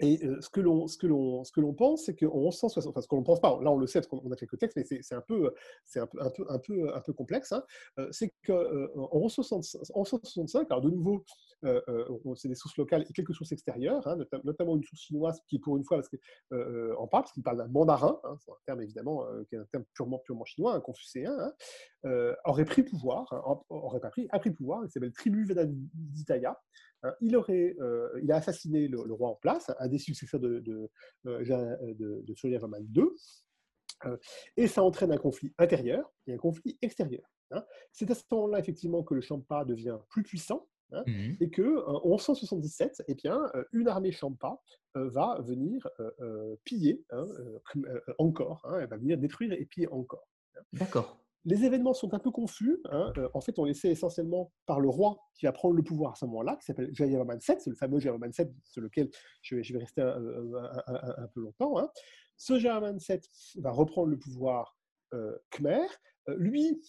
et 0.00 0.18
ce 0.40 0.48
que 0.50 0.60
l'on 0.60 0.88
ce 0.88 0.98
que 0.98 1.06
l'on 1.06 1.44
ce 1.44 1.52
que 1.52 1.60
l'on 1.60 1.72
pense, 1.72 2.04
c'est 2.04 2.16
qu'en 2.16 2.34
1160, 2.34 2.90
enfin 2.90 3.00
ce 3.00 3.06
que 3.06 3.14
l'on 3.14 3.22
pense 3.22 3.40
pas, 3.40 3.60
là 3.62 3.70
on 3.70 3.76
le 3.76 3.86
sait 3.86 4.00
parce 4.00 4.08
qu'on 4.08 4.30
a 4.32 4.36
quelques 4.36 4.58
textes, 4.58 4.76
mais 4.76 4.84
c'est 4.84 5.14
un 5.14 5.20
peu 5.20 5.54
c'est 5.84 6.00
un 6.00 6.06
peu 6.06 6.20
un 6.20 6.30
peu 6.30 6.44
un 6.48 6.58
peu 6.58 6.94
un 6.94 7.00
peu 7.00 7.12
complexe. 7.12 7.52
Hein, 7.52 7.62
c'est 8.10 8.32
qu'en 8.44 9.20
1165, 9.20 10.66
alors 10.70 10.82
de 10.82 10.90
nouveau, 10.90 11.24
c'est 12.34 12.48
des 12.48 12.56
sources 12.56 12.76
locales 12.76 13.06
et 13.08 13.12
quelques 13.12 13.34
sources 13.34 13.52
extérieures, 13.52 14.06
hein, 14.08 14.18
notamment 14.42 14.76
une 14.76 14.82
source 14.82 15.00
chinoise 15.02 15.40
qui 15.46 15.60
pour 15.60 15.76
une 15.76 15.84
fois 15.84 15.98
parce 15.98 16.08
que 16.08 16.16
en 16.96 17.06
parle 17.06 17.22
parce 17.22 17.32
qu'il 17.32 17.44
parle 17.44 17.58
d'un 17.58 17.68
mandarin, 17.68 18.18
hein, 18.24 18.36
c'est 18.40 18.50
un 18.50 18.56
terme 18.66 18.82
évidemment 18.82 19.24
qui 19.48 19.54
est 19.54 19.58
un 19.58 19.66
terme 19.66 19.84
purement 19.94 20.18
purement 20.18 20.44
chinois, 20.44 20.74
un 20.74 20.80
confucéen, 20.80 21.52
aurait 22.44 22.64
pris 22.64 22.82
pouvoir, 22.82 23.26
aurait 23.68 24.00
pas 24.00 24.10
pris, 24.10 24.26
a 24.30 24.40
pris 24.40 24.50
pouvoir, 24.50 24.84
il 24.84 24.90
s'appelle 24.90 25.12
Tribu 25.12 25.44
Vedaditaya. 25.46 26.60
Hein, 27.04 27.14
il, 27.20 27.36
aurait, 27.36 27.76
euh, 27.80 28.08
il 28.22 28.32
a 28.32 28.36
assassiné 28.36 28.88
le, 28.88 29.12
roi 29.12 29.28
en 29.28 29.34
place, 29.34 29.70
un 29.78 29.88
des 29.88 29.98
successeurs 29.98 30.40
de, 30.40 30.60
de, 30.60 30.90
euh, 31.26 31.44
euh, 31.50 31.94
de, 31.94 32.24
de 32.26 32.34
II, 32.96 33.04
et 34.56 34.66
ça 34.66 34.82
entraîne 34.82 35.12
un 35.12 35.18
conflit 35.18 35.54
intérieur 35.58 36.12
et 36.26 36.34
un 36.34 36.38
conflit 36.38 36.78
extérieur. 36.82 37.30
Hein. 37.50 37.64
C'est 37.92 38.10
à 38.10 38.14
ce 38.14 38.22
moment-là, 38.32 38.58
effectivement, 38.58 39.02
que 39.02 39.14
le 39.14 39.20
Champa 39.20 39.64
devient 39.64 39.98
plus 40.08 40.22
puissant, 40.22 40.66
hein, 40.92 41.04
mmh 41.06 41.34
et 41.40 41.50
que 41.50 41.86
en 41.86 42.16
1177, 42.16 43.02
eh 43.06 43.14
bien, 43.14 43.40
une 43.72 43.88
armée 43.88 44.12
Champa 44.12 44.58
va 44.94 45.40
venir 45.42 45.86
piller 46.64 47.04
encore, 48.18 48.66
elle 48.80 48.88
va 48.88 48.96
venir 48.96 49.18
détruire 49.18 49.52
et 49.52 49.66
piller 49.66 49.88
encore. 49.88 50.26
D'accord. 50.72 51.23
Les 51.46 51.64
événements 51.64 51.92
sont 51.92 52.14
un 52.14 52.18
peu 52.18 52.30
confus. 52.30 52.80
Hein. 52.90 53.12
Euh, 53.18 53.28
en 53.34 53.40
fait, 53.40 53.58
on 53.58 53.66
est 53.66 53.84
essentiellement 53.84 54.52
par 54.66 54.80
le 54.80 54.88
roi 54.88 55.18
qui 55.34 55.46
va 55.46 55.52
prendre 55.52 55.74
le 55.74 55.82
pouvoir 55.82 56.12
à 56.12 56.14
ce 56.14 56.24
moment-là, 56.24 56.56
qui 56.56 56.64
s'appelle 56.64 56.90
Jayavarman 56.94 57.38
VII. 57.38 57.56
C'est 57.58 57.70
le 57.70 57.76
fameux 57.76 57.98
Jayavarman 57.98 58.30
VII 58.30 58.48
sur 58.64 58.80
lequel 58.80 59.10
je 59.42 59.56
vais, 59.56 59.78
rester 59.78 60.00
un, 60.00 61.28
peu 61.34 61.40
longtemps. 61.40 61.78
Hein. 61.78 61.90
Ce 62.36 62.58
Jayavarman 62.58 62.98
VII 62.98 63.20
va 63.56 63.70
reprendre 63.70 64.08
le 64.08 64.18
pouvoir 64.18 64.78
euh, 65.12 65.36
khmer. 65.50 65.86
Euh, 66.30 66.36
lui, 66.38 66.80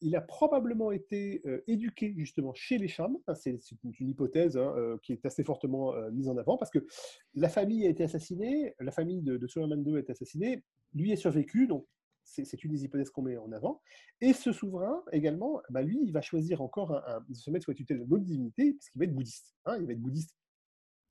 il 0.00 0.14
a 0.14 0.20
probablement 0.20 0.92
été 0.92 1.42
éduqué 1.66 2.14
justement 2.16 2.54
chez 2.54 2.78
les. 2.78 2.88
Hein. 3.00 3.34
C'est 3.34 3.58
une, 3.82 4.08
hypothèse 4.08 4.56
qui 5.02 5.12
est 5.12 5.26
assez 5.26 5.42
fortement 5.42 5.92
mise 6.12 6.28
en 6.28 6.36
avant 6.36 6.56
parce 6.56 6.70
que 6.70 6.86
la 7.34 7.48
famille 7.48 7.84
a 7.84 7.90
été 7.90 8.04
assassinée, 8.04 8.76
la 8.78 8.92
famille 8.92 9.22
de, 9.22 9.36
de 9.38 9.48
II 9.48 9.96
a 9.98 10.10
assassinée. 10.12 10.62
Lui 10.94 11.10
a 11.10 11.16
survécu, 11.16 11.66
donc 11.66 11.86
c'est 12.32 12.64
une 12.64 12.72
des 12.72 12.84
hypothèses 12.84 13.10
qu'on 13.10 13.22
met 13.22 13.36
en 13.36 13.52
avant. 13.52 13.82
Et 14.20 14.32
ce 14.32 14.52
souverain, 14.52 15.02
également, 15.12 15.60
bah, 15.70 15.82
lui, 15.82 15.98
il 16.02 16.12
va 16.12 16.22
choisir 16.22 16.62
encore 16.62 16.92
un, 16.92 17.24
se 17.34 17.50
mettre 17.50 17.64
sous 17.64 17.70
la 17.72 17.76
tutelle 17.76 17.98
d'une 17.98 18.12
autre 18.12 18.24
divinité, 18.24 18.72
puisqu'il 18.72 18.98
va 18.98 19.04
être 19.04 19.14
bouddhiste. 19.14 19.54
Hein, 19.66 19.76
il 19.80 19.86
va 19.86 19.92
être 19.92 20.00
bouddhiste 20.00 20.34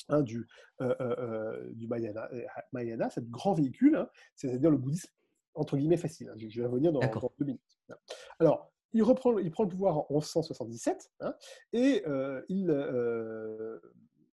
hein, 0.10 0.22
du, 0.22 0.48
euh, 0.81 0.95
euh, 0.99 1.15
euh, 1.19 1.72
du 1.73 1.88
Mayana, 1.88 2.30
Mayana, 2.72 3.10
ce 3.10 3.19
grand 3.19 3.53
véhicule, 3.53 3.95
hein, 3.95 4.10
c'est-à-dire 4.35 4.72
le 4.72 4.77
bouddhisme 4.77 5.11
entre 5.53 5.77
guillemets 5.77 5.98
facile. 5.98 6.31
Je, 6.38 6.61
vais 6.61 6.68
revenir 6.68 6.91
dans, 6.91 7.02
deux 7.38 7.45
minutes. 7.45 7.61
Alors, 8.39 8.72
il, 8.93 9.03
reprend, 9.03 9.38
il 9.38 9.52
prend 9.52 9.64
le 9.64 9.69
pouvoir 9.69 9.98
en 9.98 10.07
1177 10.10 11.11
et 11.73 12.03
il, 12.48 12.72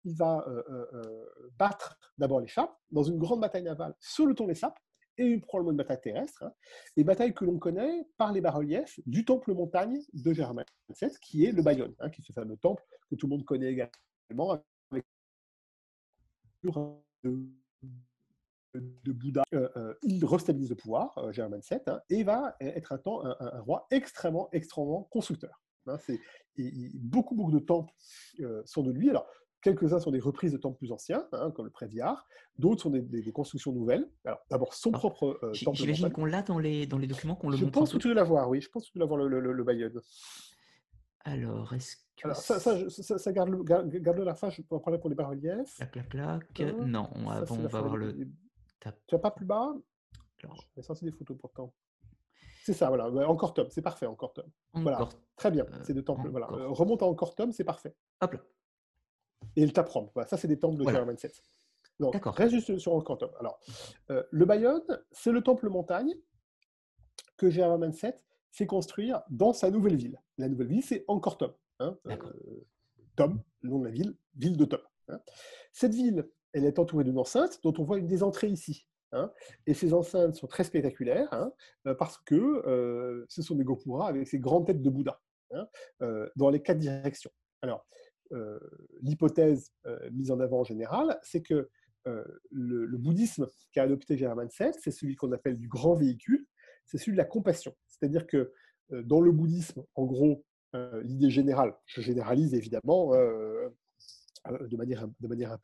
il 0.04 0.16
va 0.16 0.46
battre 1.58 1.98
d'abord 2.16 2.40
les 2.40 2.46
Chats 2.46 2.74
dans 2.90 3.02
une 3.02 3.18
grande 3.18 3.40
bataille 3.40 3.62
navale 3.62 3.94
sur 4.00 4.24
le 4.24 4.34
Tonlé 4.34 4.54
Sap, 4.54 4.78
et 5.18 5.38
probablement 5.38 5.72
une 5.72 5.76
bataille 5.76 6.00
terrestre, 6.00 6.44
hein, 6.44 6.52
et 6.96 7.04
bataille 7.04 7.34
que 7.34 7.44
l'on 7.44 7.58
connaît 7.58 8.06
par 8.16 8.32
les 8.32 8.40
bas-reliefs 8.40 8.98
du 9.06 9.24
temple 9.24 9.52
montagne 9.54 10.00
de 10.12 10.32
Germain 10.32 10.64
VII, 10.88 11.10
qui 11.20 11.44
est 11.44 11.52
le 11.52 11.62
Bayonne, 11.62 11.94
hein, 12.00 12.10
qui 12.10 12.22
est 12.22 12.24
ce 12.24 12.32
fameux 12.32 12.56
temple 12.56 12.82
que 13.10 13.16
tout 13.16 13.26
le 13.26 13.30
monde 13.30 13.44
connaît 13.44 13.72
également, 13.72 14.62
avec 14.90 15.04
de, 17.14 17.46
de 18.74 19.12
Bouddha. 19.12 19.42
Euh, 19.54 19.68
euh, 19.76 19.94
il 20.02 20.24
restabilise 20.24 20.70
le 20.70 20.76
pouvoir, 20.76 21.16
euh, 21.18 21.32
Germain 21.32 21.58
VII, 21.58 21.80
hein, 21.86 22.00
et 22.10 22.24
va 22.24 22.56
être 22.60 22.92
un, 22.92 22.98
temps, 22.98 23.24
un, 23.24 23.60
roi 23.60 23.86
extrêmement, 23.90 24.48
extrêmement 24.52 25.04
constructeur. 25.04 25.62
c'est, 26.00 26.18
beaucoup, 26.94 27.34
beaucoup 27.34 27.52
de 27.52 27.58
temples 27.58 27.92
sont 28.64 28.82
de 28.82 28.92
lui. 28.92 29.10
Alors, 29.10 29.26
Quelques-uns 29.62 30.00
sont 30.00 30.10
des 30.10 30.18
reprises 30.18 30.52
de 30.52 30.56
temples 30.56 30.76
plus 30.76 30.90
anciens, 30.90 31.24
hein, 31.32 31.52
comme 31.52 31.66
le 31.66 31.70
Préviard. 31.70 32.26
D'autres 32.58 32.82
sont 32.82 32.90
des, 32.90 33.32
constructions 33.32 33.72
nouvelles. 33.72 34.08
Alors, 34.24 34.40
d'abord, 34.50 34.74
son 34.74 34.90
ah, 34.92 34.98
propre 34.98 35.38
euh, 35.42 35.52
temple. 35.64 35.76
J'imagine 35.76 36.10
qu'on 36.10 36.24
l'a 36.24 36.42
dans 36.42 36.58
les, 36.58 36.86
dans 36.86 36.98
les 36.98 37.06
documents, 37.06 37.36
qu'on 37.36 37.48
le 37.48 37.56
Je 37.56 37.64
pense 37.66 37.92
que 37.92 37.98
tu 37.98 38.08
dois 38.08 38.14
l'avoir, 38.14 38.48
oui. 38.48 38.60
Je 38.60 38.68
pense 38.68 38.86
que 38.86 38.92
tu 38.92 38.98
dois 38.98 39.06
l'avoir, 39.06 39.20
le, 39.20 39.40
le, 39.40 39.52
le, 39.52 39.64
Bayonne. 39.64 40.00
Alors, 41.24 41.72
est-ce 41.74 41.96
que. 41.96 42.24
Alors, 42.24 42.36
ça, 42.36 42.58
ça, 42.58 43.18
ça, 43.18 43.32
garde, 43.32 43.62
garde, 43.62 43.88
garde 43.88 44.18
la 44.18 44.34
fin, 44.34 44.50
je 44.50 44.62
peux 44.62 44.74
en 44.74 44.80
parler 44.80 44.98
pour 44.98 45.08
les 45.08 45.16
bas-reliefs. 45.16 45.76
Clac, 45.76 46.08
clac, 46.08 46.52
clac. 46.52 46.76
non, 46.84 47.08
avant, 47.30 47.56
on 47.56 47.68
va 47.68 47.80
voir 47.80 47.96
le. 47.96 48.14
Tu 48.80 48.88
n'as 49.12 49.18
pas 49.18 49.30
plus 49.30 49.46
bas? 49.46 49.72
Alors... 50.42 50.68
J'ai 50.74 50.82
sorti 50.82 51.04
des 51.04 51.12
photos 51.12 51.38
pourtant. 51.38 51.72
C'est 52.64 52.72
ça, 52.72 52.88
voilà. 52.88 53.08
Encore 53.28 53.54
tome, 53.54 53.68
c'est 53.70 53.82
parfait, 53.82 54.06
encore 54.06 54.32
tome. 54.32 54.50
Voilà, 54.74 55.08
très 55.36 55.52
bien. 55.52 55.66
C'est 55.84 55.94
de 55.94 56.00
temples. 56.00 56.28
Voilà. 56.30 56.46
Remonte 56.48 57.02
à 57.02 57.06
encore 57.06 57.36
tome, 57.36 57.52
c'est 57.52 57.64
parfait. 57.64 57.94
Hop 58.20 58.32
là. 58.34 58.40
Et 59.56 59.64
le 59.64 59.72
Taprom. 59.72 60.10
Voilà, 60.14 60.28
ça, 60.28 60.36
c'est 60.36 60.48
des 60.48 60.58
temples 60.58 60.78
de 60.78 60.82
voilà. 60.82 61.04
27. 61.04 61.42
Donc, 62.00 62.14
reste 62.24 62.54
juste 62.54 62.78
sur 62.78 62.94
Angkor 62.94 63.18
Alors, 63.38 63.60
le 64.08 64.44
Bayonne, 64.44 64.82
c'est 65.12 65.30
le 65.30 65.42
temple 65.42 65.68
montagne 65.68 66.14
que 67.36 67.50
Gérard 67.50 67.78
VII 67.78 68.12
fait 68.50 68.66
construire 68.66 69.22
dans 69.30 69.52
sa 69.52 69.70
nouvelle 69.70 69.96
ville. 69.96 70.20
La 70.38 70.48
nouvelle 70.48 70.68
ville, 70.68 70.82
c'est 70.82 71.04
Angkor 71.08 71.38
Tom. 71.38 71.52
Hein, 71.80 71.98
Tom, 73.16 73.42
le 73.60 73.70
nom 73.70 73.78
de 73.80 73.84
la 73.84 73.90
ville, 73.90 74.16
ville 74.36 74.56
de 74.56 74.64
Tom. 74.64 74.80
Hein. 75.08 75.20
Cette 75.72 75.94
ville, 75.94 76.28
elle 76.52 76.64
est 76.64 76.78
entourée 76.78 77.04
d'une 77.04 77.18
enceinte 77.18 77.60
dont 77.62 77.74
on 77.78 77.84
voit 77.84 77.98
une 77.98 78.06
des 78.06 78.22
entrées 78.22 78.48
ici. 78.48 78.86
Hein. 79.14 79.30
et 79.66 79.74
ces 79.74 79.92
enceintes 79.92 80.36
sont 80.36 80.46
très 80.46 80.64
spectaculaires 80.64 81.50
euh, 81.86 81.94
parce 81.94 82.16
que 82.16 82.34
euh, 82.34 83.26
ce 83.28 83.42
sont 83.42 83.54
des 83.54 83.62
gopuras 83.62 84.08
avec 84.08 84.26
ces 84.26 84.38
grandes 84.38 84.66
têtes 84.66 84.80
de 84.80 84.88
Bouddha 84.88 85.20
euh, 86.00 86.30
dans 86.34 86.48
les 86.48 86.62
quatre 86.62 86.78
directions. 86.78 87.30
Alors, 87.60 87.84
l'hypothèse 89.00 89.72
mise 90.10 90.30
en 90.30 90.40
avant 90.40 90.60
en 90.60 90.64
général, 90.64 91.18
c'est 91.22 91.42
que 91.42 91.68
le, 92.50 92.98
bouddhisme 92.98 93.46
qu'a 93.72 93.82
adopté 93.82 94.16
Germain 94.16 94.46
VII, 94.46 94.70
c'est 94.80 94.90
celui 94.90 95.16
qu'on 95.16 95.32
appelle 95.32 95.58
du 95.58 95.68
grand 95.68 95.94
véhicule, 95.94 96.46
c'est 96.86 96.98
celui 96.98 97.12
de 97.12 97.18
la 97.18 97.24
compassion. 97.24 97.74
C'est-à-dire 97.88 98.26
que 98.26 98.52
dans 98.90 99.20
le 99.20 99.32
bouddhisme, 99.32 99.84
en 99.94 100.06
gros, 100.06 100.44
l'idée 101.02 101.30
générale, 101.30 101.74
je 101.86 102.00
généralise 102.00 102.54
évidemment, 102.54 103.12
euh, 104.50 104.66
de 104.66 104.76
manière, 104.76 105.04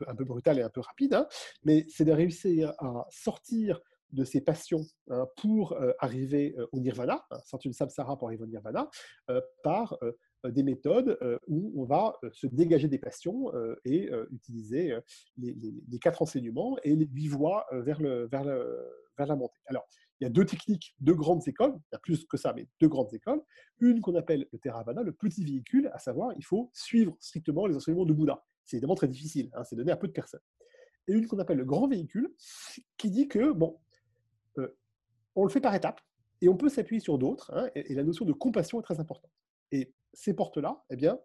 un, 0.07 0.15
peu, 0.15 0.25
brutale 0.25 0.59
et 0.59 0.63
un 0.63 0.69
peu 0.69 0.81
rapide, 0.81 1.15
hein, 1.15 1.27
mais 1.65 1.85
c'est 1.89 2.05
de 2.05 2.13
réussir 2.13 2.75
à 2.79 3.07
sortir 3.11 3.81
de 4.13 4.25
ces 4.25 4.41
passions 4.41 4.87
hein, 5.11 5.27
pour 5.37 5.73
euh, 5.73 5.93
arriver 5.99 6.55
euh, 6.57 6.67
au 6.73 6.79
nirvana, 6.79 7.27
hein, 7.31 7.39
sortir 7.45 7.71
du 7.71 7.77
samsara 7.77 8.17
pour 8.17 8.29
arriver 8.29 8.45
au 8.45 8.47
nirvana, 8.47 8.89
par 9.63 9.99
des 10.45 10.63
méthodes 10.63 11.19
où 11.47 11.73
on 11.77 11.85
va 11.85 12.17
se 12.33 12.47
dégager 12.47 12.89
des 12.89 12.99
passions 12.99 13.53
et 13.85 14.11
utiliser 14.31 14.95
les, 15.37 15.99
quatre 16.01 16.23
enseignements 16.23 16.77
et 16.85 16.95
les 16.95 17.07
huit 17.07 17.29
voies 17.29 17.67
vers, 17.73 18.01
la 18.01 19.37
montée. 19.37 19.61
Alors, 19.67 19.87
il 20.21 20.25
y 20.25 20.27
a 20.27 20.31
deux 20.31 20.45
techniques, 20.45 20.95
deux 21.01 21.15
grandes 21.15 21.47
écoles, 21.47 21.75
il 21.77 21.95
y 21.95 21.97
a 21.97 21.99
plus 21.99 22.25
que 22.27 22.37
ça, 22.37 22.53
mais 22.55 22.67
deux 22.81 22.89
grandes 22.89 23.13
écoles. 23.13 23.41
Une 23.81 24.01
qu'on 24.01 24.15
appelle 24.15 24.47
le 24.53 24.59
Theravada, 24.59 25.03
le 25.03 25.13
petit 25.13 25.45
véhicule, 25.45 25.91
à 25.93 25.99
savoir, 25.99 26.33
il 26.37 26.45
faut 26.45 26.71
suivre 26.73 27.17
strictement 27.21 27.67
les 27.67 27.77
enseignements 27.77 28.05
de 28.05 28.13
Bouddha 28.13 28.45
c'est 28.69 28.77
évidemment 28.77 28.95
très 28.95 29.09
difficile, 29.09 29.51
hein, 29.55 29.65
c'est 29.65 29.77
donné 29.77 29.93
à 29.93 29.97
peu 29.97 30.07
de 30.07 30.13
personnes. 30.13 30.43
Et 31.07 31.13
une 31.13 31.27
qu'on 31.27 31.39
appelle 31.39 31.57
le 31.57 31.65
grand 31.65 31.89
véhicule, 31.89 32.35
qui 32.99 33.11
dit 33.11 33.27
que, 33.27 33.53
bon, 33.53 33.79
euh, 34.59 34.77
on 35.35 35.45
le 35.45 35.51
fait 35.51 35.61
par 35.61 35.75
étapes, 35.75 36.03
et 36.43 36.49
on 36.51 36.57
peut 36.57 36.69
s'appuyer 36.69 37.01
sur 37.01 37.17
d'autres, 37.17 37.51
hein, 37.55 37.71
et, 37.75 37.95
la 37.95 38.05
notion 38.05 38.27
de 38.27 38.33
compassion 38.35 38.79
est 38.79 38.83
très 38.83 39.01
importante. 39.01 39.33
Et 39.73 39.95
ces 40.13 40.35
portes-là, 40.35 40.85
eh 40.91 40.97
bien, 40.97 41.19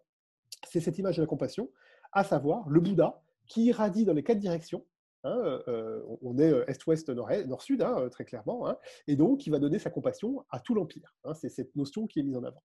c'est 0.68 0.80
cette 0.80 0.98
image 0.98 1.16
de 1.16 1.22
la 1.22 1.26
compassion, 1.26 1.70
à 2.12 2.24
savoir 2.24 2.68
le 2.68 2.80
Bouddha 2.80 3.22
qui 3.46 3.66
irradie 3.66 4.04
dans 4.04 4.12
les 4.12 4.22
quatre 4.22 4.38
directions. 4.38 4.86
Hein, 5.24 5.62
euh, 5.68 6.02
on 6.20 6.38
est 6.38 6.52
euh, 6.52 6.66
est-ouest, 6.66 7.08
nord-sud, 7.08 7.84
très 8.10 8.24
clairement, 8.24 8.76
et 9.06 9.16
donc 9.16 9.40
qui 9.40 9.50
va 9.50 9.58
donner 9.58 9.78
sa 9.78 9.90
compassion 9.90 10.44
à 10.50 10.60
tout 10.60 10.74
l'Empire. 10.74 11.14
c'est 11.34 11.48
cette 11.48 11.74
notion 11.76 12.06
qui 12.06 12.20
est 12.20 12.22
mise 12.22 12.36
en 12.36 12.44
avant. 12.44 12.62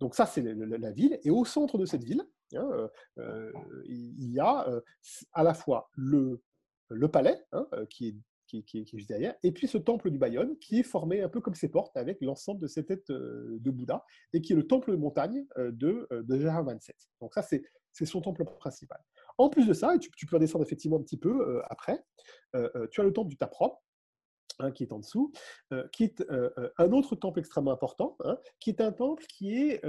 donc 0.00 0.14
ça, 0.14 0.26
c'est 0.26 0.42
la 0.42 0.90
ville. 0.90 1.20
Et 1.22 1.30
au 1.30 1.44
centre 1.44 1.78
de 1.78 1.86
cette 1.86 2.02
ville, 2.02 2.24
Hein, 2.56 2.70
euh, 2.72 2.88
euh, 3.18 3.52
il 3.86 4.32
y 4.32 4.40
a 4.40 4.68
euh, 4.68 4.80
à 5.32 5.42
la 5.42 5.54
fois 5.54 5.90
le, 5.94 6.42
le 6.88 7.08
palais, 7.08 7.42
hein, 7.52 7.66
qui 7.88 8.08
est 8.08 8.16
qui, 8.60 8.78
est 8.78 8.96
juste 8.96 9.08
derrière, 9.08 9.34
et 9.42 9.52
puis 9.52 9.66
ce 9.66 9.78
temple 9.78 10.10
du 10.10 10.18
Bayonne, 10.18 10.58
qui 10.58 10.80
est 10.80 10.82
formé 10.82 11.22
un 11.22 11.28
peu 11.28 11.40
comme 11.40 11.54
ses 11.54 11.68
portes, 11.68 11.96
avec 11.96 12.18
l'ensemble 12.20 12.60
de 12.60 12.66
ces 12.66 12.84
têtes 12.84 13.10
de 13.10 13.70
Bouddha, 13.70 14.04
et 14.32 14.42
qui 14.42 14.52
est 14.52 14.56
le 14.56 14.66
temple 14.66 14.90
de 14.90 14.96
montagne 14.96 15.46
de, 15.56 16.06
de 16.10 16.38
Gérard 16.38 16.64
27. 16.64 16.94
Donc 17.20 17.32
ça, 17.34 17.42
c'est 17.42 18.04
son 18.04 18.20
temple 18.20 18.44
principal. 18.44 19.00
En 19.38 19.48
plus 19.48 19.66
de 19.66 19.72
ça, 19.72 19.94
et 19.94 19.98
tu, 19.98 20.26
peux 20.26 20.38
descendre 20.38 20.64
effectivement 20.64 20.98
un 20.98 21.02
petit 21.02 21.16
peu 21.16 21.62
après, 21.70 22.04
tu 22.90 23.00
as 23.00 23.04
le 23.04 23.12
temple 23.12 23.30
du 23.30 23.36
Taprop, 23.36 23.78
Hein, 24.58 24.70
qui 24.70 24.82
est 24.82 24.92
en 24.92 24.98
dessous, 24.98 25.32
euh, 25.72 25.86
qui 25.92 26.04
est 26.04 26.20
euh, 26.22 26.50
euh, 26.58 26.70
un 26.78 26.92
autre 26.92 27.16
temple 27.16 27.40
extrêmement 27.40 27.72
important, 27.72 28.16
hein, 28.24 28.38
qui 28.60 28.70
est 28.70 28.80
un 28.80 28.92
temple 28.92 29.24
qui 29.26 29.54
est, 29.54 29.80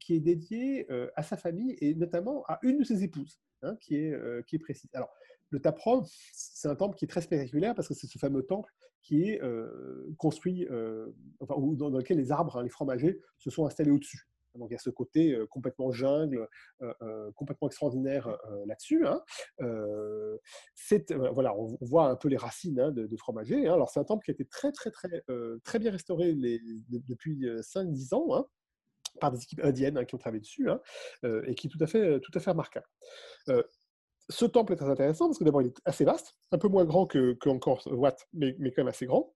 qui 0.00 0.14
est 0.14 0.20
dédié 0.20 0.86
à 1.16 1.22
sa 1.22 1.36
famille 1.36 1.76
et 1.80 1.94
notamment 1.94 2.44
à 2.48 2.58
une 2.62 2.78
de 2.78 2.84
ses 2.84 3.04
épouses, 3.04 3.40
hein, 3.62 3.76
qui, 3.80 3.96
est, 3.96 4.46
qui 4.46 4.56
est 4.56 4.58
précise. 4.58 4.90
Alors, 4.94 5.10
le 5.50 5.60
Taprom, 5.60 6.04
c'est 6.32 6.68
un 6.68 6.74
temple 6.74 6.96
qui 6.96 7.06
est 7.06 7.08
très 7.08 7.22
spectaculaire 7.22 7.74
parce 7.74 7.88
que 7.88 7.94
c'est 7.94 8.06
ce 8.06 8.18
fameux 8.18 8.42
temple 8.42 8.72
qui 9.02 9.30
est 9.30 9.40
construit, 10.18 10.66
enfin, 11.40 11.54
dans, 11.58 11.90
lequel 11.90 12.18
les 12.18 12.30
arbres, 12.30 12.62
les 12.62 12.68
fromagers, 12.68 13.20
se 13.38 13.50
sont 13.50 13.66
installés 13.66 13.90
au-dessus. 13.90 14.28
Donc 14.58 14.70
il 14.70 14.74
y 14.74 14.76
a 14.76 14.80
ce 14.80 14.90
côté 14.90 15.32
euh, 15.32 15.46
complètement 15.46 15.90
jungle, 15.90 16.48
euh, 16.82 16.92
euh, 17.02 17.30
complètement 17.32 17.68
extraordinaire 17.68 18.28
là-dessus. 18.66 19.06
Hein. 19.06 19.22
voilà, 21.32 21.54
on, 21.56 21.76
voit 21.80 22.08
un 22.08 22.16
peu 22.16 22.28
les 22.28 22.36
racines 22.36 22.80
hein, 22.80 22.92
de, 22.92 23.16
fromager. 23.16 23.66
Hein. 23.66 23.74
Alors 23.74 23.90
c'est 23.90 24.00
un 24.00 24.04
temple 24.04 24.24
qui 24.24 24.30
a 24.30 24.34
été 24.34 24.44
très 24.44 24.72
très 24.72 24.90
très 24.90 25.22
très 25.64 25.78
bien 25.78 25.90
restauré 25.90 26.34
depuis 26.88 27.46
5-10 27.46 28.14
ans 28.14 28.48
par 29.20 29.32
des 29.32 29.42
équipes 29.42 29.64
indiennes 29.64 30.04
qui 30.06 30.14
ont 30.14 30.18
travaillé 30.18 30.40
dessus 30.40 30.68
et 31.24 31.54
qui 31.54 31.66
est 31.66 31.70
tout 31.70 31.82
à 31.82 31.86
fait, 31.86 32.20
tout 32.20 32.32
à 32.34 32.40
fait 32.40 32.50
remarquable. 32.50 32.86
ce 34.28 34.44
temple 34.44 34.74
est 34.74 34.76
très 34.76 34.90
intéressant 34.90 35.26
parce 35.26 35.38
que 35.38 35.44
d'abord 35.44 35.62
il 35.62 35.68
est 35.68 35.80
assez 35.84 36.04
vaste, 36.04 36.36
un 36.52 36.58
peu 36.58 36.68
moins 36.68 36.84
grand 36.84 37.06
que, 37.06 37.36
encore 37.48 37.82
Watt, 37.86 38.28
mais, 38.32 38.54
mais, 38.58 38.70
quand 38.70 38.82
même 38.82 38.88
assez 38.88 39.06
grand. 39.06 39.34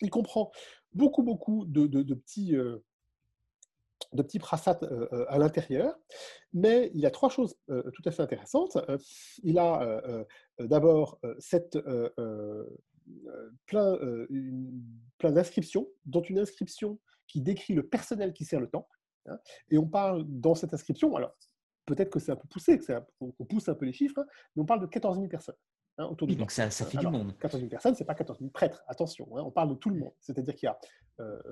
Il 0.00 0.10
comprend 0.10 0.50
beaucoup 0.92 1.22
beaucoup 1.22 1.64
de 1.66 2.14
petits 2.14 2.56
de 4.12 4.22
petits 4.22 4.38
prasats 4.38 4.78
euh, 4.82 5.08
euh, 5.12 5.24
à 5.28 5.38
l'intérieur. 5.38 5.98
Mais 6.52 6.90
il 6.94 7.00
y 7.00 7.06
a 7.06 7.10
trois 7.10 7.30
choses 7.30 7.56
euh, 7.70 7.82
tout 7.92 8.02
à 8.04 8.10
fait 8.10 8.22
intéressantes. 8.22 8.78
il 9.42 9.58
a 9.58 10.26
d'abord 10.58 11.20
cette 11.38 11.78
plein, 13.66 13.98
plein 15.18 15.32
d'inscriptions, 15.32 15.88
dont 16.04 16.22
une 16.22 16.38
inscription 16.38 16.98
qui 17.26 17.40
décrit 17.40 17.74
le 17.74 17.86
personnel 17.86 18.32
qui 18.32 18.44
sert 18.44 18.60
le 18.60 18.68
temple. 18.68 18.88
Hein. 19.26 19.38
et 19.70 19.78
on 19.78 19.86
parle 19.86 20.24
dans 20.26 20.56
cette 20.56 20.74
inscription, 20.74 21.14
alors 21.14 21.32
peut-être 21.86 22.10
que 22.10 22.18
c'est 22.18 22.32
un 22.32 22.36
peu 22.36 22.48
poussé, 22.48 22.80
qu'on 23.20 23.44
pousse 23.44 23.68
un 23.68 23.74
peu 23.74 23.84
les 23.84 23.92
chiffres, 23.92 24.18
hein, 24.18 24.26
mais 24.56 24.62
on 24.62 24.66
parle 24.66 24.80
de 24.80 24.86
14 24.86 25.16
000 25.16 25.28
personnes. 25.28 25.54
Hein, 25.98 26.06
autour 26.06 26.26
du 26.26 26.34
donc 26.34 26.50
ça, 26.50 26.70
ça, 26.70 26.84
fait 26.86 26.98
du 26.98 27.06
monde. 27.06 27.38
14 27.38 27.60
000 27.60 27.70
personnes, 27.70 27.94
ce 27.94 28.02
n'est 28.02 28.06
pas 28.06 28.16
14 28.16 28.40
000 28.40 28.50
prêtres, 28.50 28.82
attention, 28.88 29.28
on 29.30 29.52
parle 29.52 29.68
de 29.70 29.74
tout 29.76 29.90
le 29.90 30.00
monde. 30.00 30.12
C'est-à-dire 30.18 30.56
qu'il 30.56 30.66
y 30.66 30.70
a 30.70 30.78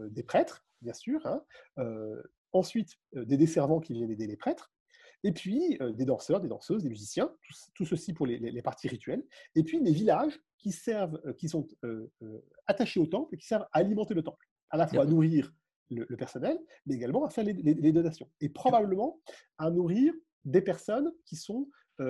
des 0.09 0.25
prêtres, 0.25 0.65
bien 0.81 0.95
sûr, 0.95 1.21
ensuite 2.53 2.99
des 3.15 3.37
desservants 3.37 3.81
qui 3.81 3.93
viennent 3.93 4.11
aider 4.11 4.27
les 4.27 4.37
prêtres, 4.37 4.73
et 5.23 5.33
puis 5.33 5.79
des 5.95 6.05
danseurs, 6.05 6.41
des 6.41 6.49
danseuses, 6.49 6.83
des 6.83 6.89
musiciens, 6.89 7.31
tout, 7.75 7.85
ceci 7.85 8.13
pour 8.13 8.27
les, 8.27 8.63
parties 8.63 8.89
rituelles, 8.89 9.25
et 9.55 9.63
puis 9.63 9.81
des 9.81 9.93
villages 9.93 10.41
qui 10.59 10.73
servent, 10.73 11.21
qui 11.37 11.49
sont 11.49 11.67
attachés 12.67 13.01
au 13.01 13.07
temple 13.07 13.35
et 13.35 13.39
qui 13.39 13.47
servent 13.47 13.67
à 13.73 13.79
alimenter 13.79 14.15
le 14.15 14.23
temple, 14.23 14.47
à 14.71 14.77
la 14.77 14.87
fois 14.87 15.03
à 15.03 15.07
nourrir 15.07 15.53
le, 15.91 16.17
personnel, 16.17 16.59
mais 16.87 16.95
également 16.95 17.25
à 17.25 17.31
faire 17.31 17.45
les, 17.45 17.93
donations, 17.93 18.31
et 18.41 18.49
probablement 18.49 19.21
à 19.59 19.71
nourrir 19.71 20.15
des 20.45 20.63
personnes 20.63 21.13
qui 21.27 21.37
sont 21.37 21.69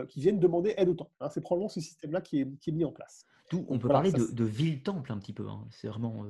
qui 0.08 0.20
viennent 0.20 0.38
demander 0.38 0.74
aide 0.76 0.88
au 0.88 0.94
temple. 0.94 1.10
Hein. 1.18 1.28
C'est 1.30 1.40
probablement 1.40 1.68
ce 1.68 1.80
système-là 1.80 2.20
qui 2.20 2.40
est, 2.40 2.72
mis 2.72 2.84
en 2.84 2.92
place. 2.92 3.24
on 3.52 3.76
peut 3.76 3.88
parler 3.88 4.12
de, 4.12 4.44
ville-temple 4.44 5.10
un 5.10 5.18
petit 5.18 5.32
peu. 5.32 5.48
Hein. 5.48 5.66
C'est 5.70 5.88
vraiment. 5.88 6.26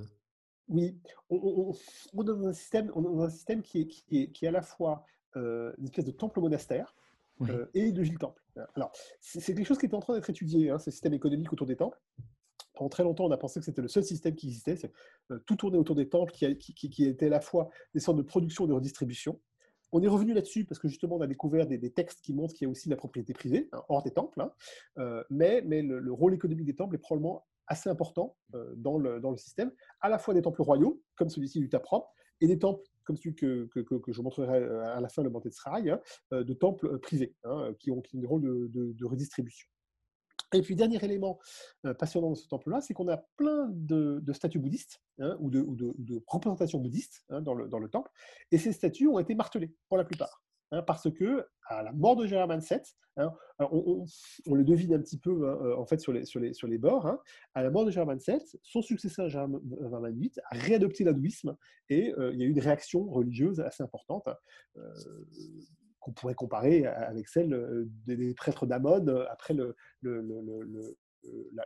Oui, 0.70 0.96
on, 1.28 1.74
on, 2.14 2.22
dans 2.22 2.46
un 2.46 2.52
système, 2.52 2.92
on 2.94 3.20
un 3.20 3.28
système 3.28 3.60
qui 3.60 3.80
est, 3.80 3.86
qui 3.86 4.22
est, 4.22 4.30
qui 4.30 4.44
est 4.44 4.48
à 4.48 4.52
la 4.52 4.62
fois 4.62 5.04
euh, 5.36 5.72
une 5.78 5.84
espèce 5.84 6.04
de 6.04 6.12
temple 6.12 6.40
monastère 6.40 6.94
euh, 7.42 7.66
et 7.74 7.90
de 7.90 8.02
gîte-temple. 8.04 8.40
Alors, 8.76 8.92
c'est 9.20 9.54
quelque 9.54 9.66
chose 9.66 9.78
qui 9.78 9.86
est 9.86 9.94
en 9.94 10.00
train 10.00 10.14
d'être 10.14 10.30
étudié, 10.30 10.70
hein, 10.70 10.78
ce 10.78 10.90
système 10.90 11.14
économique 11.14 11.52
autour 11.52 11.66
des 11.66 11.76
temples. 11.76 12.00
Pendant 12.74 12.88
très 12.88 13.02
longtemps, 13.02 13.24
on 13.26 13.30
a 13.32 13.36
pensé 13.36 13.58
que 13.58 13.66
c'était 13.66 13.82
le 13.82 13.88
seul 13.88 14.04
système 14.04 14.36
qui 14.36 14.46
existait, 14.46 14.76
euh, 15.32 15.38
tout 15.46 15.56
tourner 15.56 15.76
autour 15.76 15.96
des 15.96 16.08
temples, 16.08 16.32
qui, 16.32 16.56
qui, 16.56 16.88
qui, 16.90 17.04
était 17.04 17.26
à 17.26 17.30
la 17.30 17.40
fois 17.40 17.68
des 17.94 18.00
sortes 18.00 18.18
de 18.18 18.22
production 18.22 18.64
et 18.66 18.68
de 18.68 18.72
redistribution. 18.72 19.40
On 19.92 20.02
est 20.02 20.08
revenu 20.08 20.34
là-dessus 20.34 20.64
parce 20.64 20.78
que 20.78 20.86
justement, 20.86 21.16
on 21.16 21.20
a 21.20 21.26
découvert 21.26 21.66
des, 21.66 21.90
textes 21.90 22.20
qui 22.20 22.32
montrent 22.32 22.54
qu'il 22.54 22.66
y 22.66 22.68
a 22.68 22.70
aussi 22.70 22.88
la 22.88 22.96
propriété 22.96 23.32
privée, 23.32 23.68
hein, 23.72 23.82
hors 23.88 24.04
des 24.04 24.12
temples. 24.12 24.40
Hein. 24.40 25.24
mais, 25.30 25.62
mais 25.66 25.82
le, 25.82 25.98
le, 25.98 26.12
rôle 26.12 26.32
économique 26.32 26.66
des 26.66 26.76
temples 26.76 26.94
est 26.94 26.98
probablement 26.98 27.44
assez 27.70 27.88
important 27.88 28.36
euh, 28.54 28.74
dans, 28.76 28.98
le, 28.98 29.36
système, 29.36 29.72
à 30.00 30.10
la 30.10 30.18
fois 30.18 30.34
des 30.34 30.42
temples 30.42 30.60
royaux, 30.60 31.02
comme 31.14 31.30
celui-ci 31.30 31.60
du 31.60 31.68
Tapram, 31.70 32.02
et 32.42 32.46
des 32.46 32.58
temples 32.58 32.82
comme 33.04 33.16
celui 33.16 33.34
que, 33.34 33.66
que, 33.72 33.80
que, 33.80 34.12
je 34.12 34.20
montrerai 34.20 34.58
euh, 34.58 34.96
à 34.96 35.00
la 35.00 35.08
fin, 35.08 35.22
le 35.22 35.30
Banté 35.30 35.48
de 35.48 35.54
Serail, 35.54 35.90
hein, 35.90 36.00
euh, 36.32 36.44
de 36.44 36.52
temples 36.52 36.98
privés, 36.98 37.34
hein, 37.44 37.72
qui 37.78 37.90
ont 37.90 38.02
qui 38.02 38.16
ont 38.16 38.20
des 38.20 38.26
rôles 38.26 38.42
de, 38.42 38.92
de, 38.92 39.04
redistribution. 39.04 39.68
Et 40.52 40.62
puis, 40.62 40.74
dernier 40.74 41.02
élément 41.04 41.38
passionnant 41.98 42.30
dans 42.30 42.34
ce 42.34 42.48
temple-là, 42.48 42.80
c'est 42.80 42.92
qu'on 42.92 43.06
a 43.06 43.18
plein 43.36 43.68
de, 43.70 44.18
de 44.20 44.32
statues 44.32 44.58
bouddhistes 44.58 45.00
hein, 45.20 45.36
ou, 45.38 45.48
de, 45.48 45.60
ou, 45.60 45.76
de, 45.76 46.22
représentations 46.26 46.80
bouddhistes 46.80 47.24
dans, 47.30 47.54
le, 47.54 47.68
dans, 47.68 47.78
le, 47.78 47.88
temple. 47.88 48.10
Et 48.50 48.58
ces 48.58 48.72
statues 48.72 49.06
ont 49.06 49.20
été 49.20 49.36
martelées 49.36 49.72
pour 49.88 49.96
la 49.96 50.04
plupart. 50.04 50.42
Hein, 50.72 50.82
parce 50.82 51.10
que 51.10 51.46
à 51.66 51.82
la 51.82 51.92
mort 51.92 52.16
de 52.16 52.26
Gérard 52.26 52.48
VII, 52.48 52.80
hein, 53.16 53.32
on, 53.58 54.04
le 54.54 54.64
devine 54.64 54.94
un 54.94 55.00
petit 55.00 55.18
peu 55.18 55.48
hein, 55.48 55.58
euh, 55.62 55.76
en 55.76 55.84
fait 55.84 55.98
sur 55.98 56.12
les, 56.12 56.24
sur 56.24 56.38
les, 56.38 56.52
sur 56.52 56.68
les 56.68 56.78
bords, 56.78 57.18
à 57.54 57.62
la 57.62 57.70
mort 57.70 57.84
de 57.84 57.90
Gérard 57.90 58.14
VII, 58.14 58.38
son 58.62 58.82
successeur 58.82 59.28
Gérard 59.28 59.48
VIII 59.48 60.32
a 60.50 60.56
réadopté 60.56 61.04
l'hindouisme 61.04 61.56
et 61.88 62.14
euh, 62.18 62.32
il 62.32 62.40
y 62.40 62.42
a 62.42 62.46
eu 62.46 62.50
une 62.50 62.60
réaction 62.60 63.04
religieuse 63.04 63.60
assez 63.60 63.82
importante. 63.82 64.28
Euh, 64.76 64.94
qu'on 65.98 66.12
pourrait 66.12 66.34
comparer 66.34 66.86
avec 66.86 67.28
celle 67.28 67.86
des, 68.06 68.32
prêtres 68.32 68.64
d'Amon 68.64 69.06
après 69.30 69.52
le, 69.52 69.76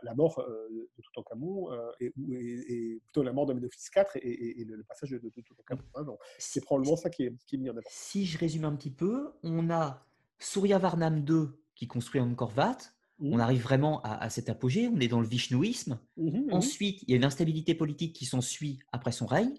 la, 0.03 0.13
mort 0.15 0.43
de 0.45 1.01
Toutankhamon 1.01 1.69
et, 1.99 2.13
et, 2.27 2.99
plutôt 3.05 3.23
la 3.23 3.33
mort 3.33 3.45
de 3.45 3.53
Ménophis 3.53 3.89
IV 3.95 4.05
et, 4.15 4.63
le, 4.65 4.83
passage 4.83 5.11
de, 5.11 5.29
Toutankhamon. 5.29 5.81
Hein, 5.95 6.05
c'est 6.37 6.63
probablement 6.63 6.95
ça 6.95 7.09
qui 7.09 7.23
est, 7.23 7.33
qui 7.45 7.55
est 7.55 7.59
mis 7.59 7.69
en 7.69 7.73
avant. 7.73 7.87
Si 7.89 8.25
je 8.25 8.37
résume 8.37 8.65
un 8.65 8.75
petit 8.75 8.91
peu, 8.91 9.31
on 9.43 9.69
a 9.69 10.05
Suryavarnam 10.39 11.25
II 11.27 11.47
qui 11.75 11.87
construit 11.87 12.21
Angkor 12.21 12.53
Wat, 12.55 12.77
on 13.19 13.37
mmh. 13.37 13.39
arrive 13.39 13.61
vraiment 13.61 14.01
à, 14.01 14.29
cet 14.29 14.49
apogée, 14.49 14.89
on 14.89 14.99
est 14.99 15.07
dans 15.07 15.21
le 15.21 15.27
vishnouisme. 15.27 15.99
Mmh 16.17 16.27
mmh 16.27 16.53
Ensuite, 16.53 17.03
il 17.03 17.11
y 17.11 17.13
a 17.13 17.17
une 17.17 17.23
instabilité 17.23 17.73
politique 17.73 18.13
qui 18.13 18.25
s'ensuit 18.25 18.79
après 18.91 19.11
son 19.11 19.25
règne, 19.25 19.53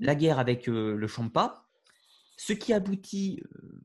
la 0.00 0.14
guerre 0.14 0.38
avec 0.38 0.68
euh, 0.68 0.94
le 0.94 1.06
Champa, 1.06 1.66
ce 2.36 2.52
qui 2.52 2.74
aboutit 2.74 3.40
euh, 3.42 3.80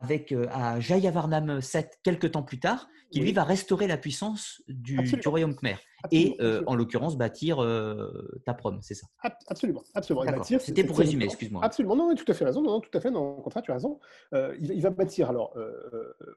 avec, 0.00 0.32
euh, 0.32 0.46
à 0.50 0.80
Jayavarnam 0.80 1.60
VII 1.60 1.84
quelques 2.02 2.32
temps 2.32 2.42
plus 2.42 2.58
tard, 2.58 2.88
qui 3.10 3.20
lui 3.20 3.32
va 3.32 3.42
restaurer 3.42 3.88
la 3.88 3.96
puissance 3.96 4.62
du, 4.68 5.00
royaume 5.26 5.56
Khmer 5.56 5.76
et 6.12 6.36
en 6.66 6.76
l'occurrence 6.76 7.18
bâtir 7.18 7.56
Taprom, 8.46 8.78
c'est 8.82 8.94
ça 8.94 9.08
Absolument, 9.48 9.82
absolument. 9.94 10.44
C'était 10.44 10.84
pour 10.84 10.96
résumer, 10.96 11.24
excuse-moi. 11.24 11.64
Absolument, 11.64 11.96
non, 11.96 12.14
tout 12.14 12.24
à 12.28 12.34
fait 12.34 12.44
raison, 12.44 12.62
non, 12.62 12.80
tout 12.80 12.96
à 12.96 13.00
fait, 13.00 13.10
non, 13.10 13.38
au 13.38 13.42
contraire, 13.42 13.64
tu 13.64 13.72
as 13.72 13.74
raison. 13.74 13.98
il, 14.32 14.80
va 14.80 14.90
bâtir 14.90 15.30
alors 15.30 15.56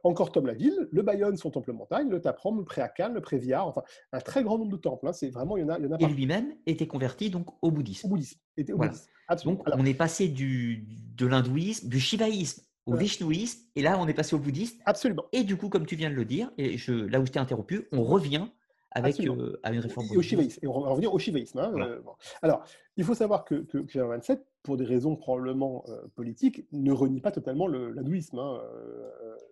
encore 0.03 0.31
Tom 0.31 0.47
la 0.47 0.53
ville, 0.53 0.87
le 0.91 1.01
Bayonne, 1.03 1.37
son 1.37 1.51
temple 1.51 1.73
montagne, 1.73 2.09
le 2.09 2.19
Taprom, 2.19 2.57
le 2.57 2.65
Préakan, 2.65 3.09
le 3.13 3.21
Préviar, 3.21 3.67
enfin 3.67 3.83
un 4.11 4.19
très 4.19 4.43
grand 4.43 4.57
nombre 4.57 4.71
de 4.71 4.77
temples. 4.77 5.07
Hein, 5.07 5.13
c'est 5.13 5.29
vraiment, 5.29 5.57
il 5.57 5.61
y 5.61 5.63
en 5.63 5.69
a, 5.69 5.77
il 5.77 5.85
y 5.85 5.87
en 5.87 5.91
a 5.91 5.97
Et 5.99 6.07
lui-même 6.07 6.55
était 6.65 6.87
converti 6.87 7.29
donc 7.29 7.47
au 7.61 7.71
bouddhisme. 7.71 8.07
Au 8.07 8.09
bouddhisme. 8.09 8.39
Était 8.57 8.73
au 8.73 8.77
bouddhisme. 8.77 9.09
Donc 9.45 9.63
on 9.65 9.85
est 9.85 9.93
passé 9.93 10.27
du, 10.27 10.85
de 11.15 11.25
l'hindouisme, 11.27 11.87
du 11.87 11.99
shivaïsme 11.99 12.63
au 12.85 12.95
vishnouisme, 12.95 13.61
et 13.75 13.81
là, 13.81 13.97
on 13.99 14.07
est 14.07 14.13
passé 14.13 14.35
au 14.35 14.39
bouddhisme. 14.39 14.77
Absolument. 14.85 15.25
Et 15.31 15.43
du 15.43 15.55
coup, 15.55 15.69
comme 15.69 15.85
tu 15.85 15.95
viens 15.95 16.09
de 16.09 16.15
le 16.15 16.25
dire, 16.25 16.51
et 16.57 16.77
je, 16.77 16.93
là 16.93 17.19
où 17.19 17.25
je 17.25 17.31
t'ai 17.31 17.39
interrompu, 17.39 17.87
on 17.91 18.03
revient 18.03 18.47
avec 18.91 19.19
euh, 19.21 19.59
à 19.63 19.71
une 19.73 19.79
réforme. 19.79 20.07
Et, 20.11 20.17
au 20.17 20.21
shivaïsme. 20.21 20.59
Et 20.63 20.67
on 20.67 20.79
va 20.81 20.89
revenir 20.89 21.13
au 21.13 21.19
shivaïsme. 21.19 21.59
Hein, 21.59 21.73
euh, 21.77 21.99
Alors, 22.41 22.63
il 22.97 23.03
faut 23.03 23.15
savoir 23.15 23.43
que, 23.45 23.55
que, 23.55 23.79
que 23.79 23.99
27, 23.99 24.45
pour 24.61 24.77
des 24.77 24.85
raisons 24.85 25.15
probablement 25.15 25.83
euh, 25.87 26.07
politiques, 26.15 26.65
ne 26.71 26.91
renie 26.91 27.21
pas 27.21 27.31
totalement 27.31 27.67
l'hindouisme. 27.67 28.39
Hein. 28.39 28.61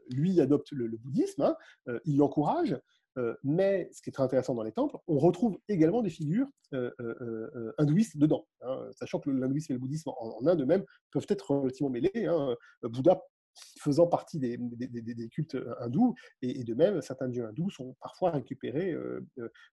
lui 0.09 0.39
adopte 0.41 0.71
le, 0.71 0.89
bouddhisme, 0.97 1.41
hein, 1.41 1.55
il 2.05 2.17
l'encourage, 2.17 2.77
mais 3.43 3.89
ce 3.91 4.01
qui 4.01 4.09
est 4.09 4.13
très 4.13 4.23
intéressant 4.23 4.55
dans 4.55 4.63
les 4.63 4.71
temples, 4.71 4.97
on 5.07 5.17
retrouve 5.17 5.59
également 5.67 6.01
des 6.01 6.09
figures 6.09 6.47
hindouistes 7.77 8.17
dedans, 8.17 8.47
hein, 8.61 8.87
sachant 8.91 9.19
que 9.19 9.29
l'hindouisme 9.29 9.73
et 9.73 9.75
le 9.75 9.79
bouddhisme 9.79 10.09
en, 10.09 10.45
Inde 10.45 10.65
même 10.65 10.85
peuvent 11.11 11.25
être 11.29 11.51
relativement 11.51 11.89
mêlés. 11.89 12.25
Hein, 12.25 12.55
Bouddha 12.83 13.21
faisant 13.79 14.07
partie 14.07 14.39
des, 14.39 14.57
des, 14.57 15.29
cultes 15.29 15.57
hindous, 15.79 16.15
et, 16.41 16.63
de 16.63 16.73
même, 16.73 17.01
certains 17.01 17.27
dieux 17.27 17.45
hindous 17.45 17.69
sont 17.69 17.95
parfois 17.99 18.31
récupérés 18.31 18.95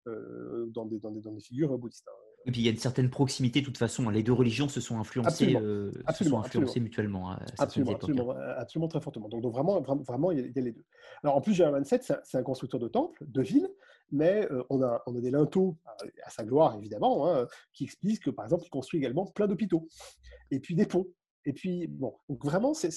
dans, 0.05 0.87
des, 0.87 0.99
dans, 0.99 1.13
des, 1.13 1.41
figures 1.41 1.79
bouddhistes. 1.79 2.09
Hein. 2.39 2.43
Et 2.47 2.53
puis 2.53 2.61
il 2.61 2.65
y 2.65 2.69
a 2.69 2.71
une 2.71 2.79
certaine 2.79 3.11
proximité, 3.11 3.61
de 3.61 3.67
toute 3.67 3.79
façon. 3.79 4.09
Les 4.11 4.23
deux 4.23 4.33
religions 4.33 4.69
se 4.69 4.81
sont 4.81 4.99
influencées, 4.99 5.57
euh, 5.57 5.91
absolument, 6.07 6.43
mutuellement. 6.77 7.31
À 7.31 7.41
absolument, 7.59 7.93
absolument, 7.93 8.35
absolument, 8.57 8.89
très 8.89 9.01
fortement. 9.01 9.29
Donc, 9.29 9.43
donc 9.43 9.53
vraiment, 9.53 9.81
vraiment, 9.81 10.33
il 10.33 10.39
y, 10.39 10.59
a, 10.59 10.63
les 10.63 10.73
deux. 10.73 10.85
Alors 11.23 11.37
en 11.37 11.41
plus, 11.41 11.55
Gérard 11.55 11.73
27, 11.73 12.13
c'est 12.25 12.39
un 12.39 12.43
constructeur 12.43 12.81
de 12.81 12.89
temples, 12.89 13.25
de 13.27 13.43
villes, 13.43 13.69
mais 14.11 14.47
euh, 14.51 14.63
on, 14.71 14.83
a, 14.83 15.03
on 15.07 15.17
a 15.17 15.21
des 15.21 15.31
linteaux, 15.31 15.77
à 16.25 16.31
sa 16.31 16.45
gloire 16.45 16.77
évidemment, 16.77 17.29
hein, 17.29 17.47
qui 17.73 17.85
expliquent 17.85 18.25
que 18.25 18.31
par 18.31 18.45
exemple, 18.45 18.65
il 18.67 18.71
construit 18.71 18.99
également 18.99 19.27
plein 19.27 19.47
d'hôpitaux, 19.47 19.89
et 20.51 20.61
puis 20.61 20.75
des 20.75 20.87
ponts. 20.87 21.07
Et 21.49 21.55
puis, 21.55 21.87
bon, 21.87 22.15
donc 22.29 22.45
vraiment, 22.45 22.75
c'est 22.75 22.91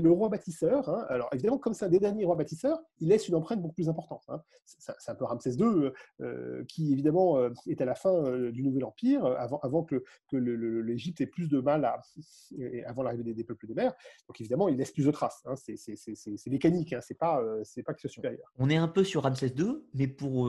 le 0.00 0.10
roi 0.10 0.30
bâtisseur. 0.30 0.88
Hein. 0.88 1.04
Alors, 1.10 1.28
évidemment, 1.34 1.58
comme 1.58 1.74
c'est 1.74 1.84
un 1.84 1.90
des 1.90 1.98
derniers 1.98 2.24
rois 2.24 2.36
bâtisseurs, 2.36 2.80
il 3.00 3.08
laisse 3.08 3.28
une 3.28 3.34
empreinte 3.34 3.60
beaucoup 3.60 3.74
plus 3.74 3.90
importante. 3.90 4.22
Hein. 4.28 4.40
C'est 4.64 5.10
un 5.10 5.14
peu 5.14 5.26
Ramsès 5.26 5.56
II, 5.56 5.64
euh, 5.64 5.92
euh, 6.22 6.64
qui 6.64 6.90
évidemment 6.90 7.36
euh, 7.36 7.50
est 7.66 7.82
à 7.82 7.84
la 7.84 7.94
fin 7.94 8.48
du 8.50 8.62
Nouvel 8.62 8.84
Empire, 8.84 9.26
avant, 9.26 9.58
avant 9.58 9.82
que, 9.82 10.02
que 10.30 10.38
l'Égypte 10.38 11.20
ait 11.20 11.26
plus 11.26 11.50
de 11.50 11.60
mal 11.60 11.84
à. 11.84 12.00
avant 12.86 13.02
l'arrivée 13.02 13.34
des, 13.34 13.44
peuples 13.44 13.66
des 13.66 13.74
mers. 13.74 13.92
Donc, 14.26 14.40
évidemment, 14.40 14.70
il 14.70 14.78
laisse 14.78 14.92
plus 14.92 15.04
de 15.04 15.10
traces. 15.10 15.42
Hein. 15.44 15.56
C'est 15.56 16.50
mécanique, 16.50 16.94
c'est 17.02 17.18
pas, 17.18 17.44
c'est 17.62 17.82
pas 17.82 17.92
que 17.92 18.00
ce 18.00 18.08
supérieur. 18.08 18.50
On 18.58 18.70
est 18.70 18.78
un 18.78 18.88
peu 18.88 19.04
sur 19.04 19.24
Ramsès 19.24 19.52
II, 19.54 19.82
mais 19.92 20.06
pour 20.06 20.48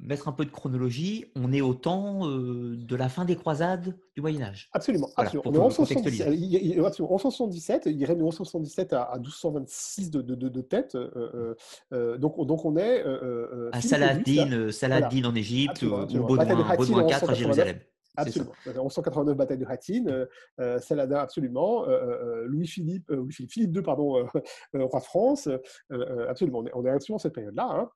mettre 0.00 0.28
un 0.28 0.32
peu 0.32 0.44
de 0.44 0.52
chronologie, 0.52 1.24
on 1.34 1.52
est 1.52 1.60
au 1.60 1.74
temps 1.74 2.28
de 2.28 2.94
la 2.94 3.08
fin 3.08 3.24
des 3.24 3.34
croisades 3.34 3.98
du 4.14 4.20
Moyen-Âge. 4.20 4.70
Absolument, 4.72 5.10
absolument. 5.16 5.66
on 5.66 6.83
en 6.84 7.04
1177, 7.04 7.86
il 7.86 8.04
règne 8.04 8.18
de 8.18 8.22
1177 8.22 8.92
à, 8.92 9.12
1226 9.16 10.10
de, 10.10 10.22
de, 10.22 10.48
de 10.48 10.60
tête. 10.60 10.94
Euh, 10.94 11.10
euh, 11.16 11.54
euh, 11.92 12.18
donc, 12.18 12.44
donc 12.46 12.64
on 12.64 12.76
est. 12.76 13.04
à 13.72 13.80
Saladin, 13.80 14.70
Saladin 14.70 15.24
en 15.24 15.34
Égypte, 15.34 15.82
ou 15.82 15.90
Baudouin, 16.06 17.06
IV 17.08 17.30
à 17.30 17.34
Jérusalem. 17.34 17.78
Absolument. 18.16 18.52
1189 18.66 19.36
bataille 19.36 19.58
de 19.58 19.66
Hattin, 19.66 20.26
Saladin 20.80 21.16
absolument, 21.16 21.84
Louis-Philippe, 22.46 23.10
Louis 23.10 23.32
Philippe 23.32 23.74
II 23.74 23.82
pardon, 23.82 24.26
roi 24.72 25.00
de 25.00 25.04
France, 25.04 25.48
absolument. 26.28 26.60
On 26.60 26.66
est, 26.66 26.72
on 26.74 26.86
est 26.86 26.90
absolument 26.90 27.18
cette 27.18 27.34
période-là. 27.34 27.68
Hein. 27.70 27.90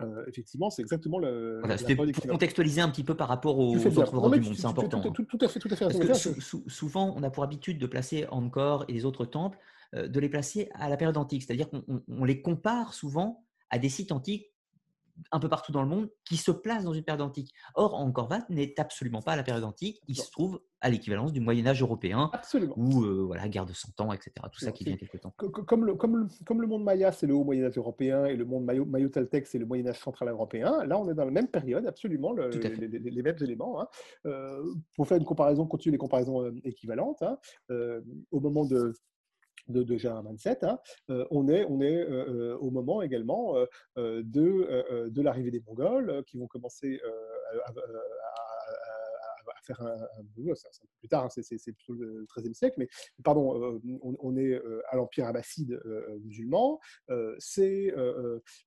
Euh, 0.00 0.24
effectivement, 0.26 0.70
c'est 0.70 0.82
exactement 0.82 1.18
le. 1.18 1.60
pour 1.96 2.26
contextualiser 2.30 2.80
un 2.80 2.88
petit 2.88 3.04
peu 3.04 3.14
par 3.14 3.28
rapport 3.28 3.58
aux 3.58 3.76
autres 3.76 4.14
endroits 4.14 4.38
du 4.38 4.40
monde, 4.40 4.56
c'est 4.56 4.66
important. 4.66 5.00
Tout, 5.00 5.38
à 5.40 5.48
fait, 5.48 5.60
tout 5.60 5.68
à 5.70 5.76
fait. 5.76 5.84
Parce 5.84 6.28
que 6.28 6.40
souvent, 6.68 7.14
on 7.16 7.22
a 7.22 7.30
pour 7.30 7.44
habitude 7.44 7.78
de 7.78 7.86
placer 7.86 8.26
Angkor 8.30 8.84
et 8.88 8.92
les 8.92 9.04
autres 9.04 9.24
temples, 9.24 9.58
euh, 9.94 10.08
de 10.08 10.20
les 10.20 10.28
placer 10.28 10.70
à 10.74 10.88
la 10.88 10.96
période 10.96 11.16
antique, 11.16 11.42
c'est-à-dire 11.42 11.68
qu'on 11.68 12.24
les 12.24 12.40
compare 12.40 12.94
souvent 12.94 13.44
à 13.70 13.78
des 13.78 13.88
sites 13.88 14.12
antiques 14.12 14.51
un 15.30 15.38
peu 15.38 15.48
partout 15.48 15.72
dans 15.72 15.82
le 15.82 15.88
monde 15.88 16.08
qui 16.24 16.36
se 16.36 16.50
place 16.50 16.84
dans 16.84 16.92
une 16.92 17.04
période 17.04 17.22
antique. 17.22 17.52
Or, 17.74 17.94
Angkor 17.94 18.28
n'est 18.48 18.74
absolument 18.78 19.22
pas 19.22 19.32
à 19.32 19.36
la 19.36 19.42
période 19.42 19.64
antique. 19.64 20.00
Il 20.08 20.16
se 20.16 20.30
trouve 20.30 20.60
à 20.80 20.90
l'équivalence 20.90 21.32
du 21.32 21.40
Moyen 21.40 21.66
Âge 21.66 21.80
européen, 21.80 22.28
absolument. 22.32 22.74
ou 22.76 23.04
euh, 23.04 23.22
voilà, 23.24 23.48
guerre 23.48 23.66
de 23.66 23.72
100 23.72 24.00
ans, 24.00 24.12
etc. 24.12 24.32
Tout 24.52 24.58
ça 24.58 24.72
qui 24.72 24.84
vient 24.84 24.96
quelque 24.96 25.16
temps. 25.16 25.32
Comme 25.36 25.84
le, 25.84 25.94
comme, 25.94 26.16
le, 26.16 26.26
comme 26.44 26.60
le 26.60 26.66
monde 26.66 26.82
Maya, 26.82 27.12
c'est 27.12 27.26
le 27.26 27.34
haut 27.34 27.44
Moyen 27.44 27.64
Âge 27.64 27.78
européen, 27.78 28.24
et 28.24 28.34
le 28.34 28.44
monde 28.44 28.64
Mayo-Taltec, 28.64 29.46
c'est 29.46 29.58
le 29.58 29.66
Moyen 29.66 29.86
Âge 29.86 30.00
central 30.00 30.28
européen. 30.30 30.84
Là, 30.84 30.98
on 30.98 31.08
est 31.08 31.14
dans 31.14 31.24
la 31.24 31.30
même 31.30 31.46
période, 31.46 31.86
absolument, 31.86 32.32
les, 32.32 32.50
les, 32.88 33.22
mêmes 33.22 33.36
éléments. 33.40 33.80
Hein. 33.80 33.86
Euh, 34.26 34.62
pour 34.96 35.06
faire 35.06 35.18
une 35.18 35.24
comparaison, 35.24 35.66
continuer 35.66 35.92
les 35.92 35.98
comparaisons 35.98 36.42
euh, 36.42 36.52
équivalentes, 36.64 37.22
hein, 37.22 37.38
au 38.32 38.40
moment 38.40 38.64
de 38.64 38.92
de, 39.68 39.82
de 39.82 39.96
27, 39.96 40.64
hein, 40.64 40.78
euh, 41.10 41.24
on 41.30 41.48
est, 41.48 41.64
on 41.68 41.80
est 41.80 41.96
euh, 41.96 42.52
euh, 42.52 42.58
au 42.58 42.70
moment 42.70 43.02
également 43.02 43.54
de, 43.96 45.08
de 45.08 45.22
l'arrivée 45.22 45.50
des 45.50 45.62
Mongols 45.66 46.22
qui 46.26 46.38
vont 46.38 46.46
commencer 46.46 47.00
à, 47.66 47.72
faire 49.62 49.80
un, 49.82 49.94
un 49.94 50.54
c'est 50.54 50.68
un 50.68 50.86
peu 50.86 50.98
plus 50.98 51.08
tard, 51.08 51.24
hein, 51.24 51.28
c'est 51.30 51.72
plutôt 51.72 51.94
le 51.94 52.26
XIIIe 52.36 52.54
siècle, 52.54 52.76
mais 52.78 52.88
pardon, 53.24 53.62
euh, 53.62 53.80
on, 54.02 54.36
est 54.36 54.52
euh, 54.52 54.82
à 54.90 54.96
l'Empire 54.96 55.26
abbasside 55.26 55.80
euh, 55.84 56.18
musulman, 56.24 56.80
c'est 57.38 57.92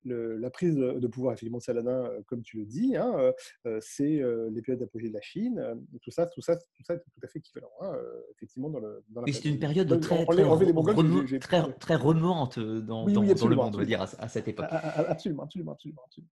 la 0.04 0.50
prise 0.50 0.76
de 0.76 1.08
pouvoir 1.08 1.34
effectivement 1.34 1.58
de 1.58 1.64
Saladin, 1.64 2.10
comme 2.28 2.44
tu 2.44 2.58
le 2.58 2.66
dis, 2.66 2.96
hein, 2.96 3.34
c'est 3.82 4.22
les 4.52 4.62
périodes 4.62 4.80
d'apogée 4.80 5.10
de 5.10 5.14
la 5.14 5.22
Chine, 5.22 5.62
tout 6.02 6.12
ça, 6.12 6.26
tout 6.28 6.42
ça, 6.42 6.56
tout 6.56 6.84
ça 6.84 6.96
est 6.96 7.00
tout 7.00 7.20
à 7.24 7.28
fait 7.28 7.40
équivalent, 7.40 7.72
hein, 7.82 7.98
effectivement 8.36 8.70
dans 8.70 8.80
le. 8.80 9.04
Dans 9.10 9.24
c'est 9.26 9.46
une 9.46 9.60
période 9.60 10.00
très 10.00 10.26
très, 10.26 11.40
très, 11.40 11.74
très 11.74 11.96
remuante 11.96 12.60
dans, 12.60 13.06
dans, 13.06 13.22
le 13.22 13.56
monde, 13.56 13.76
on 13.76 13.78
va 13.78 13.86
dire, 13.86 14.02
à, 14.02 14.28
cette 14.28 14.48
époque. 14.48 14.68
Absolument, 14.70 15.44
absolument, 15.44 15.74
absolument, 15.74 16.02
absolument. 16.06 16.32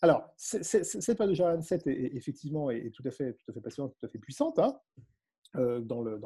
Alors, 0.00 0.32
cette 0.36 1.16
période 1.16 1.30
de 1.30 1.34
Jérôme 1.34 1.60
VII 1.60 1.80
est, 1.86 2.16
effectivement 2.16 2.70
est, 2.70 2.90
tout 2.94 3.02
à 3.06 3.10
fait, 3.10 3.34
tout 3.34 3.50
à 3.50 3.52
fait 3.52 3.60
passionnante, 3.60 3.94
tout 3.98 4.06
à 4.06 4.08
fait 4.08 4.18
puissante. 4.18 4.58
Hein. 4.58 4.78
Euh, 5.56 5.80
dans, 5.80 6.02
le, 6.02 6.20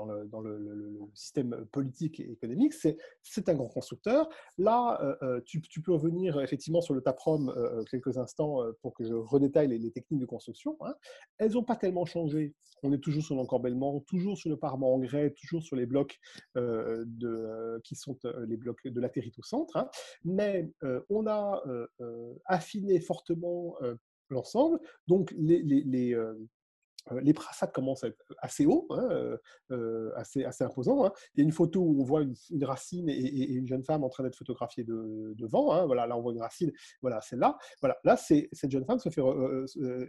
système 1.14 1.66
politique 1.72 2.20
et 2.20 2.30
économique, 2.32 2.72
c'est 2.72 3.48
un 3.48 3.54
grand 3.54 3.68
constructeur. 3.68 4.28
Là, 4.58 4.98
euh, 5.02 5.16
euh, 5.22 5.40
tu, 5.44 5.60
peux 5.80 5.92
revenir 5.92 6.40
effectivement 6.40 6.80
sur 6.80 6.94
le 6.94 7.00
TAPROM 7.00 7.52
quelques 7.90 8.18
instants 8.18 8.60
pour 8.80 8.94
que 8.94 9.04
je 9.04 9.14
redétaille 9.14 9.68
les, 9.68 9.90
techniques 9.90 10.20
de 10.20 10.26
construction. 10.26 10.76
Hein. 10.80 10.94
Elles 11.38 11.52
n'ont 11.52 11.62
pas 11.62 11.76
tellement 11.76 12.04
changé. 12.04 12.54
On 12.82 12.92
est 12.92 12.98
toujours 12.98 13.22
sur 13.22 13.36
l'encorbellement, 13.36 14.00
toujours 14.00 14.36
sur 14.36 14.50
le 14.50 14.56
parement 14.56 14.94
en 14.94 14.98
grès, 14.98 15.30
toujours 15.30 15.62
sur 15.62 15.76
les 15.76 15.86
blocs 15.86 16.18
qui 17.84 17.94
sont 17.94 18.18
les 18.46 18.56
blocs 18.56 18.84
de 18.84 19.00
latérite 19.00 19.38
au 19.38 19.42
centre. 19.42 19.76
Hein. 19.76 19.88
Mais 20.24 20.72
on 21.10 21.26
a 21.26 21.62
affiné 22.46 23.00
fortement 23.00 23.76
l'ensemble. 24.30 24.80
Donc, 25.06 25.32
les 25.36 26.16
brassades 27.32 27.72
commencent 27.72 28.04
à 28.04 28.08
être 28.08 28.24
assez 28.38 28.66
hauts, 28.66 28.86
hein, 28.90 29.36
assez, 30.16 30.44
assez 30.44 30.64
imposants. 30.64 31.04
Hein. 31.04 31.12
Il 31.34 31.40
y 31.40 31.42
a 31.42 31.44
une 31.44 31.52
photo 31.52 31.80
où 31.80 32.00
on 32.00 32.04
voit 32.04 32.22
une, 32.22 32.64
racine 32.64 33.08
et, 33.08 33.52
une 33.52 33.66
jeune 33.66 33.84
femme 33.84 34.04
en 34.04 34.08
train 34.08 34.24
d'être 34.24 34.36
photographiée 34.36 34.84
de, 34.84 35.34
devant. 35.36 35.72
Hein. 35.72 35.86
Voilà, 35.86 36.06
là, 36.06 36.16
on 36.16 36.22
voit 36.22 36.32
une 36.32 36.40
racine. 36.40 36.72
Voilà, 37.00 37.20
celle-là. 37.20 37.58
Voilà, 37.80 37.96
là, 38.04 38.16
cette 38.16 38.70
jeune 38.70 38.84
femme 38.84 38.98
se 38.98 39.08
fait, 39.08 39.22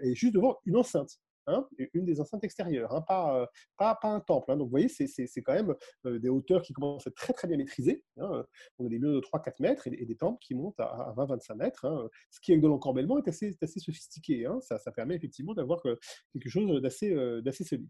est 0.01 0.15
juste 0.15 0.35
devant 0.35 0.57
une 0.65 0.77
enceinte. 0.77 1.19
Hein, 1.47 1.67
une 1.93 2.05
des 2.05 2.19
enceintes 2.21 2.43
extérieures, 2.43 2.93
hein, 2.93 3.01
pas, 3.01 3.49
pas, 3.77 3.95
pas, 3.95 4.09
un 4.09 4.19
temple. 4.19 4.51
Hein. 4.51 4.57
Donc, 4.57 4.67
vous 4.67 4.71
voyez, 4.71 4.89
c'est 4.89 5.41
quand 5.41 5.53
même 5.53 5.73
des 6.05 6.29
hauteurs 6.29 6.61
qui 6.61 6.73
commencent 6.73 7.07
à 7.07 7.09
être 7.09 7.15
très, 7.15 7.33
très 7.33 7.47
bien 7.47 7.57
maîtrisées. 7.57 8.03
On 8.17 8.85
a 8.85 8.89
des 8.89 8.99
murs 8.99 9.13
de 9.13 9.19
3-4 9.21 9.53
mètres 9.59 9.87
et, 9.87 10.05
des 10.05 10.15
temples 10.15 10.39
qui 10.41 10.55
montent 10.55 10.79
à, 10.79 11.13
20-25 11.17 11.55
mètres. 11.55 12.09
Ce 12.29 12.39
qui, 12.39 12.51
avec 12.51 12.61
de 12.61 12.67
l'encorbellement, 12.67 13.17
est 13.17 13.27
assez, 13.27 13.55
assez 13.61 13.79
sophistiqué. 13.79 14.47
Ça, 14.61 14.77
ça, 14.77 14.91
permet 14.91 15.15
effectivement 15.15 15.53
d'avoir 15.53 15.81
quelque 15.81 16.49
chose 16.49 16.81
d'assez 16.81 17.15
solide. 17.63 17.89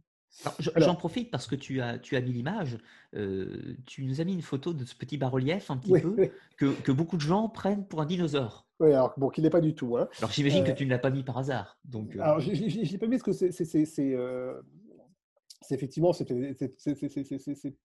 J'en 0.77 0.95
profite 0.95 1.29
parce 1.29 1.47
que 1.47 1.55
tu 1.55 1.81
as, 1.81 1.99
tu 1.99 2.15
as 2.15 2.21
mis 2.21 2.31
l'image. 2.31 2.77
Euh, 3.15 3.75
tu 3.85 4.03
nous 4.05 4.19
as 4.19 4.23
mis 4.23 4.33
une 4.33 4.41
photo 4.41 4.73
de 4.73 4.83
ce 4.83 4.95
petit 4.95 5.17
bas-relief 5.17 5.69
un 5.69 5.77
petit 5.77 6.01
peu 6.01 6.15
Que, 6.57 6.73
que, 6.81 6.91
beaucoup 6.91 7.17
de 7.17 7.21
gens 7.21 7.49
prennent 7.49 7.87
pour 7.87 8.01
un 8.01 8.05
dinosaure. 8.05 8.65
Oui, 8.83 8.91
alors 8.91 9.13
bon, 9.17 9.29
qu'il 9.29 9.43
n'est 9.43 9.49
pas 9.49 9.61
du 9.61 9.73
tout. 9.73 9.97
Hein. 9.97 10.09
Alors 10.19 10.31
j'imagine 10.31 10.63
que 10.63 10.71
euh, 10.71 10.75
tu 10.75 10.85
ne 10.85 10.91
l'as 10.91 10.99
pas 10.99 11.09
mis 11.09 11.23
par 11.23 11.37
hasard. 11.37 11.79
Donc, 11.85 12.15
euh. 12.15 12.21
Alors 12.21 12.39
je 12.39 12.51
n'ai 12.51 12.97
pas 12.97 13.07
mis 13.07 13.17
parce 13.17 13.23
que 13.23 13.31
c'est 13.31 13.51
c'est 15.63 15.75
effectivement, 15.75 16.13
c'est 16.13 16.25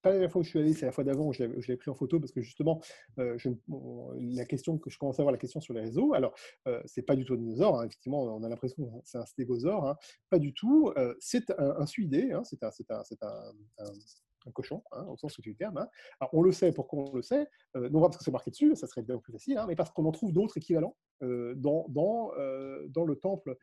pas 0.01 0.13
la 0.13 0.29
fois 0.29 0.41
où 0.41 0.43
je 0.43 0.49
suis 0.49 0.59
allé, 0.59 0.73
c'est 0.73 0.85
la 0.85 0.91
fois 0.91 1.03
d'avant 1.03 1.27
où 1.27 1.33
je 1.33 1.43
l'ai 1.43 1.77
pris 1.77 1.89
en 1.89 1.95
photo 1.95 2.19
parce 2.19 2.31
que 2.31 2.41
justement, 2.41 2.81
euh, 3.17 3.35
je, 3.37 3.49
la 4.19 4.45
question 4.45 4.77
que 4.77 4.89
je 4.89 4.97
commence 4.97 5.19
à 5.19 5.21
avoir 5.23 5.31
la 5.31 5.37
question 5.37 5.61
sur 5.61 5.73
les 5.73 5.81
réseaux. 5.81 6.13
Alors, 6.13 6.33
euh, 6.67 6.81
c'est 6.85 7.01
pas 7.01 7.15
du 7.15 7.25
tout 7.25 7.33
un 7.33 7.37
dinosaure. 7.37 7.79
Hein, 7.79 7.85
effectivement, 7.85 8.23
on 8.23 8.43
a 8.43 8.49
l'impression 8.49 8.85
que 8.85 8.91
c'est 9.05 9.17
un 9.17 9.25
stégosaure. 9.25 9.87
Hein, 9.87 9.95
pas 10.29 10.39
du 10.39 10.53
tout. 10.53 10.91
Euh, 10.97 11.15
c'est 11.19 11.49
un, 11.57 11.75
un 11.77 11.85
suidé. 11.85 12.31
Hein, 12.31 12.43
c'est 12.43 12.63
un, 12.63 12.69
un, 12.89 13.03
un, 13.79 13.91
cochon, 14.53 14.83
au 15.07 15.17
sens 15.17 15.39
du 15.39 15.55
terme. 15.55 15.77
Alors, 16.19 16.33
on 16.33 16.41
le 16.41 16.51
sait. 16.51 16.71
Pourquoi 16.71 17.03
on 17.09 17.15
le 17.15 17.21
sait 17.21 17.47
Non 17.75 18.01
pas 18.01 18.07
parce 18.07 18.17
que 18.17 18.23
c'est 18.23 18.31
marqué 18.31 18.51
dessus, 18.51 18.75
ça 18.75 18.87
serait 18.87 19.01
bien 19.01 19.17
plus 19.17 19.33
facile, 19.33 19.59
mais 19.67 19.75
parce 19.75 19.91
qu'on 19.91 20.05
en 20.05 20.11
trouve 20.11 20.33
d'autres 20.33 20.57
équivalents 20.57 20.95
dans, 21.21 21.85
dans, 21.89 22.31
dans 22.89 23.05
le 23.05 23.15
temple 23.15 23.55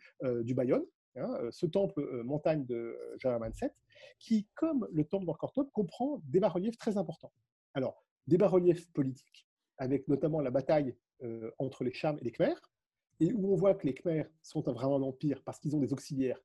du 0.42 0.54
Bayonne. 0.54 0.84
Hein, 1.16 1.34
euh, 1.40 1.50
ce 1.50 1.64
temple 1.64 2.00
euh, 2.00 2.22
montagne 2.22 2.66
de 2.66 2.98
Jaraman 3.18 3.52
7, 3.52 3.72
qui, 4.18 4.46
comme 4.54 4.86
le 4.92 5.04
temple 5.04 5.24
d'Angkor 5.24 5.52
comprend 5.72 6.20
des 6.24 6.40
bas-reliefs 6.40 6.76
très 6.76 6.98
importants. 6.98 7.32
Alors, 7.72 8.04
des 8.26 8.36
bas-reliefs 8.36 8.90
politiques, 8.92 9.48
avec 9.78 10.06
notamment 10.08 10.40
la 10.40 10.50
bataille 10.50 10.94
euh, 11.22 11.50
entre 11.58 11.84
les 11.84 11.92
Chams 11.92 12.18
et 12.20 12.24
les 12.24 12.32
Khmers, 12.32 12.60
et 13.20 13.32
où 13.32 13.50
on 13.50 13.56
voit 13.56 13.74
que 13.74 13.86
les 13.86 13.94
Khmers 13.94 14.28
sont 14.42 14.60
vraiment 14.60 14.96
un 14.96 15.02
empire 15.02 15.42
parce 15.42 15.58
qu'ils 15.58 15.74
ont 15.74 15.80
des 15.80 15.94
auxiliaires 15.94 16.38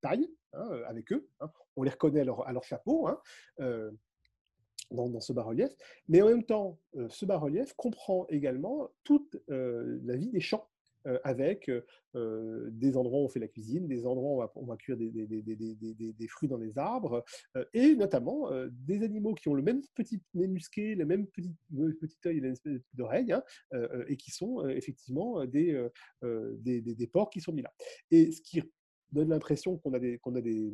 taille 0.00 0.28
hein, 0.52 0.68
avec 0.86 1.12
eux. 1.12 1.28
Hein. 1.40 1.50
On 1.76 1.82
les 1.82 1.90
reconnaît 1.90 2.20
à 2.20 2.24
leur, 2.24 2.64
chapeau 2.64 3.08
dans, 3.58 5.08
dans, 5.08 5.20
ce 5.20 5.32
bas-relief. 5.32 5.72
Mais 6.08 6.22
en 6.22 6.28
même 6.28 6.44
temps, 6.44 6.78
ce 7.08 7.24
bas-relief 7.24 7.72
comprend 7.74 8.26
également 8.28 8.90
toute 9.02 9.36
la 9.48 10.16
vie 10.16 10.30
des 10.30 10.40
champs 10.40 10.68
euh, 11.06 11.18
avec 11.22 11.70
euh, 12.14 12.70
des 12.70 12.96
endroits 12.96 13.20
où 13.20 13.24
on 13.24 13.28
fait 13.28 13.40
la 13.40 13.48
cuisine, 13.48 13.86
des 13.86 14.06
endroits 14.06 14.50
où 14.54 14.62
on 14.62 14.64
va, 14.64 14.76
cuire 14.78 14.96
des, 14.96 16.28
fruits 16.28 16.48
dans 16.48 16.56
les 16.56 16.78
arbres, 16.78 17.22
euh, 17.56 17.64
et 17.74 17.94
notamment 17.94 18.48
des 18.70 19.02
animaux 19.02 19.34
qui 19.34 19.48
ont 19.48 19.54
le 19.54 19.62
même 19.62 19.82
petit 19.94 20.22
nez 20.32 20.46
musqué, 20.46 20.94
le 20.94 21.04
même 21.04 21.26
petit, 21.26 21.54
petit 22.00 22.16
œil 22.24 22.38
et 22.38 22.40
la 22.40 22.48
même 22.48 22.56
petite 22.56 23.00
oreille, 23.00 23.32
hein, 23.32 23.42
et 24.08 24.16
qui 24.16 24.30
sont 24.30 24.66
effectivement 24.68 25.44
des, 25.44 25.88
des, 26.22 27.06
porcs 27.12 27.30
qui 27.30 27.40
sont 27.40 27.52
mis 27.52 27.62
là. 27.62 27.72
Et 28.10 28.32
ce 28.32 28.40
qui 28.40 28.62
donne 29.14 29.30
l'impression 29.30 29.78
qu'on 29.78 29.94
a 29.94 29.98
des, 29.98 30.18
qu'on 30.18 30.34
a 30.34 30.40
des 30.40 30.72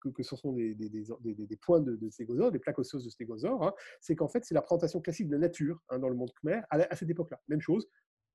que, 0.00 0.22
ce 0.22 0.34
sont 0.36 0.52
des, 0.52 0.74
des, 0.74 0.88
des 0.88 1.56
points 1.56 1.80
de, 1.80 1.96
de, 1.96 2.10
stégosaures, 2.10 2.50
des 2.50 2.58
plaques 2.58 2.78
osseuses 2.78 3.04
de 3.04 3.10
stégosaures, 3.10 3.62
hein, 3.62 3.74
c'est 4.00 4.16
qu'en 4.16 4.28
fait 4.28 4.44
c'est 4.44 4.54
la 4.54 4.62
présentation 4.62 5.00
classique 5.00 5.28
de 5.28 5.34
la 5.34 5.38
nature 5.38 5.80
hein, 5.88 5.98
dans 5.98 6.08
le 6.08 6.16
monde 6.16 6.32
khmer 6.40 6.62
à, 6.70 6.96
cette 6.96 7.10
époque-là. 7.10 7.40
Même 7.48 7.60
chose, 7.60 7.88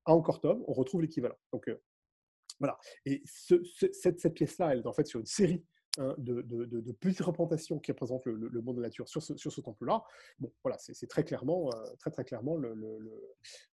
à 0.04 0.14
Encortov, 0.14 0.62
on 0.66 0.72
retrouve 0.72 1.02
l'équivalent. 1.02 1.36
Donc 1.52 1.68
euh, 1.68 1.76
voilà. 2.58 2.78
Et 3.04 3.22
cette, 3.24 4.18
cette 4.18 4.34
pièce-là, 4.34 4.72
elle 4.72 4.80
est 4.80 4.86
en 4.86 4.92
fait 4.92 5.06
sur 5.06 5.20
une 5.20 5.26
série 5.26 5.64
Hein, 5.98 6.14
de, 6.16 6.40
de, 6.40 6.92
petites 6.92 7.20
représentations 7.20 7.78
qui 7.78 7.92
représentent 7.92 8.24
le, 8.24 8.62
monde 8.62 8.76
de 8.76 8.80
la 8.80 8.88
nature 8.88 9.06
sur 9.10 9.22
ce, 9.22 9.36
sur 9.36 9.52
ce 9.52 9.60
temple-là. 9.60 10.02
Bon, 10.38 10.50
voilà, 10.62 10.78
c'est 10.78 11.06
très 11.06 11.22
clairement, 11.22 11.68
euh, 11.68 11.94
très 11.98 12.10
très 12.10 12.24
clairement 12.24 12.56
le, 12.56 12.74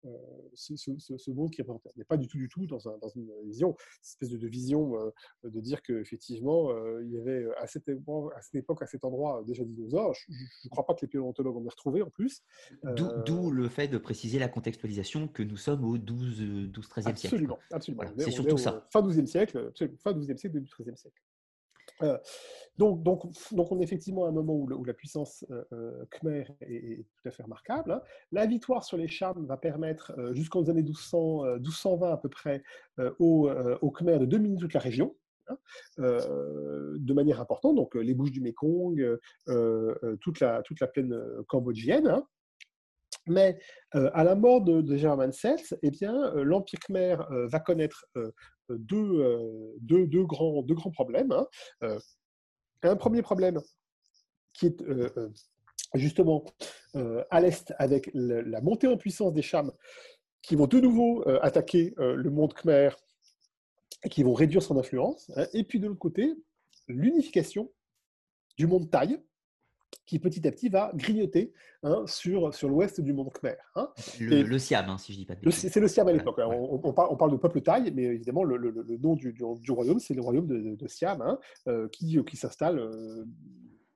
euh, 0.05 0.09
ce, 0.53 0.77
ce, 0.77 1.31
monde 1.31 1.51
qui 1.51 1.61
représente. 1.61 1.85
On 1.85 1.97
n'est 1.97 2.05
pas 2.05 2.15
du 2.15 2.27
tout, 2.27 2.37
du 2.37 2.47
tout 2.47 2.67
dans, 2.67 2.87
un, 2.87 2.97
dans 2.99 3.09
une 3.09 3.29
vision, 3.43 3.71
une 3.71 4.01
espèce 4.01 4.29
de, 4.29 4.47
vision 4.47 4.97
euh, 4.97 5.11
de 5.43 5.59
dire 5.59 5.81
qu'effectivement, 5.81 6.71
il 7.01 7.11
y 7.11 7.19
avait 7.19 7.47
à 7.57 7.67
cette, 7.67 7.89
époque, 7.89 8.31
à 8.33 8.41
cette 8.41 8.55
époque, 8.55 8.81
à 8.81 8.87
cet 8.87 9.03
endroit, 9.03 9.43
déjà 9.45 9.65
dinosaures. 9.65 10.13
Je 10.13 10.31
ne 10.31 10.69
crois 10.69 10.85
pas 10.85 10.93
que 10.93 11.01
les 11.01 11.09
paléontologues 11.09 11.57
en 11.57 11.65
aient 11.65 11.69
retrouvé 11.69 12.01
en 12.01 12.09
plus. 12.09 12.43
D'où 13.25 13.51
le 13.51 13.67
fait 13.67 13.89
de 13.89 13.97
préciser 13.97 14.39
la 14.39 14.47
contextualisation 14.47 15.27
que 15.27 15.43
nous 15.43 15.57
sommes 15.57 15.83
au 15.83 15.97
12, 15.97 16.69
12 16.69 16.87
13e 16.87 17.01
siècle. 17.17 17.25
Absolument, 17.25 17.59
absolument. 17.71 18.03
c'est 18.19 18.31
surtout 18.31 18.57
ça. 18.57 18.85
Fin 18.89 19.01
12e 19.01 19.25
siècle, 19.25 19.73
fin 19.97 20.13
12e 20.13 20.37
siècle, 20.37 20.53
début 20.53 20.69
13e 20.69 20.95
siècle. 20.95 21.21
Euh, 22.03 22.17
donc, 22.77 23.03
donc, 23.03 23.23
donc, 23.51 23.71
on 23.71 23.79
est 23.79 23.83
effectivement 23.83 24.25
à 24.25 24.29
un 24.29 24.31
moment 24.31 24.53
où, 24.53 24.83
la 24.83 24.93
puissance 24.93 25.45
euh, 25.49 25.63
euh, 25.73 26.05
khmer 26.11 26.45
est, 26.61 27.05
tout 27.15 27.27
à 27.27 27.31
fait 27.31 27.43
remarquable. 27.43 27.91
Hein. 27.91 28.01
La 28.31 28.45
victoire 28.45 28.83
sur 28.83 28.97
les 28.97 29.07
Chams 29.07 29.45
va 29.45 29.57
permettre, 29.57 30.13
jusqu'aux 30.33 30.69
années 30.69 30.83
1200, 30.83 31.55
1220 31.59 32.11
à 32.11 32.17
peu 32.17 32.29
près, 32.29 32.63
aux, 33.19 33.49
Khmer 33.91 34.19
de 34.19 34.25
dominer 34.25 34.57
toute 34.57 34.73
la 34.73 34.79
région. 34.79 35.15
Hein, 35.47 35.57
de 35.97 37.13
manière 37.13 37.39
importante, 37.39 37.75
donc 37.75 37.93
les 37.93 38.15
bouches 38.15 38.31
du 38.31 38.41
Mekong, 38.41 39.19
toute, 40.21 40.39
la, 40.39 40.63
toute 40.63 40.79
la 40.79 40.87
plaine 40.87 41.15
cambodgienne. 41.47 42.07
Hein. 42.07 42.27
Mais 43.27 43.57
à 43.91 44.23
la 44.23 44.35
mort 44.35 44.61
de, 44.61 44.81
de 44.81 44.97
German 44.97 45.31
eh 45.81 45.91
bien, 45.91 46.33
l'Empire 46.35 46.79
khmer 46.79 47.17
va 47.51 47.59
connaître 47.59 48.05
deux 48.69 50.23
grands 50.25 50.91
problèmes. 50.91 51.31
Hein. 51.31 51.97
un 52.83 52.95
premier 52.95 53.21
problème 53.21 53.61
qui 54.53 54.67
est 54.67 54.83
justement 55.95 56.45
à 57.31 57.41
l'est 57.41 57.73
avec 57.77 58.09
la 58.13 58.61
montée 58.61 58.87
en 58.87 58.97
puissance 58.97 59.33
des 59.33 59.41
Chams 59.41 59.71
qui 60.41 60.55
vont 60.55 60.67
de 60.67 60.79
nouveau 60.79 61.27
attaquer 61.41 61.93
le 61.97 62.29
monde 62.29 62.53
khmer 62.53 62.89
et 64.05 64.09
qui 64.09 64.23
vont 64.23 64.33
réduire 64.33 64.61
son 64.61 64.77
influence. 64.77 65.29
Hein. 65.35 65.47
et 65.53 65.63
puis 65.63 65.79
de 65.79 65.87
l'autre 65.87 65.99
côté, 65.99 66.33
l'unification 66.87 67.71
du 68.57 68.67
monde 68.67 68.89
thaï 68.89 69.19
qui 70.05 70.19
petit 70.19 70.47
à 70.47 70.51
petit 70.51 70.69
va 70.69 70.91
grignoter 70.95 71.53
hein, 71.83 72.03
sur, 72.07 72.53
sur 72.53 72.69
l'ouest 72.69 73.01
du 73.01 73.13
monde 73.13 73.31
khmer. 73.33 73.55
Hein. 73.75 73.89
Le, 74.19 74.57
Siam, 74.57 74.89
hein, 74.89 74.97
si 74.97 75.13
je 75.13 75.17
dis 75.17 75.25
pas 75.25 75.35
de 75.35 75.49
C'est 75.49 75.79
le 75.79 75.87
Siam 75.87 76.07
à 76.07 76.13
l'époque. 76.13 76.39
On, 76.39 76.93
parle, 76.93 77.31
de 77.31 77.37
peuple 77.37 77.61
thaï, 77.61 77.91
mais 77.93 78.03
évidemment, 78.03 78.43
le, 78.43 78.57
nom 79.01 79.15
du, 79.15 79.33
du, 79.33 79.71
royaume, 79.71 79.99
c'est 79.99 80.13
le 80.13 80.21
royaume 80.21 80.47
de, 80.47 80.87
Siam, 80.87 81.37
euh, 81.67 81.87
qui, 81.89 82.23
qui 82.25 82.37
s'installe. 82.37 82.79
Euh, 82.79 83.25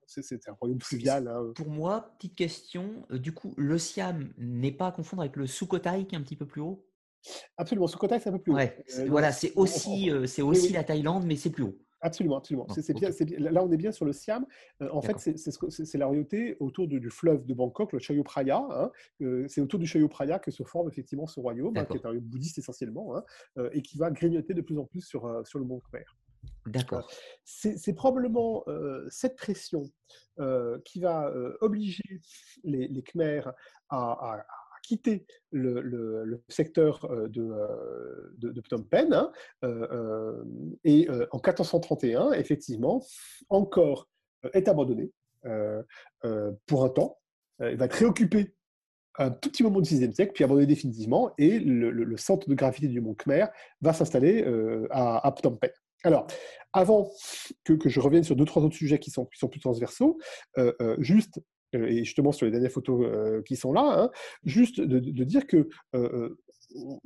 c'est 0.06 0.50
un 0.50 0.54
royaume 0.54 0.82
fluvial. 0.82 1.30
Pour 1.56 1.70
moi, 1.70 2.16
petite 2.18 2.36
question, 2.36 3.06
euh, 3.12 3.20
du 3.20 3.32
coup, 3.32 3.54
le 3.58 3.78
Siam 3.78 4.34
n'est 4.40 4.72
pas 4.72 4.88
à 4.88 4.92
confondre 4.92 5.22
avec 5.22 5.36
le 5.36 5.46
Sukhothai 5.46 6.06
qui 6.08 6.16
est 6.16 6.18
un 6.18 6.24
petit 6.24 6.36
peu 6.36 6.48
plus 6.48 6.62
haut? 6.62 6.84
Absolument, 7.58 7.86
Sukhothai, 7.86 8.20
c'est 8.20 8.30
un 8.30 8.34
peu 8.34 8.40
plus 8.40 8.54
haut. 8.54 9.06
voilà, 9.08 9.32
c'est 9.32 9.54
aussi, 9.56 10.10
c'est 10.26 10.42
aussi 10.42 10.74
la 10.74 10.84
Thaïlande, 10.84 11.26
mais 11.26 11.36
c'est 11.36 11.52
plus 11.52 11.64
haut. 11.64 11.78
Absolument, 12.02 12.38
absolument. 12.38 12.68
c'est 12.70 12.94
bien, 12.94 13.10
Là, 13.38 13.64
on 13.64 13.72
est 13.72 13.78
bien 13.78 13.92
sur 13.92 14.06
le 14.06 14.14
Siam. 14.14 14.46
Euh, 14.82 14.90
en 14.92 15.02
fait, 15.02 15.18
c'est 15.18 15.98
la 15.98 16.06
royauté 16.06 16.56
autour 16.60 16.88
du 16.88 17.10
fleuve 17.10 17.46
de 17.46 17.54
Bangkok, 17.54 17.92
le 17.94 18.00
Chayo 18.00 18.24
Phraya. 18.24 18.66
Hein. 18.72 18.92
Euh, 19.22 19.46
c'est 19.48 19.62
autour 19.62 19.80
du 19.80 19.86
Chayo 19.86 20.08
Phraya 20.08 20.40
que 20.40 20.52
se 20.52 20.64
forme 20.64 20.88
effectivement 20.90 21.28
ce 21.28 21.40
royaume, 21.40 21.76
hein, 21.78 21.86
qui 21.86 21.98
est 21.98 22.06
un 22.06 22.10
royaume 22.10 22.24
bouddhiste 22.24 22.58
essentiellement, 22.58 23.18
hein, 23.18 23.24
euh, 23.58 23.70
et 23.74 23.82
qui 23.82 23.98
va 23.98 24.12
grignoter 24.12 24.54
de 24.54 24.62
plus 24.62 24.78
en 24.78 24.86
plus 24.86 25.02
sur, 25.02 25.46
sur 25.46 25.60
le 25.60 25.66
monde 25.66 25.82
Khmer. 25.92 26.06
D'accord. 26.68 27.12
c'est 27.44 27.94
probablement 27.94 28.64
cette 29.10 29.36
pression 29.36 29.84
qui 30.86 31.02
va 31.02 31.34
obliger 31.60 32.22
les, 32.64 32.88
les 32.88 33.02
Khmers 33.04 33.52
à 33.90 34.46
quitter 34.82 35.26
le, 35.52 36.42
secteur 36.48 37.06
euh, 37.06 37.28
de, 37.28 37.42
euh, 37.42 38.34
de, 38.38 38.52
de 38.52 38.62
Phnom 38.62 38.84
Penh. 38.84 39.14
Hein, 39.14 39.32
euh, 39.64 40.44
et 40.84 41.08
en 41.32 41.38
1431, 41.38 42.34
effectivement, 42.34 43.04
encore 43.50 44.08
est 44.54 44.68
abandonné 44.68 45.12
pour 46.66 46.86
un 46.86 46.90
temps. 46.90 47.20
il 47.60 47.76
va 47.76 47.86
être 47.86 47.94
réoccupé 47.94 48.54
un 49.18 49.32
tout 49.32 49.50
petit 49.50 49.64
moment 49.64 49.82
du 49.82 49.90
VIe 49.90 50.14
siècle, 50.14 50.32
puis 50.34 50.44
abandonné 50.46 50.66
définitivement, 50.66 51.34
et 51.38 51.60
le, 51.60 52.18
centre 52.18 52.48
de 52.48 52.56
gravité 52.56 52.88
du 52.88 53.02
mont 53.02 53.16
Khmer 53.16 53.48
va 53.82 53.92
s'installer 53.94 54.46
à, 54.92 55.28
à, 55.28 55.36
Phnom 55.36 55.58
Penh. 55.58 55.72
Alors, 56.04 56.28
avant 56.72 57.12
que, 57.66 57.78
je 57.90 58.00
revienne 58.00 58.24
sur 58.24 58.38
deux, 58.38 58.46
trois 58.46 58.64
autres 58.64 58.76
sujets 58.76 59.00
qui 59.00 59.12
sont, 59.12 59.26
qui 59.26 59.38
sont 59.38 59.50
plus 59.50 59.60
transversaux, 59.60 60.18
juste 61.00 61.42
et 61.74 62.04
justement 62.04 62.32
sur 62.32 62.46
les 62.46 62.52
dernières 62.52 62.72
photos 62.72 63.06
euh, 63.06 63.42
qui 63.44 63.56
sont 63.56 63.72
là, 63.72 63.84
hein, 63.84 64.10
juste 64.44 64.82
de, 64.82 65.00
dire 65.24 65.48
que 65.48 65.70
euh, 65.96 66.38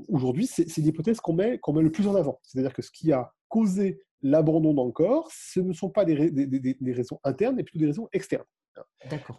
aujourd'hui, 0.08 0.48
c'est 0.48 0.78
l'hypothèse 0.78 1.20
qu'on 1.20 1.34
met, 1.34 1.60
met 1.68 1.82
le 1.82 1.92
plus 1.92 2.08
en 2.08 2.16
avant. 2.16 2.40
C'est-à-dire 2.44 2.74
que 2.74 2.82
ce 2.82 2.92
qui 2.92 3.12
a 3.12 3.32
causé 3.50 4.02
l'abandon 4.22 4.74
d'Encore, 4.74 5.30
ce 5.32 5.60
ne 5.60 5.74
sont 5.74 5.90
pas 5.90 6.06
des, 6.06 6.32
des, 6.32 6.94
raisons 6.94 7.20
internes, 7.24 7.56
mais 7.56 7.64
plutôt 7.64 7.80
des 7.80 7.88
raisons 7.88 8.08
externes. 8.14 8.46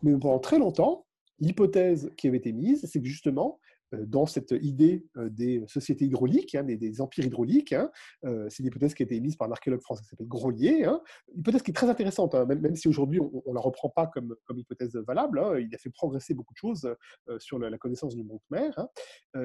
Mais 0.03 0.13
pendant 0.13 0.39
très 0.39 0.59
longtemps, 0.59 1.07
l'hypothèse 1.41 2.11
qui 2.17 2.29
avait 2.29 2.37
été 2.37 2.53
mise, 2.53 2.89
c'est 2.91 3.01
que 3.01 3.07
justement, 3.07 3.59
dans 4.07 4.27
cette 4.27 4.55
idée 4.63 5.05
des 5.17 5.63
sociétés 5.67 6.05
hydrauliques, 6.07 6.55
hein, 6.55 6.65
des, 6.65 7.01
empires 7.01 7.25
hydrauliques. 7.25 7.73
Hein. 7.73 7.91
C'est 8.23 8.61
une 8.61 8.67
hypothèse 8.67 8.95
qui 8.95 9.03
a 9.03 9.05
été 9.05 9.17
émise 9.17 9.37
par 9.37 9.49
un 9.49 9.53
archéologue 9.53 9.83
français 9.83 10.03
qui 10.03 10.09
s'appelle 10.09 10.29
Grolier. 10.29 10.85
Hein. 10.85 11.01
Une 11.33 11.41
hypothèse 11.41 11.63
qui 11.63 11.71
est 11.71 11.75
très 11.75 11.89
intéressante, 11.89 12.35
même, 12.35 12.77
si 12.77 12.89
aujourd'hui 12.89 13.21
on 13.21 13.43
ne 13.47 13.55
la 13.55 13.61
reprend 13.61 13.89
pas 13.89 14.07
comme, 14.07 14.35
hypothèse 14.57 14.97
valable. 15.07 15.41
Il 15.61 15.75
a 15.75 15.79
fait 15.79 15.91
progresser 15.91 16.35
beaucoup 16.35 16.55
de 16.55 16.59
choses 16.59 16.95
sur 17.39 17.59
la, 17.59 17.77
connaissance 17.79 18.15
du 18.15 18.25
monde 18.25 18.41
mer, 18.51 18.87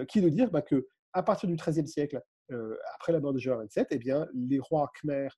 qui 0.08 0.20
est 0.20 0.22
de 0.22 0.30
dire 0.30 0.50
bah, 0.52 0.62
que 0.62 0.88
à 1.14 1.24
partir 1.24 1.50
du 1.50 1.56
XIIIe 1.56 1.88
siècle, 1.88 2.22
après 2.96 3.14
la 3.14 3.20
mort 3.20 3.34
de 3.34 3.40
Jean 3.40 3.64
XXVII, 3.64 3.86
eh 3.92 3.98
bien, 3.98 4.28
les 4.34 4.60
rois 4.60 4.92
khmers 5.02 5.38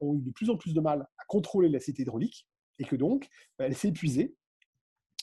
ont 0.00 0.16
eu 0.16 0.22
de 0.22 0.30
plus 0.30 0.50
en 0.50 0.56
plus 0.56 0.74
de 0.74 0.80
mal 0.80 1.06
à 1.18 1.24
contrôler 1.28 1.68
la 1.68 1.80
cité 1.80 2.02
hydraulique 2.02 2.46
et 2.78 2.84
que 2.84 2.96
donc 2.96 3.28
bah, 3.58 3.66
elle 3.66 3.74
s'est 3.74 3.88
épuisée 3.88 4.34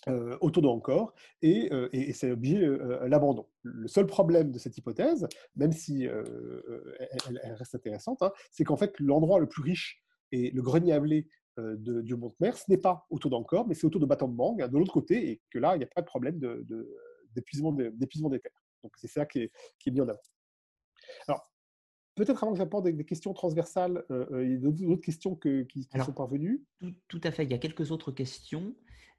euh, 0.07 0.37
autour 0.39 0.63
de 0.63 0.67
encore, 0.67 1.13
et, 1.41 1.73
euh, 1.73 1.89
et, 1.91 2.13
c'est 2.13 2.31
obligé 2.31 2.63
euh, 2.63 3.05
l'abandon. 3.09 3.45
Le 3.63 3.85
seul 3.89 4.07
problème 4.07 4.49
de 4.49 4.57
cette 4.57 4.77
hypothèse, 4.77 5.27
même 5.57 5.73
si 5.73 6.03
elle, 6.03 7.53
reste 7.55 7.75
intéressante, 7.75 8.21
hein, 8.21 8.31
c'est 8.49 8.63
qu'en 8.63 8.77
fait 8.77 8.97
l'endroit 8.99 9.39
le 9.39 9.47
plus 9.47 9.61
riche 9.61 10.01
et 10.31 10.51
le 10.51 10.61
grenier 10.61 10.93
à 10.93 11.01
blé 11.01 11.27
de, 11.57 12.01
du 12.01 12.15
Mont-Mer, 12.15 12.55
ce 12.55 12.71
n'est 12.71 12.77
pas 12.77 13.05
autour 13.09 13.29
d'encore, 13.29 13.67
mais 13.67 13.75
c'est 13.75 13.85
autour 13.85 13.99
de 13.99 14.05
Battambang, 14.05 14.55
de 14.55 14.77
l'autre 14.77 14.93
côté, 14.93 15.31
et 15.31 15.41
que 15.49 15.59
là, 15.59 15.75
il 15.75 15.79
n'y 15.79 15.83
a 15.83 15.87
pas 15.87 16.01
de 16.01 16.05
problème 16.05 16.39
d'épuisement 17.35 17.73
de, 17.73 17.89
des 17.89 18.39
terres. 18.39 18.63
Donc 18.83 18.93
c'est 18.95 19.09
ça 19.09 19.25
qui 19.25 19.39
est, 19.39 19.51
qui 19.79 19.89
est 19.89 19.91
mis 19.91 19.99
en 19.99 20.07
avant. 20.07 20.21
Alors, 21.27 21.45
Peut-être 22.15 22.43
avant 22.43 22.51
que 22.51 22.57
j'apporte 22.57 22.83
des, 22.83 23.05
questions 23.05 23.33
transversales, 23.33 24.03
il 24.09 24.51
y 24.51 24.55
a 24.55 24.57
d'autres 24.57 25.01
questions 25.01 25.35
qui, 25.35 25.65
qui 25.67 25.87
sont 26.03 26.11
parvenues. 26.11 26.65
Tout, 26.79 26.93
tout, 27.07 27.21
à 27.23 27.31
fait. 27.31 27.45
Il 27.45 27.51
y 27.51 27.53
a 27.53 27.57
quelques 27.57 27.91
autres 27.91 28.11
questions. 28.11 28.75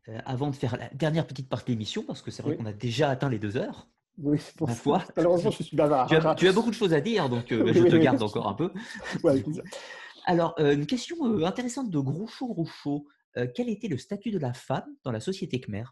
Euh, 0.09 0.19
avant 0.25 0.49
de 0.49 0.57
faire 0.57 0.79
la 0.79 0.89
dernière 0.95 1.27
petite 1.27 1.49
partie 1.49 1.67
de 1.67 1.71
l'émission, 1.73 2.03
parce 2.03 2.23
que 2.23 2.31
c'est 2.31 2.43
vrai 2.43 2.57
qu'on 2.57 2.65
a 2.65 2.73
déjà 2.73 3.11
atteint 3.11 3.29
les 3.29 3.39
deux 3.39 3.59
heures. 3.59 3.87
Oui, 4.17 4.39
pour 4.57 4.71
fois. 4.71 5.05
Malheureusement, 5.15 5.51
je 5.51 5.63
suis 5.63 5.77
bavard. 5.77 6.09
Tu 6.09 6.17
as, 6.17 6.35
tu 6.35 6.49
as, 6.49 6.53
beaucoup 6.53 6.71
de 6.71 6.75
choses 6.75 6.95
à 6.95 7.03
dire, 7.03 7.29
donc 7.29 7.53
euh, 7.53 7.67
je 7.73 7.83
te 7.83 7.97
garde 7.97 8.23
encore 8.23 8.49
un 8.49 8.55
peu. 8.55 8.73
Alors, 10.25 10.55
euh, 10.59 10.73
une 10.73 10.87
question 10.87 11.17
intéressante 11.45 11.91
de 11.91 11.99
Groucho 11.99 12.49
Groucho. 12.49 13.07
quel 13.55 13.69
était 13.69 13.89
le 13.89 13.99
statut 13.99 14.31
de 14.31 14.39
la 14.39 14.55
femme 14.55 14.87
dans 15.05 15.13
la 15.13 15.21
société 15.21 15.61
khmer? 15.61 15.85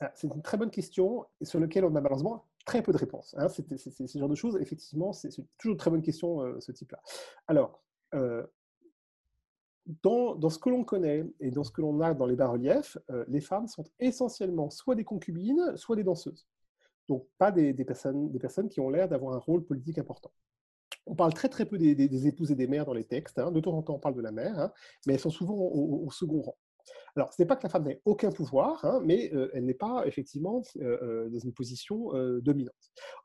Ah, 0.00 0.10
C'est 0.14 0.26
une 0.26 0.42
très 0.42 0.56
bonne 0.56 0.70
question 0.70 1.26
sur 1.42 1.60
laquelle 1.60 1.84
on 1.84 1.94
a 1.96 2.00
malheureusement 2.00 2.46
très 2.64 2.82
peu 2.82 2.92
de 2.92 2.98
réponses. 2.98 3.34
Hein. 3.38 3.48
C'est 3.48 4.06
ce 4.06 4.18
genre 4.18 4.28
de 4.28 4.34
choses, 4.34 4.56
effectivement, 4.60 5.12
c'est 5.12 5.28
toujours 5.58 5.72
une 5.72 5.78
très 5.78 5.90
bonne 5.90 6.02
question, 6.02 6.60
ce 6.60 6.72
type-là. 6.72 7.00
Alors, 7.46 7.82
dans, 10.02 10.50
ce 10.50 10.58
que 10.58 10.68
l'on 10.68 10.84
connaît 10.84 11.24
et 11.40 11.50
dans 11.50 11.64
ce 11.64 11.70
que 11.70 11.80
l'on 11.80 12.00
a 12.00 12.12
dans 12.14 12.26
les 12.26 12.36
bas-reliefs, 12.36 12.98
euh, 13.10 13.24
les 13.28 13.40
femmes 13.40 13.66
sont 13.66 13.84
essentiellement 13.98 14.70
soit 14.70 14.94
des 14.94 15.04
concubines, 15.04 15.76
soit 15.76 15.96
des 15.96 16.04
danseuses. 16.04 16.46
Donc 17.08 17.26
pas 17.38 17.50
des, 17.50 17.72
personnes, 17.84 18.68
qui 18.68 18.80
ont 18.80 18.90
l'air 18.90 19.08
d'avoir 19.08 19.34
un 19.34 19.38
rôle 19.38 19.64
politique 19.64 19.98
important. 19.98 20.30
On 21.06 21.14
parle 21.14 21.32
très 21.32 21.48
très 21.48 21.64
peu 21.64 21.78
des, 21.78 22.26
épouses 22.26 22.50
et 22.50 22.54
des 22.54 22.66
mères 22.66 22.84
dans 22.84 22.92
les 22.92 23.04
textes. 23.04 23.38
Hein. 23.38 23.50
De 23.50 23.60
temps 23.60 23.72
en 23.72 23.82
temps, 23.82 23.94
on 23.94 23.98
parle 23.98 24.14
de 24.14 24.20
la 24.20 24.30
mère, 24.30 24.58
hein, 24.58 24.72
mais 25.06 25.14
elles 25.14 25.20
sont 25.20 25.30
souvent 25.30 25.54
au, 25.54 26.10
second 26.10 26.42
rang. 26.42 26.56
Alors, 27.16 27.32
ce 27.32 27.40
n'est 27.40 27.46
pas 27.46 27.56
que 27.56 27.62
la 27.62 27.70
femme 27.70 27.84
n'ait 27.84 28.02
aucun 28.04 28.30
pouvoir, 28.30 28.84
hein, 28.84 29.00
mais 29.02 29.32
euh, 29.32 29.50
elle 29.54 29.64
n'est 29.64 29.74
pas 29.74 30.06
effectivement 30.06 30.62
euh, 30.76 31.30
dans 31.30 31.38
une 31.38 31.54
position 31.54 32.10
dominante. 32.42 32.74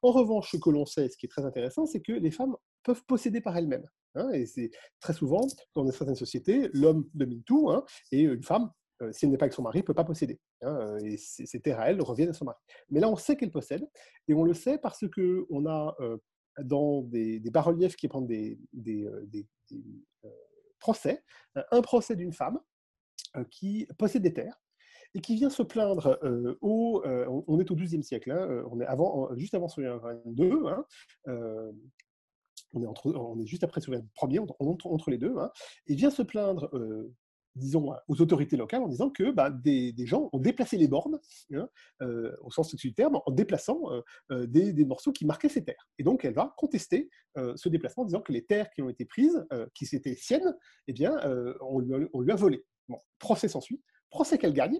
En 0.02 0.11
revanche, 0.11 0.52
ce 0.52 0.57
que 0.57 0.69
l'on 0.69 0.85
sait, 0.85 1.10
ce 1.10 1.18
qui 1.18 1.26
est 1.26 1.30
très 1.30 1.44
intéressant, 1.44 1.85
c'est 1.85 2.02
que 2.02 2.14
les 2.14 2.31
femmes 2.31 2.56
peuvent 2.84 3.03
posséder 3.06 3.41
par 3.41 3.57
elles-mêmes. 3.57 3.88
Hein, 4.15 4.30
et 4.31 4.45
c'est 4.45 4.72
très 4.99 5.14
souvent, 5.14 5.41
dans 5.76 5.90
certaines 5.91 6.15
sociétés, 6.15 6.69
l'homme 6.73 7.10
domine 7.14 7.44
tout, 7.44 7.69
hein, 7.69 7.84
et 8.11 8.22
une 8.22 8.44
femme, 8.44 8.72
euh, 9.02 9.11
si 9.11 9.26
elle 9.26 9.31
n'est 9.31 9.38
pas 9.38 9.45
avec 9.45 9.53
son 9.53 9.64
mari, 9.64 9.80
ne 9.80 9.84
peut 9.84 9.94
pas 9.94 10.03
posséder. 10.03 10.40
Hein, 10.61 10.76
euh, 10.76 10.99
et 10.99 11.18
ses 11.18 11.60
terres 11.61 11.80
à 11.80 11.90
elle 11.90 12.02
reviennent 12.02 12.30
à 12.30 12.34
son 12.34 12.45
mari. 12.45 12.57
Mais 12.90 12.99
là, 12.99 13.10
on 13.10 13.15
sait 13.15 13.35
qu'elle 13.35 13.52
possède, 13.52 13.88
et 14.27 14.34
on 14.34 14.44
le 14.44 14.53
sait 14.53 14.77
parce 14.77 15.06
qu'on 15.10 15.65
a 15.65 15.95
euh, 15.99 16.18
dans 16.61 17.02
des, 17.02 17.40
bas-reliefs 17.40 17.95
qui 17.95 18.07
prennent 18.07 18.27
des, 18.27 18.60
des, 18.72 19.07
procès, 20.80 21.23
un 21.72 21.81
procès 21.81 22.15
d'une 22.15 22.34
femme 22.34 22.60
qui 23.49 23.88
possède 23.98 24.22
des 24.22 24.34
terres, 24.34 24.61
et 25.15 25.22
qui 25.22 25.35
vient 25.35 25.49
se 25.49 25.64
plaindre 25.64 26.19
on 26.61 27.60
est 27.60 27.72
au 27.72 27.76
XIIe 27.76 28.03
siècle, 28.03 28.31
on 28.69 28.80
est 28.80 29.40
juste 29.40 29.56
avant 29.56 29.68
son 29.68 29.81
22, 29.81 30.68
hein, 30.68 30.85
on 32.74 32.82
est, 32.82 33.16
on 33.16 33.45
juste 33.45 33.64
après 33.64 33.82
sur 33.82 33.91
le 33.91 34.04
premier, 34.16 34.40
entre, 34.40 34.56
entre 34.60 35.10
les 35.10 35.18
deux, 35.18 35.36
hein, 35.38 35.52
et 35.88 35.95
vient 35.95 36.10
se 36.10 36.22
plaindre, 36.22 36.70
euh, 36.74 37.14
disons, 37.56 37.94
aux 38.08 38.22
autorités 38.22 38.58
locales 38.58 38.82
en 38.82 38.88
disant 38.88 39.10
que 39.10 39.32
bah, 39.32 39.50
des, 39.52 39.94
gens 40.06 40.30
ont 40.34 40.40
déplacé 40.40 40.78
les 40.78 40.88
bornes, 40.88 41.20
hein, 41.54 41.70
euh, 42.02 42.36
au 42.41 42.52
sens 42.52 42.74
du 42.76 42.94
terme, 42.94 43.20
en 43.26 43.32
déplaçant 43.32 43.80
euh, 44.32 44.48
des, 44.48 44.86
morceaux 44.86 45.12
qui 45.12 45.26
marquaient 45.26 45.50
ces 45.50 45.64
terres. 45.64 45.88
Et 46.00 46.04
donc, 46.04 46.26
elle 46.26 46.34
va 46.34 46.54
contester 46.58 47.10
ce 47.36 47.70
déplacement 47.70 48.04
en 48.04 48.06
disant 48.06 48.22
que 48.22 48.32
les 48.32 48.45
terres 48.45 48.70
qui 48.72 48.82
ont 48.82 48.90
été 48.90 49.06
prises, 49.06 49.45
qui 49.74 49.86
étaient 49.95 50.16
siennes, 50.16 50.56
eh 50.88 50.94
bien, 50.94 51.20
on 51.62 51.80
lui, 51.80 52.32
a, 52.32 52.36
volé. 52.36 52.66
Bon, 52.90 52.98
procès 53.20 53.48
s'ensuit, 53.48 53.82
procès 54.10 54.38
qu'elle 54.38 54.54
gagne. 54.54 54.80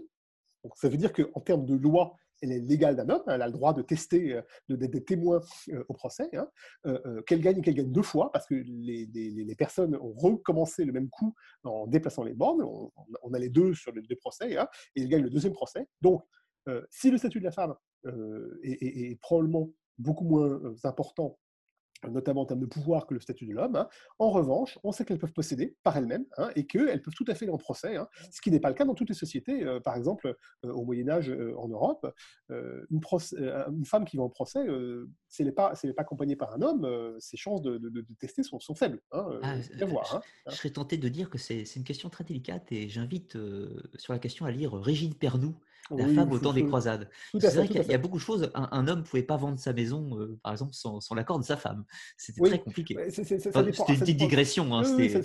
Donc, 0.64 0.74
ça 0.78 0.88
veut 0.88 0.98
dire 0.98 1.14
qu'en 1.14 1.41
termes 1.41 1.65
de 1.65 1.76
loi, 1.76 2.15
elle 2.44 2.52
est 2.52 2.60
légale 2.60 2.95
d'un 2.95 3.10
homme, 3.10 3.24
elle 3.28 3.41
a 3.41 3.48
le 3.48 3.53
droit 3.53 3.74
de 3.74 3.82
tester, 3.82 4.34
euh, 4.34 4.41
d'être 4.70 4.91
des 4.91 5.03
témoins 5.03 5.41
euh, 5.70 5.84
au 5.88 5.94
procès, 5.94 6.30
hein, 6.34 6.48
euh, 6.86 7.22
qu'elle 7.24 7.41
gagne 7.41 7.60
et 7.60 7.61
qu'elle 7.61 7.76
gagne 7.76 7.91
deux 7.91 8.02
fois, 8.02 8.32
parce 8.32 8.45
que 8.45 8.56
les, 8.56 9.56
personnes 9.57 9.95
ont 9.95 10.14
recommencé 10.14 10.84
le 10.84 10.91
même 10.91 11.10
coup 11.10 11.34
en 11.64 11.88
déplaçant 11.88 12.24
les 12.24 12.34
bornes, 12.34 12.64
on, 13.22 13.34
a 13.34 13.40
les 13.40 13.49
deux 13.49 13.74
sur 13.74 13.91
les 13.94 14.02
deux 14.02 14.15
procès, 14.15 14.57
hein, 14.57 14.68
et 14.95 15.03
elle 15.03 15.10
gagne 15.10 15.24
le 15.24 15.30
deuxième 15.30 15.53
procès. 15.53 15.88
Donc, 16.02 16.24
si 16.90 17.11
le 17.11 17.18
statut 17.18 17.40
de 17.40 17.45
la 17.45 17.52
femme 17.52 17.76
est, 18.64 19.20
probablement 19.22 19.70
beaucoup 19.98 20.26
moins 20.26 20.60
important 20.84 21.38
notamment 22.10 22.42
en 22.42 22.46
termes 22.46 22.60
de 22.60 22.66
pouvoir 22.66 23.08
que 23.08 23.14
le 23.14 23.20
statut 23.20 23.46
de 23.46 23.54
l'homme. 23.54 23.76
Hein. 23.76 23.88
En 24.20 24.30
revanche, 24.30 24.80
on 24.84 24.92
sait 24.92 25.06
qu'elles 25.06 25.20
peuvent 25.20 25.34
posséder 25.34 25.76
par 25.84 25.98
elles-mêmes 25.98 26.26
hein, 26.38 26.50
et 26.56 26.66
qu'elles 26.66 27.02
peuvent 27.02 27.14
tout 27.14 27.26
à 27.28 27.36
fait 27.36 27.46
aller 27.46 27.54
en 27.54 27.58
procès, 27.58 27.96
hein, 27.96 28.08
ce 28.32 28.42
qui 28.42 28.52
n'est 28.52 28.60
pas 28.60 28.70
le 28.70 28.76
cas 28.76 28.86
dans 28.86 28.96
toutes 28.96 29.10
les 29.10 29.16
sociétés. 29.16 29.64
Euh, 29.64 29.80
par 29.80 29.96
exemple, 29.96 30.36
euh, 30.66 30.72
au 30.72 30.84
Moyen 30.84 31.10
Âge 31.10 31.30
euh, 31.30 31.56
en 31.58 31.68
Europe, 31.68 32.12
une, 32.50 33.02
une, 33.32 33.86
femme 33.86 34.06
qui 34.06 34.18
va 34.18 34.24
en 34.24 34.30
procès, 34.30 34.60
si 35.28 35.42
elle 35.42 35.48
n'est 35.48 35.54
pas, 35.54 35.74
pas, 35.74 36.02
accompagnée 36.02 36.36
par 36.36 36.54
un 36.54 36.62
homme, 36.62 37.16
ses 37.20 37.38
chances 37.38 37.62
de, 37.62 38.06
tester 38.20 38.44
sont, 38.44 38.60
sont 38.60 38.76
faibles. 38.76 39.00
Ah, 39.12 39.28
voir, 39.82 40.22
je, 40.48 40.56
serais 40.56 40.70
tenté 40.70 40.98
de 40.98 41.10
dire 41.10 41.30
que 41.30 41.38
c'est 41.38 41.64
une 41.76 41.84
question 41.84 42.10
très 42.10 42.24
délicate 42.24 42.72
et 42.72 42.90
j'invite 42.90 43.38
sur 43.96 44.14
la 44.14 44.20
question 44.20 44.46
à 44.46 44.52
lire 44.52 44.74
Régine 44.74 45.16
Pernoud, 45.16 45.56
la 45.91 46.07
femme 46.07 46.31
au 46.31 46.39
temps 46.39 46.53
des 46.53 46.65
croisades. 46.65 47.10
C'est 47.39 47.55
vrai 47.55 47.68
qu'il 47.68 47.84
y, 47.84 47.93
a 47.93 47.97
beaucoup 47.97 48.18
de 48.18 48.22
choses. 48.22 48.49
Un, 48.53 48.88
homme 48.88 48.99
ne 48.99 49.03
pouvait 49.03 49.23
pas 49.23 49.38
vendre 49.38 49.60
sa 49.60 49.73
maison, 49.73 50.18
euh, 50.18 50.38
par 50.41 50.51
exemple, 50.53 50.73
sans, 50.73 50.99
l'accord 51.15 51.39
de 51.39 51.43
sa 51.43 51.57
femme. 51.57 51.84
C'était 52.18 52.41
très 52.41 52.60
compliqué. 52.60 52.97
C'était 53.10 53.35
une 53.35 53.72
petite 53.72 54.18
digression. 54.18 54.73
Hein, 54.73 54.84
C'était 54.84 55.19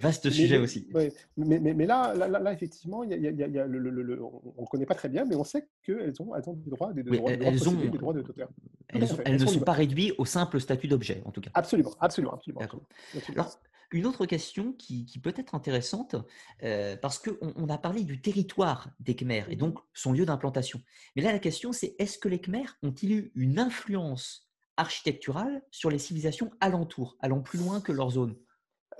vaste 0.00 0.30
sujet 0.30 0.58
aussi. 0.58 0.88
Mais, 1.36 1.58
mais, 1.58 1.86
là, 1.86 2.14
là, 2.14 2.28
là, 2.28 2.52
effectivement, 2.52 3.04
y 3.04 3.14
a, 3.14 3.16
y 3.16 3.58
a 3.58 3.66
le, 3.66 4.22
on 4.22 4.62
ne 4.62 4.66
connaît 4.66 4.86
pas 4.86 4.94
très 4.94 5.08
bien, 5.08 5.24
mais 5.24 5.36
on 5.36 5.44
sait 5.44 5.68
qu'elles 5.82 6.14
ont, 6.20 6.34
elles 6.34 6.48
ont 6.48 6.54
des 6.54 6.70
droits, 6.70 6.92
des, 6.92 7.02
droits, 7.02 7.30
elles, 7.30 7.68
ont, 7.68 7.72
des 7.72 7.88
droits 7.88 8.12
d'auteur. 8.12 8.48
Elles, 8.88 9.06
elles, 9.24 9.40
ne 9.40 9.46
sont 9.46 9.60
pas 9.60 9.72
réduites 9.72 10.14
au 10.18 10.24
simple 10.24 10.60
statut 10.60 10.88
d'objet, 10.88 11.22
en 11.24 11.30
tout 11.30 11.40
cas. 11.40 11.50
Absolument, 11.54 11.94
absolument, 12.00 12.34
absolument. 12.34 12.60
Alors, 13.34 13.58
une 13.90 14.06
autre 14.06 14.26
question 14.26 14.72
qui, 14.72 15.06
peut 15.22 15.34
être 15.36 15.54
intéressante, 15.54 16.16
euh, 16.62 16.96
parce 16.96 17.18
qu'on 17.18 17.52
on 17.56 17.68
a 17.68 17.78
parlé 17.78 18.04
du 18.04 18.20
territoire 18.20 18.90
des 19.00 19.16
Khmers 19.16 19.50
et 19.50 19.56
donc 19.56 19.78
son 19.94 20.12
lieu 20.12 20.26
d'implantation. 20.26 20.80
Mais 21.14 21.22
là, 21.22 21.32
la 21.32 21.38
question, 21.38 21.72
c'est 21.72 21.94
est-ce 21.98 22.18
que 22.18 22.28
les 22.28 22.40
Khmers 22.40 22.76
ont-ils 22.82 23.12
eu 23.12 23.32
une 23.34 23.58
influence 23.58 24.48
architecturale 24.76 25.62
sur 25.70 25.90
les 25.90 25.98
civilisations 25.98 26.50
alentours, 26.60 27.16
allant 27.20 27.40
plus 27.40 27.58
loin 27.58 27.80
que 27.80 27.92
leur 27.92 28.10
zone? 28.10 28.36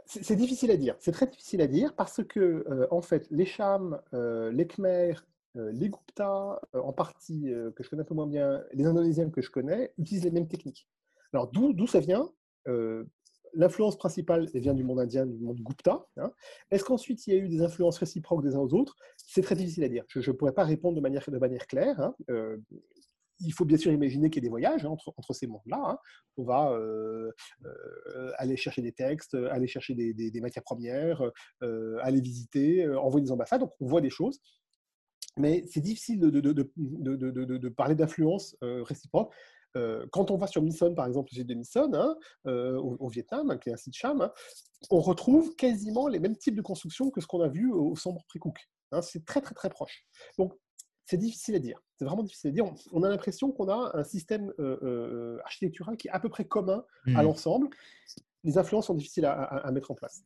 C'est 0.06 0.36
difficile 0.36 0.70
à 0.70 0.76
dire. 0.76 0.94
C'est 1.00 1.12
très 1.12 1.26
difficile 1.26 1.60
à 1.60 1.66
dire 1.66 1.94
parce 1.96 2.22
que, 2.22 2.40
euh, 2.40 2.86
en 2.90 3.02
fait, 3.02 3.26
les 3.30 3.44
Chams, 3.44 4.00
euh, 4.14 4.52
les 4.52 4.66
Khmers, 4.66 5.26
les 5.54 5.88
Guptas, 5.88 6.60
en 6.74 6.92
partie 6.92 7.50
que 7.74 7.82
je 7.82 7.88
connais 7.88 8.02
un 8.02 8.04
peu 8.04 8.12
moins 8.12 8.26
bien, 8.26 8.62
les 8.74 8.84
Indonésiens 8.84 9.30
que 9.30 9.40
je 9.40 9.50
connais, 9.50 9.90
utilisent 9.96 10.24
les 10.24 10.30
mêmes 10.30 10.48
techniques. 10.48 10.86
Alors, 11.32 11.50
d'où 11.50 11.86
ça 11.86 11.98
vient? 11.98 12.30
L'influence 13.56 13.96
principale 13.96 14.48
vient 14.54 14.74
du 14.74 14.84
monde 14.84 15.00
indien, 15.00 15.26
du 15.26 15.38
monde 15.38 15.58
Gupta. 15.60 16.06
Hein. 16.18 16.30
Est-ce 16.70 16.84
qu'ensuite 16.84 17.26
il 17.26 17.34
y 17.34 17.36
a 17.36 17.40
eu 17.40 17.48
des 17.48 17.62
influences 17.62 17.98
réciproques 17.98 18.44
des 18.44 18.54
uns 18.54 18.60
aux 18.60 18.74
autres? 18.74 18.94
C'est 19.16 19.42
très 19.42 19.56
difficile 19.56 19.84
à 19.84 19.88
dire. 19.88 20.04
Je 20.08 20.30
ne 20.30 20.36
pourrais 20.36 20.52
pas 20.52 20.64
répondre 20.64 20.94
de 20.96 21.00
manière, 21.00 21.66
claire. 21.66 21.98
Hein. 22.00 22.14
Euh, 22.30 22.58
il 23.40 23.52
faut 23.52 23.64
bien 23.64 23.76
sûr 23.76 23.92
imaginer 23.92 24.30
qu'il 24.30 24.42
y 24.42 24.46
a 24.46 24.48
des 24.48 24.50
voyages 24.50 24.84
hein, 24.84 24.90
entre, 24.90 25.32
ces 25.32 25.46
mondes-là. 25.46 25.98
On 26.36 26.44
va 26.44 26.70
euh, 26.72 27.30
euh, 27.64 28.32
aller 28.38 28.56
chercher 28.56 28.82
des 28.82 28.92
textes, 28.92 29.34
aller 29.34 29.66
chercher 29.66 29.94
des, 29.94 30.40
matières 30.40 30.64
premières, 30.64 31.22
aller 31.60 32.20
visiter, 32.20 32.86
envoyer 32.88 33.24
des 33.24 33.32
ambassades. 33.32 33.60
Donc 33.60 33.72
on 33.80 33.86
voit 33.86 34.00
des 34.00 34.10
choses. 34.10 34.40
Mais 35.38 35.64
c'est 35.68 35.82
difficile 35.82 36.18
de 36.20 37.68
parler 37.68 37.94
d'influence 37.94 38.56
réciproque. 38.62 39.34
Euh, 39.76 40.06
quand 40.10 40.30
on 40.30 40.36
va 40.36 40.46
sur 40.46 40.62
Mission, 40.62 40.94
par 40.94 41.06
exemple, 41.06 41.28
le 41.32 41.38
site 41.38 41.46
de 41.46 41.54
Mission, 41.54 41.90
hein, 41.94 42.16
euh, 42.46 42.76
au, 42.76 43.08
Vietnam, 43.08 43.58
qui 43.58 43.68
est 43.68 43.72
un 43.72 43.76
site 43.76 43.94
Cham, 43.94 44.20
hein, 44.20 44.32
on 44.90 45.00
retrouve 45.00 45.54
quasiment 45.56 46.08
les 46.08 46.18
mêmes 46.18 46.36
types 46.36 46.54
de 46.54 46.62
constructions 46.62 47.10
que 47.10 47.20
ce 47.20 47.26
qu'on 47.26 47.40
a 47.40 47.48
vu 47.48 47.70
au 47.72 47.94
Sambre 47.94 48.24
Prix 48.28 48.38
Cook. 48.38 48.58
Hein, 48.92 49.02
c'est 49.02 49.24
très, 49.24 49.40
très, 49.40 49.54
très 49.54 49.68
proche. 49.68 50.06
Donc, 50.38 50.54
C'est 51.04 51.18
difficile 51.18 51.54
à 51.54 51.58
dire. 51.60 51.80
C'est 51.98 52.04
vraiment 52.04 52.22
difficile 52.22 52.48
à 52.48 52.52
dire. 52.52 52.64
On 52.92 53.02
a 53.02 53.08
l'impression 53.08 53.52
qu'on 53.52 53.68
a 53.68 53.92
un 53.94 54.04
système 54.04 54.52
architectural 55.44 55.96
qui 55.96 56.08
est 56.08 56.10
à 56.10 56.18
peu 56.18 56.28
près 56.28 56.46
commun 56.46 56.84
à 57.06 57.22
mmh. 57.22 57.22
l'ensemble. 57.22 57.68
Les 58.42 58.58
influences 58.58 58.86
sont 58.86 58.94
difficiles 58.94 59.26
à 59.26 59.70
mettre 59.72 59.90
en 59.90 59.94
place. 59.94 60.24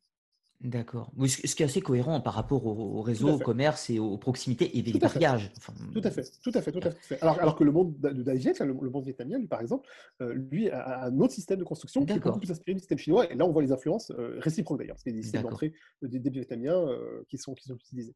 D'accord. 0.63 1.11
ce 1.27 1.55
qui 1.55 1.63
est 1.63 1.67
assez 1.67 1.81
cohérent 1.81 2.21
par 2.21 2.35
rapport 2.35 2.67
au, 2.67 3.01
réseau, 3.01 3.31
au 3.31 3.39
commerce 3.39 3.89
et 3.89 3.99
aux 3.99 4.19
proximités 4.19 4.77
et 4.77 4.83
des 4.83 4.93
tout 4.93 4.99
pariages. 4.99 5.51
tout 5.95 6.03
à 6.05 6.11
fait, 6.11 6.31
tout 6.43 6.51
à 6.53 6.61
fait, 6.61 6.71
tout 6.71 6.87
à 6.87 6.91
fait. 6.91 7.23
Alors, 7.23 7.41
alors 7.41 7.57
que 7.57 7.65
le 7.65 7.73
monde 7.73 7.99
de 7.99 8.09
le, 8.11 8.65
le, 8.67 8.91
monde 8.91 9.05
vietnamien, 9.05 9.39
lui, 9.39 9.47
par 9.47 9.63
exemple, 9.63 9.89
euh, 10.21 10.35
lui 10.35 10.69
a 10.69 11.05
un 11.05 11.19
autre 11.19 11.33
système 11.33 11.59
de 11.59 11.65
construction 11.65 12.05
qui 12.05 12.13
est 12.13 12.19
beaucoup 12.19 12.41
plus 12.41 12.51
inspiré 12.51 12.75
du 12.75 12.81
système 12.81 12.99
chinois. 12.99 13.33
Et 13.33 13.37
là, 13.37 13.47
on 13.47 13.53
voit 13.53 13.63
les 13.63 13.73
influences 13.73 14.11
euh, 14.11 14.39
réciproques 14.41 14.79
d'ailleurs, 14.79 14.97
parce 14.97 15.05
qu'il 15.05 15.13
y 15.13 15.15
a 15.15 15.19
des 15.19 15.23
systèmes 15.23 15.45
d'entrée 15.45 15.73
des, 16.03 16.19
des, 16.19 16.31
Vietnamiens 16.31 16.79
euh, 16.79 17.25
qui, 17.31 17.39
sont, 17.39 17.55
qui 17.55 17.67
sont 17.67 17.77
utilisés. 17.77 18.15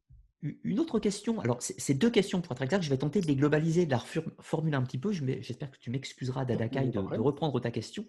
Une 0.63 0.79
autre 0.79 0.99
question, 0.99 1.39
alors 1.39 1.57
c'est 1.59 1.95
deux 1.95 2.11
questions 2.11 2.41
pour 2.41 2.51
être 2.51 2.61
exact, 2.61 2.83
je 2.83 2.91
vais 2.91 2.97
tenter 2.97 3.21
de 3.21 3.25
les 3.25 3.35
globaliser, 3.35 3.87
de 3.87 3.91
la 3.91 3.97
reformuler 3.97 4.77
un 4.77 4.83
petit 4.83 4.99
peu. 4.99 5.11
J'espère 5.11 5.71
que 5.71 5.77
tu 5.79 5.89
m'excuseras, 5.89 6.45
Dadakai, 6.45 6.89
de, 6.89 6.91
de, 6.91 7.19
reprendre 7.19 7.59
ta 7.59 7.71
question. 7.71 8.05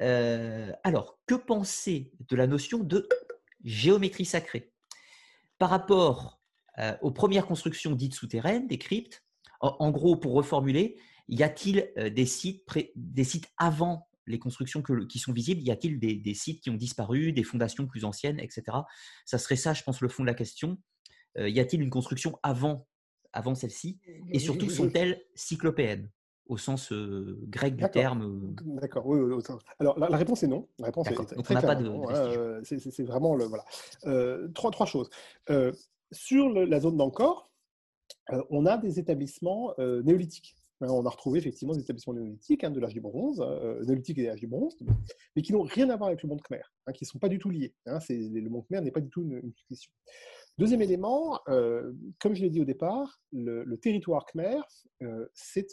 alors, 0.00 1.20
que 1.26 1.36
penser 1.36 2.10
de 2.28 2.34
la 2.34 2.48
notion 2.48 2.78
de 2.78 3.08
géométrie 3.64 4.24
sacrée. 4.24 4.72
Par 5.58 5.70
rapport 5.70 6.40
euh, 6.78 6.96
aux 7.02 7.10
premières 7.10 7.46
constructions 7.46 7.94
dites 7.94 8.14
souterraines, 8.14 8.66
des 8.66 8.78
cryptes, 8.78 9.24
en, 9.60 9.90
gros, 9.90 10.16
pour 10.16 10.32
reformuler, 10.32 10.96
y 11.28 11.42
a-t-il 11.42 11.90
euh, 11.98 12.08
des, 12.08 12.24
sites 12.24 12.64
des 12.96 13.24
sites 13.24 13.46
avant 13.58 14.08
les 14.26 14.38
constructions 14.38 14.82
qui 14.82 15.18
sont 15.18 15.32
visibles? 15.32 15.60
Y 15.60 15.70
a-t-il 15.70 15.98
des, 15.98 16.34
sites 16.34 16.62
qui 16.62 16.70
ont 16.70 16.74
disparu, 16.74 17.32
des 17.32 17.42
fondations 17.42 17.86
plus 17.86 18.04
anciennes, 18.04 18.40
etc. 18.40 18.62
Ça 19.26 19.36
serait 19.36 19.56
ça, 19.56 19.74
je 19.74 19.82
pense, 19.82 20.00
le 20.00 20.08
fond 20.08 20.22
de 20.22 20.28
la 20.28 20.34
question. 20.34 20.78
Euh, 21.36 21.48
y 21.48 21.60
a-t-il 21.60 21.82
une 21.82 21.90
construction 21.90 22.38
avant, 22.42 22.88
avant 23.32 23.54
celle-ci? 23.54 24.00
Et 24.32 24.38
surtout, 24.38 24.70
sont-elles 24.70 25.22
cyclopéennes? 25.34 26.10
Au 26.50 26.58
sens 26.58 26.92
grec 26.92 27.76
du 27.76 27.88
terme 27.90 28.54
D'accord, 28.64 29.06
oui, 29.06 29.18
Alors 29.78 29.98
la, 29.98 30.16
réponse 30.16 30.42
est 30.42 30.48
non. 30.48 30.68
La 30.78 30.86
réponse 30.86 31.08
est 31.08 31.14
très, 31.14 31.42
très 31.42 31.62
pas 31.62 31.76
de, 31.76 32.60
C'est 32.64 33.04
vraiment 33.04 33.36
le. 33.36 33.44
Voilà. 33.46 33.64
trois, 34.52 34.70
trois 34.70 34.86
choses. 34.86 35.08
sur 36.10 36.48
la 36.50 36.80
zone 36.80 36.96
d'Ancor, 36.96 37.50
on 38.50 38.66
a 38.66 38.76
des 38.76 38.98
établissements 38.98 39.74
néolithiques. 39.78 40.56
Hein, 40.82 40.88
on 40.88 41.04
a 41.04 41.10
retrouvé 41.10 41.38
effectivement 41.38 41.74
des 41.74 41.82
établissements 41.82 42.14
néolithiques 42.14 42.64
hein, 42.64 42.70
de 42.70 42.80
l'âge 42.80 42.94
du 42.94 43.00
bronze, 43.00 43.40
néolithique 43.86 44.18
et 44.18 44.22
de 44.22 44.28
l'âge 44.28 44.40
du 44.40 44.48
bronze, 44.48 44.76
mais 45.36 45.42
qui 45.42 45.52
n'ont 45.52 45.62
rien 45.62 45.88
à 45.90 45.96
voir 45.96 46.08
avec 46.08 46.22
le 46.22 46.28
monde 46.28 46.42
khmer, 46.42 46.62
hein, 46.86 46.92
qui 46.92 47.04
ne 47.04 47.08
sont 47.08 47.18
pas 47.18 47.28
du 47.28 47.38
tout 47.38 47.50
liés. 47.50 47.74
le 47.86 48.48
monde 48.48 48.64
khmer 48.66 48.80
n'est 48.80 48.90
pas 48.90 49.00
du 49.00 49.10
tout 49.10 49.22
une, 49.22 49.34
une 49.34 49.52
Deuxième 50.58 50.82
élément, 50.82 51.40
euh, 51.48 51.92
comme 52.18 52.34
je 52.34 52.42
l'ai 52.42 52.50
dit 52.50 52.60
au 52.60 52.64
départ, 52.64 53.20
le, 53.32 53.76
territoire 53.76 54.26
khmer, 54.26 54.60
euh, 55.02 55.26
c'est 55.32 55.68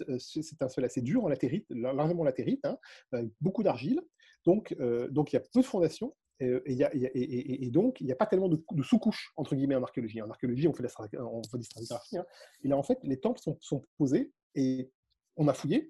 un 0.62 0.70
sol 0.70 0.86
assez 0.86 1.02
dur 1.02 1.26
en 1.26 1.28
latérite, 1.28 1.66
largement 1.70 2.24
latérite, 2.24 2.66
hein, 2.66 2.78
avec 3.12 3.30
beaucoup 3.42 3.64
d'argile. 3.64 4.02
Donc, 4.46 4.76
euh, 4.80 5.10
il 5.12 5.34
y 5.34 5.36
a 5.36 5.42
peu 5.42 5.62
de 5.62 5.66
fondations. 5.66 6.16
Et, 6.40 7.70
donc, 7.72 8.00
il 8.00 8.06
n'y 8.06 8.12
a 8.12 8.16
pas 8.16 8.28
tellement 8.28 8.48
de, 8.48 8.64
sous-couches, 8.84 9.34
entre 9.36 9.56
guillemets, 9.56 9.76
en 9.76 9.84
archéologie. 9.84 10.22
En 10.22 10.30
archéologie, 10.30 10.68
on 10.68 10.74
fait, 10.74 10.84
la, 10.84 10.90
on 11.26 11.42
fait 11.44 11.58
des 11.58 11.64
stratigraphies. 11.64 12.18
Hein. 12.18 12.26
Et 12.64 12.68
là, 12.68 12.78
en 12.78 12.84
fait, 12.84 13.00
les 13.04 13.20
temples 13.20 13.42
sont 13.60 13.86
posés 13.98 14.32
et 14.56 14.92
on 15.36 15.48
a 15.48 15.54
fouillé 15.54 15.90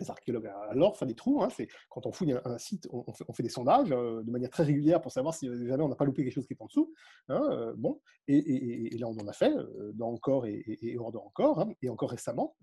les 0.00 0.10
archéologues 0.10 0.50
alors 0.70 0.96
font 0.96 1.06
des 1.06 1.14
trous. 1.14 1.42
Hein, 1.42 1.48
quand 1.88 2.06
on 2.06 2.12
fouille 2.12 2.34
un, 2.44 2.58
site, 2.58 2.88
on, 2.90 3.32
fait, 3.32 3.42
des 3.42 3.48
sondages 3.48 3.92
euh, 3.92 4.22
de 4.22 4.30
manière 4.30 4.50
très 4.50 4.64
régulière 4.64 5.00
pour 5.00 5.12
savoir 5.12 5.34
si 5.34 5.46
jamais 5.66 5.82
on 5.82 5.88
n'a 5.88 5.94
pas 5.94 6.04
loupé 6.04 6.24
quelque 6.24 6.34
chose 6.34 6.46
qui 6.46 6.54
est 6.54 6.62
en 6.62 6.66
dessut. 6.66 6.86
Hein, 7.28 7.42
euh, 7.50 7.74
bon, 7.76 8.00
et, 8.26 8.96
là, 8.98 9.08
on 9.08 9.16
en 9.16 9.28
a 9.28 9.32
fait 9.32 9.52
euh, 9.52 9.92
dans 9.94 10.10
encore 10.10 10.46
et, 10.46 10.96
hors 10.98 11.12
de 11.12 11.18
encore, 11.18 11.60
hein, 11.60 11.68
et 11.82 11.88
encore 11.88 12.10
récemment. 12.10 12.56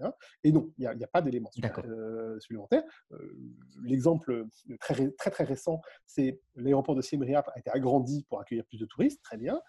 et 0.44 0.52
non, 0.52 0.72
il 0.78 0.90
n'y 0.96 1.04
a, 1.04 1.08
pas 1.08 1.22
d'éléments 1.22 1.52
supplémentaires. 2.40 2.84
L'exemple 3.84 4.46
très, 4.80 5.12
très 5.12 5.32
très 5.32 5.44
récent, 5.44 5.82
c'est 6.06 6.42
l'aéroport 6.56 6.96
de 6.96 7.02
Siem 7.02 7.24
Reap 7.24 7.48
a 7.48 7.60
été 7.60 7.70
agrandi 7.70 8.26
pour 8.30 8.40
accueillir 8.40 8.66
plus 8.66 8.80
de 8.80 8.86
touristes. 8.86 9.22
Très 9.24 9.38
bien. 9.38 9.62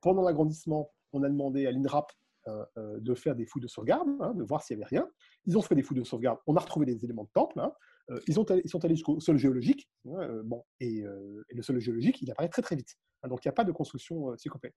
pendant 0.00 0.22
l'agrandissement, 0.22 0.90
on 1.12 1.22
a 1.22 1.28
demandé 1.28 1.66
à 1.66 1.72
l'INRAP 1.72 2.10
euh, 2.10 2.14
euh, 2.14 2.19
de 2.46 3.14
faire 3.14 3.34
des 3.34 3.46
fouilles 3.46 3.62
de 3.62 3.68
sauvegarde, 3.68 4.08
hein, 4.20 4.34
de 4.34 4.44
voir 4.44 4.62
s'il 4.62 4.76
n'y 4.76 4.82
avait 4.82 4.88
rien. 4.88 5.08
Ils 5.44 5.58
ont 5.58 5.62
fait 5.62 5.74
des 5.74 5.82
fouilles 5.82 5.98
de 5.98 6.04
sauvegarde, 6.04 6.38
on 6.46 6.56
a 6.56 6.60
retrouvé 6.60 6.86
des 6.86 7.04
éléments 7.04 7.24
de 7.24 7.30
temple. 7.32 7.60
Hein. 7.60 7.72
Euh, 8.10 8.18
ils, 8.26 8.40
ont 8.40 8.44
ils, 8.44 8.68
sont 8.68 8.84
allés 8.84 8.96
jusqu'au 8.96 9.20
sol 9.20 9.36
géologique. 9.36 9.88
Hein, 10.06 10.42
bon, 10.44 10.64
et, 10.80 11.02
le 11.02 11.62
sol 11.62 11.78
géologique, 11.80 12.20
il 12.22 12.30
apparaît 12.30 12.48
très 12.48 12.62
très 12.62 12.76
vite. 12.76 12.96
donc 13.24 13.44
il 13.44 13.48
n'y 13.48 13.50
a 13.50 13.54
pas 13.54 13.64
de 13.64 13.72
construction 13.72 14.32
psychopète. 14.36 14.74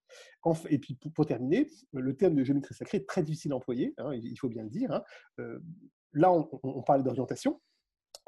Et 0.69 0.79
puis 0.79 0.97
pour, 1.15 1.25
terminer, 1.25 1.67
le 1.93 2.15
terme 2.15 2.35
de 2.35 2.43
géométrie 2.43 2.75
sacrée 2.75 2.97
est 2.97 3.07
très 3.07 3.23
difficile 3.23 3.53
à 3.53 3.55
employer, 3.55 3.95
il 4.13 4.37
faut 4.39 4.49
bien 4.49 4.63
le 4.63 4.69
dire. 4.69 5.01
là, 6.13 6.31
on 6.31 6.83
parle 6.83 7.03
d'orientation, 7.03 7.61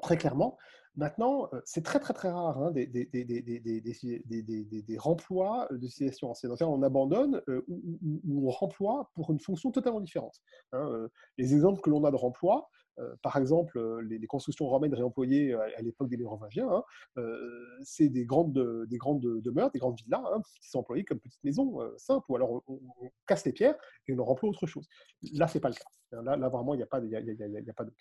très 0.02 0.18
clairement. 0.18 0.58
Maintenant, 0.98 1.50
c'est 1.66 1.84
très 1.84 2.00
très 2.00 2.14
très 2.14 2.30
rare 2.30 2.58
hein, 2.58 2.72
des, 2.72 2.88
des, 2.88 3.06
des, 3.06 3.26
des, 3.26 4.98
remplois 4.98 5.68
de 5.72 5.88
civilisation 5.88 6.30
ancienne. 6.30 6.54
On 6.62 6.84
abandonne 6.84 7.42
ou, 7.68 8.48
on 8.48 8.50
remploie 8.50 9.12
pour 9.14 9.32
une 9.32 9.40
fonction 9.40 9.72
totalement 9.72 10.00
différente. 10.00 10.40
Hein, 10.72 11.08
les 11.38 11.54
exemples 11.54 11.82
que 11.82 11.90
l'on 11.90 12.04
a 12.06 12.12
de 12.12 12.16
remploi, 12.16 12.70
par 13.22 13.38
exemple, 13.38 13.80
les, 14.04 14.26
constructions 14.28 14.68
romaines 14.68 14.94
réemployées 14.94 15.54
à, 15.54 15.82
l'époque 15.82 16.10
des 16.10 16.18
Mérovingiens, 16.18 16.70
hein, 16.70 16.84
c'est 17.84 18.08
des 18.08 18.26
grandes, 18.26 18.86
des 18.88 18.98
grandes 18.98 19.42
demeures, 19.42 19.72
des 19.72 19.80
grandes 19.80 19.98
villas 19.98 20.24
qui 20.62 20.70
sont 20.70 20.80
employées 20.80 21.04
comme 21.04 21.20
petites 21.20 21.44
maisons 21.44 21.80
simples, 21.98 22.26
ou 22.30 22.36
alors 22.36 22.64
on, 22.68 22.80
casse 23.28 23.46
les 23.46 23.52
pierres 23.52 23.76
et 24.08 24.18
on 24.18 24.24
remplit 24.24 24.48
autre 24.48 24.66
chose. 24.66 24.88
Là, 25.34 25.48
c'est 25.48 25.60
pas 25.60 25.70
le 25.70 25.76
cas. 25.76 26.22
Là, 26.22 26.38
là 26.38 26.50
vraiment, 26.50 26.74
il 26.74 26.78
n'y 26.78 26.84
a 26.84 26.88
pas 26.88 27.02
de, 27.02 27.14
a, 27.14 27.74
pas 27.74 27.84
de 27.84 27.92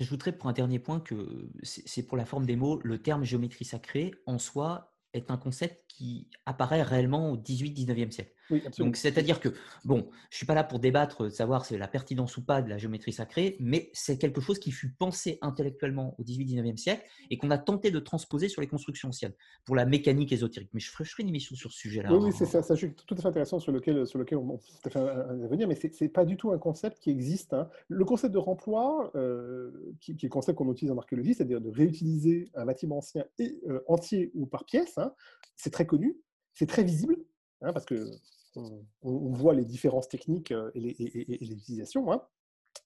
J'ajouterais 0.00 0.32
pour 0.32 0.48
un 0.48 0.54
dernier 0.54 0.78
point 0.78 0.98
que 0.98 1.50
c'est 1.62 2.02
pour 2.02 2.16
la 2.16 2.24
forme 2.24 2.46
des 2.46 2.56
mots, 2.56 2.80
le 2.82 3.02
terme 3.02 3.22
géométrie 3.22 3.66
sacrée 3.66 4.14
en 4.24 4.38
soi 4.38 4.94
est 5.12 5.30
un 5.30 5.36
concept 5.36 5.84
qui 5.88 6.30
apparaît 6.46 6.82
réellement 6.82 7.30
au 7.32 7.36
18-19e 7.36 8.10
siècle. 8.10 8.32
Donc, 8.78 8.96
c'est-à-dire 8.96 9.40
que, 9.40 9.48
bon, 9.84 10.08
je 10.30 10.34
ne 10.34 10.36
suis 10.36 10.46
pas 10.46 10.54
là 10.54 10.64
pour 10.64 10.78
débattre, 10.78 11.24
de 11.24 11.28
savoir 11.30 11.64
si 11.64 11.74
c'est 11.74 11.78
la 11.78 11.88
pertinence 11.88 12.36
ou 12.36 12.44
pas 12.44 12.62
de 12.62 12.68
la 12.68 12.78
géométrie 12.78 13.12
sacrée, 13.12 13.56
mais 13.60 13.90
c'est 13.92 14.18
quelque 14.18 14.40
chose 14.40 14.58
qui 14.58 14.72
fut 14.72 14.90
pensé 14.90 15.38
intellectuellement 15.42 16.14
au 16.18 16.24
18-19e 16.24 16.76
siècle 16.76 17.04
et 17.30 17.38
qu'on 17.38 17.50
a 17.50 17.58
tenté 17.58 17.90
de 17.90 17.98
transposer 17.98 18.48
sur 18.48 18.60
les 18.60 18.66
constructions 18.66 19.08
anciennes 19.08 19.34
pour 19.64 19.76
la 19.76 19.84
mécanique 19.84 20.32
ésotérique. 20.32 20.70
Mais 20.72 20.80
je 20.80 20.90
ferai, 20.90 21.04
une 21.18 21.28
émission 21.28 21.56
sur 21.56 21.72
ce 21.72 21.78
sujet-là. 21.78 22.14
Oui, 22.14 22.32
c'est 22.32 22.46
ça, 22.46 22.62
ça, 22.62 22.74
tout 22.76 23.14
à 23.14 23.16
fait 23.16 23.28
intéressant 23.28 23.58
sur 23.58 23.72
lequel, 23.72 24.06
sur 24.06 24.18
lequel 24.18 24.38
on 24.38 24.58
peut 24.82 24.90
fait 24.90 24.98
revenir, 24.98 25.68
mais 25.68 25.74
ce 25.74 25.88
n'est 26.02 26.08
pas 26.08 26.24
du 26.24 26.36
tout 26.36 26.52
un 26.52 26.58
concept 26.58 26.98
qui 26.98 27.10
existe. 27.10 27.52
Hein. 27.52 27.68
Le 27.88 28.04
concept 28.04 28.32
de 28.32 28.38
remploi, 28.38 29.10
euh, 29.14 29.70
qui, 30.00 30.12
est 30.12 30.22
le 30.22 30.28
concept 30.28 30.58
qu'on 30.58 30.70
utilise 30.70 30.92
en 30.92 30.98
archéologie, 30.98 31.34
c'est-à-dire 31.34 31.60
de 31.60 31.70
réutiliser 31.70 32.50
un 32.54 32.64
bâtiment 32.64 32.98
ancien 32.98 33.24
et, 33.38 33.60
euh, 33.68 33.80
entier 33.88 34.30
ou 34.34 34.46
par 34.46 34.64
pièce, 34.64 34.98
hein, 34.98 35.12
c'est 35.56 35.70
très 35.70 35.86
connu, 35.86 36.16
c'est 36.54 36.66
très 36.66 36.84
visible, 36.84 37.16
hein, 37.62 37.72
parce 37.72 37.86
que 37.86 38.10
on, 38.56 39.32
voit 39.32 39.54
les 39.54 39.64
différences 39.64 40.08
techniques 40.08 40.52
euh, 40.52 40.70
et 40.74 40.80
les, 40.80 41.52
utilisations, 41.52 42.12
hein, 42.12 42.22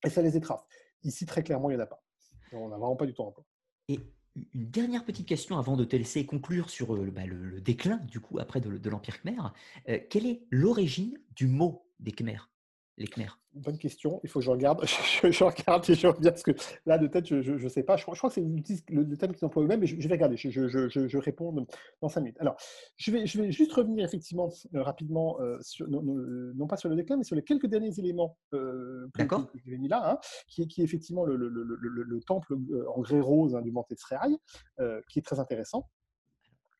et 0.04 0.10
ça 0.10 0.22
les 0.22 0.36
écrase. 0.36 0.60
Ici, 1.02 1.26
très 1.26 1.42
clairement, 1.42 1.70
il 1.70 1.76
n'y 1.76 1.80
en 1.80 1.84
a 1.84 1.88
pas. 1.88 2.02
On 2.52 2.68
n'a 2.68 2.76
vraiment 2.76 2.96
pas 2.96 3.06
du 3.06 3.14
tout 3.14 3.22
encore. 3.22 3.44
Et 3.88 4.00
une 4.54 4.70
dernière 4.70 5.04
petite 5.04 5.26
question 5.26 5.58
avant 5.58 5.76
de 5.76 5.84
te 5.84 5.96
laisser 5.96 6.26
conclure 6.26 6.70
sur 6.70 6.94
euh, 6.94 7.10
bah, 7.10 7.26
le, 7.26 7.60
déclin, 7.60 7.98
du 8.08 8.20
coup, 8.20 8.38
après 8.38 8.60
de, 8.60 8.88
l'Empire 8.88 9.20
Khmer. 9.22 9.40
Euh, 9.88 9.98
quelle 10.10 10.26
est 10.26 10.46
l'origine 10.50 11.18
du 11.36 11.46
mot 11.46 11.86
des 12.00 12.12
Khmers, 12.12 12.50
les 12.96 13.06
Khmers 13.06 13.38
Bonne 13.54 13.78
question. 13.78 14.20
Il 14.24 14.28
faut 14.28 14.40
que 14.40 14.44
je 14.44 14.50
regarde. 14.50 14.84
Je, 15.22 15.44
regarde 15.44 15.88
et 15.88 15.94
je 15.94 16.06
reviens 16.06 16.30
parce 16.30 16.42
que 16.42 16.50
là, 16.86 16.98
de 16.98 17.06
tête, 17.06 17.26
je 17.26 17.52
ne 17.52 17.68
sais 17.68 17.82
pas. 17.82 17.96
Je, 17.96 18.04
crois 18.04 18.14
que 18.14 18.34
c'est 18.34 18.40
le, 18.40 19.02
le, 19.02 19.16
thème 19.16 19.32
qu'ils 19.32 19.44
emploient 19.44 19.62
eux-mêmes, 19.62 19.80
mais 19.80 19.86
je, 19.86 19.96
vais 19.96 20.14
regarder. 20.14 20.36
Je, 20.36 21.18
réponds 21.18 21.54
dans 22.02 22.08
cinq 22.08 22.20
minutes. 22.20 22.36
Alors, 22.40 22.56
je 22.96 23.10
vais, 23.12 23.26
je 23.26 23.40
vais 23.40 23.52
juste 23.52 23.72
revenir 23.72 24.04
effectivement 24.04 24.50
euh, 24.74 24.82
rapidement, 24.82 25.40
euh, 25.40 25.58
sur, 25.62 25.88
non, 25.88 26.66
pas 26.66 26.76
sur 26.76 26.88
le 26.88 26.96
déclin, 26.96 27.16
mais 27.16 27.24
sur 27.24 27.36
les 27.36 27.42
quelques 27.42 27.66
derniers 27.66 27.98
éléments 27.98 28.36
euh, 28.54 29.08
que, 29.14 29.22
que, 29.22 29.58
j'ai 29.64 29.78
mis 29.78 29.88
là, 29.88 30.12
hein, 30.12 30.18
qui, 30.48 30.62
est, 30.62 30.66
qui 30.66 30.80
est 30.80 30.84
effectivement 30.84 31.24
le, 31.24 32.20
temple 32.26 32.56
en 32.94 33.00
grès 33.00 33.20
rose 33.20 33.54
hein, 33.54 33.62
du 33.62 33.70
Monte 33.70 33.92
euh, 34.80 35.00
qui 35.08 35.20
est 35.20 35.22
très 35.22 35.38
intéressant. 35.38 35.88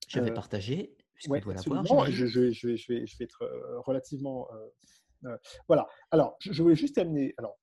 Je 0.09 0.21
vais 0.21 0.33
partager. 0.33 0.97
Ouais, 1.29 1.41
je, 1.41 2.27
je, 2.27 2.51
je, 2.51 2.67
vais, 2.67 2.77
je, 2.77 2.93
vais, 2.93 3.07
je 3.07 3.19
vais 3.19 3.25
être 3.25 3.49
relativement 3.87 4.49
euh, 4.53 4.67
voilà. 5.69 5.87
Alors, 6.11 6.37
je, 6.41 6.63
voulais 6.63 6.77
juste 6.77 6.99
amener. 6.99 7.35
Alors, 7.39 7.59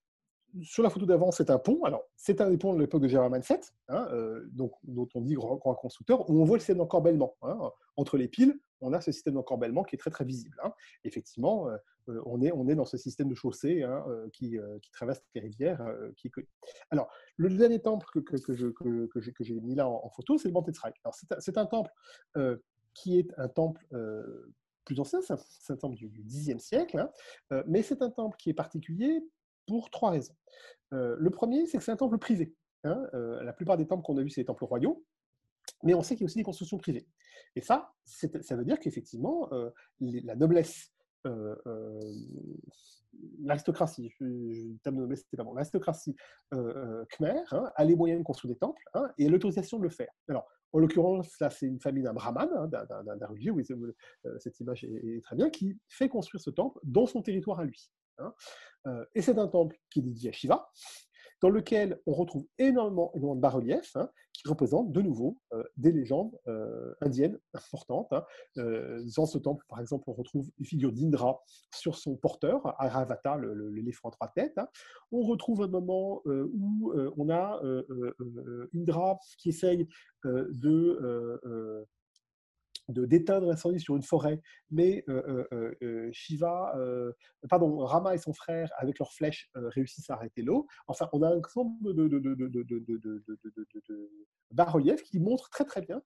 sur 0.63 0.83
la 0.83 0.89
photo 0.89 1.05
d'avant, 1.05 1.31
c'est 1.31 1.49
un 1.49 1.59
pont. 1.59 1.83
Alors, 1.83 2.03
c'est 2.15 2.41
un 2.41 2.55
pont 2.57 2.73
de 2.73 2.79
l'époque 2.79 3.01
de 3.01 3.07
Gérard 3.07 3.29
Manset, 3.29 3.61
hein, 3.87 4.07
euh, 4.11 4.45
donc, 4.51 4.73
dont 4.83 5.07
on 5.15 5.21
dit 5.21 5.33
grand, 5.33 5.57
constructeur, 5.57 6.29
où 6.29 6.41
on 6.41 6.45
voit 6.45 6.57
le 6.57 6.61
système 6.61 6.77
d'encorbellement. 6.77 7.35
Hein. 7.41 7.71
Entre 7.95 8.17
les 8.17 8.27
piles, 8.27 8.59
on 8.81 8.93
a 8.93 9.01
ce 9.01 9.11
système 9.11 9.35
d'encorbellement 9.35 9.83
qui 9.83 9.95
est 9.95 9.99
très 9.99 10.09
très 10.09 10.25
visible. 10.25 10.57
Hein. 10.63 10.73
Effectivement, 11.03 11.69
euh, 11.69 11.77
on, 12.25 12.41
est, 12.41 12.51
on 12.51 12.67
est 12.67 12.75
dans 12.75 12.85
ce 12.85 12.97
système 12.97 13.29
de 13.29 13.35
chaussée 13.35 13.85
qui, 14.33 14.57
traverse 14.91 15.21
les 15.35 15.41
rivières, 15.41 15.85
qui 16.17 16.27
est 16.27 16.31
Alors, 16.89 17.09
le 17.37 17.49
dernier 17.49 17.79
temple 17.79 18.05
que, 18.11 18.19
que 18.19 19.43
j'ai 19.43 19.59
mis 19.61 19.75
là 19.75 19.87
en, 19.87 20.09
photo, 20.09 20.37
c'est 20.37 20.47
le 20.47 20.53
Bantetzreich. 20.53 20.95
Alors, 21.05 21.15
c'est 21.39 21.57
un, 21.57 21.65
temple 21.65 21.91
qui 22.93 23.19
est 23.19 23.31
un 23.37 23.47
temple 23.47 23.85
plus 24.91 24.99
ancien, 24.99 25.21
c'est 25.21 25.71
un, 25.73 25.77
temple 25.77 25.95
du, 25.95 26.23
Xe 26.25 26.57
siècle, 26.57 26.99
hein. 26.99 27.09
euh, 27.53 27.63
mais 27.67 27.81
c'est 27.81 28.01
un 28.01 28.09
temple 28.09 28.35
qui 28.37 28.49
est 28.49 28.53
particulier 28.53 29.23
pour 29.67 29.89
trois 29.89 30.11
raisons. 30.11 30.35
le 30.91 31.29
premier, 31.29 31.65
c'est 31.65 31.77
que 31.77 31.83
c'est 31.83 31.91
un 31.91 31.97
temple 31.97 32.17
privé. 32.17 32.53
Hein, 32.83 33.07
la 33.13 33.53
plupart 33.53 33.77
des 33.77 33.87
temples 33.87 34.03
qu'on 34.03 34.17
a 34.17 34.23
vus, 34.23 34.31
c'est 34.31 34.41
des 34.41 34.45
temples 34.45 34.65
royaux, 34.65 35.05
mais 35.83 35.93
on 35.93 36.01
sait 36.01 36.15
qu'il 36.15 36.23
y 36.23 36.25
a 36.25 36.29
aussi 36.29 36.39
des 36.39 36.43
constructions 36.43 36.77
privées. 36.77 37.07
Et 37.55 37.61
ça, 37.61 37.93
ça 38.05 38.55
veut 38.55 38.65
dire 38.65 38.79
qu'effectivement, 38.79 39.49
la 39.99 40.35
noblesse 40.35 40.91
l'aristocratie, 43.43 44.13
l'aristocratie 45.53 46.15
khmer 46.51 47.43
hein, 47.51 47.71
a 47.75 47.85
les 47.85 47.95
moyens 47.95 48.19
de 48.19 48.25
construire 48.25 48.53
des 48.53 48.59
temples 48.59 48.83
et 49.17 49.29
l'autorisation 49.29 49.77
de 49.77 49.83
le 49.83 49.89
faire. 49.89 50.11
Alors, 50.27 50.49
en 50.73 50.79
l'occurrence, 50.79 51.39
là, 51.39 51.49
c'est 51.49 51.65
une 51.65 51.79
famille 51.79 52.03
d'un 52.03 52.13
brahman, 52.13 52.49
hein, 52.53 52.67
d'un 52.67 53.27
religieux, 53.27 53.51
oui, 53.51 53.65
cette 54.39 54.59
image 54.59 54.83
est, 54.83 55.23
très 55.23 55.35
bien, 55.35 55.49
qui 55.49 55.77
fait 55.87 56.09
construire 56.09 56.41
ce 56.41 56.49
temple 56.49 56.79
dans 56.83 57.05
son 57.05 57.21
territoire 57.21 57.59
à 57.59 57.65
lui. 57.65 57.91
et 59.15 59.21
c'est 59.21 59.37
un 59.37 59.47
temple 59.47 59.77
qui 59.89 59.99
est 59.99 60.03
dédié 60.03 60.29
à 60.29 60.33
Shiva, 60.33 60.69
dans 61.41 61.49
lequel 61.49 61.99
on 62.05 62.13
retrouve 62.13 62.45
énormément, 62.59 63.11
de 63.15 63.39
bas-reliefs 63.39 63.95
hein, 63.95 64.09
qui 64.33 64.47
représentent 64.47 64.91
de 64.91 65.01
nouveau 65.01 65.39
euh, 65.53 65.63
des 65.77 65.91
légendes 65.91 66.31
euh, 66.47 66.93
indiennes 67.01 67.37
importantes. 67.53 68.07
Hein. 68.11 68.23
Euh, 68.57 69.03
dans 69.17 69.25
ce 69.25 69.37
temple, 69.37 69.65
par 69.67 69.79
exemple, 69.79 70.03
on 70.07 70.13
retrouve 70.13 70.49
une 70.59 70.65
figure 70.65 70.91
d'Indra 70.91 71.41
sur 71.73 71.97
son 71.97 72.15
porteur, 72.15 72.61
Aravata, 72.79 73.37
l'éléphant 73.71 74.09
à 74.09 74.11
trois 74.11 74.31
têtes. 74.35 74.57
Hein. 74.57 74.67
On 75.11 75.21
retrouve 75.21 75.63
un 75.63 75.67
moment 75.67 76.21
où 76.25 76.93
on 77.17 77.29
a 77.29 77.59
Indra 78.73 79.19
qui 79.37 79.49
essaye 79.49 79.87
de 80.23 81.85
d'éteindre 82.91 83.47
l'incendie 83.47 83.79
sur 83.79 83.95
une 83.95 84.03
forêt, 84.03 84.41
mais 84.69 85.05
Shiva, 86.11 86.73
pardon, 87.49 87.77
Rama 87.79 88.13
et 88.13 88.17
son 88.17 88.33
frère, 88.33 88.71
avec 88.77 88.99
leurs 88.99 89.13
flèches, 89.13 89.49
réussissent 89.55 90.09
à 90.09 90.13
arrêter 90.13 90.41
l'eau. 90.41 90.67
Enfin, 90.87 91.09
on 91.13 91.21
a 91.21 91.29
un 91.29 91.39
ensemble 91.39 91.93
de, 91.95 92.07
de 92.07 92.21
bas-reliefs 94.51 95.03
qui 95.03 95.19
montrent 95.19 95.49
très 95.49 95.65
très 95.65 95.81
bien 95.81 96.01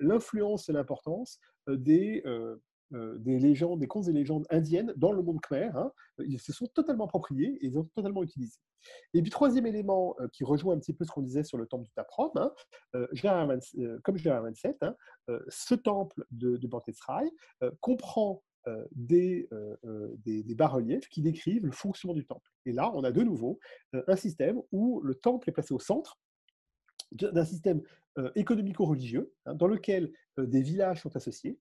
l'influence 0.00 0.68
et 0.68 0.72
l'importance 0.72 1.40
des, 1.68 2.22
euh, 2.26 2.56
des 2.90 3.38
légendes, 3.38 3.80
des 3.80 3.86
contes 3.86 4.08
et 4.08 4.12
légendes 4.12 4.46
indiennes 4.50 4.92
dans 4.96 5.12
le 5.12 5.22
monde 5.22 5.40
khmer. 5.40 5.70
Hein. 5.74 5.90
Ils 6.18 6.38
se 6.38 6.52
sont 6.52 6.66
totalement 6.66 7.04
appropriés 7.04 7.58
et 7.60 7.66
ils 7.66 7.78
ont 7.78 7.84
totalement 7.94 8.22
utilisés. 8.22 8.58
Et 9.14 9.22
puis, 9.22 9.30
troisième 9.30 9.66
élément 9.66 10.14
euh, 10.20 10.28
qui 10.32 10.44
rejoint 10.44 10.74
un 10.74 10.78
petit 10.78 10.92
peu 10.92 11.04
ce 11.04 11.10
qu'on 11.10 11.22
disait 11.22 11.42
sur 11.42 11.58
le 11.58 11.66
temple 11.66 11.84
du 11.84 11.92
Taprom, 11.92 12.30
hein, 12.36 12.52
euh, 12.94 13.06
comme 14.02 14.16
je 14.16 14.24
l'ai 14.24 14.30
27, 14.30 14.82
hein, 14.82 14.96
ce 15.48 15.74
temple 15.74 16.24
de, 16.30 16.56
de 16.56 16.66
Bantetsrai 16.66 17.30
comprend 17.80 18.42
des, 18.92 19.48
des 20.24 20.54
bas-reliefs 20.54 21.08
qui 21.08 21.20
décrivent 21.20 21.66
le 21.66 21.72
fonctionnement 21.72 22.14
du 22.14 22.24
temple. 22.24 22.50
Et 22.64 22.72
là, 22.72 22.90
on 22.94 23.04
a 23.04 23.12
de 23.12 23.22
nouveau 23.22 23.58
un 23.92 24.16
système 24.16 24.60
où 24.72 25.00
le 25.02 25.14
temple 25.14 25.50
est 25.50 25.52
placé 25.52 25.74
au 25.74 25.78
centre 25.78 26.18
d'un 27.14 27.44
système 27.44 27.80
économico-religieux 28.36 29.32
dans 29.46 29.66
lequel 29.66 30.12
des 30.38 30.62
villages 30.62 31.02
sont 31.02 31.16
associés 31.16 31.58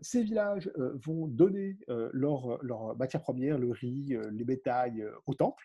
ces 0.00 0.22
villages 0.22 0.70
vont 0.76 1.26
donner 1.26 1.78
leur, 1.88 2.96
matière 2.96 3.22
première, 3.22 3.58
le 3.58 3.70
riz, 3.70 4.16
les 4.32 4.44
bétails 4.44 5.04
au 5.26 5.34
temple. 5.34 5.64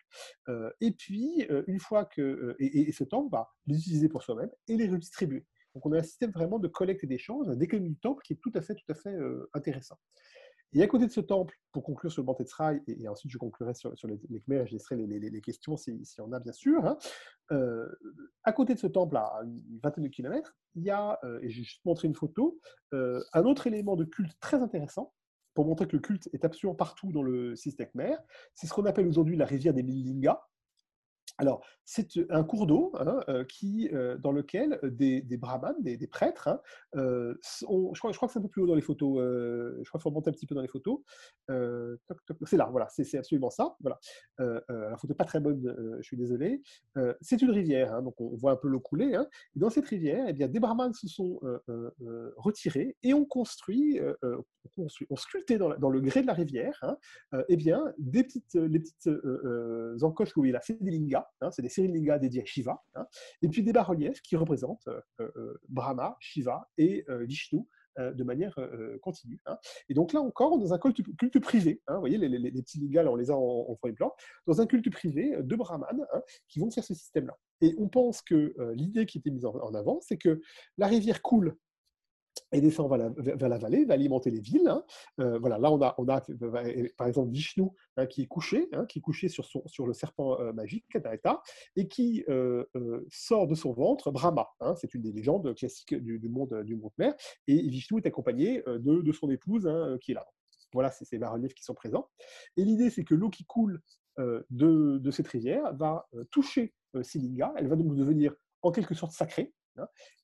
et 0.82 0.92
puis, 0.92 1.46
une 1.68 1.80
fois 1.80 2.06
que. 2.06 2.56
Et, 2.60 2.92
ce 2.92 3.04
temple 3.04 3.30
va 3.32 3.50
les 3.66 3.78
utiliser 3.78 4.10
pour 4.10 4.24
soi-même 4.24 4.50
et 4.68 4.78
les 4.78 4.88
redistribuer. 4.88 5.46
Donc, 5.76 5.86
on 5.86 5.92
a 5.92 6.00
un 6.00 6.04
système 6.04 6.32
vraiment 6.32 6.60
de 6.60 6.68
collecte 6.68 7.04
et 7.04 7.08
d'échange, 7.08 7.48
d'économie 7.58 7.90
du 7.90 8.00
temple 8.00 8.24
qui 8.24 8.34
est 8.34 8.42
tout 8.42 8.52
à 8.56 8.62
fait, 8.62 8.76
tout 8.76 8.90
à 8.92 8.96
fait 8.96 9.16
intéressant. 9.54 9.98
Et 10.74 10.84
à 10.84 10.88
côté 10.88 11.06
de 11.06 11.12
ce 11.12 11.22
temple, 11.22 11.56
pour 11.72 11.84
conclure 11.84 12.12
sur 12.12 12.22
le 12.22 12.26
Banté 12.26 12.44
et, 12.88 13.04
et, 13.04 13.08
ensuite 13.08 13.32
je 13.32 13.38
conclurai 13.38 13.74
sur, 13.74 13.92
les, 14.08 14.18
Khmer 14.42 14.62
et 14.62 14.68
je 14.68 14.74
laisserai 14.74 14.96
les, 14.98 15.42
questions 15.42 15.78
s'il 15.78 16.06
si 16.06 16.20
y 16.20 16.22
en 16.22 16.32
a 16.34 16.40
bien 16.40 16.52
sûr, 16.52 16.86
hein, 16.86 16.98
euh, 17.52 17.88
à 18.44 18.52
côté 18.52 18.74
de 18.74 18.80
ce 18.80 18.88
temple, 18.88 19.18
à 19.18 19.40
une 19.44 19.80
vingtaine 19.82 20.04
de 20.04 20.10
kilomètres, 20.10 20.56
il 20.76 20.84
y 20.84 20.90
a, 20.90 21.20
euh, 21.24 21.40
et 21.42 21.50
j'ai 21.50 21.64
juste 21.64 21.86
montré 21.86 22.08
une 22.08 22.16
photo, 22.16 22.60
euh, 22.94 23.24
un 23.34 23.44
autre 23.44 23.68
élément 23.68 23.96
de 23.96 24.04
culte 24.04 24.38
très 24.40 24.62
intéressant, 24.62 25.14
pour 25.54 25.66
montrer 25.66 25.88
que 25.88 25.96
le 25.96 26.02
culte 26.02 26.30
est 26.34 26.46
absolument 26.46 26.76
partout 26.76 27.12
dans 27.12 27.24
le 27.24 27.56
système 27.56 27.88
Khmer. 27.88 28.16
C'est 28.54 28.68
ce 28.68 28.74
qu'on 28.74 28.86
appelle 28.86 29.08
aujourd'hui 29.08 29.36
la 29.36 29.46
rivière 29.46 29.74
des 29.74 29.82
Milingas. 29.82 30.40
Alors, 31.38 31.64
c'est 31.86 32.10
un 32.32 32.44
cours 32.44 32.66
d'eau 32.66 32.92
hein, 32.96 33.20
qui, 33.48 33.90
dans 34.20 34.32
lequel 34.32 34.80
des, 34.84 35.22
brahmanes, 35.38 35.82
des, 35.82 36.08
prêtres, 36.08 36.48
hein, 36.48 36.60
je, 36.94 38.00
crois, 38.00 38.12
que 38.12 38.34
c'est 38.34 38.40
un 38.40 38.42
peu 38.42 38.50
plus 38.50 38.64
haut 38.64 38.68
dans 38.68 38.76
les 38.76 38.82
photos, 38.82 39.20
je 39.20 39.88
crois 39.88 40.00
qu'il 40.00 40.02
faut 40.02 40.10
remonter 40.10 40.30
un 40.30 40.34
petit 40.34 40.48
peu 40.48 40.56
dans 40.56 40.62
les 40.62 40.68
photos. 40.68 41.00
c'est 41.48 42.58
là, 42.58 42.68
voilà, 42.72 42.88
c'est 42.90 43.18
absolument 43.18 43.50
ça. 43.50 43.76
Voilà. 43.80 44.00
la 44.40 44.98
photo 44.98 45.14
pas 45.14 45.26
très 45.26 45.40
bonne, 45.40 45.98
je 46.00 46.06
suis 46.06 46.18
désolé. 46.18 46.62
c'est 47.22 47.42
une 47.42 47.52
rivière, 47.52 47.94
hein, 47.94 48.02
donc 48.02 48.20
on 48.20 48.36
voit 48.36 48.52
un 48.52 48.58
peu 48.58 48.68
l'eau 48.68 48.80
couler. 48.80 49.14
et 49.56 49.60
dans 49.60 49.70
cette 49.70 49.86
rivière, 49.86 50.26
eh 50.28 50.34
bien, 50.34 50.48
des 50.48 50.60
brahmanes 50.60 50.94
se 50.94 51.08
sont 51.08 51.40
retirés 52.36 52.98
et 53.04 53.14
ont 53.14 53.26
construit, 53.26 54.00
ont 54.78 55.16
sculpté 55.16 55.58
dans, 55.58 55.90
le 55.90 56.02
grès 56.02 56.22
de 56.22 56.28
la 56.28 56.34
rivière 56.34 56.98
eh 57.48 57.56
bien, 57.56 57.94
des 57.98 58.24
petites, 58.24 58.56
les 58.56 58.80
petites 58.80 59.10
encoches 60.02 60.36
où 60.36 60.44
il 60.44 60.56
a 60.56 60.62
fait 60.62 60.78
des 60.82 60.92
lingas 60.92 61.27
Hein, 61.42 61.52
c'est 61.52 61.62
des 61.62 61.70
Sirilingas 61.70 62.20
dédiés 62.20 62.42
à 62.42 62.46
Shiva, 62.46 62.84
hein, 62.96 63.08
et 63.42 63.48
puis 63.48 63.64
des 63.64 63.74
bas-reliefs 63.74 64.22
qui 64.22 64.36
représentent 64.36 64.88
euh, 64.88 65.02
euh, 65.20 65.60
Brahma, 65.70 66.18
Shiva 66.20 66.70
et 66.78 67.06
euh, 67.10 67.24
Vishnu 67.26 67.64
de 68.00 68.24
manière 68.24 68.56
continue. 69.02 69.42
Hein. 69.48 69.58
Et 69.90 69.96
donc 69.96 70.14
là 70.14 70.22
encore, 70.22 70.60
dans 70.60 70.72
un 70.72 70.78
culte, 70.78 71.40
privé. 71.40 71.82
vous 71.88 72.00
voyez, 72.00 72.20
les, 72.20 72.52
petits 72.52 72.80
lingas, 72.80 73.10
on 73.10 73.16
les 73.16 73.32
a 73.32 73.36
en, 73.36 73.42
en 73.42 73.76
premier 73.76 73.96
plan, 73.96 74.14
dans 74.46 74.62
un 74.62 74.68
culte 74.68 74.88
privé 74.92 75.36
de 75.42 75.56
brahmanes 75.56 76.06
qui 76.48 76.60
vont 76.60 76.70
faire 76.70 76.84
ce 76.84 76.94
système-là. 76.94 77.36
Et 77.62 77.74
on 77.80 77.90
pense 77.90 78.22
que 78.22 78.54
l'idée 78.76 79.08
qui 79.08 79.18
était 79.18 79.32
mise 79.32 79.46
en 79.46 79.74
avant, 79.74 80.00
c'est 80.02 80.20
que 80.20 80.40
la 80.78 80.86
rivière 80.86 81.24
coule 81.24 81.58
et 82.52 82.62
descend 82.62 82.90
vers 82.90 83.50
la, 83.50 83.58
vallée, 83.58 83.86
va 83.86 83.94
alimenter 83.94 84.32
les 84.32 84.40
villes. 84.40 84.68
Hein. 84.68 84.84
Euh, 85.20 85.40
voilà, 85.40 85.58
là, 85.58 85.72
on 85.72 85.82
a, 85.82 85.96
on 85.98 86.08
a 86.08 86.22
par 86.98 87.08
exemple 87.08 87.32
Vishnu 87.32 87.70
hein, 87.98 88.06
qui 88.06 88.24
est 88.24 88.28
couché, 88.28 88.70
hein, 88.74 88.86
qui 88.86 89.00
est 89.00 89.02
couché 89.02 89.30
sur, 89.30 89.46
son, 89.46 89.64
sur 89.66 89.88
le 89.88 89.94
serpent 89.94 90.40
euh, 90.40 90.54
magique, 90.54 90.86
et 91.76 91.88
qui 91.88 92.24
euh, 92.30 92.66
sort 93.10 93.48
de 93.48 93.56
son 93.56 93.74
ventre 93.74 94.12
Brahma. 94.12 94.48
c'est 94.76 94.94
une 94.94 95.02
des 95.02 95.12
légendes 95.12 95.54
classiques 95.56 95.96
du, 95.96 96.20
monde 96.30 96.64
du 96.64 96.76
monde 96.76 96.92
mer. 96.98 97.16
Et 97.48 97.62
Vishnu 97.70 98.00
est 98.00 98.08
accompagné 98.08 98.64
de, 98.68 99.02
de 99.02 99.12
son 99.12 99.30
épouse 99.30 99.70
qui 100.02 100.12
est 100.12 100.16
là. 100.16 100.26
Voilà, 100.74 100.92
c'est 100.92 101.06
ces 101.06 101.18
bas-reliefs 101.18 101.54
qui 101.54 101.64
sont 101.64 101.74
présents. 101.74 102.10
Et 102.58 102.64
l'idée, 102.64 102.90
c'est 102.90 103.04
que 103.04 103.16
l'eau 103.16 103.30
qui 103.30 103.46
coule 103.46 103.82
de, 104.18 104.98
de, 104.98 105.12
cette 105.12 105.28
rivière 105.28 105.74
va 105.76 106.08
toucher 106.32 106.74
Silinga, 107.02 107.54
elle 107.58 107.68
va 107.68 107.76
donc 107.76 107.96
devenir 107.96 108.34
en 108.62 108.72
quelque 108.72 108.96
sorte 108.96 109.12
sacrée, 109.12 109.54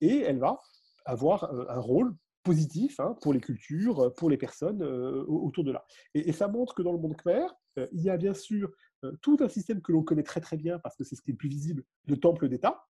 et 0.01 0.19
elle 0.19 0.39
va 0.39 0.59
avoir 1.05 1.51
un 1.69 1.79
rôle 1.79 2.15
positif 2.43 2.99
hein, 2.99 3.15
pour 3.21 3.33
les 3.33 3.39
cultures, 3.39 4.13
pour 4.15 4.29
les 4.29 4.37
personnes 4.37 4.83
autour 4.83 5.63
de 5.63 5.71
là. 5.71 5.85
Et, 6.13 6.33
ça 6.33 6.47
montre 6.47 6.73
que 6.75 6.81
dans 6.81 6.91
le 6.91 6.99
monde 6.99 7.15
khmer, 7.15 7.47
il 7.91 8.01
y 8.01 8.09
a 8.09 8.17
bien 8.17 8.33
sûr 8.33 8.69
tout 9.21 9.37
un 9.39 9.49
système 9.49 9.81
que 9.81 9.91
l'on 9.91 10.03
connaît 10.03 10.23
très 10.23 10.41
très 10.41 10.57
bien 10.57 10.79
parce 10.79 10.95
que 10.95 11.03
c'est 11.03 11.15
ce 11.15 11.21
qui 11.21 11.31
est 11.31 11.33
le 11.33 11.37
plus 11.37 11.49
visible 11.49 11.83
de 12.07 12.15
temple 12.15 12.49
d'État, 12.49 12.85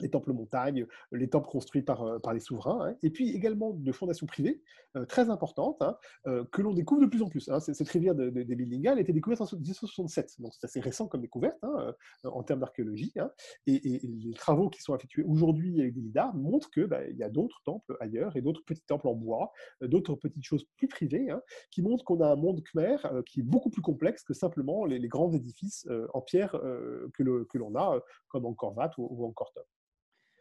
les 0.00 0.10
temples 0.10 0.32
montagnes, 0.32 0.86
les 1.12 1.28
temples 1.28 1.48
construits 1.48 1.82
par, 1.82 2.02
euh, 2.02 2.18
par 2.18 2.34
les 2.34 2.40
souverains, 2.40 2.88
hein, 2.88 2.96
et 3.02 3.10
puis 3.10 3.30
également 3.30 3.72
de 3.72 3.92
fondations 3.92 4.26
privées 4.26 4.62
euh, 4.96 5.04
très 5.04 5.30
importantes 5.30 5.80
hein, 5.80 5.96
euh, 6.26 6.44
que 6.52 6.62
l'on 6.62 6.72
découvre 6.72 7.02
de 7.02 7.06
plus 7.06 7.22
en 7.22 7.28
plus. 7.28 7.48
Hein. 7.48 7.60
Cette 7.60 7.88
rivière 7.88 8.14
de, 8.14 8.30
de, 8.30 8.42
des 8.42 8.54
Bilinga, 8.54 8.92
a 8.92 9.00
été 9.00 9.12
découverte 9.12 9.40
en 9.40 9.56
1967, 9.56 10.40
donc 10.40 10.52
c'est 10.54 10.64
assez 10.64 10.80
récent 10.80 11.06
comme 11.06 11.20
découverte 11.20 11.58
en 12.24 12.42
termes 12.42 12.60
d'archéologie. 12.60 13.12
Et, 13.66 14.00
les 14.02 14.34
travaux 14.34 14.70
qui 14.70 14.82
sont 14.82 14.94
effectués 14.94 15.22
aujourd'hui 15.22 15.80
avec 15.80 15.94
des 15.94 16.00
lidars 16.00 16.34
montrent 16.34 16.70
qu'il 16.70 16.86
bah, 16.86 17.08
y 17.08 17.22
a 17.22 17.28
d'autres 17.28 17.60
temples 17.64 17.96
ailleurs 18.00 18.36
et 18.36 18.42
d'autres 18.42 18.64
petits 18.64 18.84
temples 18.86 19.08
en 19.08 19.14
bois, 19.14 19.52
d'autres 19.82 20.14
petites 20.14 20.44
choses 20.44 20.64
plus 20.76 20.88
privées, 20.88 21.28
qui 21.70 21.82
montrent 21.82 22.04
qu'on 22.04 22.20
a 22.20 22.28
un 22.28 22.36
monde 22.36 22.62
khmer 22.62 22.96
qui 23.26 23.40
est 23.40 23.44
beaucoup 23.44 23.70
plus 23.70 23.82
complexe 23.82 24.22
que 24.22 24.34
simplement 24.34 24.84
les, 24.84 25.00
grands 25.08 25.32
édifices 25.32 25.88
en 26.14 26.20
pierre 26.20 26.52
que 26.52 27.58
l'on 27.58 27.74
a, 27.76 28.00
comme 28.28 28.46
en 28.46 28.54
Korvat 28.54 28.90
ou, 28.98 29.08
ou 29.10 29.26
en 29.26 29.32
Kortop. 29.32 29.66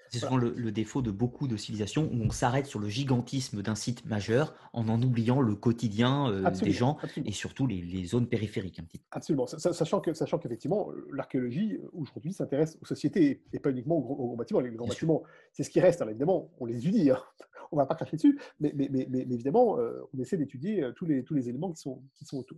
C'est 0.09 0.19
souvent 0.19 0.37
le, 0.37 0.71
défaut 0.71 1.01
de 1.01 1.11
beaucoup 1.11 1.47
de 1.47 1.57
civilisations 1.57 2.09
où 2.11 2.23
on 2.23 2.29
s'arrête 2.29 2.65
sur 2.65 2.79
le 2.79 2.89
gigantisme 2.89 3.61
d'un 3.61 3.75
site 3.75 4.05
majeur 4.05 4.53
en 4.73 4.87
en 4.89 5.01
oubliant 5.01 5.41
le 5.41 5.55
quotidien 5.55 6.29
euh, 6.29 6.49
des 6.51 6.71
gens 6.71 6.97
et 7.25 7.31
surtout 7.31 7.67
les, 7.67 8.05
zones 8.05 8.27
périphériques. 8.27 8.79
Un 8.79 8.83
petit 8.83 9.01
Absolument, 9.11 9.45
sachant 9.47 9.99
que 9.99 10.13
sachant 10.13 10.39
qu'effectivement 10.39 10.89
l'archéologie 11.11 11.79
aujourd'hui 11.93 12.33
s'intéresse 12.33 12.77
aux 12.81 12.85
sociétés 12.85 13.43
et 13.53 13.59
pas 13.59 13.71
uniquement 13.71 13.97
aux, 13.97 14.35
bâtiments. 14.35 14.59
Les 14.59 14.71
grands 14.71 14.87
bâtiments, 14.87 15.23
c'est 15.51 15.63
ce 15.63 15.69
qui 15.69 15.79
reste. 15.79 16.01
Alors 16.01 16.11
évidemment, 16.11 16.51
on 16.59 16.65
les 16.65 16.77
étudie, 16.77 17.11
hein. 17.11 17.19
on 17.71 17.75
ne 17.75 17.81
va 17.81 17.85
pas 17.85 17.95
cracher 17.95 18.17
dessus, 18.17 18.39
mais, 18.59 18.71
mais, 18.75 18.89
mais, 18.91 19.07
mais 19.09 19.21
évidemment, 19.21 19.77
euh, 19.79 20.01
on 20.13 20.19
essaie 20.19 20.37
d'étudier 20.37 20.83
euh, 20.83 20.91
tous 20.93 21.05
les, 21.05 21.23
tous 21.23 21.33
les 21.33 21.49
éléments 21.49 21.71
qui 21.71 21.81
sont, 21.81 22.01
qui 22.15 22.25
sont 22.25 22.37
autour. 22.37 22.57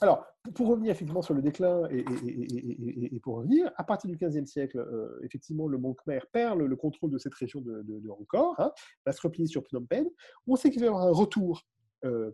Alors, 0.00 0.24
pour 0.54 0.68
revenir 0.68 0.90
effectivement 0.92 1.22
sur 1.22 1.34
le 1.34 1.42
déclin 1.42 1.88
et, 1.90 3.20
pour 3.20 3.36
revenir, 3.36 3.70
à 3.76 3.84
partir 3.84 4.10
du 4.10 4.16
XVe 4.16 4.46
siècle, 4.46 4.78
euh, 4.78 5.20
effectivement, 5.22 5.68
le 5.68 5.78
Mont 5.78 5.94
Khmer 5.94 6.20
perd 6.32 6.58
le, 6.58 6.76
contrôle 6.76 7.10
de 7.10 7.18
cette 7.18 7.34
région 7.34 7.60
de, 7.60 7.82
de, 7.82 8.10
Angkor, 8.10 8.54
hein, 8.58 8.72
va 9.06 9.12
se 9.12 9.20
replier 9.20 9.46
sur 9.46 9.62
Phnom 9.64 9.86
Penh. 9.86 10.08
On 10.46 10.56
sait 10.56 10.70
qu'il 10.70 10.80
va 10.80 10.86
y 10.86 10.88
avoir 10.88 11.06
un 11.06 11.12
retour 11.12 11.62
euh, 12.04 12.30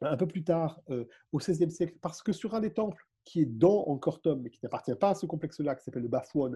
un 0.00 0.16
peu 0.16 0.26
plus 0.26 0.44
tard, 0.44 0.80
euh, 0.90 1.04
au 1.32 1.38
XVIe 1.38 1.70
siècle, 1.70 1.96
parce 2.00 2.22
que 2.22 2.32
sur 2.32 2.54
un 2.54 2.60
des 2.60 2.72
temples 2.72 3.04
qui 3.24 3.40
est 3.40 3.46
dans 3.46 3.84
Angkor 3.88 4.22
Thom, 4.22 4.40
mais 4.40 4.50
qui 4.50 4.60
n'appartient 4.62 4.94
pas 4.94 5.10
à 5.10 5.14
ce 5.14 5.26
complexe-là, 5.26 5.74
qui 5.74 5.84
s'appelle 5.84 6.02
le 6.02 6.08
Bafouan, 6.08 6.52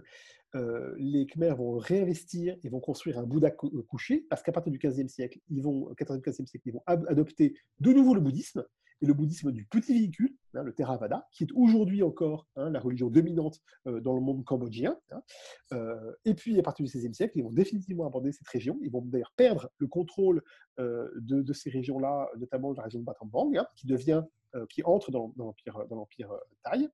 euh, 0.55 0.95
les 0.97 1.27
Khmers 1.27 1.57
vont 1.57 1.77
réinvestir 1.77 2.57
et 2.63 2.69
vont 2.69 2.81
construire 2.81 3.19
un 3.19 3.25
Bouddha 3.25 3.51
couché, 3.51 4.27
parce 4.31 4.43
qu'à 4.43 4.53
partir 4.53 4.73
du 4.73 4.79
15e 4.79 5.09
siècle, 5.09 5.39
ils 5.51 5.63
vont, 5.63 5.93
14e 5.95 6.47
siècle, 6.47 6.67
ils 6.67 6.73
vont 6.73 6.83
adopter 6.87 7.55
de 7.81 7.93
nouveau 7.93 8.15
le 8.15 8.21
bouddhisme, 8.21 8.65
et 9.03 9.07
le 9.07 9.15
bouddhisme 9.15 9.53
du 9.53 9.67
petit 9.67 9.93
véhicule, 9.93 10.35
hein, 10.55 10.63
le 10.63 10.73
Theravada, 10.73 11.29
qui 11.33 11.45
est 11.45 11.53
aujourd'hui 11.55 12.03
encore 12.03 12.47
hein, 12.57 12.71
la 12.71 12.81
religion 12.81 13.11
dominante 13.11 13.61
euh, 13.87 14.01
dans 14.01 14.15
le 14.15 14.21
monde 14.21 14.45
cambodgien. 14.45 14.97
Hein. 15.11 15.23
et 16.25 16.35
puis, 16.35 16.59
à 16.59 16.63
partir 16.63 16.87
du 16.87 16.91
16e 16.91 17.13
siècle, 17.13 17.37
ils 17.37 17.43
vont 17.43 17.53
définitivement 17.53 18.07
aborder 18.07 18.33
cette 18.33 18.49
région. 18.49 18.79
Ils 18.83 18.91
vont 18.91 19.03
d'ailleurs 19.03 19.33
perdre 19.37 19.71
le 19.79 19.87
contrôle 19.89 20.43
de, 20.79 21.53
ces 21.53 21.71
régions-là, 21.71 22.29
notamment 22.39 22.73
la 22.73 22.85
région 22.85 23.01
de 23.01 23.05
Battambang, 23.05 23.53
qui 23.77 23.87
devient, 23.87 24.23
qui 24.69 24.83
entre 24.85 25.11
dans, 25.11 25.33
dans 25.37 25.55
l'empire 25.91 26.33
Thaï 26.63 26.89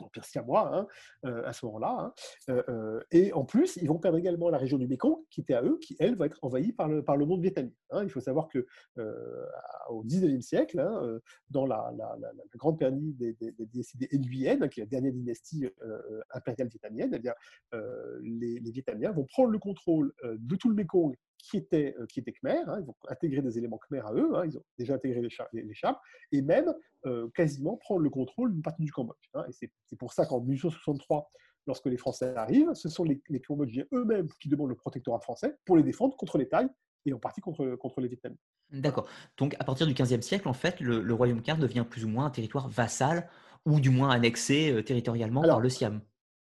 l'Empire 0.00 0.24
siamois 0.24 0.70
hein, 0.74 0.86
euh, 1.26 1.42
à 1.44 1.52
ce 1.52 1.66
moment-là. 1.66 1.96
Hein. 1.98 2.14
Euh, 2.50 2.62
euh, 2.68 3.00
et 3.10 3.32
en 3.32 3.44
plus, 3.44 3.76
ils 3.76 3.88
vont 3.88 3.98
perdre 3.98 4.18
également 4.18 4.50
la 4.50 4.58
région 4.58 4.78
du 4.78 4.86
Mekong, 4.86 5.16
qui 5.30 5.40
était 5.40 5.54
à 5.54 5.62
eux, 5.62 5.78
qui, 5.80 5.96
elle, 5.98 6.16
va 6.16 6.26
être 6.26 6.38
envahie 6.42 6.72
par 6.72 6.88
le, 6.88 7.04
par 7.04 7.16
le 7.16 7.26
monde 7.26 7.42
vietnamien. 7.42 7.70
Hein. 7.90 8.02
Il 8.04 8.10
faut 8.10 8.20
savoir 8.20 8.48
que 8.48 8.66
au 9.88 10.02
XIXe 10.04 10.44
siècle, 10.44 10.82
dans 11.48 11.66
la, 11.66 11.92
grande 12.56 12.78
période 12.78 12.98
des, 13.16 13.34
des, 13.34 13.52
des, 13.52 14.18
Nguyen, 14.18 14.68
qui 14.68 14.80
est 14.80 14.84
la 14.84 14.88
dernière 14.88 15.12
dynastie 15.12 15.66
impériale 16.30 16.68
vietnamienne, 16.68 17.12
eh 17.14 17.18
bien, 17.18 17.34
les, 18.22 18.60
les, 18.60 18.70
Vietnamiens 18.70 19.12
vont 19.12 19.24
prendre 19.24 19.50
le 19.50 19.58
contrôle 19.58 20.12
de 20.22 20.56
tout 20.56 20.68
le 20.68 20.74
Mekong 20.74 21.14
qui 21.42 21.56
étaient, 21.56 21.94
euh, 21.98 22.06
qui 22.06 22.20
étaient 22.20 22.32
Khmer, 22.32 22.62
hein, 22.66 22.78
ils 22.80 22.86
vont 22.86 22.94
intégrer 23.08 23.42
des 23.42 23.58
éléments 23.58 23.78
Khmer 23.78 24.00
à 24.00 24.12
eux, 24.12 24.36
hein, 24.36 24.44
ils 24.46 24.56
ont 24.56 24.64
déjà 24.78 24.94
intégré 24.94 25.20
les, 25.20 25.30
chars, 25.74 26.00
et 26.32 26.42
même 26.42 26.74
euh, 27.06 27.28
quasiment 27.34 27.76
prendre 27.76 28.00
le 28.00 28.10
contrôle 28.10 28.52
d'une 28.52 28.62
partie 28.62 28.82
du 28.82 28.92
Cambodge. 28.92 29.16
Hein, 29.34 29.44
et 29.48 29.52
c'est 29.52 29.96
pour 29.98 30.12
ça 30.12 30.26
qu'en 30.26 30.40
1863, 30.40 31.28
lorsque 31.66 31.86
les 31.86 31.96
Français 31.96 32.34
arrivent, 32.36 32.72
ce 32.74 32.88
sont 32.88 33.04
les, 33.04 33.20
Cambodgiens 33.40 33.84
eux-mêmes 33.92 34.28
qui 34.40 34.48
demandent 34.48 34.70
le 34.70 34.76
protectorat 34.76 35.20
français 35.20 35.56
pour 35.64 35.76
les 35.76 35.82
défendre 35.82 36.16
contre 36.16 36.38
les 36.38 36.48
Thaïs 36.48 36.70
et 37.06 37.12
en 37.12 37.18
partie 37.18 37.40
contre, 37.40 37.76
contre 37.76 38.00
les 38.00 38.08
Vietnamiens. 38.08 38.36
D'accord. 38.72 39.08
Donc 39.36 39.56
à 39.58 39.64
partir 39.64 39.86
du 39.86 39.94
XVe 39.94 40.20
siècle, 40.20 40.48
en 40.48 40.52
fait, 40.52 40.80
le, 40.80 41.12
royaume 41.12 41.42
Khmer 41.42 41.58
devient 41.58 41.84
plus 41.88 42.04
ou 42.04 42.08
moins 42.08 42.26
un 42.26 42.30
territoire 42.30 42.68
vassal 42.68 43.28
ou 43.66 43.80
du 43.80 43.90
moins 43.90 44.10
annexé 44.10 44.70
euh, 44.70 44.82
territorialement 44.82 45.42
par 45.42 45.60
le 45.60 45.68
Siam. 45.68 46.00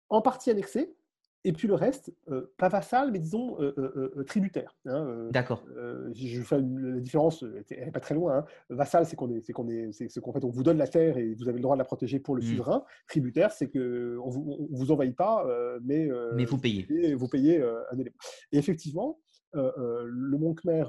En 0.08 0.22
partie 0.22 0.50
annexé, 0.50 0.96
et 1.44 1.52
puis 1.52 1.68
le 1.68 1.74
reste, 1.74 2.12
euh, 2.30 2.52
pas 2.56 2.68
vassal, 2.68 3.12
mais 3.12 3.18
disons 3.18 3.60
euh, 3.60 3.72
euh, 3.78 4.24
tributaire. 4.24 4.76
Hein, 4.86 5.28
D'accord. 5.30 5.64
je 6.12 6.42
fais 6.42 6.58
la 6.58 7.00
différence, 7.00 7.44
elle 7.70 7.86
n'est 7.86 7.92
pas 7.92 8.00
très 8.00 8.14
loin. 8.14 8.38
Hein. 8.38 8.44
Vassal, 8.70 9.06
c'est 9.06 9.14
qu'on 9.14 9.30
est, 9.30 9.40
c'est 9.40 9.52
qu'on 9.52 9.68
est, 9.68 9.92
c'est 9.92 10.20
qu'en 10.20 10.32
fait 10.32 10.44
on 10.44 10.50
vous 10.50 10.64
donne 10.64 10.78
la 10.78 10.88
terre 10.88 11.16
et 11.16 11.34
vous 11.34 11.48
avez 11.48 11.58
le 11.58 11.62
droit 11.62 11.76
de 11.76 11.78
la 11.78 11.84
protéger 11.84 12.18
pour 12.18 12.34
le 12.34 12.42
mmh. 12.42 12.46
souverain. 12.46 12.84
Tributaire, 13.08 13.52
c'est 13.52 13.68
que 13.68 14.18
on 14.24 14.30
vous, 14.30 14.68
vous 14.70 14.90
envahit 14.90 15.14
pas, 15.14 15.46
mais 15.82 16.08
mais 16.34 16.44
vous 16.44 16.58
payez. 16.58 17.14
vous 17.14 17.28
payez 17.28 17.62
un 17.62 17.98
élément. 17.98 18.16
Et 18.52 18.58
effectivement, 18.58 19.20
le 19.54 20.36
Mont 20.38 20.54
Khmer 20.54 20.84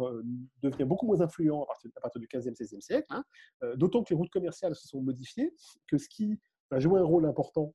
devient 0.63 0.85
beaucoup 0.85 1.05
moins 1.05 1.21
influent 1.21 1.63
à 1.63 1.67
partir, 1.67 1.91
à 1.95 2.01
partir 2.01 2.21
du 2.21 2.27
15e, 2.27 2.55
16e 2.55 2.81
siècle, 2.81 3.07
hein. 3.11 3.23
d'autant 3.75 4.03
que 4.03 4.09
les 4.09 4.15
routes 4.15 4.31
commerciales 4.31 4.75
se 4.75 4.87
sont 4.87 5.01
modifiées, 5.01 5.53
que 5.87 5.97
ce 5.97 6.09
qui 6.09 6.39
va 6.71 6.79
jouer 6.79 6.99
un 6.99 7.05
rôle 7.05 7.25
important 7.25 7.73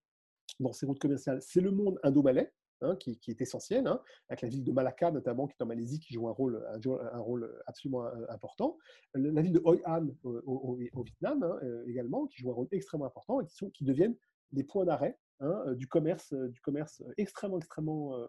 dans 0.60 0.72
ces 0.72 0.86
routes 0.86 0.98
commerciales, 1.00 1.40
c'est 1.40 1.60
le 1.60 1.70
monde 1.70 1.98
indo-malais, 2.02 2.52
Hein, 2.80 2.96
qui, 2.96 3.18
est 3.28 3.40
essentielle, 3.40 3.86
hein, 3.86 4.00
avec 4.28 4.42
la 4.42 4.48
ville 4.48 4.64
de 4.64 4.72
Malacca 4.72 5.10
notamment, 5.10 5.46
qui 5.46 5.54
est 5.58 5.62
en 5.62 5.66
Malaisie, 5.66 6.00
qui 6.00 6.12
joue 6.12 6.28
un 6.28 6.32
rôle, 6.32 6.62
un, 6.66 7.18
rôle 7.18 7.50
absolument 7.66 8.04
euh, 8.04 8.26
important. 8.28 8.76
La 9.14 9.42
ville 9.42 9.52
de 9.52 9.62
Hoi 9.64 9.78
An 9.86 10.08
au, 10.24 10.76
Vietnam 11.04 11.42
hein, 11.44 11.58
euh, 11.62 11.84
également, 11.86 12.26
qui 12.26 12.42
joue 12.42 12.50
un 12.50 12.54
rôle 12.54 12.68
extrêmement 12.72 13.06
important 13.06 13.40
et 13.40 13.46
qui, 13.72 13.84
deviennent 13.84 14.16
des 14.52 14.64
points 14.64 14.84
d'arrêt 14.84 15.18
euh, 15.42 15.74
du 15.74 15.86
commerce, 15.86 16.34
du 16.34 16.60
commerce 16.60 17.02
extrêmement 17.16 17.58
extrêmement 17.58 18.26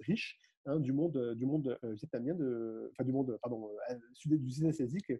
riche 0.00 0.38
du 0.76 0.92
monde, 0.92 1.34
du 1.34 1.46
monde 1.46 1.76
vietnamien, 1.82 2.34
enfin 2.92 3.04
du 3.04 3.12
monde 3.12 3.36
pardon, 3.42 3.68
sud 4.12 4.40
du 4.40 4.50
sud 4.50 4.66
asiatique 4.66 5.12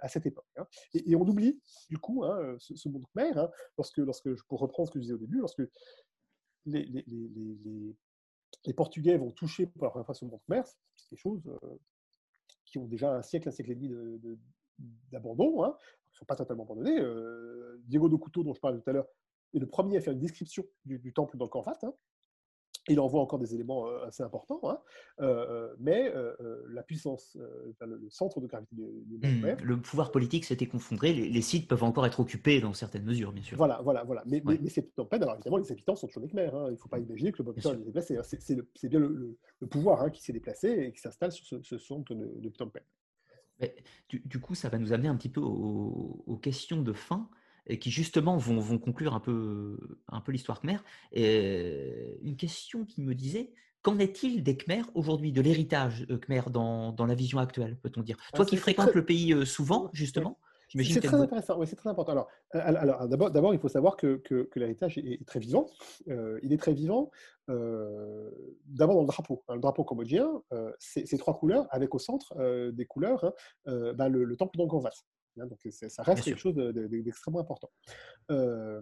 à 0.00 0.08
cette 0.08 0.24
époque. 0.24 0.46
Et, 0.94 1.14
on 1.14 1.28
oublie 1.28 1.60
du 1.90 1.98
coup 1.98 2.24
ce, 2.58 2.88
monde 2.88 3.04
khmer 3.12 3.32
lorsque, 3.76 3.98
lorsque, 3.98 4.30
pour 4.44 4.60
reprendre 4.60 4.88
ce 4.88 4.94
que 4.94 4.98
je 4.98 5.02
disais 5.02 5.14
au 5.14 5.18
début, 5.18 5.38
lorsque 5.38 5.62
les, 6.70 7.96
Portugais 8.74 9.16
vont 9.16 9.30
toucher 9.30 9.66
pour 9.66 9.84
la 9.84 9.90
première 9.90 10.06
fois 10.06 10.14
son 10.14 10.28
commerce, 10.46 10.76
c'est 10.96 11.10
des 11.10 11.16
choses 11.16 11.46
euh, 11.46 11.78
qui 12.64 12.78
ont 12.78 12.86
déjà 12.86 13.14
un 13.14 13.22
siècle, 13.22 13.48
un 13.48 13.52
siècle 13.52 13.72
et 13.72 13.74
demi 13.74 13.90
d'abandon, 15.10 15.64
hein, 15.64 15.76
ils 16.06 16.12
ne 16.12 16.16
sont 16.16 16.24
pas 16.24 16.36
totalement 16.36 16.64
abandonnés. 16.64 17.00
Euh, 17.00 17.80
Diego 17.86 18.08
de 18.08 18.16
Couteau, 18.16 18.42
dont 18.44 18.54
je 18.54 18.60
parlais 18.60 18.80
tout 18.80 18.90
à 18.90 18.92
l'heure, 18.92 19.08
est 19.54 19.58
le 19.58 19.66
premier 19.66 19.96
à 19.96 20.00
faire 20.00 20.12
une 20.12 20.20
description 20.20 20.64
du, 20.84 21.12
temple 21.12 21.36
d'Angkor 21.36 21.66
Wat. 21.66 21.78
Hein, 21.82 21.94
il 22.88 23.00
envoie 23.00 23.20
encore 23.20 23.38
des 23.38 23.54
éléments 23.54 23.88
euh, 23.88 24.06
assez 24.06 24.22
importants, 24.22 24.60
hein. 24.64 24.78
euh, 25.20 25.46
euh, 25.48 25.74
mais 25.78 26.12
la 26.70 26.82
puissance, 26.82 27.36
le, 27.80 28.08
centre 28.10 28.40
de 28.40 28.46
gravité 28.46 28.76
du, 28.76 29.18
mmh, 29.18 29.56
Le 29.62 29.80
pouvoir 29.80 30.10
politique 30.10 30.44
s'était 30.44 30.66
confondré, 30.66 31.12
les, 31.12 31.42
sites 31.42 31.68
peuvent 31.68 31.84
encore 31.84 32.06
être 32.06 32.20
occupés 32.20 32.60
dans 32.60 32.74
certaines 32.74 33.04
mesures, 33.04 33.32
bien 33.32 33.42
sûr. 33.42 33.56
Voilà, 33.56 33.80
voilà, 33.82 34.04
voilà. 34.04 34.22
Mais, 34.26 34.42
mais, 34.44 34.68
c'est 34.68 34.98
en 34.98 35.04
peine, 35.04 35.22
alors 35.22 35.36
évidemment, 35.36 35.58
les 35.58 35.70
habitants 35.72 35.96
sont 35.96 36.06
toujours 36.06 36.22
des 36.22 36.28
Khmer. 36.28 36.50
Hein. 36.52 36.66
Il 36.68 36.72
ne 36.72 36.76
faut 36.76 36.88
pas 36.88 36.98
imaginer 36.98 37.32
que 37.32 37.42
le 37.42 37.52
peuple 37.52 37.60
est 37.66 37.84
déplacé. 37.84 38.16
Hein. 38.16 38.22
C'est 38.22 38.88
bien 38.88 39.00
le, 39.00 39.36
pouvoir 39.70 40.10
qui 40.12 40.22
s'est 40.22 40.32
déplacé 40.32 40.68
et 40.68 40.92
qui 40.92 41.00
s'installe 41.00 41.32
sur 41.32 41.46
ce, 41.62 41.78
centre 41.78 42.14
de, 42.14 42.34
de 42.38 42.50
Phnom 42.50 42.70
Penh. 42.70 43.70
du, 44.08 44.40
coup, 44.40 44.54
ça 44.54 44.68
va 44.68 44.78
nous 44.78 44.92
amener 44.92 45.08
un 45.08 45.16
petit 45.16 45.28
peu 45.28 45.40
aux 45.40 46.38
questions 46.42 46.82
de 46.82 46.92
fin 46.92 47.28
et 47.68 47.78
qui 47.78 47.90
justement 47.90 48.36
vont, 48.36 48.58
vont, 48.58 48.78
conclure 48.78 49.14
un 49.14 49.20
peu, 49.20 49.78
un 50.08 50.20
peu 50.20 50.32
l'histoire 50.32 50.60
khmer. 50.60 50.78
Et 51.12 52.18
une 52.22 52.36
question 52.36 52.84
qui 52.84 53.02
me 53.02 53.14
disait, 53.14 53.52
qu'en 53.82 53.98
est-il 53.98 54.42
des 54.42 54.56
Khmer 54.56 54.82
aujourd'hui, 54.94 55.32
de 55.32 55.40
l'héritage 55.40 56.06
euh, 56.10 56.18
khmer 56.18 56.50
dans, 56.50 56.92
dans, 56.92 57.06
la 57.06 57.14
vision 57.14 57.38
actuelle, 57.38 57.78
peut-on 57.78 58.02
dire? 58.02 58.16
Toi 58.34 58.44
qui 58.44 58.56
fréquentes 58.56 58.94
le 58.94 59.04
pays 59.04 59.32
euh, 59.32 59.44
souvent, 59.44 59.90
justement 59.92 60.38
c'est 60.70 61.00
très 61.00 61.16
intéressant, 61.16 61.58
oui, 61.58 61.66
c'est 61.66 61.76
très 61.76 61.88
important. 61.88 62.12
Alors, 62.12 62.28
euh, 62.54 62.60
alors 62.62 63.08
d'abord, 63.08 63.54
il 63.54 63.58
faut 63.58 63.70
savoir 63.70 63.96
que, 63.96 64.16
que, 64.16 64.46
l'héritage 64.56 64.98
est, 64.98 65.26
très 65.26 65.40
vivant. 65.40 65.66
il 66.06 66.52
est 66.52 66.58
très 66.58 66.74
vivant 66.74 67.10
d'abord 67.46 68.96
dans 68.96 69.00
le 69.00 69.06
drapeau. 69.06 69.42
Le 69.48 69.60
drapeau 69.60 69.84
cambodgien, 69.84 70.28
c'est 70.78 71.16
trois 71.16 71.38
couleurs, 71.38 71.66
avec 71.70 71.94
au 71.94 71.98
centre 71.98 72.34
des 72.70 72.84
couleurs 72.84 73.32
hein, 73.64 73.94
bah, 73.94 74.10
le, 74.10 74.24
le, 74.24 74.36
temple 74.36 74.58
d'Angkor 74.58 74.84
Wat. 74.84 74.90
Hein, 75.40 75.46
donc 75.46 75.58
ça 75.72 76.02
reste 76.02 76.24
quelque 76.24 76.38
chose 76.38 76.54
d'extrêmement 76.54 77.40
important. 77.40 77.70
Euh, 78.30 78.80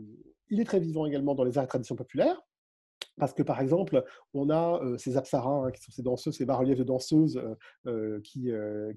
il 0.49 0.61
est 0.61 0.65
très 0.65 0.81
vivant 0.81 1.07
également 1.07 1.35
dans 1.35 1.45
les 1.45 1.59
arts 1.59 1.65
et 1.65 1.69
traditions 1.69 1.97
populaires. 1.97 2.41
Parce 3.19 3.33
que, 3.33 3.43
par 3.43 3.61
exemple, 3.61 4.05
on 4.35 4.51
a 4.51 4.81
ces 4.99 5.17
apsaras, 5.17 5.67
hein, 5.67 5.71
qui 5.71 5.83
sont 5.83 5.93
ces 5.93 6.03
danseuses, 6.03 6.37
ces 6.37 6.45
bas-reliefs 6.45 6.79
de 6.79 6.85
danseuses 6.85 7.41
qui, 8.23 8.51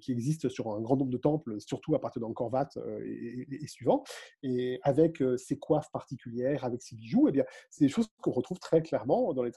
existent 0.10 0.50
sur 0.50 0.70
un 0.72 0.82
grand 0.82 0.98
nombre 0.98 1.12
de 1.12 1.18
temples, 1.18 1.60
surtout 1.60 1.96
à 1.96 2.02
partir 2.02 2.22
d'Angkor 2.22 2.52
Wat 2.52 2.70
et, 3.04 3.48
et, 3.50 3.68
suivant, 3.68 4.04
et 4.44 4.80
avec 4.84 5.24
ces 5.38 5.58
coiffes 5.58 5.92
particulières, 5.92 6.64
avec 6.66 6.82
ces 6.82 6.96
bijoux, 6.96 7.28
et 7.28 7.32
eh 7.36 7.44
c'est 7.70 7.86
des 7.86 7.90
choses 7.90 8.08
qu'on 8.22 8.32
retrouve 8.32 8.60
très 8.60 8.82
clairement 8.82 9.34
dans 9.34 9.44
les, 9.44 9.52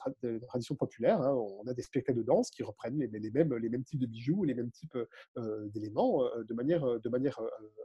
traditions 0.47 0.75
populaires. 0.75 1.21
Hein. 1.21 1.33
On 1.33 1.67
a 1.67 1.73
des 1.73 1.81
spectacles 1.81 2.19
de 2.19 2.23
danse 2.23 2.49
qui 2.49 2.63
reprennent 2.63 2.97
les, 2.97 3.31
mêmes, 3.31 3.83
types 3.83 3.99
de 3.99 4.05
bijoux, 4.05 4.43
les 4.43 4.53
mêmes 4.53 4.71
types 4.71 4.97
d'éléments 5.73 6.23
de 6.47 6.53
manière, 6.53 7.39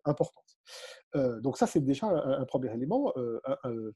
importante. 0.05 0.59
donc 1.15 1.57
ça, 1.59 1.67
c'est 1.67 1.81
déjà 1.81 2.07
un, 2.07 2.45
premier 2.45 2.73
élément 2.73 3.13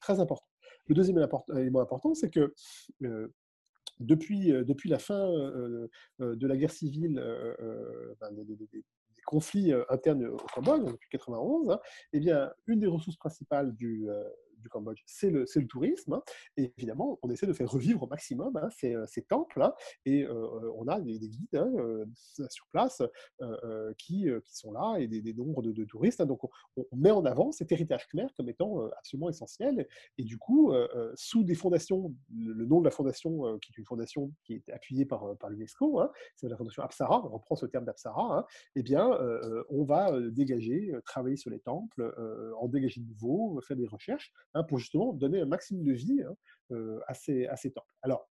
très 0.01 0.20
important. 0.20 0.47
Le 0.89 0.94
deuxième 0.94 1.27
élément 1.57 1.81
important, 1.81 2.15
c'est 2.15 2.31
que 2.31 2.55
depuis, 4.01 4.49
depuis 4.49 4.89
la 4.89 4.99
fin 4.99 5.28
de 6.19 6.47
la 6.47 6.57
guerre 6.57 6.73
civile, 6.73 7.23
ben, 8.20 8.31
des, 8.33 8.85
conflits 9.25 9.73
internes 9.89 10.27
au 10.27 10.36
Cambodge, 10.36 10.81
depuis 10.81 11.19
1991, 11.19 11.70
hein, 11.70 11.81
eh 12.12 12.20
une 12.67 12.81
des 12.81 12.89
ressources 12.89 13.17
principales 13.17 13.75
du, 13.75 14.09
du 14.62 14.68
Cambodge, 14.68 15.02
c'est 15.07 15.31
le, 15.31 15.47
tourisme. 15.68 16.15
Hein. 16.15 16.23
Et 16.57 16.73
évidemment, 16.76 17.18
on 17.23 17.31
essaie 17.31 17.47
de 17.47 17.52
faire 17.52 17.70
revivre 17.70 18.02
au 18.02 18.07
maximum 18.07 18.57
hein, 18.57 18.68
ces, 18.70 18.94
euh, 18.94 19.07
ces, 19.07 19.23
temples. 19.23 19.62
Hein. 19.62 19.74
et 20.05 20.24
euh, 20.24 20.32
euh, 20.32 20.73
on 20.76 20.89
a 20.89 21.00
des, 21.00 21.18
guides 21.18 21.65
sur 22.49 22.66
place 22.68 23.02
qui, 23.99 24.28
qui, 24.44 24.57
sont 24.57 24.73
là 24.73 24.97
et 24.99 25.07
des, 25.07 25.34
nombres 25.34 25.62
de, 25.62 25.84
touristes. 25.84 26.23
donc, 26.23 26.41
on, 26.76 26.86
met 26.97 27.10
en 27.10 27.24
avant 27.24 27.52
cet 27.52 27.73
héritage 27.73 28.07
khmer 28.08 28.26
comme 28.36 28.49
étant 28.49 28.86
absolument 28.99 29.28
essentiel. 29.28 29.86
Et 30.18 30.24
du 30.24 30.39
coup, 30.39 30.73
sous 31.15 31.44
des 31.44 31.55
fondations, 31.55 32.15
le, 32.34 32.66
nom 32.66 32.81
de 32.81 32.84
la 32.84 32.91
fondation, 32.91 33.58
qui 33.58 33.73
est 33.73 33.78
une 33.78 33.84
fondation 33.84 34.32
qui 34.44 34.55
est 34.55 34.70
appuyée 34.70 35.05
par, 35.05 35.36
par 35.39 35.50
l'UNESCO, 35.50 36.02
c'est 36.36 36.49
la 36.49 36.57
fondation 36.57 36.82
Apsara, 36.82 37.24
on 37.24 37.28
reprend 37.28 37.57
ce 37.57 37.66
terme 37.66 37.84
d'Apsara, 37.84 38.47
eh 38.74 38.82
bien, 38.82 39.10
on 39.70 39.84
va 39.84 40.20
dégager, 40.31 40.92
travailler 41.05 41.36
sur 41.36 41.50
les 41.50 41.60
temples, 41.60 42.15
en 42.60 42.68
dégager 42.68 43.00
de 43.00 43.07
nouveaux, 43.07 43.60
faire 43.62 43.76
des 43.76 43.86
recherches 43.86 44.32
Hein, 44.55 44.64
pour 44.64 44.78
justement 44.78 45.14
donner 45.14 45.40
un 45.40 45.47
maximum 45.47 45.82
de 45.82 45.92
vie 45.92 46.22
hein, 46.22 46.34
euh, 46.72 47.00
à, 47.06 47.14
ces, 47.14 47.48
temples. 47.74 47.94
Alors, 48.02 48.28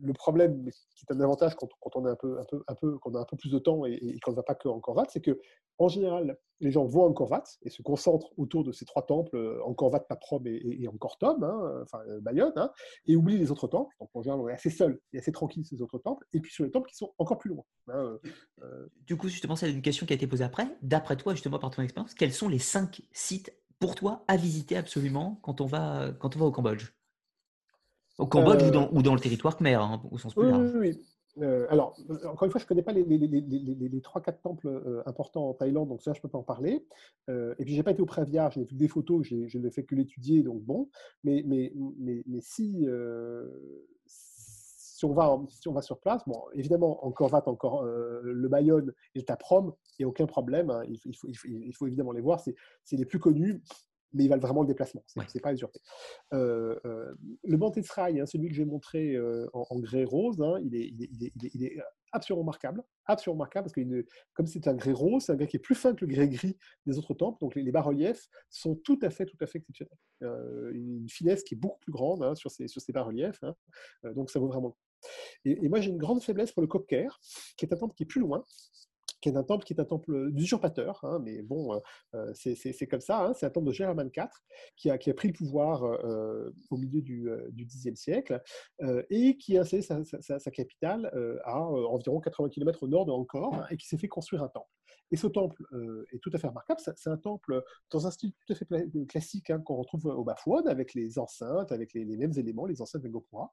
le 0.00 0.12
problème, 0.12 0.68
qui 0.96 1.04
est 1.08 1.14
un 1.14 1.20
avantage 1.20 1.54
quand, 1.54 1.68
on, 1.94 2.04
a 2.06 2.10
un 2.10 2.16
peu 2.16 3.36
plus 3.36 3.50
de 3.50 3.58
temps 3.60 3.86
et, 3.86 3.92
et 3.92 4.18
qu'on 4.18 4.32
ne 4.32 4.36
va 4.36 4.42
pas 4.42 4.56
que 4.56 4.68
en 4.68 4.80
Corvat, 4.80 5.06
c'est 5.08 5.20
que 5.20 5.38
en 5.80 5.86
général, 5.86 6.36
les 6.58 6.72
gens 6.72 6.84
vont 6.84 7.04
en 7.04 7.12
Corvat 7.12 7.44
et 7.62 7.70
se 7.70 7.82
concentrent 7.82 8.32
autour 8.36 8.64
de 8.64 8.72
ces 8.72 8.84
trois 8.84 9.06
temples, 9.06 9.36
euh, 9.36 9.64
en 9.64 9.74
Corvat, 9.74 10.00
Paprom 10.00 10.44
et, 10.44 10.60
et, 10.64 10.88
en 10.88 10.96
Cortom, 10.96 11.44
hein, 11.44 11.82
enfin 11.84 12.00
euh, 12.08 12.20
Bayonne, 12.20 12.52
et 13.06 13.14
oublient 13.14 13.38
les 13.38 13.52
autres 13.52 13.68
temples. 13.68 13.94
Donc 14.00 14.10
en 14.12 14.22
général, 14.22 14.40
on 14.40 14.48
est 14.48 14.54
assez 14.54 14.70
seul 14.70 15.00
et 15.12 15.18
assez 15.18 15.30
tranquille 15.30 15.64
ces 15.64 15.80
autres 15.82 15.98
temples. 15.98 16.26
Et 16.32 16.40
puis 16.40 16.52
sur 16.52 16.64
les 16.64 16.72
temples 16.72 16.88
qui 16.88 16.96
sont 16.96 17.14
encore 17.18 17.38
plus 17.38 17.50
loin. 17.50 17.64
Du 19.06 19.16
coup, 19.16 19.28
justement, 19.28 19.54
c'est 19.54 19.70
une 19.70 19.82
question 19.82 20.04
qui 20.04 20.14
a 20.14 20.16
été 20.16 20.26
posée 20.26 20.42
après. 20.42 20.66
D'après 20.82 21.16
toi, 21.16 21.34
justement, 21.34 21.60
par 21.60 21.70
ton 21.70 21.82
expérience, 21.82 22.14
quels 22.14 22.32
sont 22.32 22.48
les 22.48 22.58
cinq 22.58 23.02
sites 23.12 23.52
pour 23.78 23.94
toi 23.94 24.24
à 24.28 24.36
visiter 24.36 24.76
absolument 24.76 25.38
quand 25.42 25.60
on 25.60 25.66
va, 25.66 26.10
quand 26.18 26.36
on 26.36 26.38
va 26.40 26.46
au 26.46 26.52
Cambodge 26.52 26.92
Au 28.18 28.26
Cambodge 28.26 28.62
ou, 28.62 28.70
dans, 28.70 28.88
ou, 28.92 29.02
dans, 29.02 29.14
le 29.14 29.20
territoire 29.20 29.56
khmer, 29.56 29.74
hein, 29.74 30.02
au 30.10 30.18
sens 30.18 30.34
plus 30.34 30.50
large. 30.50 30.70
Oui, 30.74 30.88
oui. 30.88 31.04
Euh, 31.42 31.66
alors, 31.70 31.96
encore 32.24 32.46
une 32.46 32.50
fois, 32.50 32.58
je 32.58 32.64
ne 32.64 32.68
connais 32.68 32.82
pas 32.82 32.92
les, 32.92 33.04
les, 33.04 33.18
les, 33.18 33.40
les 33.40 34.00
3-4 34.00 34.40
temples 34.40 34.68
euh, 34.68 35.02
importants 35.06 35.50
en 35.50 35.54
Thaïlande, 35.54 35.88
donc 35.88 36.02
ça, 36.02 36.12
je 36.12 36.18
ne 36.18 36.22
peux 36.22 36.28
pas 36.28 36.38
en 36.38 36.42
parler. 36.42 36.84
Euh, 37.28 37.54
et 37.58 37.64
puis, 37.64 37.74
je 37.74 37.78
n'ai 37.78 37.82
pas 37.82 37.92
été 37.92 38.02
au 38.02 38.06
Préaviar, 38.06 38.50
j'ai 38.50 38.64
vu 38.64 38.74
des 38.74 38.88
photos, 38.88 39.24
je 39.24 39.58
n'ai 39.58 39.70
fait 39.70 39.84
que 39.84 39.94
l'étudier, 39.94 40.42
donc 40.42 40.62
bon. 40.62 40.88
Mais, 41.24 41.44
mais, 41.46 41.72
mais, 41.98 42.22
mais 42.26 42.40
si, 42.40 42.86
si, 44.98 45.04
on 45.04 45.12
va, 45.12 45.40
si 45.48 45.68
on 45.68 45.72
va 45.72 45.82
sur 45.82 46.00
place, 46.00 46.22
bon, 46.26 46.42
évidemment, 46.54 47.04
encore 47.06 47.32
encore 47.46 47.84
le 47.84 48.48
Bayonne 48.48 48.92
et 49.14 49.20
le 49.20 49.24
Taprom, 49.24 49.72
il 49.98 50.02
n'y 50.02 50.04
a 50.04 50.08
aucun 50.08 50.26
problème. 50.26 50.70
Hein, 50.70 50.82
il, 50.88 50.98
faut, 50.98 51.28
il, 51.28 51.36
faut, 51.36 51.48
il, 51.48 51.72
faut, 51.72 51.86
évidemment 51.86 52.10
les 52.10 52.20
voir, 52.20 52.40
c'est 52.40 52.56
les 52.96 53.04
plus 53.04 53.20
connus 53.20 53.62
mais 54.12 54.24
ils 54.24 54.28
valent 54.28 54.40
vraiment 54.40 54.62
le 54.62 54.68
déplacement. 54.68 55.02
C'est 55.06 55.34
n'est 55.34 55.40
pas 55.40 55.52
usurpé. 55.52 55.80
Euh, 56.32 56.78
euh, 56.84 57.14
le 57.44 57.56
Bantesrail, 57.56 58.20
hein, 58.20 58.26
celui 58.26 58.48
que 58.48 58.54
j'ai 58.54 58.64
montré 58.64 59.14
euh, 59.14 59.48
en, 59.52 59.66
en, 59.70 59.78
grès 59.78 60.04
rose, 60.04 60.40
hein, 60.40 60.58
il, 60.62 60.74
est, 60.74 60.88
il, 60.88 61.02
est, 61.02 61.10
il, 61.12 61.24
est, 61.26 61.50
il, 61.54 61.64
est, 61.64 61.78
absolument 62.12 62.42
remarquable. 62.42 62.82
Absolument 63.04 63.34
remarquable 63.34 63.64
parce 63.66 63.74
que 63.74 64.06
comme 64.32 64.46
c'est 64.46 64.66
un 64.66 64.74
grès 64.74 64.92
rose, 64.92 65.24
c'est 65.24 65.32
un 65.32 65.36
grès 65.36 65.46
qui 65.46 65.56
est 65.56 65.60
plus 65.60 65.74
fin 65.74 65.94
que 65.94 66.04
le 66.04 66.12
grès 66.12 66.28
gris 66.28 66.56
des 66.86 66.98
autres 66.98 67.14
temples. 67.14 67.38
Donc 67.40 67.54
les, 67.54 67.70
bas-reliefs 67.70 68.28
sont 68.48 68.76
tout 68.76 68.98
à 69.02 69.10
fait, 69.10 69.26
tout 69.26 69.36
à 69.40 69.46
fait 69.46 69.58
exceptionnels. 69.58 69.98
une 70.72 71.08
finesse 71.08 71.42
qui 71.42 71.54
est 71.54 71.58
beaucoup 71.58 71.78
plus 71.80 71.92
grande 71.92 72.22
hein, 72.22 72.34
sur 72.34 72.50
ces, 72.50 72.66
sur 72.68 72.80
ces 72.80 72.92
bas-reliefs. 72.92 73.42
Hein. 73.42 73.54
donc 74.14 74.30
ça 74.30 74.38
vaut 74.38 74.48
vraiment 74.48 74.76
et, 75.44 75.68
moi, 75.68 75.80
j'ai 75.80 75.90
une 75.90 75.98
grande 75.98 76.22
faiblesse 76.22 76.52
pour 76.52 76.62
le 76.62 76.68
Kopker, 76.68 77.08
qui 77.56 77.64
est 77.64 77.72
un 77.72 77.76
temple 77.76 77.94
qui 77.94 78.04
est 78.04 78.06
plus 78.06 78.20
loin, 78.20 78.44
qui 79.20 79.28
est 79.28 79.36
un 79.36 79.42
temple 79.42 79.64
qui 79.64 79.72
est 79.72 79.80
un 79.80 79.84
temple 79.84 80.30
d'usurpateur, 80.32 81.00
hein, 81.02 81.20
mais 81.22 81.42
bon, 81.42 81.74
euh, 81.74 81.78
euh, 82.14 82.32
c'est 82.34 82.86
comme 82.86 83.00
ça, 83.00 83.26
hein, 83.26 83.32
c'est 83.34 83.46
un 83.46 83.50
temple 83.50 83.66
de 83.66 83.72
Gérman 83.72 84.10
IV 84.14 84.26
qui 84.76 84.90
a, 84.90 84.98
pris 85.14 85.28
le 85.28 85.34
pouvoir 85.34 85.84
euh, 85.84 86.50
au 86.70 86.76
milieu 86.76 87.02
du, 87.02 87.28
Xe 87.66 87.94
siècle 87.94 88.42
et 89.10 89.36
qui 89.36 89.58
a 89.58 89.62
installé 89.62 89.82
sa, 89.82 90.50
capitale 90.50 91.10
à 91.44 91.60
environ 91.60 92.20
80 92.20 92.48
km 92.50 92.84
au 92.84 92.88
nord 92.88 93.06
de 93.06 93.12
Angkor 93.12 93.54
hein, 93.54 93.66
et 93.70 93.76
qui 93.76 93.86
s'est 93.86 93.98
fait 93.98 94.08
construire 94.08 94.42
un 94.42 94.48
temple. 94.48 94.70
Et 95.10 95.16
ce 95.16 95.26
temple 95.26 95.62
est 96.12 96.18
tout 96.18 96.30
à 96.32 96.38
fait 96.38 96.48
remarquable. 96.48 96.80
C'est 96.80 97.10
un 97.10 97.16
temple 97.16 97.62
dans 97.90 98.06
un 98.06 98.10
style 98.10 98.32
tout 98.46 98.52
à 98.52 98.56
fait 98.56 98.66
classique 99.08 99.52
qu'on 99.64 99.76
retrouve 99.76 100.06
au 100.06 100.24
Bafouane, 100.24 100.68
avec 100.68 100.94
les 100.94 101.18
enceintes, 101.18 101.72
avec 101.72 101.92
les, 101.94 102.04
mêmes 102.04 102.34
éléments, 102.36 102.66
les 102.66 102.80
enceintes 102.80 103.02
de 103.02 103.08
Gopura 103.08 103.52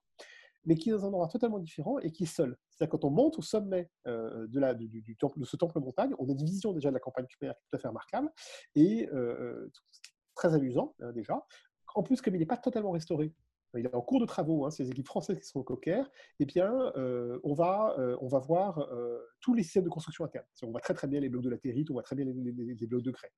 mais 0.66 0.76
qui 0.76 0.90
est 0.90 0.94
dans 0.94 1.06
un 1.06 1.08
endroit 1.08 1.28
totalement 1.28 1.60
différent 1.60 2.00
et 2.00 2.12
qui 2.12 2.24
est 2.24 2.28
seul. 2.28 2.58
C'est-à-dire 2.70 2.92
quand 2.92 3.06
on 3.06 3.10
monte 3.10 3.38
au 3.38 3.42
sommet 3.42 3.90
euh, 4.08 4.48
de, 4.48 5.46
ce 5.46 5.56
temple 5.56 5.80
montagne, 5.80 6.14
on 6.20 6.28
a 6.28 6.32
une 6.32 6.44
vision 6.44 6.74
déjà 6.74 6.90
de 6.90 6.94
la 6.94 7.00
campagne 7.00 7.26
qui 7.28 7.46
est 7.46 7.50
tout 7.50 7.76
à 7.76 7.78
fait 7.78 7.88
remarquable 7.88 8.32
et 8.76 9.08
euh, 9.14 9.72
très 10.36 10.54
amusant 10.54 10.96
déjà. 11.14 11.46
En 11.94 12.04
plus, 12.04 12.22
comme 12.22 12.36
il 12.36 12.40
n'est 12.40 12.46
pas 12.46 12.58
totalement 12.58 12.92
restauré, 12.92 13.34
il 13.78 13.86
est 13.86 13.96
en 13.96 14.02
cours 14.02 14.20
de 14.20 14.26
travaux, 14.26 14.66
hein, 14.66 14.72
ces 14.72 14.90
équipes 14.90 15.08
françaises 15.08 15.40
qui 15.40 15.48
sont 15.48 15.60
au 15.60 15.64
Cocker, 15.64 16.04
eh 16.40 16.46
bien, 16.46 16.72
euh, 16.98 17.40
on, 17.44 17.54
va, 17.54 17.96
euh, 18.00 18.18
on 18.22 18.28
va 18.28 18.40
voir 18.40 18.80
euh, 18.80 19.20
tous 19.42 19.54
les 19.54 19.64
systèmes 19.64 19.84
de 19.84 19.90
construction 19.90 20.26
interne. 20.26 20.46
On 20.64 20.72
voit 20.72 20.82
très 20.82 20.94
très 20.94 21.08
bien 21.08 21.20
les 21.20 21.30
blocs 21.30 21.44
de 21.44 21.50
latérite, 21.50 21.90
on 21.90 21.94
voit 21.94 22.04
très 22.04 22.16
bien 22.16 22.26
les, 22.26 22.88
blocs 22.88 23.04
de 23.04 23.12
grès. 23.12 23.32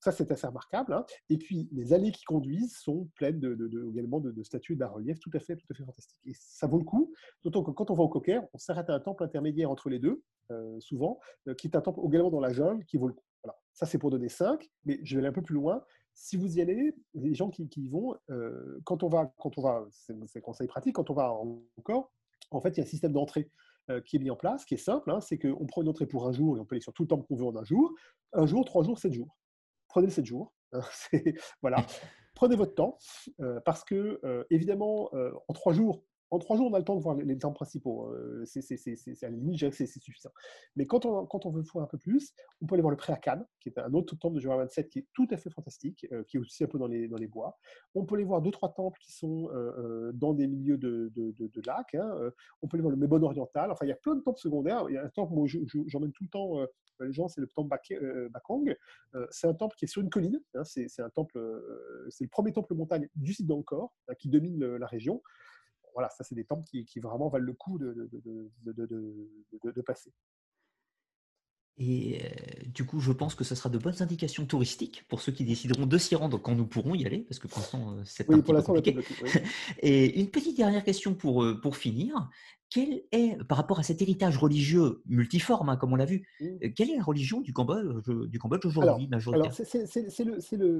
ça, 0.00 0.12
c'est 0.12 0.30
assez 0.30 0.46
remarquable. 0.46 0.92
Hein. 0.92 1.04
Et 1.28 1.38
puis, 1.38 1.68
les 1.72 1.92
allées 1.92 2.12
qui 2.12 2.24
conduisent 2.24 2.76
sont 2.76 3.08
pleines 3.14 3.40
de, 3.40 3.90
également 3.90 4.20
de, 4.20 4.42
statues 4.42 4.72
et 4.72 4.76
de 4.76 4.80
bas-reliefs 4.80 5.20
tout 5.20 5.30
à 5.34 5.40
fait, 5.40 5.56
tout 5.56 5.66
à 5.70 5.74
fait 5.74 5.84
fantastiques. 5.84 6.20
Et 6.24 6.32
ça 6.34 6.66
vaut 6.66 6.78
le 6.78 6.84
coup, 6.84 7.12
d'autant 7.44 7.62
que 7.62 7.70
quand 7.70 7.90
on 7.90 7.94
va 7.94 8.02
au 8.02 8.08
Cocker, 8.08 8.40
on 8.52 8.58
s'arrête 8.58 8.90
à 8.90 8.94
un 8.94 9.00
temple 9.00 9.24
intermédiaire 9.24 9.70
entre 9.70 9.88
les 9.88 9.98
deux, 9.98 10.22
souvent, 10.80 11.20
qui 11.56 11.68
est 11.68 11.76
un 11.76 11.80
temple 11.80 12.00
également 12.04 12.30
dans 12.30 12.40
la 12.40 12.52
jungle 12.52 12.84
qui 12.84 12.96
vaut 12.96 13.06
le 13.06 13.14
coup. 13.14 13.24
Voilà. 13.44 13.56
Ça, 13.72 13.86
c'est 13.86 13.98
pour 13.98 14.10
donner 14.10 14.28
5, 14.28 14.68
mais 14.84 14.98
je 15.02 15.14
vais 15.14 15.20
aller 15.20 15.28
un 15.28 15.32
peu 15.32 15.42
plus 15.42 15.54
loin 15.54 15.84
si 16.20 16.36
vous 16.36 16.58
y 16.58 16.60
allez, 16.60 16.94
les 17.14 17.34
gens 17.34 17.48
qui, 17.48 17.66
y 17.74 17.88
vont, 17.88 18.14
euh, 18.28 18.78
quand 18.84 19.02
on 19.02 19.08
va, 19.08 19.32
quand 19.38 19.56
on 19.56 19.62
va, 19.62 19.86
c'est 19.90 20.12
un 20.12 20.40
conseil 20.42 20.66
pratique, 20.66 20.94
quand 20.96 21.08
on 21.08 21.14
va 21.14 21.32
encore, 21.78 22.12
en 22.50 22.60
fait, 22.60 22.76
il 22.76 22.76
y 22.76 22.80
a 22.80 22.82
un 22.82 22.86
système 22.86 23.14
d'entrée 23.14 23.50
euh, 23.88 24.02
qui 24.02 24.16
est 24.16 24.18
mis 24.18 24.28
en 24.28 24.36
place, 24.36 24.66
qui 24.66 24.74
est 24.74 24.76
simple, 24.76 25.10
hein, 25.10 25.22
c'est 25.22 25.38
qu'on 25.38 25.64
prend 25.64 25.80
une 25.80 25.88
entrée 25.88 26.04
pour 26.04 26.28
un 26.28 26.32
jour 26.32 26.58
et 26.58 26.60
on 26.60 26.66
peut 26.66 26.74
aller 26.74 26.82
sur 26.82 26.92
tout 26.92 27.04
le 27.04 27.08
temps 27.08 27.22
qu'on 27.22 27.36
veut 27.36 27.46
en 27.46 27.56
un 27.56 27.64
jour, 27.64 27.94
un 28.34 28.44
jour, 28.44 28.66
trois 28.66 28.84
jours, 28.84 28.98
sept 28.98 29.14
jours. 29.14 29.34
Prenez 29.88 30.08
le 30.08 30.12
sept 30.12 30.26
jours. 30.26 30.52
Hein, 30.72 30.82
voilà. 31.62 31.86
Prenez 32.34 32.54
votre 32.54 32.74
temps, 32.74 32.98
euh, 33.40 33.58
parce 33.64 33.82
que, 33.82 34.20
évidemment, 34.50 35.10
en 35.48 35.52
trois 35.54 35.72
jours, 35.72 36.04
en 36.30 36.38
trois 36.38 36.56
jours, 36.56 36.70
on 36.70 36.74
a 36.74 36.78
le 36.78 36.84
temps 36.84 36.96
de 36.96 37.02
voir 37.02 37.16
les, 37.16 37.38
temples 37.38 37.56
principaux. 37.56 38.12
Euh, 38.12 38.44
c'est 38.44 38.60
à 39.22 39.30
la 39.30 39.36
limite, 39.36 39.72
c'est 39.72 39.86
suffisant. 39.86 40.30
Mais 40.76 40.86
quand 40.86 41.04
on, 41.04 41.50
veut 41.50 41.62
voir 41.72 41.84
un 41.84 41.88
peu 41.88 41.98
plus, 41.98 42.32
on 42.60 42.66
peut 42.66 42.74
aller 42.74 42.82
voir 42.82 42.92
le 42.92 42.96
Pré 42.96 43.12
Cannes, 43.20 43.44
qui 43.58 43.68
est 43.68 43.78
un 43.78 43.92
autre 43.94 44.16
temple 44.16 44.36
de 44.36 44.40
Jura 44.40 44.56
27 44.58 44.88
qui 44.88 45.00
est 45.00 45.06
tout 45.12 45.26
à 45.30 45.36
fait 45.36 45.50
fantastique, 45.50 46.06
euh, 46.12 46.22
qui 46.24 46.36
est 46.36 46.40
aussi 46.40 46.62
un 46.62 46.68
peu 46.68 46.78
dans 46.78 46.86
les, 46.86 47.26
bois. 47.26 47.58
On 47.94 48.04
peut 48.04 48.14
aller 48.14 48.24
voir 48.24 48.42
deux, 48.42 48.50
trois 48.50 48.72
temples 48.72 48.98
qui 49.02 49.12
sont 49.12 49.50
euh, 49.52 50.12
dans 50.14 50.32
des 50.32 50.46
milieux 50.46 50.78
de, 50.78 51.10
de, 51.14 51.62
lacs. 51.66 51.94
Hein. 51.94 52.30
On 52.62 52.68
peut 52.68 52.76
aller 52.76 52.82
voir 52.82 52.92
le 52.92 52.96
Mébon 52.96 53.22
oriental. 53.22 53.70
Enfin, 53.70 53.84
il 53.84 53.88
y 53.88 53.92
a 53.92 53.96
plein 53.96 54.14
de 54.14 54.20
temples 54.20 54.40
secondaires. 54.40 54.84
Il 54.88 54.94
y 54.94 54.98
a 54.98 55.04
un 55.04 55.08
temple, 55.08 55.34
moi, 55.34 55.46
j'emmène 55.86 56.12
tout 56.12 56.24
le 56.24 56.30
temps 56.30 56.66
les 57.00 57.14
gens, 57.14 57.28
c'est 57.28 57.40
le 57.40 57.46
temple 57.46 57.70
Bakong. 58.30 58.76
c'est 59.30 59.46
un 59.46 59.54
temple 59.54 59.74
qui 59.76 59.86
est 59.86 59.88
sur 59.88 60.02
une 60.02 60.10
colline. 60.10 60.40
Hein. 60.54 60.64
c'est 60.64 61.00
un 61.00 61.10
temple, 61.10 61.38
c'est 62.08 62.24
le 62.24 62.30
premier 62.30 62.52
temple 62.52 62.74
montagne 62.74 63.08
du 63.16 63.32
site 63.32 63.46
d'Angkor, 63.46 63.92
hein, 64.08 64.14
qui 64.18 64.28
domine 64.28 64.76
la 64.76 64.86
région 64.86 65.22
voilà, 65.94 66.08
ça, 66.10 66.24
c'est 66.24 66.34
des 66.34 66.44
temples 66.44 66.64
qui, 66.64 67.00
vraiment 67.00 67.28
valent 67.28 67.44
le 67.44 67.52
coup 67.52 67.78
de, 67.78 68.08
de, 68.12 69.80
passer. 69.82 70.12
Et 71.78 72.20
euh, 72.22 72.28
du 72.66 72.84
coup, 72.84 73.00
je 73.00 73.10
pense 73.10 73.34
que 73.34 73.42
ce 73.42 73.54
sera 73.54 73.70
de 73.70 73.78
bonnes 73.78 74.02
indications 74.02 74.44
touristiques 74.44 75.04
pour 75.08 75.22
ceux 75.22 75.32
qui 75.32 75.44
décideront 75.44 75.86
de 75.86 75.98
s'y 75.98 76.14
rendre 76.14 76.36
quand 76.38 76.54
nous 76.54 76.66
pourrons 76.66 76.94
y 76.94 77.06
aller, 77.06 77.20
parce 77.20 77.38
que 77.38 77.48
pour 77.48 77.58
l'instant, 77.58 77.92
euh, 77.92 78.02
c'est 78.04 78.28
oui, 78.28 78.42
pour 78.42 78.52
l'instant, 78.52 78.74
Et 79.80 80.20
une 80.20 80.30
petite 80.30 80.56
dernière 80.56 80.84
question 80.84 81.14
pour, 81.14 81.42
euh, 81.42 81.58
pour 81.58 81.76
finir 81.76 82.28
quel 82.70 83.02
est, 83.10 83.36
par 83.44 83.58
rapport 83.58 83.80
à 83.80 83.82
cet 83.82 84.00
héritage 84.00 84.38
religieux 84.38 85.02
multiforme, 85.06 85.68
hein, 85.68 85.76
comme 85.76 85.92
on 85.92 85.96
l'a 85.96 86.04
vu, 86.04 86.28
mmh. 86.40 86.46
euh, 86.46 86.68
quelle 86.74 86.90
est 86.90 86.96
la 86.96 87.02
religion 87.02 87.40
du 87.40 87.52
Cambodge, 87.52 88.08
du 88.28 88.38
Cambodge 88.38 88.64
aujourd'hui, 88.64 89.08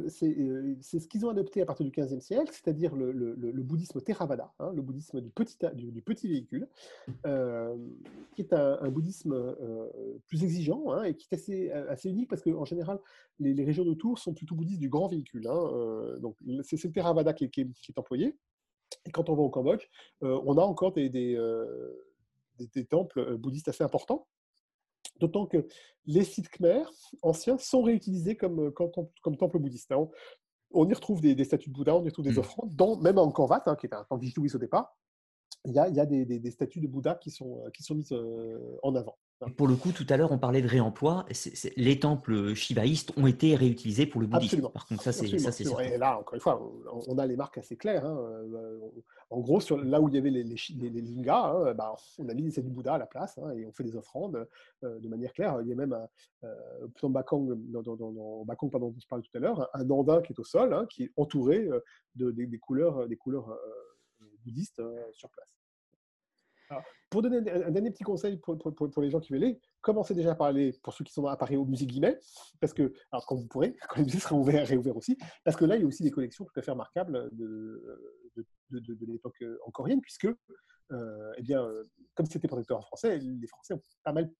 C'est 0.00 1.00
ce 1.00 1.08
qu'ils 1.08 1.26
ont 1.26 1.30
adopté 1.30 1.60
à 1.60 1.66
partir 1.66 1.84
du 1.84 1.90
XVe 1.90 2.20
siècle, 2.20 2.52
c'est-à-dire 2.52 2.94
le, 2.94 3.10
le, 3.10 3.34
le, 3.34 3.62
bouddhisme 3.62 4.00
Theravada, 4.00 4.52
hein, 4.60 4.70
le 4.72 4.82
bouddhisme 4.82 5.20
du 5.20 5.30
petit, 5.30 5.56
du, 5.74 6.00
petit 6.00 6.28
véhicule, 6.28 6.68
euh, 7.26 7.76
qui 8.36 8.42
est 8.42 8.52
un, 8.52 8.88
bouddhisme 8.88 9.32
euh, 9.32 9.88
plus 10.28 10.44
exigeant 10.44 10.92
hein, 10.92 11.02
et 11.02 11.16
qui 11.16 11.26
est 11.30 11.34
assez, 11.34 11.72
assez 11.72 12.08
unique 12.08 12.30
parce 12.30 12.42
qu'en 12.42 12.64
général, 12.64 13.00
les, 13.40 13.52
les, 13.52 13.64
régions 13.64 13.84
autour 13.84 14.20
sont 14.20 14.32
plutôt 14.32 14.54
bouddhistes 14.54 14.80
du 14.80 14.88
grand 14.88 15.08
véhicule. 15.08 15.42
donc, 16.20 16.36
c'est 16.62 16.82
le 16.84 16.92
Theravada 16.92 17.32
qui 17.32 17.50
qui 17.50 17.62
est 17.62 17.98
employé. 17.98 18.36
Et 19.06 19.10
quand 19.10 19.28
on 19.28 19.34
va 19.34 19.42
au 19.42 19.50
Cambodge, 19.50 19.86
euh, 20.22 20.40
on 20.44 20.56
a 20.58 20.62
encore 20.62 20.92
des, 20.92 21.08
des, 21.08 21.34
euh, 21.34 21.94
temples 22.88 23.20
euh, 23.20 23.36
bouddhistes 23.36 23.68
assez 23.68 23.84
importants. 23.84 24.26
D'autant 25.18 25.46
que 25.46 25.66
les 26.06 26.24
sites 26.24 26.48
khmer 26.48 26.84
anciens 27.22 27.58
sont 27.58 27.82
réutilisés 27.82 28.36
comme, 28.36 28.72
comme, 28.72 29.36
temple 29.36 29.58
bouddhiste. 29.58 29.92
Hein. 29.92 30.08
On, 30.72 30.88
y 30.88 30.94
retrouve 30.94 31.20
des, 31.20 31.44
statues 31.44 31.68
de 31.68 31.74
Bouddha, 31.74 31.96
on 31.96 32.02
y 32.04 32.08
retrouve 32.08 32.24
des 32.24 32.32
mmh. 32.32 32.38
offrandes, 32.38 32.74
dans, 32.74 32.96
même 32.96 33.18
en 33.18 33.30
Kanvat, 33.30 33.62
hein, 33.66 33.76
qui 33.76 33.86
est 33.86 33.94
un 33.94 34.04
temple 34.04 34.24
hindouiste 34.24 34.54
au 34.54 34.58
départ, 34.58 34.96
il 35.66 35.72
y 35.72 35.78
a, 35.78 35.88
il 35.88 35.94
y 35.94 36.00
a 36.00 36.06
des, 36.06 36.24
des, 36.24 36.50
statues 36.50 36.80
de 36.80 36.86
Bouddha 36.86 37.16
qui 37.16 37.30
sont, 37.30 37.62
qui 37.74 37.82
sont 37.82 37.94
mises 37.94 38.14
en 38.82 38.94
avant. 38.94 39.18
Pour 39.56 39.68
le 39.68 39.74
coup, 39.74 39.92
tout 39.92 40.06
à 40.10 40.18
l'heure, 40.18 40.32
on 40.32 40.38
parlait 40.38 40.60
de 40.60 40.68
réemploi. 40.68 41.24
les 41.76 41.98
temples 41.98 42.54
shivaïstes 42.54 43.12
ont 43.16 43.26
été 43.26 43.54
réutilisés 43.54 44.04
pour 44.04 44.20
le 44.20 44.26
bouddhisme. 44.26 44.56
Absolument. 44.56 44.70
Par 44.70 44.86
contre, 44.86 45.02
ça, 45.02 45.12
c'est. 45.12 45.30
Et 45.30 45.98
là, 45.98 46.18
encore 46.18 46.34
une 46.34 46.40
fois, 46.40 46.60
on 47.06 47.16
a 47.16 47.26
les 47.26 47.36
marques 47.36 47.56
assez 47.56 47.76
claires. 47.76 48.04
Hein. 48.04 48.18
Euh, 48.18 48.78
en 49.30 49.40
gros, 49.40 49.60
sur, 49.60 49.78
là 49.82 50.00
où 50.00 50.08
il 50.08 50.14
y 50.14 50.18
avait 50.18 50.30
les, 50.30 50.44
les, 50.44 51.00
lingas, 51.00 51.52
hein, 51.54 51.74
bah, 51.74 51.96
on 52.18 52.28
a 52.28 52.34
mis 52.34 52.42
des 52.42 52.60
du 52.60 52.68
Bouddha 52.68 52.94
à 52.94 52.98
la 52.98 53.06
place 53.06 53.38
hein, 53.38 53.50
et 53.52 53.64
on 53.64 53.72
fait 53.72 53.84
des 53.84 53.96
offrandes 53.96 54.46
euh, 54.84 54.98
de 54.98 55.08
manière 55.08 55.32
claire. 55.32 55.58
Il 55.62 55.68
y 55.68 55.72
a 55.72 55.76
même 55.76 55.94
un, 55.94 56.08
euh, 56.44 56.88
dans 57.00 57.08
Bakong, 57.10 57.54
dans, 57.70 57.82
dans, 57.82 57.96
dans 57.96 58.44
Bakong, 58.44 58.70
dont 58.72 58.94
je 59.00 59.06
parlais 59.06 59.24
tout 59.24 59.36
à 59.38 59.40
l'heure, 59.40 59.70
un 59.72 59.88
andin 59.88 60.20
qui 60.20 60.34
est 60.34 60.38
au 60.38 60.44
sol, 60.44 60.86
qui 60.88 61.04
est 61.04 61.12
entouré 61.16 61.66
de, 62.14 62.30
des, 62.30 62.58
couleurs, 62.58 63.08
des 63.08 63.16
couleurs 63.16 63.56
bouddhistes 64.44 64.82
sur 65.12 65.30
place 65.30 65.59
pour 67.08 67.22
donner 67.22 67.38
un, 67.50 67.70
dernier 67.70 67.90
petit 67.90 68.04
conseil 68.04 68.36
pour, 68.38 68.56
pour, 68.58 69.02
les 69.02 69.10
gens 69.10 69.20
qui 69.20 69.32
veulent 69.32 69.42
aller, 69.42 69.60
commencez 69.80 70.14
déjà 70.14 70.32
à 70.32 70.34
parler, 70.34 70.72
pour 70.82 70.92
ceux 70.92 71.04
qui 71.04 71.12
sont 71.12 71.26
à 71.26 71.36
Paris, 71.36 71.56
au 71.56 71.64
musée 71.64 71.86
Guimet, 71.86 72.18
parce 72.60 72.72
que, 72.72 72.92
alors 73.10 73.26
quand 73.26 73.36
vous 73.36 73.46
pourrez, 73.46 73.74
quand 73.88 73.96
les 73.96 74.04
musées 74.04 74.20
seront 74.20 74.40
ouverts, 74.40 74.66
réouverts 74.66 74.96
aussi, 74.96 75.18
parce 75.44 75.56
que 75.56 75.64
là, 75.64 75.76
il 75.76 75.82
y 75.82 75.84
a 75.84 75.86
aussi 75.86 76.02
des 76.02 76.10
collections 76.10 76.44
tout 76.44 76.58
à 76.58 76.62
fait 76.62 76.70
remarquables 76.70 77.30
de, 77.32 78.00
de, 78.70 78.80
de, 78.80 79.06
l'époque 79.06 79.42
encorienne, 79.66 80.00
puisque 80.00 80.28
eh 80.92 81.42
bien, 81.42 81.66
comme 82.14 82.26
c'était 82.26 82.48
protecteur 82.48 82.84
français, 82.86 83.18
les 83.18 83.46
Français 83.46 83.74
ont 83.74 83.82
pas 84.02 84.12
mal 84.12 84.30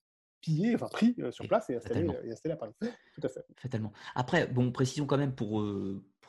pillé, 0.41 0.75
enfin 0.75 0.89
pris 0.91 1.17
sur 1.31 1.47
place 1.47 1.71
et 1.71 1.77
installé, 1.77 2.09
et 2.25 2.33
installé 2.33 2.55
à 2.55 2.57
Paris. 2.57 2.73
Tout 2.81 3.21
à 3.23 3.29
fait. 3.29 3.45
Fatalement. 3.57 3.93
Après, 4.15 4.47
bon, 4.47 4.73
précisons 4.73 5.07
quand 5.07 5.19
même 5.19 5.35
pour, 5.35 5.63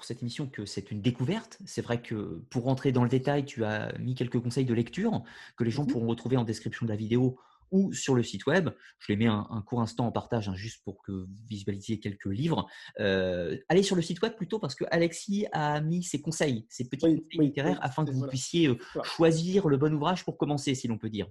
pour 0.02 0.08
cette 0.08 0.24
émission 0.24 0.48
que 0.48 0.66
c'est 0.66 0.90
une 0.90 1.00
découverte. 1.00 1.60
C'est 1.64 1.84
vrai 1.84 2.02
que 2.02 2.42
pour 2.50 2.64
rentrer 2.64 2.92
dans 2.92 3.04
le 3.04 3.10
détail, 3.10 3.46
tu 3.46 3.64
as 3.64 3.96
mis 4.00 4.16
quelques 4.16 4.40
conseils 4.40 4.66
de 4.66 4.74
lecture 4.74 5.22
que 5.56 5.64
les 5.64 5.70
gens 5.70 5.84
mmh 5.84 5.92
pourront 5.92 6.08
retrouver 6.08 6.38
en 6.38 6.44
description 6.44 6.88
de 6.88 6.92
la 6.92 6.96
vidéo 6.96 7.38
ou 7.70 7.94
sur 7.94 8.16
le 8.16 8.24
site 8.24 8.48
web. 8.48 8.72
Je 8.98 9.12
les 9.12 9.16
mets 9.16 9.28
un, 9.28 9.64
court 9.64 9.80
instant 9.80 10.08
en 10.08 10.12
partage, 10.12 10.50
hein, 10.50 10.56
juste 10.56 10.84
pour 10.84 11.04
que 11.04 11.12
vous 11.12 11.28
visualisiez 11.48 12.00
quelques 12.00 12.26
livres. 12.26 12.68
Euh, 13.00 13.60
allez 13.70 13.84
sur 13.84 13.96
le 13.96 14.02
site 14.02 14.24
web 14.24 14.34
plutôt 14.34 14.58
parce 14.58 14.74
que 14.74 14.86
Alexis 14.90 15.46
a 15.52 15.80
mis 15.82 16.02
ses 16.02 16.20
conseils, 16.20 16.66
ses 16.68 16.90
petits 16.90 17.06
conseils 17.06 17.48
littéraires, 17.48 17.78
afin 17.84 18.04
que 18.04 18.10
vous 18.10 18.26
puissiez 18.26 18.70
euh, 18.70 18.80
choisir 19.04 19.68
le 19.68 19.78
bon 19.78 19.94
ouvrage 19.94 20.26
pour 20.26 20.36
commencer, 20.36 20.74
si 20.74 20.88
l'on 20.88 20.98
peut 20.98 21.12
dire. 21.12 21.28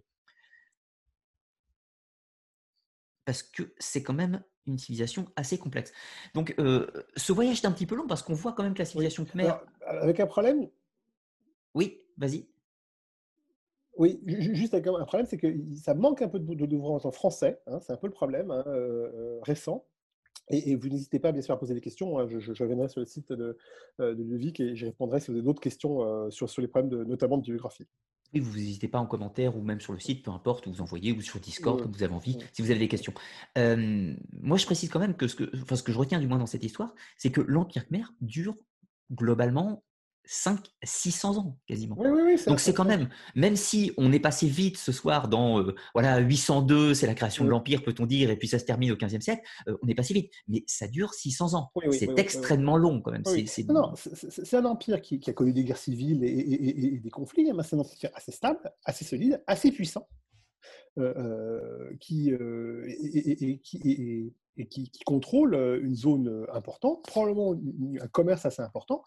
Parce 3.24 3.42
que 3.42 3.74
c'est 3.80 4.04
quand 4.04 4.14
même 4.14 4.44
une 4.66 4.78
civilisation 4.78 5.26
assez 5.36 5.58
complexe. 5.58 5.92
Donc, 6.34 6.54
euh, 6.58 6.86
ce 7.16 7.32
voyage 7.32 7.62
est 7.62 7.66
un 7.66 7.72
petit 7.72 7.86
peu 7.86 7.94
long 7.94 8.06
parce 8.06 8.22
qu'on 8.22 8.34
voit 8.34 8.52
quand 8.52 8.62
même 8.62 8.74
que 8.74 8.80
la 8.80 8.84
civilisation 8.84 9.24
khmer. 9.24 9.52
avec 9.86 10.20
un 10.20 10.26
problème? 10.26 10.68
Oui, 11.74 12.00
vas-y. 12.16 12.46
Oui, 13.96 14.18
juste 14.26 14.72
un 14.72 14.80
problème, 14.80 15.26
c'est 15.26 15.36
que 15.36 15.54
ça 15.76 15.92
manque 15.92 16.22
un 16.22 16.28
peu 16.28 16.38
d'ouvrages 16.38 17.04
en 17.04 17.10
français. 17.10 17.60
Hein, 17.66 17.80
c'est 17.80 17.92
un 17.92 17.96
peu 17.96 18.06
le 18.06 18.12
problème 18.12 18.50
hein, 18.50 18.64
euh, 18.66 19.10
euh, 19.14 19.38
récent. 19.42 19.84
Et, 20.48 20.74
vous 20.74 20.88
n'hésitez 20.88 21.18
pas, 21.20 21.32
bien 21.32 21.42
sûr, 21.42 21.54
à 21.54 21.58
poser 21.58 21.74
des 21.74 21.80
questions. 21.80 22.18
Hein, 22.18 22.26
je, 22.26 22.50
reviendrai 22.62 22.88
sur 22.88 23.00
le 23.00 23.06
site 23.06 23.30
de, 23.30 23.58
euh, 24.00 24.14
de 24.14 24.22
Ludovic 24.22 24.58
et 24.58 24.74
j'y 24.74 24.86
répondrai 24.86 25.20
si 25.20 25.26
vous 25.26 25.34
avez 25.34 25.44
d'autres 25.44 25.60
questions 25.60 26.30
sur, 26.30 26.48
sur 26.48 26.62
les 26.62 26.68
problèmes, 26.68 26.88
de, 26.88 27.04
notamment 27.04 27.36
de 27.36 27.42
biographie. 27.42 27.86
Oui, 28.32 28.40
vous 28.40 28.56
n'hésitez 28.56 28.88
pas 28.88 28.98
en 28.98 29.06
commentaire 29.06 29.56
ou 29.56 29.62
même 29.62 29.80
sur 29.80 29.92
le 29.92 29.98
site, 29.98 30.24
peu 30.24 30.30
importe, 30.30 30.66
où 30.66 30.72
vous 30.72 30.80
envoyez 30.80 31.12
ou 31.12 31.20
sur 31.20 31.40
Discord, 31.40 31.82
comme 31.82 31.92
vous 31.92 32.02
avez 32.02 32.14
envie, 32.14 32.38
si 32.52 32.62
vous 32.62 32.70
avez 32.70 32.80
des 32.80 32.88
questions. 32.88 33.12
moi, 33.56 34.56
je 34.56 34.66
précise 34.66 34.88
quand 34.88 35.00
même 35.00 35.14
que 35.14 35.26
ce 35.26 35.36
que, 35.36 35.50
enfin, 35.62 35.76
ce 35.76 35.82
que 35.82 35.92
je 35.92 35.98
retiens 35.98 36.20
du 36.20 36.26
moins 36.26 36.38
dans 36.38 36.46
cette 36.46 36.64
histoire, 36.64 36.94
c'est 37.16 37.30
que 37.30 37.40
l'Empire 37.40 37.86
Khmer 37.86 38.04
dure 38.20 38.56
globalement 39.12 39.82
5 40.32 40.60
600 40.84 41.38
ans 41.38 41.58
quasiment. 41.66 41.96
Donc 42.46 42.60
c'est 42.60 42.72
quand 42.72 42.84
même, 42.84 43.08
même 43.34 43.56
si 43.56 43.90
on 43.96 44.12
est 44.12 44.20
passé 44.20 44.46
vite 44.46 44.76
ce 44.76 44.92
soir 44.92 45.26
dans 45.26 45.58
euh, 45.58 45.74
voilà 45.92 46.18
802, 46.18 46.94
c'est 46.94 47.08
la 47.08 47.14
création 47.14 47.44
de 47.44 47.50
l'empire 47.50 47.82
peut-on 47.82 48.06
dire, 48.06 48.30
et 48.30 48.36
puis 48.36 48.46
ça 48.46 48.60
se 48.60 48.64
termine 48.64 48.92
au 48.92 48.94
15e 48.94 49.20
siècle, 49.20 49.42
euh, 49.66 49.76
on 49.82 49.88
est 49.88 49.94
passé 49.96 50.14
vite, 50.14 50.30
mais 50.46 50.62
ça 50.68 50.86
dure 50.86 51.14
600 51.14 51.54
ans. 51.54 51.72
c'est 51.90 52.16
extrêmement 52.16 52.76
long 52.76 53.00
quand 53.00 53.10
même. 53.10 53.24
C'est 53.24 54.54
un 54.54 54.64
empire 54.66 55.02
qui, 55.02 55.20
a 55.26 55.32
connu 55.32 55.52
des 55.52 55.64
guerres 55.64 55.76
civiles 55.76 56.22
et, 56.22 57.00
des 57.02 57.10
conflits, 57.10 57.52
mais 57.52 57.64
c'est 57.64 57.74
un 57.74 57.80
empire 57.80 58.10
assez 58.14 58.30
stable, 58.30 58.60
assez 58.84 59.04
solide, 59.04 59.42
assez 59.48 59.72
puissant. 59.72 60.06
Euh, 60.98 61.92
qui, 62.00 62.30
et, 62.30 63.58
qui, 63.62 64.32
et 64.60 64.66
qui, 64.66 64.90
contrôle 65.04 65.54
une 65.82 65.94
zone 65.94 66.46
importante, 66.52 67.04
probablement 67.06 67.54
un 68.00 68.08
commerce 68.08 68.46
assez 68.46 68.62
important, 68.62 69.02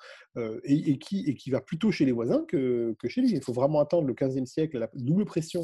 et, 0.63 0.97
qui, 0.99 1.29
et 1.29 1.35
qui 1.35 1.51
va 1.51 1.61
plutôt 1.61 1.91
chez 1.91 2.05
les 2.05 2.11
voisins 2.11 2.43
que, 2.47 2.95
que 2.99 3.07
chez 3.07 3.21
lui. 3.21 3.31
Il 3.31 3.43
faut 3.43 3.53
vraiment 3.53 3.79
attendre 3.79 4.07
le 4.07 4.13
15e 4.13 4.45
siècle, 4.45 4.79
la 4.79 4.89
double 4.93 5.25
pression 5.25 5.63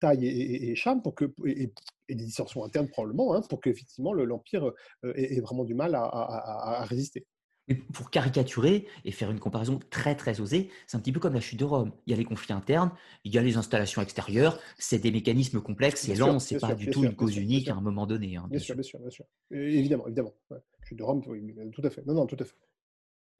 taille 0.00 0.26
et, 0.26 0.70
et, 0.70 0.74
pour 1.02 1.14
que, 1.14 1.32
et, 1.46 1.72
des 2.08 2.14
dissensions 2.24 2.64
internes 2.64 2.88
probablement, 2.88 3.34
hein, 3.34 3.42
pour 3.48 3.60
qu'effectivement 3.60 4.12
l'Empire 4.12 4.72
ait, 5.04 5.40
vraiment 5.40 5.64
du 5.64 5.74
mal 5.74 5.94
à 5.94 6.84
résister 6.84 7.26
pour 7.92 8.10
caricaturer 8.10 8.86
et 9.04 9.12
faire 9.12 9.30
une 9.30 9.38
comparaison 9.38 9.78
très 9.90 10.14
très 10.14 10.40
osée, 10.40 10.70
c'est 10.86 10.96
un 10.96 11.00
petit 11.00 11.12
peu 11.12 11.20
comme 11.20 11.34
la 11.34 11.40
chute 11.40 11.58
de 11.58 11.64
Rome. 11.64 11.92
Il 12.06 12.10
y 12.10 12.14
a 12.14 12.16
les 12.16 12.24
conflits 12.24 12.52
internes, 12.52 12.90
il 13.24 13.34
y 13.34 13.38
a 13.38 13.42
les 13.42 13.56
installations 13.56 14.02
extérieures, 14.02 14.58
c'est 14.78 14.98
des 14.98 15.12
mécanismes 15.12 15.60
complexes 15.60 16.08
et 16.08 16.14
lents, 16.14 16.38
c'est 16.38 16.58
pas 16.58 16.74
du 16.74 16.90
tout 16.90 17.04
une 17.04 17.14
cause 17.14 17.36
unique 17.36 17.68
à 17.68 17.74
un 17.74 17.80
moment 17.80 18.06
donné. 18.06 18.36
Hein, 18.36 18.46
bien, 18.50 18.58
sûr, 18.58 18.74
bien 18.74 18.82
sûr, 18.82 18.98
bien 18.98 19.10
sûr. 19.10 19.24
Évidemment, 19.50 20.06
évidemment. 20.06 20.34
Chute 20.82 20.98
de 20.98 21.02
Rome, 21.02 21.22
tout 21.22 21.82
à 21.84 21.90
fait. 21.90 22.04
Non, 22.06 22.14
non, 22.14 22.26
tout 22.26 22.36
à 22.40 22.44
fait. 22.44 22.56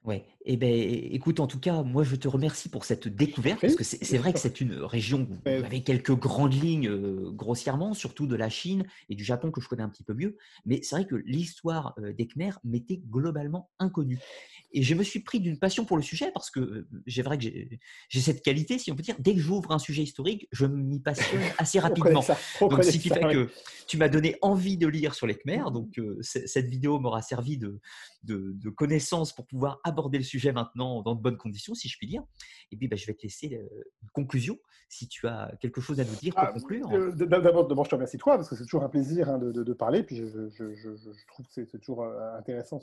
Ouais. 0.04 0.24
Eh 0.46 0.56
ben, 0.56 0.72
écoute, 1.12 1.38
en 1.38 1.46
tout 1.46 1.60
cas, 1.60 1.82
moi, 1.82 2.02
je 2.02 2.16
te 2.16 2.26
remercie 2.26 2.70
pour 2.70 2.86
cette 2.86 3.06
découverte, 3.08 3.60
parce 3.60 3.76
que 3.76 3.84
c'est 3.84 4.16
vrai 4.16 4.32
que 4.32 4.38
c'est 4.38 4.62
une 4.62 4.72
région 4.72 5.28
où 5.30 5.34
vous 5.34 5.64
avez 5.64 5.82
quelques 5.82 6.14
grandes 6.14 6.54
lignes 6.54 6.88
euh, 6.88 7.30
grossièrement, 7.30 7.92
surtout 7.92 8.26
de 8.26 8.36
la 8.36 8.48
Chine 8.48 8.86
et 9.10 9.14
du 9.14 9.22
Japon 9.22 9.50
que 9.50 9.60
je 9.60 9.68
connais 9.68 9.82
un 9.82 9.90
petit 9.90 10.02
peu 10.02 10.14
mieux. 10.14 10.38
Mais 10.64 10.80
c'est 10.82 10.96
vrai 10.96 11.06
que 11.06 11.16
l'histoire 11.16 11.94
euh, 11.98 12.14
des 12.14 12.26
Khmer 12.26 12.52
m'était 12.64 13.02
globalement 13.10 13.70
inconnue. 13.78 14.18
Et 14.72 14.82
je 14.82 14.94
me 14.94 15.02
suis 15.02 15.20
pris 15.20 15.40
d'une 15.40 15.58
passion 15.58 15.84
pour 15.84 15.98
le 15.98 16.02
sujet 16.02 16.30
parce 16.32 16.50
que 16.50 16.86
j'ai 17.04 17.22
vrai 17.22 17.36
que 17.36 17.44
j'ai 17.44 18.20
cette 18.20 18.42
qualité, 18.42 18.78
si 18.78 18.90
on 18.90 18.96
peut 18.96 19.02
dire, 19.02 19.16
dès 19.18 19.34
que 19.34 19.40
j'ouvre 19.40 19.72
un 19.72 19.78
sujet 19.78 20.02
historique, 20.02 20.48
je 20.52 20.64
m'y 20.64 21.00
passionne 21.00 21.42
assez 21.58 21.78
rapidement. 21.78 22.24
donc, 22.60 22.84
ce 22.84 22.96
qui 22.96 23.10
fait 23.10 23.20
que 23.20 23.50
tu 23.86 23.98
m'as 23.98 24.08
donné 24.08 24.36
envie 24.40 24.78
de 24.78 24.86
lire 24.86 25.14
sur 25.14 25.26
les 25.26 25.34
Khmer. 25.34 25.64
Donc, 25.72 26.00
cette 26.22 26.68
vidéo 26.68 26.98
m'aura 27.00 27.20
servi 27.20 27.58
de, 27.58 27.80
de, 28.22 28.52
de, 28.54 28.70
connaissance 28.70 29.34
pour 29.34 29.46
pouvoir 29.46 29.80
aborder 29.90 30.18
le 30.18 30.24
sujet 30.24 30.52
maintenant 30.52 31.02
dans 31.02 31.14
de 31.14 31.20
bonnes 31.20 31.36
conditions, 31.36 31.74
si 31.74 31.88
je 31.88 31.96
puis 31.98 32.06
dire. 32.06 32.22
Et 32.72 32.76
puis, 32.76 32.88
bah, 32.88 32.96
je 32.96 33.06
vais 33.06 33.14
te 33.14 33.22
laisser 33.22 33.48
une 34.02 34.08
conclusion 34.12 34.58
si 34.90 35.06
tu 35.06 35.28
as 35.28 35.52
quelque 35.60 35.80
chose 35.80 36.00
à 36.00 36.04
nous 36.04 36.16
dire 36.16 36.34
pour 36.34 36.42
ah, 36.42 36.52
conclure. 36.52 36.90
Euh, 36.92 37.12
d'abord, 37.12 37.84
je 37.84 37.90
te 37.90 37.94
remercie 37.94 38.18
toi 38.18 38.36
parce 38.36 38.48
que 38.48 38.56
c'est 38.56 38.64
toujours 38.64 38.82
un 38.82 38.88
plaisir 38.88 39.30
hein, 39.30 39.38
de, 39.38 39.52
de, 39.52 39.72
parler. 39.72 40.02
Puis 40.02 40.16
je, 40.16 40.26
je, 40.26 40.74
je, 40.74 41.26
trouve 41.28 41.46
que 41.46 41.64
c'est 41.64 41.78
toujours 41.78 42.02
euh, 42.02 42.36
intéressant 42.36 42.80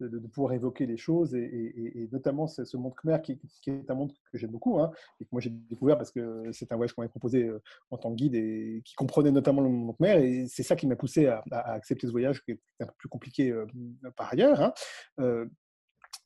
de, 0.00 0.18
pouvoir 0.32 0.54
évoquer 0.54 0.86
les 0.86 0.96
choses 0.96 1.34
et, 1.34 2.08
notamment 2.10 2.46
ce, 2.46 2.76
monde 2.78 2.94
khmer 2.94 3.20
qui, 3.22 3.38
est 3.66 3.90
un 3.90 3.94
monde 3.94 4.12
que 4.32 4.38
j'aime 4.38 4.50
beaucoup 4.50 4.80
hein, 4.80 4.90
et 5.20 5.24
que 5.24 5.28
moi 5.32 5.40
j'ai 5.40 5.50
découvert 5.50 5.98
parce 5.98 6.10
que 6.10 6.50
c'est 6.52 6.72
un 6.72 6.76
voyage 6.76 6.94
qu'on 6.94 7.02
m'avait 7.02 7.10
proposé 7.10 7.44
euh, 7.44 7.62
en 7.90 7.98
tant 7.98 8.10
que 8.10 8.16
guide 8.16 8.34
et 8.34 8.82
qui 8.84 8.94
comprenait 8.94 9.30
notamment 9.30 9.60
le 9.60 9.68
monde 9.68 9.96
khmer 9.96 10.24
et 10.24 10.46
c'est 10.48 10.62
ça 10.62 10.76
qui 10.76 10.86
m'a 10.86 10.96
poussé 10.96 11.26
à, 11.26 11.42
accepter 11.50 12.06
ce 12.06 12.12
voyage 12.12 12.42
qui 12.42 12.52
est 12.52 12.60
un 12.80 12.86
peu 12.86 12.92
plus 12.96 13.08
compliqué 13.08 13.54
par 14.16 14.32
ailleurs. 14.32 14.62
Hein 14.62 15.48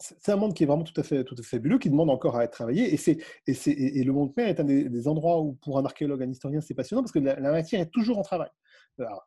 c'est 0.03 0.33
un 0.33 0.37
monde 0.37 0.55
qui 0.55 0.65
est 0.65 0.67
vraiment 0.67 0.85
tout 0.85 0.99
à 1.01 1.03
fait, 1.03 1.25
tout 1.25 1.35
à 1.39 1.43
fait 1.43 1.57
fabuleux, 1.57 1.79
qui 1.79 1.91
demande 1.91 2.11
encore 2.11 2.37
à 2.37 2.45
être 2.45 2.53
travaillé. 2.53 2.93
Et, 2.93 2.97
c'est, 2.97 3.19
et, 3.47 3.55
c'est, 3.55 3.71
et 3.71 4.03
le 4.03 4.13
monde 4.13 4.33
mer 4.37 4.49
est 4.49 4.61
un 4.61 4.65
des, 4.65 5.09
endroits 5.09 5.41
où, 5.41 5.55
pour 5.63 5.79
un 5.79 5.85
archéologue, 5.85 6.23
un 6.23 6.31
historien, 6.31 6.61
c'est 6.61 6.75
passionnant 6.75 7.03
parce 7.03 7.13
que 7.13 7.19
la, 7.19 7.37
matière 7.41 7.81
est 7.81 7.91
toujours 7.91 8.19
en 8.19 8.23
travail. 8.23 8.51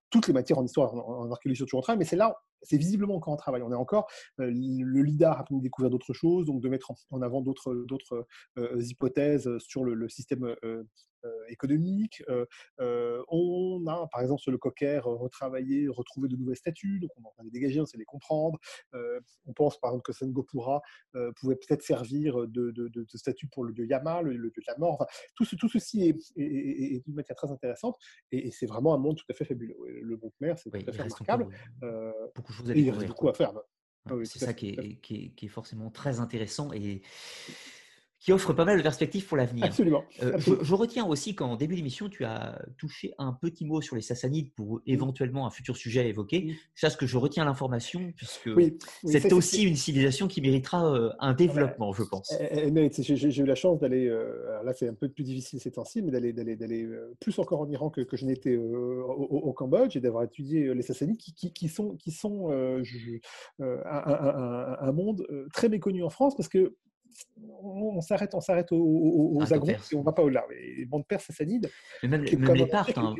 toutes 0.09 0.27
les 0.27 0.33
matières 0.33 0.59
en 0.59 0.65
histoire, 0.65 0.93
en, 0.93 1.31
archéologie 1.31 1.59
sont 1.59 1.65
toujours 1.65 1.79
en 1.79 1.83
travail, 1.83 1.99
mais 1.99 2.05
c'est 2.05 2.15
là, 2.15 2.35
c'est 2.61 2.77
visiblement 2.77 3.15
encore 3.15 3.33
en 3.33 3.37
travail. 3.37 3.61
On 3.61 3.71
est 3.71 3.75
encore, 3.75 4.07
euh, 4.39 4.51
le 4.51 5.01
LIDAR 5.01 5.39
a 5.39 5.43
pu 5.43 5.53
découvrir 5.59 5.89
d'autres 5.89 6.13
choses, 6.13 6.45
donc 6.45 6.61
de 6.61 6.69
mettre 6.69 6.91
en, 7.11 7.21
avant 7.21 7.41
d'autres, 7.41 7.73
d'autres 7.87 8.27
euh, 8.57 8.81
hypothèses 8.81 9.49
sur 9.59 9.83
le, 9.83 10.09
système 10.09 10.43
euh, 10.45 10.55
euh, 10.63 10.83
économique. 11.49 12.23
Euh, 12.29 12.45
euh, 12.79 13.23
on 13.29 13.85
a, 13.87 14.07
par 14.11 14.21
exemple, 14.21 14.41
sur 14.41 14.51
le 14.51 14.57
cocker, 14.57 15.01
retravaillé, 15.03 15.87
retrouvé 15.87 16.27
de 16.27 16.35
nouvelles 16.35 16.57
statues, 16.57 16.99
donc 16.99 17.11
on 17.17 17.27
en 17.27 17.47
a 17.47 17.49
dégagé, 17.49 17.79
on 17.81 17.85
sait 17.85 17.97
les 17.97 18.05
comprendre. 18.05 18.59
on 18.93 19.53
pense, 19.53 19.79
par 19.79 19.91
exemple, 19.91 20.05
que 20.05 20.13
Sengopura 20.13 20.81
pouvait 21.35 21.55
peut-être 21.55 21.81
servir 21.81 22.47
de, 22.47 22.71
de, 22.71 23.05
statue 23.15 23.47
pour 23.47 23.63
le 23.63 23.73
dieu 23.73 23.85
Yama, 23.85 24.21
le, 24.21 24.33
dieu 24.33 24.49
de 24.49 24.63
la 24.67 24.77
mort. 24.77 25.05
tout, 25.35 25.45
ce, 25.45 25.55
tout 25.55 25.69
ceci 25.69 26.09
est, 26.09 26.17
est, 26.37 27.03
une 27.07 27.13
matière 27.13 27.35
très 27.35 27.51
intéressante 27.51 27.97
et, 28.31 28.51
c'est 28.51 28.65
vraiment 28.65 28.93
un 28.93 28.97
monde 28.97 29.17
tout 29.17 29.25
à 29.29 29.33
fait 29.33 29.45
fabuleux. 29.45 29.75
Le 29.85 30.15
bon 30.15 30.31
Khmer, 30.39 30.53
c'est 30.57 30.69
tout 30.69 30.77
à 30.77 30.91
fait 30.91 31.03
remarquable. 31.03 31.47
beaucoup 32.35 32.51
de 32.51 32.57
choses 32.57 32.71
à 32.71 32.73
découvrir. 32.73 32.93
Il 32.95 32.99
reste 32.99 33.07
beaucoup 33.07 33.29
à 33.29 33.33
faire. 33.33 33.53
Ah 34.07 34.13
c'est 34.23 34.39
ça 34.39 34.53
qui 34.53 34.69
est, 34.69 34.95
qui, 35.01 35.15
est, 35.15 35.29
qui 35.31 35.45
est, 35.47 35.49
forcément 35.49 35.89
très 35.89 36.19
intéressant 36.19 36.71
et 36.73 37.01
qui 38.25 38.33
offre 38.33 38.53
pas 38.53 38.65
mal 38.65 38.75
de 38.75 38.81
perspectives 38.81 39.27
pour 39.27 39.37
l'avenir. 39.37 39.65
Absolument. 39.65 40.03
Euh, 40.23 40.39
je, 40.39 40.73
retiens 40.73 41.05
aussi 41.05 41.35
qu'en 41.35 41.55
début 41.55 41.75
d'émission, 41.75 42.09
tu 42.09 42.25
as 42.25 42.59
touché 42.75 43.13
un 43.19 43.33
petit 43.33 43.65
mot 43.65 43.81
sur 43.81 43.95
les 43.95 44.01
Sassanides 44.01 44.51
pour 44.55 44.81
éventuellement 44.87 45.45
un 45.45 45.51
futur 45.51 45.77
sujet 45.77 45.99
à 45.99 46.05
évoquer. 46.05 46.55
C'est 46.73 46.89
ce 46.89 46.97
que 46.97 47.05
je 47.05 47.17
retiens 47.17 47.45
l'information, 47.45 48.11
puisque 48.17 48.49
c'est 49.03 49.31
aussi 49.31 49.65
une 49.65 49.75
civilisation 49.75 50.27
qui 50.27 50.41
méritera 50.41 50.91
euh, 50.91 51.11
un 51.19 51.35
développement, 51.35 51.93
je 51.93 52.01
pense. 52.01 52.33
J'ai 52.99 53.41
eu 53.43 53.45
la 53.45 53.53
chance 53.53 53.79
d'aller, 53.79 54.07
euh, 54.07 54.63
là 54.63 54.73
c'est 54.73 54.87
un 54.87 54.95
peu 54.95 55.07
plus 55.07 55.23
difficile 55.23 55.59
ces 55.59 55.73
temps-ci, 55.73 56.01
mais 56.01 56.09
d'aller 56.09 56.33
d'aller 56.33 56.89
plus 57.19 57.37
encore 57.37 57.61
en 57.61 57.69
Iran 57.69 57.91
que, 57.91 58.01
que 58.01 58.17
je 58.17 58.25
n'étais 58.25 58.57
au, 58.57 59.53
Cambodge 59.53 59.95
et 59.97 59.99
d'avoir 59.99 60.23
étudié 60.23 60.73
les 60.73 60.81
Sassanides 60.81 61.17
qui, 61.17 61.35
qui, 61.35 61.53
qui 61.53 61.69
sont, 61.69 61.95
qui 61.97 62.09
sont 62.09 62.49
un, 62.49 62.81
un, 63.85 64.91
monde 64.93 65.27
très 65.53 65.69
méconnu 65.69 66.03
en 66.03 66.09
France 66.09 66.35
parce 66.35 66.49
que 66.49 66.75
on 67.37 68.01
s'arrête, 68.01 68.33
on 68.33 68.41
s'arrête 68.41 68.71
aux, 68.71 68.77
aux, 68.77 69.39
ah, 69.41 69.45
et 69.55 69.95
on 69.95 70.01
va 70.01 70.11
pas 70.11 70.23
au-delà. 70.23 70.45
Les 70.49 70.85
bandes 70.85 71.05
perses 71.07 71.25
sassanides. 71.25 71.69
Mais 72.03 72.09
même, 72.09 72.21
même 72.23 72.53
les 72.53 72.65
Parthes, 72.67 72.97
hein. 72.97 73.15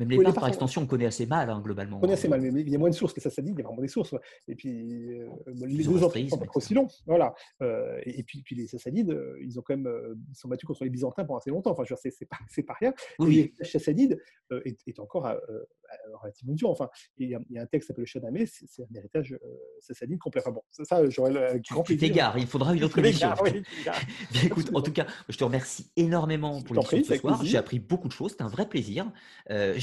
Même 0.00 0.08
les 0.08 0.16
oui, 0.16 0.32
par 0.32 0.48
extension, 0.48 0.80
on 0.80 0.86
connaît 0.86 1.04
assez 1.04 1.26
mal, 1.26 1.50
hein, 1.50 1.60
globalement. 1.62 1.98
On 1.98 2.00
connaît 2.00 2.14
assez 2.14 2.26
mal, 2.26 2.40
mais 2.40 2.62
il 2.62 2.70
y 2.70 2.74
a 2.74 2.78
moins 2.78 2.88
de 2.88 2.94
sources 2.94 3.12
que 3.12 3.20
ça 3.20 3.28
dit, 3.42 3.50
il 3.50 3.58
y 3.58 3.60
a 3.60 3.64
vraiment 3.64 3.82
des 3.82 3.88
sources. 3.88 4.14
Et 4.48 4.54
puis, 4.54 5.20
euh, 5.20 5.28
les 5.46 5.84
deux 5.84 6.02
autres 6.02 6.18
sont 6.26 6.38
pas 6.38 6.46
aussi 6.54 6.72
longs. 6.72 6.88
Voilà. 7.04 7.34
Euh, 7.60 8.00
et, 8.06 8.22
puis, 8.22 8.40
puis, 8.40 8.56
les 8.56 8.66
Sassanides, 8.66 9.10
euh, 9.10 9.36
ils 9.42 9.58
ont 9.58 9.62
quand 9.62 9.76
même 9.76 10.16
ils 10.30 10.34
sont 10.34 10.48
battus 10.48 10.66
contre 10.66 10.84
les 10.84 10.90
Byzantins 10.90 11.26
pendant 11.26 11.38
assez 11.38 11.50
longtemps. 11.50 11.72
Enfin, 11.72 11.84
c'est 11.96 12.24
pas, 12.24 12.38
pas 12.66 12.74
rien. 12.80 12.94
Oui. 13.18 13.40
Et 13.40 13.54
les 13.58 13.64
Sassanides 13.66 14.18
est, 14.64 14.78
est, 14.86 14.98
encore 15.00 15.30
relativement 16.22 16.54
dur. 16.54 16.70
Enfin, 16.70 16.88
il 17.18 17.28
y, 17.28 17.34
a, 17.34 17.40
il 17.50 17.56
y, 17.56 17.58
a 17.58 17.62
un 17.62 17.66
texte 17.66 17.88
qui 17.88 17.88
s'appelle 17.88 18.02
le 18.02 18.06
Shadamé, 18.06 18.46
c'est 18.46 18.82
un 18.82 18.94
héritage 18.94 19.38
sassanide 19.80 20.18
complet. 20.18 20.40
Enfin 20.40 20.52
bon, 20.52 20.62
ça, 20.70 21.06
j'aurais 21.10 21.32
le 21.32 21.60
grand 21.68 21.82
plaisir. 21.82 22.00
Tu 22.00 22.12
t'égares, 22.12 22.38
il 22.38 22.46
faudra 22.46 22.74
une 22.74 22.84
autre 22.84 22.98
émission. 22.98 23.28
Oui, 23.42 23.62
écoute, 24.44 24.70
en 24.72 24.80
tout 24.80 24.92
cas, 24.92 25.06
je 25.28 25.36
te 25.36 25.44
remercie 25.44 25.90
énormément 25.96 26.62
pour 26.62 26.74
l'émission 26.74 27.04
ce 27.04 27.16
soir. 27.16 27.44
J'ai 27.44 27.58
appris 27.58 27.78
beaucoup 27.78 28.08
de 28.08 28.12
choses, 28.12 28.30
c'était 28.30 28.44
un 28.44 28.48
vrai 28.48 28.66
plaisir. 28.66 29.12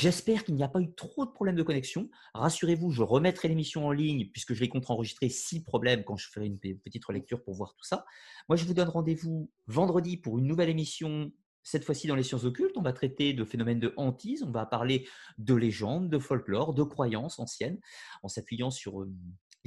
J'espère 0.07 0.45
qu'il 0.45 0.55
n'y 0.55 0.63
a 0.63 0.69
pas 0.69 0.79
eu 0.79 0.93
trop 0.93 1.25
de 1.25 1.31
problèmes 1.31 1.57
de 1.57 1.63
connexion. 1.63 2.09
Rassurez-vous, 2.33 2.91
je 2.91 3.03
remettrai 3.03 3.49
l'émission 3.49 3.87
en 3.87 3.91
ligne 3.91 4.29
puisque 4.31 4.53
je 4.53 4.61
vais 4.61 4.69
contre-enregistrer 4.69 5.27
six 5.27 5.65
problèmes 5.65 6.05
quand 6.05 6.15
je 6.15 6.29
ferai 6.29 6.45
une 6.45 6.57
petite 6.57 7.03
relecture 7.03 7.43
pour 7.43 7.55
voir 7.55 7.75
tout 7.75 7.83
ça. 7.83 8.05
Moi, 8.47 8.55
je 8.55 8.63
vous 8.63 8.73
donne 8.73 8.87
rendez-vous 8.87 9.51
vendredi 9.67 10.15
pour 10.15 10.39
une 10.39 10.47
nouvelle 10.47 10.69
émission 10.69 11.33
cette 11.61 11.83
fois-ci 11.83 12.07
dans 12.07 12.15
les 12.15 12.23
sciences 12.23 12.45
occultes, 12.45 12.77
on 12.77 12.81
va 12.81 12.93
traiter 12.93 13.33
de 13.33 13.43
phénomènes 13.43 13.81
de 13.81 13.93
hantise, 13.97 14.43
on 14.43 14.51
va 14.51 14.65
parler 14.65 15.05
de 15.37 15.53
légendes, 15.53 16.09
de 16.09 16.17
folklore, 16.17 16.73
de 16.73 16.83
croyances 16.83 17.39
anciennes, 17.39 17.77
en 18.23 18.29
s'appuyant 18.29 18.71
sur 18.71 19.05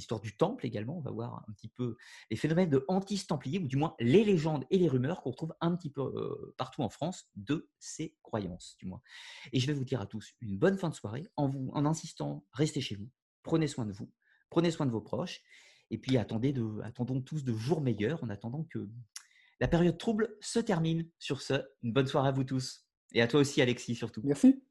l'histoire 0.01 0.21
du 0.21 0.37
temple 0.37 0.67
également. 0.67 0.97
On 0.97 1.03
va 1.03 1.11
voir 1.11 1.45
un 1.47 1.53
petit 1.53 1.69
peu 1.69 1.97
les 2.31 2.37
phénomènes 2.37 2.71
de 2.71 2.85
hantise 2.89 3.27
templier, 3.27 3.59
ou 3.59 3.69
du 3.69 3.77
moins 3.77 3.95
les 4.01 4.25
légendes 4.25 4.65
et 4.71 4.79
les 4.79 4.89
rumeurs 4.89 5.21
qu'on 5.23 5.31
retrouve 5.31 5.55
un 5.61 5.77
petit 5.77 5.91
peu 5.91 6.53
partout 6.57 6.83
en 6.83 6.89
France 6.89 7.31
de 7.37 7.69
ces 7.79 8.17
croyances, 8.23 8.77
du 8.79 8.87
moins. 8.87 9.03
Et 9.53 9.61
je 9.61 9.67
vais 9.67 9.73
vous 9.75 9.85
dire 9.85 10.01
à 10.01 10.07
tous 10.07 10.35
une 10.41 10.59
bonne 10.59 10.79
fin 10.79 10.89
de 10.89 10.95
soirée 10.95 11.27
en, 11.37 11.49
vous, 11.49 11.71
en 11.75 11.85
insistant, 11.85 12.45
restez 12.53 12.81
chez 12.81 12.97
vous, 12.97 13.09
prenez 13.43 13.67
soin 13.67 13.85
de 13.85 13.93
vous, 13.93 14.11
prenez 14.49 14.71
soin 14.71 14.87
de 14.87 14.91
vos 14.91 15.03
proches, 15.03 15.43
et 15.91 15.99
puis 15.99 16.17
attendez 16.17 16.53
de, 16.53 16.81
attendons 16.83 17.21
tous 17.21 17.45
de 17.45 17.55
jours 17.55 17.81
meilleurs 17.81 18.25
en 18.25 18.31
attendant 18.31 18.65
que 18.65 18.89
la 19.61 19.69
période 19.69 19.99
trouble 19.99 20.37
se 20.41 20.59
termine. 20.59 21.09
Sur 21.19 21.43
ce, 21.43 21.55
une 21.83 21.93
bonne 21.93 22.07
soirée 22.07 22.29
à 22.29 22.33
vous 22.33 22.45
tous. 22.45 22.87
Et 23.13 23.21
à 23.21 23.29
toi 23.29 23.41
aussi, 23.41 23.61
Alexis, 23.61 23.95
surtout. 23.95 24.23
Merci. 24.25 24.63